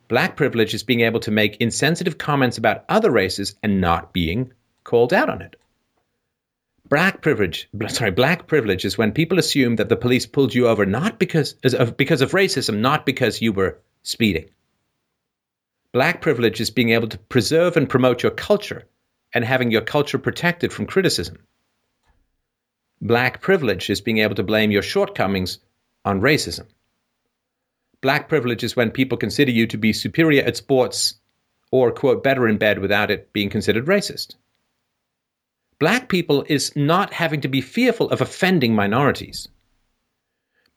Black 0.07 0.37
privilege 0.37 0.73
is 0.73 0.83
being 0.83 1.01
able 1.01 1.19
to 1.19 1.31
make 1.31 1.57
insensitive 1.57 2.17
comments 2.17 2.57
about 2.57 2.85
other 2.87 3.11
races 3.11 3.55
and 3.61 3.81
not 3.81 4.13
being 4.13 4.51
called 4.85 5.13
out 5.13 5.29
on 5.29 5.41
it. 5.41 5.57
Black 6.87 7.21
privilege, 7.21 7.67
sorry, 7.89 8.11
black 8.11 8.47
privilege 8.47 8.85
is 8.85 8.97
when 8.97 9.11
people 9.11 9.39
assume 9.39 9.75
that 9.75 9.89
the 9.89 9.97
police 9.97 10.25
pulled 10.25 10.53
you 10.53 10.67
over 10.67 10.85
not 10.85 11.19
because 11.19 11.55
of, 11.73 11.97
because 11.97 12.21
of 12.21 12.31
racism, 12.31 12.77
not 12.77 13.05
because 13.05 13.41
you 13.41 13.51
were 13.51 13.77
speeding. 14.03 14.49
Black 15.91 16.21
privilege 16.21 16.61
is 16.61 16.69
being 16.69 16.91
able 16.91 17.07
to 17.07 17.17
preserve 17.17 17.75
and 17.75 17.89
promote 17.89 18.21
your 18.21 18.31
culture 18.31 18.85
and 19.33 19.43
having 19.43 19.71
your 19.71 19.81
culture 19.81 20.19
protected 20.19 20.71
from 20.71 20.85
criticism. 20.85 21.39
Black 23.01 23.41
privilege 23.41 23.89
is 23.89 23.99
being 23.99 24.19
able 24.19 24.35
to 24.35 24.43
blame 24.43 24.71
your 24.71 24.81
shortcomings 24.81 25.59
on 26.05 26.21
racism. 26.21 26.67
Black 28.01 28.29
privilege 28.29 28.63
is 28.63 28.75
when 28.75 28.91
people 28.91 29.17
consider 29.17 29.51
you 29.51 29.65
to 29.67 29.77
be 29.77 29.91
superior 29.91 30.43
at 30.43 30.57
sports 30.57 31.15
or, 31.71 31.91
quote, 31.91 32.23
better 32.23 32.47
in 32.47 32.57
bed 32.57 32.77
without 32.79 33.09
it 33.09 33.33
being 33.33 33.49
considered 33.49 33.87
racist. 33.87 34.35
Black 35.77 36.07
people 36.07 36.45
is 36.47 36.75
not 36.75 37.13
having 37.13 37.41
to 37.41 37.47
be 37.47 37.61
fearful 37.61 38.09
of 38.09 38.21
offending 38.21 38.73
minorities. 38.73 39.47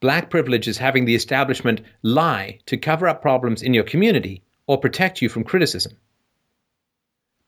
Black 0.01 0.29
privilege 0.29 0.67
is 0.67 0.77
having 0.77 1.05
the 1.05 1.15
establishment 1.15 1.81
lie 2.03 2.59
to 2.65 2.77
cover 2.77 3.07
up 3.07 3.21
problems 3.21 3.61
in 3.61 3.73
your 3.73 3.83
community 3.83 4.43
or 4.67 4.77
protect 4.77 5.21
you 5.21 5.29
from 5.29 5.43
criticism. 5.43 5.93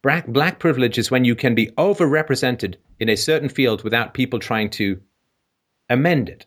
Black, 0.02 0.26
black 0.28 0.60
privilege 0.60 0.98
is 0.98 1.12
when 1.12 1.26
you 1.26 1.36
can 1.36 1.54
be 1.54 1.68
overrepresented 1.78 2.76
in 3.00 3.10
a 3.10 3.16
certain 3.16 3.50
field 3.50 3.84
without 3.84 4.14
people 4.14 4.40
trying 4.40 4.70
to 4.72 5.00
amend 5.90 6.30
it. 6.30 6.46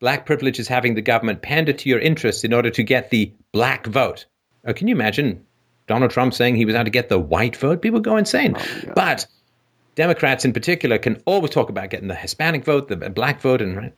Black 0.00 0.26
privilege 0.26 0.58
is 0.58 0.66
having 0.66 0.94
the 0.94 1.02
government 1.02 1.42
pander 1.42 1.72
to 1.72 1.88
your 1.88 2.00
interests 2.00 2.42
in 2.42 2.52
order 2.52 2.70
to 2.70 2.82
get 2.82 3.10
the 3.10 3.32
black 3.52 3.86
vote. 3.86 4.26
Oh, 4.66 4.72
can 4.72 4.88
you 4.88 4.94
imagine 4.94 5.46
Donald 5.86 6.10
Trump 6.10 6.34
saying 6.34 6.56
he 6.56 6.64
was 6.64 6.74
out 6.74 6.84
to 6.84 6.90
get 6.90 7.08
the 7.08 7.18
white 7.18 7.56
vote? 7.56 7.82
People 7.82 8.00
go 8.00 8.16
insane. 8.16 8.56
Oh, 8.58 8.92
but 8.96 9.26
Democrats 9.94 10.44
in 10.44 10.52
particular 10.52 10.98
can 10.98 11.22
always 11.26 11.50
talk 11.50 11.68
about 11.68 11.90
getting 11.90 12.08
the 12.08 12.14
Hispanic 12.14 12.64
vote, 12.64 12.88
the 12.88 12.96
black 12.96 13.40
vote, 13.40 13.60
and 13.60 13.76
right. 13.76 13.94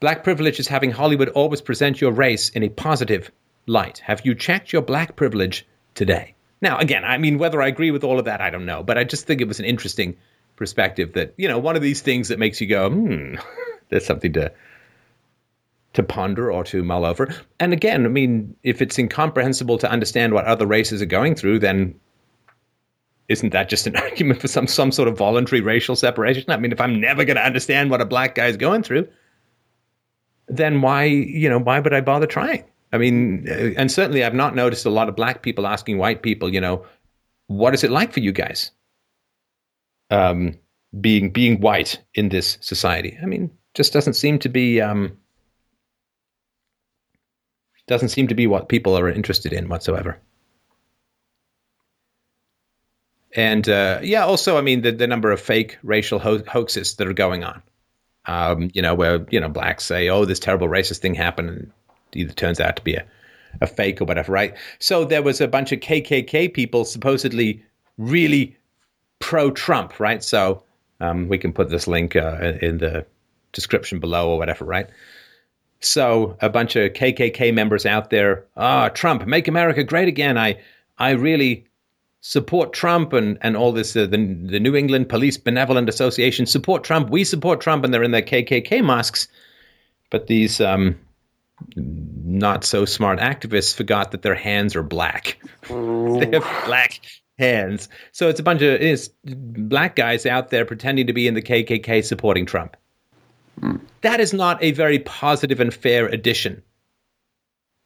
Black 0.00 0.24
privilege 0.24 0.58
is 0.58 0.68
having 0.68 0.90
Hollywood 0.90 1.28
always 1.30 1.60
present 1.60 2.00
your 2.00 2.10
race 2.10 2.50
in 2.50 2.62
a 2.62 2.68
positive 2.68 3.30
light. 3.66 3.98
Have 3.98 4.22
you 4.24 4.34
checked 4.34 4.72
your 4.72 4.82
black 4.82 5.16
privilege 5.16 5.66
today? 5.94 6.34
Now, 6.60 6.78
again, 6.78 7.04
I 7.04 7.18
mean, 7.18 7.38
whether 7.38 7.60
I 7.62 7.68
agree 7.68 7.90
with 7.90 8.04
all 8.04 8.18
of 8.18 8.24
that, 8.24 8.40
I 8.40 8.50
don't 8.50 8.66
know, 8.66 8.82
but 8.82 8.98
I 8.98 9.04
just 9.04 9.26
think 9.26 9.40
it 9.40 9.48
was 9.48 9.60
an 9.60 9.66
interesting 9.66 10.16
perspective 10.56 11.12
that, 11.14 11.34
you 11.36 11.48
know, 11.48 11.58
one 11.58 11.76
of 11.76 11.82
these 11.82 12.00
things 12.00 12.28
that 12.28 12.38
makes 12.38 12.60
you 12.60 12.66
go, 12.66 12.90
hmm, 12.90 13.36
there's 13.88 14.06
something 14.06 14.32
to 14.34 14.52
to 15.94 16.02
ponder 16.02 16.50
or 16.50 16.64
to 16.64 16.82
mull 16.82 17.04
over. 17.04 17.32
And 17.60 17.72
again, 17.72 18.04
I 18.04 18.08
mean, 18.08 18.56
if 18.64 18.82
it's 18.82 18.98
incomprehensible 18.98 19.78
to 19.78 19.88
understand 19.88 20.34
what 20.34 20.44
other 20.44 20.66
races 20.66 21.00
are 21.00 21.06
going 21.06 21.36
through, 21.36 21.60
then 21.60 21.94
isn't 23.28 23.50
that 23.50 23.68
just 23.68 23.86
an 23.86 23.96
argument 24.08 24.40
for 24.40 24.48
some 24.48 24.66
some 24.66 24.92
sort 24.92 25.08
of 25.08 25.16
voluntary 25.16 25.60
racial 25.60 25.96
separation? 25.96 26.44
I 26.48 26.56
mean, 26.56 26.72
if 26.72 26.80
I'm 26.80 27.00
never 27.00 27.24
going 27.24 27.36
to 27.36 27.44
understand 27.44 27.90
what 27.90 28.00
a 28.00 28.06
black 28.06 28.34
guy 28.34 28.46
is 28.46 28.56
going 28.56 28.82
through, 28.82 29.08
then 30.48 30.80
why, 30.80 31.04
you 31.04 31.48
know, 31.48 31.58
why 31.58 31.80
would 31.80 31.94
I 31.94 32.00
bother 32.00 32.26
trying? 32.26 32.64
I 32.92 32.98
mean, 32.98 33.46
uh, 33.48 33.72
and 33.76 33.90
certainly 33.90 34.22
I've 34.22 34.34
not 34.34 34.54
noticed 34.54 34.86
a 34.86 34.90
lot 34.90 35.08
of 35.08 35.16
black 35.16 35.42
people 35.42 35.66
asking 35.66 35.98
white 35.98 36.22
people, 36.22 36.52
you 36.52 36.60
know, 36.60 36.84
what 37.48 37.74
is 37.74 37.82
it 37.82 37.90
like 37.90 38.12
for 38.12 38.20
you 38.20 38.32
guys? 38.32 38.70
Um, 40.10 40.58
being 41.00 41.30
being 41.30 41.60
white 41.60 42.00
in 42.14 42.28
this 42.28 42.58
society. 42.60 43.18
I 43.22 43.26
mean, 43.26 43.50
just 43.74 43.92
doesn't 43.92 44.14
seem 44.14 44.38
to 44.40 44.48
be 44.48 44.80
um, 44.80 45.16
doesn't 47.86 48.10
seem 48.10 48.28
to 48.28 48.34
be 48.34 48.46
what 48.46 48.68
people 48.68 48.96
are 48.96 49.08
interested 49.08 49.52
in 49.52 49.68
whatsoever. 49.68 50.20
And 53.34 53.68
uh, 53.68 54.00
yeah, 54.02 54.24
also, 54.24 54.56
I 54.56 54.60
mean, 54.60 54.82
the, 54.82 54.92
the 54.92 55.06
number 55.06 55.30
of 55.30 55.40
fake 55.40 55.78
racial 55.82 56.18
ho- 56.18 56.44
hoaxes 56.46 56.96
that 56.96 57.08
are 57.08 57.12
going 57.12 57.44
on. 57.44 57.62
Um, 58.26 58.70
you 58.72 58.80
know, 58.80 58.94
where 58.94 59.26
you 59.30 59.38
know 59.38 59.50
blacks 59.50 59.84
say, 59.84 60.08
"Oh, 60.08 60.24
this 60.24 60.38
terrible 60.38 60.66
racist 60.66 60.98
thing 60.98 61.14
happened," 61.14 61.50
and 61.50 61.72
it 62.12 62.20
either 62.20 62.32
turns 62.32 62.58
out 62.58 62.76
to 62.76 62.82
be 62.82 62.94
a, 62.94 63.04
a 63.60 63.66
fake 63.66 64.00
or 64.00 64.06
whatever, 64.06 64.32
right? 64.32 64.54
So 64.78 65.04
there 65.04 65.22
was 65.22 65.42
a 65.42 65.48
bunch 65.48 65.72
of 65.72 65.80
KKK 65.80 66.54
people 66.54 66.86
supposedly 66.86 67.62
really 67.98 68.56
pro-Trump, 69.18 70.00
right? 70.00 70.22
So 70.24 70.62
um, 71.00 71.28
we 71.28 71.38
can 71.38 71.52
put 71.52 71.68
this 71.68 71.86
link 71.86 72.16
uh, 72.16 72.54
in 72.62 72.78
the 72.78 73.04
description 73.52 74.00
below 74.00 74.30
or 74.30 74.38
whatever, 74.38 74.64
right? 74.64 74.88
So 75.80 76.36
a 76.40 76.48
bunch 76.48 76.76
of 76.76 76.92
KKK 76.92 77.52
members 77.52 77.84
out 77.84 78.10
there, 78.10 78.44
ah, 78.56 78.86
oh, 78.86 78.88
Trump, 78.90 79.26
make 79.26 79.48
America 79.48 79.84
great 79.84 80.08
again. 80.08 80.38
I, 80.38 80.58
I 80.98 81.10
really 81.10 81.66
support 82.26 82.72
Trump 82.72 83.12
and, 83.12 83.36
and 83.42 83.54
all 83.54 83.70
this, 83.70 83.94
uh, 83.94 84.06
the, 84.06 84.16
the 84.16 84.58
New 84.58 84.74
England 84.74 85.10
Police 85.10 85.36
Benevolent 85.36 85.90
Association 85.90 86.46
support 86.46 86.82
Trump. 86.82 87.10
We 87.10 87.22
support 87.22 87.60
Trump, 87.60 87.84
and 87.84 87.92
they're 87.92 88.02
in 88.02 88.12
their 88.12 88.22
KKK 88.22 88.82
masks. 88.82 89.28
But 90.08 90.26
these 90.26 90.58
um, 90.58 90.98
not 91.76 92.64
so 92.64 92.86
smart 92.86 93.18
activists 93.18 93.74
forgot 93.74 94.12
that 94.12 94.22
their 94.22 94.34
hands 94.34 94.74
are 94.74 94.82
black. 94.82 95.36
they 95.68 96.30
have 96.32 96.64
black 96.64 97.00
hands. 97.38 97.90
So 98.12 98.30
it's 98.30 98.40
a 98.40 98.42
bunch 98.42 98.62
of 98.62 98.80
it's 98.80 99.08
black 99.24 99.94
guys 99.94 100.24
out 100.24 100.48
there 100.48 100.64
pretending 100.64 101.06
to 101.08 101.12
be 101.12 101.28
in 101.28 101.34
the 101.34 101.42
KKK 101.42 102.02
supporting 102.02 102.46
Trump. 102.46 102.74
Mm. 103.60 103.80
That 104.00 104.20
is 104.20 104.32
not 104.32 104.62
a 104.62 104.72
very 104.72 104.98
positive 105.00 105.60
and 105.60 105.74
fair 105.74 106.06
addition 106.06 106.62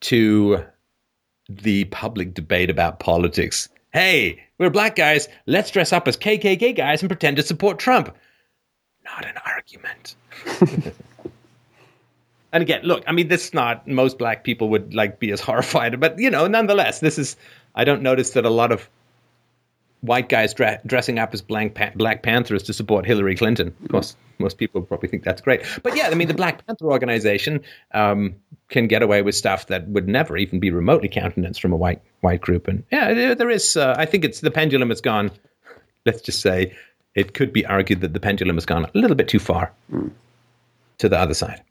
to 0.02 0.64
the 1.48 1.86
public 1.86 2.34
debate 2.34 2.70
about 2.70 3.00
politics 3.00 3.68
Hey, 3.92 4.44
we're 4.58 4.68
black 4.68 4.96
guys. 4.96 5.28
Let's 5.46 5.70
dress 5.70 5.92
up 5.92 6.06
as 6.06 6.16
KKK 6.16 6.76
guys 6.76 7.00
and 7.00 7.08
pretend 7.08 7.38
to 7.38 7.42
support 7.42 7.78
Trump. 7.78 8.14
Not 9.04 9.24
an 9.24 9.36
argument. 9.46 10.14
and 12.52 12.62
again, 12.62 12.82
look, 12.82 13.02
I 13.06 13.12
mean, 13.12 13.28
this 13.28 13.46
is 13.46 13.54
not 13.54 13.88
most 13.88 14.18
black 14.18 14.44
people 14.44 14.68
would 14.68 14.92
like 14.92 15.18
be 15.20 15.30
as 15.32 15.40
horrified, 15.40 15.98
but 16.00 16.18
you 16.18 16.30
know, 16.30 16.46
nonetheless, 16.46 17.00
this 17.00 17.18
is. 17.18 17.36
I 17.74 17.84
don't 17.84 18.02
notice 18.02 18.30
that 18.30 18.44
a 18.44 18.50
lot 18.50 18.72
of 18.72 18.88
white 20.00 20.28
guys 20.28 20.54
dra- 20.54 20.80
dressing 20.86 21.18
up 21.18 21.34
as 21.34 21.42
Black, 21.42 21.74
pa- 21.74 21.90
Black 21.94 22.22
Panthers 22.22 22.62
to 22.64 22.72
support 22.72 23.06
Hillary 23.06 23.34
Clinton. 23.34 23.74
Of 23.82 23.90
course, 23.90 24.16
most 24.38 24.58
people 24.58 24.82
probably 24.82 25.08
think 25.08 25.24
that's 25.24 25.40
great. 25.40 25.62
But 25.82 25.96
yeah, 25.96 26.08
I 26.08 26.14
mean, 26.14 26.28
the 26.28 26.34
Black 26.34 26.64
Panther 26.66 26.86
organization 26.86 27.60
um, 27.92 28.34
can 28.68 28.86
get 28.86 29.02
away 29.02 29.22
with 29.22 29.34
stuff 29.34 29.66
that 29.66 29.88
would 29.88 30.08
never 30.08 30.36
even 30.36 30.60
be 30.60 30.70
remotely 30.70 31.08
countenanced 31.08 31.60
from 31.60 31.72
a 31.72 31.76
white 31.76 32.00
white 32.20 32.40
group. 32.40 32.68
And 32.68 32.84
yeah, 32.92 33.12
there, 33.14 33.34
there 33.34 33.50
is. 33.50 33.76
Uh, 33.76 33.94
I 33.98 34.06
think 34.06 34.24
it's 34.24 34.40
the 34.40 34.50
pendulum 34.50 34.90
has 34.90 35.00
gone. 35.00 35.30
Let's 36.06 36.22
just 36.22 36.40
say 36.40 36.74
it 37.14 37.34
could 37.34 37.52
be 37.52 37.66
argued 37.66 38.00
that 38.02 38.12
the 38.12 38.20
pendulum 38.20 38.56
has 38.56 38.66
gone 38.66 38.84
a 38.84 38.90
little 38.94 39.16
bit 39.16 39.28
too 39.28 39.40
far 39.40 39.72
mm. 39.92 40.10
to 40.98 41.08
the 41.08 41.18
other 41.18 41.34
side. 41.34 41.62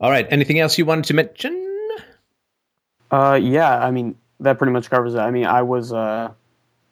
All 0.00 0.10
right. 0.10 0.26
Anything 0.30 0.60
else 0.60 0.78
you 0.78 0.84
wanted 0.84 1.04
to 1.06 1.14
mention? 1.14 1.64
Uh, 3.10 3.38
yeah. 3.42 3.84
I 3.84 3.90
mean, 3.90 4.14
that 4.38 4.58
pretty 4.58 4.72
much 4.72 4.88
covers 4.88 5.14
it. 5.14 5.18
I 5.18 5.32
mean, 5.32 5.46
I 5.46 5.62
was. 5.62 5.92
Uh 5.92 6.32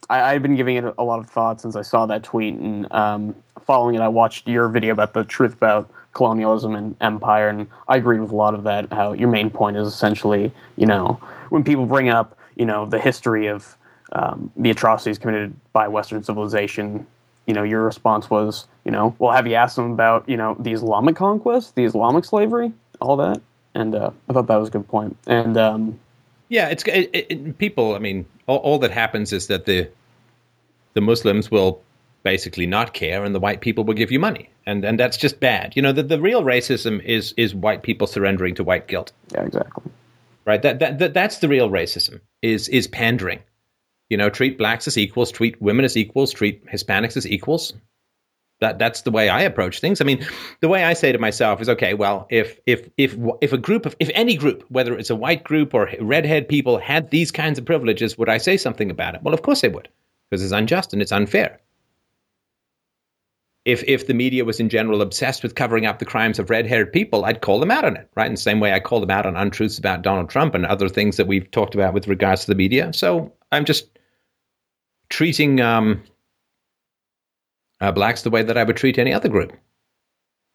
I, 0.09 0.33
have 0.33 0.43
been 0.43 0.57
giving 0.57 0.77
it 0.77 0.95
a 0.99 1.05
lot 1.05 1.19
of 1.19 1.29
thought 1.29 1.61
since 1.61 1.77
I 1.77 1.83
saw 1.83 2.07
that 2.07 2.23
tweet 2.23 2.55
and 2.55 2.91
um, 2.93 3.35
following 3.65 3.97
it. 3.97 4.01
I 4.01 4.09
watched 4.09 4.49
your 4.49 4.69
video 4.69 4.93
about 4.93 5.15
the 5.15 5.25
truth 5.25 5.55
about 5.55 5.91
colonialism 6.13 6.75
and 6.75 6.97
empire, 7.01 7.49
and 7.49 7.67
I 7.89 7.97
agree 7.97 8.21
with 8.21 8.31
a 8.31 8.37
lot 8.37 8.55
of 8.55 8.63
that. 8.65 8.93
How 8.93 9.13
your 9.13 9.29
main 9.29 9.51
point 9.51 9.77
is 9.77 9.87
essentially, 9.89 10.53
you 10.77 10.87
know, 10.87 11.21
when 11.51 11.65
people 11.65 11.87
bring 11.87 12.09
up, 12.09 12.39
you 12.55 12.65
know, 12.65 12.87
the 12.87 12.99
history 12.99 13.47
of 13.49 13.77
um, 14.13 14.51
the 14.57 14.71
atrocities 14.71 15.19
committed 15.19 15.55
by 15.73 15.89
Western 15.89 16.23
civilization, 16.23 17.07
you 17.47 17.55
know, 17.55 17.63
your 17.63 17.83
response 17.83 18.31
was, 18.31 18.67
you 18.85 18.91
know, 18.91 19.15
well, 19.19 19.33
have 19.33 19.47
you 19.47 19.55
asked 19.55 19.77
them 19.77 19.93
about, 19.93 20.29
you 20.29 20.37
know, 20.37 20.57
the 20.59 20.73
Islamic 20.73 21.17
conquest, 21.17 21.75
the 21.75 21.85
Islamic 21.85 22.25
slavery, 22.25 22.73
all 23.01 23.17
that? 23.17 23.41
And 23.75 23.95
uh, 23.95 24.11
I 24.29 24.33
thought 24.33 24.47
that 24.47 24.57
was 24.57 24.69
a 24.69 24.73
good 24.73 24.89
point. 24.89 25.17
And 25.27 25.57
um, 25.57 25.99
yeah, 26.49 26.69
it's 26.69 26.83
it, 26.87 27.11
it, 27.13 27.59
people. 27.59 27.95
I 27.95 27.99
mean, 27.99 28.25
all, 28.47 28.59
all 28.59 28.79
that 28.79 28.91
happens 28.91 29.33
is 29.33 29.47
that 29.49 29.67
the 29.67 29.89
the 30.95 31.01
Muslims 31.01 31.51
will 31.51 31.83
basically 32.23 32.67
not 32.67 32.93
care 32.93 33.25
and 33.25 33.35
the 33.35 33.39
white 33.39 33.61
people 33.61 33.85
will 33.85 33.95
give 33.95 34.11
you 34.11 34.19
money. 34.19 34.49
And 34.67 34.85
and 34.85 34.99
that's 34.99 35.17
just 35.17 35.39
bad. 35.41 35.75
You 35.77 35.83
know 35.83 35.93
the, 35.93 36.03
the 36.03 36.21
real 36.21 36.43
racism 36.43 37.03
is 37.05 37.33
is 37.37 37.55
white 37.55 37.83
people 37.83 38.07
surrendering 38.07 38.55
to 38.57 38.65
white 38.65 38.89
guilt. 38.89 39.13
Yeah 39.33 39.45
exactly. 39.45 39.93
Right? 40.45 40.63
That, 40.63 40.79
that, 40.79 40.99
that 41.01 41.15
that's 41.15 41.39
the 41.39 41.49
real 41.49 41.71
racism 41.71 42.21
is 42.43 42.69
is 42.69 42.87
pandering. 42.87 43.41
You 44.11 44.17
know 44.17 44.31
treat 44.31 44.59
blacks 44.59 44.89
as 44.89 44.99
equals 44.99 45.31
treat 45.31 45.61
women 45.61 45.85
as 45.85 45.97
equals 45.97 46.33
treat 46.33 46.65
hispanics 46.67 47.17
as 47.17 47.27
equals 47.27 47.73
that 48.61 48.79
that's 48.79 49.03
the 49.03 49.11
way 49.11 49.29
i 49.29 49.41
approach 49.41 49.81
things 49.81 50.01
i 50.01 50.05
mean 50.05 50.25
the 50.61 50.69
way 50.69 50.85
i 50.85 50.93
say 50.93 51.13
to 51.13 51.19
myself 51.19 51.61
is 51.61 51.69
okay 51.69 51.95
well 51.95 52.27
if 52.31 52.59
if 52.67 52.89
if 52.97 53.17
if 53.41 53.53
a 53.53 53.59
group 53.59 53.87
of 53.87 53.95
if 54.01 54.11
any 54.15 54.37
group 54.37 54.65
whether 54.69 54.97
it's 54.97 55.11
a 55.11 55.17
white 55.17 55.45
group 55.45 55.75
or 55.75 55.91
redhead 56.01 56.49
people 56.49 56.79
had 56.79 57.11
these 57.11 57.31
kinds 57.31 57.59
of 57.59 57.65
privileges 57.65 58.17
would 58.17 58.29
i 58.29 58.39
say 58.39 58.57
something 58.57 58.91
about 58.91 59.15
it 59.15 59.23
well 59.23 59.35
of 59.35 59.43
course 59.43 59.61
they 59.61 59.69
would 59.69 59.89
because 60.29 60.43
it's 60.43 60.53
unjust 60.53 60.93
and 60.93 61.03
it's 61.03 61.13
unfair. 61.13 61.61
If, 63.65 63.83
if 63.85 64.07
the 64.07 64.15
media 64.15 64.45
was 64.45 64.61
in 64.61 64.69
general 64.69 65.03
obsessed 65.03 65.43
with 65.43 65.57
covering 65.57 65.87
up 65.87 65.99
the 65.99 66.05
crimes 66.05 66.39
of 66.39 66.51
red 66.51 66.67
haired 66.67 66.93
people, 66.93 67.25
I'd 67.25 67.41
call 67.41 67.59
them 67.59 67.73
out 67.73 67.85
on 67.85 67.97
it, 67.97 68.09
right? 68.15 68.27
In 68.27 68.35
the 68.35 68.41
same 68.41 68.61
way 68.61 68.73
I 68.73 68.79
call 68.79 69.01
them 69.01 69.11
out 69.11 69.27
on 69.27 69.37
untruths 69.37 69.77
about 69.77 70.03
Donald 70.03 70.31
Trump 70.31 70.55
and 70.55 70.65
other 70.65 70.89
things 70.89 71.17
that 71.17 71.27
we've 71.27 71.51
talked 71.51 71.75
about 71.75 71.93
with 71.93 72.07
regards 72.07 72.43
to 72.43 72.47
the 72.49 72.55
media. 72.55 72.93
So 72.93 73.33
I'm 73.51 73.65
just 73.65 73.99
treating 75.09 75.61
um, 75.61 76.01
uh, 77.81 77.93
blacks 77.93 78.23
the 78.23 78.31
way 78.31 78.43
that 78.43 78.57
I 78.57 78.65
would 78.65 78.77
treat 78.77 78.99
any 78.99 79.13
other 79.13 79.29
group. 79.29 79.53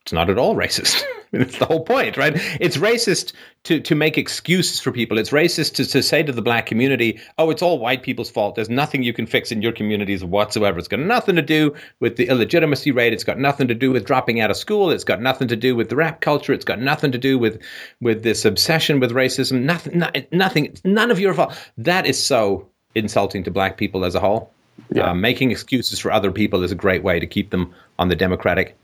It's 0.03 0.13
not 0.13 0.29
at 0.29 0.37
all 0.37 0.55
racist. 0.55 1.03
That's 1.31 1.59
the 1.59 1.65
whole 1.65 1.85
point, 1.85 2.17
right? 2.17 2.33
It's 2.59 2.75
racist 2.75 3.31
to, 3.63 3.79
to 3.79 3.95
make 3.95 4.17
excuses 4.17 4.81
for 4.81 4.91
people. 4.91 5.17
It's 5.17 5.29
racist 5.29 5.75
to, 5.75 5.85
to 5.85 6.03
say 6.03 6.23
to 6.23 6.31
the 6.33 6.41
black 6.41 6.65
community, 6.65 7.21
oh, 7.37 7.51
it's 7.51 7.61
all 7.61 7.79
white 7.79 8.03
people's 8.03 8.29
fault. 8.29 8.55
There's 8.55 8.69
nothing 8.69 9.03
you 9.03 9.13
can 9.13 9.25
fix 9.25 9.49
in 9.49 9.61
your 9.61 9.71
communities 9.71 10.25
whatsoever. 10.25 10.77
It's 10.77 10.89
got 10.89 10.99
nothing 10.99 11.37
to 11.37 11.41
do 11.41 11.73
with 12.01 12.17
the 12.17 12.27
illegitimacy 12.27 12.91
rate. 12.91 13.13
It's 13.13 13.23
got 13.23 13.39
nothing 13.39 13.69
to 13.69 13.75
do 13.75 13.91
with 13.91 14.05
dropping 14.05 14.41
out 14.41 14.51
of 14.51 14.57
school. 14.57 14.89
It's 14.89 15.05
got 15.05 15.21
nothing 15.21 15.47
to 15.47 15.55
do 15.55 15.73
with 15.73 15.87
the 15.87 15.95
rap 15.95 16.19
culture. 16.19 16.51
It's 16.51 16.65
got 16.65 16.81
nothing 16.81 17.13
to 17.13 17.17
do 17.17 17.39
with, 17.39 17.61
with 18.01 18.23
this 18.23 18.43
obsession 18.43 18.99
with 18.99 19.11
racism. 19.11 19.61
Nothing, 19.61 19.99
not, 19.99 20.17
nothing, 20.33 20.75
none 20.83 21.11
of 21.11 21.19
your 21.19 21.33
fault. 21.33 21.57
That 21.77 22.05
is 22.05 22.21
so 22.21 22.67
insulting 22.93 23.45
to 23.45 23.51
black 23.51 23.77
people 23.77 24.03
as 24.03 24.15
a 24.15 24.19
whole. 24.19 24.51
Yeah. 24.89 25.11
Uh, 25.11 25.13
making 25.13 25.51
excuses 25.51 25.99
for 25.99 26.11
other 26.11 26.31
people 26.31 26.63
is 26.63 26.71
a 26.71 26.75
great 26.75 27.03
way 27.03 27.19
to 27.19 27.27
keep 27.27 27.49
them 27.49 27.73
on 27.99 28.09
the 28.09 28.15
democratic 28.15 28.75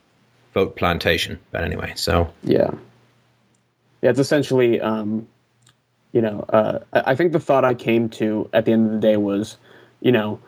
vote 0.53 0.75
plantation. 0.75 1.39
But 1.51 1.63
anyway, 1.63 1.93
so 1.95 2.31
yeah, 2.43 2.71
yeah, 4.01 4.09
it's 4.09 4.19
essentially, 4.19 4.79
um, 4.79 5.27
you 6.13 6.21
know, 6.21 6.45
uh, 6.49 6.79
I 6.93 7.15
think 7.15 7.33
the 7.33 7.39
thought 7.39 7.65
I 7.65 7.73
came 7.73 8.09
to 8.09 8.49
at 8.53 8.65
the 8.65 8.71
end 8.71 8.87
of 8.87 8.93
the 8.93 8.99
day 8.99 9.17
was, 9.17 9.57
you 10.01 10.11
know, 10.11 10.39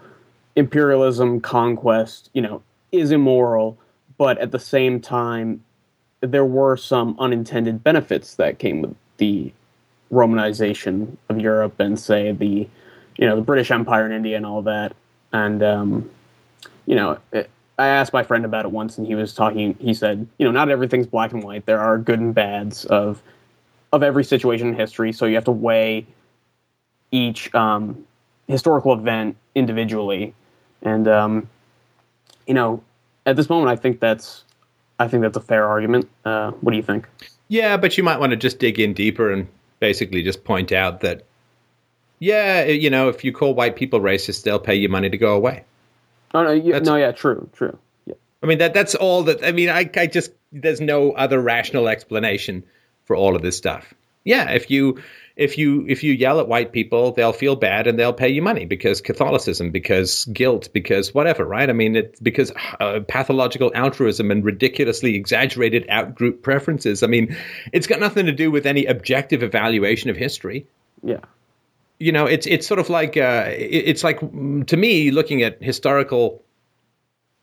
imperialism, 0.56 1.42
conquest, 1.42 2.30
you 2.34 2.42
know, 2.42 2.62
is 2.92 3.12
immoral, 3.12 3.78
but 4.18 4.38
at 4.40 4.52
the 4.52 4.60
same 4.60 5.00
time, 5.00 5.64
there 6.22 6.46
were 6.46 6.76
some 6.76 7.16
unintended 7.20 7.84
benefits 7.84 8.36
that 8.36 8.60
came 8.60 8.82
with 8.82 8.96
the 9.18 9.52
Romanization 10.12 11.18
of 11.30 11.40
Europe 11.40 11.80
and 11.80 12.00
say 12.00 12.32
the, 12.32 12.68
you 13.18 13.28
know, 13.28 13.36
the 13.36 13.42
British 13.42 13.72
Empire 13.72 14.06
in 14.06 14.12
India 14.12 14.36
and 14.36 14.46
all 14.46 14.62
that, 14.64 14.94
and 15.34 15.64
um, 15.64 16.10
you 16.86 16.96
know, 16.96 17.18
it, 17.32 17.50
I 17.78 17.88
asked 17.88 18.14
my 18.14 18.24
friend 18.24 18.46
about 18.46 18.66
it 18.66 18.72
once, 18.72 18.98
and 18.98 19.08
he 19.08 19.16
was 19.16 19.34
talking. 19.34 19.76
He 19.80 19.94
said, 19.94 20.28
you 20.38 20.46
know, 20.46 20.52
not 20.52 20.70
everything's 20.70 21.08
black 21.08 21.32
and 21.32 21.44
white. 21.44 21.66
There 21.66 21.80
are 21.80 21.98
good 21.98 22.20
and 22.20 22.34
bads 22.34 22.86
of 22.86 23.22
of 23.92 24.04
every 24.04 24.24
situation 24.24 24.68
in 24.68 24.76
history. 24.76 25.12
So 25.12 25.26
you 25.26 25.36
have 25.36 25.46
to 25.46 25.52
weigh 25.52 26.06
each 27.12 27.54
um, 27.56 28.06
historical 28.48 28.94
event 28.94 29.36
individually, 29.56 30.34
and 30.82 31.08
um, 31.08 31.50
you 32.48 32.54
know, 32.54 32.84
at 33.26 33.36
this 33.36 33.50
moment, 33.50 33.70
I 33.70 33.76
think 33.76 34.00
that's 34.00 34.44
I 35.00 35.08
think 35.08 35.22
that's 35.22 35.38
a 35.38 35.42
fair 35.42 35.68
argument. 35.68 36.10
Uh, 36.26 36.52
what 36.62 36.72
do 36.72 36.78
you 36.78 36.84
think? 36.84 37.08
Yeah, 37.48 37.78
but 37.78 37.98
you 37.98 38.04
might 38.04 38.20
want 38.20 38.32
to 38.32 38.36
just 38.36 38.60
dig 38.60 38.80
in 38.80 38.94
deeper 38.94 39.32
and 39.32 39.48
basically 39.80 40.22
just 40.22 40.44
point 40.44 40.72
out 40.72 41.00
that, 41.02 41.24
yeah, 42.20 42.66
you 42.66 42.90
know, 42.90 43.10
if 43.10 43.24
you 43.24 43.32
call 43.32 43.54
white 43.54 43.76
people 43.76 44.00
racist, 44.00 44.44
they'll 44.44 44.60
pay 44.60 44.76
you 44.76 44.90
money 44.90 45.10
to 45.10 45.18
go 45.18 45.36
away. 45.36 45.64
Oh 46.34 46.44
no, 46.44 46.52
you, 46.52 46.80
no, 46.82 46.96
yeah, 46.96 47.12
true, 47.12 47.50
true. 47.54 47.78
Yeah. 48.06 48.16
I 48.44 48.46
mean 48.46 48.60
that 48.60 48.74
that's 48.74 48.96
all 48.96 49.24
that. 49.24 49.44
I 49.44 49.52
mean, 49.52 49.70
I 49.70 49.90
I 49.96 50.08
just 50.08 50.32
there's 50.52 50.82
no 50.82 51.12
other 51.14 51.42
rational 51.42 51.88
explanation 51.88 52.64
for 53.06 53.16
all 53.16 53.36
of 53.36 53.42
this 53.42 53.58
stuff. 53.58 53.94
Yeah, 54.26 54.52
if 54.52 54.70
you 54.70 55.02
if 55.40 55.58
you 55.58 55.86
if 55.88 56.04
you 56.04 56.14
yell 56.14 56.40
at 56.40 56.48
white 56.48 56.74
people, 56.74 57.14
they'll 57.14 57.34
feel 57.34 57.56
bad 57.56 57.88
and 57.88 57.98
they'll 57.98 58.14
pay 58.14 58.28
you 58.28 58.42
money 58.42 58.66
because 58.66 59.00
Catholicism, 59.00 59.72
because 59.72 60.26
guilt, 60.26 60.70
because 60.74 61.14
whatever, 61.14 61.46
right? 61.46 61.70
I 61.70 61.74
mean, 61.74 61.96
it's 61.96 62.20
because 62.20 62.52
uh, 62.82 63.00
pathological 63.08 63.72
altruism 63.74 64.30
and 64.30 64.44
ridiculously 64.44 65.16
exaggerated 65.16 65.88
outgroup 65.88 66.42
preferences. 66.42 67.02
I 67.04 67.08
mean, 67.08 67.36
it's 67.72 67.88
got 67.88 68.02
nothing 68.02 68.26
to 68.26 68.34
do 68.34 68.52
with 68.52 68.66
any 68.66 68.86
objective 68.86 69.42
evaluation 69.42 70.10
of 70.10 70.18
history. 70.18 70.68
Yeah. 71.02 71.22
You 72.00 72.12
know, 72.12 72.26
it's 72.26 72.48
it's 72.48 72.66
sort 72.66 72.80
of 72.80 72.90
like 72.90 73.18
uh, 73.18 73.46
it's 73.48 74.04
like 74.04 74.20
to 74.20 74.78
me 74.78 75.12
looking 75.12 75.44
at 75.44 75.62
historical 75.62 76.44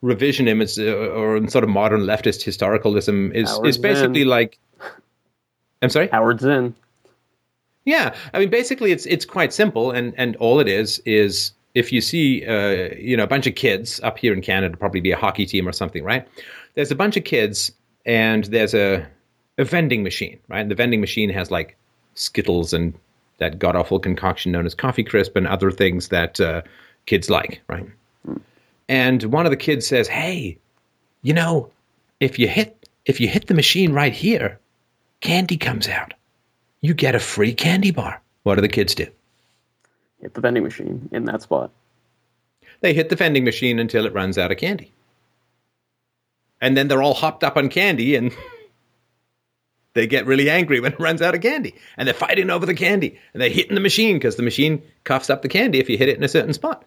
revisionism 0.03 0.87
uh, 0.87 1.11
or 1.11 1.47
sort 1.47 1.63
of 1.63 1.69
modern 1.69 2.01
leftist 2.01 2.43
historicalism 2.43 3.33
is 3.33 3.49
Howard 3.49 3.67
is 3.67 3.77
basically 3.77 4.21
Zinn. 4.21 4.29
like. 4.29 4.59
I'm 5.81 5.89
sorry. 5.89 6.07
Howard 6.07 6.39
Zinn. 6.39 6.75
Yeah, 7.85 8.15
I 8.33 8.39
mean, 8.39 8.49
basically, 8.49 8.91
it's 8.91 9.05
it's 9.05 9.25
quite 9.25 9.53
simple, 9.53 9.91
and 9.91 10.13
and 10.17 10.35
all 10.37 10.59
it 10.59 10.67
is 10.67 10.99
is 11.05 11.53
if 11.73 11.93
you 11.93 12.01
see, 12.01 12.45
uh, 12.45 12.93
you 12.97 13.15
know, 13.15 13.23
a 13.23 13.27
bunch 13.27 13.45
of 13.45 13.55
kids 13.55 13.99
up 14.01 14.17
here 14.17 14.33
in 14.33 14.41
Canada, 14.41 14.75
probably 14.75 14.99
be 14.99 15.11
a 15.11 15.17
hockey 15.17 15.45
team 15.45 15.67
or 15.67 15.71
something, 15.71 16.03
right? 16.03 16.27
There's 16.73 16.91
a 16.91 16.95
bunch 16.95 17.15
of 17.15 17.23
kids, 17.23 17.71
and 18.05 18.45
there's 18.45 18.73
a 18.73 19.05
a 19.57 19.63
vending 19.63 20.03
machine, 20.03 20.39
right? 20.49 20.59
And 20.59 20.71
the 20.71 20.75
vending 20.75 20.99
machine 20.99 21.29
has 21.29 21.51
like 21.51 21.77
Skittles 22.15 22.73
and 22.73 22.93
that 23.37 23.59
god 23.59 23.75
awful 23.75 23.99
concoction 23.99 24.51
known 24.51 24.65
as 24.65 24.75
coffee 24.75 25.03
crisp 25.03 25.35
and 25.35 25.47
other 25.47 25.71
things 25.71 26.09
that 26.09 26.39
uh, 26.39 26.61
kids 27.05 27.29
like, 27.29 27.61
right? 27.67 27.87
And 28.89 29.23
one 29.23 29.45
of 29.45 29.51
the 29.51 29.57
kids 29.57 29.85
says, 29.85 30.07
"Hey, 30.07 30.57
you 31.21 31.33
know, 31.33 31.71
if 32.19 32.39
you 32.39 32.47
hit 32.47 32.89
if 33.05 33.19
you 33.19 33.27
hit 33.27 33.47
the 33.47 33.53
machine 33.53 33.93
right 33.93 34.13
here, 34.13 34.59
candy 35.21 35.57
comes 35.57 35.87
out." 35.87 36.13
you 36.81 36.93
get 36.93 37.15
a 37.15 37.19
free 37.19 37.53
candy 37.53 37.91
bar. 37.91 38.21
What 38.43 38.55
do 38.55 38.61
the 38.61 38.67
kids 38.67 38.95
do? 38.95 39.07
Hit 40.21 40.33
the 40.33 40.41
vending 40.41 40.63
machine 40.63 41.09
in 41.11 41.25
that 41.25 41.41
spot. 41.41 41.71
They 42.81 42.93
hit 42.93 43.09
the 43.09 43.15
vending 43.15 43.43
machine 43.43 43.79
until 43.79 44.05
it 44.05 44.13
runs 44.13 44.37
out 44.37 44.51
of 44.51 44.57
candy. 44.57 44.91
And 46.61 46.75
then 46.75 46.87
they're 46.87 47.01
all 47.01 47.13
hopped 47.13 47.43
up 47.43 47.57
on 47.57 47.69
candy 47.69 48.15
and 48.15 48.31
they 49.97 50.07
get 50.07 50.25
really 50.25 50.49
angry 50.49 50.79
when 50.79 50.93
it 50.93 50.99
runs 50.99 51.21
out 51.21 51.35
of 51.35 51.41
candy. 51.41 51.75
And 51.97 52.07
they're 52.07 52.13
fighting 52.13 52.49
over 52.49 52.65
the 52.65 52.73
candy. 52.73 53.19
And 53.33 53.41
they're 53.41 53.49
hitting 53.49 53.75
the 53.75 53.81
machine 53.81 54.15
because 54.15 54.35
the 54.35 54.43
machine 54.43 54.81
coughs 55.03 55.29
up 55.29 55.41
the 55.41 55.49
candy 55.49 55.79
if 55.79 55.89
you 55.89 55.97
hit 55.97 56.09
it 56.09 56.17
in 56.17 56.23
a 56.23 56.29
certain 56.29 56.53
spot. 56.53 56.85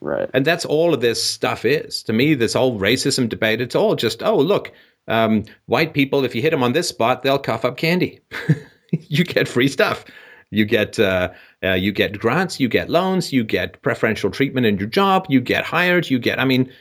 Right. 0.00 0.30
And 0.32 0.44
that's 0.44 0.64
all 0.64 0.94
of 0.94 1.00
this 1.00 1.22
stuff 1.22 1.64
is. 1.64 2.02
To 2.04 2.12
me, 2.12 2.34
this 2.34 2.54
whole 2.54 2.80
racism 2.80 3.28
debate, 3.28 3.60
it's 3.60 3.74
all 3.74 3.94
just, 3.94 4.22
oh, 4.22 4.38
look, 4.38 4.72
um, 5.08 5.44
white 5.66 5.92
people, 5.92 6.24
if 6.24 6.34
you 6.34 6.40
hit 6.40 6.50
them 6.50 6.62
on 6.62 6.72
this 6.72 6.88
spot, 6.88 7.22
they'll 7.22 7.38
cough 7.38 7.64
up 7.64 7.76
candy. 7.76 8.20
you 8.90 9.24
get 9.24 9.46
free 9.46 9.68
stuff. 9.68 10.04
You 10.52 10.64
get 10.64 10.98
uh, 10.98 11.30
uh, 11.62 11.74
you 11.74 11.92
get 11.92 12.18
grants, 12.18 12.58
you 12.58 12.68
get 12.68 12.90
loans, 12.90 13.32
you 13.32 13.44
get 13.44 13.80
preferential 13.82 14.30
treatment 14.30 14.66
in 14.66 14.78
your 14.78 14.88
job, 14.88 15.26
you 15.28 15.40
get 15.40 15.64
hired, 15.64 16.10
you 16.10 16.18
get. 16.18 16.40
I 16.40 16.44
mean, 16.44 16.72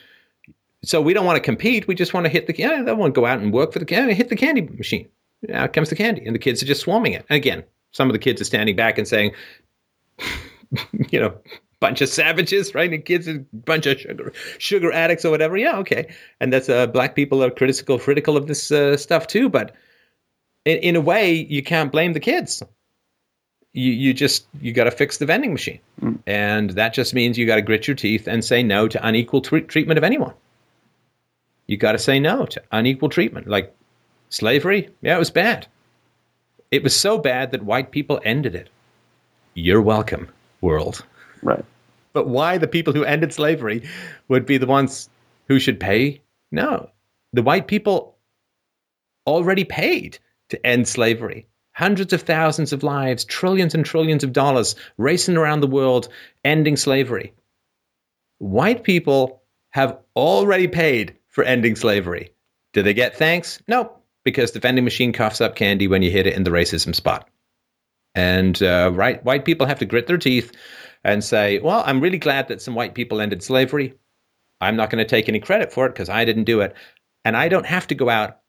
so 0.81 1.01
we 1.01 1.13
don't 1.13 1.25
want 1.25 1.35
to 1.35 1.41
compete. 1.41 1.87
We 1.87 1.93
just 1.93 2.13
want 2.13 2.25
to 2.25 2.31
hit 2.31 2.47
the. 2.47 2.57
Yeah, 2.57 2.81
they 2.81 2.93
want 2.93 3.13
to 3.13 3.21
go 3.21 3.27
out 3.27 3.39
and 3.39 3.53
work 3.53 3.71
for 3.71 3.79
the 3.79 3.85
candy. 3.85 4.15
Hit 4.15 4.29
the 4.29 4.35
candy 4.35 4.61
machine. 4.61 5.07
Out 5.53 5.73
comes 5.73 5.89
the 5.89 5.95
candy, 5.95 6.25
and 6.25 6.35
the 6.35 6.39
kids 6.39 6.61
are 6.61 6.65
just 6.65 6.81
swarming 6.81 7.13
it. 7.13 7.25
And 7.29 7.37
again, 7.37 7.63
some 7.91 8.09
of 8.09 8.13
the 8.13 8.19
kids 8.19 8.41
are 8.41 8.45
standing 8.45 8.75
back 8.75 8.97
and 8.97 9.07
saying, 9.07 9.31
you 11.11 11.19
know, 11.19 11.33
bunch 11.79 12.01
of 12.01 12.09
savages, 12.09 12.75
right? 12.75 12.91
And 12.91 13.03
kids, 13.03 13.27
a 13.27 13.39
bunch 13.53 13.85
of 13.85 13.99
sugar 13.99 14.33
sugar 14.57 14.91
addicts 14.91 15.25
or 15.25 15.31
whatever. 15.31 15.57
Yeah, 15.57 15.77
okay. 15.77 16.13
And 16.39 16.51
that's 16.51 16.69
uh, 16.69 16.87
black 16.87 17.15
people 17.15 17.43
are 17.43 17.49
critical 17.49 17.97
critical 17.99 18.37
of 18.37 18.47
this 18.47 18.71
uh, 18.71 18.97
stuff 18.97 19.27
too, 19.27 19.49
but 19.49 19.75
in, 20.65 20.77
in 20.79 20.95
a 20.95 21.01
way, 21.01 21.31
you 21.31 21.63
can't 21.63 21.91
blame 21.91 22.13
the 22.13 22.19
kids. 22.19 22.61
You 23.73 23.91
you 23.91 24.13
just 24.13 24.47
you 24.59 24.73
got 24.73 24.85
to 24.85 24.91
fix 24.91 25.17
the 25.17 25.25
vending 25.25 25.53
machine, 25.53 25.79
and 26.25 26.71
that 26.71 26.93
just 26.93 27.13
means 27.13 27.37
you 27.37 27.45
got 27.45 27.55
to 27.55 27.61
grit 27.61 27.87
your 27.87 27.95
teeth 27.95 28.27
and 28.27 28.43
say 28.43 28.63
no 28.63 28.87
to 28.87 29.07
unequal 29.07 29.41
tre- 29.41 29.61
treatment 29.61 29.97
of 29.97 30.03
anyone. 30.03 30.33
You 31.67 31.77
got 31.77 31.91
to 31.91 31.99
say 31.99 32.19
no 32.19 32.47
to 32.47 32.63
unequal 32.71 33.09
treatment, 33.09 33.47
like 33.47 33.75
slavery. 34.29 34.89
Yeah, 35.01 35.15
it 35.15 35.19
was 35.19 35.31
bad. 35.31 35.67
It 36.71 36.83
was 36.83 36.95
so 36.95 37.17
bad 37.17 37.51
that 37.51 37.63
white 37.63 37.91
people 37.91 38.21
ended 38.23 38.55
it. 38.55 38.69
You're 39.55 39.81
welcome, 39.81 40.29
world. 40.61 41.03
Right. 41.41 41.65
But 42.13 42.27
why 42.27 42.57
the 42.57 42.67
people 42.67 42.93
who 42.93 43.03
ended 43.03 43.33
slavery 43.33 43.87
would 44.27 44.45
be 44.45 44.57
the 44.57 44.67
ones 44.67 45.09
who 45.47 45.59
should 45.59 45.79
pay? 45.79 46.21
No. 46.51 46.89
The 47.33 47.43
white 47.43 47.67
people 47.67 48.15
already 49.27 49.63
paid 49.63 50.19
to 50.49 50.65
end 50.65 50.87
slavery. 50.87 51.47
Hundreds 51.73 52.13
of 52.13 52.21
thousands 52.21 52.73
of 52.73 52.83
lives, 52.83 53.23
trillions 53.23 53.73
and 53.73 53.85
trillions 53.85 54.23
of 54.23 54.33
dollars 54.33 54.75
racing 54.97 55.37
around 55.37 55.61
the 55.61 55.67
world, 55.67 56.09
ending 56.43 56.75
slavery. 56.75 57.33
White 58.39 58.83
people 58.83 59.41
have 59.71 59.97
already 60.15 60.67
paid 60.67 61.15
for 61.27 61.43
ending 61.43 61.75
slavery. 61.75 62.31
Do 62.73 62.81
they 62.81 62.93
get 62.93 63.15
thanks? 63.15 63.61
No, 63.67 63.98
because 64.29 64.51
the 64.51 64.59
vending 64.59 64.83
machine 64.83 65.13
coughs 65.13 65.41
up 65.41 65.55
candy 65.55 65.87
when 65.87 66.01
you 66.01 66.11
hit 66.11 66.27
it 66.27 66.35
in 66.35 66.43
the 66.43 66.51
racism 66.51 66.95
spot. 66.95 67.29
And 68.15 68.61
uh, 68.61 68.91
right, 68.93 69.23
white 69.23 69.45
people 69.45 69.67
have 69.67 69.79
to 69.79 69.85
grit 69.85 70.07
their 70.07 70.17
teeth 70.17 70.51
and 71.03 71.23
say, 71.23 71.59
well, 71.59 71.83
I'm 71.85 72.01
really 72.01 72.17
glad 72.17 72.47
that 72.47 72.61
some 72.61 72.75
white 72.75 72.95
people 72.95 73.21
ended 73.21 73.43
slavery. 73.43 73.93
I'm 74.61 74.75
not 74.75 74.89
going 74.89 75.03
to 75.03 75.09
take 75.09 75.29
any 75.29 75.39
credit 75.39 75.71
for 75.71 75.85
it 75.85 75.93
because 75.93 76.09
I 76.09 76.25
didn't 76.25 76.43
do 76.43 76.61
it. 76.61 76.75
And 77.23 77.37
I 77.37 77.47
don't 77.47 77.65
have 77.65 77.87
to 77.87 77.95
go 77.95 78.09
out 78.09 78.39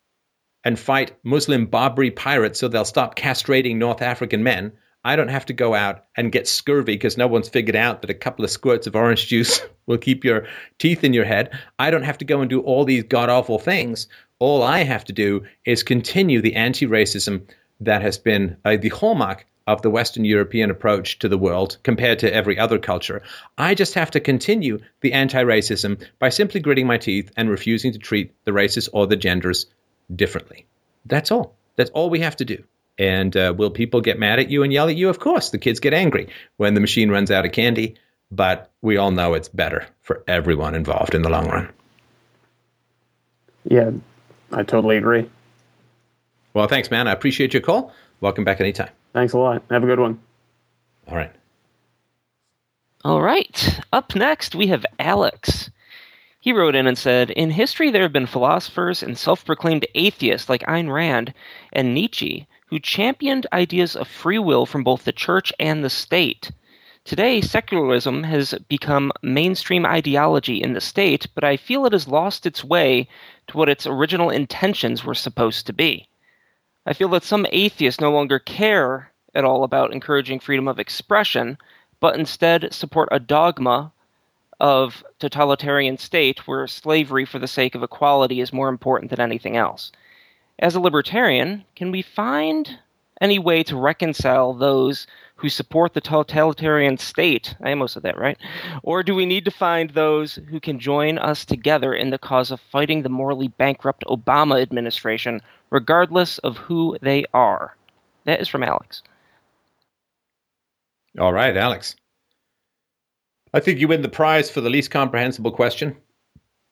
and 0.65 0.79
fight 0.79 1.17
Muslim 1.23 1.67
Barbary 1.67 2.11
pirates 2.11 2.59
so 2.59 2.69
they'll 2.69 2.85
stop 2.85 3.17
castrating 3.17 3.77
North 3.77 4.03
African 4.03 4.43
men. 4.43 4.73
I 5.05 5.17
don't 5.17 5.29
have 5.29 5.47
to 5.47 5.53
go 5.53 5.75
out 5.75 6.05
and 6.17 6.33
get 6.33 6.47
scurvy 6.47 6.95
because 6.95 7.17
no 7.17 7.27
one's 7.27 7.49
figured 7.49 7.77
out 7.77 8.03
that 8.03 8.11
a 8.11 8.15
couple 8.15 8.45
of 8.45 8.51
squirts 8.51 8.87
of 8.87 8.95
orange 8.95 9.29
juice 9.29 9.61
will 9.87 9.99
keep 9.99 10.25
your 10.25 10.47
teeth 10.79 11.05
in 11.05 11.15
your 11.15 11.25
head. 11.25 11.51
I 11.79 11.91
don't 11.91 12.03
have 12.03 12.19
to 12.19 12.25
go 12.25 12.41
and 12.41 12.51
do 12.51 12.61
all 12.61 12.85
these 12.85 13.05
god 13.05 13.31
awful 13.31 13.59
things. 13.59 14.09
All 14.39 14.63
I 14.63 14.85
have 14.85 15.05
to 15.05 15.13
do 15.13 15.45
is 15.65 15.83
continue 15.83 16.41
the 16.41 16.55
anti 16.55 16.87
racism 16.87 17.43
that 17.81 18.03
has 18.03 18.19
been 18.19 18.57
uh, 18.65 18.77
the 18.77 18.91
hallmark 18.91 19.47
of 19.67 19.83
the 19.83 19.91
Western 19.91 20.25
European 20.25 20.71
approach 20.71 21.19
to 21.21 21.29
the 21.29 21.39
world 21.39 21.79
compared 21.83 22.19
to 22.19 22.35
every 22.35 22.59
other 22.59 22.79
culture. 22.79 23.23
I 23.57 23.75
just 23.75 23.95
have 23.95 24.11
to 24.13 24.21
continue 24.21 24.81
the 25.01 25.13
anti 25.13 25.43
racism 25.43 26.05
by 26.19 26.29
simply 26.29 26.61
gritting 26.61 26.87
my 26.87 26.99
teeth 26.99 27.31
and 27.37 27.49
refusing 27.49 27.93
to 27.93 27.99
treat 27.99 28.35
the 28.45 28.53
races 28.53 28.89
or 28.89 29.07
the 29.07 29.17
genders 29.17 29.67
differently. 30.15 30.67
That's 31.07 31.31
all. 31.31 31.57
That's 31.77 31.91
all 31.91 32.11
we 32.11 32.21
have 32.21 32.37
to 32.37 32.45
do. 32.45 32.63
And 33.01 33.35
uh, 33.35 33.55
will 33.57 33.71
people 33.71 34.03
get 34.03 34.19
mad 34.19 34.41
at 34.41 34.51
you 34.51 34.63
and 34.63 34.71
yell 34.71 34.87
at 34.91 34.95
you? 34.95 35.09
Of 35.09 35.21
course, 35.21 35.49
the 35.49 35.59
kids 35.59 35.81
get 35.81 35.95
angry 35.95 36.29
when 36.59 36.75
the 36.75 36.81
machine 36.81 37.11
runs 37.11 37.31
out 37.31 37.47
of 37.47 37.53
candy, 37.53 37.95
but 38.31 38.71
we 38.83 38.99
all 38.99 39.11
know 39.11 39.33
it's 39.33 39.49
better 39.49 39.87
for 40.03 40.23
everyone 40.29 40.75
involved 40.75 41.15
in 41.15 41.23
the 41.23 41.31
long 41.31 41.49
run. 41.49 41.71
Yeah, 43.65 43.93
I 44.53 44.65
totally 44.65 44.99
agree. 44.99 45.31
Well, 46.53 46.69
thanks, 46.69 46.91
man. 46.91 47.09
I 47.09 47.13
appreciate 47.13 47.55
your 47.55 47.63
call. 47.63 47.91
Welcome 48.21 48.45
back 48.45 48.61
anytime. 48.61 48.91
Thanks 49.15 49.33
a 49.33 49.39
lot. 49.39 49.63
Have 49.71 49.83
a 49.83 49.87
good 49.87 49.99
one. 49.99 50.21
All 51.09 51.17
right. 51.17 51.33
All 53.03 53.23
right. 53.23 53.81
Up 53.95 54.15
next, 54.15 54.55
we 54.55 54.67
have 54.67 54.85
Alex. 54.99 55.71
He 56.41 56.53
wrote 56.53 56.75
in 56.75 56.87
and 56.87 56.99
said 56.99 57.31
In 57.31 57.51
history, 57.51 57.91
there 57.91 58.03
have 58.03 58.13
been 58.13 58.27
philosophers 58.27 59.03
and 59.03 59.17
self 59.17 59.43
proclaimed 59.47 59.87
atheists 59.95 60.51
like 60.51 60.61
Ayn 60.65 60.93
Rand 60.93 61.33
and 61.73 61.95
Nietzsche 61.95 62.47
who 62.71 62.79
championed 62.79 63.47
ideas 63.53 63.97
of 63.97 64.09
free 64.09 64.39
will 64.39 64.65
from 64.65 64.85
both 64.85 65.05
the 65.05 65.13
church 65.13 65.53
and 65.59 65.85
the 65.85 65.91
state. 65.91 66.53
Today, 67.05 67.41
secularism 67.41 68.23
has 68.23 68.55
become 68.69 69.11
mainstream 69.23 69.85
ideology 69.85 70.63
in 70.63 70.73
the 70.73 70.81
state, 70.81 71.27
but 71.35 71.43
I 71.43 71.57
feel 71.57 71.85
it 71.85 71.93
has 71.93 72.07
lost 72.07 72.47
its 72.47 72.63
way 72.63 73.09
to 73.49 73.57
what 73.57 73.69
its 73.69 73.87
original 73.87 74.31
intentions 74.31 75.05
were 75.05 75.15
supposed 75.15 75.67
to 75.67 75.73
be. 75.73 76.07
I 76.87 76.93
feel 76.93 77.09
that 77.09 77.25
some 77.25 77.47
atheists 77.51 78.01
no 78.01 78.13
longer 78.13 78.39
care 78.39 79.11
at 79.35 79.45
all 79.45 79.65
about 79.65 79.93
encouraging 79.93 80.39
freedom 80.39 80.69
of 80.69 80.79
expression, 80.79 81.59
but 81.99 82.17
instead 82.17 82.73
support 82.73 83.09
a 83.11 83.19
dogma 83.19 83.93
of 84.61 85.03
totalitarian 85.19 85.99
state 85.99 86.47
where 86.47 86.67
slavery 86.67 87.25
for 87.25 87.39
the 87.39 87.49
sake 87.49 87.75
of 87.75 87.83
equality 87.83 88.41
is 88.41 88.53
more 88.53 88.69
important 88.69 89.11
than 89.11 89.21
anything 89.21 89.57
else. 89.57 89.91
As 90.61 90.75
a 90.75 90.81
libertarian, 90.81 91.65
can 91.75 91.91
we 91.91 92.03
find 92.03 92.79
any 93.19 93.39
way 93.39 93.63
to 93.63 93.77
reconcile 93.77 94.53
those 94.53 95.07
who 95.37 95.49
support 95.49 95.95
the 95.95 96.03
totalitarian 96.03 96.99
state? 96.99 97.55
I 97.63 97.71
almost 97.71 97.95
said 97.95 98.03
that 98.03 98.19
right. 98.19 98.37
Or 98.83 99.03
do 99.03 99.15
we 99.15 99.25
need 99.25 99.47
to 99.47 99.51
find 99.51 99.91
those 99.91 100.35
who 100.51 100.61
can 100.61 100.79
join 100.79 101.17
us 101.17 101.47
together 101.47 101.95
in 101.95 102.11
the 102.11 102.19
cause 102.19 102.51
of 102.51 102.61
fighting 102.61 103.03
the 103.03 103.09
morally 103.09 103.49
bankrupt 103.49 104.05
Obama 104.07 104.61
administration, 104.61 105.41
regardless 105.71 106.37
of 106.39 106.59
who 106.59 106.99
they 107.01 107.25
are? 107.33 107.75
That 108.27 108.43
is 108.43 108.49
from 108.49 108.63
Alex. 108.63 109.03
All 111.19 111.33
right, 111.33 111.57
Alex. 111.57 111.97
I 113.55 113.61
think 113.61 113.81
you 113.81 113.89
win 113.89 114.03
the 114.03 114.11
prize 114.11 114.51
for 114.51 114.61
the 114.61 114.71
least 114.71 114.91
comprehensible 114.91 115.53
question. 115.53 115.97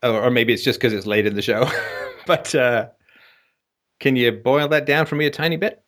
Or, 0.02 0.30
maybe 0.30 0.52
it's 0.52 0.62
just 0.62 0.78
because 0.78 0.92
it's 0.92 1.06
late 1.06 1.26
in 1.26 1.34
the 1.34 1.42
show. 1.42 1.68
but 2.26 2.54
uh, 2.54 2.88
can 4.00 4.16
you 4.16 4.32
boil 4.32 4.68
that 4.68 4.86
down 4.86 5.06
for 5.06 5.16
me 5.16 5.26
a 5.26 5.30
tiny 5.30 5.56
bit? 5.56 5.82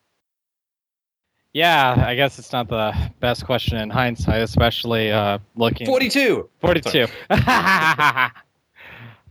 Yeah, 1.53 2.05
I 2.07 2.15
guess 2.15 2.39
it's 2.39 2.53
not 2.53 2.69
the 2.69 2.95
best 3.19 3.45
question 3.45 3.79
in 3.79 3.91
hindsight, 3.91 4.41
especially 4.43 5.11
uh, 5.11 5.39
looking. 5.57 5.87
42. 5.87 6.49
42. 6.61 7.07
uh, 7.31 8.29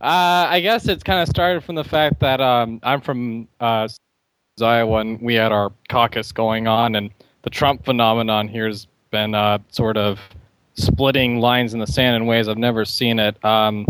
I 0.00 0.60
guess 0.62 0.86
it's 0.86 1.02
kind 1.02 1.22
of 1.22 1.28
started 1.28 1.64
from 1.64 1.76
the 1.76 1.84
fact 1.84 2.20
that 2.20 2.42
um, 2.42 2.78
I'm 2.82 3.00
from 3.00 3.48
uh, 3.58 3.88
Iowa 4.60 4.98
and 4.98 5.20
we 5.22 5.34
had 5.34 5.50
our 5.50 5.72
caucus 5.88 6.32
going 6.32 6.66
on, 6.66 6.94
and 6.94 7.10
the 7.42 7.50
Trump 7.50 7.86
phenomenon 7.86 8.48
here 8.48 8.66
has 8.66 8.86
been 9.10 9.34
uh, 9.34 9.58
sort 9.70 9.96
of 9.96 10.20
splitting 10.74 11.40
lines 11.40 11.72
in 11.72 11.80
the 11.80 11.86
sand 11.86 12.16
in 12.16 12.26
ways 12.26 12.48
I've 12.48 12.58
never 12.58 12.84
seen 12.84 13.18
it. 13.18 13.42
Um, 13.42 13.86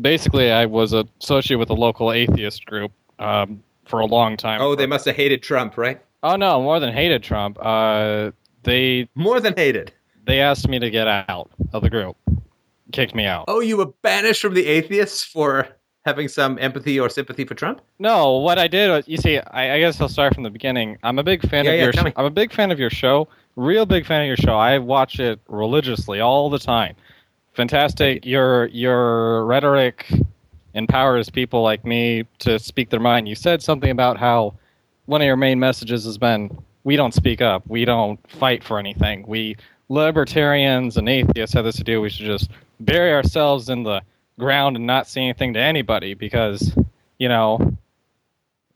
basically, 0.00 0.50
I 0.50 0.66
was 0.66 0.92
associated 0.92 1.58
with 1.58 1.70
a 1.70 1.74
local 1.74 2.12
atheist 2.12 2.66
group 2.66 2.90
um, 3.20 3.62
for 3.88 4.00
a 4.00 4.06
long 4.06 4.36
time. 4.36 4.60
Oh, 4.60 4.74
they 4.74 4.86
must 4.86 5.06
have 5.06 5.16
hated 5.16 5.42
Trump, 5.42 5.76
right? 5.76 6.00
Oh 6.22 6.36
no, 6.36 6.60
more 6.62 6.80
than 6.80 6.92
hated 6.92 7.22
Trump. 7.22 7.58
Uh, 7.60 8.32
they 8.62 9.08
more 9.14 9.40
than 9.40 9.54
hated. 9.56 9.92
They 10.26 10.40
asked 10.40 10.68
me 10.68 10.78
to 10.78 10.90
get 10.90 11.08
out 11.08 11.50
of 11.72 11.82
the 11.82 11.90
group, 11.90 12.16
kicked 12.92 13.14
me 13.14 13.24
out. 13.24 13.46
Oh, 13.48 13.60
you 13.60 13.76
were 13.76 13.86
banished 14.02 14.42
from 14.42 14.54
the 14.54 14.66
atheists 14.66 15.24
for 15.24 15.68
having 16.04 16.26
some 16.26 16.58
empathy 16.58 16.98
or 16.98 17.08
sympathy 17.08 17.44
for 17.44 17.54
Trump? 17.54 17.82
No, 17.98 18.38
what 18.38 18.58
I 18.58 18.66
did 18.66 18.90
was, 18.90 19.06
you 19.06 19.18
see, 19.18 19.38
I, 19.38 19.74
I 19.74 19.78
guess 19.78 20.00
I'll 20.00 20.08
start 20.08 20.34
from 20.34 20.42
the 20.42 20.50
beginning. 20.50 20.96
I'm 21.02 21.18
a 21.18 21.22
big 21.22 21.46
fan 21.48 21.64
yeah, 21.66 21.72
of 21.72 21.76
yeah, 21.76 21.84
your. 21.84 21.92
Sh- 21.92 22.12
I'm 22.16 22.24
a 22.24 22.30
big 22.30 22.52
fan 22.52 22.70
of 22.70 22.78
your 22.78 22.90
show. 22.90 23.28
Real 23.56 23.86
big 23.86 24.06
fan 24.06 24.22
of 24.22 24.26
your 24.26 24.36
show. 24.36 24.56
I 24.56 24.78
watch 24.78 25.20
it 25.20 25.40
religiously 25.48 26.20
all 26.20 26.48
the 26.50 26.58
time. 26.58 26.96
Fantastic. 27.52 28.24
Your 28.24 28.66
your 28.66 29.44
rhetoric 29.44 30.06
empowers 30.78 31.28
people 31.28 31.62
like 31.62 31.84
me 31.84 32.24
to 32.38 32.58
speak 32.58 32.88
their 32.88 33.00
mind. 33.00 33.28
You 33.28 33.34
said 33.34 33.62
something 33.62 33.90
about 33.90 34.16
how 34.16 34.54
one 35.06 35.20
of 35.20 35.26
your 35.26 35.36
main 35.36 35.58
messages 35.58 36.04
has 36.04 36.16
been 36.16 36.56
we 36.84 36.96
don't 36.96 37.12
speak 37.12 37.42
up, 37.42 37.66
we 37.66 37.84
don't 37.84 38.18
fight 38.30 38.64
for 38.64 38.78
anything. 38.78 39.24
We 39.26 39.56
libertarians 39.88 40.96
and 40.96 41.08
atheists 41.08 41.54
have 41.54 41.64
this 41.64 41.76
do. 41.76 42.00
We 42.00 42.08
should 42.08 42.26
just 42.26 42.50
bury 42.80 43.12
ourselves 43.12 43.68
in 43.68 43.82
the 43.82 44.02
ground 44.38 44.76
and 44.76 44.86
not 44.86 45.08
say 45.08 45.22
anything 45.22 45.52
to 45.54 45.60
anybody 45.60 46.14
because 46.14 46.74
you 47.18 47.28
know 47.28 47.76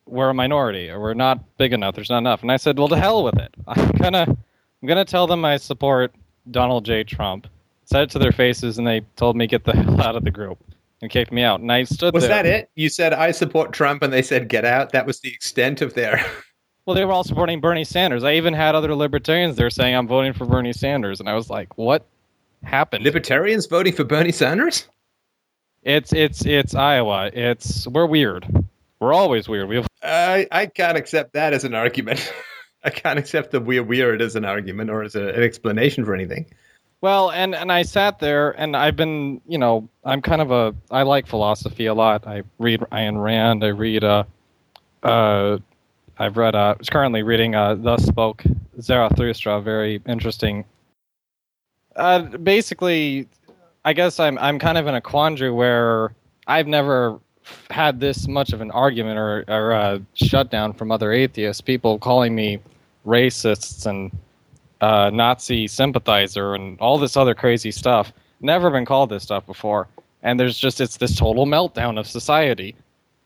we're 0.07 0.31
a 0.31 0.35
minority 0.35 0.91
or 0.91 1.01
we're 1.01 1.15
not 1.15 1.57
big 1.57 1.73
enough. 1.73 1.95
There's 1.95 2.11
not 2.11 2.19
enough. 2.19 2.43
And 2.43 2.51
I 2.51 2.57
said, 2.57 2.77
well, 2.79 2.89
to 2.89 2.97
hell 2.97 3.23
with 3.23 3.39
it. 3.39 3.55
I'm 3.69 3.93
gonna 3.93 4.27
I'm 4.29 4.89
gonna 4.89 5.05
tell 5.05 5.27
them 5.27 5.45
I 5.45 5.57
support 5.57 6.13
Donald 6.51 6.85
J. 6.85 7.05
Trump. 7.05 7.47
Said 7.85 8.05
it 8.05 8.11
to 8.11 8.19
their 8.19 8.33
faces, 8.33 8.79
and 8.79 8.87
they 8.87 9.03
told 9.17 9.37
me 9.37 9.47
get 9.47 9.65
the 9.65 9.73
hell 9.73 10.01
out 10.01 10.17
of 10.17 10.25
the 10.25 10.31
group 10.31 10.59
and 11.03 11.11
kicked 11.11 11.33
me 11.33 11.43
out. 11.43 11.61
And 11.61 11.71
I 11.71 11.83
stood 11.85 12.15
was 12.15 12.23
there. 12.23 12.43
that 12.43 12.47
it? 12.47 12.71
You 12.77 12.89
said 12.89 13.13
I 13.13 13.33
support 13.33 13.73
Trump, 13.73 14.03
and 14.03 14.13
they 14.13 14.23
said 14.23 14.49
get 14.49 14.65
out. 14.65 14.93
That 14.93 15.05
was 15.05 15.21
the 15.21 15.29
extent 15.29 15.83
of 15.83 15.95
their. 15.95 16.25
well, 16.87 16.95
they 16.95 17.05
were 17.05 17.13
all 17.13 17.25
supporting 17.25 17.61
Bernie 17.61 17.85
Sanders. 17.85 18.25
I 18.25 18.35
even 18.35 18.55
had 18.55 18.75
other 18.75 18.95
libertarians 18.95 19.57
there 19.57 19.69
saying 19.69 19.95
I'm 19.95 20.09
voting 20.09 20.33
for 20.33 20.47
Bernie 20.47 20.73
Sanders, 20.73 21.21
and 21.21 21.29
I 21.29 21.35
was 21.35 21.51
like, 21.51 21.77
what 21.77 22.07
happened? 22.63 23.05
Libertarians 23.05 23.67
voting 23.67 23.93
for 23.93 24.05
Bernie 24.05 24.33
Sanders? 24.33 24.89
It's 25.83 26.13
it's 26.13 26.47
it's 26.47 26.75
Iowa. 26.75 27.31
It's 27.35 27.87
we're 27.89 28.07
weird. 28.07 28.47
We're 29.01 29.13
always 29.13 29.49
weird. 29.49 29.69
We 29.69 29.77
have- 29.77 29.89
I 30.03 30.47
I 30.53 30.67
can't 30.67 30.97
accept 30.97 31.33
that 31.33 31.53
as 31.53 31.65
an 31.65 31.75
argument. 31.75 32.33
I 32.85 32.91
can't 32.91 33.19
accept 33.19 33.51
the 33.51 33.61
we're 33.61 33.83
weird 33.83 34.23
as 34.23 34.35
an 34.37 34.45
argument 34.45 34.91
or 34.91 35.03
as 35.03 35.15
a, 35.15 35.29
an 35.29 35.43
explanation 35.43 36.05
for 36.05 36.15
anything. 36.15 36.47
Well, 37.03 37.33
and 37.33 37.53
and 37.53 37.73
I 37.73 37.83
sat 37.83 38.21
there 38.21 38.53
and 38.53 38.77
I've 38.77 38.95
been, 38.95 39.41
you 39.49 39.59
know, 39.59 39.89
I'm 40.05 40.23
kind 40.23 40.41
of 40.41 40.53
a 40.53 40.73
I 40.91 41.03
like 41.03 41.27
philosophy 41.27 41.87
a 41.87 41.95
lot. 41.95 42.27
I 42.29 42.45
read 42.61 42.81
Ayn 42.93 43.21
Rand. 43.21 43.65
I 43.65 43.69
read 43.69 44.05
uh 44.05 44.23
uh 45.03 45.59
I've 46.19 46.37
read 46.37 46.55
uh 46.55 46.75
I 46.75 46.79
was 46.79 46.89
currently 46.89 47.25
reading 47.25 47.57
uh 47.57 47.75
Thus 47.75 48.05
Spoke 48.05 48.45
Zarathustra, 48.81 49.61
very 49.61 50.01
interesting. 50.07 50.65
Uh 51.97 52.21
basically 52.21 53.27
I 53.85 53.95
guess 53.95 54.21
I'm 54.21 54.39
I'm 54.39 54.61
kind 54.61 54.79
of 54.79 54.87
in 54.87 54.95
a 54.95 55.01
quandary 55.01 55.51
where 55.51 56.15
I've 56.47 56.69
never 56.69 57.19
had 57.71 57.99
this 57.99 58.29
much 58.29 58.53
of 58.53 58.61
an 58.61 58.71
argument 58.71 59.19
or 59.19 59.45
or 59.49 59.73
a 59.73 60.01
shutdown 60.15 60.73
from 60.73 60.93
other 60.93 61.11
atheists, 61.11 61.61
people 61.61 61.99
calling 61.99 62.33
me 62.33 62.61
racists 63.05 63.87
and 63.87 64.13
uh, 64.83 65.11
Nazi 65.11 65.67
sympathizer 65.69 66.55
and 66.55 66.79
all 66.81 66.99
this 66.99 67.17
other 67.17 67.35
crazy 67.35 67.71
stuff. 67.71 68.13
Never 68.41 68.71
been 68.71 68.85
called 68.85 69.09
this 69.09 69.23
stuff 69.23 69.47
before. 69.47 69.89
And 70.23 70.39
there's 70.39 70.59
just, 70.59 70.81
it's 70.81 70.99
this 70.99 71.17
total 71.17 71.47
meltdown 71.47 71.99
of 71.99 72.07
society. 72.07 72.75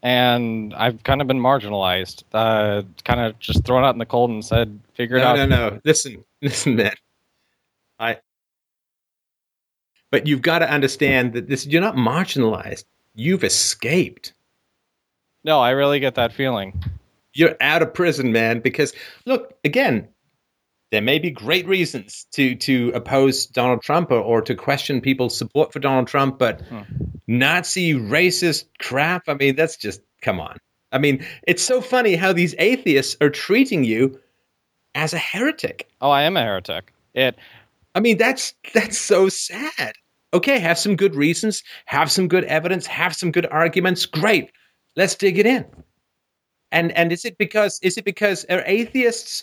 And 0.03 0.75
I've 0.75 1.03
kind 1.03 1.21
of 1.21 1.27
been 1.27 1.41
marginalized, 1.41 2.23
uh, 2.33 2.83
kind 3.05 3.21
of 3.21 3.39
just 3.39 3.65
thrown 3.65 3.83
out 3.83 3.95
in 3.95 3.99
the 3.99 4.07
cold 4.07 4.31
and 4.31 4.45
said, 4.45 4.79
figure 4.95 5.17
it 5.17 5.21
no, 5.21 5.27
out. 5.27 5.37
No, 5.37 5.47
no, 5.47 5.69
no. 5.71 5.81
Listen, 5.85 6.23
listen, 6.43 6.77
man. 6.77 6.95
I, 7.99 8.19
but 10.11 10.27
you've 10.27 10.43
got 10.43 10.61
to 10.61 10.71
understand 10.71 11.33
that 11.33 11.49
this, 11.49 11.67
you're 11.67 11.81
not 11.81 11.97
marginalized. 11.97 12.85
You've 13.15 13.43
escaped. 13.43 14.35
No, 15.45 15.61
I 15.61 15.71
really 15.71 15.99
get 16.01 16.15
that 16.17 16.33
feeling. 16.33 16.83
You're 17.33 17.57
out 17.61 17.83
of 17.83 17.93
prison, 17.95 18.33
man. 18.33 18.61
Because 18.61 18.93
look, 19.25 19.55
again, 19.65 20.07
there 20.93 21.03
may 21.03 21.19
be 21.19 21.31
great 21.31 21.67
reasons 21.67 22.27
to 22.33 22.55
to 22.57 22.93
oppose 22.95 23.47
Donald 23.47 23.83
Trump 23.83 24.11
or, 24.11 24.21
or 24.21 24.41
to 24.43 24.55
question 24.55 25.01
people's 25.01 25.37
support 25.37 25.73
for 25.73 25.79
Donald 25.79 26.07
Trump, 26.07 26.39
but 26.39 26.61
hmm. 26.63 26.83
Nazi 27.27 27.95
racist 27.95 28.65
crap. 28.79 29.29
I 29.29 29.35
mean, 29.35 29.57
that's 29.57 29.77
just 29.77 30.01
come 30.23 30.41
on. 30.41 30.59
I 30.93 30.99
mean, 30.99 31.27
it's 31.47 31.63
so 31.63 31.81
funny 31.81 32.15
how 32.15 32.33
these 32.33 32.55
atheists 32.59 33.17
are 33.21 33.31
treating 33.31 33.85
you 33.85 34.19
as 34.95 35.13
a 35.13 35.19
heretic. 35.19 35.89
Oh, 36.01 36.11
I 36.11 36.23
am 36.23 36.37
a 36.37 36.43
heretic. 36.43 36.93
It. 37.15 37.37
I 37.95 38.01
mean, 38.01 38.17
that's 38.19 38.55
that's 38.73 38.99
so 38.99 39.29
sad. 39.29 39.95
Okay, 40.35 40.59
have 40.59 40.79
some 40.79 40.97
good 40.97 41.15
reasons, 41.15 41.65
have 41.87 42.11
some 42.11 42.29
good 42.29 42.45
evidence, 42.45 42.87
have 42.87 43.15
some 43.15 43.33
good 43.33 43.47
arguments. 43.47 44.07
Great, 44.07 44.51
let's 44.95 45.15
dig 45.15 45.39
it 45.39 45.47
in. 45.47 45.65
And 46.71 46.93
and 46.93 47.13
is 47.13 47.25
it 47.25 47.39
because 47.39 47.81
is 47.83 47.97
it 47.97 48.05
because 48.05 48.45
are 48.47 48.63
atheists 48.67 49.43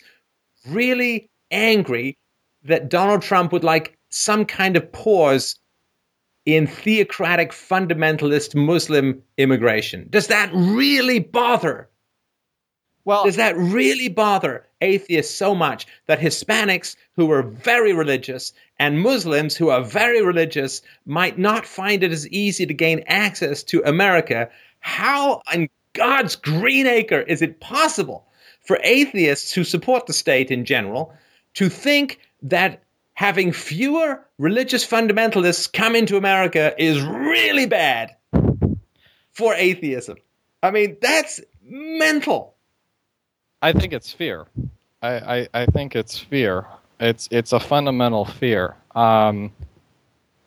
really 0.68 1.30
angry 1.54 2.18
that 2.64 2.90
Donald 2.90 3.22
Trump 3.22 3.52
would 3.52 3.64
like 3.64 3.98
some 4.10 4.46
kind 4.46 4.76
of 4.76 4.92
pause 4.92 5.56
in 6.46 6.68
theocratic 6.68 7.52
fundamentalist 7.52 8.54
Muslim 8.54 9.22
immigration. 9.38 10.08
Does 10.10 10.28
that 10.28 10.50
really 10.54 11.20
bother? 11.20 11.90
Well, 13.06 13.26
does 13.26 13.36
that 13.36 13.58
really 13.58 14.08
bother 14.10 14.66
atheists 14.82 15.36
so 15.36 15.54
much 15.54 15.86
that 16.08 16.20
Hispanics 16.20 16.96
who 17.16 17.32
are 17.32 17.44
very 17.44 17.94
religious 17.94 18.54
and 18.80 19.02
Muslims 19.02 19.56
who 19.56 19.70
are 19.70 19.84
very 19.84 20.22
religious 20.22 20.82
might 21.06 21.38
not 21.38 21.66
find 21.66 22.04
it 22.04 22.12
as 22.12 22.28
easy 22.30 22.66
to 22.66 22.74
gain 22.74 23.04
access 23.08 23.64
to 23.64 23.82
America? 23.84 24.50
How 24.80 25.42
on 25.54 25.68
God's 25.94 26.36
green 26.36 26.88
acre 26.88 27.22
is 27.22 27.42
it 27.42 27.60
possible 27.60 28.26
for 28.62 28.80
atheists 28.84 29.54
who 29.54 29.64
support 29.64 30.06
the 30.08 30.14
state 30.14 30.50
in 30.52 30.66
general 30.66 31.14
to 31.56 31.70
think 31.70 32.20
that 32.42 32.84
having 33.14 33.52
fewer 33.52 34.20
religious 34.38 34.86
fundamentalists 34.86 35.72
come 35.72 35.96
into 35.96 36.18
America 36.18 36.74
is 36.78 37.02
really 37.02 37.66
bad 37.66 38.16
for 39.32 39.54
atheism. 39.56 40.18
I 40.62 40.72
mean, 40.72 40.98
that's 41.02 41.42
mental. 41.64 42.56
I 43.62 43.72
think 43.74 43.94
it's 43.94 44.12
fear. 44.12 44.48
I, 45.02 45.10
I, 45.14 45.48
I 45.54 45.66
think 45.68 45.96
it's 45.96 46.18
fear. 46.18 46.66
It's 47.00 47.28
it's 47.32 47.52
a 47.52 47.60
fundamental 47.60 48.26
fear. 48.26 48.76
Um, 48.96 49.52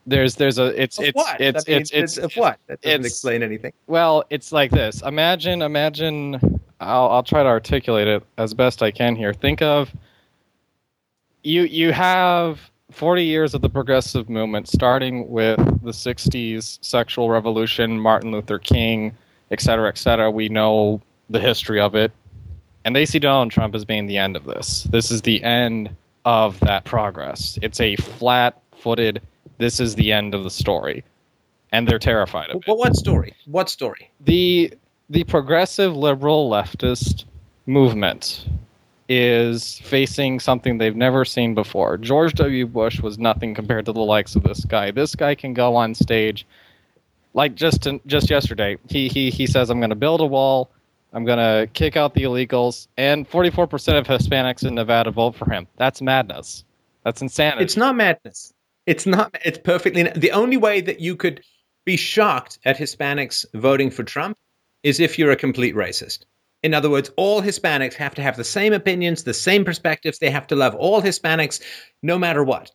there's 0.06 0.36
there's 0.36 0.58
a 0.58 0.80
it's 0.80 0.98
of 0.98 1.06
it's 1.06 1.16
what? 1.16 1.40
it's 1.40 1.66
I 1.66 1.70
mean, 1.70 1.80
it's, 1.82 1.90
it's, 1.90 2.16
it's 2.16 2.24
of 2.24 2.32
what 2.34 2.58
that 2.66 2.80
doesn't 2.80 3.04
explain 3.04 3.42
anything. 3.42 3.72
Well, 3.86 4.24
it's 4.30 4.52
like 4.52 4.70
this. 4.70 5.02
Imagine 5.02 5.62
imagine. 5.62 6.60
I'll 6.80 7.08
I'll 7.08 7.22
try 7.22 7.42
to 7.42 7.48
articulate 7.48 8.06
it 8.06 8.22
as 8.38 8.54
best 8.54 8.82
I 8.82 8.90
can 8.90 9.16
here. 9.16 9.32
Think 9.32 9.62
of 9.62 9.92
you 11.46 11.62
you 11.62 11.92
have 11.92 12.70
40 12.90 13.24
years 13.24 13.54
of 13.54 13.62
the 13.62 13.68
progressive 13.68 14.28
movement, 14.28 14.68
starting 14.68 15.28
with 15.28 15.58
the 15.82 15.92
60s 15.92 16.78
sexual 16.82 17.30
revolution, 17.30 17.98
Martin 18.00 18.32
Luther 18.32 18.58
King, 18.58 19.14
et 19.50 19.60
cetera, 19.60 19.88
et 19.88 19.98
cetera. 19.98 20.30
We 20.30 20.48
know 20.48 21.00
the 21.30 21.40
history 21.40 21.80
of 21.80 21.94
it. 21.94 22.12
And 22.84 22.94
they 22.94 23.04
see 23.04 23.18
Donald 23.18 23.50
Trump 23.50 23.74
as 23.74 23.84
being 23.84 24.06
the 24.06 24.16
end 24.16 24.36
of 24.36 24.44
this. 24.44 24.84
This 24.84 25.10
is 25.10 25.22
the 25.22 25.42
end 25.42 25.90
of 26.24 26.58
that 26.60 26.84
progress. 26.84 27.58
It's 27.62 27.80
a 27.80 27.96
flat 27.96 28.60
footed, 28.76 29.20
this 29.58 29.80
is 29.80 29.94
the 29.94 30.12
end 30.12 30.34
of 30.34 30.44
the 30.44 30.50
story. 30.50 31.02
And 31.72 31.88
they're 31.88 31.98
terrified 31.98 32.50
of 32.50 32.56
it. 32.56 32.68
Well, 32.68 32.76
what 32.76 32.94
story? 32.94 33.34
What 33.46 33.68
story? 33.68 34.10
The 34.20 34.72
the 35.10 35.24
progressive 35.24 35.96
liberal 35.96 36.50
leftist 36.50 37.24
movement 37.66 38.46
is 39.08 39.78
facing 39.80 40.40
something 40.40 40.78
they've 40.78 40.96
never 40.96 41.24
seen 41.24 41.54
before. 41.54 41.96
George 41.96 42.34
W. 42.34 42.66
Bush 42.66 43.00
was 43.00 43.18
nothing 43.18 43.54
compared 43.54 43.86
to 43.86 43.92
the 43.92 44.00
likes 44.00 44.34
of 44.34 44.42
this 44.42 44.64
guy. 44.64 44.90
This 44.90 45.14
guy 45.14 45.34
can 45.34 45.54
go 45.54 45.76
on 45.76 45.94
stage, 45.94 46.46
like 47.34 47.54
just 47.54 47.82
to, 47.82 48.00
just 48.06 48.30
yesterday, 48.30 48.78
he 48.88 49.08
he 49.08 49.30
he 49.30 49.46
says, 49.46 49.70
"I'm 49.70 49.78
going 49.78 49.90
to 49.90 49.96
build 49.96 50.20
a 50.20 50.26
wall 50.26 50.70
I'm 51.16 51.24
going 51.24 51.38
to 51.38 51.66
kick 51.72 51.96
out 51.96 52.12
the 52.12 52.24
illegals, 52.24 52.88
and 52.98 53.28
44% 53.28 53.98
of 53.98 54.06
Hispanics 54.06 54.66
in 54.66 54.74
Nevada 54.74 55.10
vote 55.10 55.34
for 55.34 55.50
him. 55.50 55.66
That's 55.78 56.02
madness. 56.02 56.62
That's 57.04 57.22
insanity. 57.22 57.64
It's 57.64 57.76
not 57.76 57.96
madness. 57.96 58.52
It's 58.84 59.06
not. 59.06 59.34
It's 59.42 59.56
perfectly. 59.56 60.02
The 60.02 60.32
only 60.32 60.58
way 60.58 60.82
that 60.82 61.00
you 61.00 61.16
could 61.16 61.42
be 61.86 61.96
shocked 61.96 62.58
at 62.66 62.76
Hispanics 62.76 63.46
voting 63.54 63.90
for 63.90 64.04
Trump 64.04 64.36
is 64.82 65.00
if 65.00 65.18
you're 65.18 65.30
a 65.30 65.36
complete 65.36 65.74
racist. 65.74 66.26
In 66.62 66.74
other 66.74 66.90
words, 66.90 67.10
all 67.16 67.42
Hispanics 67.42 67.94
have 67.94 68.14
to 68.16 68.22
have 68.22 68.36
the 68.36 68.44
same 68.44 68.72
opinions, 68.72 69.22
the 69.22 69.34
same 69.34 69.64
perspectives. 69.64 70.18
They 70.18 70.30
have 70.30 70.46
to 70.48 70.56
love 70.56 70.74
all 70.74 71.02
Hispanics 71.02 71.62
no 72.02 72.18
matter 72.18 72.42
what. 72.42 72.72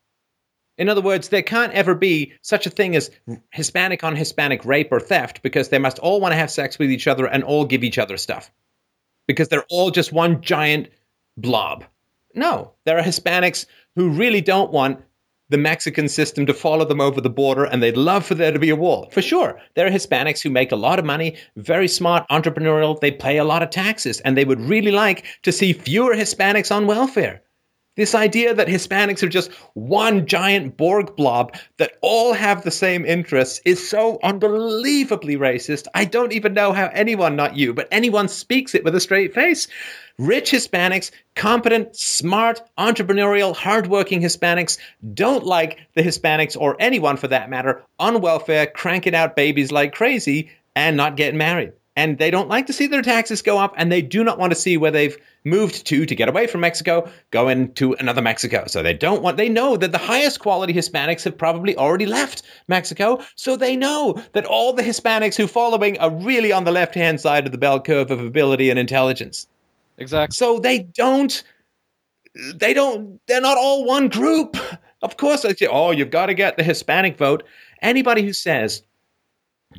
In 0.78 0.90
other 0.90 1.02
words, 1.02 1.30
there 1.30 1.44
can't 1.44 1.74
ever 1.74 1.94
be 1.94 2.34
such 2.42 2.66
a 2.66 2.70
thing 2.70 2.96
as 2.96 3.12
Hispanic 3.52 4.04
on 4.04 4.16
Hispanic 4.16 4.66
rape 4.66 4.92
or 4.92 5.00
theft 5.00 5.42
because 5.44 5.70
they 5.70 5.80
must 5.80 6.00
all 6.00 6.20
want 6.22 6.32
to 6.32 6.38
have 6.38 6.50
sex 6.50 6.80
with 6.80 6.92
each 6.92 7.08
other 7.08 7.26
and 7.26 7.44
all 7.44 7.66
give 7.66 7.84
each 7.84 7.98
other 7.98 8.18
stuff 8.18 8.52
because 9.28 9.50
they're 9.50 9.66
all 9.70 9.92
just 9.92 10.12
one 10.12 10.42
giant 10.42 10.90
blob. 11.38 11.84
No, 12.34 12.72
there 12.86 12.98
are 12.98 13.04
Hispanics 13.04 13.66
who 13.96 14.10
really 14.10 14.42
don't 14.42 14.72
want 14.72 15.04
the 15.52 15.58
Mexican 15.58 16.08
system 16.08 16.46
to 16.48 16.54
follow 16.54 16.86
them 16.86 17.00
over 17.00 17.22
the 17.22 17.30
border 17.30 17.66
and 17.66 17.84
they'd 17.84 17.98
love 17.98 18.26
for 18.26 18.34
there 18.36 18.52
to 18.52 18.58
be 18.58 18.70
a 18.70 18.76
wall. 18.76 19.10
For 19.12 19.22
sure. 19.22 19.60
There 19.76 19.86
are 19.86 19.92
Hispanics 19.92 20.42
who 20.42 20.50
make 20.50 20.72
a 20.72 20.78
lot 20.78 20.98
of 20.98 21.06
money, 21.06 21.36
very 21.58 21.88
smart, 21.88 22.28
entrepreneurial, 22.30 23.00
they 23.00 23.12
pay 23.12 23.38
a 23.38 23.44
lot 23.44 23.62
of 23.62 23.70
taxes, 23.70 24.22
and 24.22 24.36
they 24.36 24.46
would 24.46 24.62
really 24.62 24.92
like 24.92 25.26
to 25.44 25.52
see 25.52 25.74
fewer 25.74 26.16
Hispanics 26.16 26.74
on 26.74 26.88
welfare. 26.88 27.42
This 27.98 28.16
idea 28.16 28.54
that 28.54 28.70
Hispanics 28.70 29.22
are 29.22 29.28
just 29.28 29.52
one 29.74 30.26
giant 30.26 30.78
Borg 30.78 31.14
blob 31.18 31.58
that 31.76 31.98
all 32.02 32.32
have 32.32 32.64
the 32.64 32.72
same 32.72 33.06
interests 33.06 33.60
is 33.66 33.86
so 33.86 34.18
unbelievably 34.24 35.36
racist. 35.36 35.88
I 35.94 36.06
don't 36.06 36.32
even 36.32 36.54
know 36.54 36.72
how 36.72 36.88
anyone, 36.94 37.36
not 37.36 37.58
you, 37.58 37.74
but 37.74 37.90
anyone 37.92 38.30
speaks 38.30 38.74
it 38.74 38.86
with 38.86 38.96
a 38.96 39.02
straight 39.02 39.34
face. 39.34 39.68
Rich 40.18 40.52
Hispanics, 40.52 41.12
competent, 41.36 41.94
smart, 41.94 42.62
entrepreneurial, 42.78 43.54
hardworking 43.54 44.22
Hispanics 44.22 44.78
don't 45.14 45.46
like 45.46 45.80
the 45.94 46.02
Hispanics 46.02 46.56
or 46.58 46.78
anyone 46.80 47.18
for 47.18 47.28
that 47.28 47.50
matter 47.50 47.84
on 48.00 48.22
welfare, 48.22 48.68
cranking 48.68 49.16
out 49.16 49.36
babies 49.36 49.70
like 49.70 49.94
crazy 49.94 50.50
and 50.78 50.96
not 50.96 51.18
getting 51.18 51.38
married 51.38 51.74
and 51.96 52.18
they 52.18 52.32
don't 52.32 52.48
like 52.48 52.68
to 52.68 52.74
see 52.74 52.88
their 52.88 53.02
taxes 53.02 53.42
go 53.42 53.58
up, 53.58 53.74
and 53.78 53.92
they 53.92 54.02
do 54.02 54.24
not 54.24 54.40
want 54.40 54.52
to 54.52 54.60
see 54.60 54.78
where 54.78 54.92
they've 54.92 55.18
moved 55.44 55.86
to 55.88 56.06
to 56.06 56.16
get 56.16 56.30
away 56.30 56.48
from 56.48 56.62
Mexico, 56.62 57.10
go 57.32 57.48
into 57.50 57.94
another 57.94 58.22
Mexico. 58.22 58.64
So 58.68 58.82
they 58.84 58.94
don't 58.94 59.22
want, 59.22 59.38
they 59.38 59.50
know 59.50 59.76
that 59.76 59.92
the 59.92 59.98
highest 59.98 60.40
quality 60.40 60.74
Hispanics 60.74 61.24
have 61.24 61.38
probably 61.38 61.76
already 61.76 62.06
left 62.06 62.44
Mexico. 62.68 63.20
So 63.36 63.56
they 63.56 63.76
know 63.76 64.22
that 64.34 64.46
all 64.46 64.72
the 64.72 64.84
Hispanics 64.84 65.36
who 65.36 65.48
following 65.48 65.98
are 66.00 66.12
really 66.12 66.52
on 66.52 66.64
the 66.64 66.72
left 66.72 66.94
hand 66.96 67.20
side 67.20 67.46
of 67.46 67.52
the 67.52 67.58
bell 67.58 67.82
curve 67.82 68.12
of 68.12 68.20
ability 68.20 68.70
and 68.70 68.78
intelligence. 68.78 69.48
Exactly. 69.98 70.36
So 70.36 70.60
they 70.60 70.80
don't, 70.80 71.44
they 72.56 72.74
don't, 72.74 73.20
they're 73.28 73.42
not 73.42 73.58
all 73.58 73.84
one 73.84 74.08
group. 74.08 74.56
Of 75.02 75.18
course, 75.18 75.42
say, 75.42 75.68
oh, 75.70 75.92
you've 75.92 76.12
got 76.12 76.28
to 76.28 76.36
get 76.36 76.56
the 76.56 76.64
Hispanic 76.64 77.18
vote. 77.18 77.44
Anybody 77.82 78.22
who 78.22 78.34
says, 78.34 78.84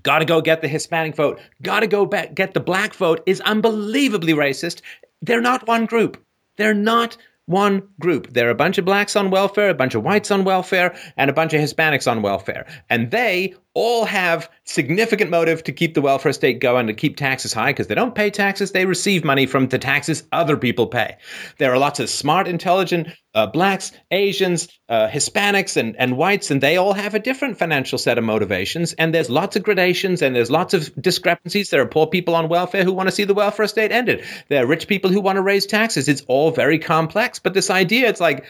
Got 0.02 0.20
to 0.20 0.24
go 0.24 0.40
get 0.40 0.62
the 0.62 0.68
Hispanic 0.68 1.14
vote. 1.14 1.40
Got 1.62 1.80
to 1.80 1.86
go 1.86 2.06
get 2.06 2.54
the 2.54 2.60
black 2.60 2.94
vote 2.94 3.22
is 3.26 3.40
unbelievably 3.42 4.32
racist. 4.32 4.80
They're 5.20 5.40
not 5.40 5.66
one 5.66 5.86
group. 5.86 6.22
They're 6.56 6.74
not 6.74 7.16
one 7.46 7.82
group. 8.00 8.32
There 8.32 8.48
are 8.48 8.52
a 8.52 8.56
bunch 8.56 8.78
of 8.78 8.84
blacks 8.84 9.16
on 9.16 9.30
welfare, 9.30 9.70
a 9.70 9.74
bunch 9.74 9.94
of 9.94 10.02
whites 10.02 10.30
on 10.30 10.44
welfare, 10.44 10.96
and 11.16 11.28
a 11.28 11.34
bunch 11.34 11.52
of 11.54 11.60
Hispanics 11.60 12.10
on 12.10 12.22
welfare. 12.22 12.66
And 12.88 13.10
they 13.10 13.54
all 13.74 14.04
have 14.04 14.50
significant 14.64 15.30
motive 15.30 15.64
to 15.64 15.72
keep 15.72 15.94
the 15.94 16.02
welfare 16.02 16.32
state 16.32 16.60
going, 16.60 16.86
to 16.86 16.94
keep 16.94 17.16
taxes 17.16 17.52
high, 17.52 17.70
because 17.70 17.86
they 17.86 17.94
don't 17.94 18.14
pay 18.14 18.30
taxes, 18.30 18.72
they 18.72 18.84
receive 18.84 19.24
money 19.24 19.46
from 19.46 19.68
the 19.68 19.78
taxes 19.78 20.24
other 20.32 20.56
people 20.56 20.86
pay. 20.86 21.16
There 21.58 21.72
are 21.72 21.78
lots 21.78 21.98
of 21.98 22.10
smart, 22.10 22.46
intelligent 22.48 23.08
uh, 23.34 23.46
blacks, 23.46 23.92
Asians, 24.10 24.68
uh, 24.90 25.08
Hispanics, 25.08 25.78
and, 25.78 25.96
and 25.96 26.18
whites, 26.18 26.50
and 26.50 26.60
they 26.60 26.76
all 26.76 26.92
have 26.92 27.14
a 27.14 27.18
different 27.18 27.58
financial 27.58 27.96
set 27.96 28.18
of 28.18 28.24
motivations. 28.24 28.92
And 28.94 29.14
there's 29.14 29.30
lots 29.30 29.56
of 29.56 29.62
gradations 29.62 30.20
and 30.20 30.36
there's 30.36 30.50
lots 30.50 30.74
of 30.74 30.92
discrepancies. 31.00 31.70
There 31.70 31.80
are 31.80 31.86
poor 31.86 32.06
people 32.06 32.34
on 32.34 32.48
welfare 32.48 32.84
who 32.84 32.92
want 32.92 33.08
to 33.08 33.14
see 33.14 33.24
the 33.24 33.34
welfare 33.34 33.66
state 33.68 33.90
ended. 33.90 34.22
There 34.48 34.62
are 34.62 34.66
rich 34.66 34.86
people 34.86 35.10
who 35.10 35.20
want 35.20 35.36
to 35.36 35.42
raise 35.42 35.64
taxes. 35.64 36.08
It's 36.08 36.22
all 36.28 36.50
very 36.50 36.78
complex. 36.78 37.38
But 37.38 37.54
this 37.54 37.70
idea, 37.70 38.08
it's 38.08 38.20
like, 38.20 38.44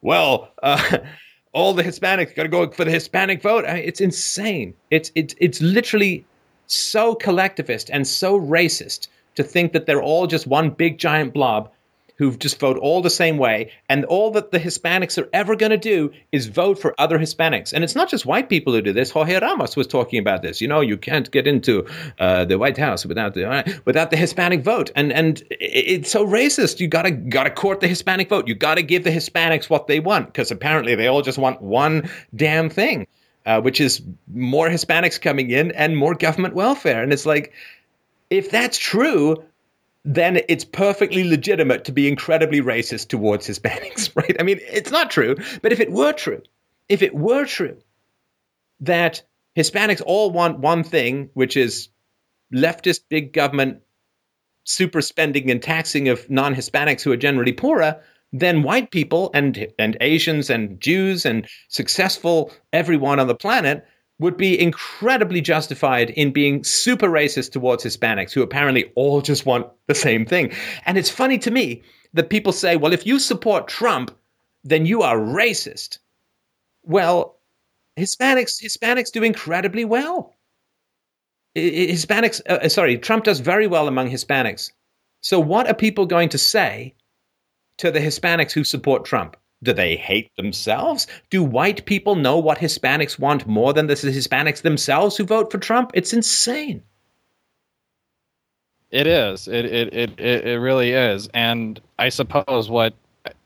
well, 0.00 0.52
uh, 0.62 0.98
all 1.52 1.74
the 1.74 1.82
Hispanics 1.82 2.34
got 2.34 2.44
to 2.44 2.48
go 2.48 2.70
for 2.70 2.84
the 2.84 2.90
Hispanic 2.90 3.42
vote. 3.42 3.64
I 3.66 3.74
mean, 3.74 3.84
it's 3.84 4.00
insane. 4.00 4.74
It's 4.90 5.10
it's 5.14 5.34
it's 5.38 5.60
literally 5.60 6.24
so 6.66 7.14
collectivist 7.14 7.90
and 7.90 8.06
so 8.06 8.40
racist 8.40 9.08
to 9.34 9.42
think 9.42 9.72
that 9.72 9.86
they're 9.86 10.02
all 10.02 10.26
just 10.26 10.46
one 10.46 10.70
big 10.70 10.98
giant 10.98 11.34
blob 11.34 11.70
who 12.20 12.36
just 12.36 12.60
vote 12.60 12.76
all 12.76 13.00
the 13.00 13.08
same 13.08 13.38
way, 13.38 13.72
and 13.88 14.04
all 14.04 14.30
that 14.30 14.50
the 14.50 14.60
Hispanics 14.60 15.16
are 15.16 15.26
ever 15.32 15.56
going 15.56 15.70
to 15.70 15.78
do 15.78 16.12
is 16.32 16.48
vote 16.48 16.78
for 16.78 16.94
other 16.98 17.18
Hispanics. 17.18 17.72
And 17.72 17.82
it's 17.82 17.94
not 17.94 18.10
just 18.10 18.26
white 18.26 18.50
people 18.50 18.74
who 18.74 18.82
do 18.82 18.92
this. 18.92 19.10
Jorge 19.10 19.40
Ramos 19.40 19.74
was 19.74 19.86
talking 19.86 20.18
about 20.18 20.42
this. 20.42 20.60
You 20.60 20.68
know, 20.68 20.82
you 20.82 20.98
can't 20.98 21.30
get 21.30 21.46
into 21.46 21.86
uh, 22.18 22.44
the 22.44 22.58
White 22.58 22.76
House 22.76 23.06
without 23.06 23.32
the 23.32 23.48
uh, 23.48 23.62
without 23.86 24.10
the 24.10 24.18
Hispanic 24.18 24.60
vote, 24.60 24.90
and 24.94 25.14
and 25.14 25.42
it's 25.48 26.10
so 26.10 26.26
racist. 26.26 26.78
You 26.78 26.88
gotta 26.88 27.10
gotta 27.10 27.50
court 27.50 27.80
the 27.80 27.88
Hispanic 27.88 28.28
vote. 28.28 28.46
You 28.46 28.54
gotta 28.54 28.82
give 28.82 29.02
the 29.02 29.10
Hispanics 29.10 29.70
what 29.70 29.86
they 29.86 29.98
want 29.98 30.26
because 30.26 30.50
apparently 30.50 30.94
they 30.96 31.06
all 31.06 31.22
just 31.22 31.38
want 31.38 31.62
one 31.62 32.10
damn 32.36 32.68
thing, 32.68 33.06
uh, 33.46 33.62
which 33.62 33.80
is 33.80 34.02
more 34.34 34.68
Hispanics 34.68 35.18
coming 35.18 35.48
in 35.48 35.70
and 35.70 35.96
more 35.96 36.14
government 36.14 36.54
welfare. 36.54 37.02
And 37.02 37.14
it's 37.14 37.24
like, 37.24 37.54
if 38.28 38.50
that's 38.50 38.76
true 38.76 39.42
then 40.04 40.40
it's 40.48 40.64
perfectly 40.64 41.24
legitimate 41.24 41.84
to 41.84 41.92
be 41.92 42.08
incredibly 42.08 42.60
racist 42.60 43.08
towards 43.08 43.46
Hispanics, 43.46 44.14
right? 44.16 44.36
I 44.38 44.42
mean, 44.42 44.60
it's 44.62 44.90
not 44.90 45.10
true, 45.10 45.36
but 45.62 45.72
if 45.72 45.80
it 45.80 45.92
were 45.92 46.12
true, 46.12 46.42
if 46.88 47.02
it 47.02 47.14
were 47.14 47.44
true 47.44 47.78
that 48.80 49.22
Hispanics 49.56 50.02
all 50.06 50.30
want 50.30 50.60
one 50.60 50.82
thing, 50.82 51.28
which 51.34 51.56
is 51.56 51.88
leftist 52.54 53.00
big 53.08 53.32
government 53.32 53.82
super 54.64 55.00
spending 55.02 55.50
and 55.50 55.62
taxing 55.62 56.08
of 56.08 56.28
non 56.30 56.54
Hispanics 56.54 57.02
who 57.02 57.12
are 57.12 57.16
generally 57.16 57.52
poorer, 57.52 58.00
then 58.32 58.62
white 58.62 58.90
people 58.90 59.30
and, 59.34 59.66
and 59.78 59.96
Asians 60.00 60.48
and 60.48 60.80
Jews 60.80 61.26
and 61.26 61.46
successful 61.68 62.52
everyone 62.72 63.18
on 63.18 63.26
the 63.26 63.34
planet 63.34 63.84
would 64.20 64.36
be 64.36 64.60
incredibly 64.60 65.40
justified 65.40 66.10
in 66.10 66.30
being 66.30 66.62
super 66.62 67.08
racist 67.08 67.52
towards 67.52 67.82
Hispanics 67.82 68.32
who 68.32 68.42
apparently 68.42 68.92
all 68.94 69.22
just 69.22 69.46
want 69.46 69.66
the 69.86 69.94
same 69.94 70.26
thing. 70.26 70.52
And 70.84 70.98
it's 70.98 71.10
funny 71.10 71.38
to 71.38 71.50
me 71.50 71.82
that 72.12 72.28
people 72.28 72.52
say, 72.52 72.76
well, 72.76 72.92
if 72.92 73.06
you 73.06 73.18
support 73.18 73.66
Trump, 73.66 74.16
then 74.62 74.84
you 74.84 75.00
are 75.00 75.16
racist. 75.16 75.98
Well, 76.82 77.38
Hispanics 77.98 78.62
Hispanics 78.62 79.10
do 79.10 79.22
incredibly 79.22 79.86
well. 79.86 80.36
Hispanics, 81.56 82.40
uh, 82.46 82.68
sorry, 82.68 82.98
Trump 82.98 83.24
does 83.24 83.40
very 83.40 83.66
well 83.66 83.88
among 83.88 84.10
Hispanics. 84.10 84.70
So 85.22 85.40
what 85.40 85.66
are 85.66 85.74
people 85.74 86.06
going 86.06 86.28
to 86.28 86.38
say 86.38 86.94
to 87.78 87.90
the 87.90 88.00
Hispanics 88.00 88.52
who 88.52 88.64
support 88.64 89.04
Trump? 89.04 89.36
Do 89.62 89.72
they 89.72 89.96
hate 89.96 90.34
themselves? 90.36 91.06
Do 91.28 91.42
white 91.42 91.84
people 91.84 92.14
know 92.14 92.38
what 92.38 92.58
Hispanics 92.58 93.18
want 93.18 93.46
more 93.46 93.72
than 93.72 93.86
the 93.88 93.94
Hispanics 93.94 94.62
themselves 94.62 95.16
who 95.16 95.24
vote 95.24 95.52
for 95.52 95.58
Trump? 95.58 95.90
It's 95.94 96.12
insane. 96.12 96.82
It 98.90 99.06
is. 99.06 99.46
It 99.48 99.66
it 99.66 99.94
it 99.94 100.20
it 100.20 100.58
really 100.58 100.92
is. 100.92 101.28
And 101.34 101.80
I 101.98 102.08
suppose 102.08 102.68
what 102.68 102.94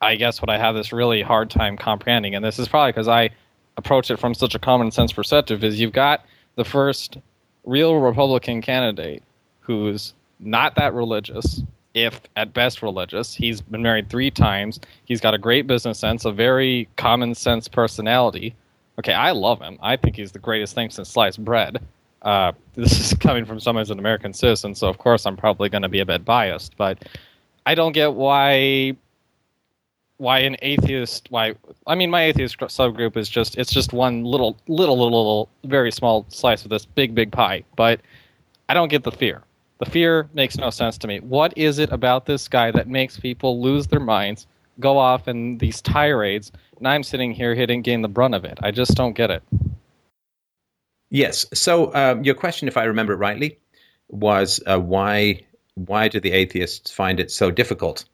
I 0.01 0.15
guess 0.17 0.41
what 0.41 0.51
I 0.51 0.57
have 0.59 0.75
this 0.75 0.93
really 0.93 1.20
hard 1.20 1.51
time 1.51 1.76
comprehending, 1.76 2.34
and 2.34 2.44
this 2.44 2.59
is 2.59 2.68
probably 2.68 2.93
because 2.93 3.09
I 3.09 3.31
approach 3.76 4.10
it 4.10 4.18
from 4.18 4.34
such 4.34 4.55
a 4.55 4.59
common 4.59 4.91
sense 4.91 5.12
perspective, 5.12 5.65
is 5.65 5.81
you've 5.81 5.93
got 5.93 6.25
the 6.55 6.65
first 6.65 7.18
real 7.65 7.97
Republican 7.97 8.62
candidate 8.62 9.23
who's 9.60 10.15
not 10.39 10.76
that 10.76 10.94
religious, 10.94 11.62
if 11.94 12.20
at 12.36 12.52
best 12.52 12.82
religious. 12.82 13.34
He's 13.34 13.60
been 13.60 13.82
married 13.82 14.10
three 14.10 14.31
times. 14.31 14.81
He's 15.05 15.20
got 15.20 15.32
a 15.32 15.39
great 15.39 15.66
business 15.66 15.98
sense, 15.98 16.24
a 16.24 16.32
very 16.32 16.89
common 16.97 17.34
sense 17.34 17.68
personality. 17.68 18.55
Okay, 18.98 19.14
I 19.14 19.31
love 19.31 19.60
him. 19.60 19.78
I 19.81 19.97
think 19.97 20.16
he's 20.16 20.32
the 20.32 20.39
greatest 20.39 20.74
thing 20.74 20.90
since 20.90 21.08
sliced 21.08 21.44
bread. 21.44 21.82
Uh, 22.23 22.52
this 22.74 22.98
is 22.98 23.14
coming 23.18 23.44
from 23.44 23.60
someone 23.60 23.82
who's 23.82 23.90
an 23.90 23.98
American 23.98 24.32
citizen, 24.32 24.74
so 24.74 24.89
of 24.89 24.98
course 24.98 25.26
I'm 25.26 25.36
probably 25.36 25.68
going 25.68 25.82
to 25.82 25.89
be 25.89 26.00
a 26.00 26.06
bit 26.06 26.24
biased. 26.24 26.76
But 26.76 27.05
I 27.66 27.74
don't 27.74 27.92
get 27.92 28.14
why 28.14 28.97
why 30.18 30.39
an 30.39 30.56
atheist 30.62 31.26
why 31.31 31.55
I 31.89 31.97
mean 31.97 32.08
my 32.08 32.23
atheist 32.23 32.58
subgroup 32.58 33.16
is 33.16 33.28
just 33.28 33.58
it's 33.58 33.73
just 33.73 33.92
one 33.92 34.23
little 34.24 34.56
little 34.68 34.97
little 34.97 35.18
little 35.18 35.48
very 35.64 35.90
small 35.90 36.24
slice 36.28 36.62
of 36.64 36.70
this 36.70 36.84
big 36.84 37.14
big 37.14 37.32
pie. 37.32 37.64
But 37.76 38.00
I 38.68 38.74
don't 38.74 38.89
get 38.89 39.05
the 39.05 39.12
fear. 39.12 39.42
The 39.78 39.86
fear 39.86 40.28
makes 40.32 40.56
no 40.56 40.70
sense 40.70 40.98
to 40.98 41.08
me. 41.08 41.20
What 41.20 41.56
is 41.56 41.78
it 41.78 41.90
about 41.90 42.26
this 42.26 42.48
guy 42.48 42.70
that 42.70 42.88
makes 42.88 43.18
people 43.18 43.60
lose 43.60 43.88
their 43.88 44.00
minds, 44.00 44.46
go 44.80 44.98
off 44.98 45.26
in 45.26 45.58
these 45.58 45.82
tirades, 45.82 46.52
and 46.78 46.86
I'm 46.86 47.02
sitting 47.02 47.32
here 47.32 47.54
hitting 47.54 47.82
getting 47.82 48.02
the 48.02 48.08
brunt 48.08 48.34
of 48.34 48.44
it? 48.44 48.58
I 48.62 48.70
just 48.70 48.94
don't 48.94 49.14
get 49.14 49.30
it. 49.30 49.42
Yes. 51.10 51.46
So 51.52 51.94
um, 51.94 52.24
your 52.24 52.34
question, 52.34 52.68
if 52.68 52.76
I 52.76 52.84
remember 52.84 53.12
it 53.12 53.18
rightly, 53.18 53.58
was 54.08 54.60
uh, 54.66 54.78
why 54.78 55.40
why 55.74 56.08
do 56.08 56.20
the 56.20 56.32
atheists 56.32 56.90
find 56.90 57.18
it 57.18 57.30
so 57.30 57.50
difficult 57.50 58.04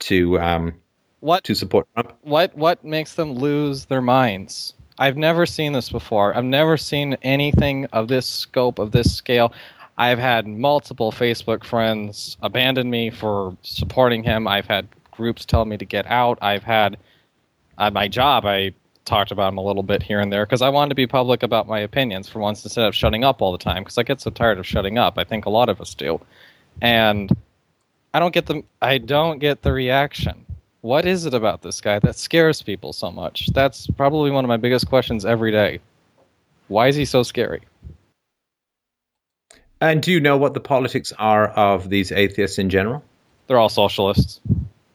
to 0.00 0.38
um, 0.40 0.74
what 1.20 1.44
to 1.44 1.54
support 1.54 1.86
Trump? 1.94 2.12
What 2.22 2.54
what 2.56 2.84
makes 2.84 3.14
them 3.14 3.32
lose 3.32 3.86
their 3.86 4.02
minds? 4.02 4.74
I've 4.98 5.16
never 5.16 5.46
seen 5.46 5.72
this 5.72 5.90
before. 5.90 6.36
I've 6.36 6.44
never 6.44 6.76
seen 6.76 7.16
anything 7.22 7.86
of 7.86 8.08
this 8.08 8.26
scope, 8.26 8.78
of 8.78 8.90
this 8.90 9.14
scale. 9.14 9.52
I've 9.98 10.20
had 10.20 10.46
multiple 10.46 11.10
Facebook 11.10 11.64
friends 11.64 12.36
abandon 12.40 12.88
me 12.88 13.10
for 13.10 13.56
supporting 13.62 14.22
him. 14.22 14.46
I've 14.46 14.66
had 14.66 14.86
groups 15.10 15.44
tell 15.44 15.64
me 15.64 15.76
to 15.76 15.84
get 15.84 16.06
out. 16.06 16.38
I've 16.40 16.62
had 16.62 16.96
at 17.78 17.92
my 17.92 18.06
job, 18.06 18.46
I 18.46 18.72
talked 19.04 19.32
about 19.32 19.52
him 19.52 19.58
a 19.58 19.62
little 19.62 19.82
bit 19.82 20.02
here 20.02 20.20
and 20.20 20.32
there 20.32 20.46
because 20.46 20.62
I 20.62 20.68
wanted 20.68 20.90
to 20.90 20.94
be 20.94 21.08
public 21.08 21.42
about 21.42 21.66
my 21.66 21.80
opinions 21.80 22.28
for 22.28 22.38
once 22.38 22.64
instead 22.64 22.86
of 22.86 22.94
shutting 22.94 23.24
up 23.24 23.42
all 23.42 23.50
the 23.50 23.58
time 23.58 23.82
because 23.82 23.98
I 23.98 24.04
get 24.04 24.20
so 24.20 24.30
tired 24.30 24.58
of 24.58 24.66
shutting 24.66 24.98
up. 24.98 25.18
I 25.18 25.24
think 25.24 25.46
a 25.46 25.50
lot 25.50 25.68
of 25.68 25.80
us 25.80 25.94
do. 25.94 26.20
And 26.80 27.36
I 28.14 28.20
don't 28.20 28.32
get 28.32 28.46
the 28.46 28.62
I 28.80 28.98
don't 28.98 29.40
get 29.40 29.62
the 29.62 29.72
reaction. 29.72 30.46
What 30.82 31.06
is 31.06 31.26
it 31.26 31.34
about 31.34 31.62
this 31.62 31.80
guy 31.80 31.98
that 31.98 32.14
scares 32.14 32.62
people 32.62 32.92
so 32.92 33.10
much? 33.10 33.48
That's 33.48 33.88
probably 33.88 34.30
one 34.30 34.44
of 34.44 34.48
my 34.48 34.56
biggest 34.56 34.88
questions 34.88 35.24
every 35.24 35.50
day. 35.50 35.80
Why 36.68 36.86
is 36.86 36.94
he 36.94 37.04
so 37.04 37.24
scary? 37.24 37.62
And 39.80 40.02
do 40.02 40.10
you 40.10 40.20
know 40.20 40.36
what 40.36 40.54
the 40.54 40.60
politics 40.60 41.12
are 41.18 41.48
of 41.48 41.90
these 41.90 42.10
atheists 42.10 42.58
in 42.58 42.68
general? 42.70 43.02
They're 43.46 43.58
all 43.58 43.68
socialists. 43.68 44.40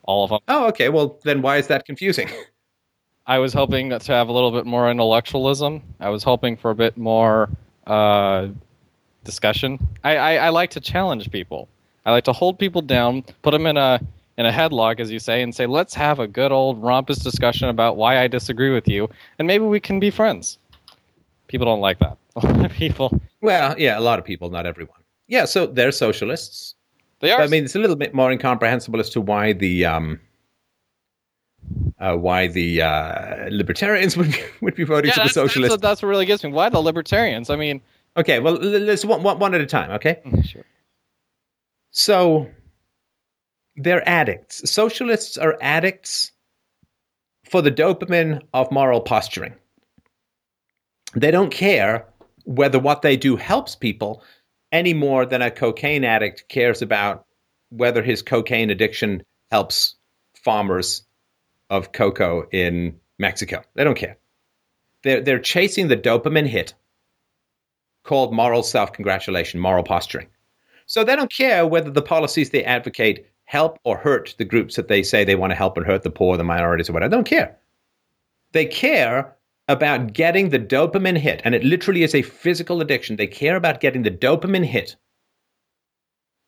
All 0.03 0.25
of 0.25 0.29
them. 0.29 0.39
Oh, 0.47 0.67
okay. 0.67 0.89
Well, 0.89 1.17
then 1.23 1.41
why 1.41 1.57
is 1.57 1.67
that 1.67 1.85
confusing? 1.85 2.29
I 3.25 3.37
was 3.37 3.53
hoping 3.53 3.89
to 3.89 4.11
have 4.11 4.27
a 4.27 4.33
little 4.33 4.51
bit 4.51 4.65
more 4.65 4.91
intellectualism. 4.91 5.81
I 6.01 6.09
was 6.09 6.23
hoping 6.23 6.57
for 6.57 6.71
a 6.71 6.75
bit 6.75 6.97
more 6.97 7.49
uh, 7.87 8.49
discussion. 9.23 9.79
I, 10.03 10.17
I, 10.17 10.35
I 10.35 10.49
like 10.49 10.71
to 10.71 10.81
challenge 10.81 11.31
people. 11.31 11.69
I 12.05 12.11
like 12.11 12.25
to 12.25 12.33
hold 12.33 12.59
people 12.59 12.81
down, 12.81 13.23
put 13.41 13.51
them 13.51 13.65
in 13.65 13.77
a 13.77 14.01
in 14.35 14.47
a 14.47 14.51
headlock, 14.51 14.99
as 14.99 15.11
you 15.11 15.19
say, 15.19 15.43
and 15.43 15.53
say, 15.53 15.67
let's 15.67 15.93
have 15.93 16.17
a 16.19 16.27
good 16.27 16.51
old 16.51 16.81
rompous 16.81 17.19
discussion 17.19 17.69
about 17.69 17.97
why 17.97 18.19
I 18.19 18.27
disagree 18.27 18.71
with 18.71 18.87
you, 18.87 19.07
and 19.37 19.47
maybe 19.47 19.63
we 19.63 19.79
can 19.79 19.99
be 19.99 20.09
friends. 20.09 20.57
People 21.47 21.65
don't 21.65 21.81
like 21.81 21.99
that. 21.99 22.17
A 22.41 22.47
lot 22.47 22.65
of 22.65 22.71
people. 22.71 23.21
Well, 23.41 23.75
yeah, 23.77 23.99
a 23.99 24.01
lot 24.01 24.17
of 24.17 24.25
people, 24.25 24.49
not 24.49 24.65
everyone. 24.65 24.99
Yeah, 25.27 25.45
so 25.45 25.67
they're 25.67 25.91
socialists. 25.91 26.73
They 27.19 27.31
are. 27.31 27.37
But, 27.37 27.43
I 27.43 27.47
mean, 27.47 27.63
it's 27.63 27.75
a 27.75 27.79
little 27.79 27.95
bit 27.95 28.13
more 28.13 28.31
incomprehensible 28.31 28.99
as 28.99 29.09
to 29.11 29.21
why 29.21 29.53
the 29.53 29.85
um, 29.85 30.19
uh, 31.99 32.15
why 32.15 32.47
the 32.47 32.81
uh, 32.81 33.49
libertarians 33.51 34.17
would 34.17 34.35
would 34.61 34.75
be 34.75 34.83
voting 34.83 35.09
yeah, 35.09 35.15
for 35.15 35.23
the 35.23 35.29
socialists. 35.29 35.73
That's, 35.73 35.81
that's, 35.81 36.01
what 36.01 36.09
really 36.09 36.25
gets 36.25 36.43
me. 36.43 36.51
Why 36.51 36.69
the 36.69 36.79
libertarians? 36.79 37.49
I 37.49 37.55
mean, 37.55 37.81
okay, 38.17 38.39
well, 38.39 38.55
let's 38.55 39.05
one, 39.05 39.21
one 39.21 39.53
at 39.53 39.61
a 39.61 39.65
time. 39.65 39.91
Okay, 39.91 40.19
sure. 40.43 40.65
So 41.91 42.49
they're 43.75 44.07
addicts. 44.09 44.69
Socialists 44.69 45.37
are 45.37 45.57
addicts 45.61 46.31
for 47.45 47.61
the 47.61 47.71
dopamine 47.71 48.41
of 48.53 48.71
moral 48.71 48.99
posturing. 49.01 49.53
They 51.15 51.31
don't 51.31 51.51
care 51.51 52.07
whether 52.45 52.79
what 52.79 53.01
they 53.01 53.17
do 53.17 53.35
helps 53.35 53.75
people 53.75 54.23
any 54.71 54.93
more 54.93 55.25
than 55.25 55.41
a 55.41 55.51
cocaine 55.51 56.03
addict 56.03 56.45
cares 56.49 56.81
about 56.81 57.25
whether 57.69 58.01
his 58.01 58.21
cocaine 58.21 58.69
addiction 58.69 59.23
helps 59.51 59.95
farmers 60.35 61.03
of 61.69 61.91
cocoa 61.91 62.47
in 62.51 62.99
Mexico. 63.19 63.63
They 63.75 63.83
don't 63.83 63.97
care. 63.97 64.17
They're, 65.03 65.21
they're 65.21 65.39
chasing 65.39 65.87
the 65.87 65.97
dopamine 65.97 66.47
hit 66.47 66.73
called 68.03 68.33
moral 68.33 68.63
self 68.63 68.93
congratulation, 68.93 69.59
moral 69.59 69.83
posturing. 69.83 70.27
So 70.85 71.03
they 71.03 71.15
don't 71.15 71.31
care 71.31 71.65
whether 71.65 71.89
the 71.89 72.01
policies 72.01 72.49
they 72.49 72.63
advocate 72.63 73.25
help 73.45 73.79
or 73.83 73.97
hurt 73.97 74.35
the 74.37 74.45
groups 74.45 74.75
that 74.75 74.87
they 74.87 75.03
say 75.03 75.23
they 75.23 75.35
want 75.35 75.51
to 75.51 75.55
help 75.55 75.77
and 75.77 75.85
hurt 75.85 76.03
the 76.03 76.09
poor, 76.09 76.37
the 76.37 76.43
minorities, 76.43 76.89
or 76.89 76.93
whatever. 76.93 77.09
They 77.09 77.17
don't 77.17 77.23
care. 77.25 77.57
They 78.51 78.65
care 78.65 79.35
about 79.67 80.13
getting 80.13 80.49
the 80.49 80.59
dopamine 80.59 81.17
hit, 81.17 81.41
and 81.45 81.55
it 81.55 81.63
literally 81.63 82.03
is 82.03 82.13
a 82.13 82.21
physical 82.21 82.81
addiction. 82.81 83.15
They 83.15 83.27
care 83.27 83.55
about 83.55 83.79
getting 83.79 84.03
the 84.03 84.11
dopamine 84.11 84.65
hit 84.65 84.95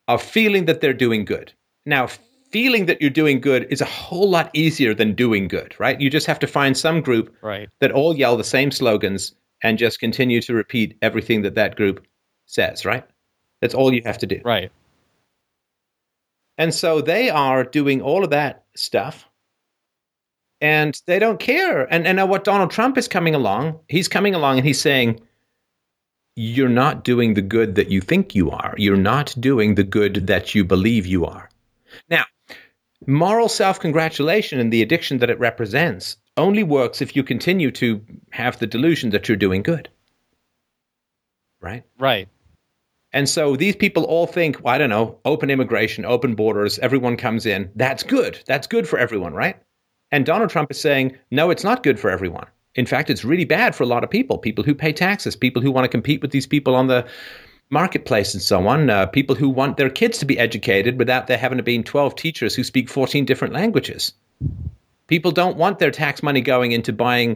of 0.07 0.21
feeling 0.21 0.65
that 0.65 0.81
they're 0.81 0.93
doing 0.93 1.25
good. 1.25 1.53
Now, 1.85 2.07
feeling 2.51 2.85
that 2.85 3.01
you're 3.01 3.09
doing 3.09 3.41
good 3.41 3.67
is 3.69 3.81
a 3.81 3.85
whole 3.85 4.29
lot 4.29 4.49
easier 4.53 4.93
than 4.93 5.13
doing 5.13 5.47
good, 5.47 5.75
right? 5.79 5.99
You 5.99 6.09
just 6.09 6.27
have 6.27 6.39
to 6.39 6.47
find 6.47 6.77
some 6.77 7.01
group 7.01 7.35
right. 7.41 7.69
that 7.79 7.91
all 7.91 8.15
yell 8.15 8.37
the 8.37 8.43
same 8.43 8.71
slogans 8.71 9.33
and 9.63 9.77
just 9.77 9.99
continue 9.99 10.41
to 10.41 10.53
repeat 10.53 10.97
everything 11.01 11.41
that 11.41 11.55
that 11.55 11.75
group 11.75 12.05
says, 12.45 12.85
right? 12.85 13.03
That's 13.61 13.73
all 13.73 13.93
you 13.93 14.01
have 14.05 14.17
to 14.19 14.27
do. 14.27 14.41
Right. 14.43 14.71
And 16.57 16.73
so 16.73 17.01
they 17.01 17.29
are 17.29 17.63
doing 17.63 18.01
all 18.01 18.23
of 18.23 18.29
that 18.29 18.63
stuff 18.75 19.27
and 20.61 21.01
they 21.06 21.19
don't 21.19 21.40
care. 21.40 21.84
And, 21.93 22.08
and 22.08 22.17
now 22.17 22.25
what 22.25 22.43
Donald 22.43 22.72
Trump 22.72 22.98
is 22.98 23.08
coming 23.08 23.35
along, 23.35 23.80
he's 23.90 24.08
coming 24.08 24.35
along 24.35 24.58
and 24.58 24.66
he's 24.66 24.82
saying, 24.82 25.19
You're 26.35 26.69
not 26.69 27.03
doing 27.03 27.34
the 27.34 27.42
good 27.42 27.75
that 27.75 27.90
you 27.90 28.01
think 28.01 28.35
you 28.35 28.51
are. 28.51 28.74
You're 28.77 28.98
not 28.98 29.35
doing 29.40 29.75
the 29.75 29.84
good 29.84 30.27
that 30.27 30.56
you 30.56 30.64
believe 30.64 31.06
you 31.06 31.25
are. 31.25 31.50
Now, 32.09 32.25
moral 33.08 33.50
self 33.50 33.80
congratulation 33.80 34.59
and 34.59 34.72
the 34.72 34.82
addiction 34.82 35.19
that 35.19 35.30
it 35.30 35.40
represents 35.40 36.17
only 36.38 36.64
works 36.64 37.01
if 37.01 37.16
you 37.16 37.24
continue 37.24 37.72
to 37.72 38.01
have 38.32 38.59
the 38.59 38.67
delusion 38.67 39.09
that 39.11 39.27
you're 39.27 39.38
doing 39.38 39.64
good. 39.64 39.90
Right? 41.61 41.84
Right. 41.98 42.27
And 43.14 43.30
so 43.30 43.56
these 43.56 43.77
people 43.77 44.03
all 44.03 44.27
think, 44.27 44.61
well, 44.61 44.75
I 44.75 44.77
don't 44.77 44.90
know, 44.90 45.17
open 45.24 45.50
immigration, 45.50 46.03
open 46.03 46.35
borders, 46.35 46.77
everyone 46.80 47.16
comes 47.16 47.45
in. 47.45 47.72
That's 47.74 48.03
good. 48.03 48.43
That's 48.45 48.67
good 48.67 48.90
for 48.90 49.00
everyone, 49.00 49.34
right? 49.34 49.56
And 50.15 50.25
Donald 50.25 50.49
Trump 50.49 50.71
is 50.71 50.79
saying, 50.79 51.13
no, 51.29 51.49
it's 51.49 51.65
not 51.65 51.83
good 51.83 51.99
for 51.99 52.09
everyone. 52.09 52.47
In 52.75 52.85
fact, 52.85 53.09
it's 53.09 53.25
really 53.25 53.43
bad 53.43 53.75
for 53.75 53.83
a 53.83 53.85
lot 53.85 54.01
of 54.01 54.09
people, 54.09 54.37
people 54.37 54.63
who 54.63 54.73
pay 54.73 54.93
taxes, 54.93 55.35
people 55.35 55.61
who 55.61 55.71
want 55.73 55.83
to 55.83 55.89
compete 55.89 56.21
with 56.21 56.31
these 56.31 56.47
people 56.47 56.73
on 56.73 56.87
the 56.87 57.05
marketplace 57.69 58.33
and 58.33 58.41
so 58.41 58.65
on, 58.65 58.89
uh, 58.89 59.07
people 59.07 59.35
who 59.35 59.49
want 59.49 59.75
their 59.75 59.89
kids 59.89 60.17
to 60.19 60.25
be 60.25 60.39
educated 60.39 60.97
without 60.97 61.27
there 61.27 61.37
having 61.37 61.57
to 61.57 61.65
be 61.65 61.83
12 61.83 62.15
teachers 62.15 62.55
who 62.55 62.63
speak 62.63 62.87
14 62.87 63.25
different 63.25 63.53
languages. 63.53 64.13
People 65.07 65.31
don't 65.31 65.57
want 65.57 65.79
their 65.79 65.91
tax 65.91 66.23
money 66.23 66.39
going 66.39 66.71
into 66.71 66.93
buying 66.93 67.35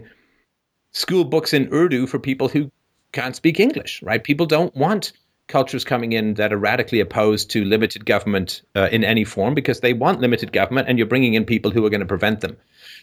school 0.94 1.26
books 1.26 1.54
in 1.54 1.68
Urdu 1.74 2.08
for 2.08 2.18
people 2.18 2.48
who 2.48 2.72
can't 3.12 3.36
speak 3.36 3.60
English, 3.60 4.02
right? 4.04 4.24
People 4.24 4.46
don't 4.46 4.74
want 4.74 5.12
cultures 5.50 5.84
coming 5.84 6.14
in 6.14 6.36
that 6.36 6.54
are 6.54 6.58
radically 6.58 7.02
opposed 7.02 7.50
to 7.52 7.66
limited 7.66 8.06
government 8.06 8.62
uh, 8.76 8.88
in 8.92 9.04
any 9.04 9.26
form 9.26 9.54
because 9.54 9.82
they 9.82 9.94
want 9.94 10.22
limited 10.22 10.54
government 10.54 10.88
and 10.88 10.98
you're 10.98 11.08
bringing 11.08 11.34
in 11.34 11.44
people 11.44 11.72
who 11.72 11.86
are 11.86 11.90
going 11.90 12.00
to 12.00 12.06
prevent 12.06 12.40
them. 12.40 12.56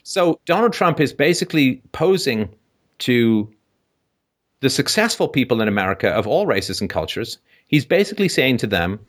So 0.05 0.41
Donald 0.47 0.73
Trump 0.73 1.00
is 1.00 1.12
basically 1.12 1.83
posing 1.92 2.49
to 3.00 3.52
the 4.60 4.70
successful 4.70 5.28
people 5.28 5.60
in 5.60 5.68
America 5.68 6.08
of 6.08 6.26
all 6.26 6.47
races 6.47 6.81
and 6.81 6.89
cultures. 6.89 7.39
He's 7.66 7.84
basically 7.84 8.28
saying 8.28 8.57
to 8.58 8.66
them, 8.66 9.00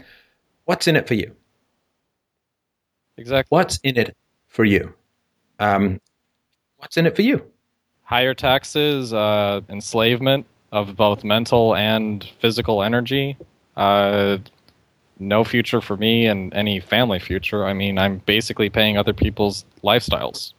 What's 0.65 0.87
in 0.87 0.97
it 0.97 1.07
for 1.07 1.13
you? 1.13 1.33
Exactly. 3.15 3.55
What's 3.55 3.79
in 3.83 3.97
it 3.97 4.17
for 4.47 4.65
you? 4.65 4.93
Um, 5.59 6.01
what's 6.75 6.97
in 6.97 7.05
it 7.05 7.15
for 7.15 7.21
you? 7.21 7.41
Higher 8.03 8.33
taxes, 8.33 9.13
uh, 9.13 9.61
enslavement, 9.69 10.45
of 10.71 10.95
both 10.95 11.23
mental 11.23 11.75
and 11.75 12.23
physical 12.39 12.83
energy. 12.83 13.37
Uh, 13.75 14.37
no 15.19 15.43
future 15.43 15.81
for 15.81 15.97
me 15.97 16.27
and 16.27 16.53
any 16.53 16.79
family 16.79 17.19
future. 17.19 17.65
I 17.65 17.73
mean, 17.73 17.97
I'm 17.97 18.19
basically 18.19 18.69
paying 18.69 18.97
other 18.97 19.13
people's 19.13 19.65
lifestyles 19.83 20.53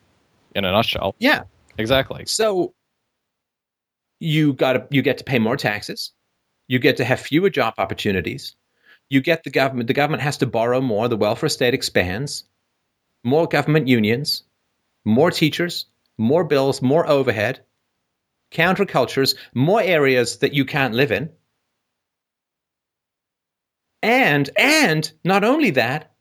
in 0.54 0.64
a 0.64 0.72
nutshell. 0.72 1.14
Yeah. 1.18 1.42
Exactly. 1.78 2.24
So 2.26 2.74
you 4.20 4.52
got 4.54 4.72
to, 4.72 4.86
you 4.90 5.02
get 5.02 5.18
to 5.18 5.24
pay 5.24 5.38
more 5.38 5.56
taxes. 5.56 6.12
You 6.66 6.78
get 6.78 6.96
to 6.98 7.04
have 7.04 7.20
fewer 7.20 7.50
job 7.50 7.74
opportunities. 7.78 8.54
You 9.10 9.20
get 9.20 9.44
the 9.44 9.50
government 9.50 9.86
the 9.86 9.94
government 9.94 10.22
has 10.22 10.36
to 10.38 10.46
borrow 10.46 10.80
more, 10.80 11.08
the 11.08 11.16
welfare 11.16 11.48
state 11.48 11.72
expands. 11.72 12.44
More 13.24 13.46
government 13.46 13.88
unions, 13.88 14.42
more 15.04 15.30
teachers, 15.30 15.86
more 16.18 16.44
bills, 16.44 16.82
more 16.82 17.08
overhead 17.08 17.60
countercultures, 18.51 19.35
more 19.55 19.81
areas 19.83 20.39
that 20.39 20.55
you 20.55 20.65
can't 20.65 20.94
live 20.94 21.12
in. 21.12 21.31
And, 24.02 24.49
and 24.57 25.10
not 25.25 25.44
only 25.44 25.70
that, 25.70 26.12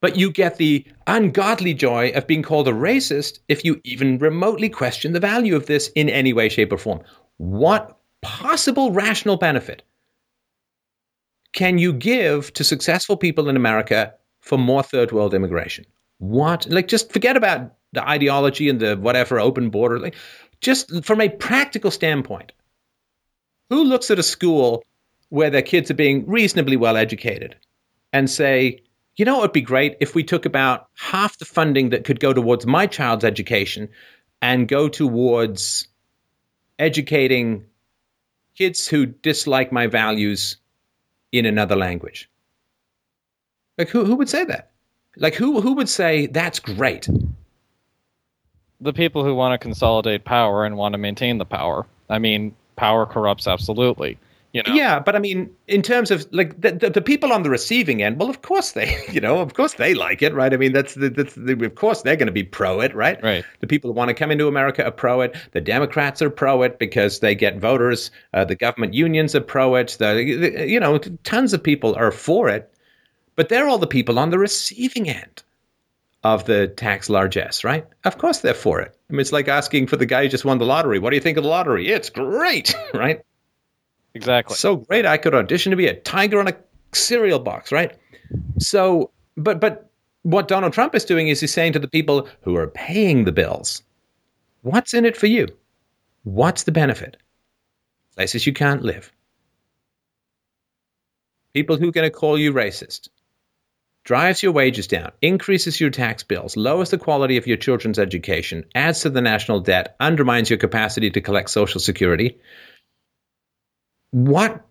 but 0.00 0.16
you 0.16 0.30
get 0.30 0.56
the 0.56 0.84
ungodly 1.06 1.72
joy 1.72 2.10
of 2.10 2.26
being 2.26 2.42
called 2.42 2.68
a 2.68 2.72
racist 2.72 3.38
if 3.48 3.64
you 3.64 3.80
even 3.84 4.18
remotely 4.18 4.68
question 4.68 5.12
the 5.12 5.20
value 5.20 5.56
of 5.56 5.66
this 5.66 5.88
in 5.94 6.08
any 6.08 6.32
way, 6.32 6.48
shape, 6.48 6.72
or 6.72 6.78
form. 6.78 7.00
What 7.38 7.98
possible 8.20 8.92
rational 8.92 9.36
benefit 9.36 9.82
can 11.52 11.78
you 11.78 11.92
give 11.92 12.52
to 12.54 12.64
successful 12.64 13.16
people 13.16 13.48
in 13.48 13.56
America 13.56 14.14
for 14.40 14.58
more 14.58 14.82
third 14.82 15.12
world 15.12 15.34
immigration? 15.34 15.84
What? 16.18 16.66
Like, 16.68 16.88
just 16.88 17.12
forget 17.12 17.36
about 17.36 17.74
the 17.92 18.08
ideology 18.08 18.68
and 18.68 18.80
the 18.80 18.96
whatever 18.96 19.38
open 19.38 19.70
border. 19.70 19.98
Like, 19.98 20.16
just 20.62 21.04
from 21.04 21.20
a 21.20 21.28
practical 21.28 21.90
standpoint, 21.90 22.52
who 23.68 23.84
looks 23.84 24.10
at 24.10 24.18
a 24.18 24.22
school 24.22 24.84
where 25.28 25.50
their 25.50 25.62
kids 25.62 25.90
are 25.90 25.94
being 25.94 26.24
reasonably 26.26 26.76
well 26.76 26.96
educated 26.96 27.56
and 28.12 28.30
say, 28.30 28.82
you 29.16 29.24
know, 29.24 29.38
it 29.38 29.42
would 29.42 29.52
be 29.52 29.60
great 29.60 29.96
if 30.00 30.14
we 30.14 30.22
took 30.22 30.46
about 30.46 30.88
half 30.94 31.38
the 31.38 31.44
funding 31.44 31.90
that 31.90 32.04
could 32.04 32.20
go 32.20 32.32
towards 32.32 32.66
my 32.66 32.86
child's 32.86 33.24
education 33.24 33.88
and 34.40 34.68
go 34.68 34.88
towards 34.88 35.88
educating 36.78 37.64
kids 38.56 38.86
who 38.86 39.06
dislike 39.06 39.72
my 39.72 39.86
values 39.86 40.56
in 41.32 41.46
another 41.46 41.76
language. 41.76 42.28
Like 43.78 43.88
who 43.88 44.04
who 44.04 44.16
would 44.16 44.28
say 44.28 44.44
that? 44.44 44.70
Like 45.16 45.34
who 45.34 45.60
who 45.60 45.72
would 45.74 45.88
say 45.88 46.26
that's 46.26 46.58
great? 46.58 47.08
The 48.82 48.92
people 48.92 49.24
who 49.24 49.34
want 49.34 49.52
to 49.52 49.58
consolidate 49.58 50.24
power 50.24 50.64
and 50.64 50.76
want 50.76 50.92
to 50.92 50.98
maintain 50.98 51.38
the 51.38 51.44
power. 51.44 51.86
I 52.10 52.18
mean, 52.18 52.54
power 52.76 53.06
corrupts 53.06 53.46
absolutely. 53.46 54.18
You 54.52 54.62
know? 54.66 54.74
Yeah, 54.74 55.00
but 55.00 55.16
I 55.16 55.18
mean, 55.18 55.50
in 55.66 55.80
terms 55.80 56.10
of 56.10 56.26
like 56.30 56.60
the, 56.60 56.72
the, 56.72 56.90
the, 56.90 57.00
people 57.00 57.32
on 57.32 57.42
the 57.42 57.48
receiving 57.48 58.02
end, 58.02 58.18
well, 58.18 58.28
of 58.28 58.42
course 58.42 58.72
they, 58.72 59.02
you 59.10 59.20
know, 59.20 59.40
of 59.40 59.54
course 59.54 59.74
they 59.74 59.94
like 59.94 60.20
it, 60.20 60.34
right? 60.34 60.52
I 60.52 60.58
mean, 60.58 60.74
that's 60.74 60.94
the, 60.94 61.08
that's 61.08 61.34
the, 61.34 61.52
of 61.64 61.74
course 61.74 62.02
they're 62.02 62.16
going 62.16 62.26
to 62.26 62.32
be 62.32 62.42
pro 62.42 62.80
it, 62.80 62.94
right? 62.94 63.22
Right. 63.22 63.46
The 63.60 63.66
people 63.66 63.88
who 63.88 63.94
want 63.94 64.08
to 64.08 64.14
come 64.14 64.30
into 64.30 64.48
America 64.48 64.84
are 64.84 64.90
pro 64.90 65.22
it. 65.22 65.34
The 65.52 65.62
Democrats 65.62 66.20
are 66.20 66.28
pro 66.28 66.62
it 66.62 66.78
because 66.78 67.20
they 67.20 67.34
get 67.34 67.60
voters. 67.60 68.10
Uh, 68.34 68.44
the 68.44 68.54
government 68.54 68.92
unions 68.92 69.34
are 69.34 69.40
pro 69.40 69.74
it. 69.76 69.96
The, 69.98 70.36
the, 70.36 70.68
you 70.68 70.78
know, 70.78 70.98
tons 71.24 71.54
of 71.54 71.62
people 71.62 71.94
are 71.94 72.12
for 72.12 72.50
it, 72.50 72.70
but 73.36 73.48
they're 73.48 73.68
all 73.68 73.78
the 73.78 73.86
people 73.86 74.18
on 74.18 74.28
the 74.28 74.38
receiving 74.38 75.08
end 75.08 75.42
of 76.24 76.44
the 76.44 76.68
tax 76.68 77.10
largesse, 77.10 77.64
right? 77.64 77.86
Of 78.04 78.18
course 78.18 78.38
they're 78.40 78.54
for 78.54 78.80
it. 78.80 78.96
I 79.10 79.12
mean, 79.12 79.20
it's 79.20 79.32
like 79.32 79.48
asking 79.48 79.88
for 79.88 79.96
the 79.96 80.06
guy 80.06 80.22
who 80.22 80.28
just 80.28 80.44
won 80.44 80.58
the 80.58 80.64
lottery. 80.64 80.98
What 80.98 81.10
do 81.10 81.16
you 81.16 81.22
think 81.22 81.36
of 81.36 81.44
the 81.44 81.50
lottery? 81.50 81.88
It's 81.88 82.10
great, 82.10 82.74
right? 82.94 83.20
Exactly. 84.14 84.56
So 84.56 84.76
great, 84.76 85.06
I 85.06 85.16
could 85.16 85.34
audition 85.34 85.70
to 85.70 85.76
be 85.76 85.86
a 85.86 85.94
tiger 85.94 86.38
on 86.38 86.48
a 86.48 86.54
cereal 86.92 87.38
box, 87.38 87.72
right? 87.72 87.96
So, 88.58 89.10
but 89.36 89.60
but 89.60 89.90
what 90.22 90.48
Donald 90.48 90.72
Trump 90.72 90.94
is 90.94 91.04
doing 91.04 91.28
is 91.28 91.40
he's 91.40 91.52
saying 91.52 91.72
to 91.72 91.78
the 91.78 91.88
people 91.88 92.28
who 92.42 92.56
are 92.56 92.68
paying 92.68 93.24
the 93.24 93.32
bills, 93.32 93.82
"What's 94.62 94.94
in 94.94 95.04
it 95.04 95.16
for 95.16 95.26
you? 95.26 95.48
What's 96.24 96.62
the 96.62 96.72
benefit? 96.72 97.16
Places 98.14 98.46
you 98.46 98.52
can't 98.52 98.82
live. 98.82 99.10
People 101.54 101.76
who 101.76 101.88
are 101.88 101.92
going 101.92 102.08
to 102.08 102.16
call 102.16 102.38
you 102.38 102.52
racist." 102.52 103.08
Drives 104.04 104.42
your 104.42 104.52
wages 104.52 104.88
down, 104.88 105.12
increases 105.20 105.80
your 105.80 105.90
tax 105.90 106.22
bills, 106.22 106.56
lowers 106.56 106.90
the 106.90 106.98
quality 106.98 107.36
of 107.36 107.46
your 107.46 107.56
children's 107.56 107.98
education, 107.98 108.64
adds 108.74 109.00
to 109.00 109.10
the 109.10 109.20
national 109.20 109.60
debt, 109.60 109.94
undermines 110.00 110.50
your 110.50 110.58
capacity 110.58 111.10
to 111.10 111.20
collect 111.20 111.50
Social 111.50 111.80
Security, 111.80 112.36
what 114.10 114.66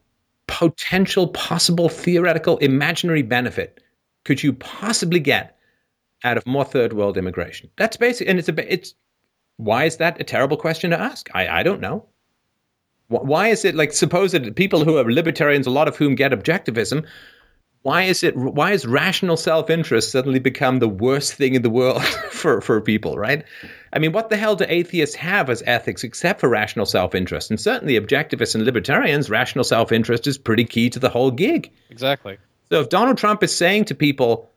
potential, 0.48 1.30
possible, 1.30 1.88
theoretical, 1.88 2.58
imaginary 2.58 3.22
benefit 3.22 3.82
could 4.24 4.43
you 4.43 4.53
possibly 4.53 5.19
get 5.19 5.58
out 6.24 6.38
of 6.38 6.45
more 6.45 6.66
third 6.66 6.93
world 6.93 7.18
immigration? 7.18 7.69
That's 7.77 7.98
basic, 7.98 8.27
and 8.27 8.38
it's 8.38 8.50
a 8.50 8.74
it's 8.74 8.93
why 9.58 9.85
is 9.85 9.98
that 9.98 10.19
a 10.22 10.24
terrible 10.24 10.58
question 10.58 10.92
to 10.92 11.00
ask? 11.00 11.30
I 11.34 11.48
I 11.48 11.64
don't 11.64 11.82
know. 11.82 12.06
Why 13.08 13.50
is 13.50 13.66
it 13.66 13.76
like 13.76 13.92
supposed 13.92 14.56
people 14.56 14.85
who 14.85 14.98
are 14.98 15.11
libertarians, 15.11 15.68
a 15.68 15.72
lot 15.72 15.88
of 15.88 15.98
whom 15.98 16.16
get 16.16 16.32
objectivism? 16.32 17.06
Why 17.84 18.03
is 18.03 18.24
it? 18.24 18.35
Why 18.35 18.74
is 18.74 18.85
rational 18.85 19.38
self 19.38 19.69
interest 19.69 20.11
suddenly 20.11 20.40
become 20.40 20.80
the 20.80 20.88
worst 20.88 21.34
thing 21.34 21.56
in 21.56 21.64
the 21.64 21.69
world 21.69 22.03
for 22.30 22.61
for 22.61 22.80
people? 22.80 23.18
Right? 23.18 23.43
I 23.93 24.00
mean, 24.00 24.11
what 24.11 24.30
the 24.30 24.38
hell 24.38 24.56
do 24.56 24.66
atheists 24.68 25.16
have 25.16 25.50
as 25.50 25.64
ethics 25.66 26.03
except 26.03 26.40
for 26.40 26.50
rational 26.50 26.85
self 26.85 27.16
interest? 27.16 27.50
And 27.50 27.60
certainly, 27.60 28.00
objectivists 28.00 28.53
and 28.53 28.64
libertarians, 28.66 29.30
rational 29.30 29.64
self 29.64 29.92
interest 29.92 30.27
is 30.27 30.38
pretty 30.38 30.64
key 30.64 30.90
to 30.92 31.00
the 31.00 31.10
whole 31.10 31.32
gig. 31.32 31.72
Exactly. 31.90 32.38
So 32.69 32.82
if 32.82 32.90
Donald 32.90 33.18
Trump 33.18 33.43
is 33.43 33.53
saying 33.53 33.85
to 33.85 33.95
people, 33.95 34.50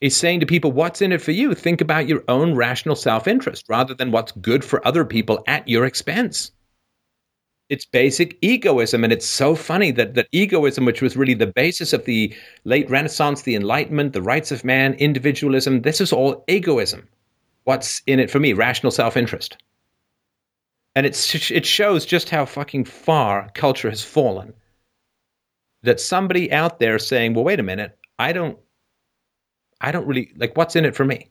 is 0.00 0.16
saying 0.16 0.40
to 0.40 0.46
people, 0.46 0.72
what's 0.72 1.00
in 1.00 1.12
it 1.12 1.22
for 1.22 1.30
you? 1.30 1.54
Think 1.54 1.80
about 1.80 2.08
your 2.08 2.24
own 2.26 2.56
rational 2.56 2.96
self 2.96 3.28
interest 3.28 3.66
rather 3.68 3.94
than 3.94 4.10
what's 4.10 4.32
good 4.32 4.64
for 4.64 4.86
other 4.86 5.04
people 5.04 5.44
at 5.46 5.68
your 5.68 5.86
expense 5.86 6.50
it's 7.70 7.86
basic 7.86 8.36
egoism. 8.42 9.04
And 9.04 9.12
it's 9.12 9.24
so 9.26 9.54
funny 9.54 9.92
that, 9.92 10.14
that 10.14 10.28
egoism, 10.32 10.84
which 10.84 11.00
was 11.00 11.16
really 11.16 11.34
the 11.34 11.46
basis 11.46 11.92
of 11.92 12.04
the 12.04 12.34
late 12.64 12.90
Renaissance, 12.90 13.42
the 13.42 13.54
Enlightenment, 13.54 14.12
the 14.12 14.20
rights 14.20 14.50
of 14.50 14.64
man, 14.64 14.94
individualism, 14.94 15.82
this 15.82 16.00
is 16.00 16.12
all 16.12 16.44
egoism. 16.48 17.08
What's 17.64 18.02
in 18.06 18.18
it 18.18 18.30
for 18.30 18.40
me? 18.40 18.52
Rational 18.52 18.90
self 18.90 19.16
interest. 19.16 19.56
And 20.96 21.06
it's, 21.06 21.50
it 21.50 21.64
shows 21.64 22.04
just 22.04 22.28
how 22.28 22.44
fucking 22.44 22.84
far 22.84 23.48
culture 23.54 23.88
has 23.88 24.02
fallen. 24.02 24.52
That 25.84 26.00
somebody 26.00 26.52
out 26.52 26.80
there 26.80 26.98
saying, 26.98 27.34
well, 27.34 27.44
wait 27.44 27.60
a 27.60 27.62
minute, 27.62 27.96
I 28.18 28.32
don't, 28.32 28.58
I 29.80 29.92
don't 29.92 30.06
really, 30.06 30.32
like, 30.36 30.56
what's 30.56 30.74
in 30.74 30.84
it 30.84 30.96
for 30.96 31.04
me? 31.04 31.30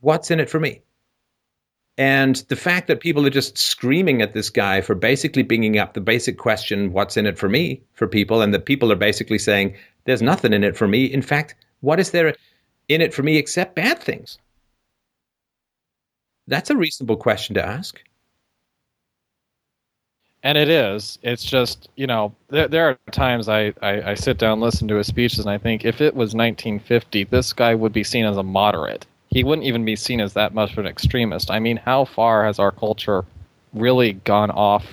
What's 0.00 0.30
in 0.30 0.38
it 0.38 0.48
for 0.48 0.60
me? 0.60 0.82
And 1.98 2.36
the 2.48 2.56
fact 2.56 2.88
that 2.88 3.00
people 3.00 3.26
are 3.26 3.30
just 3.30 3.56
screaming 3.56 4.20
at 4.20 4.34
this 4.34 4.50
guy 4.50 4.82
for 4.82 4.94
basically 4.94 5.42
bringing 5.42 5.78
up 5.78 5.94
the 5.94 6.00
basic 6.00 6.36
question, 6.36 6.92
what's 6.92 7.16
in 7.16 7.26
it 7.26 7.38
for 7.38 7.48
me, 7.48 7.80
for 7.94 8.06
people, 8.06 8.42
and 8.42 8.52
that 8.52 8.66
people 8.66 8.92
are 8.92 8.96
basically 8.96 9.38
saying, 9.38 9.74
there's 10.04 10.20
nothing 10.20 10.52
in 10.52 10.62
it 10.62 10.76
for 10.76 10.86
me. 10.86 11.06
In 11.06 11.22
fact, 11.22 11.54
what 11.80 11.98
is 11.98 12.10
there 12.10 12.34
in 12.88 13.00
it 13.00 13.14
for 13.14 13.22
me 13.22 13.38
except 13.38 13.74
bad 13.74 13.98
things? 13.98 14.38
That's 16.46 16.70
a 16.70 16.76
reasonable 16.76 17.16
question 17.16 17.54
to 17.54 17.64
ask. 17.64 18.00
And 20.42 20.58
it 20.58 20.68
is. 20.68 21.18
It's 21.22 21.42
just, 21.42 21.88
you 21.96 22.06
know, 22.06 22.32
there, 22.48 22.68
there 22.68 22.88
are 22.88 22.98
times 23.10 23.48
I, 23.48 23.72
I, 23.82 24.10
I 24.10 24.14
sit 24.14 24.38
down, 24.38 24.60
listen 24.60 24.86
to 24.88 24.96
his 24.96 25.06
speeches, 25.06 25.40
and 25.40 25.50
I 25.50 25.58
think 25.58 25.84
if 25.84 26.00
it 26.00 26.14
was 26.14 26.34
1950, 26.34 27.24
this 27.24 27.52
guy 27.54 27.74
would 27.74 27.92
be 27.92 28.04
seen 28.04 28.26
as 28.26 28.36
a 28.36 28.42
moderate 28.42 29.06
he 29.36 29.44
wouldn't 29.44 29.66
even 29.66 29.84
be 29.84 29.94
seen 29.94 30.18
as 30.18 30.32
that 30.32 30.54
much 30.54 30.72
of 30.72 30.78
an 30.78 30.86
extremist. 30.86 31.50
I 31.50 31.58
mean, 31.58 31.76
how 31.76 32.06
far 32.06 32.46
has 32.46 32.58
our 32.58 32.72
culture 32.72 33.22
really 33.74 34.14
gone 34.14 34.50
off 34.50 34.86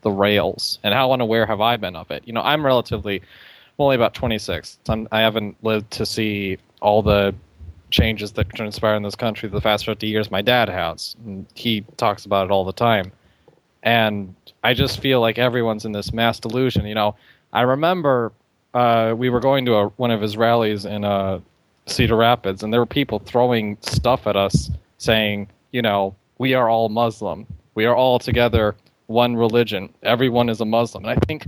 the 0.00 0.10
rails, 0.10 0.78
and 0.82 0.94
how 0.94 1.12
unaware 1.12 1.44
have 1.44 1.60
I 1.60 1.76
been 1.76 1.94
of 1.94 2.10
it? 2.10 2.22
You 2.24 2.32
know, 2.32 2.40
I'm 2.40 2.64
relatively 2.64 3.16
I'm 3.18 3.84
only 3.84 3.96
about 3.96 4.14
26. 4.14 4.78
I'm, 4.88 5.06
I 5.12 5.20
haven't 5.20 5.62
lived 5.62 5.90
to 5.90 6.06
see 6.06 6.56
all 6.80 7.02
the 7.02 7.34
changes 7.90 8.32
that 8.32 8.48
transpire 8.54 8.94
in 8.94 9.02
this 9.02 9.16
country 9.16 9.50
the 9.50 9.60
past 9.60 9.84
50 9.84 10.06
years 10.06 10.30
my 10.30 10.40
dad 10.40 10.70
has. 10.70 11.14
And 11.26 11.44
he 11.54 11.82
talks 11.98 12.24
about 12.24 12.46
it 12.46 12.50
all 12.50 12.64
the 12.64 12.72
time. 12.72 13.12
And 13.82 14.34
I 14.64 14.72
just 14.72 15.00
feel 15.00 15.20
like 15.20 15.38
everyone's 15.38 15.84
in 15.84 15.92
this 15.92 16.10
mass 16.10 16.40
delusion. 16.40 16.86
You 16.86 16.94
know, 16.94 17.16
I 17.52 17.60
remember 17.60 18.32
uh, 18.72 19.12
we 19.14 19.28
were 19.28 19.40
going 19.40 19.66
to 19.66 19.74
a, 19.74 19.88
one 19.88 20.10
of 20.10 20.22
his 20.22 20.38
rallies 20.38 20.86
in 20.86 21.04
uh, 21.04 21.40
Cedar 21.90 22.16
Rapids, 22.16 22.62
and 22.62 22.72
there 22.72 22.80
were 22.80 22.86
people 22.86 23.18
throwing 23.18 23.76
stuff 23.80 24.26
at 24.26 24.36
us 24.36 24.70
saying, 24.98 25.48
you 25.72 25.82
know, 25.82 26.14
we 26.38 26.54
are 26.54 26.68
all 26.68 26.88
Muslim. 26.88 27.46
We 27.74 27.84
are 27.84 27.94
all 27.94 28.18
together 28.18 28.76
one 29.06 29.36
religion. 29.36 29.92
Everyone 30.02 30.48
is 30.48 30.60
a 30.60 30.64
Muslim. 30.64 31.04
And 31.04 31.12
I 31.12 31.16
think 31.26 31.46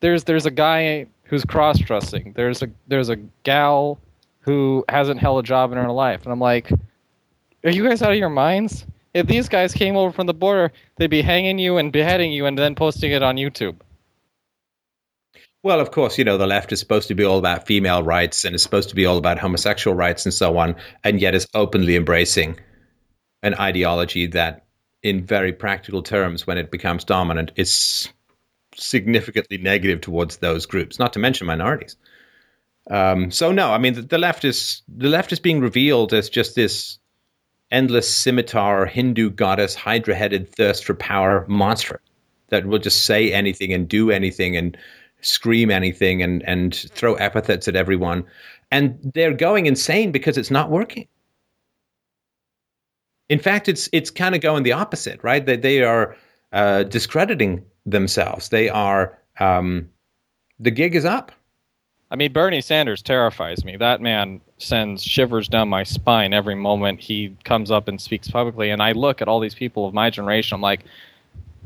there's 0.00 0.24
there's 0.24 0.46
a 0.46 0.50
guy 0.50 1.06
who's 1.24 1.44
cross 1.44 1.78
dressing. 1.78 2.32
There's 2.36 2.62
a 2.62 2.68
there's 2.86 3.08
a 3.08 3.16
gal 3.44 3.98
who 4.40 4.84
hasn't 4.88 5.20
held 5.20 5.44
a 5.44 5.46
job 5.46 5.72
in 5.72 5.78
her 5.78 5.90
life. 5.90 6.22
And 6.24 6.32
I'm 6.32 6.40
like, 6.40 6.70
are 7.64 7.70
you 7.70 7.86
guys 7.86 8.02
out 8.02 8.12
of 8.12 8.18
your 8.18 8.30
minds? 8.30 8.86
If 9.14 9.26
these 9.26 9.48
guys 9.48 9.74
came 9.74 9.96
over 9.96 10.12
from 10.12 10.26
the 10.26 10.34
border, 10.34 10.70
they'd 10.96 11.08
be 11.08 11.22
hanging 11.22 11.58
you 11.58 11.78
and 11.78 11.90
beheading 11.90 12.30
you 12.30 12.46
and 12.46 12.56
then 12.56 12.74
posting 12.74 13.10
it 13.10 13.22
on 13.22 13.36
YouTube. 13.36 13.76
Well, 15.64 15.80
of 15.80 15.90
course, 15.90 16.18
you 16.18 16.24
know, 16.24 16.38
the 16.38 16.46
left 16.46 16.72
is 16.72 16.78
supposed 16.78 17.08
to 17.08 17.14
be 17.14 17.24
all 17.24 17.38
about 17.38 17.66
female 17.66 18.02
rights 18.02 18.44
and 18.44 18.54
is 18.54 18.62
supposed 18.62 18.88
to 18.90 18.94
be 18.94 19.06
all 19.06 19.18
about 19.18 19.38
homosexual 19.38 19.96
rights 19.96 20.24
and 20.24 20.32
so 20.32 20.56
on, 20.56 20.76
and 21.02 21.20
yet 21.20 21.34
is 21.34 21.48
openly 21.54 21.96
embracing 21.96 22.58
an 23.42 23.54
ideology 23.54 24.26
that, 24.26 24.66
in 25.02 25.24
very 25.24 25.52
practical 25.52 26.02
terms, 26.02 26.46
when 26.46 26.58
it 26.58 26.70
becomes 26.70 27.04
dominant, 27.04 27.50
is 27.56 28.08
significantly 28.76 29.58
negative 29.58 30.00
towards 30.00 30.36
those 30.36 30.64
groups, 30.64 30.98
not 30.98 31.12
to 31.12 31.18
mention 31.18 31.46
minorities. 31.46 31.96
Um, 32.90 33.30
so 33.30 33.52
no, 33.52 33.72
I 33.72 33.78
mean 33.78 33.94
the, 33.94 34.02
the, 34.02 34.18
left 34.18 34.44
is 34.44 34.82
the 34.88 35.08
left 35.08 35.32
is 35.32 35.40
being 35.40 35.60
revealed 35.60 36.14
as 36.14 36.30
just 36.30 36.54
this 36.54 36.98
endless 37.70 38.12
scimitar, 38.12 38.86
Hindu 38.86 39.30
goddess, 39.30 39.74
hydra-headed 39.74 40.54
thirst 40.54 40.84
for 40.84 40.94
power 40.94 41.44
monster 41.48 42.00
that 42.48 42.64
will 42.64 42.78
just 42.78 43.04
say 43.04 43.30
anything 43.30 43.74
and 43.74 43.88
do 43.88 44.10
anything 44.10 44.56
and 44.56 44.76
scream 45.20 45.70
anything 45.70 46.22
and 46.22 46.42
and 46.44 46.74
throw 46.90 47.14
epithets 47.14 47.68
at 47.68 47.76
everyone. 47.76 48.24
And 48.70 48.98
they're 49.14 49.34
going 49.34 49.66
insane 49.66 50.12
because 50.12 50.36
it's 50.36 50.50
not 50.50 50.70
working. 50.70 51.08
In 53.28 53.38
fact 53.38 53.68
it's 53.68 53.88
it's 53.92 54.10
kind 54.10 54.34
of 54.34 54.40
going 54.40 54.62
the 54.62 54.72
opposite 54.72 55.22
right? 55.22 55.44
That 55.44 55.62
they, 55.62 55.78
they 55.78 55.84
are 55.84 56.16
uh, 56.52 56.84
discrediting 56.84 57.64
themselves. 57.84 58.48
They 58.48 58.68
are 58.68 59.18
um, 59.40 59.88
the 60.58 60.70
gig 60.70 60.94
is 60.94 61.04
up. 61.04 61.32
I 62.10 62.16
mean 62.16 62.32
bernie 62.32 62.60
sanders 62.62 63.02
terrifies 63.02 63.64
me. 63.64 63.76
That 63.76 64.00
man 64.00 64.40
sends 64.56 65.02
shivers 65.02 65.48
down 65.48 65.68
my 65.68 65.82
spine 65.82 66.32
every 66.32 66.54
moment 66.54 67.00
he 67.00 67.36
comes 67.44 67.70
up 67.70 67.86
and 67.88 68.00
speaks 68.00 68.30
publicly. 68.30 68.70
And 68.70 68.82
i 68.82 68.92
look 68.92 69.20
at 69.20 69.28
all 69.28 69.40
these 69.40 69.54
people 69.54 69.86
of 69.86 69.94
my 69.94 70.10
generation. 70.10 70.54
I'm 70.54 70.62
like 70.62 70.84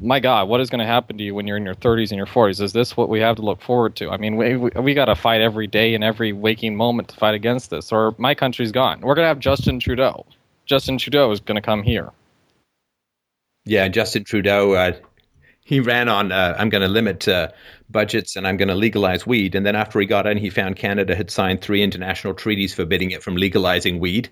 my 0.00 0.20
God, 0.20 0.48
what 0.48 0.60
is 0.60 0.70
going 0.70 0.80
to 0.80 0.86
happen 0.86 1.18
to 1.18 1.24
you 1.24 1.34
when 1.34 1.46
you're 1.46 1.56
in 1.56 1.64
your 1.64 1.74
30s 1.74 2.10
and 2.10 2.16
your 2.16 2.26
40s? 2.26 2.60
Is 2.60 2.72
this 2.72 2.96
what 2.96 3.08
we 3.08 3.20
have 3.20 3.36
to 3.36 3.42
look 3.42 3.60
forward 3.60 3.96
to? 3.96 4.10
I 4.10 4.16
mean, 4.16 4.36
we, 4.36 4.56
we, 4.56 4.70
we 4.70 4.94
got 4.94 5.06
to 5.06 5.14
fight 5.14 5.40
every 5.40 5.66
day 5.66 5.94
and 5.94 6.02
every 6.02 6.32
waking 6.32 6.76
moment 6.76 7.08
to 7.08 7.16
fight 7.16 7.34
against 7.34 7.70
this, 7.70 7.92
or 7.92 8.14
my 8.18 8.34
country's 8.34 8.72
gone. 8.72 9.00
We're 9.00 9.14
going 9.14 9.24
to 9.24 9.28
have 9.28 9.38
Justin 9.38 9.78
Trudeau. 9.78 10.26
Justin 10.66 10.98
Trudeau 10.98 11.30
is 11.30 11.40
going 11.40 11.56
to 11.56 11.62
come 11.62 11.82
here. 11.82 12.10
Yeah, 13.64 13.88
Justin 13.88 14.24
Trudeau, 14.24 14.72
uh, 14.72 14.92
he 15.64 15.80
ran 15.80 16.08
on, 16.08 16.32
uh, 16.32 16.56
I'm 16.58 16.68
going 16.68 16.82
to 16.82 16.88
limit 16.88 17.28
uh, 17.28 17.48
budgets 17.90 18.34
and 18.34 18.46
I'm 18.46 18.56
going 18.56 18.68
to 18.68 18.74
legalize 18.74 19.26
weed. 19.26 19.54
And 19.54 19.64
then 19.64 19.76
after 19.76 20.00
he 20.00 20.06
got 20.06 20.26
in, 20.26 20.36
he 20.36 20.50
found 20.50 20.76
Canada 20.76 21.14
had 21.14 21.30
signed 21.30 21.60
three 21.60 21.82
international 21.82 22.34
treaties 22.34 22.74
forbidding 22.74 23.12
it 23.12 23.22
from 23.22 23.36
legalizing 23.36 24.00
weed. 24.00 24.30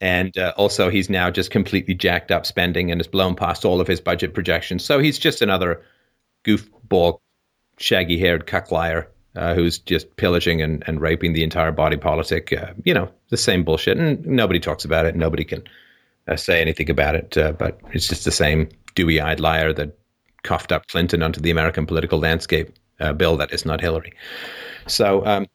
And 0.00 0.36
uh, 0.36 0.52
also, 0.56 0.90
he's 0.90 1.08
now 1.08 1.30
just 1.30 1.50
completely 1.50 1.94
jacked 1.94 2.30
up 2.30 2.44
spending 2.46 2.90
and 2.90 3.00
has 3.00 3.06
blown 3.06 3.34
past 3.34 3.64
all 3.64 3.80
of 3.80 3.86
his 3.86 4.00
budget 4.00 4.34
projections. 4.34 4.84
So 4.84 4.98
he's 4.98 5.18
just 5.18 5.40
another 5.40 5.82
goofball, 6.44 7.20
shaggy 7.78 8.18
haired 8.18 8.46
cuck 8.46 8.70
liar 8.70 9.08
uh, 9.36 9.54
who's 9.54 9.78
just 9.78 10.16
pillaging 10.16 10.62
and, 10.62 10.82
and 10.86 11.00
raping 11.00 11.32
the 11.32 11.42
entire 11.42 11.72
body 11.72 11.96
politic. 11.96 12.52
Uh, 12.52 12.72
you 12.84 12.94
know, 12.94 13.10
the 13.30 13.36
same 13.36 13.64
bullshit. 13.64 13.98
And 13.98 14.24
nobody 14.26 14.60
talks 14.60 14.84
about 14.84 15.06
it. 15.06 15.16
Nobody 15.16 15.44
can 15.44 15.62
uh, 16.28 16.36
say 16.36 16.60
anything 16.60 16.90
about 16.90 17.14
it. 17.14 17.36
Uh, 17.36 17.52
but 17.52 17.80
it's 17.92 18.08
just 18.08 18.24
the 18.24 18.30
same 18.30 18.68
dewy 18.94 19.20
eyed 19.20 19.40
liar 19.40 19.72
that 19.72 19.98
coughed 20.42 20.72
up 20.72 20.86
Clinton 20.88 21.22
onto 21.22 21.40
the 21.40 21.50
American 21.50 21.86
political 21.86 22.18
landscape. 22.18 22.70
Uh, 23.00 23.12
bill 23.12 23.36
that 23.36 23.52
is 23.52 23.64
not 23.64 23.80
Hillary. 23.80 24.12
So, 24.86 25.26
um, 25.26 25.46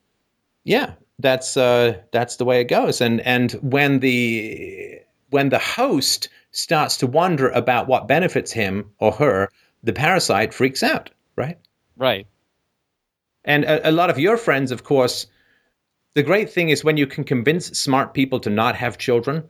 yeah, 0.65 0.93
that's 1.19 1.57
uh, 1.57 1.97
that's 2.11 2.37
the 2.37 2.45
way 2.45 2.61
it 2.61 2.69
goes. 2.69 3.01
And 3.01 3.21
and 3.21 3.51
when 3.53 3.99
the 3.99 5.01
when 5.29 5.49
the 5.49 5.59
host 5.59 6.29
starts 6.51 6.97
to 6.97 7.07
wonder 7.07 7.49
about 7.49 7.87
what 7.87 8.07
benefits 8.07 8.51
him 8.51 8.89
or 8.99 9.11
her, 9.11 9.49
the 9.83 9.93
parasite 9.93 10.53
freaks 10.53 10.81
out, 10.81 11.11
right? 11.35 11.57
Right. 11.97 12.25
And 13.45 13.63
a, 13.65 13.89
a 13.89 13.91
lot 13.91 14.09
of 14.09 14.17
your 14.17 14.37
friends, 14.37 14.71
of 14.71 14.83
course, 14.83 15.27
the 16.15 16.23
great 16.23 16.49
thing 16.49 16.69
is 16.69 16.83
when 16.83 16.97
you 16.97 17.05
can 17.05 17.23
convince 17.23 17.67
smart 17.79 18.13
people 18.13 18.39
to 18.39 18.49
not 18.49 18.75
have 18.75 18.97
children, 18.97 19.43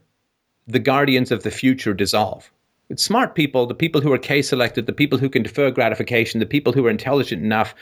the 0.67 0.79
guardians 0.79 1.31
of 1.31 1.43
the 1.43 1.51
future 1.51 1.93
dissolve. 1.93 2.51
It's 2.89 3.03
smart 3.03 3.35
people, 3.35 3.67
the 3.67 3.75
people 3.75 4.01
who 4.01 4.11
are 4.11 4.17
K 4.17 4.41
selected, 4.41 4.87
the 4.87 4.93
people 4.93 5.19
who 5.19 5.29
can 5.29 5.43
defer 5.43 5.71
gratification, 5.71 6.39
the 6.39 6.45
people 6.45 6.73
who 6.73 6.85
are 6.87 6.89
intelligent 6.89 7.43
enough 7.43 7.75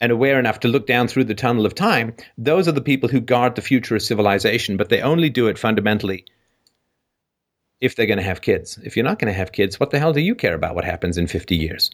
and 0.00 0.10
aware 0.10 0.38
enough 0.38 0.60
to 0.60 0.68
look 0.68 0.86
down 0.86 1.08
through 1.08 1.24
the 1.24 1.34
tunnel 1.34 1.66
of 1.66 1.74
time, 1.74 2.14
those 2.38 2.66
are 2.66 2.72
the 2.72 2.80
people 2.80 3.08
who 3.08 3.20
guard 3.20 3.54
the 3.54 3.62
future 3.62 3.94
of 3.94 4.02
civilization, 4.02 4.76
but 4.76 4.88
they 4.88 5.02
only 5.02 5.28
do 5.28 5.46
it 5.46 5.58
fundamentally 5.58 6.24
if 7.80 7.96
they're 7.96 8.06
going 8.06 8.18
to 8.18 8.24
have 8.24 8.40
kids. 8.40 8.78
If 8.82 8.96
you're 8.96 9.04
not 9.04 9.18
going 9.18 9.32
to 9.32 9.38
have 9.38 9.52
kids, 9.52 9.78
what 9.78 9.90
the 9.90 9.98
hell 9.98 10.12
do 10.12 10.20
you 10.20 10.34
care 10.34 10.54
about 10.54 10.74
what 10.74 10.84
happens 10.84 11.18
in 11.18 11.26
50 11.26 11.56
years? 11.56 11.90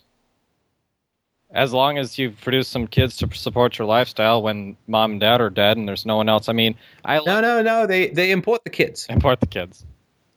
As 1.52 1.72
long 1.72 1.96
as 1.96 2.18
you 2.18 2.32
produce 2.32 2.68
some 2.68 2.86
kids 2.86 3.16
to 3.18 3.32
support 3.32 3.78
your 3.78 3.86
lifestyle 3.86 4.42
when 4.42 4.76
mom 4.88 5.12
and 5.12 5.20
dad 5.20 5.40
are 5.40 5.50
dead 5.50 5.76
and 5.76 5.88
there's 5.88 6.04
no 6.04 6.16
one 6.16 6.28
else. 6.28 6.48
I 6.48 6.52
mean, 6.52 6.74
I 7.04 7.20
No, 7.24 7.40
no, 7.40 7.62
no, 7.62 7.86
they 7.86 8.08
they 8.08 8.32
import 8.32 8.64
the 8.64 8.70
kids. 8.70 9.06
Import 9.08 9.40
the 9.40 9.46
kids. 9.46 9.86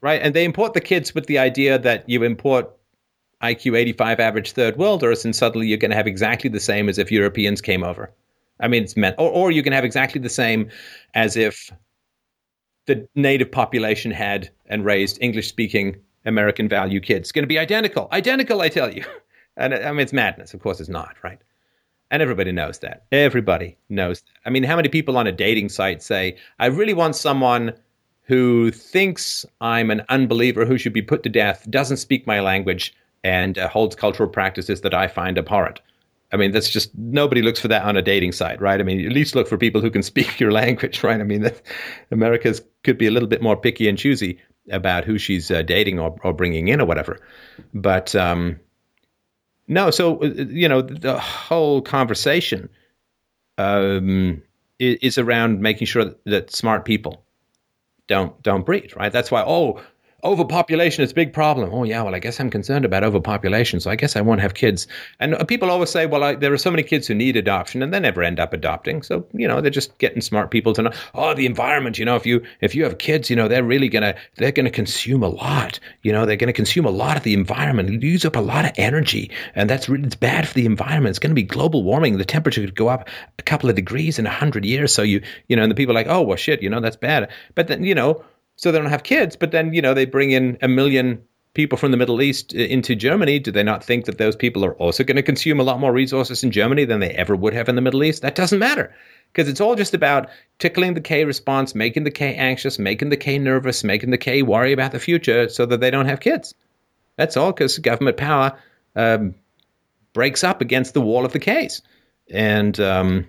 Right? 0.00 0.22
And 0.22 0.34
they 0.34 0.44
import 0.44 0.72
the 0.72 0.80
kids 0.80 1.14
with 1.14 1.26
the 1.26 1.38
idea 1.38 1.78
that 1.78 2.08
you 2.08 2.22
import 2.22 2.70
IQ 3.42 3.78
85 3.78 4.20
average 4.20 4.52
third 4.52 4.76
worlders, 4.76 5.24
and 5.24 5.34
suddenly 5.34 5.66
you're 5.66 5.78
going 5.78 5.90
to 5.90 5.96
have 5.96 6.06
exactly 6.06 6.50
the 6.50 6.60
same 6.60 6.88
as 6.88 6.98
if 6.98 7.10
Europeans 7.10 7.60
came 7.60 7.82
over. 7.82 8.10
I 8.60 8.68
mean, 8.68 8.82
it's 8.82 8.96
meant, 8.96 9.16
or, 9.18 9.30
or 9.30 9.50
you 9.50 9.62
can 9.62 9.72
have 9.72 9.84
exactly 9.84 10.20
the 10.20 10.28
same 10.28 10.68
as 11.14 11.36
if 11.36 11.70
the 12.86 13.08
native 13.14 13.50
population 13.50 14.10
had 14.10 14.50
and 14.66 14.84
raised 14.84 15.18
English 15.20 15.48
speaking 15.48 15.96
American 16.24 16.68
value 16.68 17.00
kids. 17.00 17.28
It's 17.28 17.32
going 17.32 17.44
to 17.44 17.48
be 17.48 17.58
identical. 17.58 18.08
Identical, 18.12 18.60
I 18.60 18.68
tell 18.68 18.92
you. 18.92 19.04
And 19.56 19.74
I 19.74 19.90
mean, 19.90 20.00
it's 20.00 20.12
madness. 20.12 20.54
Of 20.54 20.60
course, 20.62 20.80
it's 20.80 20.88
not, 20.88 21.16
right? 21.22 21.38
And 22.10 22.22
everybody 22.22 22.50
knows 22.50 22.78
that. 22.78 23.04
Everybody 23.12 23.76
knows 23.88 24.22
that. 24.22 24.30
I 24.46 24.50
mean, 24.50 24.62
how 24.62 24.76
many 24.76 24.88
people 24.88 25.18
on 25.18 25.26
a 25.26 25.32
dating 25.32 25.68
site 25.68 26.02
say, 26.02 26.36
I 26.60 26.66
really 26.66 26.94
want 26.94 27.16
someone 27.16 27.74
who 28.22 28.70
thinks 28.70 29.44
I'm 29.60 29.90
an 29.90 30.02
unbeliever 30.08 30.64
who 30.64 30.78
should 30.78 30.92
be 30.92 31.02
put 31.02 31.24
to 31.24 31.28
death, 31.28 31.68
doesn't 31.68 31.98
speak 31.98 32.28
my 32.28 32.40
language, 32.40 32.94
and 33.24 33.58
uh, 33.58 33.68
holds 33.68 33.96
cultural 33.96 34.28
practices 34.28 34.80
that 34.80 34.94
I 34.94 35.08
find 35.08 35.38
abhorrent. 35.38 35.80
I 36.32 36.36
mean, 36.36 36.52
that's 36.52 36.70
just 36.70 36.96
nobody 36.96 37.42
looks 37.42 37.60
for 37.60 37.68
that 37.68 37.82
on 37.82 37.96
a 37.96 38.02
dating 38.02 38.32
site, 38.32 38.60
right? 38.60 38.78
I 38.78 38.82
mean, 38.84 39.04
at 39.04 39.12
least 39.12 39.34
look 39.34 39.48
for 39.48 39.58
people 39.58 39.80
who 39.80 39.90
can 39.90 40.02
speak 40.12 40.38
your 40.38 40.52
language, 40.52 41.02
right? 41.02 41.20
I 41.20 41.24
mean, 41.24 41.42
that, 41.42 41.60
America's 42.10 42.62
could 42.84 42.98
be 42.98 43.06
a 43.06 43.10
little 43.10 43.28
bit 43.28 43.42
more 43.42 43.56
picky 43.56 43.88
and 43.88 43.98
choosy 43.98 44.38
about 44.70 45.04
who 45.04 45.18
she's 45.18 45.50
uh, 45.50 45.62
dating 45.62 45.98
or, 45.98 46.16
or 46.22 46.32
bringing 46.32 46.68
in 46.68 46.80
or 46.80 46.84
whatever. 46.84 47.18
But 47.74 48.14
um, 48.14 48.60
no, 49.66 49.90
so 49.90 50.22
uh, 50.22 50.26
you 50.26 50.68
know, 50.68 50.82
the 50.82 51.18
whole 51.18 51.82
conversation 51.82 52.68
um, 53.58 54.42
is, 54.78 54.98
is 55.02 55.18
around 55.18 55.60
making 55.60 55.86
sure 55.86 56.14
that 56.26 56.50
smart 56.50 56.84
people 56.84 57.24
don't 58.06 58.40
don't 58.42 58.66
breed, 58.66 58.92
right? 58.96 59.12
That's 59.12 59.30
why. 59.30 59.42
Oh, 59.46 59.82
overpopulation 60.22 61.02
is 61.02 61.12
a 61.12 61.14
big 61.14 61.32
problem. 61.32 61.70
Oh 61.72 61.84
yeah, 61.84 62.02
well 62.02 62.14
I 62.14 62.18
guess 62.18 62.38
I'm 62.38 62.50
concerned 62.50 62.84
about 62.84 63.04
overpopulation, 63.04 63.80
so 63.80 63.90
I 63.90 63.96
guess 63.96 64.16
I 64.16 64.20
won't 64.20 64.40
have 64.40 64.54
kids. 64.54 64.86
And 65.18 65.34
uh, 65.34 65.44
people 65.44 65.70
always 65.70 65.90
say, 65.90 66.06
well, 66.06 66.22
I, 66.22 66.34
there 66.34 66.52
are 66.52 66.58
so 66.58 66.70
many 66.70 66.82
kids 66.82 67.06
who 67.06 67.14
need 67.14 67.36
adoption, 67.36 67.82
and 67.82 67.92
they 67.94 68.00
never 68.00 68.22
end 68.22 68.38
up 68.38 68.52
adopting. 68.52 69.02
So 69.02 69.26
you 69.32 69.48
know, 69.48 69.60
they're 69.60 69.70
just 69.70 69.96
getting 69.98 70.20
smart 70.20 70.50
people 70.50 70.72
to 70.74 70.82
know. 70.82 70.92
Oh, 71.14 71.34
the 71.34 71.46
environment. 71.46 71.98
You 71.98 72.04
know, 72.04 72.16
if 72.16 72.26
you 72.26 72.42
if 72.60 72.74
you 72.74 72.84
have 72.84 72.98
kids, 72.98 73.30
you 73.30 73.36
know, 73.36 73.48
they're 73.48 73.64
really 73.64 73.88
gonna 73.88 74.14
they're 74.36 74.52
gonna 74.52 74.70
consume 74.70 75.22
a 75.22 75.28
lot. 75.28 75.80
You 76.02 76.12
know, 76.12 76.26
they're 76.26 76.36
gonna 76.36 76.52
consume 76.52 76.84
a 76.84 76.90
lot 76.90 77.16
of 77.16 77.22
the 77.22 77.34
environment, 77.34 78.02
use 78.02 78.24
up 78.24 78.36
a 78.36 78.40
lot 78.40 78.64
of 78.64 78.72
energy, 78.76 79.30
and 79.54 79.70
that's 79.70 79.88
really 79.88 80.10
it's 80.10 80.16
bad 80.16 80.48
for 80.48 80.54
the 80.54 80.66
environment. 80.66 81.10
It's 81.10 81.18
going 81.18 81.30
to 81.30 81.34
be 81.34 81.44
global 81.44 81.84
warming. 81.84 82.18
The 82.18 82.24
temperature 82.24 82.60
could 82.60 82.74
go 82.74 82.88
up 82.88 83.08
a 83.38 83.42
couple 83.42 83.70
of 83.70 83.76
degrees 83.76 84.18
in 84.18 84.26
a 84.26 84.30
hundred 84.30 84.64
years. 84.64 84.92
So 84.92 85.02
you 85.02 85.22
you 85.48 85.56
know, 85.56 85.62
and 85.62 85.70
the 85.70 85.76
people 85.76 85.92
are 85.92 86.00
like, 86.00 86.08
oh 86.08 86.22
well, 86.22 86.36
shit, 86.36 86.62
you 86.62 86.68
know, 86.68 86.80
that's 86.80 86.96
bad. 86.96 87.30
But 87.54 87.68
then 87.68 87.84
you 87.84 87.94
know 87.94 88.24
so 88.60 88.70
they 88.70 88.78
don't 88.78 88.90
have 88.90 89.04
kids. 89.04 89.36
But 89.36 89.52
then, 89.52 89.72
you 89.72 89.80
know, 89.80 89.94
they 89.94 90.04
bring 90.04 90.32
in 90.32 90.58
a 90.60 90.68
million 90.68 91.22
people 91.54 91.78
from 91.78 91.92
the 91.92 91.96
Middle 91.96 92.20
East 92.20 92.54
uh, 92.54 92.58
into 92.58 92.94
Germany. 92.94 93.38
Do 93.38 93.50
they 93.50 93.62
not 93.62 93.82
think 93.82 94.04
that 94.04 94.18
those 94.18 94.36
people 94.36 94.66
are 94.66 94.74
also 94.74 95.02
going 95.02 95.16
to 95.16 95.22
consume 95.22 95.58
a 95.58 95.62
lot 95.62 95.80
more 95.80 95.94
resources 95.94 96.44
in 96.44 96.50
Germany 96.50 96.84
than 96.84 97.00
they 97.00 97.12
ever 97.12 97.34
would 97.34 97.54
have 97.54 97.70
in 97.70 97.74
the 97.74 97.80
Middle 97.80 98.04
East? 98.04 98.20
That 98.20 98.34
doesn't 98.34 98.58
matter 98.58 98.94
because 99.32 99.48
it's 99.48 99.62
all 99.62 99.76
just 99.76 99.94
about 99.94 100.28
tickling 100.58 100.92
the 100.92 101.00
K 101.00 101.24
response, 101.24 101.74
making 101.74 102.04
the 102.04 102.10
K 102.10 102.34
anxious, 102.34 102.78
making 102.78 103.08
the 103.08 103.16
K 103.16 103.38
nervous, 103.38 103.82
making 103.82 104.10
the 104.10 104.18
K 104.18 104.42
worry 104.42 104.74
about 104.74 104.92
the 104.92 105.00
future 105.00 105.48
so 105.48 105.64
that 105.64 105.80
they 105.80 105.90
don't 105.90 106.06
have 106.06 106.20
kids. 106.20 106.54
That's 107.16 107.38
all 107.38 107.52
because 107.52 107.78
government 107.78 108.18
power 108.18 108.58
um, 108.94 109.34
breaks 110.12 110.44
up 110.44 110.60
against 110.60 110.92
the 110.92 111.00
wall 111.00 111.24
of 111.24 111.32
the 111.32 111.40
Ks. 111.40 111.80
And, 112.30 112.78
um, 112.78 113.26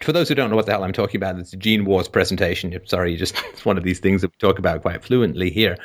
for 0.00 0.12
those 0.12 0.28
who 0.28 0.34
don't 0.34 0.50
know 0.50 0.56
what 0.56 0.66
the 0.66 0.72
hell 0.72 0.84
I'm 0.84 0.92
talking 0.92 1.18
about, 1.18 1.38
it's 1.38 1.52
a 1.52 1.56
Gene 1.56 1.84
Wars 1.84 2.08
presentation. 2.08 2.78
Sorry, 2.86 3.16
just 3.16 3.36
it's 3.52 3.64
one 3.64 3.78
of 3.78 3.84
these 3.84 4.00
things 4.00 4.22
that 4.22 4.30
we 4.30 4.36
talk 4.38 4.58
about 4.58 4.82
quite 4.82 5.04
fluently 5.04 5.50
here. 5.50 5.78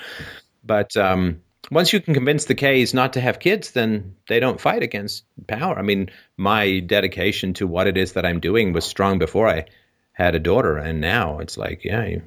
But 0.63 0.97
um, 0.97 1.41
once 1.71 1.93
you 1.93 2.01
can 2.01 2.13
convince 2.13 2.45
the 2.45 2.55
K's 2.55 2.93
not 2.93 3.13
to 3.13 3.21
have 3.21 3.39
kids, 3.39 3.71
then 3.71 4.15
they 4.27 4.39
don't 4.39 4.59
fight 4.59 4.83
against 4.83 5.23
power. 5.47 5.77
I 5.77 5.83
mean, 5.83 6.09
my 6.37 6.79
dedication 6.79 7.53
to 7.55 7.67
what 7.67 7.87
it 7.87 7.97
is 7.97 8.13
that 8.13 8.25
I'm 8.25 8.39
doing 8.39 8.73
was 8.73 8.85
strong 8.85 9.19
before 9.19 9.47
I 9.47 9.65
had 10.13 10.35
a 10.35 10.39
daughter, 10.39 10.77
and 10.77 10.99
now 10.99 11.39
it's 11.39 11.57
like, 11.57 11.85
yeah, 11.85 12.05
you 12.05 12.21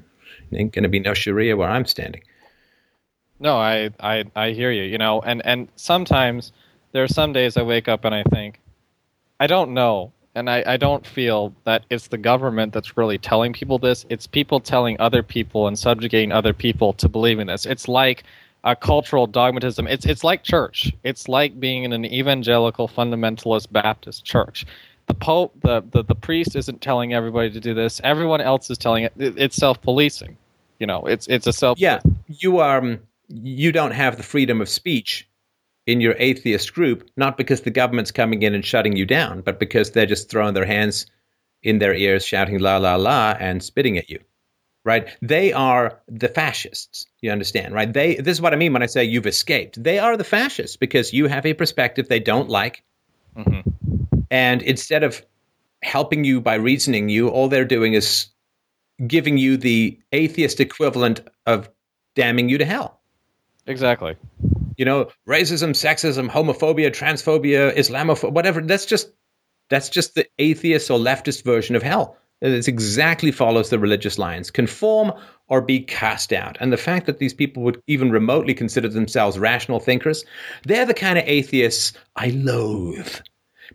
ain't 0.52 0.72
gonna 0.72 0.88
be 0.88 1.00
no 1.00 1.14
Sharia 1.14 1.56
where 1.56 1.68
I'm 1.68 1.84
standing. 1.84 2.22
No, 3.38 3.56
I, 3.56 3.90
I, 3.98 4.24
I 4.36 4.50
hear 4.50 4.70
you. 4.70 4.84
You 4.84 4.98
know, 4.98 5.20
and 5.20 5.44
and 5.44 5.68
sometimes 5.76 6.52
there 6.92 7.02
are 7.02 7.08
some 7.08 7.32
days 7.32 7.56
I 7.56 7.62
wake 7.62 7.88
up 7.88 8.04
and 8.04 8.14
I 8.14 8.22
think, 8.22 8.60
I 9.40 9.46
don't 9.46 9.74
know 9.74 10.12
and 10.34 10.48
I, 10.48 10.62
I 10.66 10.76
don't 10.76 11.06
feel 11.06 11.54
that 11.64 11.84
it's 11.90 12.08
the 12.08 12.18
government 12.18 12.72
that's 12.72 12.96
really 12.96 13.18
telling 13.18 13.52
people 13.52 13.78
this. 13.78 14.06
It's 14.08 14.26
people 14.26 14.60
telling 14.60 14.98
other 14.98 15.22
people 15.22 15.68
and 15.68 15.78
subjugating 15.78 16.32
other 16.32 16.52
people 16.52 16.92
to 16.94 17.08
believing 17.08 17.46
this. 17.46 17.66
It's 17.66 17.86
like 17.86 18.24
a 18.64 18.74
cultural 18.74 19.26
dogmatism. 19.26 19.86
It's 19.86 20.06
it's 20.06 20.24
like 20.24 20.42
church. 20.42 20.92
It's 21.04 21.28
like 21.28 21.60
being 21.60 21.84
in 21.84 21.92
an 21.92 22.04
evangelical 22.04 22.88
fundamentalist 22.88 23.70
Baptist 23.72 24.24
church. 24.24 24.64
The 25.06 25.14
pope, 25.14 25.52
the, 25.62 25.82
the, 25.90 26.04
the 26.04 26.14
priest 26.14 26.54
isn't 26.54 26.80
telling 26.80 27.12
everybody 27.12 27.50
to 27.50 27.60
do 27.60 27.74
this. 27.74 28.00
Everyone 28.04 28.40
else 28.40 28.70
is 28.70 28.78
telling 28.78 29.04
it. 29.04 29.12
It's 29.18 29.56
self 29.56 29.82
policing. 29.82 30.36
You 30.78 30.86
know, 30.86 31.04
it's 31.04 31.26
it's 31.26 31.46
a 31.46 31.52
self. 31.52 31.78
Yeah, 31.78 32.00
you 32.28 32.60
um 32.60 33.00
you 33.28 33.72
don't 33.72 33.92
have 33.92 34.16
the 34.16 34.22
freedom 34.22 34.60
of 34.60 34.68
speech 34.68 35.28
in 35.86 36.00
your 36.00 36.14
atheist 36.18 36.74
group, 36.74 37.08
not 37.16 37.36
because 37.36 37.62
the 37.62 37.70
government's 37.70 38.10
coming 38.10 38.42
in 38.42 38.54
and 38.54 38.64
shutting 38.64 38.96
you 38.96 39.04
down, 39.04 39.40
but 39.40 39.58
because 39.58 39.90
they're 39.90 40.06
just 40.06 40.30
throwing 40.30 40.54
their 40.54 40.64
hands 40.64 41.06
in 41.62 41.78
their 41.78 41.94
ears, 41.94 42.24
shouting 42.24 42.58
la 42.58 42.76
la 42.76 42.96
la, 42.96 43.36
and 43.38 43.62
spitting 43.62 43.98
at 43.98 44.08
you. 44.08 44.18
Right? 44.84 45.08
They 45.22 45.52
are 45.52 46.00
the 46.08 46.28
fascists. 46.28 47.06
You 47.20 47.30
understand, 47.30 47.72
right? 47.72 47.92
They 47.92 48.16
this 48.16 48.36
is 48.36 48.40
what 48.40 48.52
I 48.52 48.56
mean 48.56 48.72
when 48.72 48.82
I 48.82 48.86
say 48.86 49.04
you've 49.04 49.26
escaped. 49.26 49.82
They 49.82 49.98
are 49.98 50.16
the 50.16 50.24
fascists 50.24 50.76
because 50.76 51.12
you 51.12 51.28
have 51.28 51.46
a 51.46 51.54
perspective 51.54 52.08
they 52.08 52.18
don't 52.18 52.48
like. 52.48 52.82
Mm-hmm. 53.36 53.70
And 54.32 54.62
instead 54.62 55.04
of 55.04 55.24
helping 55.82 56.24
you 56.24 56.40
by 56.40 56.54
reasoning 56.54 57.08
you, 57.08 57.28
all 57.28 57.48
they're 57.48 57.64
doing 57.64 57.94
is 57.94 58.26
giving 59.06 59.38
you 59.38 59.56
the 59.56 59.98
atheist 60.12 60.58
equivalent 60.58 61.20
of 61.46 61.68
damning 62.14 62.48
you 62.48 62.58
to 62.58 62.64
hell. 62.64 63.00
Exactly. 63.66 64.16
You 64.82 64.84
know, 64.84 65.08
racism, 65.28 65.70
sexism, 65.70 66.28
homophobia, 66.28 66.90
transphobia, 66.90 67.72
Islamophobia, 67.76 68.32
whatever. 68.32 68.60
That's 68.60 68.84
just 68.84 69.12
that's 69.70 69.88
just 69.88 70.16
the 70.16 70.26
atheist 70.40 70.90
or 70.90 70.98
leftist 70.98 71.44
version 71.44 71.76
of 71.76 71.84
hell. 71.84 72.16
It 72.40 72.66
exactly 72.66 73.30
follows 73.30 73.70
the 73.70 73.78
religious 73.78 74.18
lines 74.18 74.50
conform 74.50 75.12
or 75.46 75.60
be 75.60 75.78
cast 75.78 76.32
out. 76.32 76.56
And 76.58 76.72
the 76.72 76.76
fact 76.76 77.06
that 77.06 77.18
these 77.18 77.32
people 77.32 77.62
would 77.62 77.80
even 77.86 78.10
remotely 78.10 78.54
consider 78.54 78.88
themselves 78.88 79.38
rational 79.38 79.78
thinkers, 79.78 80.24
they're 80.64 80.84
the 80.84 80.94
kind 80.94 81.16
of 81.16 81.28
atheists 81.28 81.92
I 82.16 82.30
loathe. 82.30 83.20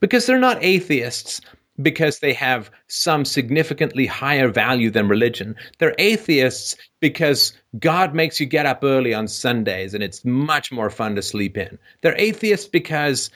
Because 0.02 0.26
they're 0.26 0.38
not 0.38 0.61
atheists 0.61 1.40
because 1.82 2.20
they 2.20 2.34
have 2.34 2.72
some 2.88 3.26
significantly 3.26 4.06
higher 4.06 4.48
value 4.50 4.90
than 4.90 5.08
religion. 5.08 5.56
They're 5.78 5.96
atheists 5.98 6.76
because 7.00 7.54
God 7.80 8.16
makes 8.16 8.40
you 8.40 8.46
get 8.46 8.66
up 8.66 8.84
early 8.84 9.14
on 9.14 9.28
Sundays 9.28 9.94
and 9.94 10.04
it's 10.04 10.26
much 10.26 10.72
more 10.72 10.90
fun 10.90 11.16
to 11.16 11.22
sleep 11.22 11.58
in. 11.58 11.78
They're 12.02 12.18
atheists 12.18 12.68
because 12.68 13.30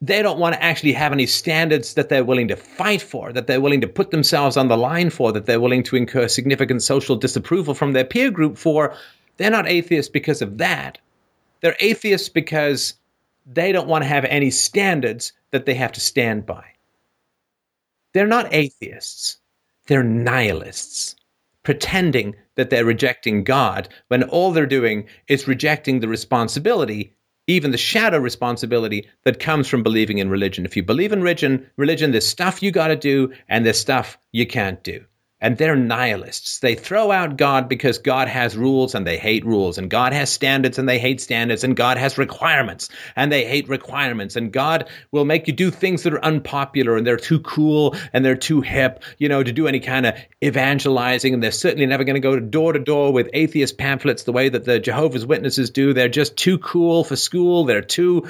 they 0.00 0.22
don't 0.22 0.38
want 0.38 0.54
to 0.54 0.62
actually 0.62 0.92
have 0.92 1.12
any 1.12 1.26
standards 1.26 1.94
that 1.94 2.08
they're 2.08 2.24
willing 2.24 2.48
to 2.48 2.56
fight 2.56 3.00
for, 3.00 3.32
that 3.32 3.46
they're 3.46 3.60
willing 3.60 3.80
to 3.80 3.88
put 3.88 4.10
themselves 4.10 4.56
on 4.56 4.68
the 4.68 4.76
line 4.76 5.10
for, 5.10 5.32
that 5.32 5.46
they're 5.46 5.60
willing 5.60 5.82
to 5.84 5.96
incur 5.96 6.28
significant 6.28 6.82
social 6.82 7.16
disapproval 7.16 7.74
from 7.74 7.92
their 7.92 8.04
peer 8.04 8.30
group 8.30 8.58
for. 8.58 8.94
They're 9.36 9.50
not 9.50 9.68
atheists 9.68 10.10
because 10.10 10.42
of 10.42 10.58
that. 10.58 10.98
They're 11.60 11.76
atheists 11.80 12.28
because 12.28 12.94
they 13.46 13.72
don't 13.72 13.88
want 13.88 14.02
to 14.02 14.08
have 14.08 14.24
any 14.26 14.50
standards 14.50 15.32
that 15.52 15.64
they 15.64 15.74
have 15.74 15.92
to 15.92 16.00
stand 16.00 16.44
by. 16.44 16.73
They're 18.14 18.26
not 18.26 18.52
atheists, 18.54 19.38
they're 19.86 20.02
nihilists, 20.02 21.16
pretending 21.62 22.34
that 22.54 22.70
they're 22.70 22.84
rejecting 22.84 23.44
God 23.44 23.88
when 24.08 24.22
all 24.22 24.52
they're 24.52 24.66
doing 24.66 25.06
is 25.28 25.46
rejecting 25.46 26.00
the 26.00 26.08
responsibility 26.08 27.14
even 27.46 27.72
the 27.72 27.78
shadow 27.78 28.18
responsibility 28.18 29.06
that 29.24 29.38
comes 29.38 29.68
from 29.68 29.82
believing 29.82 30.18
in 30.18 30.30
religion. 30.30 30.64
If 30.64 30.76
you 30.76 30.82
believe 30.82 31.12
in 31.12 31.20
religion, 31.20 31.68
religion, 31.76 32.10
there's 32.10 32.26
stuff 32.26 32.62
you 32.62 32.70
got 32.70 32.88
to 32.88 32.96
do 32.96 33.32
and 33.48 33.66
there's 33.66 33.78
stuff 33.78 34.16
you 34.32 34.46
can't 34.46 34.82
do 34.82 35.04
and 35.40 35.58
they're 35.58 35.76
nihilists. 35.76 36.60
They 36.60 36.74
throw 36.74 37.10
out 37.10 37.36
God 37.36 37.68
because 37.68 37.98
God 37.98 38.28
has 38.28 38.56
rules 38.56 38.94
and 38.94 39.06
they 39.06 39.18
hate 39.18 39.44
rules, 39.44 39.78
and 39.78 39.90
God 39.90 40.12
has 40.12 40.30
standards 40.30 40.78
and 40.78 40.88
they 40.88 40.98
hate 40.98 41.20
standards, 41.20 41.64
and 41.64 41.76
God 41.76 41.98
has 41.98 42.16
requirements 42.16 42.88
and 43.16 43.30
they 43.30 43.44
hate 43.44 43.68
requirements, 43.68 44.36
and 44.36 44.52
God 44.52 44.88
will 45.10 45.24
make 45.24 45.46
you 45.46 45.52
do 45.52 45.70
things 45.70 46.02
that 46.02 46.14
are 46.14 46.24
unpopular 46.24 46.96
and 46.96 47.06
they're 47.06 47.16
too 47.16 47.40
cool 47.40 47.94
and 48.12 48.24
they're 48.24 48.36
too 48.36 48.60
hip, 48.60 49.02
you 49.18 49.28
know, 49.28 49.42
to 49.42 49.52
do 49.52 49.66
any 49.66 49.80
kind 49.80 50.06
of 50.06 50.14
evangelizing, 50.42 51.34
and 51.34 51.42
they're 51.42 51.50
certainly 51.50 51.86
never 51.86 52.04
going 52.04 52.14
to 52.14 52.20
go 52.20 52.40
door 52.40 52.72
to 52.72 52.78
door 52.78 53.12
with 53.12 53.28
atheist 53.32 53.76
pamphlets 53.76 54.22
the 54.24 54.32
way 54.32 54.48
that 54.48 54.64
the 54.64 54.78
Jehovah's 54.78 55.26
Witnesses 55.26 55.70
do. 55.70 55.92
They're 55.92 56.08
just 56.08 56.36
too 56.36 56.58
cool 56.58 57.04
for 57.04 57.16
school. 57.16 57.64
They're 57.64 57.82
too 57.82 58.28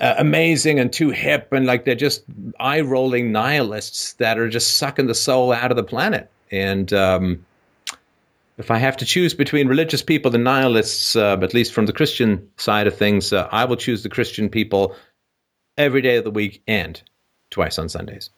uh, 0.00 0.14
amazing 0.18 0.80
and 0.80 0.92
too 0.92 1.10
hip 1.10 1.52
and 1.52 1.66
like 1.66 1.84
they're 1.84 1.94
just 1.94 2.24
eye 2.58 2.80
rolling 2.80 3.32
nihilists 3.32 4.14
that 4.14 4.38
are 4.38 4.48
just 4.48 4.76
sucking 4.76 5.06
the 5.06 5.14
soul 5.14 5.52
out 5.52 5.70
of 5.70 5.76
the 5.76 5.84
planet. 5.84 6.30
And 6.50 6.92
um, 6.92 7.46
if 8.58 8.70
I 8.70 8.78
have 8.78 8.96
to 8.98 9.04
choose 9.04 9.34
between 9.34 9.68
religious 9.68 10.02
people 10.02 10.34
and 10.34 10.44
nihilists, 10.44 11.16
uh, 11.16 11.38
at 11.42 11.54
least 11.54 11.72
from 11.72 11.86
the 11.86 11.92
Christian 11.92 12.50
side 12.56 12.86
of 12.86 12.96
things, 12.96 13.32
uh, 13.32 13.48
I 13.50 13.64
will 13.64 13.76
choose 13.76 14.02
the 14.02 14.08
Christian 14.08 14.48
people 14.48 14.94
every 15.76 16.02
day 16.02 16.16
of 16.16 16.24
the 16.24 16.30
week 16.30 16.62
and 16.66 17.00
twice 17.50 17.78
on 17.78 17.88
Sundays. 17.88 18.30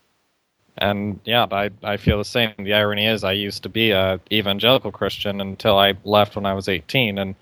And 0.78 1.20
yeah, 1.24 1.46
I, 1.50 1.70
I 1.82 1.96
feel 1.96 2.18
the 2.18 2.24
same. 2.24 2.52
The 2.58 2.74
irony 2.74 3.06
is, 3.06 3.24
I 3.24 3.32
used 3.32 3.62
to 3.62 3.68
be 3.68 3.92
a 3.92 4.20
evangelical 4.30 4.92
Christian 4.92 5.40
until 5.40 5.78
I 5.78 5.94
left 6.04 6.36
when 6.36 6.44
I 6.44 6.52
was 6.52 6.68
18. 6.68 7.18
And 7.18 7.34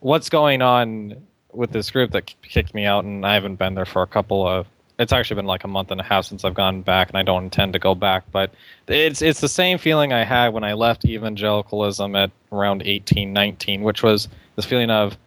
what's 0.00 0.28
going 0.28 0.60
on 0.60 1.16
with 1.52 1.70
this 1.70 1.90
group 1.90 2.10
that 2.12 2.34
kicked 2.42 2.74
me 2.74 2.84
out, 2.84 3.04
and 3.04 3.24
I 3.24 3.34
haven't 3.34 3.56
been 3.56 3.74
there 3.74 3.84
for 3.84 4.02
a 4.02 4.08
couple 4.08 4.46
of 4.46 4.66
it's 4.98 5.12
actually 5.12 5.36
been 5.36 5.46
like 5.46 5.64
a 5.64 5.68
month 5.68 5.90
and 5.90 6.00
a 6.00 6.04
half 6.04 6.24
since 6.24 6.44
I've 6.44 6.54
gone 6.54 6.82
back, 6.82 7.08
and 7.08 7.18
I 7.18 7.22
don't 7.22 7.44
intend 7.44 7.72
to 7.72 7.78
go 7.78 7.94
back. 7.94 8.24
But 8.30 8.52
it's 8.86 9.22
it's 9.22 9.40
the 9.40 9.48
same 9.48 9.78
feeling 9.78 10.12
I 10.12 10.24
had 10.24 10.52
when 10.52 10.64
I 10.64 10.74
left 10.74 11.04
evangelicalism 11.04 12.14
at 12.14 12.30
around 12.52 12.82
eighteen, 12.84 13.32
nineteen, 13.32 13.82
which 13.82 14.02
was 14.02 14.28
this 14.56 14.64
feeling 14.64 14.90
of 14.90 15.18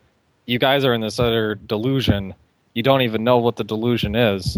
you 0.46 0.60
guys 0.60 0.86
are 0.86 0.94
in 0.94 1.02
this 1.02 1.20
other 1.20 1.56
delusion. 1.56 2.34
You 2.74 2.84
don't 2.84 3.02
even 3.02 3.24
know 3.24 3.38
what 3.40 3.58
the 3.58 3.64
delusion 3.64 4.16
is, 4.16 4.58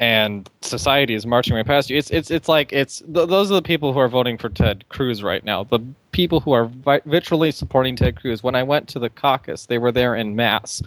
and 0.00 0.48
society 0.62 1.14
is 1.14 1.26
marching 1.26 1.54
right 1.54 1.66
past 1.66 1.90
you. 1.90 1.96
It's 1.96 2.10
it's 2.10 2.30
it's 2.30 2.48
like 2.48 2.72
it's 2.72 2.98
th- 3.00 3.28
those 3.28 3.50
are 3.50 3.54
the 3.54 3.62
people 3.62 3.92
who 3.92 4.00
are 4.00 4.08
voting 4.08 4.38
for 4.38 4.48
Ted 4.48 4.88
Cruz 4.88 5.22
right 5.22 5.44
now. 5.44 5.64
The 5.64 5.80
people 6.10 6.40
who 6.40 6.52
are 6.52 6.64
vi- 6.64 7.02
virtually 7.04 7.52
supporting 7.52 7.94
Ted 7.94 8.20
Cruz. 8.20 8.42
When 8.42 8.56
I 8.56 8.64
went 8.64 8.88
to 8.88 8.98
the 8.98 9.10
caucus, 9.10 9.66
they 9.66 9.78
were 9.78 9.92
there 9.92 10.16
in 10.16 10.34
mass 10.34 10.82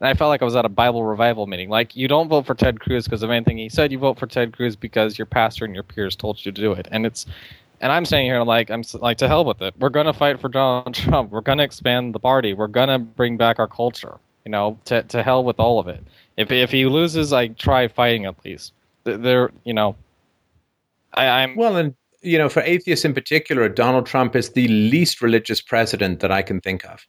and 0.00 0.08
I 0.08 0.14
felt 0.14 0.28
like 0.28 0.42
I 0.42 0.44
was 0.44 0.56
at 0.56 0.64
a 0.64 0.70
Bible 0.70 1.04
revival 1.04 1.46
meeting. 1.46 1.70
Like 1.70 1.96
you 1.96 2.08
don't 2.08 2.28
vote 2.28 2.46
for 2.46 2.54
Ted 2.54 2.80
Cruz 2.80 3.04
because 3.04 3.22
of 3.22 3.30
anything 3.30 3.58
he 3.58 3.68
said. 3.68 3.90
You 3.90 3.98
vote 3.98 4.18
for 4.18 4.26
Ted 4.26 4.54
Cruz 4.54 4.76
because 4.76 5.18
your 5.18 5.26
pastor 5.26 5.64
and 5.64 5.74
your 5.74 5.84
peers 5.84 6.14
told 6.14 6.44
you 6.44 6.52
to 6.52 6.60
do 6.60 6.72
it. 6.72 6.86
And 6.90 7.06
it's, 7.06 7.26
and 7.80 7.90
I'm 7.90 8.04
saying 8.04 8.26
here, 8.26 8.42
like 8.42 8.70
I'm 8.70 8.82
like 8.94 9.18
to 9.18 9.28
hell 9.28 9.44
with 9.44 9.62
it. 9.62 9.74
We're 9.78 9.88
gonna 9.88 10.12
fight 10.12 10.40
for 10.40 10.48
Donald 10.48 10.94
Trump. 10.94 11.30
We're 11.30 11.40
gonna 11.40 11.62
expand 11.62 12.14
the 12.14 12.18
party. 12.18 12.52
We're 12.54 12.66
gonna 12.66 12.98
bring 12.98 13.36
back 13.36 13.58
our 13.58 13.68
culture. 13.68 14.18
You 14.44 14.52
know, 14.52 14.78
to 14.84 15.02
to 15.02 15.22
hell 15.22 15.42
with 15.42 15.58
all 15.58 15.78
of 15.78 15.88
it. 15.88 16.04
If 16.36 16.52
if 16.52 16.70
he 16.70 16.86
loses, 16.86 17.32
I 17.32 17.48
try 17.48 17.88
fighting 17.88 18.26
at 18.26 18.36
least. 18.44 18.72
There, 19.04 19.50
you 19.64 19.72
know, 19.72 19.96
I, 21.14 21.26
I'm 21.26 21.56
well, 21.56 21.76
and 21.76 21.94
you 22.22 22.38
know, 22.38 22.48
for 22.48 22.60
atheists 22.62 23.04
in 23.04 23.14
particular, 23.14 23.68
Donald 23.68 24.06
Trump 24.06 24.36
is 24.36 24.50
the 24.50 24.68
least 24.68 25.22
religious 25.22 25.60
president 25.60 26.20
that 26.20 26.30
I 26.30 26.42
can 26.42 26.60
think 26.60 26.84
of 26.84 27.06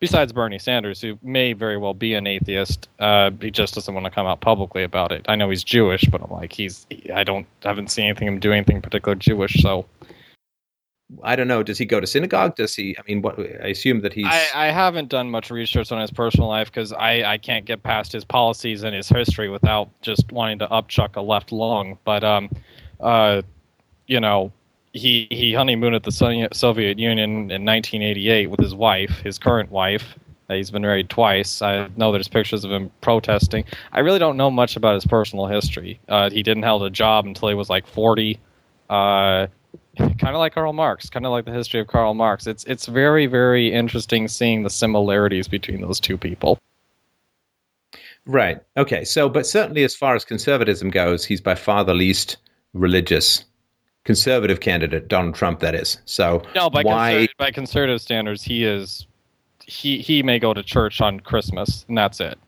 besides 0.00 0.32
Bernie 0.32 0.58
Sanders, 0.58 1.00
who 1.00 1.18
may 1.22 1.52
very 1.52 1.76
well 1.76 1.94
be 1.94 2.14
an 2.14 2.26
atheist, 2.26 2.88
uh, 2.98 3.30
he 3.40 3.50
just 3.50 3.74
doesn't 3.74 3.92
want 3.92 4.04
to 4.04 4.10
come 4.10 4.26
out 4.26 4.40
publicly 4.40 4.82
about 4.82 5.12
it. 5.12 5.24
I 5.28 5.36
know 5.36 5.50
he's 5.50 5.64
Jewish, 5.64 6.04
but 6.04 6.22
I'm 6.22 6.30
like, 6.30 6.52
he's 6.52 6.86
I 7.14 7.24
don't 7.24 7.46
I 7.64 7.68
haven't 7.68 7.90
seen 7.90 8.06
anything 8.06 8.28
him 8.28 8.38
do 8.38 8.52
anything 8.52 8.82
particular 8.82 9.14
Jewish, 9.14 9.54
so. 9.62 9.86
I 11.22 11.36
don't 11.36 11.46
know. 11.46 11.62
Does 11.62 11.78
he 11.78 11.84
go 11.84 12.00
to 12.00 12.06
synagogue? 12.06 12.56
Does 12.56 12.74
he? 12.74 12.96
I 12.98 13.02
mean, 13.06 13.22
what? 13.22 13.38
I 13.38 13.68
assume 13.68 14.00
that 14.00 14.12
he's. 14.12 14.26
I, 14.26 14.48
I 14.52 14.66
haven't 14.72 15.08
done 15.08 15.30
much 15.30 15.52
research 15.52 15.92
on 15.92 16.00
his 16.00 16.10
personal 16.10 16.48
life 16.48 16.66
because 16.66 16.92
I, 16.92 17.22
I 17.22 17.38
can't 17.38 17.64
get 17.64 17.84
past 17.84 18.10
his 18.10 18.24
policies 18.24 18.82
and 18.82 18.92
his 18.92 19.08
history 19.08 19.48
without 19.48 19.88
just 20.02 20.32
wanting 20.32 20.58
to 20.58 20.66
upchuck 20.66 21.14
a 21.14 21.20
left 21.20 21.52
lung. 21.52 21.96
But 22.04 22.24
um, 22.24 22.50
uh, 22.98 23.42
you 24.08 24.18
know, 24.18 24.52
he 24.96 25.28
he 25.30 25.54
honeymooned 25.54 25.94
at 25.94 26.02
the 26.02 26.48
Soviet 26.52 26.98
Union 26.98 27.50
in 27.50 27.64
1988 27.64 28.50
with 28.50 28.60
his 28.60 28.74
wife, 28.74 29.20
his 29.20 29.38
current 29.38 29.70
wife. 29.70 30.14
Uh, 30.48 30.54
he's 30.54 30.70
been 30.70 30.82
married 30.82 31.10
twice. 31.10 31.60
I 31.60 31.88
know 31.96 32.12
there's 32.12 32.28
pictures 32.28 32.64
of 32.64 32.70
him 32.70 32.90
protesting. 33.00 33.64
I 33.92 34.00
really 34.00 34.20
don't 34.20 34.36
know 34.36 34.50
much 34.50 34.76
about 34.76 34.94
his 34.94 35.04
personal 35.04 35.46
history. 35.46 35.98
Uh, 36.08 36.30
he 36.30 36.42
didn't 36.42 36.62
hold 36.62 36.84
a 36.84 36.90
job 36.90 37.26
until 37.26 37.48
he 37.48 37.54
was 37.54 37.68
like 37.68 37.86
40. 37.86 38.38
Uh, 38.88 39.48
kind 39.96 40.28
of 40.28 40.36
like 40.36 40.54
Karl 40.54 40.72
Marx, 40.72 41.10
kind 41.10 41.26
of 41.26 41.32
like 41.32 41.46
the 41.46 41.52
history 41.52 41.80
of 41.80 41.86
Karl 41.88 42.14
Marx. 42.14 42.46
It's 42.46 42.64
it's 42.64 42.86
very 42.86 43.26
very 43.26 43.72
interesting 43.72 44.28
seeing 44.28 44.62
the 44.62 44.70
similarities 44.70 45.48
between 45.48 45.80
those 45.80 46.00
two 46.00 46.16
people. 46.16 46.58
Right. 48.26 48.60
Okay. 48.76 49.04
So, 49.04 49.28
but 49.28 49.46
certainly 49.46 49.84
as 49.84 49.94
far 49.94 50.14
as 50.14 50.24
conservatism 50.24 50.90
goes, 50.90 51.24
he's 51.24 51.40
by 51.40 51.54
far 51.54 51.84
the 51.84 51.94
least 51.94 52.38
religious 52.74 53.44
conservative 54.06 54.60
candidate, 54.60 55.08
Donald 55.08 55.34
Trump, 55.34 55.58
that 55.60 55.74
is. 55.74 55.98
So 56.06 56.40
no, 56.54 56.70
by 56.70 56.82
why 56.82 57.10
conservative, 57.10 57.36
by 57.38 57.50
conservative 57.50 58.00
standards, 58.00 58.42
he 58.42 58.64
is 58.64 59.06
he 59.66 59.98
he 59.98 60.22
may 60.22 60.38
go 60.38 60.54
to 60.54 60.62
church 60.62 61.00
on 61.00 61.20
Christmas, 61.20 61.84
and 61.88 61.98
that's 61.98 62.20
it. 62.20 62.38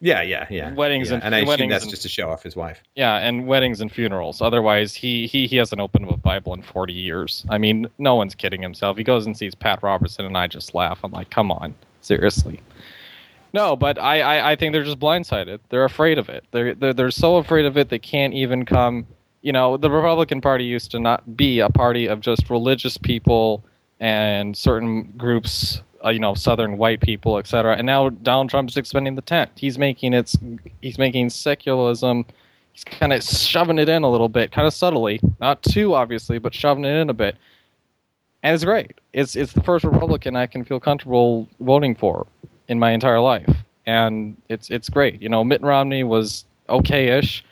Yeah, 0.00 0.22
yeah, 0.22 0.46
yeah. 0.50 0.72
Weddings 0.74 1.10
yeah. 1.10 1.16
and 1.16 1.24
and 1.24 1.34
I 1.34 1.44
weddings 1.44 1.52
assume 1.52 1.68
that's 1.68 1.84
and, 1.84 1.90
just 1.90 2.02
to 2.02 2.08
show 2.08 2.30
off 2.30 2.42
his 2.42 2.56
wife. 2.56 2.82
Yeah, 2.96 3.16
and 3.16 3.46
weddings 3.46 3.80
and 3.80 3.92
funerals. 3.92 4.40
Otherwise, 4.40 4.94
he 4.94 5.26
he 5.26 5.46
he 5.46 5.56
hasn't 5.56 5.80
opened 5.80 6.08
a 6.10 6.16
Bible 6.16 6.54
in 6.54 6.62
forty 6.62 6.94
years. 6.94 7.44
I 7.50 7.58
mean, 7.58 7.86
no 7.98 8.14
one's 8.14 8.34
kidding 8.34 8.62
himself. 8.62 8.96
He 8.96 9.04
goes 9.04 9.26
and 9.26 9.36
sees 9.36 9.54
Pat 9.54 9.82
Robertson, 9.82 10.24
and 10.24 10.36
I 10.36 10.46
just 10.46 10.74
laugh. 10.74 11.00
I'm 11.04 11.12
like, 11.12 11.30
come 11.30 11.52
on, 11.52 11.74
seriously. 12.00 12.60
No, 13.52 13.76
but 13.76 14.00
I, 14.00 14.20
I, 14.20 14.52
I 14.52 14.56
think 14.56 14.72
they're 14.72 14.82
just 14.82 14.98
blindsided. 14.98 15.60
They're 15.68 15.84
afraid 15.84 16.18
of 16.18 16.28
it. 16.28 16.44
They're, 16.50 16.74
they're 16.74 16.92
they're 16.92 17.10
so 17.12 17.36
afraid 17.36 17.66
of 17.66 17.76
it 17.76 17.88
they 17.88 18.00
can't 18.00 18.34
even 18.34 18.64
come 18.64 19.06
you 19.44 19.52
know, 19.52 19.76
the 19.76 19.90
Republican 19.90 20.40
Party 20.40 20.64
used 20.64 20.90
to 20.92 20.98
not 20.98 21.36
be 21.36 21.60
a 21.60 21.68
party 21.68 22.06
of 22.06 22.20
just 22.20 22.48
religious 22.48 22.96
people 22.96 23.62
and 24.00 24.56
certain 24.56 25.12
groups, 25.18 25.82
uh, 26.02 26.08
you 26.08 26.18
know, 26.18 26.32
Southern 26.34 26.78
white 26.78 27.02
people, 27.02 27.36
etc. 27.36 27.76
And 27.76 27.84
now 27.86 28.08
Donald 28.08 28.48
Trump's 28.48 28.78
expanding 28.78 29.16
the 29.16 29.22
tent. 29.22 29.50
He's 29.54 29.76
making 29.76 30.14
it's 30.14 30.34
He's 30.80 30.96
making 30.96 31.28
secularism. 31.28 32.24
He's 32.72 32.84
kind 32.84 33.12
of 33.12 33.22
shoving 33.22 33.78
it 33.78 33.88
in 33.88 34.02
a 34.02 34.10
little 34.10 34.30
bit, 34.30 34.50
kind 34.50 34.66
of 34.66 34.72
subtly, 34.72 35.20
not 35.40 35.62
too 35.62 35.94
obviously, 35.94 36.38
but 36.38 36.54
shoving 36.54 36.86
it 36.86 36.96
in 36.96 37.10
a 37.10 37.14
bit. 37.14 37.36
And 38.42 38.54
it's 38.54 38.64
great. 38.64 38.98
It's 39.12 39.36
it's 39.36 39.52
the 39.52 39.62
first 39.62 39.84
Republican 39.84 40.36
I 40.36 40.46
can 40.46 40.64
feel 40.64 40.80
comfortable 40.80 41.50
voting 41.60 41.94
for 41.94 42.26
in 42.68 42.78
my 42.78 42.92
entire 42.92 43.20
life, 43.20 43.54
and 43.84 44.38
it's 44.48 44.70
it's 44.70 44.88
great. 44.88 45.20
You 45.20 45.28
know, 45.28 45.44
Mitt 45.44 45.60
Romney 45.60 46.02
was 46.02 46.46
okay-ish 46.70 47.44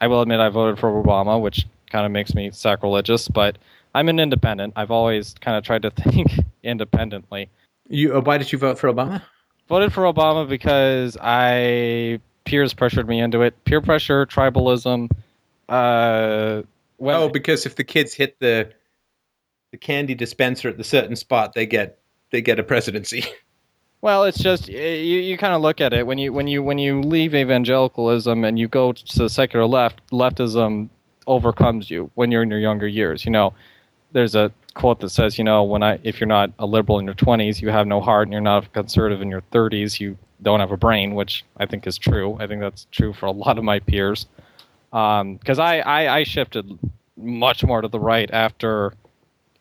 I 0.00 0.06
will 0.06 0.22
admit 0.22 0.40
I 0.40 0.48
voted 0.48 0.78
for 0.78 0.90
Obama, 0.90 1.40
which 1.40 1.66
kind 1.90 2.04
of 2.04 2.12
makes 2.12 2.34
me 2.34 2.50
sacrilegious, 2.52 3.28
but 3.28 3.58
I'm 3.94 4.08
an 4.08 4.20
independent. 4.20 4.74
I've 4.76 4.90
always 4.90 5.34
kind 5.40 5.56
of 5.56 5.64
tried 5.64 5.82
to 5.82 5.90
think 6.12 6.32
independently. 6.62 7.48
You, 7.88 8.16
uh, 8.16 8.20
why 8.20 8.38
did 8.38 8.52
you 8.52 8.58
vote 8.58 8.78
for 8.78 8.92
Obama? 8.92 9.22
voted 9.68 9.92
for 9.92 10.02
Obama 10.04 10.48
because 10.48 11.16
I 11.20 12.20
peers 12.44 12.74
pressured 12.74 13.08
me 13.08 13.20
into 13.20 13.42
it. 13.42 13.64
Peer 13.64 13.80
pressure, 13.80 14.26
tribalism. 14.26 15.10
Uh, 15.68 16.62
oh, 17.00 17.28
because 17.28 17.66
if 17.66 17.76
the 17.76 17.84
kids 17.84 18.14
hit 18.14 18.38
the 18.40 18.70
the 19.72 19.76
candy 19.76 20.14
dispenser 20.14 20.68
at 20.68 20.76
the 20.76 20.84
certain 20.84 21.16
spot, 21.16 21.54
they 21.54 21.66
get 21.66 21.98
they 22.30 22.40
get 22.40 22.58
a 22.58 22.62
presidency. 22.62 23.24
Well, 24.02 24.24
it's 24.24 24.38
just 24.38 24.68
you, 24.68 24.78
you 24.78 25.38
kind 25.38 25.54
of 25.54 25.62
look 25.62 25.80
at 25.80 25.92
it 25.92 26.06
when 26.06 26.18
you 26.18 26.32
when 26.32 26.46
you 26.46 26.62
when 26.62 26.78
you 26.78 27.00
leave 27.00 27.34
evangelicalism 27.34 28.44
and 28.44 28.58
you 28.58 28.68
go 28.68 28.92
to 28.92 29.18
the 29.18 29.28
secular 29.28 29.66
left, 29.66 30.00
leftism 30.10 30.88
overcomes 31.26 31.90
you 31.90 32.10
when 32.14 32.30
you're 32.30 32.42
in 32.42 32.50
your 32.50 32.60
younger 32.60 32.86
years. 32.86 33.24
You 33.24 33.30
know, 33.32 33.54
there's 34.12 34.34
a 34.34 34.52
quote 34.74 35.00
that 35.00 35.10
says, 35.10 35.38
you 35.38 35.44
know, 35.44 35.64
when 35.64 35.82
I 35.82 35.98
if 36.02 36.20
you're 36.20 36.28
not 36.28 36.52
a 36.58 36.66
liberal 36.66 36.98
in 36.98 37.06
your 37.06 37.14
20s, 37.14 37.60
you 37.60 37.70
have 37.70 37.86
no 37.86 38.00
heart, 38.00 38.28
and 38.28 38.32
you're 38.32 38.40
not 38.40 38.66
a 38.66 38.68
conservative 38.68 39.22
in 39.22 39.30
your 39.30 39.42
30s, 39.52 39.98
you 39.98 40.16
don't 40.42 40.60
have 40.60 40.70
a 40.70 40.76
brain, 40.76 41.14
which 41.14 41.44
I 41.56 41.66
think 41.66 41.86
is 41.86 41.98
true. 41.98 42.36
I 42.38 42.46
think 42.46 42.60
that's 42.60 42.86
true 42.92 43.12
for 43.12 43.26
a 43.26 43.30
lot 43.32 43.58
of 43.58 43.64
my 43.64 43.80
peers. 43.80 44.26
Because 44.90 45.58
um, 45.58 45.60
I, 45.60 45.80
I, 45.80 46.18
I 46.18 46.22
shifted 46.22 46.78
much 47.16 47.64
more 47.64 47.80
to 47.80 47.88
the 47.88 47.98
right 47.98 48.30
after 48.32 48.92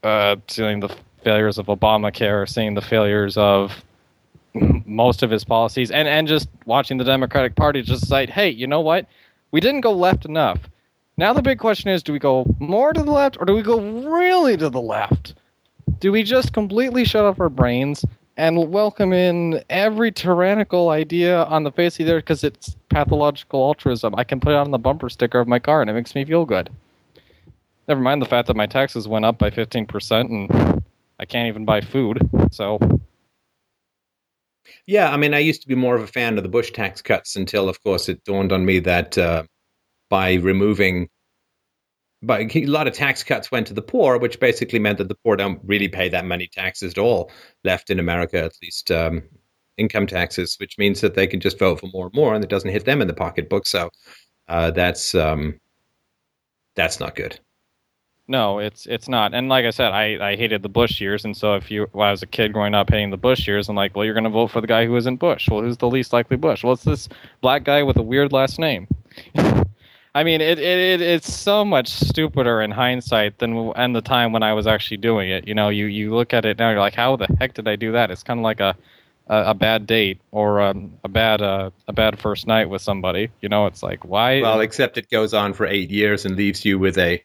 uh, 0.04 0.36
seeing 0.48 0.82
the 0.82 0.96
failures 1.24 1.58
of 1.58 1.68
Obamacare, 1.68 2.48
seeing 2.48 2.74
the 2.74 2.82
failures 2.82 3.38
of 3.38 3.84
most 4.86 5.24
of 5.24 5.30
his 5.30 5.44
policies, 5.44 5.92
and, 5.92 6.08
and 6.08 6.28
just 6.28 6.50
watching 6.66 6.98
the 6.98 7.04
Democratic 7.04 7.56
Party 7.56 7.82
just 7.82 8.02
decide, 8.02 8.30
hey, 8.30 8.50
you 8.50 8.68
know 8.68 8.82
what? 8.82 9.06
We 9.52 9.60
didn't 9.60 9.82
go 9.82 9.92
left 9.92 10.26
enough. 10.26 10.60
Now 11.18 11.32
the 11.32 11.42
big 11.42 11.60
question 11.60 11.90
is 11.90 12.04
do 12.04 12.12
we 12.12 12.20
go 12.20 12.46
more 12.60 12.92
to 12.92 13.02
the 13.02 13.12
left 13.12 13.38
or 13.40 13.46
do 13.46 13.54
we 13.54 13.62
go 13.62 13.80
really 13.80 14.58
to 14.58 14.70
the 14.70 14.82
left? 14.82 15.36
Do 16.00 16.12
we 16.12 16.24
just 16.24 16.52
completely 16.52 17.06
shut 17.06 17.24
off 17.24 17.40
our 17.40 17.48
brains 17.48 18.04
and 18.36 18.70
welcome 18.70 19.14
in 19.14 19.64
every 19.70 20.12
tyrannical 20.12 20.90
idea 20.90 21.44
on 21.46 21.64
the 21.64 21.72
face 21.72 21.98
of 22.00 22.06
the 22.06 22.14
earth 22.14 22.26
because 22.26 22.44
it's 22.44 22.76
pathological 22.90 23.62
altruism? 23.62 24.14
I 24.16 24.26
can 24.26 24.42
put 24.42 24.52
it 24.52 24.58
on 24.58 24.72
the 24.72 24.78
bumper 24.78 25.10
sticker 25.10 25.40
of 25.40 25.48
my 25.48 25.60
car 25.60 25.80
and 25.80 25.90
it 25.90 25.94
makes 25.94 26.16
me 26.16 26.26
feel 26.26 26.44
good. 26.44 26.70
Never 27.88 28.02
mind 28.02 28.22
the 28.22 28.26
fact 28.26 28.48
that 28.48 28.58
my 28.58 28.66
taxes 28.66 29.08
went 29.08 29.24
up 29.24 29.38
by 29.38 29.52
15% 29.52 30.20
and 30.20 30.84
I 31.18 31.26
can't 31.26 31.48
even 31.48 31.64
buy 31.64 31.80
food. 31.80 32.30
So. 32.52 32.80
Yeah, 34.88 35.12
I 35.12 35.18
mean, 35.18 35.34
I 35.34 35.40
used 35.40 35.62
to 35.64 35.68
be 35.68 35.76
more 35.76 35.96
of 35.96 36.04
a 36.04 36.08
fan 36.08 36.38
of 36.38 36.44
the 36.44 36.50
Bush 36.50 36.72
tax 36.72 37.02
cuts 37.02 37.36
until, 37.36 37.68
of 37.70 37.82
course, 37.84 38.08
it 38.08 38.24
dawned 38.24 38.52
on 38.52 38.66
me 38.66 38.80
that 38.80 39.18
uh, 39.18 39.44
by 40.10 40.36
removing 40.36 41.10
but 42.22 42.56
a 42.56 42.66
lot 42.66 42.88
of 42.88 42.94
tax 42.94 43.24
cuts 43.24 43.52
went 43.52 43.68
to 43.68 43.74
the 43.74 43.82
poor, 43.82 44.18
which 44.18 44.40
basically 44.40 44.80
meant 44.80 44.98
that 44.98 45.10
the 45.10 45.18
poor 45.24 45.36
don't 45.36 45.60
really 45.64 45.88
pay 45.88 46.10
that 46.10 46.26
many 46.26 46.48
taxes 46.48 46.94
at 46.94 46.98
all 46.98 47.32
left 47.64 47.90
in 47.90 48.00
America, 48.00 48.44
at 48.44 48.54
least 48.64 48.90
um, 48.90 49.22
income 49.78 50.08
taxes, 50.08 50.56
which 50.60 50.78
means 50.78 51.02
that 51.02 51.14
they 51.14 51.28
can 51.28 51.40
just 51.40 51.60
vote 51.60 51.80
for 51.80 51.88
more 51.94 52.06
and 52.08 52.16
more, 52.16 52.34
and 52.34 52.44
it 52.44 52.50
doesn't 52.50 52.72
hit 52.72 52.86
them 52.86 53.02
in 53.02 53.08
the 53.08 53.14
pocketbook. 53.14 53.68
So 53.68 53.90
uh, 54.48 54.72
that's 54.72 55.14
um, 55.14 55.60
that's 56.76 57.00
not 57.00 57.16
good. 57.16 57.40
No, 58.28 58.58
it's 58.58 58.88
it's 58.88 59.08
not. 59.08 59.36
And 59.36 59.50
like 59.50 59.66
I 59.66 59.70
said, 59.70 59.92
I, 59.92 60.32
I 60.32 60.36
hated 60.36 60.64
the 60.64 60.70
Bush 60.70 61.00
years, 61.00 61.26
and 61.26 61.38
so 61.38 61.56
if 61.56 61.70
you 61.70 61.88
when 61.92 62.08
I 62.08 62.12
was 62.12 62.24
a 62.24 62.28
kid 62.28 62.54
growing 62.54 62.74
up 62.74 62.90
hating 62.90 63.12
the 63.12 63.18
Bush 63.18 63.48
years, 63.48 63.70
I'm 63.70 63.76
like, 63.76 63.96
well, 63.96 64.04
you're 64.04 64.16
going 64.16 64.24
to 64.24 64.32
vote 64.32 64.48
for 64.48 64.62
the 64.62 64.68
guy 64.68 64.86
who 64.86 64.96
isn't 64.96 65.18
Bush. 65.18 65.48
Well, 65.48 65.62
who's 65.62 65.78
the 65.78 65.90
least 65.90 66.12
likely 66.12 66.38
Bush? 66.38 66.64
Well, 66.64 66.74
it's 66.74 66.84
this 66.84 67.08
black 67.42 67.64
guy 67.64 67.84
with 67.84 67.98
a 67.98 68.02
weird 68.02 68.34
last 68.34 68.58
name. 68.58 68.88
I 70.16 70.24
mean, 70.24 70.40
it, 70.40 70.60
it, 70.60 71.02
it's 71.02 71.32
so 71.32 71.66
much 71.66 71.90
stupider 71.90 72.62
in 72.62 72.72
hindsight 72.72 73.38
than 73.40 73.74
and 73.76 73.94
the 73.94 74.02
time 74.02 74.32
when 74.32 74.44
I 74.44 74.54
was 74.54 74.66
actually 74.66 74.98
doing 74.98 75.30
it. 75.30 75.46
You 75.46 75.54
know, 75.54 75.68
you, 75.68 75.86
you 75.88 76.16
look 76.16 76.34
at 76.34 76.46
it 76.46 76.58
now, 76.58 76.70
you're 76.70 76.80
like, 76.80 76.96
how 76.96 77.18
the 77.18 77.28
heck 77.38 77.54
did 77.54 77.68
I 77.68 77.76
do 77.76 77.92
that? 77.92 78.10
It's 78.10 78.24
kind 78.24 78.40
of 78.40 78.44
like 78.46 78.62
a, 78.62 78.78
a, 79.28 79.38
a 79.48 79.54
bad 79.54 79.86
date 79.86 80.22
or 80.32 80.62
um, 80.62 80.94
a 81.04 81.10
bad 81.10 81.42
uh, 81.42 81.70
a 81.90 81.94
bad 81.94 82.18
first 82.18 82.48
night 82.48 82.70
with 82.70 82.82
somebody. 82.82 83.30
You 83.42 83.50
know, 83.50 83.66
it's 83.68 83.84
like 83.84 84.06
why? 84.06 84.42
Well, 84.42 84.62
except 84.62 84.98
it 84.98 85.10
goes 85.10 85.34
on 85.34 85.54
for 85.54 85.68
eight 85.68 85.92
years 85.92 86.26
and 86.26 86.38
leaves 86.38 86.64
you 86.64 86.80
with 86.80 86.98
a 86.98 87.22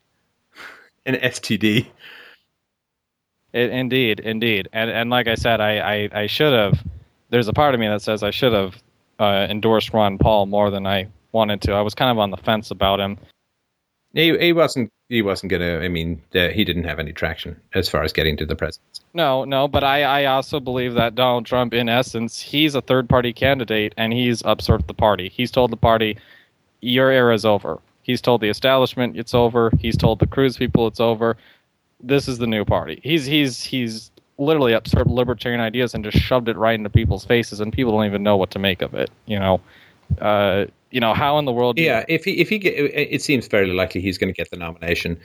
an 1.06 1.14
STD. 1.16 1.86
It, 3.52 3.70
indeed, 3.70 4.20
indeed, 4.20 4.68
and 4.72 4.90
and 4.90 5.10
like 5.10 5.26
I 5.26 5.34
said, 5.34 5.60
I 5.60 5.78
I, 5.78 6.08
I 6.22 6.26
should 6.26 6.52
have. 6.52 6.84
There's 7.30 7.48
a 7.48 7.52
part 7.52 7.74
of 7.74 7.80
me 7.80 7.88
that 7.88 8.02
says 8.02 8.22
I 8.22 8.30
should 8.30 8.52
have 8.52 8.80
uh, 9.18 9.46
endorsed 9.50 9.92
Ron 9.92 10.18
Paul 10.18 10.46
more 10.46 10.70
than 10.70 10.86
I 10.86 11.08
wanted 11.32 11.60
to. 11.62 11.72
I 11.72 11.82
was 11.82 11.94
kind 11.94 12.10
of 12.10 12.18
on 12.18 12.30
the 12.30 12.36
fence 12.36 12.70
about 12.70 13.00
him. 13.00 13.18
He, 14.12 14.36
he 14.38 14.52
wasn't 14.52 14.90
he 15.08 15.22
wasn't 15.22 15.50
gonna. 15.50 15.78
I 15.78 15.88
mean, 15.88 16.22
uh, 16.34 16.48
he 16.48 16.64
didn't 16.64 16.84
have 16.84 16.98
any 16.98 17.12
traction 17.12 17.60
as 17.74 17.88
far 17.88 18.02
as 18.02 18.12
getting 18.12 18.36
to 18.38 18.46
the 18.46 18.56
presidency. 18.56 19.02
No, 19.14 19.44
no, 19.44 19.68
but 19.68 19.84
I, 19.84 20.02
I 20.02 20.24
also 20.26 20.58
believe 20.60 20.94
that 20.94 21.14
Donald 21.14 21.46
Trump, 21.46 21.74
in 21.74 21.88
essence, 21.88 22.40
he's 22.40 22.74
a 22.74 22.80
third 22.80 23.08
party 23.08 23.32
candidate 23.32 23.94
and 23.96 24.12
he's 24.12 24.42
upset 24.44 24.86
the 24.86 24.94
party. 24.94 25.28
He's 25.28 25.50
told 25.50 25.70
the 25.70 25.76
party, 25.76 26.16
"Your 26.80 27.10
era 27.10 27.34
is 27.34 27.44
over." 27.44 27.80
He's 28.02 28.20
told 28.20 28.40
the 28.40 28.48
establishment 28.48 29.16
it's 29.16 29.34
over. 29.34 29.70
He's 29.78 29.96
told 29.96 30.18
the 30.18 30.26
Cruz 30.26 30.56
people 30.56 30.86
it's 30.86 31.00
over. 31.00 31.36
This 32.02 32.28
is 32.28 32.38
the 32.38 32.46
new 32.46 32.64
party. 32.64 33.00
He's 33.04 33.26
he's 33.26 33.62
he's 33.62 34.10
literally 34.38 34.72
upset 34.72 35.06
libertarian 35.06 35.60
ideas 35.60 35.92
and 35.94 36.02
just 36.02 36.16
shoved 36.18 36.48
it 36.48 36.56
right 36.56 36.74
into 36.74 36.88
people's 36.90 37.24
faces, 37.24 37.60
and 37.60 37.72
people 37.72 37.92
don't 37.92 38.06
even 38.06 38.22
know 38.22 38.36
what 38.36 38.50
to 38.52 38.58
make 38.58 38.80
of 38.82 38.94
it. 38.94 39.10
You 39.26 39.38
know, 39.38 39.60
uh, 40.20 40.64
you 40.90 41.00
know, 41.00 41.12
how 41.14 41.38
in 41.38 41.44
the 41.44 41.52
world? 41.52 41.78
yeah, 41.78 42.00
you- 42.00 42.04
if 42.08 42.24
he 42.24 42.40
if 42.40 42.48
he 42.48 42.58
get, 42.58 42.70
it 42.74 43.20
seems 43.22 43.46
fairly 43.46 43.72
likely 43.74 44.00
he's 44.00 44.16
going 44.18 44.32
to 44.32 44.36
get 44.36 44.50
the 44.50 44.56
nomination. 44.56 45.18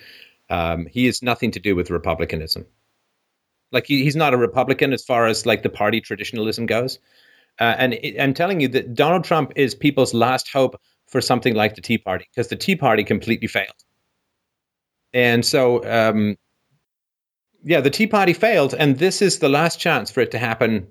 Um, 0.49 0.85
he 0.87 1.05
has 1.05 1.23
nothing 1.23 1.51
to 1.51 1.59
do 1.59 1.75
with 1.75 1.89
republicanism. 1.89 2.65
Like 3.71 3.87
he, 3.87 4.03
he's 4.03 4.15
not 4.15 4.33
a 4.33 4.37
Republican 4.37 4.93
as 4.93 5.03
far 5.03 5.25
as 5.27 5.45
like 5.45 5.63
the 5.63 5.69
party 5.69 5.99
traditionalism 6.01 6.65
goes. 6.65 6.99
Uh, 7.59 7.73
and 7.77 7.97
I'm 8.19 8.33
telling 8.33 8.59
you 8.59 8.67
that 8.69 8.93
Donald 8.93 9.23
Trump 9.23 9.53
is 9.55 9.73
people's 9.73 10.13
last 10.13 10.49
hope 10.51 10.79
for 11.07 11.21
something 11.21 11.53
like 11.53 11.75
the 11.75 11.81
Tea 11.81 11.97
Party 11.97 12.27
because 12.33 12.47
the 12.47 12.55
Tea 12.55 12.75
Party 12.75 13.03
completely 13.03 13.47
failed. 13.47 13.83
And 15.13 15.45
so, 15.45 15.83
um, 15.89 16.37
yeah, 17.63 17.81
the 17.81 17.89
Tea 17.89 18.07
Party 18.07 18.33
failed, 18.33 18.73
and 18.73 18.99
this 18.99 19.21
is 19.21 19.39
the 19.39 19.49
last 19.49 19.79
chance 19.79 20.11
for 20.11 20.19
it 20.19 20.31
to 20.31 20.37
happen 20.37 20.87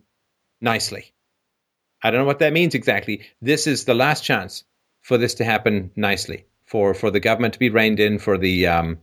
nicely. 0.61 1.13
I 2.03 2.11
don't 2.11 2.21
know 2.21 2.27
what 2.27 2.39
that 2.41 2.53
means 2.53 2.75
exactly. 2.75 3.23
This 3.41 3.67
is 3.67 3.85
the 3.85 3.95
last 3.95 4.25
chance 4.25 4.65
for 5.03 5.19
this 5.19 5.35
to 5.35 5.45
happen 5.45 5.91
nicely, 5.97 6.45
for 6.65 6.95
for 6.95 7.11
the 7.11 7.21
government 7.21 7.55
to 7.55 7.59
be 7.61 7.71
reined 7.71 8.01
in, 8.01 8.19
for 8.19 8.37
the 8.39 8.67
um, 8.67 8.99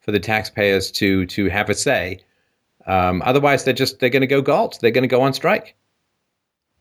for 0.00 0.12
the 0.12 0.20
taxpayers 0.20 0.90
to 0.92 1.26
to 1.26 1.48
have 1.48 1.70
a 1.70 1.74
say. 1.74 2.20
Um, 2.86 3.22
otherwise, 3.24 3.64
they're 3.64 3.74
just 3.74 4.00
they're 4.00 4.10
going 4.10 4.22
to 4.22 4.26
go 4.26 4.42
galt. 4.42 4.78
They're 4.80 4.90
going 4.90 5.02
to 5.02 5.08
go 5.08 5.22
on 5.22 5.32
strike. 5.32 5.76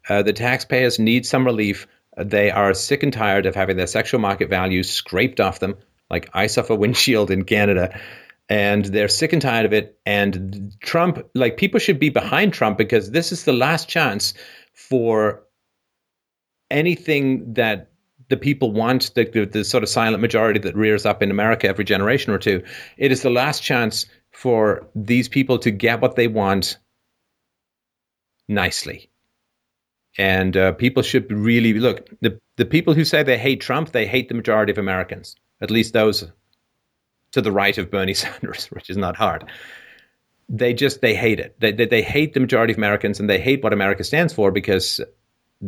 Uh, 0.10 0.24
the 0.24 0.34
taxpayers 0.34 0.98
need 1.00 1.26
some 1.26 1.46
relief. 1.46 1.88
They 2.18 2.52
are 2.52 2.74
sick 2.74 3.04
and 3.04 3.14
tired 3.14 3.46
of 3.46 3.56
having 3.56 3.78
their 3.78 3.88
sexual 3.88 4.20
market 4.20 4.50
values 4.50 4.90
scraped 4.90 5.40
off 5.40 5.60
them 5.60 5.76
like 6.12 6.30
off 6.36 6.70
a 6.70 6.76
windshield 6.76 7.32
in 7.32 7.46
Canada. 7.46 8.00
And 8.50 8.84
they're 8.86 9.08
sick 9.08 9.32
and 9.32 9.42
tired 9.42 9.66
of 9.66 9.72
it. 9.72 9.98
And 10.06 10.76
Trump, 10.82 11.26
like 11.34 11.56
people 11.56 11.80
should 11.80 12.00
be 12.00 12.10
behind 12.10 12.54
Trump 12.54 12.78
because 12.78 13.12
this 13.12 13.32
is 13.32 13.46
the 13.46 13.54
last 13.54 13.88
chance 13.88 14.34
for 14.74 15.42
anything 16.70 17.54
that 17.54 17.90
the 18.28 18.36
people 18.38 18.72
want, 18.72 19.14
the, 19.16 19.26
the, 19.26 19.46
the, 19.46 19.64
sort 19.64 19.84
of 19.84 19.90
silent 19.90 20.22
majority 20.22 20.60
that 20.60 20.76
rears 20.76 21.06
up 21.06 21.24
in 21.24 21.32
America 21.32 21.68
every 21.68 21.86
generation 21.86 22.34
or 22.34 22.38
two, 22.38 22.64
it 22.98 23.12
is 23.12 23.22
the 23.22 23.30
last 23.30 23.64
chance 23.64 24.06
for 24.32 24.88
these 24.96 25.28
people 25.28 25.58
to 25.60 25.72
get 25.72 26.02
what 26.02 26.16
they 26.16 26.28
want 26.28 26.78
nicely. 28.48 29.11
And 30.18 30.58
uh, 30.58 30.74
people 30.74 31.04
should 31.04 31.32
really 31.32 31.74
look 31.74 32.10
the 32.20 32.40
the 32.58 32.66
people 32.66 32.94
who 32.94 33.06
say 33.06 33.24
they 33.24 33.38
hate 33.38 33.62
Trump, 33.62 33.92
they 33.92 34.06
hate 34.06 34.28
the 34.28 34.36
majority 34.36 34.72
of 34.72 34.78
Americans, 34.78 35.36
at 35.62 35.72
least 35.72 35.94
those 35.94 36.30
to 37.32 37.42
the 37.42 37.52
right 37.52 37.78
of 37.78 37.90
Bernie 37.90 38.14
Sanders, 38.24 38.68
which 38.68 38.90
is 38.90 38.98
not 38.98 39.16
hard. 39.16 39.46
They 40.50 40.74
just 40.74 41.02
they 41.02 41.16
hate 41.16 41.40
it. 41.40 41.56
They, 41.60 41.72
they, 41.72 41.86
they 41.86 42.02
hate 42.02 42.34
the 42.34 42.42
majority 42.42 42.74
of 42.74 42.78
Americans, 42.78 43.20
and 43.20 43.30
they 43.30 43.40
hate 43.40 43.64
what 43.64 43.72
America 43.72 44.04
stands 44.04 44.34
for 44.34 44.52
because 44.52 45.00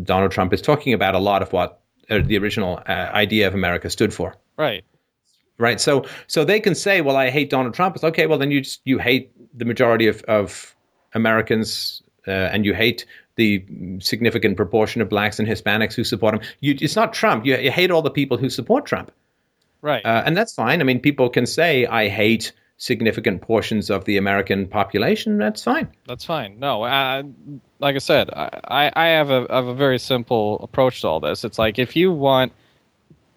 Donald 0.03 0.31
Trump 0.31 0.53
is 0.53 0.61
talking 0.61 0.93
about 0.93 1.15
a 1.15 1.19
lot 1.19 1.41
of 1.41 1.53
what 1.53 1.81
uh, 2.09 2.19
the 2.23 2.37
original 2.37 2.81
uh, 2.87 2.91
idea 3.13 3.47
of 3.47 3.53
America 3.53 3.89
stood 3.89 4.13
for. 4.13 4.35
Right. 4.57 4.83
Right. 5.57 5.79
So 5.79 6.05
so 6.27 6.43
they 6.43 6.59
can 6.59 6.75
say, 6.75 7.01
well, 7.01 7.15
I 7.15 7.29
hate 7.29 7.49
Donald 7.49 7.73
Trump. 7.73 7.95
It's 7.95 8.03
okay. 8.03 8.27
Well, 8.27 8.39
then 8.39 8.51
you 8.51 8.61
just, 8.61 8.81
you 8.83 8.97
hate 8.97 9.31
the 9.57 9.65
majority 9.65 10.07
of 10.07 10.21
of 10.23 10.75
Americans, 11.13 12.01
uh, 12.27 12.31
and 12.31 12.65
you 12.65 12.73
hate 12.73 13.05
the 13.35 13.65
significant 13.99 14.57
proportion 14.57 15.01
of 15.01 15.09
blacks 15.09 15.39
and 15.39 15.47
Hispanics 15.47 15.93
who 15.93 16.03
support 16.03 16.35
him. 16.35 16.41
You, 16.59 16.77
it's 16.79 16.95
not 16.95 17.13
Trump. 17.13 17.45
You, 17.45 17.57
you 17.57 17.71
hate 17.71 17.91
all 17.91 18.01
the 18.01 18.11
people 18.11 18.37
who 18.37 18.49
support 18.49 18.85
Trump. 18.85 19.11
Right. 19.81 20.05
Uh, 20.05 20.23
and 20.25 20.37
that's 20.37 20.53
fine. 20.53 20.81
I 20.81 20.83
mean, 20.83 20.99
people 20.99 21.29
can 21.29 21.45
say, 21.45 21.85
I 21.87 22.07
hate 22.09 22.53
significant 22.77 23.41
portions 23.41 23.89
of 23.89 24.05
the 24.05 24.17
American 24.17 24.67
population, 24.67 25.37
that's 25.37 25.63
fine. 25.63 25.87
That's 26.07 26.25
fine. 26.25 26.59
No, 26.59 26.83
I, 26.83 27.23
like 27.79 27.95
I 27.95 27.99
said, 27.99 28.29
I, 28.31 28.91
I 28.93 29.05
have 29.07 29.29
a 29.29 29.45
I 29.49 29.55
have 29.55 29.67
a 29.67 29.73
very 29.73 29.99
simple 29.99 30.59
approach 30.61 31.01
to 31.01 31.07
all 31.07 31.19
this. 31.19 31.43
It's 31.43 31.57
like 31.57 31.79
if 31.79 31.95
you 31.95 32.11
want, 32.11 32.51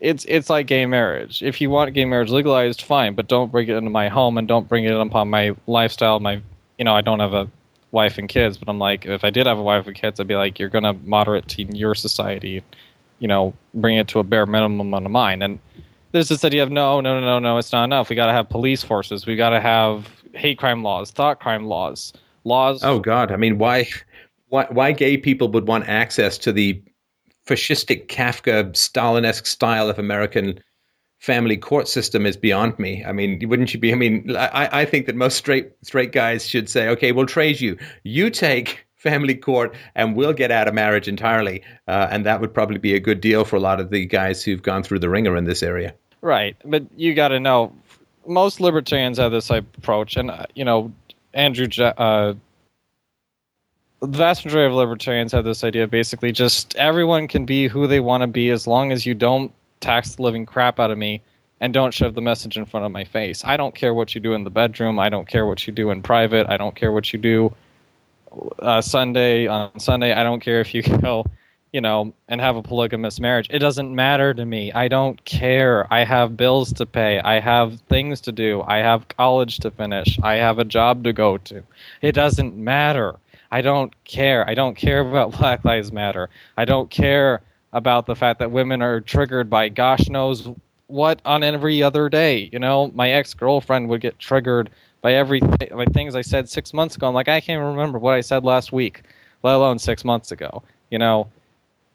it's 0.00 0.24
it's 0.28 0.50
like 0.50 0.66
gay 0.66 0.86
marriage. 0.86 1.42
If 1.42 1.60
you 1.60 1.70
want 1.70 1.94
gay 1.94 2.04
marriage 2.04 2.30
legalized, 2.30 2.82
fine, 2.82 3.14
but 3.14 3.28
don't 3.28 3.52
bring 3.52 3.68
it 3.68 3.76
into 3.76 3.90
my 3.90 4.08
home 4.08 4.36
and 4.38 4.48
don't 4.48 4.68
bring 4.68 4.84
it 4.84 4.92
upon 4.92 5.30
my 5.30 5.54
lifestyle. 5.66 6.18
My, 6.18 6.42
you 6.78 6.84
know, 6.84 6.94
I 6.94 7.00
don't 7.02 7.20
have 7.20 7.34
a 7.34 7.48
wife 7.92 8.18
and 8.18 8.28
kids, 8.28 8.56
but 8.58 8.68
I'm 8.68 8.78
like, 8.78 9.06
if 9.06 9.24
I 9.24 9.30
did 9.30 9.46
have 9.46 9.58
a 9.58 9.62
wife 9.62 9.86
and 9.86 9.96
kids, 9.96 10.20
I'd 10.20 10.26
be 10.26 10.36
like, 10.36 10.58
you're 10.58 10.68
gonna 10.68 10.94
moderate 11.04 11.48
to 11.48 11.62
your 11.62 11.94
society, 11.94 12.62
you 13.18 13.28
know, 13.28 13.54
bring 13.74 13.96
it 13.96 14.08
to 14.08 14.18
a 14.18 14.24
bare 14.24 14.46
minimum 14.46 14.92
on 14.92 15.10
mine. 15.10 15.42
And 15.42 15.58
there's 16.12 16.28
this 16.28 16.44
idea 16.44 16.62
of 16.62 16.70
no, 16.70 17.00
no, 17.00 17.20
no, 17.20 17.26
no, 17.26 17.38
no, 17.38 17.58
it's 17.58 17.72
not 17.72 17.84
enough. 17.84 18.08
We 18.08 18.16
got 18.16 18.26
to 18.26 18.32
have 18.32 18.48
police 18.48 18.82
forces. 18.82 19.26
We 19.26 19.36
got 19.36 19.50
to 19.50 19.60
have 19.60 20.08
hate 20.32 20.58
crime 20.58 20.82
laws, 20.82 21.10
thought 21.10 21.40
crime 21.40 21.66
laws, 21.66 22.12
laws. 22.44 22.82
Oh 22.82 22.98
God, 22.98 23.30
I 23.32 23.36
mean, 23.36 23.58
why, 23.58 23.88
why, 24.48 24.66
why 24.70 24.92
gay 24.92 25.16
people 25.16 25.48
would 25.48 25.66
want 25.66 25.88
access 25.88 26.38
to 26.38 26.52
the 26.52 26.82
fascistic 27.46 28.06
Kafka 28.08 28.74
Stalin-esque 28.74 29.46
style 29.46 29.88
of 29.90 29.98
American 29.98 30.58
family 31.18 31.56
court 31.56 31.88
system 31.88 32.26
is 32.26 32.36
beyond 32.36 32.78
me. 32.78 33.04
I 33.04 33.12
mean, 33.12 33.48
wouldn't 33.48 33.72
you 33.74 33.80
be? 33.80 33.92
I 33.92 33.96
mean, 33.96 34.36
I, 34.36 34.80
I 34.80 34.84
think 34.84 35.06
that 35.06 35.16
most 35.16 35.36
straight 35.36 35.72
straight 35.82 36.12
guys 36.12 36.46
should 36.46 36.68
say, 36.68 36.88
okay, 36.88 37.12
we'll 37.12 37.26
trade 37.26 37.60
you. 37.60 37.76
You 38.02 38.30
take 38.30 38.86
family 38.94 39.34
court, 39.34 39.74
and 39.94 40.16
we'll 40.16 40.32
get 40.32 40.50
out 40.50 40.66
of 40.66 40.74
marriage 40.74 41.06
entirely. 41.06 41.62
Uh, 41.86 42.08
and 42.10 42.26
that 42.26 42.40
would 42.40 42.52
probably 42.52 42.78
be 42.78 42.94
a 42.94 43.00
good 43.00 43.20
deal 43.20 43.44
for 43.44 43.56
a 43.56 43.60
lot 43.60 43.80
of 43.80 43.90
the 43.90 44.04
guys 44.06 44.42
who've 44.42 44.62
gone 44.62 44.82
through 44.82 44.98
the 44.98 45.08
wringer 45.08 45.36
in 45.36 45.44
this 45.44 45.62
area. 45.62 45.94
Right, 46.22 46.56
but 46.64 46.84
you 46.96 47.14
got 47.14 47.28
to 47.28 47.38
know, 47.38 47.72
most 48.26 48.60
libertarians 48.60 49.18
have 49.18 49.32
this 49.32 49.50
approach, 49.50 50.16
and 50.16 50.30
uh, 50.30 50.46
you 50.54 50.64
know, 50.64 50.92
Andrew. 51.34 51.68
Uh, 51.82 52.34
the 54.00 54.18
vast 54.18 54.44
majority 54.44 54.70
of 54.70 54.76
libertarians 54.76 55.32
have 55.32 55.44
this 55.44 55.64
idea 55.64 55.86
basically 55.86 56.30
just 56.30 56.76
everyone 56.76 57.26
can 57.26 57.46
be 57.46 57.66
who 57.66 57.86
they 57.86 57.98
want 57.98 58.20
to 58.20 58.26
be 58.26 58.50
as 58.50 58.66
long 58.66 58.92
as 58.92 59.06
you 59.06 59.14
don't 59.14 59.52
tax 59.86 60.16
the 60.16 60.22
living 60.22 60.44
crap 60.44 60.80
out 60.80 60.90
of 60.90 60.98
me 60.98 61.22
and 61.60 61.72
don't 61.72 61.94
shove 61.94 62.14
the 62.14 62.20
message 62.20 62.56
in 62.56 62.66
front 62.66 62.84
of 62.84 62.92
my 62.92 63.04
face. 63.04 63.44
I 63.44 63.56
don't 63.56 63.74
care 63.74 63.94
what 63.94 64.14
you 64.14 64.20
do 64.20 64.34
in 64.34 64.42
the 64.42 64.50
bedroom. 64.50 64.98
I 64.98 65.08
don't 65.08 65.28
care 65.28 65.46
what 65.46 65.66
you 65.66 65.72
do 65.72 65.90
in 65.90 66.02
private. 66.02 66.48
I 66.48 66.56
don't 66.56 66.74
care 66.74 66.90
what 66.90 67.12
you 67.12 67.18
do 67.20 67.54
uh, 68.58 68.80
Sunday 68.80 69.46
on 69.46 69.78
Sunday. 69.78 70.12
I 70.12 70.24
don't 70.24 70.40
care 70.40 70.60
if 70.60 70.74
you 70.74 70.82
go, 71.00 71.24
you 71.72 71.80
know, 71.80 72.12
and 72.28 72.40
have 72.40 72.56
a 72.56 72.62
polygamous 72.62 73.20
marriage. 73.20 73.46
It 73.48 73.60
doesn't 73.60 73.94
matter 73.94 74.34
to 74.34 74.44
me. 74.44 74.72
I 74.72 74.88
don't 74.88 75.24
care. 75.24 75.86
I 75.92 76.04
have 76.04 76.36
bills 76.36 76.72
to 76.74 76.84
pay. 76.84 77.20
I 77.20 77.38
have 77.38 77.80
things 77.82 78.20
to 78.22 78.32
do. 78.32 78.62
I 78.66 78.78
have 78.78 79.06
college 79.08 79.58
to 79.60 79.70
finish. 79.70 80.18
I 80.22 80.34
have 80.34 80.58
a 80.58 80.64
job 80.64 81.04
to 81.04 81.12
go 81.12 81.38
to. 81.38 81.62
It 82.02 82.12
doesn't 82.12 82.56
matter. 82.56 83.14
I 83.52 83.62
don't 83.62 83.94
care. 84.04 84.48
I 84.50 84.54
don't 84.54 84.76
care 84.76 85.00
about 85.00 85.30
Black 85.38 85.64
Lives 85.64 85.92
Matter. 85.92 86.28
I 86.56 86.64
don't 86.64 86.90
care 86.90 87.40
about 87.76 88.06
the 88.06 88.16
fact 88.16 88.38
that 88.38 88.50
women 88.50 88.80
are 88.80 89.02
triggered 89.02 89.50
by 89.50 89.68
gosh 89.68 90.08
knows 90.08 90.48
what 90.86 91.20
on 91.26 91.44
every 91.44 91.82
other 91.82 92.08
day. 92.08 92.48
You 92.50 92.58
know, 92.58 92.90
my 92.94 93.10
ex 93.10 93.34
girlfriend 93.34 93.90
would 93.90 94.00
get 94.00 94.18
triggered 94.18 94.70
by 95.02 95.12
every 95.12 95.40
by 95.40 95.84
things 95.92 96.16
I 96.16 96.22
said 96.22 96.48
six 96.48 96.72
months 96.72 96.96
ago. 96.96 97.06
I'm 97.06 97.14
like, 97.14 97.28
I 97.28 97.40
can't 97.42 97.62
remember 97.62 97.98
what 97.98 98.14
I 98.14 98.22
said 98.22 98.44
last 98.44 98.72
week, 98.72 99.02
let 99.42 99.54
alone 99.54 99.78
six 99.78 100.06
months 100.06 100.32
ago. 100.32 100.62
You 100.90 100.98
know, 100.98 101.28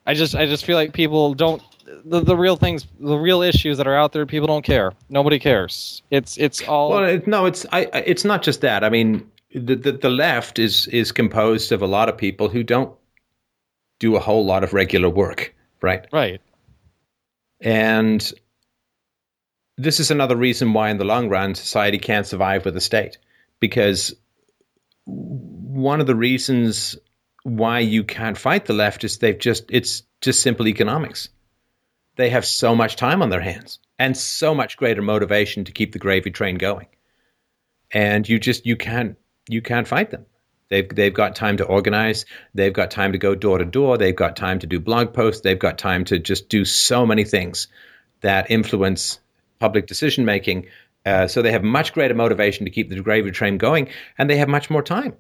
I 0.06 0.14
just 0.14 0.36
I 0.36 0.46
just 0.46 0.66
feel 0.66 0.78
like 0.78 0.94
people 0.94 1.34
don't 1.34 1.64
the, 2.06 2.22
the 2.22 2.38
real 2.38 2.58
things 2.58 2.86
the 3.00 3.18
real 3.18 3.42
issues 3.42 3.78
that 3.78 3.88
are 3.88 3.96
out 3.96 4.14
there 4.14 4.26
people 4.26 4.48
don't 4.48 4.64
care 4.64 4.94
nobody 5.10 5.40
cares 5.40 6.04
it's 6.10 6.38
it's 6.38 6.62
all 6.68 6.92
well 6.92 7.04
it, 7.04 7.28
no 7.28 7.46
it's 7.46 7.66
I 7.74 7.82
it's 7.94 8.24
not 8.24 8.44
just 8.44 8.62
that 8.62 8.84
I 8.84 8.90
mean 8.90 9.30
the, 9.54 9.76
the 9.76 9.92
the 9.92 10.10
left 10.10 10.58
is 10.58 10.88
is 10.88 11.12
composed 11.12 11.72
of 11.72 11.82
a 11.82 11.88
lot 11.88 12.08
of 12.08 12.18
people 12.18 12.48
who 12.48 12.64
don't 12.64 12.96
do 14.00 14.16
a 14.16 14.20
whole 14.20 14.46
lot 14.46 14.64
of 14.64 14.74
regular 14.74 15.10
work 15.10 15.54
right 15.82 16.08
right 16.12 16.42
and 17.62 18.34
this 19.78 20.00
is 20.00 20.12
another 20.12 20.36
reason 20.36 20.74
why, 20.74 20.90
in 20.90 20.98
the 20.98 21.06
long 21.06 21.30
run, 21.30 21.56
society 21.56 21.98
can't 21.98 22.28
survive 22.28 22.66
with 22.66 22.74
the 22.74 22.82
state. 22.82 23.18
Because 23.60 24.16
one 25.06 26.02
of 26.02 26.08
the 26.08 26.16
reasons 26.16 26.98
why 27.44 27.80
you 27.80 28.04
can't 28.04 28.38
fight 28.38 28.66
the 28.66 28.74
left 28.74 29.04
is 29.04 29.18
they've 29.18 29.38
just, 29.38 29.66
it's 29.70 30.04
just 30.22 30.42
simple 30.42 30.68
economics. 30.68 31.30
They 32.16 32.30
have 32.30 32.46
so 32.46 32.76
much 32.76 32.96
time 32.96 33.22
on 33.22 33.30
their 33.30 33.42
hands 33.42 33.80
and 33.98 34.16
so 34.16 34.54
much 34.54 34.78
greater 34.78 35.02
motivation 35.02 35.64
to 35.66 35.72
keep 35.72 35.94
the 35.94 36.00
gravy 36.00 36.32
train 36.32 36.56
going. 36.56 36.88
And 37.92 38.28
you 38.28 38.40
just, 38.40 38.66
you 38.66 38.76
can't, 38.76 39.18
you 39.50 39.62
can't 39.62 39.88
fight 39.88 40.12
them. 40.12 40.26
They've, 40.72 40.88
they've 40.88 41.14
got 41.14 41.36
time 41.36 41.58
to 41.58 41.66
organize. 41.66 42.26
They've 42.56 42.72
got 42.72 42.92
time 42.92 43.12
to 43.12 43.18
go 43.18 43.36
door 43.36 43.58
to 43.58 43.66
door. 43.66 43.98
They've 43.98 44.16
got 44.16 44.38
time 44.38 44.58
to 44.60 44.68
do 44.68 44.80
blog 44.80 45.14
posts. 45.14 45.42
They've 45.42 45.60
got 45.60 45.78
time 45.78 46.06
to 46.06 46.18
just 46.18 46.48
do 46.48 46.64
so 46.64 47.06
many 47.06 47.26
things 47.26 47.68
that 48.22 48.50
influence 48.50 49.20
public 49.60 49.86
decision 49.86 50.24
making. 50.24 50.68
Uh, 51.06 51.28
so 51.28 51.42
they 51.42 51.52
have 51.52 51.62
much 51.62 51.92
greater 51.92 52.14
motivation 52.14 52.64
to 52.66 52.72
keep 52.72 52.90
the 52.90 53.02
gravy 53.02 53.32
train 53.32 53.58
going, 53.58 53.90
and 54.18 54.30
they 54.30 54.38
have 54.38 54.48
much 54.48 54.70
more 54.70 54.82
time, 54.82 55.14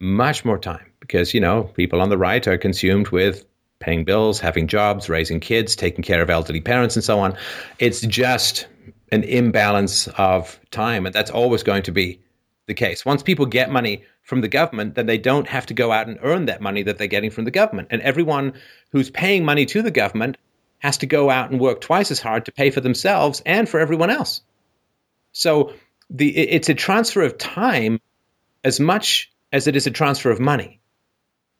much 0.00 0.44
more 0.44 0.58
time, 0.58 0.84
because 0.98 1.34
you 1.34 1.40
know 1.40 1.64
people 1.74 2.00
on 2.00 2.08
the 2.08 2.18
right 2.18 2.48
are 2.48 2.58
consumed 2.58 3.08
with 3.10 3.44
paying 3.78 4.04
bills, 4.04 4.40
having 4.40 4.66
jobs, 4.66 5.08
raising 5.08 5.38
kids, 5.38 5.76
taking 5.76 6.02
care 6.02 6.20
of 6.20 6.30
elderly 6.30 6.60
parents, 6.60 6.96
and 6.96 7.04
so 7.04 7.20
on. 7.20 7.36
It's 7.78 8.00
just 8.00 8.66
an 9.12 9.22
imbalance 9.22 10.08
of 10.18 10.58
time, 10.72 11.06
and 11.06 11.14
that's 11.14 11.30
always 11.30 11.62
going 11.62 11.84
to 11.84 11.92
be 11.92 12.18
the 12.66 12.74
case. 12.74 13.04
Once 13.04 13.22
people 13.22 13.46
get 13.46 13.70
money 13.70 14.04
from 14.30 14.40
the 14.40 14.48
government, 14.48 14.94
then 14.94 15.06
they 15.06 15.18
don't 15.18 15.48
have 15.48 15.66
to 15.66 15.74
go 15.74 15.90
out 15.90 16.06
and 16.06 16.16
earn 16.22 16.46
that 16.46 16.62
money 16.62 16.84
that 16.84 16.98
they're 16.98 17.08
getting 17.08 17.32
from 17.32 17.44
the 17.44 17.50
government. 17.50 17.88
And 17.90 18.00
everyone 18.00 18.54
who's 18.92 19.10
paying 19.10 19.44
money 19.44 19.66
to 19.66 19.82
the 19.82 19.90
government 19.90 20.38
has 20.78 20.98
to 20.98 21.06
go 21.06 21.28
out 21.28 21.50
and 21.50 21.60
work 21.60 21.80
twice 21.80 22.12
as 22.12 22.20
hard 22.20 22.44
to 22.44 22.52
pay 22.52 22.70
for 22.70 22.80
themselves 22.80 23.42
and 23.44 23.68
for 23.68 23.80
everyone 23.80 24.08
else. 24.08 24.40
So 25.32 25.74
the 26.08 26.28
it's 26.28 26.68
a 26.68 26.74
transfer 26.74 27.22
of 27.22 27.38
time 27.38 28.00
as 28.62 28.78
much 28.78 29.32
as 29.52 29.66
it 29.66 29.74
is 29.74 29.88
a 29.88 29.90
transfer 29.90 30.30
of 30.30 30.38
money. 30.38 30.80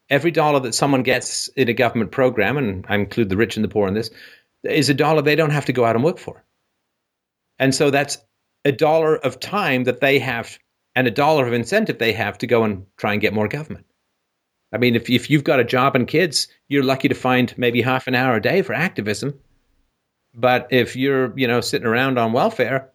Every 0.08 0.30
dollar 0.30 0.60
that 0.60 0.74
someone 0.74 1.02
gets 1.02 1.48
in 1.48 1.68
a 1.68 1.74
government 1.74 2.12
program, 2.12 2.56
and 2.56 2.86
I 2.88 2.94
include 2.94 3.28
the 3.28 3.36
rich 3.36 3.56
and 3.56 3.64
the 3.64 3.68
poor 3.68 3.88
in 3.88 3.94
this, 3.94 4.10
is 4.62 4.88
a 4.88 4.94
dollar 4.94 5.22
they 5.22 5.36
don't 5.36 5.50
have 5.50 5.66
to 5.66 5.72
go 5.72 5.84
out 5.84 5.96
and 5.96 6.04
work 6.04 6.18
for. 6.18 6.44
And 7.58 7.74
so 7.74 7.90
that's 7.90 8.18
a 8.64 8.70
dollar 8.72 9.16
of 9.16 9.40
time 9.40 9.84
that 9.84 10.00
they 10.00 10.20
have 10.20 10.56
and 10.94 11.06
a 11.06 11.10
dollar 11.10 11.46
of 11.46 11.52
incentive 11.52 11.98
they 11.98 12.12
have 12.12 12.38
to 12.38 12.46
go 12.46 12.64
and 12.64 12.84
try 12.96 13.12
and 13.12 13.20
get 13.20 13.34
more 13.34 13.48
government. 13.48 13.86
I 14.72 14.78
mean, 14.78 14.94
if 14.94 15.10
if 15.10 15.30
you've 15.30 15.44
got 15.44 15.60
a 15.60 15.64
job 15.64 15.96
and 15.96 16.06
kids, 16.06 16.48
you're 16.68 16.84
lucky 16.84 17.08
to 17.08 17.14
find 17.14 17.52
maybe 17.56 17.82
half 17.82 18.06
an 18.06 18.14
hour 18.14 18.36
a 18.36 18.42
day 18.42 18.62
for 18.62 18.72
activism. 18.72 19.38
But 20.34 20.68
if 20.70 20.94
you're, 20.94 21.36
you 21.36 21.48
know, 21.48 21.60
sitting 21.60 21.86
around 21.86 22.18
on 22.18 22.32
welfare, 22.32 22.90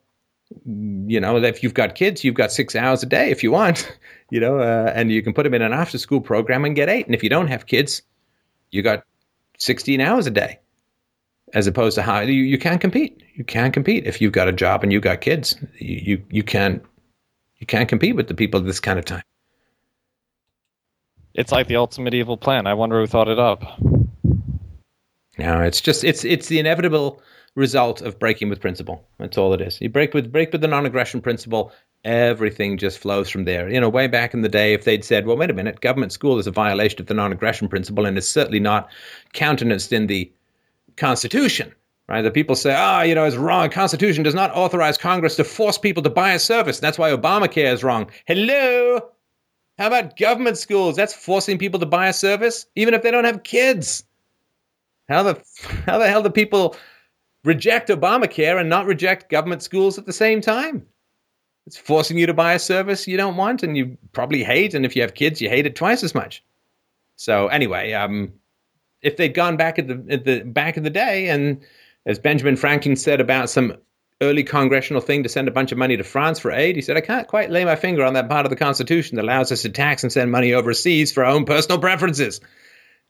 you 0.65 1.19
know, 1.19 1.37
if 1.37 1.63
you've 1.63 1.73
got 1.73 1.95
kids, 1.95 2.23
you've 2.23 2.35
got 2.35 2.51
six 2.51 2.75
hours 2.75 3.03
a 3.03 3.05
day 3.05 3.31
if 3.31 3.43
you 3.43 3.51
want, 3.51 3.97
you 4.29 4.39
know, 4.39 4.59
uh, 4.59 4.91
and 4.95 5.11
you 5.11 5.21
can 5.21 5.33
put 5.33 5.43
them 5.43 5.53
in 5.53 5.61
an 5.61 5.73
after 5.73 5.97
school 5.97 6.21
program 6.21 6.65
and 6.65 6.75
get 6.75 6.89
eight. 6.89 7.05
And 7.05 7.15
if 7.15 7.23
you 7.23 7.29
don't 7.29 7.47
have 7.47 7.65
kids, 7.65 8.01
you 8.71 8.81
got 8.81 9.03
16 9.57 9.99
hours 10.01 10.27
a 10.27 10.31
day 10.31 10.59
as 11.53 11.67
opposed 11.67 11.95
to 11.95 12.01
how 12.01 12.19
you, 12.19 12.43
you 12.43 12.57
can't 12.57 12.81
compete. 12.81 13.21
You 13.35 13.43
can't 13.43 13.73
compete 13.73 14.05
if 14.05 14.21
you've 14.21 14.31
got 14.31 14.47
a 14.47 14.53
job 14.53 14.83
and 14.83 14.91
you've 14.91 15.03
got 15.03 15.21
kids. 15.21 15.55
You, 15.79 16.01
you, 16.03 16.25
you 16.29 16.43
can't, 16.43 16.83
you 17.65 17.77
can't 17.77 17.89
compete 17.89 18.15
with 18.15 18.27
the 18.27 18.35
people 18.35 18.59
at 18.59 18.67
this 18.67 18.79
kind 18.79 18.99
of 18.99 19.05
time. 19.05 19.23
It's 21.33 21.51
like 21.51 21.67
the 21.67 21.77
ultimate 21.77 22.13
evil 22.13 22.37
plan. 22.37 22.67
I 22.67 22.75
wonder 22.75 22.99
who 22.99 23.07
thought 23.07 23.27
it 23.27 23.39
up. 23.39 23.63
No, 25.39 25.61
it's 25.61 25.81
just 25.81 26.03
it's 26.03 26.23
it's 26.23 26.47
the 26.47 26.59
inevitable 26.59 27.23
result 27.55 28.01
of 28.01 28.19
breaking 28.19 28.49
with 28.49 28.61
principle. 28.61 29.03
That's 29.17 29.35
all 29.35 29.51
it 29.51 29.61
is. 29.61 29.81
You 29.81 29.89
break 29.89 30.13
with 30.13 30.31
break 30.31 30.51
with 30.51 30.61
the 30.61 30.67
non-aggression 30.67 31.21
principle, 31.21 31.71
everything 32.03 32.77
just 32.77 32.99
flows 32.99 33.31
from 33.31 33.45
there. 33.45 33.67
You 33.67 33.81
know, 33.81 33.89
way 33.89 34.05
back 34.05 34.35
in 34.35 34.43
the 34.43 34.49
day, 34.49 34.73
if 34.73 34.83
they'd 34.83 35.03
said, 35.03 35.25
"Well, 35.25 35.35
wait 35.35 35.49
a 35.49 35.53
minute, 35.53 35.81
government 35.81 36.11
school 36.11 36.37
is 36.37 36.45
a 36.45 36.51
violation 36.51 37.01
of 37.01 37.07
the 37.07 37.15
non-aggression 37.15 37.67
principle, 37.67 38.05
and 38.05 38.15
it's 38.15 38.27
certainly 38.27 38.59
not 38.59 38.91
countenanced 39.33 39.91
in 39.91 40.05
the 40.05 40.31
Constitution," 40.97 41.73
right? 42.07 42.21
The 42.21 42.31
people 42.31 42.55
say, 42.55 42.73
"Ah, 42.75 42.99
oh, 42.99 43.03
you 43.03 43.15
know, 43.15 43.25
it's 43.25 43.35
wrong. 43.35 43.69
Constitution 43.69 44.23
does 44.23 44.35
not 44.35 44.51
authorize 44.55 44.97
Congress 44.97 45.35
to 45.37 45.43
force 45.43 45.77
people 45.77 46.03
to 46.03 46.09
buy 46.09 46.33
a 46.33 46.39
service. 46.39 46.79
That's 46.79 46.99
why 46.99 47.11
Obamacare 47.11 47.73
is 47.73 47.83
wrong." 47.83 48.09
Hello, 48.25 49.11
how 49.77 49.87
about 49.87 50.17
government 50.17 50.57
schools? 50.57 50.95
That's 50.95 51.13
forcing 51.13 51.57
people 51.57 51.79
to 51.79 51.85
buy 51.85 52.07
a 52.07 52.13
service, 52.13 52.65
even 52.75 52.93
if 52.93 53.01
they 53.01 53.11
don't 53.11 53.25
have 53.25 53.43
kids. 53.43 54.03
How 55.09 55.23
the 55.23 55.41
how 55.85 55.97
the 55.97 56.07
hell 56.07 56.23
do 56.23 56.29
people 56.29 56.75
reject 57.43 57.89
Obamacare 57.89 58.59
and 58.59 58.69
not 58.69 58.85
reject 58.85 59.29
government 59.29 59.61
schools 59.63 59.97
at 59.97 60.05
the 60.05 60.13
same 60.13 60.41
time? 60.41 60.85
It's 61.67 61.77
forcing 61.77 62.17
you 62.17 62.27
to 62.27 62.33
buy 62.33 62.53
a 62.53 62.59
service 62.59 63.07
you 63.07 63.17
don't 63.17 63.37
want 63.37 63.63
and 63.63 63.75
you 63.75 63.97
probably 64.13 64.43
hate, 64.43 64.73
and 64.73 64.85
if 64.85 64.95
you 64.95 65.01
have 65.01 65.15
kids, 65.15 65.41
you 65.41 65.49
hate 65.49 65.65
it 65.65 65.75
twice 65.75 66.03
as 66.03 66.13
much. 66.13 66.43
So 67.15 67.47
anyway, 67.47 67.93
um, 67.93 68.31
if 69.01 69.17
they'd 69.17 69.33
gone 69.33 69.57
back 69.57 69.79
at 69.79 69.87
the 69.87 70.05
at 70.09 70.25
the 70.25 70.41
back 70.41 70.77
of 70.77 70.83
the 70.83 70.89
day, 70.89 71.27
and 71.27 71.61
as 72.05 72.19
Benjamin 72.19 72.55
Franklin 72.55 72.95
said 72.95 73.19
about 73.19 73.49
some 73.49 73.77
early 74.21 74.43
congressional 74.43 75.01
thing 75.01 75.23
to 75.23 75.29
send 75.29 75.47
a 75.47 75.51
bunch 75.51 75.71
of 75.71 75.77
money 75.77 75.97
to 75.97 76.03
France 76.03 76.39
for 76.39 76.51
aid. 76.51 76.75
He 76.75 76.81
said, 76.81 76.95
I 76.95 77.01
can't 77.01 77.27
quite 77.27 77.49
lay 77.49 77.65
my 77.65 77.75
finger 77.75 78.03
on 78.03 78.13
that 78.13 78.29
part 78.29 78.45
of 78.45 78.49
the 78.49 78.55
Constitution 78.55 79.17
that 79.17 79.25
allows 79.25 79.51
us 79.51 79.63
to 79.63 79.69
tax 79.69 80.03
and 80.03 80.11
send 80.11 80.31
money 80.31 80.53
overseas 80.53 81.11
for 81.11 81.25
our 81.25 81.31
own 81.31 81.45
personal 81.45 81.79
preferences. 81.79 82.39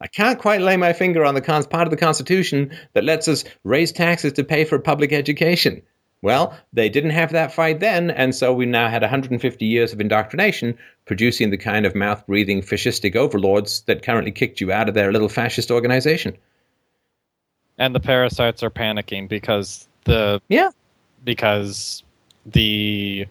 I 0.01 0.07
can't 0.07 0.39
quite 0.39 0.61
lay 0.61 0.77
my 0.77 0.93
finger 0.93 1.23
on 1.23 1.35
the 1.35 1.41
part 1.41 1.87
of 1.87 1.91
the 1.91 1.97
Constitution 1.97 2.71
that 2.93 3.03
lets 3.03 3.27
us 3.27 3.45
raise 3.63 3.91
taxes 3.91 4.33
to 4.33 4.43
pay 4.43 4.65
for 4.65 4.79
public 4.79 5.13
education. 5.13 5.83
Well, 6.21 6.57
they 6.73 6.89
didn't 6.89 7.11
have 7.11 7.33
that 7.33 7.53
fight 7.53 7.79
then, 7.79 8.09
and 8.09 8.33
so 8.33 8.51
we 8.51 8.65
now 8.65 8.89
had 8.89 9.03
150 9.03 9.65
years 9.65 9.93
of 9.93 10.01
indoctrination 10.01 10.77
producing 11.05 11.51
the 11.51 11.57
kind 11.57 11.85
of 11.85 11.93
mouth 11.93 12.25
breathing 12.25 12.61
fascistic 12.61 13.15
overlords 13.15 13.81
that 13.81 14.01
currently 14.01 14.31
kicked 14.31 14.59
you 14.59 14.71
out 14.71 14.89
of 14.89 14.95
their 14.95 15.11
little 15.11 15.29
fascist 15.29 15.69
organization. 15.69 16.35
And 17.77 17.93
the 17.93 17.99
parasites 17.99 18.63
are 18.63 18.69
panicking 18.69 19.27
because 19.27 19.87
the 20.05 20.41
yeah 20.47 20.69
because 21.23 22.03
the 22.45 23.27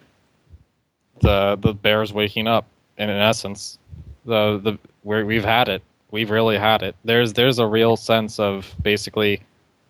the 1.21 1.57
the 1.61 1.73
bear's 1.73 2.13
waking 2.13 2.47
up. 2.47 2.65
And 2.97 3.09
in 3.11 3.17
essence, 3.17 3.77
the 4.25 4.59
the 4.59 4.77
where 5.03 5.25
we've 5.25 5.43
had 5.43 5.67
it, 5.67 5.81
we've 6.11 6.29
really 6.29 6.57
had 6.57 6.81
it. 6.83 6.95
There's 7.03 7.33
there's 7.33 7.59
a 7.59 7.65
real 7.67 7.97
sense 7.97 8.39
of 8.39 8.73
basically, 8.81 9.41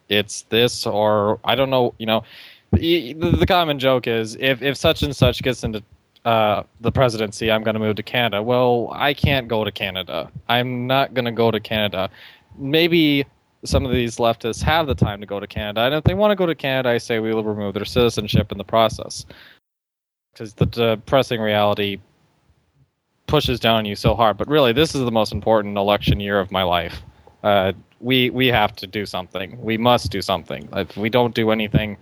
it's 0.10 0.44
this 0.44 0.86
or 0.86 1.40
I 1.44 1.56
don't 1.56 1.70
know. 1.70 1.94
You 1.98 2.06
know, 2.06 2.24
the, 2.72 3.14
the 3.14 3.46
common 3.46 3.80
joke 3.80 4.08
is 4.08 4.36
if 4.40 4.62
if 4.62 4.78
such 4.78 5.04
and 5.04 5.16
such 5.16 5.42
gets 5.44 5.64
into 5.64 5.84
uh, 6.24 6.64
the 6.82 6.92
presidency, 6.92 7.52
I'm 7.52 7.64
going 7.64 7.76
to 7.76 7.80
move 7.80 7.98
to 7.98 8.04
Canada. 8.04 8.42
Well, 8.42 8.90
I 8.94 9.14
can't 9.14 9.48
go 9.48 9.64
to 9.64 9.72
Canada. 9.72 10.32
I'm 10.50 10.88
not 10.88 11.14
going 11.14 11.26
to 11.26 11.32
go 11.32 11.52
to 11.52 11.60
Canada. 11.60 12.10
Maybe 12.58 13.26
some 13.64 13.86
of 13.86 13.92
these 13.92 14.18
leftists 14.18 14.62
have 14.62 14.88
the 14.88 14.96
time 14.96 15.20
to 15.22 15.26
go 15.26 15.40
to 15.40 15.48
Canada, 15.48 15.82
and 15.82 15.96
if 15.96 16.04
they 16.04 16.14
want 16.14 16.32
to 16.32 16.36
go 16.36 16.46
to 16.46 16.56
Canada, 16.56 16.90
I 16.90 16.98
say 16.98 17.20
we 17.20 17.34
will 17.34 17.44
remove 17.44 17.74
their 17.74 17.86
citizenship 17.86 18.52
in 18.52 18.58
the 18.58 18.64
process. 18.64 19.26
Because 20.34 20.54
the 20.54 20.66
depressing 20.66 21.40
reality 21.40 22.00
pushes 23.28 23.60
down 23.60 23.78
on 23.78 23.86
you 23.86 23.96
so 23.96 24.16
hard. 24.16 24.38
But 24.38 24.48
really, 24.48 24.74
this 24.74 24.96
is 24.96 25.02
the 25.02 25.12
most 25.12 25.32
important 25.32 25.78
election 25.78 26.20
year 26.20 26.40
of 26.40 26.52
my 26.52 26.64
life. 26.64 27.02
Uh, 27.44 27.74
we 28.02 28.30
we 28.30 28.48
have 28.48 28.76
to 28.78 28.88
do 28.88 29.06
something. 29.06 29.60
We 29.62 29.78
must 29.78 30.12
do 30.12 30.22
something. 30.22 30.68
If 30.74 30.98
we 30.98 31.10
don't 31.10 31.34
do 31.34 31.52
anything, 31.52 31.98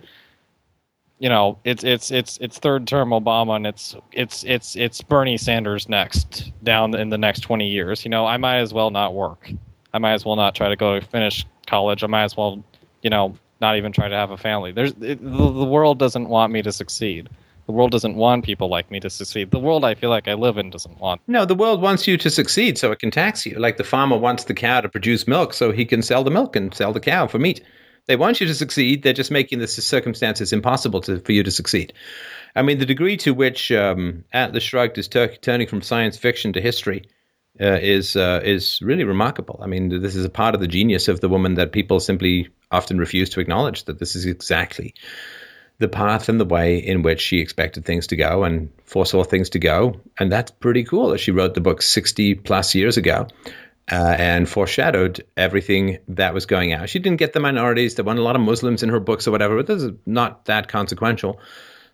you 1.18 1.28
know, 1.28 1.58
it's 1.64 1.84
it's 1.84 2.10
it's 2.10 2.38
it's 2.38 2.58
third 2.58 2.86
term 2.86 3.10
Obama, 3.10 3.56
and 3.56 3.66
it's 3.66 3.94
it's 4.12 4.44
it's 4.44 4.76
it's 4.76 5.00
Bernie 5.00 5.36
Sanders 5.36 5.88
next 5.88 6.52
down 6.64 6.94
in 6.94 7.10
the 7.10 7.18
next 7.18 7.40
twenty 7.40 7.68
years. 7.68 8.04
You 8.04 8.10
know, 8.10 8.26
I 8.26 8.36
might 8.36 8.58
as 8.58 8.74
well 8.74 8.90
not 8.90 9.14
work. 9.14 9.50
I 9.94 9.98
might 9.98 10.12
as 10.12 10.24
well 10.24 10.36
not 10.36 10.56
try 10.56 10.68
to 10.68 10.76
go 10.76 11.00
finish 11.00 11.46
college. 11.68 12.02
I 12.02 12.08
might 12.08 12.24
as 12.24 12.36
well, 12.36 12.62
you 13.02 13.10
know, 13.10 13.38
not 13.60 13.76
even 13.76 13.92
try 13.92 14.08
to 14.08 14.16
have 14.16 14.32
a 14.32 14.36
family. 14.36 14.72
There's 14.72 14.90
it, 15.00 15.22
the, 15.22 15.52
the 15.52 15.64
world 15.64 16.00
doesn't 16.00 16.28
want 16.28 16.52
me 16.52 16.62
to 16.62 16.72
succeed. 16.72 17.28
The 17.66 17.72
world 17.72 17.92
doesn't 17.92 18.16
want 18.16 18.44
people 18.44 18.68
like 18.68 18.90
me 18.90 19.00
to 19.00 19.08
succeed. 19.08 19.52
The 19.52 19.58
world 19.58 19.84
I 19.84 19.94
feel 19.94 20.10
like 20.10 20.28
I 20.28 20.34
live 20.34 20.58
in 20.58 20.68
doesn't 20.68 20.98
want. 20.98 21.22
No, 21.28 21.46
the 21.46 21.54
world 21.54 21.80
wants 21.80 22.06
you 22.06 22.18
to 22.18 22.28
succeed 22.28 22.76
so 22.76 22.90
it 22.90 22.98
can 22.98 23.10
tax 23.10 23.46
you. 23.46 23.56
Like 23.58 23.78
the 23.78 23.84
farmer 23.84 24.18
wants 24.18 24.44
the 24.44 24.52
cow 24.52 24.80
to 24.82 24.88
produce 24.88 25.26
milk 25.26 25.54
so 25.54 25.70
he 25.70 25.86
can 25.86 26.02
sell 26.02 26.24
the 26.24 26.30
milk 26.30 26.56
and 26.56 26.74
sell 26.74 26.92
the 26.92 27.00
cow 27.00 27.26
for 27.26 27.38
meat. 27.38 27.62
They 28.06 28.16
want 28.16 28.40
you 28.40 28.46
to 28.48 28.54
succeed. 28.54 29.02
They're 29.02 29.14
just 29.14 29.30
making 29.30 29.60
the 29.60 29.68
circumstances 29.68 30.52
impossible 30.52 31.00
to, 31.02 31.20
for 31.20 31.32
you 31.32 31.42
to 31.42 31.50
succeed. 31.50 31.94
I 32.54 32.60
mean, 32.62 32.78
the 32.78 32.84
degree 32.84 33.16
to 33.18 33.32
which 33.32 33.72
um, 33.72 34.24
Atlas 34.32 34.62
Shrugged 34.62 34.98
is 34.98 35.08
ter- 35.08 35.36
turning 35.36 35.68
from 35.68 35.80
science 35.80 36.18
fiction 36.18 36.52
to 36.52 36.60
history 36.60 37.08
uh, 37.60 37.78
is 37.80 38.16
uh, 38.16 38.40
is 38.44 38.80
really 38.82 39.04
remarkable. 39.04 39.60
I 39.62 39.66
mean, 39.66 40.00
this 40.00 40.16
is 40.16 40.24
a 40.24 40.30
part 40.30 40.54
of 40.54 40.60
the 40.60 40.66
genius 40.66 41.08
of 41.08 41.20
the 41.20 41.28
woman 41.28 41.54
that 41.54 41.72
people 41.72 42.00
simply 42.00 42.48
often 42.70 42.98
refuse 42.98 43.30
to 43.30 43.40
acknowledge 43.40 43.84
that 43.84 43.98
this 43.98 44.16
is 44.16 44.26
exactly 44.26 44.94
the 45.78 45.88
path 45.88 46.28
and 46.28 46.40
the 46.40 46.44
way 46.44 46.78
in 46.78 47.02
which 47.02 47.20
she 47.20 47.38
expected 47.38 47.84
things 47.84 48.06
to 48.08 48.16
go 48.16 48.44
and 48.44 48.70
foresaw 48.84 49.24
things 49.24 49.50
to 49.50 49.58
go. 49.58 50.00
And 50.18 50.30
that's 50.30 50.50
pretty 50.50 50.84
cool 50.84 51.08
that 51.08 51.18
she 51.18 51.30
wrote 51.30 51.54
the 51.54 51.60
book 51.60 51.82
60 51.82 52.36
plus 52.36 52.74
years 52.74 52.96
ago 52.96 53.26
uh, 53.90 54.16
and 54.18 54.48
foreshadowed 54.48 55.24
everything 55.36 55.98
that 56.08 56.32
was 56.32 56.46
going 56.46 56.72
out. 56.72 56.88
She 56.88 57.00
didn't 57.00 57.18
get 57.18 57.32
the 57.32 57.40
minorities. 57.40 57.94
There 57.94 58.04
weren't 58.04 58.18
a 58.18 58.22
lot 58.22 58.36
of 58.36 58.42
Muslims 58.42 58.82
in 58.82 58.88
her 58.88 59.00
books 59.00 59.26
or 59.26 59.30
whatever, 59.30 59.56
but 59.56 59.66
this 59.66 59.82
is 59.82 59.92
not 60.06 60.44
that 60.46 60.68
consequential. 60.68 61.40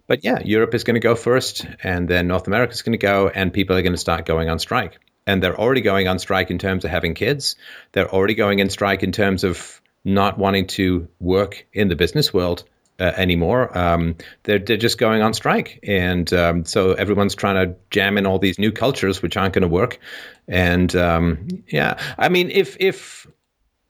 But 0.06 0.24
yeah, 0.24 0.40
Europe 0.44 0.74
is 0.74 0.84
going 0.84 0.94
to 0.94 1.00
go 1.00 1.14
first, 1.14 1.66
and 1.84 2.08
then 2.08 2.26
North 2.26 2.48
America 2.48 2.72
is 2.72 2.82
going 2.82 2.92
to 2.92 2.98
go, 2.98 3.28
and 3.28 3.52
people 3.52 3.76
are 3.76 3.82
going 3.82 3.92
to 3.92 3.98
start 3.98 4.26
going 4.26 4.48
on 4.48 4.58
strike. 4.58 4.98
And 5.30 5.42
they're 5.42 5.60
already 5.60 5.80
going 5.80 6.08
on 6.08 6.18
strike 6.18 6.50
in 6.50 6.58
terms 6.58 6.84
of 6.84 6.90
having 6.90 7.14
kids. 7.14 7.56
They're 7.92 8.12
already 8.12 8.34
going 8.34 8.58
in 8.58 8.68
strike 8.68 9.04
in 9.04 9.12
terms 9.12 9.44
of 9.44 9.80
not 10.04 10.38
wanting 10.38 10.66
to 10.66 11.06
work 11.20 11.66
in 11.72 11.88
the 11.88 11.94
business 11.94 12.34
world 12.34 12.64
uh, 12.98 13.12
anymore. 13.16 13.76
Um, 13.78 14.16
they're, 14.42 14.58
they're 14.58 14.76
just 14.76 14.98
going 14.98 15.22
on 15.22 15.32
strike. 15.34 15.78
And 15.84 16.32
um, 16.32 16.64
so 16.64 16.94
everyone's 16.94 17.36
trying 17.36 17.54
to 17.64 17.76
jam 17.90 18.18
in 18.18 18.26
all 18.26 18.40
these 18.40 18.58
new 18.58 18.72
cultures, 18.72 19.22
which 19.22 19.36
aren't 19.36 19.54
going 19.54 19.62
to 19.62 19.68
work. 19.68 20.00
And 20.48 20.96
um, 20.96 21.46
yeah, 21.68 21.94
I 22.18 22.28
mean, 22.28 22.50
if, 22.50 22.76
if, 22.80 23.26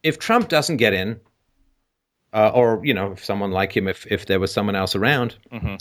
if 0.03 0.19
Trump 0.19 0.49
doesn't 0.49 0.77
get 0.77 0.93
in, 0.93 1.21
uh, 2.35 2.51
or, 2.55 2.81
you 2.85 2.95
know, 2.95 3.13
if 3.13 3.25
someone 3.25 3.51
like 3.51 3.75
him, 3.77 3.89
if, 3.89 4.07
if 4.07 4.27
there 4.27 4.41
was 4.41 4.53
someone 4.53 4.77
else 4.77 4.95
around, 4.95 5.37
mm-hmm. 5.51 5.77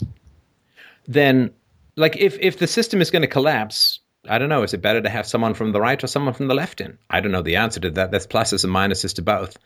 then 1.06 1.50
like 1.96 2.16
if, 2.16 2.38
if 2.40 2.58
the 2.58 2.66
system 2.66 3.02
is 3.02 3.10
going 3.10 3.22
to 3.22 3.28
collapse, 3.28 4.00
I 4.28 4.38
don't 4.38 4.48
know. 4.48 4.62
Is 4.62 4.74
it 4.74 4.82
better 4.82 5.00
to 5.00 5.08
have 5.08 5.26
someone 5.26 5.54
from 5.54 5.72
the 5.72 5.80
right 5.80 6.02
or 6.02 6.06
someone 6.06 6.34
from 6.34 6.48
the 6.48 6.54
left 6.54 6.80
in? 6.80 6.98
I 7.08 7.20
don't 7.20 7.32
know 7.32 7.42
the 7.42 7.56
answer 7.56 7.80
to 7.80 7.90
that. 7.92 8.10
There's 8.10 8.26
pluses 8.26 8.64
and 8.64 8.72
minuses 8.72 9.14
to 9.14 9.22
both. 9.22 9.56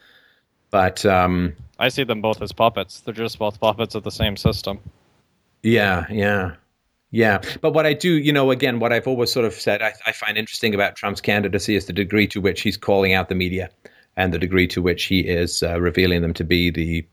But 0.70 1.04
um, 1.06 1.54
I 1.78 1.88
see 1.88 2.04
them 2.04 2.20
both 2.20 2.42
as 2.42 2.52
puppets. 2.52 3.00
They're 3.00 3.14
just 3.14 3.38
both 3.38 3.60
puppets 3.60 3.94
of 3.94 4.02
the 4.02 4.10
same 4.10 4.36
system. 4.36 4.80
Yeah, 5.62 6.06
yeah, 6.10 6.56
yeah. 7.10 7.40
But 7.60 7.72
what 7.72 7.86
I 7.86 7.92
do, 7.92 8.12
you 8.12 8.32
know, 8.32 8.50
again, 8.50 8.80
what 8.80 8.92
I've 8.92 9.06
always 9.06 9.32
sort 9.32 9.46
of 9.46 9.54
said, 9.54 9.82
I, 9.82 9.94
I 10.06 10.12
find 10.12 10.36
interesting 10.36 10.74
about 10.74 10.96
Trump's 10.96 11.20
candidacy 11.20 11.76
is 11.76 11.86
the 11.86 11.92
degree 11.92 12.26
to 12.28 12.40
which 12.40 12.62
he's 12.62 12.76
calling 12.76 13.12
out 13.12 13.28
the 13.28 13.34
media 13.34 13.70
and 14.16 14.32
the 14.34 14.38
degree 14.38 14.66
to 14.68 14.82
which 14.82 15.04
he 15.04 15.20
is 15.20 15.62
uh, 15.62 15.80
revealing 15.80 16.22
them 16.22 16.34
to 16.34 16.44
be 16.44 16.70
the 16.70 17.06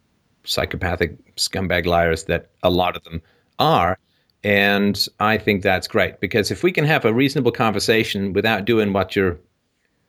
psychopathic 0.43 1.35
scumbag 1.35 1.85
liars 1.85 2.23
that 2.25 2.49
a 2.63 2.69
lot 2.69 2.95
of 2.95 3.03
them 3.03 3.21
are. 3.59 3.97
And 4.43 5.07
I 5.19 5.37
think 5.37 5.61
that's 5.61 5.87
great 5.87 6.19
because 6.19 6.49
if 6.49 6.63
we 6.63 6.71
can 6.71 6.85
have 6.85 7.05
a 7.05 7.13
reasonable 7.13 7.51
conversation 7.51 8.33
without 8.33 8.65
doing 8.65 8.91
what 8.91 9.15
you're 9.15 9.39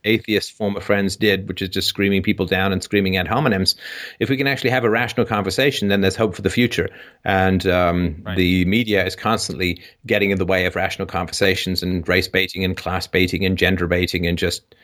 atheist 0.04 0.52
former 0.52 0.80
friends 0.80 1.16
did, 1.16 1.48
which 1.48 1.62
is 1.62 1.68
just 1.68 1.88
screaming 1.88 2.22
people 2.22 2.46
down 2.46 2.72
and 2.72 2.82
screaming 2.82 3.16
ad 3.16 3.26
hominems, 3.26 3.74
if 4.18 4.28
we 4.28 4.36
can 4.36 4.46
actually 4.46 4.70
have 4.70 4.84
a 4.84 4.90
rational 4.90 5.26
conversation, 5.26 5.88
then 5.88 6.00
there's 6.00 6.16
hope 6.16 6.34
for 6.34 6.42
the 6.42 6.50
future. 6.50 6.88
And 7.24 7.66
um, 7.66 8.22
right. 8.24 8.36
the 8.36 8.64
media 8.64 9.04
is 9.04 9.16
constantly 9.16 9.80
getting 10.06 10.30
in 10.30 10.38
the 10.38 10.46
way 10.46 10.66
of 10.66 10.76
rational 10.76 11.06
conversations 11.06 11.82
and 11.82 12.06
race 12.08 12.28
baiting 12.28 12.64
and 12.64 12.76
class 12.76 13.06
baiting 13.06 13.44
and 13.44 13.56
gender 13.56 13.86
baiting 13.86 14.26
and 14.26 14.38
just, 14.38 14.74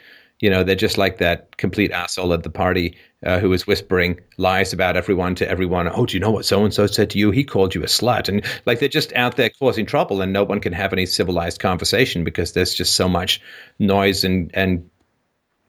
you 0.41 0.49
know, 0.49 0.62
they're 0.62 0.76
just 0.76 0.99
like 0.99 1.18
that 1.18 1.57
complete 1.57 1.91
asshole 1.91 2.33
at 2.33 2.42
the 2.42 2.50
party 2.50 2.97
uh, 3.25 3.41
who 3.41 3.49
was 3.49 3.67
whispering 3.67 4.20
lies 4.36 4.73
about 4.73 4.97
everyone 4.97 5.34
to 5.36 5.49
everyone. 5.49 5.89
Oh, 5.92 6.07
do 6.07 6.17
you 6.17 6.20
know 6.20 6.31
what 6.31 6.44
so 6.44 6.65
and 6.65 6.73
so 6.73 6.86
said 6.86 7.10
to 7.10 7.18
you? 7.18 7.31
He 7.31 7.44
called 7.44 7.75
you 7.75 7.83
a 7.83 7.86
slut. 7.86 8.28
And 8.28 8.44
like 8.65 8.78
they're 8.78 8.89
just 8.89 9.12
out 9.15 9.36
there 9.36 9.50
causing 9.58 9.86
trouble 9.86 10.20
and 10.20 10.33
no 10.33 10.44
one 10.44 10.60
can 10.60 10.73
have 10.73 10.92
any 10.92 11.07
civilized 11.07 11.60
conversation 11.60 12.23
because 12.23 12.52
there's 12.52 12.75
just 12.75 12.94
so 12.94 13.08
much 13.08 13.41
noise 13.78 14.23
and, 14.23 14.50
and 14.55 14.89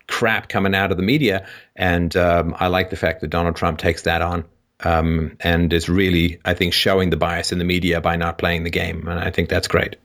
crap 0.08 0.50
coming 0.50 0.76
out 0.76 0.92
of 0.92 0.98
the 0.98 1.04
media. 1.04 1.48
And 1.76 2.16
um, 2.16 2.56
I 2.60 2.68
like 2.68 2.92
the 2.92 2.96
fact 2.98 3.22
that 3.22 3.30
Donald 3.30 3.56
Trump 3.56 3.80
takes 3.80 4.04
that 4.04 4.22
on 4.22 4.46
um, 4.82 5.36
and 5.40 5.74
is 5.74 5.90
really, 5.90 6.40
I 6.46 6.54
think, 6.54 6.74
showing 6.74 7.10
the 7.10 7.18
bias 7.18 7.52
in 7.52 7.58
the 7.58 7.66
media 7.66 8.02
by 8.02 8.16
not 8.16 8.38
playing 8.38 8.64
the 8.64 8.70
game. 8.70 9.08
And 9.08 9.20
I 9.20 9.32
think 9.32 9.50
that's 9.50 9.68
great. 9.68 9.96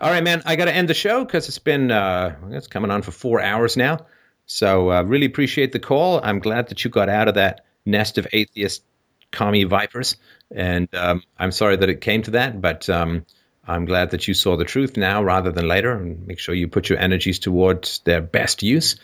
All 0.00 0.10
right, 0.10 0.24
man, 0.24 0.42
I 0.46 0.56
got 0.56 0.64
to 0.64 0.74
end 0.74 0.88
the 0.88 0.94
show 0.94 1.24
because 1.24 1.46
it's 1.48 1.58
been, 1.58 1.90
uh, 1.90 2.34
it's 2.52 2.66
coming 2.66 2.90
on 2.90 3.02
for 3.02 3.10
four 3.10 3.42
hours 3.42 3.76
now. 3.76 4.06
So 4.46 4.90
uh, 4.90 5.02
really 5.02 5.26
appreciate 5.26 5.72
the 5.72 5.78
call. 5.78 6.20
I'm 6.22 6.38
glad 6.38 6.68
that 6.68 6.82
you 6.82 6.90
got 6.90 7.10
out 7.10 7.28
of 7.28 7.34
that 7.34 7.66
nest 7.84 8.16
of 8.16 8.26
atheist 8.32 8.82
commie 9.30 9.64
vipers. 9.64 10.16
And 10.50 10.88
um, 10.94 11.22
I'm 11.38 11.52
sorry 11.52 11.76
that 11.76 11.88
it 11.90 12.00
came 12.00 12.22
to 12.22 12.30
that, 12.32 12.62
but 12.62 12.88
um, 12.88 13.26
I'm 13.66 13.84
glad 13.84 14.10
that 14.10 14.26
you 14.26 14.32
saw 14.32 14.56
the 14.56 14.64
truth 14.64 14.96
now 14.96 15.22
rather 15.22 15.52
than 15.52 15.68
later, 15.68 15.92
and 15.92 16.26
make 16.26 16.38
sure 16.38 16.54
you 16.54 16.66
put 16.66 16.88
your 16.88 16.98
energies 16.98 17.38
towards 17.38 18.00
their 18.00 18.22
best 18.22 18.62
use. 18.62 18.96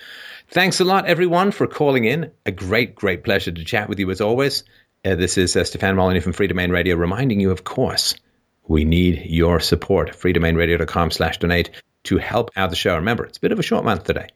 Thanks 0.48 0.80
a 0.80 0.84
lot, 0.84 1.06
everyone, 1.06 1.50
for 1.50 1.66
calling 1.66 2.04
in. 2.04 2.30
A 2.46 2.50
great, 2.52 2.94
great 2.94 3.22
pleasure 3.22 3.52
to 3.52 3.64
chat 3.64 3.88
with 3.88 3.98
you 3.98 4.10
as 4.10 4.20
always. 4.20 4.64
Uh, 5.04 5.14
this 5.14 5.36
is 5.36 5.54
uh, 5.56 5.62
Stefan 5.62 5.94
Molyneux 5.94 6.22
from 6.22 6.32
Freedomain 6.32 6.72
Radio 6.72 6.96
reminding 6.96 7.38
you, 7.38 7.50
of 7.50 7.64
course, 7.64 8.14
we 8.68 8.84
need 8.84 9.26
your 9.26 9.60
support. 9.60 10.10
freedomainradio.com 10.12 11.10
slash 11.10 11.38
donate 11.38 11.70
to 12.04 12.18
help 12.18 12.50
out 12.56 12.70
the 12.70 12.76
show. 12.76 12.96
Remember, 12.96 13.24
it's 13.24 13.38
a 13.38 13.40
bit 13.40 13.52
of 13.52 13.58
a 13.58 13.62
short 13.62 13.84
month 13.84 14.04
today, 14.04 14.28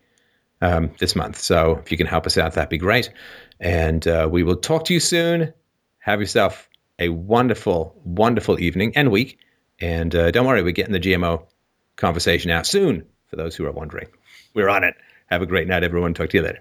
um, 0.60 0.91
this 0.99 1.15
month. 1.17 1.39
So 1.39 1.81
if 1.83 1.91
you 1.91 1.97
can 1.97 2.07
help 2.07 2.26
us 2.26 2.39
out, 2.39 2.55
that'd 2.55 2.68
be 2.68 2.78
great. 2.78 3.12
And 3.59 4.07
uh, 4.07 4.28
we 4.31 4.42
will 4.42 4.57
talk 4.57 4.86
to 4.86 4.94
you 4.94 5.00
soon. 5.00 5.52
Have 5.99 6.20
yourself 6.20 6.68
a 6.99 7.09
wonderful, 7.09 8.00
wonderful 8.05 8.60
evening 8.60 8.92
and 8.97 9.10
week. 9.10 9.39
And 9.81 10.15
uh, 10.15 10.31
don't 10.31 10.47
worry, 10.47 10.62
we're 10.62 10.73
getting 10.73 10.92
the 10.92 11.00
GMO 11.00 11.47
conversation 11.97 12.50
out 12.50 12.67
soon 12.67 13.07
for 13.28 13.36
those 13.36 13.57
who 13.57 13.67
are 13.67 13.73
wondering. 13.73 14.09
We're 14.55 14.68
on 14.68 14.84
it. 14.84 14.94
Have 15.26 15.42
a 15.42 15.47
great 15.47 15.68
night, 15.68 15.84
everyone. 15.84 16.15
Talk 16.15 16.31
to 16.31 16.39
you 16.39 16.42
later. 16.42 16.60